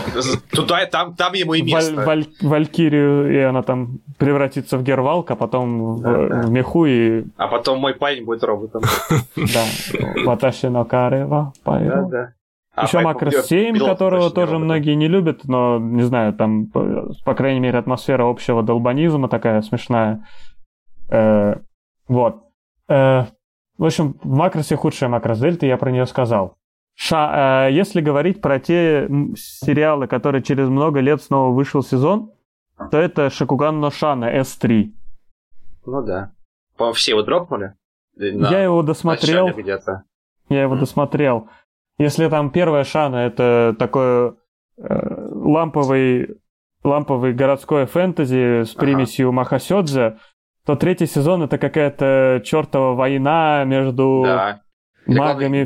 Туда, 0.51 0.85
там, 0.87 1.15
там 1.15 1.35
ему 1.35 1.55
и 1.55 1.63
место. 1.63 2.03
Валь- 2.05 2.27
Валькирию, 2.43 3.33
и 3.33 3.39
она 3.39 3.63
там 3.63 4.01
превратится 4.19 4.77
в 4.79 4.83
Гервалк, 4.83 5.31
а 5.31 5.37
потом 5.37 5.97
в, 5.97 6.51
меху 6.51 6.87
и... 6.87 7.25
А 7.37 7.47
потом 7.49 7.79
мой 7.79 7.95
парень 7.95 8.25
будет 8.25 8.43
роботом. 8.45 8.83
Да, 9.37 9.65
Ваташи 10.25 10.69
но 10.71 10.85
Карева, 10.85 11.53
Пайро. 11.63 12.03
Да-да. 12.03 12.33
А 12.75 12.85
Еще 12.85 13.01
Макрос 13.01 13.35
убьет 13.35 13.47
7, 13.47 13.75
пилота, 13.75 13.93
которого 13.93 14.31
точнее, 14.31 14.35
тоже 14.47 14.59
многие 14.59 14.95
не 14.95 15.09
любят, 15.09 15.41
но, 15.45 15.79
не 15.79 16.03
знаю, 16.03 16.33
там, 16.33 16.67
по, 16.67 17.09
по 17.25 17.35
крайней 17.35 17.59
мере, 17.61 17.77
атмосфера 17.79 18.29
общего 18.29 18.63
долбанизма 18.63 19.29
такая 19.29 19.63
смешная. 19.63 20.25
Э, 21.11 21.57
вот. 22.07 22.43
Э, 22.89 23.25
в 23.77 23.85
общем, 23.85 24.17
в 24.23 24.35
Макросе 24.35 24.77
худшая 24.77 25.09
Макрос 25.09 25.39
Дельта, 25.39 25.67
я 25.67 25.77
про 25.77 25.91
нее 25.91 26.07
сказал. 26.07 26.57
Ша, 26.95 27.69
э, 27.69 27.73
если 27.73 28.01
говорить 28.01 28.41
про 28.41 28.59
те 28.59 29.09
сериалы, 29.37 30.07
которые 30.09 30.43
через 30.43 30.69
много 30.69 31.01
лет 31.01 31.23
снова 31.23 31.55
вышел 31.55 31.83
сезон, 31.83 32.33
то 32.91 32.99
это 32.99 33.31
Шакуган 33.31 33.81
но 33.81 33.91
Шана 33.91 34.37
S3. 34.41 34.93
Ну 35.87 36.03
да. 36.03 36.33
По-моему, 36.77 36.95
все 36.95 37.13
его 37.13 37.23
дропнули. 37.23 37.75
На 38.17 38.51
Я 38.51 38.63
его 38.65 38.83
досмотрел. 38.83 39.49
Я 40.49 40.63
его 40.63 40.77
досмотрел. 40.77 41.49
Если 41.99 42.29
там 42.29 42.51
первая 42.51 42.85
Шана 42.85 43.17
это 43.17 43.75
такой 43.79 44.31
э, 44.31 44.35
ламповый, 44.79 46.37
ламповый 46.85 47.33
городской 47.33 47.87
фэнтези 47.87 48.65
с 48.65 48.71
Ага. 48.75 48.81
примесью 48.81 49.33
Махасёдзе, 49.33 50.19
то 50.69 50.77
третий 50.77 51.07
сезон 51.07 51.43
это 51.43 51.57
какая-то 51.57 52.43
чертова 52.45 52.93
война 52.93 53.65
между 53.65 54.23
Да. 54.27 54.61
Магами, 55.07 55.65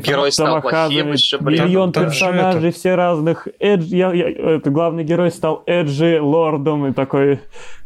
блин. 1.41 1.65
миллион 1.65 1.91
Там 1.91 2.03
же 2.05 2.09
персонажей, 2.11 2.71
все 2.71 2.95
разных. 2.95 3.49
Эдж, 3.59 3.83
я, 3.93 4.13
я- 4.13 4.29
это, 4.29 4.69
главный 4.69 5.03
герой 5.03 5.29
стал 5.31 5.61
Эджи 5.65 6.21
лордом 6.21 6.87
и 6.87 6.93
такой 6.93 7.41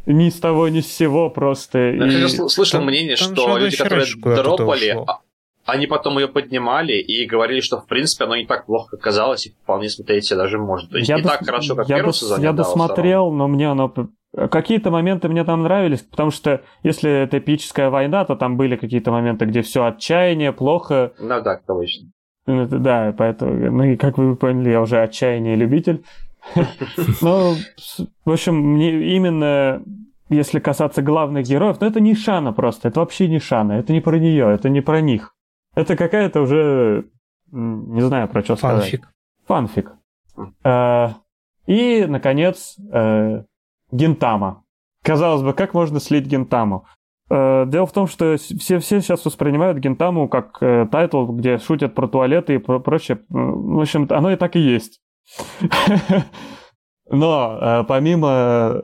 ни 0.05 0.29
с 0.29 0.39
того 0.39 0.67
ни 0.69 0.81
с 0.81 0.95
сего 0.95 1.31
просто. 1.31 1.79
Я, 1.79 2.05
и- 2.05 2.27
слышал 2.27 2.77
там- 2.81 2.85
мнение, 2.85 3.15
там 3.15 3.35
что 3.35 3.57
люди, 3.57 3.75
которые 3.75 4.05
дропали, 4.23 4.89
а- 5.07 5.21
они 5.65 5.87
потом 5.87 6.19
ее 6.19 6.27
поднимали 6.27 6.93
и 6.93 7.25
говорили, 7.25 7.61
что 7.61 7.79
в 7.79 7.87
принципе 7.87 8.25
оно 8.25 8.35
не 8.35 8.45
так 8.45 8.67
плохо 8.67 8.95
казалось, 8.97 9.47
и 9.47 9.55
вполне 9.63 9.89
смотреть 9.89 10.25
себе 10.25 10.37
даже 10.37 10.59
может. 10.59 10.91
То 10.91 10.97
есть 10.99 11.09
я 11.09 11.15
не 11.15 11.23
дос- 11.23 11.27
так 11.29 11.43
хорошо, 11.43 11.75
как 11.75 11.89
я 11.89 11.95
первом 11.95 12.11
дос- 12.11 12.13
сезоне. 12.19 12.43
Я 12.43 12.53
да, 12.53 12.61
втором. 12.61 12.79
досмотрел, 12.87 13.31
но 13.31 13.47
мне 13.47 13.67
оно 13.71 13.91
Какие-то 14.35 14.91
моменты 14.91 15.29
мне 15.29 15.43
там 15.43 15.63
нравились, 15.63 16.01
потому 16.01 16.31
что 16.31 16.61
если 16.83 17.09
это 17.09 17.39
эпическая 17.39 17.89
война, 17.89 18.25
то 18.25 18.35
там 18.35 18.57
были 18.57 18.75
какие-то 18.75 19.11
моменты, 19.11 19.45
где 19.45 19.61
все 19.61 19.85
отчаяние, 19.85 20.51
плохо. 20.51 21.13
Ну 21.19 21.41
да, 21.41 21.59
точно. 21.65 22.11
Да, 22.45 23.13
поэтому, 23.17 23.71
ну 23.71 23.83
и 23.83 23.97
как 23.97 24.17
вы 24.17 24.35
поняли, 24.35 24.69
я 24.69 24.81
уже 24.81 25.01
отчаяние 25.01 25.55
любитель. 25.55 26.03
Ну, 27.21 27.55
в 28.23 28.31
общем, 28.31 28.55
мне 28.55 29.15
именно 29.15 29.81
если 30.29 30.59
касаться 30.59 31.01
главных 31.01 31.45
героев, 31.45 31.77
ну 31.79 31.87
это 31.87 31.99
не 31.99 32.15
Шана 32.15 32.51
просто, 32.53 32.89
это 32.89 32.99
вообще 32.99 33.27
не 33.27 33.39
Шана, 33.39 33.73
это 33.73 33.93
не 33.93 34.01
про 34.01 34.17
нее, 34.17 34.53
это 34.53 34.69
не 34.69 34.81
про 34.81 35.01
них. 35.01 35.33
Это 35.75 35.95
какая-то 35.95 36.41
уже, 36.41 37.05
не 37.51 38.01
знаю 38.01 38.27
про 38.27 38.43
что 38.43 38.55
сказать. 38.55 38.89
Фанфик. 38.89 39.09
Фанфик. 39.45 39.91
Э, 40.63 41.09
и, 41.65 42.05
наконец, 42.07 42.77
э, 42.91 43.43
Гентама. 43.97 44.63
Казалось 45.03 45.41
бы, 45.41 45.53
как 45.53 45.73
можно 45.73 45.99
слить 45.99 46.25
Гентаму? 46.25 46.85
Э, 47.29 47.65
дело 47.67 47.85
в 47.85 47.91
том, 47.91 48.07
что 48.07 48.37
все, 48.37 48.79
все 48.79 49.01
сейчас 49.01 49.25
воспринимают 49.25 49.79
Гентаму 49.79 50.29
как 50.29 50.59
тайтл, 50.59 51.25
где 51.27 51.57
шутят 51.57 51.95
про 51.95 52.07
туалеты 52.07 52.55
и 52.55 52.59
про 52.59 52.79
прочее. 52.79 53.19
В 53.29 53.81
общем, 53.81 54.07
оно 54.09 54.31
и 54.31 54.35
так 54.35 54.55
и 54.55 54.59
есть. 54.59 55.01
Но 57.09 57.85
помимо 57.87 58.83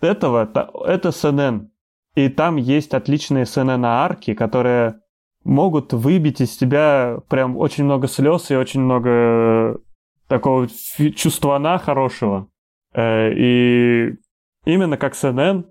этого, 0.00 0.48
это 0.86 1.10
сёнен. 1.10 1.70
И 2.14 2.28
там 2.28 2.56
есть 2.56 2.94
отличные 2.94 3.44
сёнен-арки, 3.44 4.34
которые 4.34 5.00
могут 5.44 5.92
выбить 5.92 6.40
из 6.40 6.56
тебя 6.56 7.18
прям 7.28 7.56
очень 7.56 7.84
много 7.84 8.06
слез 8.08 8.50
и 8.50 8.56
очень 8.56 8.80
много 8.80 9.78
такого 10.28 10.68
чувствана 11.16 11.78
хорошего. 11.78 12.48
Э, 12.94 13.32
и 13.32 14.14
именно 14.64 14.96
как 14.96 15.14
СНН, 15.14 15.66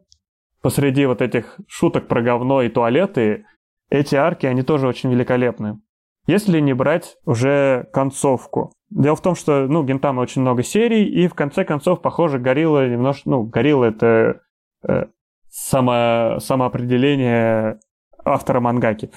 посреди 0.61 1.06
вот 1.06 1.22
этих 1.22 1.60
шуток 1.68 2.07
про 2.07 2.22
говно 2.22 2.61
и 2.61 2.69
туалеты, 2.69 3.45
эти 3.89 4.15
арки, 4.15 4.45
они 4.45 4.64
тоже 4.64 4.88
очень 4.88 5.11
великолепны. 5.11 5.81
Если 6.27 6.60
не 6.60 6.73
брать 6.73 7.18
уже 7.26 7.89
концовку. 7.93 8.72
Дело 8.89 9.15
в 9.15 9.22
том, 9.22 9.35
что, 9.35 9.68
ну, 9.68 9.84
Гентама 9.84 10.22
очень 10.22 10.41
много 10.41 10.64
серий, 10.64 11.06
и 11.06 11.27
в 11.27 11.34
конце 11.34 11.65
концов, 11.65 12.02
похоже, 12.02 12.39
Горилла 12.39 12.88
немножко... 12.88 13.30
Ну, 13.30 13.43
Горилла— 13.43 13.85
это 13.85 14.41
э, 14.88 15.06
само, 15.49 16.39
самоопределение 16.39 17.80
автора 18.23 18.60
мангаки. 18.60 19.11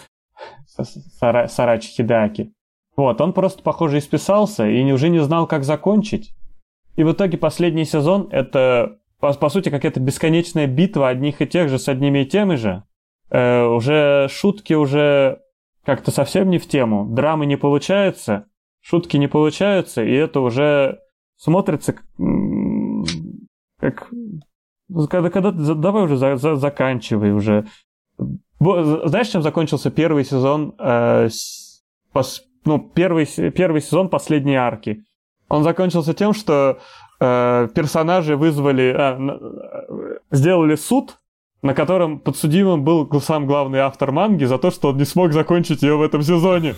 Сара, 0.66 1.48
Сарачи 1.48 1.90
Хидаки. 1.90 2.52
Вот, 2.96 3.20
он 3.20 3.32
просто, 3.32 3.62
похоже, 3.62 3.98
исписался 3.98 4.66
и 4.66 4.90
уже 4.92 5.08
не 5.08 5.18
знал, 5.18 5.46
как 5.46 5.64
закончить. 5.64 6.34
И 6.96 7.04
в 7.04 7.12
итоге 7.12 7.38
последний 7.38 7.84
сезон— 7.84 8.28
это, 8.30 8.98
по, 9.20 9.32
по 9.32 9.48
сути, 9.48 9.68
какая-то 9.68 10.00
бесконечная 10.00 10.66
битва 10.66 11.08
одних 11.08 11.40
и 11.42 11.46
тех 11.46 11.68
же 11.68 11.78
с 11.78 11.88
одними 11.88 12.20
и 12.20 12.26
теми 12.26 12.54
же. 12.54 12.84
Э, 13.30 13.64
уже 13.66 14.28
шутки 14.30 14.74
уже 14.74 15.40
как-то 15.84 16.10
совсем 16.10 16.50
не 16.50 16.58
в 16.58 16.66
тему. 16.68 17.06
Драмы 17.06 17.46
не 17.46 17.56
получается, 17.56 18.46
шутки 18.80 19.16
не 19.16 19.26
получаются, 19.26 20.02
и 20.04 20.12
это 20.12 20.40
уже 20.40 21.00
смотрится 21.36 21.94
как... 23.80 24.08
Когда, 25.10 25.30
когда, 25.30 25.50
давай 25.50 26.04
уже 26.04 26.16
за, 26.16 26.36
за, 26.36 26.56
заканчивай 26.56 27.32
уже. 27.32 27.66
Знаешь, 28.60 29.28
чем 29.28 29.42
закончился 29.42 29.90
первый 29.90 30.24
сезон? 30.24 30.74
Э, 30.78 31.28
пос, 32.12 32.42
ну, 32.64 32.78
первый, 32.78 33.26
первый 33.50 33.80
сезон 33.80 34.08
последней 34.08 34.54
арки. 34.54 35.02
Он 35.54 35.62
закончился 35.62 36.14
тем, 36.14 36.34
что 36.34 36.80
э, 37.20 37.68
персонажи 37.76 38.36
вызвали, 38.36 38.92
э, 38.92 40.18
сделали 40.32 40.74
суд, 40.74 41.18
на 41.62 41.74
котором 41.74 42.18
подсудимым 42.18 42.82
был 42.82 43.08
сам 43.20 43.46
главный 43.46 43.78
автор 43.78 44.10
манги 44.10 44.46
за 44.46 44.58
то, 44.58 44.72
что 44.72 44.88
он 44.88 44.96
не 44.96 45.04
смог 45.04 45.32
закончить 45.32 45.82
ее 45.82 45.96
в 45.96 46.02
этом 46.02 46.22
сезоне. 46.22 46.74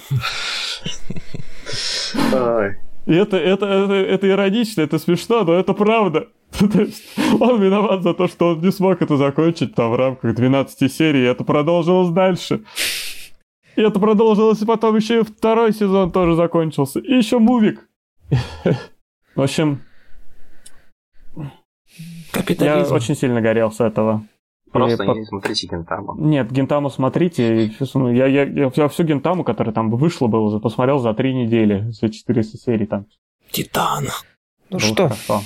И 3.06 3.14
это, 3.14 3.38
это, 3.38 3.64
это, 3.64 3.94
это 3.94 4.28
иронично, 4.28 4.82
это 4.82 4.98
смешно, 4.98 5.44
но 5.44 5.54
это 5.54 5.72
правда. 5.72 6.26
он 6.60 7.62
виноват 7.62 8.02
за 8.02 8.12
то, 8.12 8.28
что 8.28 8.50
он 8.50 8.60
не 8.60 8.72
смог 8.72 9.00
это 9.00 9.16
закончить 9.16 9.74
там 9.74 9.92
в 9.92 9.96
рамках 9.96 10.34
12 10.34 10.92
серий, 10.92 11.22
и 11.22 11.26
это 11.26 11.44
продолжилось 11.44 12.10
дальше. 12.10 12.62
И 13.76 13.80
это 13.80 13.98
продолжилось, 14.00 14.60
и 14.60 14.66
потом 14.66 14.96
еще 14.96 15.20
и 15.20 15.24
второй 15.24 15.72
сезон 15.72 16.12
тоже 16.12 16.34
закончился. 16.34 17.00
И 17.00 17.14
еще 17.14 17.38
мувик. 17.38 17.85
В 19.34 19.42
общем, 19.42 19.82
я 22.58 22.82
очень 22.84 23.16
сильно 23.16 23.40
горел 23.40 23.70
с 23.70 23.80
этого. 23.80 24.24
Просто 24.72 25.04
и 25.04 25.06
не 25.06 25.14
по... 25.14 25.24
смотрите 25.24 25.66
Гентаму. 25.68 26.16
Нет, 26.18 26.50
Гентаму 26.50 26.90
смотрите. 26.90 27.66
Я, 27.94 28.26
я, 28.26 28.44
я, 28.44 28.70
я 28.74 28.88
всю 28.88 29.04
Гентаму, 29.04 29.44
которая 29.44 29.72
там 29.72 29.90
вышло 29.90 30.26
было, 30.26 30.58
посмотрел 30.58 30.98
за 30.98 31.14
три 31.14 31.34
недели, 31.34 31.90
за 31.90 32.10
400 32.10 32.58
серий 32.58 32.86
там. 32.86 33.06
Титан. 33.50 34.08
Ну 34.70 34.78
было 34.78 34.80
что, 34.80 35.08
хорошо. 35.08 35.42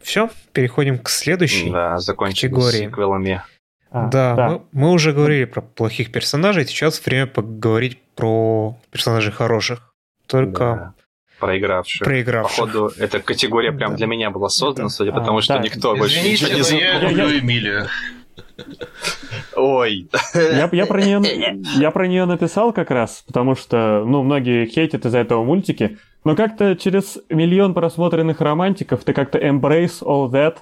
все, 0.00 0.30
переходим 0.52 0.98
к 0.98 1.08
следующей 1.08 1.70
да, 1.70 1.96
категории. 1.96 2.86
сиквелами. 2.86 3.42
А, 3.90 4.08
да, 4.08 4.34
да. 4.34 4.48
Мы, 4.48 4.62
мы 4.72 4.90
уже 4.90 5.12
говорили 5.12 5.44
про 5.44 5.62
плохих 5.62 6.10
персонажей, 6.10 6.66
сейчас 6.66 7.04
время 7.04 7.28
поговорить 7.28 8.02
про 8.14 8.76
персонажей 8.90 9.32
хороших. 9.32 9.94
Только 10.26 10.58
да. 10.58 10.94
Проигравших. 11.38 12.04
Проигравших. 12.04 12.56
Походу, 12.56 12.92
эта 12.98 13.20
категория 13.20 13.72
прям 13.72 13.92
да. 13.92 13.96
для 13.96 14.06
меня 14.06 14.30
была 14.30 14.48
создана, 14.48 14.88
да. 14.88 14.94
судя 14.94 15.12
по 15.12 15.20
тому, 15.20 15.40
что 15.40 15.54
а, 15.54 15.58
никто 15.58 15.92
да. 15.92 15.98
больше 15.98 16.20
ничего 16.20 16.52
не 16.52 16.62
знал. 16.62 16.80
Я 16.80 17.00
люблю 17.00 17.38
Эмилию. 17.38 17.86
Ой. 19.54 20.08
Я, 20.34 20.68
я, 20.72 20.86
про 20.86 21.02
нее, 21.02 21.20
я 21.76 21.90
про 21.90 22.06
нее 22.06 22.24
написал 22.24 22.72
как 22.72 22.90
раз, 22.90 23.22
потому 23.26 23.54
что, 23.54 24.04
ну, 24.06 24.22
многие 24.22 24.66
хейтят 24.66 25.04
из-за 25.06 25.18
этого 25.18 25.44
мультики, 25.44 25.98
но 26.24 26.34
как-то 26.34 26.74
через 26.76 27.18
миллион 27.28 27.74
просмотренных 27.74 28.40
романтиков 28.40 29.04
ты 29.04 29.12
как-то 29.12 29.38
embrace 29.38 30.02
all 30.02 30.30
that, 30.30 30.56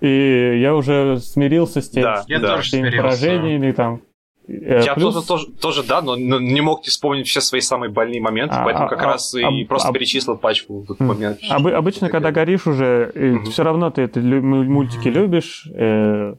и 0.00 0.60
я 0.60 0.74
уже 0.74 1.18
смирился 1.18 1.80
с 1.80 1.88
тем, 1.88 2.02
да, 2.02 2.22
с, 2.22 2.26
да. 2.26 2.62
с 2.62 2.70
теми 2.70 2.90
поражениями 2.90 3.72
там. 3.72 4.02
Э, 4.48 4.82
я 4.84 4.94
Плюс... 4.94 5.14
тоже, 5.14 5.26
тоже, 5.26 5.46
тоже, 5.60 5.82
да, 5.82 6.00
но 6.02 6.16
не 6.16 6.60
мог 6.60 6.84
вспомнить 6.84 7.26
все 7.26 7.40
свои 7.40 7.60
самые 7.60 7.90
больные 7.90 8.20
моменты, 8.20 8.54
а, 8.54 8.64
поэтому 8.64 8.88
как 8.88 9.02
а, 9.02 9.06
раз 9.06 9.34
а, 9.34 9.40
и 9.40 9.64
а, 9.64 9.66
просто 9.66 9.88
а, 9.88 9.92
перечислил 9.92 10.36
пачку 10.36 10.84
тут 10.86 11.00
момент. 11.00 11.38
Об, 11.48 11.66
обычно, 11.66 12.08
когда 12.08 12.30
горишь 12.30 12.66
уже, 12.66 13.10
mm-hmm. 13.14 13.50
все 13.50 13.62
равно 13.64 13.90
ты 13.90 14.02
это 14.02 14.20
мультики 14.20 15.08
любишь. 15.08 15.68
Э... 15.74 16.34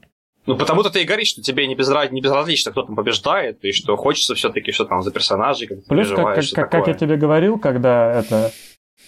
Ну, 0.46 0.56
потому-то 0.56 0.88
ты 0.88 1.02
и 1.02 1.04
говоришь, 1.04 1.28
что 1.28 1.42
тебе 1.42 1.66
не, 1.66 1.74
безра... 1.74 2.08
не 2.08 2.22
безразлично, 2.22 2.72
кто 2.72 2.82
там 2.82 2.96
побеждает, 2.96 3.62
и 3.64 3.72
что 3.72 3.96
хочется 3.96 4.34
все-таки 4.34 4.72
что 4.72 4.86
там 4.86 5.02
за 5.02 5.10
персонажей, 5.10 5.66
как 5.66 5.84
Плюс, 5.84 6.08
как, 6.08 6.34
как, 6.34 6.44
как, 6.54 6.70
как 6.70 6.86
я 6.86 6.94
тебе 6.94 7.16
говорил, 7.16 7.58
когда 7.58 8.20
это... 8.20 8.52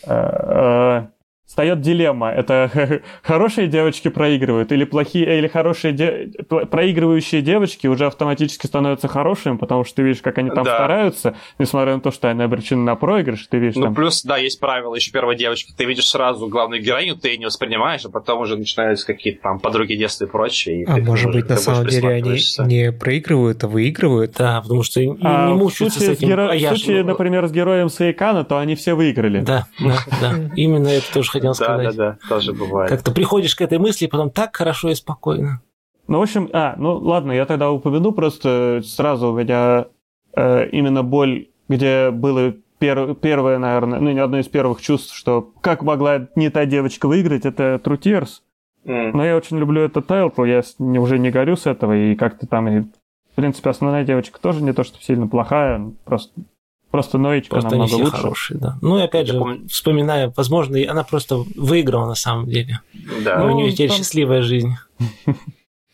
Э, 0.04 1.06
э, 1.06 1.19
встает 1.50 1.80
дилемма. 1.80 2.30
Это 2.30 3.02
хорошие 3.22 3.66
девочки 3.66 4.06
проигрывают 4.06 4.70
или 4.70 4.84
плохие, 4.84 5.36
или 5.36 5.48
хорошие 5.48 5.92
де... 5.92 6.30
проигрывающие 6.48 7.42
девочки 7.42 7.88
уже 7.88 8.06
автоматически 8.06 8.66
становятся 8.66 9.08
хорошими, 9.08 9.56
потому 9.56 9.84
что 9.84 9.96
ты 9.96 10.02
видишь, 10.02 10.22
как 10.22 10.38
они 10.38 10.50
там 10.50 10.62
да. 10.62 10.76
стараются, 10.76 11.34
несмотря 11.58 11.96
на 11.96 12.00
то, 12.00 12.12
что 12.12 12.30
они 12.30 12.40
обречены 12.44 12.82
на 12.82 12.94
проигрыш, 12.94 13.48
ты 13.48 13.58
видишь 13.58 13.74
Ну, 13.74 13.86
там... 13.86 13.96
плюс, 13.96 14.22
да, 14.22 14.36
есть 14.36 14.60
правило 14.60 14.94
еще 14.94 15.10
первой 15.10 15.36
девочки. 15.36 15.74
Ты 15.76 15.86
видишь 15.86 16.06
сразу 16.06 16.46
главную 16.46 16.80
героиню, 16.84 17.16
ты 17.16 17.30
ее 17.30 17.38
не 17.38 17.46
воспринимаешь, 17.46 18.04
а 18.04 18.10
потом 18.10 18.42
уже 18.42 18.56
начинаются 18.56 19.04
какие-то 19.04 19.42
там 19.42 19.58
подруги 19.58 19.94
детства 19.94 20.26
и 20.26 20.28
прочее. 20.28 20.82
И 20.82 20.84
а 20.86 20.98
может 20.98 21.32
быть, 21.32 21.48
на 21.48 21.56
самом 21.56 21.88
деле 21.88 22.10
они 22.10 22.38
не 22.60 22.92
проигрывают, 22.92 23.64
а 23.64 23.66
выигрывают? 23.66 24.34
Да, 24.38 24.60
потому 24.60 24.84
что 24.84 25.00
а, 25.00 25.48
не 25.48 25.54
мучаются 25.54 25.98
в 25.98 26.02
случае, 26.04 26.14
с 26.14 26.18
этим. 26.18 26.28
Геро... 26.28 26.52
в 26.52 26.60
случае, 26.60 27.02
например, 27.02 27.48
с 27.48 27.50
героем 27.50 27.90
Сейкана, 27.90 28.44
то 28.44 28.58
они 28.58 28.76
все 28.76 28.94
выиграли. 28.94 29.40
Да, 29.40 29.66
да, 29.80 29.98
да. 30.20 30.34
Именно 30.54 30.86
это 30.86 31.12
тоже 31.12 31.39
хотел 31.40 31.54
сказать. 31.54 31.96
Да, 31.96 32.04
да, 32.04 32.18
да, 32.20 32.28
тоже 32.28 32.52
бывает. 32.52 32.90
Как 32.90 33.02
ты 33.02 33.12
приходишь 33.12 33.54
к 33.54 33.60
этой 33.60 33.78
мысли, 33.78 34.04
и 34.04 34.08
потом 34.08 34.30
так 34.30 34.54
хорошо 34.54 34.90
и 34.90 34.94
спокойно. 34.94 35.60
Ну, 36.06 36.18
в 36.18 36.22
общем, 36.22 36.50
а, 36.52 36.74
ну 36.76 36.96
ладно, 36.98 37.32
я 37.32 37.46
тогда 37.46 37.70
упомяну 37.70 38.12
просто 38.12 38.80
сразу, 38.84 39.32
у 39.32 39.38
меня 39.38 39.86
э, 40.34 40.68
именно 40.70 41.02
боль, 41.04 41.48
где 41.68 42.10
было 42.10 42.54
пер, 42.80 43.14
первое, 43.14 43.58
наверное, 43.58 44.00
ну, 44.00 44.10
не 44.10 44.18
одно 44.18 44.38
из 44.40 44.48
первых 44.48 44.80
чувств, 44.80 45.14
что 45.14 45.52
как 45.60 45.82
могла 45.82 46.28
не 46.34 46.50
та 46.50 46.64
девочка 46.64 47.06
выиграть, 47.06 47.46
это 47.46 47.80
True 47.84 47.98
Tears. 47.98 48.40
Mm. 48.84 49.12
Но 49.12 49.24
я 49.24 49.36
очень 49.36 49.58
люблю 49.58 49.82
этот 49.82 50.06
тайтл, 50.06 50.44
я 50.44 50.62
уже 50.78 51.18
не 51.18 51.30
горю 51.30 51.56
с 51.56 51.66
этого, 51.66 51.96
и 51.96 52.16
как-то 52.16 52.46
там, 52.46 52.66
и, 52.66 52.80
в 52.80 53.34
принципе, 53.36 53.70
основная 53.70 54.04
девочка 54.04 54.40
тоже 54.40 54.62
не 54.62 54.72
то, 54.72 54.82
что 54.82 55.00
сильно 55.02 55.28
плохая, 55.28 55.92
просто 56.04 56.32
Просто 56.90 57.18
Ноечка 57.18 57.50
просто 57.50 57.70
намного 57.70 57.88
все 57.88 58.04
лучше. 58.04 58.16
хорошие, 58.16 58.58
да. 58.58 58.78
Ну 58.82 58.98
и 58.98 59.02
опять 59.02 59.28
Я 59.28 59.34
же, 59.34 59.38
помню... 59.38 59.68
вспоминая, 59.68 60.32
возможно, 60.36 60.76
она 60.90 61.04
просто 61.04 61.36
выиграла 61.54 62.06
на 62.06 62.16
самом 62.16 62.46
деле. 62.48 62.80
Да. 63.24 63.38
Ну, 63.38 63.52
у 63.54 63.56
нее 63.56 63.70
теперь 63.72 63.88
там... 63.90 63.98
счастливая 63.98 64.42
жизнь. 64.42 64.74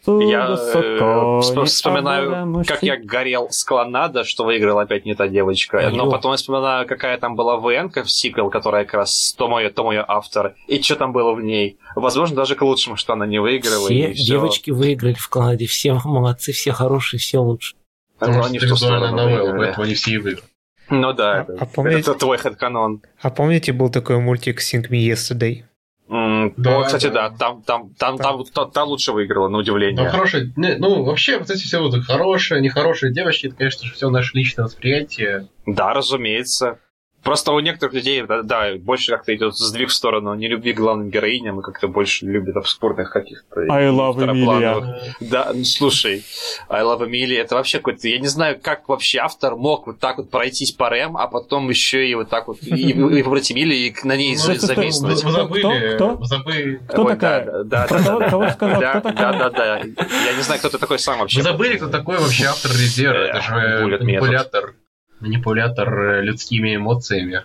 Я 0.07 0.47
э, 0.51 0.55
вспо- 0.55 1.57
не 1.63 1.65
вспоминаю, 1.67 2.65
как 2.65 2.83
я 2.85 2.97
горел 2.97 3.49
с 3.51 3.65
Клонадо, 3.65 4.23
что 4.23 4.45
выиграла 4.45 4.83
опять 4.83 5.05
не 5.05 5.17
та 5.17 5.27
девочка. 5.27 5.91
Но 5.93 6.09
потом 6.09 6.31
я 6.31 6.37
вспоминаю, 6.37 6.87
какая 6.87 7.19
там 7.19 7.35
была 7.35 7.57
ВН 7.57 7.91
в 7.91 8.09
сиквел, 8.09 8.49
которая 8.49 8.85
как 8.85 8.95
раз 8.95 9.35
то 9.37 9.49
мое, 9.49 9.69
то 9.69 9.83
мое 9.83 10.05
автор. 10.07 10.55
И 10.69 10.81
что 10.81 10.95
там 10.95 11.13
было 11.13 11.33
в 11.33 11.43
ней. 11.43 11.79
Возможно, 11.97 12.37
даже 12.37 12.55
к 12.55 12.63
лучшему, 12.63 12.95
что 12.97 13.15
она 13.15 13.27
не 13.27 13.41
выиграла. 13.41 13.87
Все 13.87 14.15
девочки 14.15 14.71
выиграли 14.71 15.15
в 15.15 15.29
Канаде, 15.29 15.67
все 15.67 16.01
молодцы, 16.05 16.53
все 16.53 16.71
хорошие, 16.73 17.19
все 17.19 17.39
лучше. 17.39 17.75
Потому 18.19 18.39
Ну, 18.39 18.43
что 18.45 18.49
они 18.51 18.59
в 18.61 18.69
ту 18.69 18.77
сторону 18.77 19.25
выиграли. 19.25 19.59
поэтому 19.59 19.85
они 19.87 19.95
все 19.95 20.13
и 20.13 20.19
выиграли. 20.19 20.49
Ну 20.91 21.13
да, 21.13 21.33
А- 21.33 21.43
это, 21.43 21.57
а 21.61 21.67
помните- 21.67 22.01
это 22.01 22.15
твой 22.15 22.39
хэдканон. 22.39 23.03
А 23.21 23.31
помните, 23.31 23.73
был 23.73 23.91
такой 23.91 24.19
мультик 24.19 24.61
Sing 24.61 24.89
Me 24.89 25.07
Yesterday? 25.09 25.65
М, 26.09 26.55
Да, 26.57 26.71
ну, 26.79 26.85
кстати, 26.85 27.09
да. 27.09 27.31
да, 27.31 27.37
там, 27.37 27.63
там, 27.63 27.91
там, 27.99 28.17
там, 28.19 28.45
та, 28.45 28.65
та 28.67 28.85
лучше 28.85 29.11
выиграла, 29.13 29.49
на 29.49 29.53
Ну, 29.55 29.59
удивление. 29.59 30.09
хорошие, 30.09 30.53
не, 30.57 30.77
ну, 30.77 31.03
вообще, 31.03 31.39
вот 31.39 31.51
эти 31.51 31.65
все 31.65 31.81
вот 31.81 32.01
хорошие, 32.05 32.61
нехорошие 32.61 33.13
девочки, 33.13 33.49
это, 33.49 33.57
конечно 33.57 33.85
же, 33.87 33.93
все 33.95 34.09
наше 34.11 34.37
личное 34.37 34.65
восприятие. 34.67 35.49
Да, 35.67 35.93
разумеется. 35.95 36.79
Просто 37.27 37.51
у 37.51 37.59
некоторых 37.59 37.93
людей, 37.95 38.23
да, 38.23 38.43
да, 38.43 38.77
больше 38.79 39.11
как-то 39.11 39.35
идет 39.35 39.57
сдвиг 39.57 39.89
в 39.89 39.93
сторону 39.93 40.33
нелюбви 40.35 40.73
к 40.73 40.77
главным 40.77 41.11
героиням 41.11 41.59
и 41.59 41.63
как-то 41.63 41.89
больше 41.89 42.25
любят 42.25 42.57
обскурных 42.57 43.11
каких-то. 43.11 43.63
I 43.69 43.89
love. 43.89 44.17
Э, 44.23 45.15
Да, 45.21 45.51
ну 45.53 45.65
слушай, 45.65 46.25
I 46.69 46.83
Love 46.83 47.09
Emily, 47.09 47.37
это 47.37 47.57
вообще 47.57 47.79
какой-то... 47.79 48.07
Я 48.07 48.21
не 48.21 48.29
знаю, 48.29 48.61
как 48.63 48.89
вообще 48.89 49.19
автор 49.19 49.57
мог 49.57 49.89
вот 49.89 49.99
так 49.99 50.19
вот 50.19 50.31
пройтись 50.31 50.71
по 50.71 50.89
рэм, 50.89 51.17
а 51.17 51.27
потом 51.27 51.69
еще 51.69 52.07
и 52.09 52.15
вот 52.15 52.29
так 52.29 52.47
вот 52.47 52.59
и, 52.63 52.91
и 52.91 52.93
выбрать 52.93 53.51
Эмили 53.51 53.75
и 53.75 53.95
на 54.05 54.17
ней 54.17 54.37
ну, 54.37 54.55
зависнуть. 54.55 55.25
вы 55.25 55.33
забыли, 55.33 55.95
Кто? 55.97 56.25
забыли, 56.25 56.81
Кто 56.89 57.03
Ой, 57.05 57.13
такая? 57.15 57.65
Да, 57.65 57.87
да, 57.89 57.99
да, 57.99 58.29
кого- 58.31 59.51
да. 59.51 59.79
Я 59.79 60.33
не 60.37 60.43
знаю, 60.43 60.61
кто 60.61 60.69
ты 60.69 60.79
такой 60.79 61.01
сам 61.01 61.19
вообще. 61.19 61.39
вы 61.39 61.43
забыли, 61.43 61.77
кто 61.77 61.89
такой 61.89 62.19
вообще 62.19 62.45
автор 62.47 62.71
Резера? 62.71 63.19
Это 63.19 63.41
же 63.43 63.85
Bullet 63.85 64.05
манипулятор, 64.05 64.75
манипулятор 65.21 65.99
э, 65.99 66.23
людскими 66.23 66.77
эмоциями. 66.77 67.43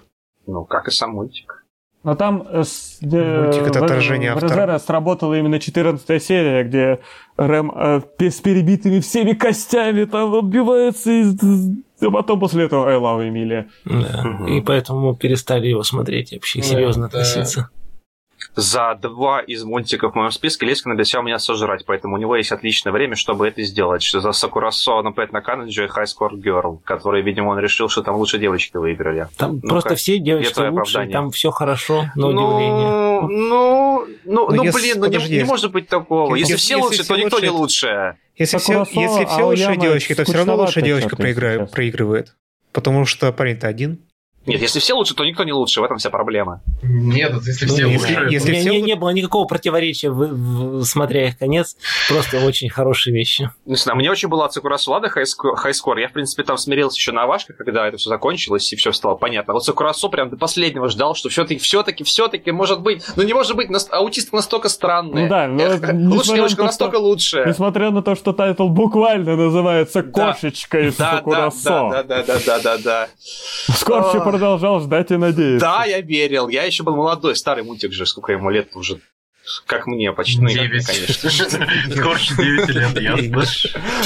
Ну, 0.48 0.66
как 0.66 0.88
и 0.88 0.92
сам 0.92 1.12
мультик. 1.12 1.58
Но 2.04 2.16
там 2.16 2.42
э, 2.50 2.64
с, 2.64 2.98
э, 3.04 3.44
Мультик 3.46 3.68
это 3.68 3.80
в- 3.80 3.84
отражение 3.84 4.34
в 4.34 4.38
автора. 4.38 4.50
Резеро 4.66 4.80
сработала 4.80 5.36
именно 5.36 5.60
14 5.60 6.24
серия, 6.24 6.64
где 6.64 7.00
Рэм 7.38 7.72
э, 7.76 8.02
с 8.20 8.42
перебитыми 8.42 9.00
всеми 9.02 9.34
костями 9.34 10.06
там 10.06 10.34
отбивается, 10.34 11.12
и, 11.12 11.26
а 12.04 12.10
потом 12.10 12.40
после 12.40 12.66
этого 12.66 12.90
I 12.90 12.96
love 12.98 13.28
Эмилия. 13.30 13.70
Да. 13.86 14.24
Мгм. 14.24 14.48
И 14.48 14.62
поэтому 14.62 15.16
перестали 15.16 15.68
его 15.68 15.84
смотреть 15.84 16.32
вообще 16.32 16.64
серьезно 16.64 17.04
Да. 17.08 17.20
относиться. 17.20 17.70
За 18.56 18.96
два 18.96 19.40
из 19.42 19.64
мультиков 19.64 20.14
в 20.14 20.16
моем 20.16 20.32
списке 20.32 20.66
Лескин 20.66 20.92
обещал 20.92 21.24
меня 21.24 21.40
сожрать, 21.40 21.86
поэтому 21.86 22.16
у 22.16 22.18
него 22.18 22.36
есть 22.36 22.52
отличное 22.52 22.92
время, 22.92 23.16
чтобы 23.16 23.48
это 23.48 23.62
сделать. 23.64 24.04
Что 24.04 24.20
за 24.20 24.32
Сакурасо 24.32 25.00
опять 25.00 25.32
на 25.32 25.42
Канаджи 25.42 25.86
и 25.86 25.88
High 25.88 26.06
Score 26.06 26.32
Girl, 26.34 26.80
который, 26.84 27.22
видимо, 27.22 27.50
он 27.50 27.60
решил, 27.60 27.90
что 27.90 28.02
там 28.04 28.16
лучше 28.16 28.38
девочки 28.40 28.76
выиграли. 28.78 29.28
Там 29.38 29.60
Ну, 29.64 29.70
просто 29.70 29.96
все 29.96 30.18
девочки 30.20 30.50
лучше, 30.60 30.70
оправдание? 30.70 31.14
там 31.14 31.32
все 31.32 31.52
хорошо, 31.52 32.06
на 32.16 32.28
удивление. 32.28 33.22
Ну, 33.22 33.28
ну, 33.28 34.06
ну, 34.26 34.50
Ну, 34.50 34.56
ну, 34.56 34.64
если- 34.64 34.80
блин, 34.80 35.00
ну 35.00 35.08
не, 35.08 35.38
не 35.38 35.44
может 35.44 35.72
быть 35.72 35.88
такого. 35.88 36.36
если- 36.36 36.54
Если, 36.54 36.56
все 36.56 36.74
если 36.76 36.84
лучше, 36.86 37.04
все 37.04 37.14
то 37.14 37.20
никто 37.20 37.36
лучше, 37.38 37.46
не 37.46 37.50
лучше. 37.52 38.18
Если 38.38 38.58
все, 38.58 38.68
Сакурасо, 38.68 38.92
если 39.00 39.26
все 39.26 39.44
лучшие 39.44 39.68
Аояма 39.68 39.82
девочки, 39.82 40.16
то 40.16 40.24
все 40.24 40.34
равно 40.38 40.56
лучшая 40.56 40.84
девочка 40.84 41.16
проигрывает. 41.16 42.34
Потому 42.74 43.06
что 43.06 43.32
парень-то 43.34 43.68
один. 43.68 44.00
Нет, 44.46 44.62
если 44.62 44.80
все 44.80 44.94
лучше, 44.96 45.14
то 45.14 45.24
никто 45.24 45.44
не 45.44 45.54
лучше. 45.54 45.82
В 45.82 45.84
этом 45.84 45.98
вся 45.98 46.10
проблема. 46.10 46.62
Нет, 46.82 47.32
если 47.46 47.68
Ну, 47.68 47.74
все 47.74 47.88
если- 47.88 48.16
лучше... 48.16 48.28
если 48.34 48.50
У 48.50 48.52
меня 48.54 48.62
все 48.62 48.72
не, 48.72 48.82
не 48.82 48.96
было 48.96 49.10
никакого 49.12 49.46
противоречия, 49.46 50.10
в- 50.10 50.80
в- 50.80 50.84
смотря 50.84 51.28
их 51.28 51.38
конец. 51.38 51.78
Просто 52.10 52.40
очень 52.40 52.70
хорошие 52.70 53.14
вещи. 53.14 53.50
Не 53.66 53.76
знаю, 53.76 53.98
мне 53.98 54.10
очень 54.10 54.30
было 54.30 54.46
от 54.46 54.54
Сакурасо 54.54 54.90
Лада 54.92 55.10
хайскор. 55.10 55.98
Я, 56.00 56.08
в 56.08 56.12
принципе, 56.14 56.44
там 56.44 56.58
смирился 56.58 56.98
еще 56.98 57.12
на 57.12 57.24
Авашках, 57.24 57.58
когда 57.58 57.88
это 57.88 57.98
все 57.98 58.10
закончилось, 58.10 58.72
и 58.74 58.76
все 58.76 58.92
стало 58.92 59.16
понятно. 59.16 59.52
А 59.52 59.54
вот 59.54 59.64
Сакурасо 59.66 60.08
прям 60.10 60.30
до 60.32 60.38
последнего 60.38 60.90
ждал, 60.90 61.14
что 61.16 61.30
все-таки, 61.30 61.60
все-таки, 61.60 62.04
все-таки, 62.04 62.52
может 62.52 62.82
быть, 62.82 63.04
ну 63.16 63.24
не 63.24 63.34
может 63.34 63.56
быть, 63.56 63.70
нас- 63.70 63.88
аутисты 63.92 64.36
настолько 64.36 64.70
странные. 64.70 65.26
Ну 65.26 65.30
да, 65.30 65.48
но 65.48 65.64
Эх, 65.64 65.82
лучше 65.94 66.56
то, 66.56 66.64
настолько 66.64 66.98
что- 66.98 67.04
лучше. 67.04 67.44
Несмотря 67.46 67.92
на 67.92 68.02
то, 68.02 68.16
что 68.16 68.34
тайтл 68.34 68.68
буквально 68.70 69.36
называется 69.36 70.02
Да. 70.04 70.34
«Кошечка 70.34 70.80
из 70.88 70.96
Да, 70.96 71.12
да, 71.12 71.18
Сакурасо». 71.18 71.90
да, 71.92 72.04
да, 72.04 72.24
да, 72.24 72.38
да, 72.46 72.60
да, 72.60 72.78
да. 72.78 73.08
Скорчи 73.76 74.18
А. 74.18 74.31
продолжал 74.32 74.80
ждать 74.82 75.12
и 75.12 75.18
надеяться. 75.18 75.66
Да, 75.66 75.86
я 75.86 76.02
верил. 76.02 76.48
Я 76.50 76.64
еще 76.64 76.84
был 76.84 76.96
молодой, 76.96 77.36
старый 77.36 77.64
мультик 77.64 77.92
же, 77.94 78.06
сколько 78.06 78.32
ему 78.32 78.50
лет 78.50 78.70
уже. 78.76 79.00
Как 79.66 79.88
мне, 79.88 80.12
почти. 80.14 80.40
Ну, 80.40 80.48
я, 80.50 80.68
Девять. 80.68 80.86
конечно. 80.86 81.30
Скорче 81.96 82.36
9 82.36 82.70
лет, 82.70 83.02
ясно. 83.02 83.42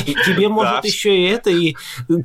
Т- 0.06 0.14
Тебе, 0.26 0.48
может, 0.48 0.86
еще 0.86 1.16
и 1.16 1.24
это, 1.28 1.50
и 1.50 1.76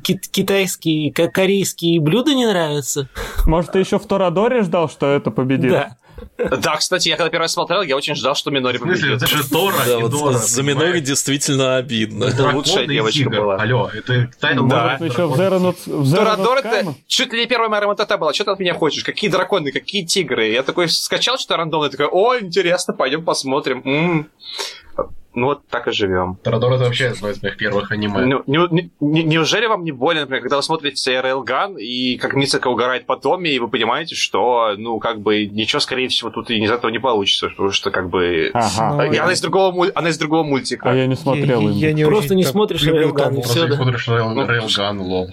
ки- 0.01 0.19
китайские, 0.31 1.11
ко- 1.11 1.27
корейские 1.27 1.99
блюда 1.99 2.33
не 2.33 2.45
нравятся? 2.45 3.09
Может, 3.45 3.73
ты 3.73 3.79
еще 3.79 3.99
в 3.99 4.07
Торадоре 4.07 4.63
ждал, 4.63 4.89
что 4.89 5.07
это 5.13 5.29
победит? 5.29 5.71
Да. 5.71 5.97
Да, 6.37 6.75
кстати, 6.77 7.09
я 7.09 7.17
когда 7.17 7.29
первый 7.29 7.43
раз 7.43 7.53
смотрел, 7.53 7.81
я 7.81 7.95
очень 7.95 8.15
ждал, 8.15 8.35
что 8.35 8.51
Минори 8.51 8.77
победит. 8.77 9.05
это 9.21 9.27
же 9.27 9.47
Тора 9.49 9.75
Да, 9.85 9.99
и 9.99 10.01
вот 10.01 10.11
Дора, 10.11 10.33
за 10.33 10.63
Минори 10.63 10.85
понимаешь? 10.85 11.05
действительно 11.07 11.77
обидно. 11.77 12.25
Это 12.25 12.37
Дракон 12.37 12.55
лучшая 12.55 12.87
девочка 12.87 13.19
тигр. 13.19 13.37
была. 13.41 13.55
Алло, 13.55 13.89
это 13.93 14.29
тайтл 14.39 14.65
Да. 14.67 14.97
Может, 14.99 15.13
еще 15.13 15.25
в 15.27 15.33
Zero 15.39 15.59
Not- 15.59 15.77
в 15.85 16.03
Zero 16.13 16.15
Торадор 16.15 16.57
Not 16.59 16.67
это 16.67 16.95
чуть 17.07 17.33
ли 17.33 17.41
не 17.41 17.45
первая 17.47 17.69
моя 17.69 17.81
ремонтата 17.81 18.17
была. 18.17 18.33
Что 18.33 18.45
ты 18.45 18.51
от 18.51 18.59
меня 18.59 18.73
хочешь? 18.73 19.03
Какие 19.03 19.29
драконы, 19.29 19.71
какие 19.71 20.05
тигры? 20.05 20.49
Я 20.49 20.63
такой 20.63 20.89
скачал 20.89 21.37
что-то 21.37 21.57
рандомное, 21.57 21.89
такой, 21.89 22.07
о, 22.07 22.37
интересно, 22.39 22.93
пойдем 22.93 23.23
посмотрим. 23.23 23.81
М. 23.85 24.29
Ну 25.33 25.45
вот 25.47 25.65
так 25.69 25.87
и 25.87 25.91
живем. 25.91 26.35
Торадор 26.43 26.73
это 26.73 26.83
вообще 26.83 27.07
одно 27.07 27.29
из 27.29 27.41
моих 27.41 27.55
первых 27.55 27.91
аниме. 27.91 28.25
Ну, 28.25 28.43
не- 28.47 28.67
не- 28.73 28.91
не- 28.99 29.23
неужели 29.23 29.65
вам 29.65 29.83
не 29.85 29.91
больно, 29.93 30.21
например, 30.21 30.41
когда 30.41 30.57
вы 30.57 30.63
смотрите 30.63 31.21
Рейлган, 31.21 31.77
и 31.77 32.17
как 32.17 32.33
Мицека 32.33 32.67
угорает 32.67 33.05
по 33.05 33.15
Томе, 33.15 33.51
и 33.51 33.59
вы 33.59 33.69
понимаете, 33.69 34.15
что, 34.15 34.73
ну, 34.77 34.99
как 34.99 35.21
бы, 35.21 35.45
ничего, 35.45 35.79
скорее 35.79 36.09
всего, 36.09 36.31
тут 36.31 36.49
и 36.49 36.57
из 36.57 36.69
этого 36.69 36.91
не 36.91 36.99
получится, 36.99 37.49
потому 37.49 37.71
что, 37.71 37.91
как 37.91 38.09
бы... 38.09 38.51
Ага. 38.53 39.05
И 39.05 39.17
она 39.17 39.31
из 39.31 39.39
другого, 39.41 39.87
она 39.95 40.09
из 40.09 40.17
другого 40.17 40.43
мультика. 40.43 40.89
А 40.89 40.93
я 40.93 41.07
не 41.07 41.15
смотрел 41.15 41.61
я, 41.61 41.87
я 41.89 41.93
не 41.93 42.03
Просто 42.03 42.35
не 42.35 42.43
смотришь 42.43 42.83
Рейлган, 42.83 43.33
и 43.33 43.41
Просто 43.41 43.67
не 43.67 43.75
смотришь 43.75 44.07
Рейл- 44.09 44.33
Ну, 44.33 44.45
Рейлган, 44.45 44.99
лол. 44.99 45.29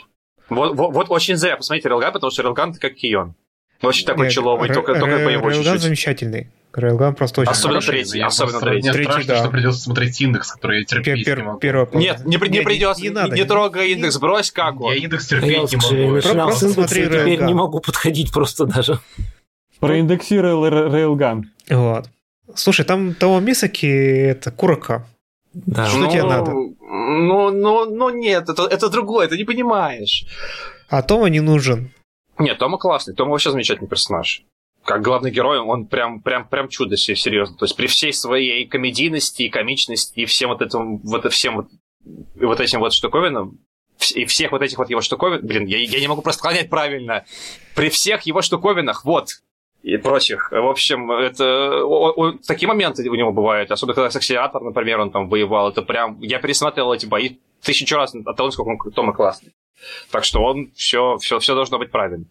Вот, 0.49 0.77
вот, 0.77 0.95
вот 0.95 1.07
очень 1.11 1.37
зря 1.37 1.57
посмотрите 1.57 1.89
Рейлган, 1.89 2.13
потому 2.13 2.31
что 2.31 2.43
Рейлган 2.43 2.71
это 2.71 2.79
как 2.81 2.95
Кион. 2.95 3.35
Очень 3.83 4.07
такой 4.07 4.25
Нет, 4.27 4.33
человый, 4.33 4.69
только, 4.73 4.95
только 4.95 5.17
Ре- 5.19 5.25
по 5.25 5.29
его 5.29 5.49
Рейлган 5.49 5.65
чуть-чуть. 5.65 5.83
замечательный. 5.83 6.51
Рейлган 6.75 7.15
просто 7.15 7.41
очень 7.41 7.51
Особенно 7.51 7.81
хороший. 7.81 7.91
третий, 7.91 8.19
Я 8.19 8.27
особенно 8.27 8.51
просто- 8.53 8.69
третий. 8.71 8.83
Мне 8.89 8.93
Третий, 8.93 9.11
страшно, 9.13 9.35
да. 9.35 9.41
что 9.41 9.51
придется 9.51 9.81
смотреть 9.81 10.21
индекс, 10.21 10.53
который 10.53 10.79
я 10.79 10.83
Пер- 10.83 10.87
терпеть 10.87 11.27
не 11.27 11.33
пер- 11.33 11.43
могу. 11.45 11.59
первая 11.59 11.89
Нет, 11.95 12.25
не, 12.27 12.39
при- 12.39 12.49
не 12.49 12.59
Не, 12.59 12.65
придется, 12.65 13.03
не 13.03 13.09
не, 13.09 13.15
надо, 13.15 13.35
не 13.35 13.41
не- 13.43 13.47
трогай 13.47 13.93
индекс, 13.93 14.19
брось 14.19 14.51
как 14.51 14.75
Я 14.75 14.81
он. 14.87 14.93
индекс 14.95 15.33
я 15.33 15.41
терпеть 15.41 15.59
вот, 15.61 15.73
не 15.73 15.99
могу. 16.05 16.15
начинал 16.17 16.47
Просто 16.49 16.69
смотри 16.71 17.03
и 17.03 17.07
теперь 17.07 17.43
не 17.43 17.55
могу 17.55 17.81
подходить 17.81 18.33
просто 18.33 18.67
даже. 18.67 19.01
Проиндексировал 19.81 20.67
Рейлган. 20.69 21.51
Вот. 21.71 22.07
Слушай, 22.55 22.85
там 22.85 23.15
того 23.15 23.41
Мисаки 23.41 23.87
это 23.87 24.51
Курака. 24.51 25.07
Да. 25.55 25.87
Что 25.87 25.99
ну, 25.99 26.11
тебе 26.11 26.25
надо? 26.25 26.51
Ну, 26.53 27.51
ну, 27.51 27.85
ну 27.87 28.11
нет, 28.11 28.49
это, 28.49 28.65
это 28.65 28.89
другое, 28.89 29.29
ты 29.29 29.37
не 29.37 29.45
понимаешь. 29.45 30.25
А 30.89 31.03
Тома 31.03 31.29
не 31.29 31.41
нужен. 31.41 31.91
Нет, 32.39 32.59
Тома 32.59 32.79
классный, 32.79 33.15
Тома 33.15 33.33
вообще 33.33 33.51
замечательный 33.51 33.89
персонаж. 33.89 34.43
Как 34.89 35.03
главный 35.03 35.31
герой, 35.31 35.59
он 35.59 35.85
прям, 35.85 36.23
прям, 36.23 36.49
прям 36.49 36.71
чудо 36.71 36.97
себе, 36.97 37.15
серьезно. 37.15 37.59
То 37.59 37.67
есть 37.67 37.77
при 37.77 37.89
всей 37.89 38.11
своей 38.11 38.65
комедийности 38.67 39.43
и 39.43 39.51
комичности 39.51 40.21
и 40.21 40.25
всем 40.25 40.49
вот 40.49 40.63
этим, 40.63 40.97
вот 41.01 41.31
всем 41.31 41.57
вот, 41.57 41.67
вот 42.37 42.59
этим 42.59 42.81
вот 42.81 42.95
штуковинам, 42.95 43.59
и 44.15 44.25
всех 44.25 44.51
вот 44.51 44.63
этих 44.63 44.79
вот 44.79 44.89
его 44.89 45.03
штуковин, 45.03 45.47
блин, 45.47 45.67
я, 45.67 45.77
я 45.77 46.01
не 46.01 46.09
могу 46.09 46.23
просто 46.23 46.39
склонять 46.39 46.71
правильно. 46.71 47.27
При 47.75 47.91
всех 47.91 48.23
его 48.23 48.41
штуковинах, 48.41 49.05
вот, 49.05 49.29
и 49.83 49.99
прочих. 49.99 50.51
В 50.53 50.67
общем, 50.67 51.13
это 51.13 51.85
о- 51.85 52.15
о- 52.17 52.33
такие 52.47 52.67
моменты 52.67 53.07
у 53.11 53.15
него 53.15 53.31
бывают, 53.31 53.71
особенно 53.71 53.95
когда 53.95 54.11
с 54.11 54.17
акселератор, 54.17 54.63
например, 54.63 55.01
он 55.01 55.11
там 55.11 55.29
воевал. 55.29 55.69
Это 55.69 55.83
прям. 55.83 56.19
Я 56.23 56.39
пересматривал 56.39 56.95
эти 56.95 57.05
бои 57.05 57.37
тысячу 57.61 57.95
раз 57.97 58.15
от 58.15 58.37
того, 58.39 58.51
сколько 58.53 58.69
он 58.87 58.93
Тома 58.93 59.13
классный. 59.13 59.53
Так 60.11 60.25
что 60.25 60.43
он 60.43 60.71
все, 60.75 61.17
все, 61.19 61.39
все 61.39 61.55
должно 61.55 61.79
быть 61.79 61.91
правильно. 61.91 62.25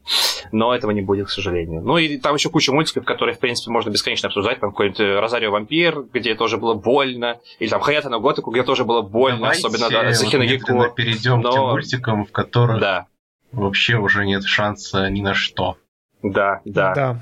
Но 0.52 0.74
этого 0.74 0.92
не 0.92 1.02
будет, 1.02 1.28
к 1.28 1.30
сожалению. 1.30 1.82
Ну 1.82 1.98
и 1.98 2.18
там 2.18 2.36
еще 2.36 2.50
куча 2.50 2.72
мультиков, 2.72 3.06
которые, 3.06 3.36
в 3.36 3.40
принципе, 3.40 3.72
можно 3.72 3.90
бесконечно 3.90 4.28
обсуждать. 4.28 4.60
Там 4.60 4.72
какой-нибудь 4.72 5.00
э, 5.00 5.20
Розарио 5.20 5.52
Вампир, 5.52 6.04
где 6.14 6.36
тоже 6.36 6.58
было 6.58 6.74
больно. 6.74 7.40
Или 7.60 7.70
там 7.70 7.82
Хаята 7.82 8.10
на 8.10 8.20
Готику, 8.20 8.52
где 8.52 8.64
тоже 8.64 8.84
было 8.86 9.02
больно, 9.02 9.40
Давайте 9.40 9.68
особенно 9.68 9.90
да, 9.90 10.12
за 10.12 10.26
вот 10.26 10.34
медленно 10.34 10.90
перейдем 10.90 11.42
к 11.42 11.52
тем 11.52 11.62
Но- 11.62 11.72
мультикам, 11.72 12.26
в 12.26 12.32
которых 12.32 12.80
Да, 12.80 13.08
вообще 13.52 13.96
уже 13.98 14.26
нет 14.26 14.44
шанса 14.44 15.10
ни 15.10 15.22
на 15.22 15.34
что. 15.34 15.78
да, 16.22 16.62
да. 16.66 16.94
Да. 16.94 17.22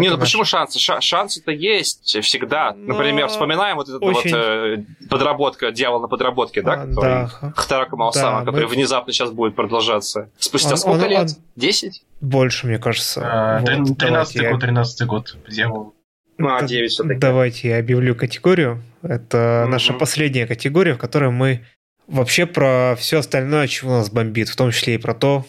Не, 0.00 0.08
ну 0.10 0.18
почему 0.18 0.44
шансы? 0.44 0.78
Ша- 0.78 1.00
шансы-то 1.00 1.50
есть 1.52 2.16
всегда. 2.22 2.72
Но 2.76 2.94
Например, 2.94 3.28
вспоминаем 3.28 3.76
вот 3.76 3.88
эту 3.88 3.98
очень- 4.04 4.30
вот 4.34 4.38
э, 4.44 4.84
подработка, 5.08 5.70
дьявол 5.72 6.00
на 6.00 6.08
подработке, 6.08 6.62
да, 6.62 6.72
А, 6.72 6.86
который 6.86 7.14
да. 7.42 7.52
Хтарака 7.56 7.96
Малсама, 7.96 8.40
Да, 8.40 8.46
который 8.46 8.66
мы- 8.68 8.74
внезапно 8.74 9.12
сейчас 9.12 9.30
будет 9.30 9.54
продолжаться. 9.56 10.30
Спустя 10.38 10.70
Он- 10.70 10.76
сколько 10.76 11.04
он- 11.04 11.10
лет? 11.10 11.20
он- 11.22 11.28
Десять? 11.56 12.02
Больше, 12.20 12.66
мне 12.66 12.78
кажется. 12.78 13.20
А, 13.24 13.58
Вот, 13.60 13.68
трин- 13.68 13.84
давайте 13.84 13.94
13 13.94 14.34
я- 14.42 14.50
год, 14.52 14.60
13 14.60 15.06
год. 15.06 15.36
Дьявол. 15.48 15.94
Ну, 16.38 16.48
а 16.48 16.60
Да- 16.60 16.66
9 16.66 16.90
все-таки. 16.90 17.18
Давайте 17.20 17.68
я 17.68 17.78
объявлю 17.78 18.16
категорию. 18.16 18.82
Это 19.02 19.62
Мгм. 19.64 19.70
наша 19.72 19.92
последняя 19.92 20.46
категория, 20.46 20.94
в 20.94 20.98
которой 20.98 21.30
мы 21.30 21.64
вообще 22.08 22.46
про 22.46 22.96
все 22.98 23.18
остальное, 23.18 23.68
чего 23.68 23.92
нас 23.92 24.10
бомбит, 24.10 24.48
в 24.48 24.56
том 24.56 24.70
числе 24.72 24.96
и 24.96 24.98
про 24.98 25.14
то, 25.14 25.44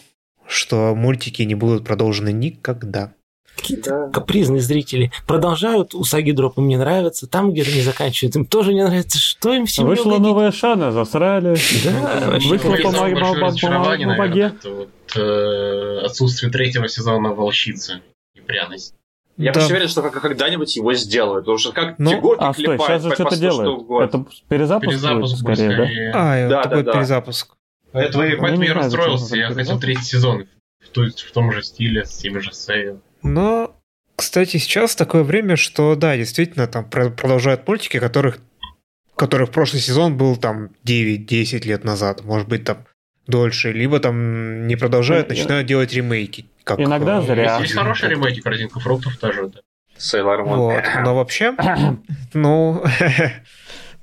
что 0.46 0.94
мультики 0.94 1.42
не 1.42 1.54
будут 1.56 1.84
продолжены 1.84 2.32
никогда. 2.32 3.12
Какие-то 3.56 4.10
капризные 4.12 4.60
зрители 4.60 5.10
продолжают 5.26 5.94
Усаги 5.94 6.32
Дропы 6.32 6.60
мне 6.60 6.76
нравятся, 6.78 7.26
там 7.26 7.52
где-то 7.52 7.72
не 7.72 7.80
заканчивают, 7.80 8.36
им 8.36 8.44
тоже 8.44 8.74
не 8.74 8.84
нравится, 8.84 9.18
что 9.18 9.52
им 9.54 9.64
всем 9.66 9.84
не 9.86 9.90
Вышла 9.90 10.10
угодить? 10.10 10.22
новая 10.26 10.52
Шана, 10.52 10.92
засрали. 10.92 11.56
Да. 11.84 12.38
Вышло 12.38 12.58
по 12.58 12.68
большое 12.90 13.14
ма- 13.16 13.34
ма- 13.34 13.46
разочарование, 13.46 14.06
ма- 14.06 14.16
наверное, 14.16 14.48
бумаге. 14.50 14.56
это 14.58 14.70
вот, 14.70 14.88
э, 15.16 16.00
отсутствие 16.04 16.52
третьего 16.52 16.86
сезона 16.88 17.30
«Волчицы» 17.32 18.00
и 18.34 18.40
«Пряность». 18.40 18.94
Я 19.38 19.52
Да. 19.52 19.60
почти 19.60 19.72
уверен, 19.74 19.88
что 19.88 20.02
когда-нибудь 20.02 20.76
его 20.76 20.94
сделают. 20.94 21.44
Потому 21.44 21.58
что 21.58 21.72
как 21.72 21.98
Ну, 21.98 22.10
фигурки 22.10 22.42
А, 22.42 22.52
стой, 22.54 22.78
сейчас 22.78 23.02
же 23.02 23.10
что-то 23.14 23.36
100 23.36 23.36
штук 23.36 23.40
делают. 23.40 23.88
в. 23.88 23.98
Это 24.00 24.24
перезапуск, 24.48 24.90
Перезапуск 24.90 25.34
будет 25.34 25.44
будет 25.44 25.56
скорее, 25.58 25.68
да? 25.76 25.84
скорее. 25.84 26.12
А, 26.14 26.48
Да, 26.48 26.62
такой 26.62 26.82
да, 26.84 26.92
да. 26.92 26.98
перезапуск. 26.98 27.54
Поэтому, 27.92 28.24
я- 28.24 28.30
Ну, 28.36 28.40
поэтому 28.40 28.62
не 28.62 28.68
я 28.68 28.74
расстроился. 28.74 29.36
Я 29.36 29.48
хотел 29.50 29.78
третий 29.80 30.04
сезон. 30.04 30.46
То 30.92 31.04
есть 31.04 31.20
в 31.22 31.32
том 31.32 31.52
же 31.52 31.62
стиле, 31.62 32.04
с 32.06 32.16
теми 32.16 32.38
же 32.38 32.52
Сею. 32.52 33.02
Но, 33.22 33.76
кстати, 34.14 34.56
сейчас 34.58 34.94
такое 34.94 35.22
время, 35.22 35.56
что 35.56 35.94
да, 35.94 36.16
действительно, 36.16 36.66
там 36.66 36.88
про- 36.88 37.10
продолжают 37.10 37.66
мультики, 37.66 37.98
которых, 37.98 38.38
которых 39.16 39.50
прошлый 39.50 39.80
сезон 39.82 40.16
был 40.16 40.36
там 40.36 40.70
9-10 40.84 41.66
лет 41.66 41.84
назад, 41.84 42.24
может 42.24 42.48
быть, 42.48 42.64
там 42.64 42.84
дольше, 43.26 43.72
либо 43.72 43.98
там 43.98 44.66
не 44.66 44.76
продолжают, 44.76 45.28
Ну, 45.28 45.34
начинают 45.34 45.66
делать 45.66 45.92
ремейки. 45.92 46.46
Как, 46.64 46.80
Иногда 46.80 47.18
э, 47.18 47.22
зря. 47.22 47.58
Есть 47.58 47.74
хорошие 47.74 48.10
ремейки 48.10 48.40
«Картинка 48.40 48.80
фруктов» 48.80 49.16
тоже. 49.16 49.48
да. 49.48 49.60
Sailor 49.98 50.44
Moon. 50.44 50.56
Вот. 50.56 50.84
Но 51.04 51.14
вообще, 51.16 51.54
ну, 52.34 52.84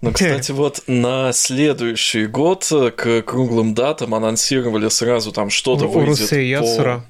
Ну, 0.01 0.11
кстати, 0.11 0.51
вот 0.51 0.81
на 0.87 1.31
следующий 1.31 2.25
год 2.25 2.67
к 2.97 3.21
круглым 3.21 3.73
датам 3.73 4.13
анонсировали 4.13 4.89
сразу 4.89 5.31
там 5.31 5.49
что-то 5.49 5.87
выйдет 5.87 6.17
по... 6.59 7.05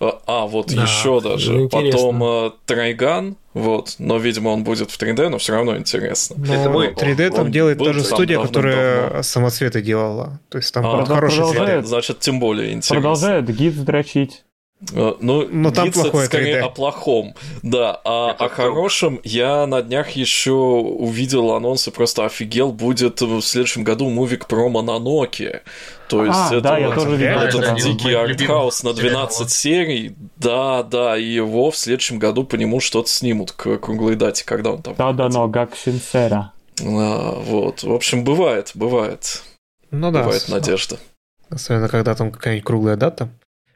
А, 0.00 0.46
вот 0.46 0.74
Да, 0.74 0.82
еще 0.82 1.20
даже. 1.20 1.52
ну, 1.52 1.64
интересно. 1.64 1.98
Потом 1.98 2.24
э, 2.24 2.50
Трайган, 2.64 3.36
вот, 3.52 3.96
но, 3.98 4.16
видимо, 4.16 4.48
он 4.48 4.64
будет 4.64 4.90
в 4.90 4.98
3D, 4.98 5.28
но 5.28 5.38
все 5.38 5.52
равно 5.54 5.76
интересно. 5.76 6.36
Но 6.38 6.54
Это 6.54 6.70
мы. 6.70 6.86
3D 6.88 7.30
там 7.30 7.46
Он 7.46 7.50
делает 7.50 7.78
та 7.78 7.92
же 7.92 8.02
студия, 8.02 8.40
которая 8.40 8.76
давным-давно. 8.76 9.22
самоцветы 9.22 9.82
делала. 9.82 10.40
То 10.48 10.58
есть 10.58 10.72
там 10.72 10.86
А, 10.86 11.04
хороший 11.04 11.36
продолжает. 11.38 11.86
Значит, 11.86 12.20
тем 12.20 12.40
более 12.40 12.72
интересно. 12.72 12.96
Продолжают 12.96 13.48
гид 13.50 13.84
дрочить. 13.84 14.44
Э, 14.94 15.14
Ну, 15.20 15.46
Но 15.50 15.70
там 15.70 15.92
плохое 15.92 16.26
скорее 16.26 16.56
3D. 16.60 16.64
о 16.64 16.68
плохом, 16.70 17.34
да. 17.62 18.00
А 18.04 18.30
Это 18.32 18.44
о 18.46 18.48
хорошем 18.48 19.20
я 19.24 19.66
на 19.66 19.82
днях 19.82 20.10
еще 20.12 20.52
увидел 20.52 21.52
анонс 21.52 21.86
и 21.88 21.90
просто 21.90 22.24
офигел. 22.24 22.72
Будет 22.72 23.20
в 23.20 23.42
следующем 23.42 23.84
году 23.84 24.08
мувик 24.08 24.46
про 24.46 24.68
Мононоки. 24.70 25.60
То 26.08 26.24
есть 26.24 26.36
А, 26.38 26.48
это 26.50 26.60
да, 26.60 26.78
я 26.78 26.86
вот 26.86 26.94
тоже 26.96 27.16
видел 27.16 27.38
этот 27.40 27.62
это. 27.62 27.74
дикий 27.76 28.12
артхаус 28.14 28.82
на 28.82 28.88
любимых 28.88 29.10
12 29.12 29.50
серий. 29.50 30.16
Да, 30.36 30.82
да, 30.82 31.16
и 31.16 31.24
его 31.24 31.70
в 31.70 31.76
следующем 31.76 32.18
году 32.18 32.44
по 32.44 32.56
нему 32.56 32.80
что-то 32.80 33.08
снимут 33.10 33.52
к 33.52 33.76
круглой 33.78 34.16
дате, 34.16 34.44
когда 34.44 34.70
он 34.72 34.82
там. 34.82 34.94
Да-да, 34.96 35.24
выйдет. 35.24 35.38
но 35.38 35.48
как 35.50 35.76
Шинсера. 35.76 36.52
А, 36.82 37.32
вот, 37.38 37.82
в 37.82 37.92
общем, 37.92 38.24
бывает, 38.24 38.70
бывает, 38.74 39.42
Ну 39.90 40.10
да, 40.10 40.20
бывает 40.22 40.42
с- 40.42 40.48
надежда. 40.48 40.96
особенно 41.50 41.88
когда 41.88 42.14
там 42.14 42.32
какая-нибудь 42.32 42.64
круглая 42.64 42.96
дата, 42.96 43.28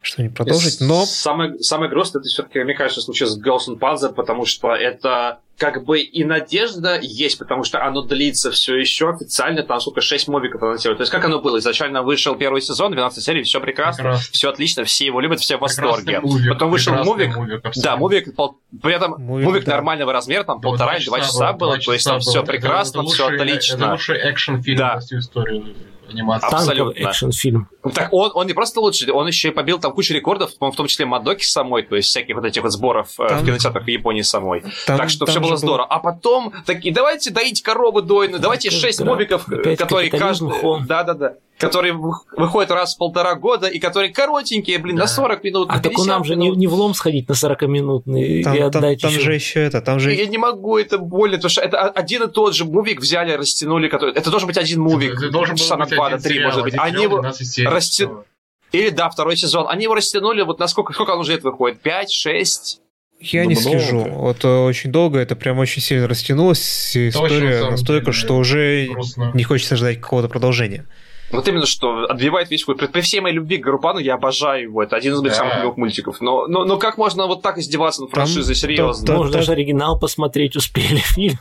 что-нибудь 0.04 0.36
продолжить. 0.36 0.80
Но 0.80 1.04
Самое, 1.06 1.58
самое 1.60 1.90
грустное, 1.90 2.20
это 2.20 2.28
все-таки, 2.28 2.62
мне 2.62 2.74
кажется, 2.74 3.00
случай 3.00 3.26
с 3.26 3.38
and 3.38 3.78
Panzer, 3.78 4.12
потому 4.14 4.44
что 4.46 4.74
это 4.74 5.38
как 5.56 5.84
бы 5.84 6.00
и 6.00 6.24
надежда 6.24 6.98
есть, 7.00 7.38
потому 7.38 7.62
что 7.62 7.80
оно 7.84 8.02
длится 8.02 8.50
все 8.50 8.74
еще 8.76 9.10
официально, 9.10 9.62
там 9.62 9.80
сколько, 9.80 10.00
6 10.00 10.26
мобиков 10.26 10.60
анонсировали. 10.60 10.96
То 10.98 11.02
есть 11.02 11.12
как 11.12 11.24
оно 11.24 11.40
было? 11.40 11.58
Изначально 11.58 12.02
вышел 12.02 12.34
первый 12.34 12.60
сезон, 12.60 12.90
12 12.90 13.22
серий, 13.22 13.44
все 13.44 13.60
прекрасно, 13.60 14.02
Прекрасно. 14.02 14.32
все 14.32 14.50
отлично, 14.50 14.82
все 14.84 15.06
его 15.06 15.20
любят, 15.20 15.38
все 15.40 15.56
в 15.56 15.60
восторге. 15.60 16.18
Мувик, 16.20 16.52
Потом 16.54 16.70
вышел 16.70 16.94
мувик, 17.04 17.36
мувик, 17.36 17.62
Да, 17.76 17.96
мувик, 17.96 18.34
пол- 18.34 18.58
при 18.82 18.94
этом 18.96 19.14
Мувик, 19.18 19.46
мувик, 19.46 19.64
да. 19.64 19.72
нормального 19.72 20.12
размера, 20.12 20.42
там 20.42 20.60
Да, 20.60 20.68
вот 20.68 20.78
полтора 20.78 20.96
или 20.96 21.04
два 21.04 21.20
часа 21.20 21.52
было, 21.52 21.78
то 21.78 21.92
есть 21.92 22.04
там 22.04 22.18
часа 22.18 22.30
все 22.30 22.40
было. 22.40 22.46
прекрасно, 22.46 23.00
Это 23.02 23.08
все 23.10 23.22
лучший- 23.24 23.34
Это 23.36 23.44
отлично. 23.44 23.90
лучший 23.92 24.18
экшн-фильм 24.18 24.78
Да. 24.78 24.98
всю 24.98 25.18
историю 25.20 25.64
анимации. 26.10 26.46
Абсолютно. 26.52 27.00
Экшн-фильм. 27.00 27.68
Так 27.94 28.08
он, 28.12 28.30
он 28.34 28.46
не 28.46 28.52
просто 28.52 28.80
лучший, 28.80 29.10
он 29.12 29.26
еще 29.26 29.48
и 29.48 29.50
побил 29.50 29.78
там 29.78 29.92
кучу 29.92 30.14
рекордов, 30.14 30.52
в 30.58 30.76
том 30.76 30.86
числе 30.86 31.06
Мадоки 31.06 31.44
самой, 31.44 31.82
то 31.82 31.96
есть 31.96 32.08
всяких 32.08 32.34
вот 32.36 32.44
этих 32.44 32.62
вот 32.62 32.72
сборов 32.72 33.08
э, 33.18 33.28
Там- 33.28 33.38
в 33.40 33.44
кинотеатрах 33.46 33.84
в 33.84 33.88
Японии 33.88 34.22
самой. 34.22 34.62
там, 34.86 34.98
так 34.98 35.10
что 35.10 35.26
там 35.26 35.32
все 35.32 35.40
было 35.40 35.56
здорово. 35.56 35.86
А 35.88 35.98
потом 35.98 36.52
такие, 36.66 36.92
давайте 36.94 37.30
доить 37.30 37.62
коровы 37.62 38.02
дойную, 38.02 38.40
давайте 38.40 38.70
шесть 38.70 38.98
да. 39.00 39.04
мобиков, 39.04 39.48
э, 39.50 39.56
Опять 39.56 39.78
которые 39.78 40.10
каждый... 40.10 40.50
Да-да-да. 40.86 41.34
Которые 41.56 41.92
вы- 41.92 42.10
выходят 42.36 42.72
раз 42.72 42.96
в 42.96 42.98
полтора 42.98 43.36
года, 43.36 43.68
и 43.68 43.78
которые 43.78 44.12
коротенькие, 44.12 44.78
блин, 44.78 44.96
на 44.96 45.02
Да. 45.02 45.06
40 45.08 45.44
минут, 45.44 45.68
на 45.68 45.74
А 45.74 45.78
так 45.78 45.92
у 45.92 45.94
50 45.94 46.06
нам 46.08 46.24
же 46.24 46.34
не, 46.34 46.50
не 46.50 46.66
в 46.66 46.74
лом 46.74 46.94
сходить 46.94 47.28
на 47.28 47.34
40-минутный 47.34 48.42
Там, 48.42 48.54
и 48.54 48.58
там- 48.58 48.66
отдать 48.66 49.00
там 49.00 49.10
еще. 49.12 49.20
же 49.20 49.34
еще 49.34 49.60
это, 49.62 49.80
там 49.80 50.00
же 50.00 50.12
Я 50.12 50.26
не 50.26 50.36
могу, 50.38 50.76
это 50.78 50.98
больно, 50.98 51.36
потому 51.36 51.50
что 51.50 51.60
это 51.60 51.82
один 51.82 52.24
и 52.24 52.26
тот 52.28 52.54
же 52.56 52.64
мувик 52.64 53.00
взяли, 53.00 53.32
растянули, 53.32 53.86
который... 53.88 54.14
Это 54.14 54.30
должен 54.30 54.48
быть 54.48 54.58
один 54.58 54.80
мувик, 54.80 55.14
Это 55.14 55.30
должен 55.30 55.54
был 55.56 55.64
на 55.68 55.84
быть 55.84 55.93
2 55.96 56.08
на 56.10 56.14
один 56.16 56.22
3, 56.22 56.34
сериал, 56.34 56.50
может 56.50 56.62
быть. 56.64 56.74
Они 56.78 57.02
его... 57.02 57.18
12 57.20 57.46
серий. 57.52 57.68
расте- 57.68 57.80
Всё. 58.06 58.24
Или, 58.72 58.88
да, 58.90 59.08
второй 59.08 59.36
сезон. 59.36 59.66
Они 59.68 59.84
его 59.84 59.94
растянули, 59.94 60.42
вот 60.42 60.58
насколько... 60.58 60.92
Сколько 60.92 61.10
он 61.10 61.20
уже 61.20 61.38
выходит? 61.38 61.80
5, 61.80 62.10
6? 62.10 62.80
Я 63.20 63.44
Ну, 63.44 63.50
не 63.50 63.54
много. 63.56 63.70
слежу. 63.80 63.98
Вот 64.00 64.44
э, 64.44 64.48
очень 64.48 64.90
долго 64.90 65.18
это 65.20 65.36
прям 65.36 65.58
очень 65.58 65.80
сильно 65.80 66.08
растянулось. 66.08 66.96
Это 66.96 67.20
очень, 67.20 67.36
История 67.36 67.58
самом 67.58 67.70
настолько, 67.70 68.06
деле, 68.06 68.12
что 68.12 68.36
уже 68.36 68.88
Грустно. 68.90 69.30
не 69.34 69.44
хочется 69.44 69.76
ждать 69.76 70.00
какого-то 70.00 70.28
продолжения. 70.28 70.84
Вот 71.30 71.48
именно, 71.48 71.64
что 71.66 72.04
отбивает 72.08 72.50
весь 72.50 72.64
хуй. 72.64 72.76
При, 72.76 72.86
при 72.86 73.00
всей 73.00 73.20
моей 73.20 73.34
любви 73.36 73.56
к 73.56 73.64
Гарупану 73.64 73.98
я 73.98 74.14
обожаю 74.14 74.64
его. 74.64 74.82
Это 74.82 74.96
один 74.96 75.14
из 75.14 75.20
моих 75.20 75.32
Да. 75.32 75.38
самых 75.38 75.54
любимых 75.56 75.76
мультиков. 75.78 76.20
Но, 76.20 76.46
но, 76.48 76.64
но 76.64 76.76
как 76.76 76.98
можно 76.98 77.26
вот 77.26 77.40
так 77.42 77.56
издеваться 77.58 78.02
над 78.02 78.10
Там- 78.10 78.26
франшизой? 78.26 78.54
Серьезно. 78.56 79.06
там- 79.06 79.16
Можно 79.16 79.32
там- 79.32 79.40
даже 79.40 79.52
оригинал 79.52 79.98
посмотреть 79.98 80.54
успели 80.56 80.96
фильм. 80.98 81.38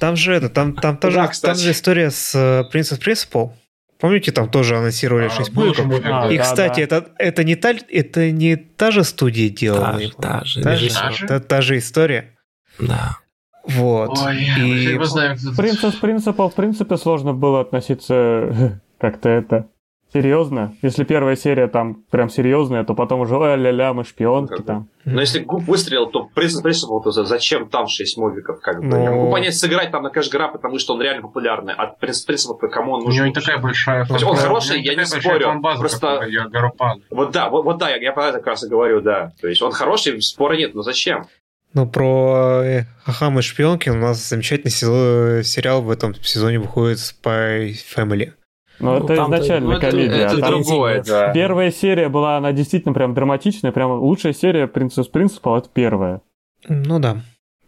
Там 0.00 0.16
же 0.16 0.32
это, 0.32 0.48
там, 0.48 0.74
там, 0.74 0.96
тоже, 0.96 1.16
Да, 1.16 1.22
там 1.24 1.32
кстати. 1.32 1.58
же 1.58 1.72
история 1.72 2.10
с 2.10 2.34
э, 2.34 2.64
Princess 2.74 3.00
Principal. 3.00 3.50
Помните, 3.98 4.30
там 4.32 4.48
тоже 4.50 4.76
анонсировали 4.76 5.26
А, 5.26 5.30
6 5.30 5.52
был 5.52 5.74
же 5.74 5.82
мувиков? 5.82 5.86
мувик, 5.86 6.04
А. 6.06 6.32
И, 6.32 6.36
да, 6.36 6.42
кстати, 6.42 6.86
да. 6.86 6.96
Это, 6.96 7.06
это, 7.18 7.44
не 7.44 7.56
та, 7.56 7.72
это 7.72 8.30
не 8.30 8.56
та 8.56 8.90
же 8.90 9.04
студия 9.04 9.48
делала. 9.50 9.92
Та 9.92 10.00
его. 10.00 10.12
та 10.20 10.44
же, 10.44 10.62
Та 10.62 10.76
же. 10.76 10.88
Та 10.94 11.10
же? 11.10 11.26
та- 11.26 11.40
та 11.40 11.60
же 11.62 11.76
история. 11.78 12.32
Да. 12.80 13.16
Вот. 13.64 14.10
Ой, 14.26 14.36
И- 14.58 14.98
мы 14.98 15.04
знаем, 15.06 15.36
кто 15.38 15.52
Принцесс 15.56 15.94
Принципал, 15.94 16.48
в 16.50 16.54
принципе, 16.54 16.96
сложно 16.96 17.32
было 17.32 17.60
относиться 17.62 18.78
как-то 19.00 19.28
это 19.28 19.64
серьезно. 20.12 20.74
Если 20.82 21.04
первая 21.04 21.36
серия 21.36 21.66
там 21.68 22.02
прям 22.10 22.28
серьезная, 22.28 22.84
то 22.84 22.94
потом 22.94 23.20
уже 23.20 23.36
ой, 23.36 23.56
ля-ля, 23.56 23.92
мы 23.92 24.04
шпионки 24.04 24.62
там. 24.62 24.88
Но 25.04 25.20
если 25.20 25.40
Губ 25.40 25.64
выстрелил, 25.64 26.06
то 26.06 26.24
Принцип 26.34 26.62
Принципал, 26.62 27.00
то 27.02 27.10
за- 27.10 27.24
зачем 27.24 27.68
там 27.68 27.86
6 27.86 28.16
мувиков? 28.18 28.60
Как 28.60 28.80
бы? 28.80 28.86
Ну- 28.86 29.02
Я 29.02 29.10
могу 29.10 29.30
понять, 29.30 29.54
сыграть 29.56 29.90
там 29.92 30.02
на 30.02 30.10
кэшгра, 30.10 30.48
потому 30.48 30.78
что 30.78 30.94
он 30.94 31.02
реально 31.02 31.22
популярный. 31.22 31.74
А 31.76 31.86
Принцип 31.86 32.26
Принципал, 32.26 32.56
кому 32.56 32.92
он 32.92 33.02
У 33.02 33.04
нужен? 33.06 33.24
него 33.24 33.26
не 33.28 33.32
такая 33.34 33.58
большая 33.58 34.04
То 34.06 34.14
есть 34.14 34.24
он 34.26 34.36
хороший, 34.36 34.78
у 34.78 34.82
я 34.82 34.94
не 34.94 35.04
спорю. 35.06 35.60
Просто- 35.62 36.20
у. 36.50 37.00
Вот 37.10 37.30
да, 37.32 37.50
вот, 37.50 37.64
вот 37.64 37.78
да, 37.78 37.90
я, 37.90 37.96
я 37.96 38.12
про 38.12 38.28
это 38.28 38.38
как 38.38 38.46
раз 38.48 38.64
и 38.64 38.68
говорю, 38.68 39.00
да. 39.00 39.32
То 39.40 39.48
есть 39.48 39.62
он 39.62 39.72
хороший, 39.72 40.20
спора 40.22 40.56
нет, 40.56 40.74
но 40.74 40.82
зачем? 40.82 41.26
Ну, 41.74 41.86
про 41.86 42.62
э, 42.64 42.84
Хахам 43.04 43.38
и 43.38 43.42
шпионки 43.42 43.90
у 43.90 43.94
нас 43.96 44.26
замечательный 44.28 44.70
сезон- 44.70 45.42
сериал 45.44 45.82
в 45.82 45.90
этом 45.90 46.14
сезоне 46.14 46.58
выходит 46.58 46.98
Spy 46.98 47.74
Family. 47.94 48.32
Но 48.78 48.98
Ну, 48.98 49.04
это 49.04 49.14
изначально 49.14 49.70
Ну, 49.70 49.76
это, 49.76 49.90
комедия. 49.90 50.16
это 50.16 50.38
там 50.38 50.50
другое, 50.50 51.02
да. 51.02 51.32
Первая 51.32 51.70
серия 51.70 52.08
была, 52.08 52.36
она 52.36 52.52
действительно 52.52 52.94
прям 52.94 53.14
драматичная, 53.14 53.72
прям 53.72 53.92
лучшая 54.00 54.32
серия 54.32 54.66
Принцесс 54.66 55.08
Принципал 55.08 55.58
это 55.58 55.68
первая. 55.72 56.20
Ну 56.68 56.98
да, 56.98 57.22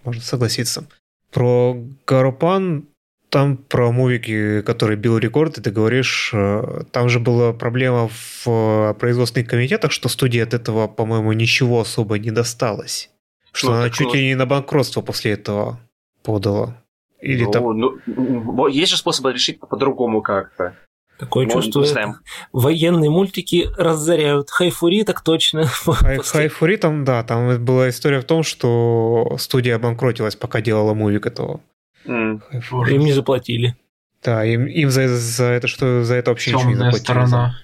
можно 0.04 0.22
согласиться. 0.22 0.86
Про 1.32 1.76
Гарупан, 2.06 2.86
там 3.30 3.56
про 3.56 3.92
мувики, 3.92 4.62
который 4.62 4.96
бил 4.96 5.18
рекорды, 5.18 5.60
ты 5.60 5.70
говоришь, 5.70 6.30
э, 6.32 6.82
там 6.90 7.08
же 7.08 7.20
была 7.20 7.52
проблема 7.52 8.08
в 8.08 8.46
э, 8.46 8.94
производственных 8.94 9.48
комитетах, 9.48 9.92
что 9.92 10.08
студии 10.08 10.40
от 10.40 10.54
этого, 10.54 10.88
по-моему, 10.88 11.32
ничего 11.32 11.80
особо 11.80 12.18
не 12.18 12.30
досталось. 12.30 13.10
Что 13.52 13.70
Ну, 13.70 13.76
она 13.76 13.90
чуть 13.90 14.06
вот. 14.06 14.14
ли 14.14 14.26
не 14.26 14.34
на 14.34 14.46
банкротство 14.46 15.02
после 15.02 15.32
этого 15.32 15.78
подала. 16.22 16.82
Или 17.20 17.44
ну, 17.44 17.50
там... 17.50 17.78
ну, 18.06 18.66
есть 18.68 18.90
же 18.90 18.96
способы 18.96 19.32
решить 19.32 19.58
по-другому 19.60 20.22
как-то. 20.22 20.76
Такое 21.18 21.47
Ну, 21.47 21.52
чувство, 21.52 21.84
знаем. 21.84 22.16
военные 22.52 23.10
мультики 23.10 23.68
разоряют. 23.76 24.50
Хайфури 24.50 25.02
так 25.02 25.22
точно. 25.22 25.66
Хай, 25.84 26.18
Хайфури 26.18 26.76
там, 26.76 27.05
да, 27.05 27.24
там 27.24 27.64
была 27.64 27.88
история 27.88 28.20
в 28.20 28.24
том, 28.24 28.42
что 28.44 29.36
студия 29.38 29.76
обанкротилась, 29.76 30.36
пока 30.36 30.60
делала 30.60 30.94
мувик 30.94 31.26
этого. 31.26 31.60
Хайфури. 32.06 32.94
Им 32.94 33.02
не 33.02 33.12
заплатили. 33.12 33.76
Да, 34.22 34.44
им, 34.44 34.66
им 34.66 34.90
за, 34.90 35.08
за 35.08 35.44
это 35.44 35.66
что 35.68 36.05
за 36.05 36.14
это 36.14 36.30
вообще 36.30 36.50
ничего 36.52 36.64
не 36.70 36.74
Темная 36.74 36.90
заплатили. 36.92 37.05
сторона. 37.26 37.58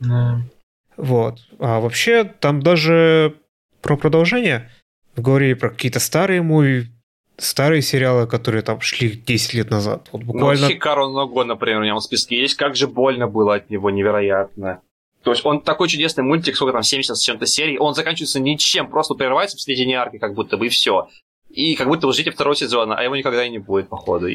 Да. 0.00 0.40
Вот. 0.96 1.38
А 1.58 1.80
вообще, 1.80 2.24
там 2.24 2.60
даже 2.62 3.34
про 3.82 3.96
продолжение 3.96 4.70
говорили 5.16 5.54
про 5.54 5.70
какие-то 5.70 6.00
старые 6.00 6.42
муви. 6.42 6.88
Старые 7.38 7.82
сериалы, 7.82 8.26
которые 8.26 8.62
там 8.62 8.80
шли 8.80 9.10
10 9.10 9.54
лет 9.54 9.70
назад. 9.70 10.08
Вот 10.12 10.24
буквально... 10.24 10.66
Ну, 10.66 10.68
Хикару 10.68 11.08
Ного, 11.08 11.44
например, 11.44 11.80
у 11.80 11.84
него 11.84 11.98
в 11.98 12.04
списке 12.04 12.40
есть. 12.40 12.54
Как 12.54 12.76
же 12.76 12.86
больно 12.86 13.26
было 13.28 13.54
от 13.54 13.70
него, 13.70 13.90
невероятно. 13.90 14.82
То 15.22 15.32
есть 15.32 15.44
он 15.44 15.60
такой 15.60 15.88
чудесный 15.88 16.24
мультик, 16.24 16.56
сколько 16.56 16.72
там, 16.72 16.82
70 16.82 17.16
с 17.16 17.20
чем-то 17.20 17.46
серий, 17.46 17.78
он 17.78 17.94
заканчивается 17.94 18.40
ничем, 18.40 18.88
просто 18.88 19.14
прерывается 19.14 19.56
в 19.56 19.60
середине 19.60 19.96
арки, 19.96 20.18
как 20.18 20.34
будто 20.34 20.56
бы, 20.56 20.66
и 20.66 20.68
все. 20.68 21.08
И 21.50 21.74
как 21.74 21.88
будто 21.88 22.06
вы 22.06 22.12
ждете 22.12 22.30
второго 22.30 22.54
сезона, 22.54 22.96
а 22.96 23.02
его 23.02 23.16
никогда 23.16 23.44
и 23.44 23.50
не 23.50 23.58
будет, 23.58 23.88
походу. 23.88 24.28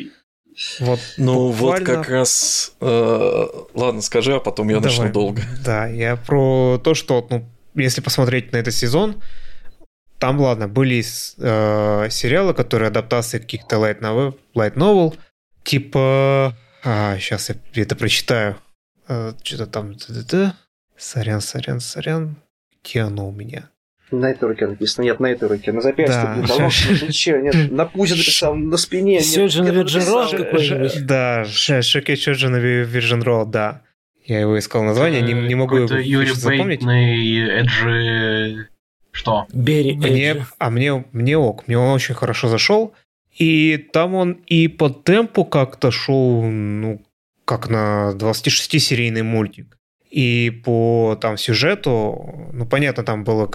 Вот 0.80 1.00
ну 1.18 1.52
буквально... 1.52 1.86
вот 1.86 1.98
как 1.98 2.10
раз... 2.10 2.76
Э, 2.80 3.46
ладно, 3.74 4.02
скажи, 4.02 4.36
а 4.36 4.40
потом 4.40 4.70
я 4.70 4.76
Давай. 4.76 4.90
начну 4.90 5.12
долго. 5.12 5.42
Да, 5.66 5.88
я 5.88 6.16
про 6.16 6.80
то, 6.84 6.94
что 6.94 7.26
ну, 7.30 7.46
если 7.76 8.02
посмотреть 8.02 8.52
на 8.52 8.58
этот 8.58 8.74
сезон, 8.74 9.16
там, 10.24 10.40
ладно, 10.40 10.70
были 10.70 11.00
э, 11.02 12.10
сериалы, 12.10 12.54
которые 12.54 12.88
адаптации 12.88 13.40
каких-то 13.40 13.76
light 13.76 14.00
novel, 14.00 14.40
light 14.56 14.76
novel 14.76 15.18
типа... 15.64 16.56
А, 16.82 17.18
сейчас 17.18 17.50
я 17.50 17.84
это 17.84 17.98
прочитаю. 17.98 18.56
Э, 19.10 19.34
что-то 19.44 19.66
там... 19.66 19.98
Сорян, 20.98 21.42
сорян, 21.42 21.82
сорян. 21.82 22.38
Где 22.82 23.02
оно 23.02 23.28
у 23.28 23.34
меня? 23.34 23.70
На 24.12 24.32
этой 24.32 24.48
руке 24.48 24.66
написано. 24.66 25.04
Нет, 25.04 25.20
на 25.20 25.28
этой 25.28 25.50
руке. 25.50 25.74
На 25.74 25.82
запястье. 25.82 26.22
Да. 26.48 26.68
Ничего, 27.06 27.40
нет. 27.40 27.70
На 27.70 27.86
пузе 27.86 28.16
написал, 28.16 28.56
на 28.56 28.78
спине. 28.78 29.20
Сёджин 29.20 29.68
Virgin 29.68 30.08
Road 30.08 30.38
какой-нибудь. 30.38 31.06
Да, 31.06 31.44
Шеке 31.44 32.16
Сёджин 32.16 32.56
Virgin 32.56 33.24
Road, 33.26 33.48
да. 33.48 33.82
Я 34.24 34.40
его 34.40 34.58
искал 34.58 34.84
название, 34.84 35.22
не, 35.22 35.34
не 35.34 35.56
могу 35.56 35.76
его 35.76 35.88
запомнить. 36.34 36.82
Эджи... 36.82 38.70
Что? 39.14 39.46
Бери 39.54 39.96
мне, 39.96 40.46
А 40.58 40.70
мне, 40.70 41.06
мне 41.12 41.38
ок, 41.38 41.68
мне 41.68 41.78
он 41.78 41.94
очень 41.94 42.16
хорошо 42.16 42.50
зашел. 42.50 42.94
И 43.40 43.78
там 43.94 44.16
он 44.16 44.34
и 44.48 44.68
по 44.68 44.90
темпу 44.90 45.46
как-то 45.46 45.92
шел, 45.92 46.42
ну, 46.44 47.02
как 47.46 47.70
на 47.70 48.12
26-серийный 48.16 49.24
мультик. 49.24 49.78
И 50.10 50.62
по 50.66 51.18
там 51.22 51.38
сюжету, 51.38 52.50
ну, 52.54 52.66
понятно, 52.66 53.04
там 53.04 53.24
было 53.24 53.48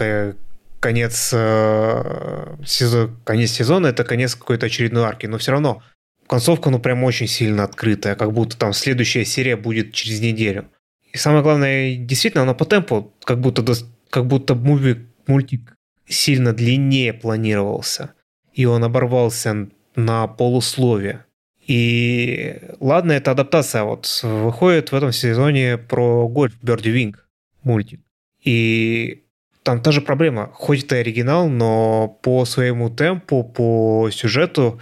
конец, 0.80 1.30
э, 1.32 2.56
сезон, 2.64 3.16
конец 3.24 3.50
сезона, 3.50 3.88
это 3.88 4.04
конец 4.04 4.34
какой-то 4.34 4.66
очередной 4.66 5.04
арки, 5.04 5.26
но 5.26 5.38
все 5.38 5.52
равно 5.52 5.82
концовка, 6.28 6.70
ну, 6.70 6.78
прям 6.78 7.02
очень 7.04 7.26
сильно 7.26 7.64
открытая, 7.64 8.14
как 8.14 8.32
будто 8.32 8.56
там 8.56 8.72
следующая 8.72 9.24
серия 9.24 9.56
будет 9.56 9.92
через 9.92 10.20
неделю. 10.20 10.68
И 11.12 11.16
самое 11.16 11.42
главное, 11.42 11.96
действительно, 11.96 12.42
она 12.42 12.54
по 12.54 12.64
темпу, 12.64 13.12
как 13.24 13.40
будто, 13.40 13.64
как 14.10 14.26
будто 14.26 14.54
муви, 14.54 15.07
мультик 15.28 15.76
сильно 16.06 16.52
длиннее 16.52 17.12
планировался, 17.12 18.14
и 18.52 18.64
он 18.64 18.82
оборвался 18.82 19.68
на 19.94 20.26
полуслове. 20.26 21.24
И 21.66 22.60
ладно, 22.80 23.12
это 23.12 23.32
адаптация. 23.32 23.84
Вот 23.84 24.20
выходит 24.22 24.90
в 24.90 24.94
этом 24.94 25.12
сезоне 25.12 25.76
про 25.76 26.26
гольф 26.26 26.54
Birdie 26.62 26.94
Wing 26.94 27.16
мультик. 27.62 28.00
И 28.42 29.24
там 29.62 29.82
та 29.82 29.92
же 29.92 30.00
проблема. 30.00 30.50
Хоть 30.54 30.84
это 30.84 30.96
оригинал, 30.96 31.50
но 31.50 32.08
по 32.22 32.46
своему 32.46 32.88
темпу, 32.88 33.44
по 33.44 34.08
сюжету, 34.10 34.80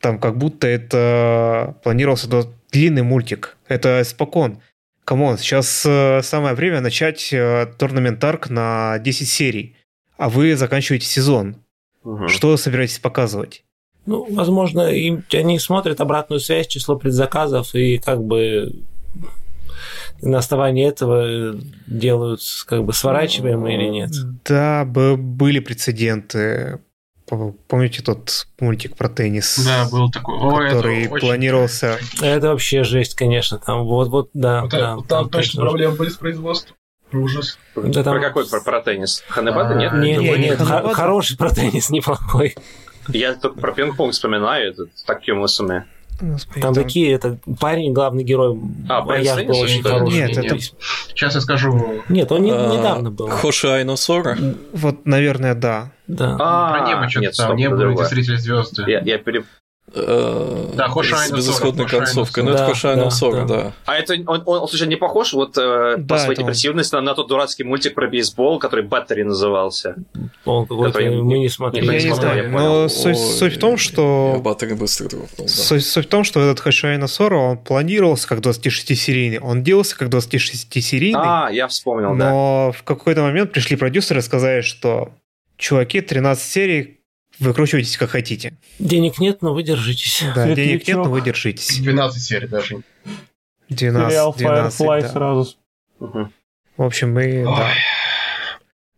там 0.00 0.20
как 0.20 0.38
будто 0.38 0.68
это 0.68 1.76
планировался 1.82 2.28
длинный 2.70 3.02
мультик. 3.02 3.56
Это 3.66 4.04
спокон. 4.04 4.62
Come 5.04 5.23
on, 5.23 5.38
сейчас 5.38 5.84
э, 5.86 6.20
самое 6.22 6.54
время 6.54 6.80
начать 6.80 7.30
турнамент 7.78 8.22
э, 8.22 8.26
арк 8.26 8.50
на 8.50 8.98
10 8.98 9.26
серий, 9.26 9.74
а 10.18 10.28
вы 10.28 10.56
заканчиваете 10.56 11.06
сезон. 11.06 11.56
Угу. 12.04 12.28
Что 12.28 12.56
собираетесь 12.56 12.98
показывать? 12.98 13.64
Ну, 14.04 14.26
возможно, 14.30 14.88
им, 14.90 15.24
они 15.32 15.58
смотрят 15.58 16.00
обратную 16.00 16.40
связь, 16.40 16.66
число 16.66 16.96
предзаказов, 16.96 17.74
и 17.74 17.98
как 17.98 18.22
бы 18.22 18.84
на 20.22 20.38
основании 20.38 20.86
этого 20.86 21.60
делают, 21.86 22.40
как 22.66 22.84
бы 22.84 22.92
сворачиваем 22.92 23.66
или 23.66 23.88
нет? 23.88 24.10
Да, 24.44 24.84
были 24.84 25.60
прецеденты. 25.60 26.80
Помните 27.26 28.02
тот 28.02 28.48
мультик 28.58 28.96
про 28.96 29.10
теннис? 29.10 29.62
Да, 29.62 29.86
был 29.90 30.10
такой. 30.10 30.38
О, 30.38 30.70
который 30.70 31.04
это 31.04 31.14
планировался. 31.16 31.98
Это 32.22 32.48
вообще 32.48 32.84
жесть, 32.84 33.14
конечно. 33.14 33.58
Там 33.58 33.84
вот, 33.84 34.08
вот, 34.08 34.30
да. 34.32 34.62
Вот, 34.62 34.70
да 34.70 34.78
там, 34.78 35.04
там 35.04 35.28
точно 35.28 35.60
проблемы 35.60 35.96
были 35.96 36.08
с 36.08 36.16
производством. 36.16 36.77
Ужас. 37.12 37.58
Да, 37.74 38.02
там... 38.02 38.14
Про 38.14 38.20
какой? 38.20 38.48
Про, 38.48 38.60
про 38.60 38.80
теннис? 38.80 39.24
Ханебата 39.28 39.74
нет? 39.74 39.92
Нет, 39.94 40.20
нет, 40.20 40.38
нет. 40.38 40.58
Хороший 40.58 41.36
про 41.36 41.50
теннис, 41.50 41.90
неплохой. 41.90 42.54
Я 43.08 43.34
только 43.34 43.58
про 43.58 43.72
пинг-понг 43.72 44.12
вспоминаю, 44.12 44.72
это 44.72 44.84
таким 45.06 45.40
усами. 45.40 45.86
Господи, 46.20 46.60
там, 46.60 46.74
там 46.74 46.84
такие, 46.84 47.12
это 47.12 47.38
парень, 47.60 47.92
главный 47.92 48.24
герой. 48.24 48.58
А, 48.88 49.02
Бояж 49.02 49.44
был 49.44 49.58
очень 49.58 49.82
хороший. 49.82 50.18
Нет, 50.18 50.36
это... 50.36 50.58
Сейчас 50.58 51.34
я 51.36 51.40
скажу. 51.40 52.02
Нет, 52.08 52.32
он 52.32 52.42
не, 52.42 52.50
а, 52.50 52.76
недавно 52.76 53.10
был. 53.10 53.28
Хоши 53.28 53.68
Айно 53.68 53.94
Сора? 53.94 54.36
Вот, 54.72 55.06
наверное, 55.06 55.54
да. 55.54 55.92
Да. 56.08 56.36
А, 56.40 56.72
про 56.72 56.88
небо 56.88 57.08
что-то 57.08 57.36
там, 57.36 57.56
небо, 57.56 58.04
зрители 58.04 58.36
звезды. 58.36 58.82
Я, 58.88 59.00
я 59.00 59.18
пере... 59.18 59.44
Э, 59.94 60.72
да, 60.74 60.88
С 60.88 61.30
безысходной 61.32 61.86
концовкой. 61.86 62.44
Ну, 62.44 62.50
это 62.50 62.66
Хошайна 62.66 63.10
Сора, 63.10 63.46
да. 63.46 63.72
А 63.86 63.96
это 63.96 64.14
он, 64.26 64.42
он, 64.44 64.68
слушай, 64.68 64.86
не 64.86 64.96
похож 64.96 65.32
вот 65.32 65.56
э, 65.56 65.98
по 66.06 66.18
своей 66.18 66.38
депрессивности 66.38 66.94
на 66.96 67.14
тот 67.14 67.28
дурацкий 67.28 67.64
мультик 67.64 67.94
про 67.94 68.08
бейсбол, 68.08 68.58
который 68.58 68.84
Баттери 68.84 69.24
назывался. 69.24 69.96
Он 70.44 70.66
какой-то 70.66 71.00
мы 71.00 71.38
не 71.38 71.48
смотрели. 71.48 71.86
Я 71.86 72.02
не 72.02 72.14
знаю, 72.14 72.50
но 72.50 72.88
суть 72.88 73.56
в 73.56 73.58
том, 73.58 73.76
что... 73.76 74.40
Баттери 74.42 74.74
быстро 74.74 75.08
дропнул, 75.08 75.48
Суть 75.48 75.84
в 75.84 76.06
том, 76.06 76.24
что 76.24 76.40
этот 76.40 76.60
Хошайна 76.60 77.06
Сора, 77.06 77.36
он 77.36 77.58
планировался 77.58 78.28
как 78.28 78.40
26-серийный, 78.40 79.40
он 79.40 79.62
делался 79.62 79.96
как 79.96 80.08
26-серийный. 80.08 81.18
А, 81.18 81.48
я 81.50 81.66
вспомнил, 81.68 82.16
да. 82.16 82.30
Но 82.30 82.72
в 82.72 82.82
какой-то 82.82 83.22
момент 83.22 83.52
пришли 83.52 83.76
продюсеры 83.76 84.20
и 84.20 84.22
сказали, 84.22 84.60
что 84.60 85.12
чуваки, 85.56 86.00
13 86.00 86.44
серий, 86.44 86.97
Выкручивайтесь 87.40 87.96
как 87.96 88.10
хотите. 88.10 88.56
Денег 88.78 89.18
нет, 89.18 89.42
но 89.42 89.54
вы 89.54 89.62
держитесь. 89.62 90.22
Да, 90.34 90.44
Светлячок. 90.44 90.56
денег 90.56 90.88
нет, 90.88 90.96
но 90.96 91.04
вы 91.04 91.20
держитесь. 91.20 91.78
12 91.78 92.22
серий 92.22 92.48
даже. 92.48 92.82
12, 93.68 94.10
Сериал 94.10 94.34
12 94.36 94.80
Firefly 94.80 95.00
да. 95.02 95.08
сразу. 95.08 95.54
Угу. 96.00 96.28
В 96.78 96.82
общем, 96.82 97.12
мы... 97.12 97.44
Да. 97.44 97.72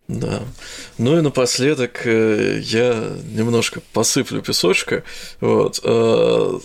Да. 0.08 0.42
Ну 0.98 1.18
и 1.18 1.20
напоследок 1.20 2.04
э, 2.04 2.60
я 2.62 3.10
немножко 3.32 3.80
посыплю 3.92 4.42
песочка. 4.42 5.04
Вот. 5.40 5.80
Э, 5.84 6.58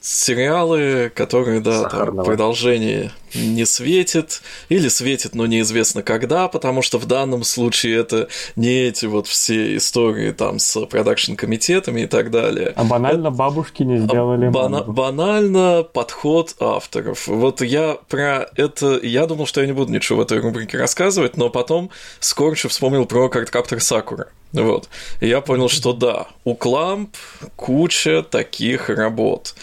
сериалы, 0.00 1.10
которые, 1.14 1.60
да, 1.60 1.88
там, 1.88 2.16
продолжение 2.24 3.10
не 3.34 3.64
светит, 3.66 4.42
или 4.68 4.88
светит, 4.88 5.34
но 5.34 5.46
неизвестно 5.46 6.02
когда, 6.02 6.48
потому 6.48 6.82
что 6.82 6.98
в 6.98 7.06
данном 7.06 7.44
случае 7.44 7.96
это 7.98 8.28
не 8.56 8.82
эти 8.82 9.06
вот 9.06 9.26
все 9.26 9.76
истории 9.76 10.32
там 10.32 10.58
с 10.58 10.84
продакшн-комитетами 10.86 12.02
и 12.02 12.06
так 12.06 12.30
далее. 12.30 12.72
А 12.76 12.84
банально 12.84 13.28
это... 13.28 13.36
бабушки 13.36 13.82
не 13.82 13.98
сделали 13.98 14.48
Бана- 14.48 14.84
Банально 14.84 15.82
подход 15.82 16.54
авторов. 16.60 17.26
Вот 17.26 17.60
я 17.60 17.98
про 18.08 18.48
это... 18.56 18.98
Я 19.02 19.26
думал, 19.26 19.46
что 19.46 19.60
я 19.60 19.66
не 19.66 19.72
буду 19.72 19.92
ничего 19.92 20.18
в 20.18 20.22
этой 20.22 20.40
рубрике 20.40 20.78
рассказывать, 20.78 21.36
но 21.36 21.50
потом 21.50 21.90
Скорчу 22.20 22.68
вспомнил 22.68 23.06
про 23.06 23.28
карткаптер 23.28 23.80
Сакура. 23.80 24.28
Вот. 24.52 24.88
И 25.20 25.26
я 25.26 25.40
понял, 25.40 25.68
что 25.68 25.92
да, 25.92 26.28
у 26.44 26.54
Кламп 26.54 27.16
куча 27.56 28.22
таких 28.22 28.88
работ. 28.88 29.54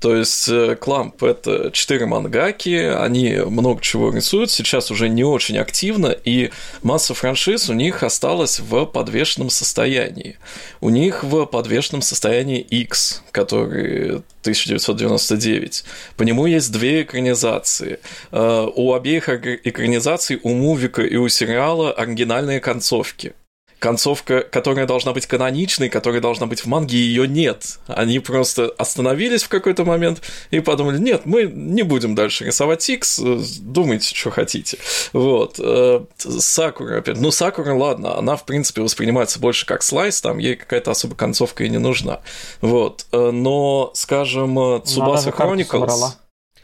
То 0.00 0.16
есть 0.16 0.48
э, 0.48 0.76
Кламп— 0.76 1.22
это 1.24 1.70
четыре 1.72 2.06
мангаки, 2.06 2.70
они 2.70 3.36
много 3.46 3.82
чего 3.82 4.10
рисуют, 4.10 4.50
сейчас 4.50 4.90
уже 4.90 5.10
не 5.10 5.24
очень 5.24 5.58
активно, 5.58 6.06
и 6.08 6.50
масса 6.82 7.12
франшиз 7.12 7.68
у 7.68 7.74
них 7.74 8.02
осталась 8.02 8.60
в 8.60 8.86
подвешенном 8.86 9.50
состоянии. 9.50 10.38
У 10.80 10.88
них 10.88 11.22
в 11.22 11.44
подвешенном 11.44 12.00
состоянии 12.00 12.60
X, 12.60 13.22
который 13.30 14.22
1999. 14.40 15.84
По 16.16 16.22
нему 16.22 16.46
есть 16.46 16.72
две 16.72 17.02
экранизации. 17.02 18.00
Э, 18.32 18.66
у 18.74 18.94
обеих 18.94 19.28
экранизаций, 19.28 20.40
у 20.42 20.54
мувика 20.54 21.02
и 21.02 21.16
у 21.16 21.28
сериала 21.28 21.92
оригинальные 21.92 22.60
концовки 22.60 23.34
концовка, 23.80 24.42
которая 24.42 24.86
должна 24.86 25.12
быть 25.12 25.26
каноничной, 25.26 25.88
которая 25.88 26.20
должна 26.20 26.46
быть 26.46 26.60
в 26.60 26.66
манге, 26.66 26.98
ее 26.98 27.26
нет. 27.26 27.78
Они 27.88 28.20
просто 28.20 28.72
остановились 28.78 29.42
в 29.42 29.48
какой-то 29.48 29.84
момент 29.84 30.20
и 30.50 30.60
подумали, 30.60 30.98
нет, 30.98 31.22
мы 31.24 31.44
не 31.44 31.82
будем 31.82 32.14
дальше 32.14 32.44
рисовать 32.44 32.88
X, 32.88 33.18
думайте, 33.60 34.14
что 34.14 34.30
хотите. 34.30 34.78
Вот. 35.12 35.56
Э, 35.58 36.04
Сакура, 36.18 36.98
опять. 36.98 37.18
Ну, 37.18 37.30
Сакура, 37.30 37.74
ладно, 37.74 38.16
она, 38.18 38.36
в 38.36 38.44
принципе, 38.44 38.82
воспринимается 38.82 39.40
больше 39.40 39.66
как 39.66 39.82
слайс, 39.82 40.20
там 40.20 40.38
ей 40.38 40.56
какая-то 40.56 40.90
особая 40.90 41.16
концовка 41.16 41.64
и 41.64 41.68
не 41.70 41.78
нужна. 41.78 42.20
Вот. 42.60 43.06
Э, 43.12 43.30
но, 43.30 43.90
скажем, 43.94 44.82
Цубаса 44.84 45.30
Chronicles... 45.30 46.14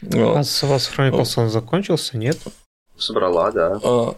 Вот. 0.01 0.37
А 0.37 0.43
Цубаса 0.43 0.91
Chronicles 0.95 1.33
он 1.37 1.49
закончился, 1.49 2.17
нет? 2.17 2.37
Собрала, 2.97 3.51
да. 3.51 3.79
А, 3.83 4.15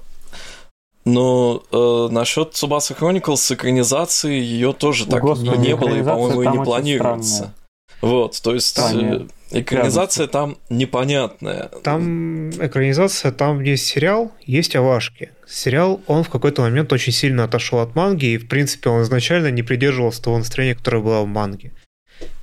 Но 1.14 1.64
э, 1.72 2.14
насчет 2.14 2.54
Tsubasa 2.54 2.98
Chronicles 2.98 3.38
с 3.38 3.52
экранизацией 3.52 4.42
ее 4.42 4.74
тоже 4.74 5.06
так 5.08 5.22
Господи, 5.22 5.58
не 5.58 5.76
было 5.76 5.96
и, 5.96 6.04
по-моему, 6.04 6.42
и 6.44 6.48
не 6.48 6.64
планируется. 6.64 7.54
Вот, 8.02 8.40
то 8.42 8.54
есть 8.54 8.80
э, 8.80 9.26
экранизация 9.52 10.28
там 10.28 10.58
непонятная. 10.70 11.70
Там 11.84 12.50
экранизация, 12.52 13.32
там 13.32 13.62
есть 13.62 13.86
сериал, 13.86 14.32
есть 14.46 14.76
овашки. 14.76 15.32
Сериал, 15.48 16.00
он 16.08 16.24
в 16.24 16.30
какой-то 16.30 16.62
момент 16.62 16.94
очень 16.94 17.12
сильно 17.12 17.44
отошел 17.44 17.80
от 17.80 17.96
манги, 17.96 18.28
и, 18.28 18.38
в 18.38 18.48
принципе, 18.48 18.90
он 18.90 19.02
изначально 19.02 19.52
не 19.52 19.64
придерживался 19.64 20.24
того 20.24 20.38
настроения, 20.38 20.76
которое 20.76 21.02
было 21.02 21.22
в 21.22 21.28
манге. 21.28 21.74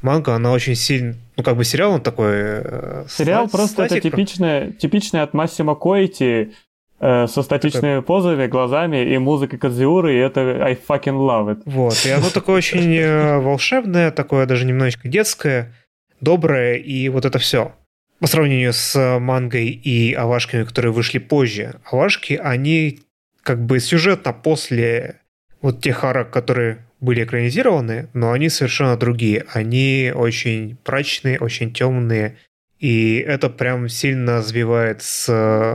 Манга, 0.02 0.34
она 0.34 0.52
очень 0.52 0.74
сильно... 0.74 1.16
Ну, 1.36 1.42
как 1.42 1.56
бы 1.56 1.64
сериал, 1.64 1.92
он 1.92 2.00
такой... 2.00 2.32
э, 2.32 3.04
Сериал 3.08 3.46
сла- 3.46 3.50
просто 3.50 3.84
это 3.84 4.00
типичная, 4.00 4.72
типичная 4.72 5.22
от 5.22 5.34
Массимо 5.34 5.74
Коэти 5.74 6.52
э, 7.00 7.26
со 7.26 7.42
статичными 7.42 8.00
позами, 8.00 8.46
глазами 8.46 9.04
и 9.04 9.18
музыкой 9.18 9.58
Кадзиуры, 9.58 10.14
и 10.14 10.18
это 10.18 10.64
I 10.64 10.74
fucking 10.74 11.16
love 11.16 11.54
it. 11.54 11.62
Вот, 11.64 12.04
и 12.06 12.10
оно 12.10 12.30
такое 12.30 12.56
очень 12.56 12.94
э, 12.96 13.38
волшебное, 13.38 14.10
такое 14.10 14.46
даже 14.46 14.64
немножечко 14.64 15.08
детское, 15.08 15.74
доброе, 16.20 16.76
и 16.76 17.08
вот 17.08 17.24
это 17.24 17.38
все. 17.38 17.72
По 18.20 18.26
сравнению 18.26 18.72
с 18.72 19.18
мангой 19.18 19.68
и 19.68 20.14
авашками, 20.14 20.64
которые 20.64 20.92
вышли 20.92 21.18
позже. 21.18 21.80
Авашки, 21.90 22.40
они 22.42 23.00
как 23.42 23.64
бы 23.64 23.78
сюжетно 23.78 24.32
после 24.32 25.20
вот 25.60 25.82
тех 25.82 26.02
арок, 26.02 26.30
которые 26.30 26.86
были 27.00 27.24
экранизированы, 27.24 28.08
но 28.14 28.32
они 28.32 28.48
совершенно 28.48 28.96
другие. 28.96 29.44
Они 29.52 30.12
очень 30.14 30.76
прачные, 30.82 31.38
очень 31.38 31.72
темные, 31.72 32.38
и 32.78 33.24
это 33.26 33.48
прям 33.48 33.88
сильно 33.88 34.42
сбивает 34.42 35.00
с 35.00 35.28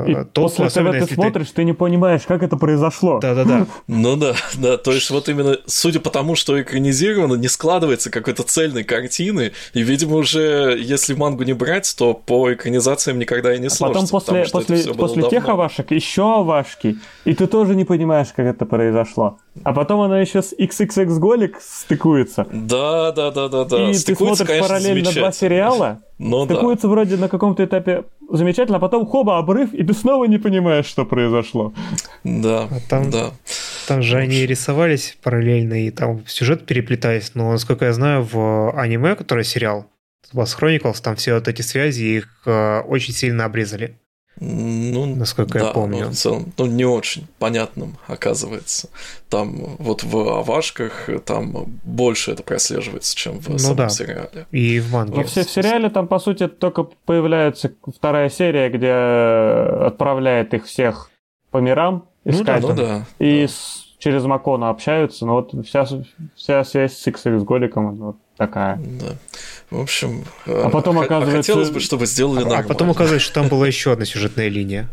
И 0.08 0.12
э, 0.12 0.26
толку, 0.26 0.58
после 0.58 0.66
особенно 0.66 0.96
этого 0.96 1.08
ты 1.08 1.16
смотришь, 1.16 1.52
ты 1.52 1.64
не 1.64 1.74
понимаешь, 1.74 2.22
как 2.28 2.44
это 2.44 2.58
произошло. 2.58 3.20
Да-да-да. 3.20 3.66
Ну 3.88 4.16
да, 4.16 4.36
да, 4.56 4.78
то 4.78 4.92
есть 4.92 5.10
вот 5.10 5.28
именно, 5.28 5.58
судя 5.66 6.00
по 6.00 6.12
тому, 6.12 6.36
что 6.36 6.62
экранизировано, 6.62 7.36
не 7.36 7.48
складывается 7.48 8.12
какой-то 8.12 8.44
цельной 8.44 8.84
картины, 8.84 9.52
и, 9.74 9.82
видимо, 9.82 10.18
уже 10.18 10.78
если 10.80 11.16
мангу 11.16 11.44
не 11.44 11.54
брать, 11.54 11.94
то 11.98 12.14
по 12.14 12.54
экранизациям 12.54 13.18
никогда 13.18 13.56
и 13.56 13.60
не 13.60 13.68
А 13.68 13.70
сложится, 13.72 14.12
потом 14.12 14.38
после, 14.38 14.52
после, 14.52 14.94
после 14.94 15.30
тех 15.30 15.48
овашек 15.50 15.92
еще 15.92 16.40
овашки, 16.40 16.98
и 17.26 17.34
ты 17.34 17.48
тоже 17.48 17.76
не 17.76 17.86
понимаешь, 17.86 18.28
как 18.36 18.46
это 18.46 18.66
произошло. 18.66 19.40
А 19.64 19.74
потом 19.74 20.00
она 20.02 20.20
еще 20.22 20.42
с 20.42 20.54
XXX 20.58 21.20
Голик 21.20 21.60
стыкуется. 21.62 22.48
Да, 22.52 23.12
да, 23.12 23.32
да, 23.32 23.50
да, 23.50 23.66
да. 23.66 23.90
и 23.90 23.94
ты 23.94 24.00
Стыкуется, 24.00 24.46
смотришь 24.46 24.48
конечно, 24.48 24.68
параллельно 24.68 25.12
два 25.12 25.32
сериала, 25.34 26.00
Ну 26.20 26.46
да. 26.46 26.54
стыкуется 26.56 26.88
вроде 26.88 27.18
на 27.18 27.28
каком-то 27.28 27.66
этапе 27.66 28.06
замечательно, 28.30 28.78
а 28.78 28.80
потом 28.80 29.06
хоба, 29.06 29.38
обрыв, 29.38 29.74
и 29.74 29.84
ты 29.84 29.94
снова 29.94 30.24
не 30.26 30.38
понимаешь, 30.38 30.86
что 30.86 31.06
произошло. 31.06 31.74
Да, 32.24 32.70
А 32.72 32.80
там- 32.90 33.10
да. 33.12 33.32
Там 33.88 34.02
же 34.02 34.18
они 34.18 34.46
рисовались 34.46 35.18
параллельно, 35.22 35.86
и 35.86 35.92
там 35.92 36.26
сюжет 36.28 36.66
переплетались, 36.66 37.32
но, 37.36 37.52
насколько 37.52 37.86
я 37.86 37.94
знаю, 37.94 38.24
в 38.32 38.72
аниме, 38.80 39.16
который 39.16 39.44
сериал, 39.44 39.86
Bass 40.34 40.58
Chronicles, 40.58 41.02
там 41.04 41.18
все 41.18 41.34
вот 41.34 41.50
эти 41.50 41.62
связи, 41.62 42.04
их 42.04 42.30
э, 42.46 42.80
очень 42.88 43.14
сильно 43.14 43.44
обрезали. 43.44 43.98
Ну, 44.40 45.06
Насколько 45.16 45.60
я 45.60 45.66
да, 45.66 45.72
помню. 45.74 46.06
но 46.06 46.12
в 46.12 46.16
целом, 46.16 46.52
ну, 46.58 46.66
не 46.66 46.86
очень 46.86 47.28
понятным 47.38 47.98
оказывается. 48.08 48.90
Там 49.30 49.76
вот 49.78 50.04
в 50.04 50.18
Авашках 50.18 51.10
там 51.26 51.66
больше 51.84 52.32
это 52.32 52.42
прослеживается, 52.42 53.16
чем 53.16 53.40
в 53.40 53.50
Ну 53.50 53.60
самом 53.60 53.78
да. 53.78 53.90
сериале. 53.90 54.48
И 54.52 54.80
в 54.80 54.92
манге. 54.92 55.14
Во 55.16 55.24
все, 55.24 55.44
в 55.44 55.50
сериале 55.50 55.90
там, 55.90 56.08
по 56.08 56.18
сути, 56.18 56.48
только 56.48 56.84
появляется 56.84 57.72
вторая 57.96 58.30
серия, 58.30 58.70
где 58.70 58.92
отправляет 59.86 60.54
их 60.54 60.66
всех 60.66 61.12
по 61.52 61.58
мирам 61.58 62.06
Ну 62.26 62.32
да, 62.32 62.38
искать. 62.40 62.62
Ну 62.64 62.74
да. 62.74 63.06
И 63.20 63.46
да. 63.46 63.52
Через 64.04 64.26
Макона 64.26 64.70
общаются, 64.70 65.26
но 65.26 65.36
вот 65.36 65.54
вся, 65.66 65.86
вся 66.36 66.64
связь 66.66 66.98
с 66.98 67.08
XX 67.08 67.40
Голиком 67.46 67.96
вот 67.96 68.18
такая. 68.36 68.78
Да. 68.78 69.16
В 69.70 69.80
общем, 69.82 70.24
А 70.46 70.70
потом 70.70 70.98
х- 70.98 71.06
оказывается- 71.06 71.52
хотелось 71.52 71.70
бы, 71.70 71.80
чтобы 71.80 72.06
сделали 72.08 72.40
А 72.40 72.46
нормально. 72.46 72.68
потом 72.68 72.90
оказывается, 72.92 73.26
что 73.26 73.36
там 73.42 73.48
была 73.48 73.68
еще 73.68 73.94
одна 73.94 74.06
сюжетная 74.06 74.50
линия. 74.50 74.90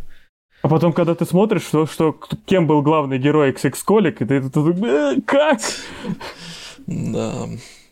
А 0.63 0.69
потом, 0.69 0.93
когда 0.93 1.15
ты 1.15 1.25
смотришь, 1.25 1.63
что, 1.63 1.87
что 1.87 2.15
кем 2.45 2.67
был 2.67 2.83
главный 2.83 3.19
герой 3.19 3.53
XX 3.53 3.75
Голик, 3.87 4.21
и 4.23 4.25
ты, 4.25 4.41
ты- 4.43 4.61
э, 4.61 5.17
как? 5.25 5.59
Да. 6.87 7.47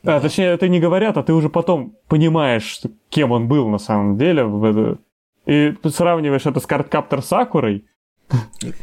А, 0.05 0.21
точнее, 0.21 0.47
это 0.53 0.69
не 0.69 0.79
говорят, 0.81 1.17
а 1.17 1.23
ты 1.23 1.33
уже 1.33 1.49
потом 1.49 1.95
понимаешь, 2.09 2.81
кем 3.09 3.33
он 3.33 3.49
был 3.49 3.69
на 3.69 3.79
самом 3.79 4.17
деле. 4.19 4.99
И 5.47 5.75
сравниваешь 5.89 6.47
это 6.47 6.61
с 6.61 6.67
Кардкаптор 6.67 7.23
Сакурой. 7.23 7.85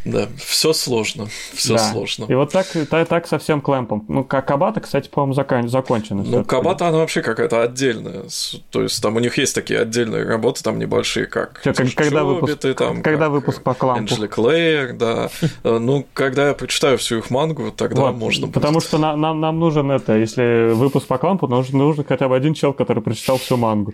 Да, 0.05 0.27
все 0.37 0.71
сложно. 0.71 1.27
Все 1.53 1.73
Да. 1.75 1.91
сложно. 1.91 2.25
И 2.29 2.33
вот 2.35 2.51
так, 2.51 2.65
так, 2.89 3.07
так 3.09 3.27
со 3.27 3.37
всем 3.39 3.59
клэмпом. 3.59 4.05
Ну, 4.07 4.23
как 4.23 4.47
Кабата, 4.47 4.79
кстати, 4.79 5.09
по-моему, 5.09 5.33
закон, 5.33 5.67
закончена. 5.67 6.23
Ну, 6.23 6.45
Кабата, 6.45 6.87
она 6.87 6.99
вообще 6.99 7.21
какая-то 7.21 7.61
отдельная. 7.61 8.23
То 8.69 8.83
есть 8.83 9.01
там 9.01 9.15
у 9.15 9.19
них 9.19 9.37
есть 9.37 9.53
такие 9.53 9.79
отдельные 9.81 10.23
работы, 10.25 10.63
там 10.63 10.79
небольшие, 10.79 11.25
как 11.25 11.61
Чё, 11.63 11.73
как- 11.73 11.93
когда 11.95 12.23
выпуск- 12.23 12.51
Чобиты, 12.53 12.73
там, 12.73 13.01
когда 13.03 13.25
как, 13.25 13.31
выпуск 13.33 13.61
по 13.63 13.73
клампу? 13.73 14.01
Энджели 14.03 14.27
Клэйр, 14.27 14.93
да. 14.93 15.29
Э, 15.63 15.77
Ну, 15.79 16.05
когда 16.13 16.47
я 16.49 16.53
прочитаю 16.53 16.97
всю 16.97 17.17
их 17.17 17.29
мангу, 17.29 17.71
тогда 17.71 18.01
Вот, 18.03 18.15
можно 18.15 18.47
будет. 18.47 18.53
Потому 18.53 18.79
что 18.79 18.97
на- 18.97 19.15
нам, 19.17 19.41
нам 19.41 19.59
нужен 19.59 19.91
это, 19.91 20.15
если 20.17 20.71
выпуск 20.73 21.07
по 21.07 21.17
клампу, 21.17 21.47
нужен, 21.47 21.77
нужен 21.77 22.05
хотя 22.07 22.29
бы 22.29 22.35
один 22.35 22.53
чел, 22.53 22.73
который 22.73 23.03
прочитал 23.03 23.37
всю 23.37 23.57
мангу. 23.57 23.93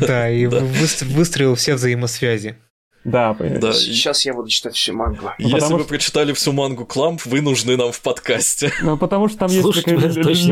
Да, 0.00 0.28
и 0.30 0.44
выс- 0.46 1.04
выстроил 1.14 1.54
все 1.54 1.74
взаимосвязи. 1.74 2.56
Да, 3.04 3.34
понятно. 3.34 3.60
Да, 3.60 3.72
Сейчас 3.74 4.24
я 4.24 4.32
буду 4.32 4.48
читать 4.48 4.74
всю 4.74 4.94
мангу. 4.94 5.30
Если 5.38 5.52
потому 5.52 5.74
вы 5.76 5.80
что- 5.80 5.88
прочитали 5.90 6.32
всю 6.32 6.52
мангу 6.52 6.86
Кламп, 6.86 7.20
вы 7.26 7.42
нужны 7.42 7.76
нам 7.76 7.92
в 7.92 8.00
подкасте. 8.00 8.72
Ну, 8.82 8.96
потому 8.96 9.28
что 9.28 9.38
там 9.38 9.50
есть 9.50 9.62
лю- 9.62 9.72
точно 9.72 9.92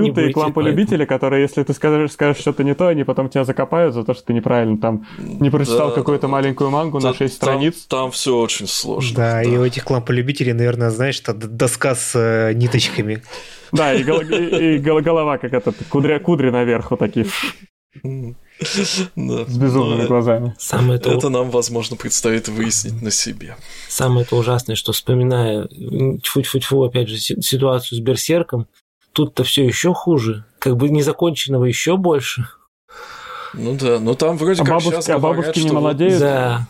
не 0.01 0.09
лютые 0.09 0.33
клампы-любители, 0.33 1.05
которые, 1.07 1.43
если 1.43 1.63
ты 1.63 1.73
скажешь, 1.73 2.13
скажешь 2.13 2.39
что-то 2.43 2.63
не 2.63 2.75
то, 2.75 2.89
они 2.89 3.05
потом 3.05 3.29
тебя 3.31 3.45
закопают 3.45 3.95
за 3.95 4.05
то, 4.05 4.13
что 4.15 4.25
ты 4.25 4.35
неправильно 4.35 4.77
там 4.79 5.07
не 5.19 5.49
прочитал 5.51 5.89
Да, 5.91 5.95
какую-то 5.95 6.23
да, 6.27 6.29
маленькую 6.29 6.71
мангу 6.71 6.99
на 6.99 7.09
Там- 7.09 7.15
6 7.15 7.39
там- 7.39 7.49
страниц. 7.49 7.87
Там 7.89 8.11
все 8.11 8.37
очень 8.37 8.67
сложно. 8.67 9.17
Да, 9.17 9.43
и 9.43 9.57
у 9.57 9.65
этих 9.65 9.89
ламполюбителей, 9.91 10.53
наверное, 10.53 10.91
знаешь, 10.91 11.15
что 11.15 11.33
доска 11.33 11.95
с 11.95 12.13
э, 12.15 12.53
ниточками. 12.55 13.23
Да, 13.73 13.95
и, 13.95 14.05
гол- 14.05 14.21
и- 14.21 14.75
и 14.75 14.79
гол- 14.79 15.01
голова 15.01 15.39
как 15.39 15.55
этот, 15.55 15.77
кудря, 15.89 16.19
кудри 16.19 16.51
наверх 16.51 16.91
вот 16.91 17.01
такие. 17.01 17.27
Да. 19.17 19.45
с 19.47 19.57
безумными 19.57 20.07
глазами. 20.07 20.55
Самое 20.59 20.99
то, 20.99 21.13
Это 21.13 21.29
нам, 21.29 21.51
возможно, 21.51 21.97
предстоит 21.97 22.49
выяснить 22.49 23.01
на 23.03 23.11
себе. 23.11 23.57
самое 23.89 24.25
то 24.27 24.37
ужасное, 24.37 24.77
что 24.77 24.93
вспоминая 24.93 25.67
тьфу-тьфу-тьфу, 25.69 26.83
опять 26.85 27.09
же, 27.09 27.19
си- 27.19 27.41
ситуацию 27.43 27.99
с 27.99 28.01
Берсерком, 28.01 28.67
тут-то 29.13 29.45
все 29.45 29.65
еще 29.65 29.93
хуже. 29.95 30.45
Как 30.59 30.77
бы 30.77 30.89
незаконченного 30.89 31.65
еще 31.67 31.97
больше. 31.97 32.47
Ну 33.55 33.75
да, 33.75 33.99
но 34.01 34.15
там 34.15 34.39
вроде 34.39 34.63
А 34.63 34.65
как 34.65 34.75
бабушки- 34.75 34.91
сейчас 34.97 35.09
а 35.11 35.19
говорят, 35.19 35.37
бабушки 35.39 35.59
не 35.61 35.67
что 35.67 35.75
молодеют? 35.75 36.21
Да, 36.21 36.67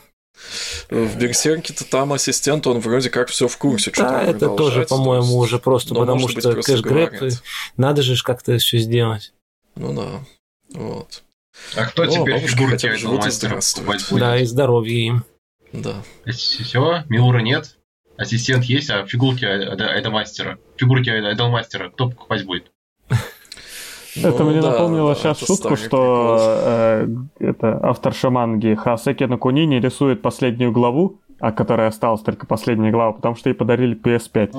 В 0.91 1.17
Берсерке-то 1.17 1.85
там 1.85 2.13
ассистент, 2.13 2.67
он 2.67 2.81
вроде 2.81 3.09
как 3.11 3.29
все 3.29 3.47
в 3.47 3.57
курсе, 3.57 3.93
да, 3.97 4.03
там 4.05 4.29
это 4.31 4.49
тоже, 4.49 4.85
то 4.85 4.97
по-моему, 4.97 5.37
уже 5.37 5.59
просто 5.61 5.95
но, 5.95 6.01
потому 6.01 6.19
может 6.21 6.35
быть, 6.37 6.43
что 6.43 6.53
просто 6.53 6.73
кэш-грэп, 6.73 7.33
надо 7.77 8.03
же 8.03 8.21
как-то 8.23 8.59
все 8.59 8.79
сделать. 8.79 9.33
Ну 9.77 9.93
да, 9.95 10.25
вот, 10.79 11.23
А 11.77 11.85
кто 11.87 12.03
О, 12.03 12.07
теперь 12.07 12.39
фигурки 12.39 12.87
покупать 13.75 14.09
будет? 14.11 14.21
Да, 14.21 14.37
и 14.39 14.45
здоровье 14.45 15.07
им. 15.07 15.25
да. 15.73 15.95
Все, 16.31 17.03
Милура 17.09 17.39
нет, 17.41 17.77
ассистент 18.17 18.65
есть, 18.65 18.91
а 18.91 19.07
фигурки 19.07 19.45
Айда- 19.45 19.87
Айдолмастера, 19.89 20.59
фигурки 20.77 21.09
Айда- 21.09 21.29
Айдолмастера 21.29 21.91
кто 21.91 22.09
покупать 22.11 22.45
будет? 22.45 22.71
Это 24.15 24.45
Ну 24.45 24.51
мне 24.51 24.61
да, 24.61 24.73
напомнило 24.73 25.15
да, 25.15 25.21
сейчас 25.21 25.39
это 25.43 25.47
шутку, 25.47 25.77
что 25.77 26.37
э, 26.39 27.07
это 27.39 27.79
авторша 27.83 28.29
манги 28.29 28.75
Хасеки 28.75 29.25
Накунини 29.25 29.77
рисует 29.77 30.21
последнюю 30.21 30.71
главу, 30.71 31.23
а 31.43 31.51
которая 31.51 31.89
осталась 31.89 32.21
только 32.23 32.47
последняя 32.47 32.93
глава, 32.93 33.15
потому 33.15 33.35
что 33.35 33.49
ей 33.49 33.55
подарили 33.55 33.97
PS5. 34.01 34.53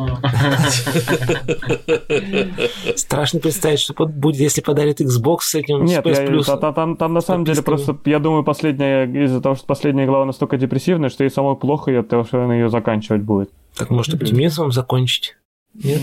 Страшно 2.98 3.40
представить, 3.40 3.80
что 3.80 3.94
будет, 4.06 4.36
если 4.42 4.60
подарит 4.60 5.00
Xbox 5.00 5.38
с 5.44 5.56
этим 5.56 5.86
Нет, 5.86 6.04
с 6.06 6.08
PS 6.08 6.22
я- 6.22 6.28
Plus. 6.28 6.44
та- 6.60 6.74
там, 6.74 6.98
там 6.98 7.14
на 7.14 7.22
самом 7.22 7.46
деле 7.46 7.62
просто, 7.64 7.98
я 8.04 8.20
думаю, 8.20 8.44
последняя, 8.44 9.06
из-за 9.06 9.40
того, 9.40 9.56
что 9.56 9.66
последняя 9.66 10.06
глава 10.06 10.26
настолько 10.26 10.58
депрессивная, 10.58 11.10
что 11.10 11.24
ей 11.24 11.30
самой 11.30 11.56
плохо, 11.56 11.90
и 11.90 11.96
от 11.96 12.10
того, 12.10 12.26
что 12.26 12.44
она 12.44 12.54
ее 12.54 12.70
заканчивать 12.70 13.22
будет. 13.22 13.50
Так 13.76 13.90
может 13.90 14.14
оптимизмом 14.16 14.74
закончить? 14.74 15.38
Нет? 15.74 16.02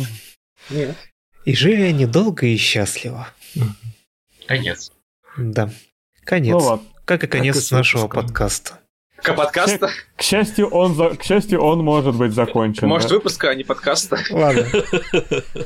И 1.45 1.55
жили 1.55 1.83
они 1.83 2.07
долго 2.07 2.47
и 2.47 2.57
счастливо. 2.57 3.29
Конец. 4.47 4.93
Да. 5.37 5.69
Конец. 6.25 6.53
Ну 6.53 6.59
вот. 6.59 6.81
Как 7.05 7.23
и 7.25 7.27
конец 7.27 7.57
и 7.57 7.61
с 7.61 7.71
нашего 7.71 8.09
подкаста. 8.09 8.79
К 9.23 9.35
подкаста? 9.35 9.91
К 10.17 10.23
счастью, 10.23 10.69
он, 10.69 10.95
за- 10.95 11.11
к 11.17 11.23
счастью, 11.23 11.61
он 11.61 11.81
может 11.85 12.15
быть 12.17 12.33
закончен. 12.33 12.89
Может, 12.89 13.09
да. 13.09 13.15
выпуска, 13.17 13.51
а 13.51 13.55
не 13.55 13.65
подкаста? 13.65 14.19
Ладно. 14.31 14.67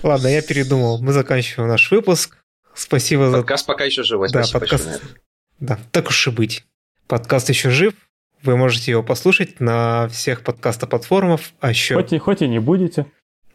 Ладно, 0.02 0.28
я 0.28 0.42
передумал. 0.42 1.00
Мы 1.00 1.12
заканчиваем 1.12 1.68
наш 1.68 1.90
выпуск. 1.90 2.36
Спасибо 2.74 3.30
за... 3.30 3.38
Подкаст 3.38 3.66
пока 3.66 3.84
еще 3.84 4.02
живой. 4.02 4.28
Да, 4.30 4.42
Спасибо 4.42 4.60
подкаст- 4.60 4.84
большое. 4.86 5.14
Да, 5.60 5.78
так 5.92 6.08
уж 6.08 6.26
и 6.26 6.30
быть. 6.30 6.64
Подкаст 7.06 7.48
еще 7.48 7.70
жив. 7.70 7.94
Вы 8.42 8.56
можете 8.56 8.90
его 8.90 9.02
послушать 9.02 9.60
на 9.60 10.08
всех 10.08 10.42
подкаст-платформах, 10.42 11.40
а 11.60 11.70
еще... 11.70 11.94
Хоть 11.94 12.12
и, 12.12 12.18
хоть 12.18 12.42
и 12.42 12.48
не 12.48 12.58
будете. 12.58 13.06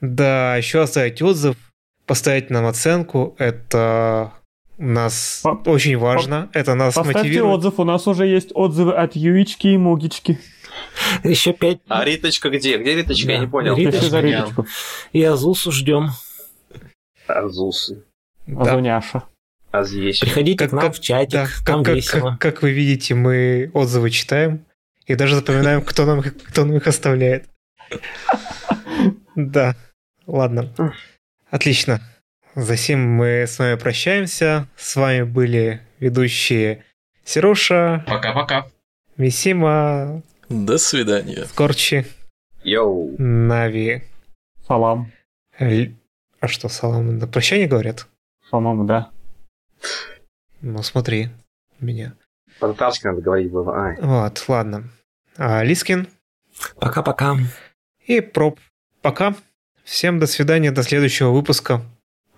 Да, 0.02 0.56
еще 0.56 0.82
оставить 0.82 1.22
отзыв, 1.22 1.58
поставить 2.06 2.50
нам 2.50 2.66
оценку. 2.66 3.36
Это 3.38 4.34
нас 4.80 5.42
По- 5.44 5.50
очень 5.70 5.98
важно. 5.98 6.50
Это 6.54 6.74
нас 6.76 6.96
Поставьте 6.96 7.20
мотивирует. 7.20 7.58
отзыв, 7.60 7.80
у 7.80 7.84
нас 7.84 8.08
уже 8.08 8.26
есть 8.26 8.52
отзывы 8.54 8.94
от 8.96 9.16
Юички 9.16 9.68
и 9.68 9.78
Мугички. 9.78 10.40
Еще 11.24 11.54
пять. 11.54 11.80
А 11.90 12.04
Риточка 12.06 12.50
где? 12.50 12.78
Где 12.78 12.96
Риточка? 12.96 13.30
Я 13.32 13.38
Да. 13.38 13.44
не 13.44 13.50
понял. 13.50 13.76
Пиши 13.76 14.10
за 14.10 14.20
Риточка. 14.22 14.22
Риточку. 14.62 14.66
И 15.14 15.24
Азусу 15.24 15.72
ждем. 15.72 16.10
Азусы. 17.28 18.04
Да. 18.48 18.62
Азуняша. 18.62 19.24
Азъещи. 19.72 20.22
Приходите 20.22 20.58
Как- 20.58 20.70
к 20.70 20.74
нам 20.74 20.82
как- 20.86 20.96
в 20.96 21.00
чатик, 21.00 21.32
Да, 21.34 21.48
там 21.66 21.84
как, 21.84 21.86
как- 21.86 21.96
весело. 21.96 22.30
как- 22.32 22.40
как 22.42 22.62
вы 22.64 22.72
видите, 22.72 23.14
мы 23.14 23.70
отзывы 23.74 24.10
читаем 24.10 24.66
и 25.06 25.14
даже 25.16 25.36
запоминаем, 25.36 25.82
кто 25.84 26.06
нам, 26.06 26.24
кто 26.24 26.66
нам 26.66 26.78
их 26.78 26.88
оставляет. 26.88 27.46
Да, 29.36 29.76
ладно. 30.28 30.74
Отлично. 31.50 32.02
Затем 32.56 33.00
мы 33.02 33.44
с 33.48 33.60
вами 33.60 33.76
прощаемся. 33.76 34.68
С 34.76 34.96
вами 34.96 35.24
были 35.24 35.82
ведущие 36.00 36.84
Сероша, 37.24 38.04
Пока-пока. 38.08 38.68
Мисима, 39.18 40.24
До 40.50 40.78
свидания. 40.78 41.46
Скорчи, 41.46 42.06
Йоу. 42.64 43.16
Нави. 43.18 44.04
Салам. 44.68 45.12
Л- 45.60 45.88
А 46.40 46.48
что, 46.48 46.70
салам 46.70 47.18
на 47.18 47.28
прощание 47.28 47.68
говорят? 47.68 48.08
По-моему, 48.50 48.86
да. 48.86 49.10
Ну, 50.62 50.82
смотри 50.84 51.30
меня. 51.80 52.14
По-татарски 52.60 53.08
надо 53.08 53.22
говорить 53.22 53.52
было. 53.52 53.76
Ай. 53.78 53.98
Вот, 54.02 54.44
ладно. 54.48 54.90
А, 55.38 55.64
Лискин 55.64 56.08
Пока-пока. 56.80 57.36
и 58.06 58.22
Проб. 58.22 58.60
Пока. 59.02 59.36
Всем 59.84 60.20
до 60.20 60.28
свидания, 60.28 60.72
до 60.72 60.84
следующего 60.84 61.30
выпуска. 61.32 61.82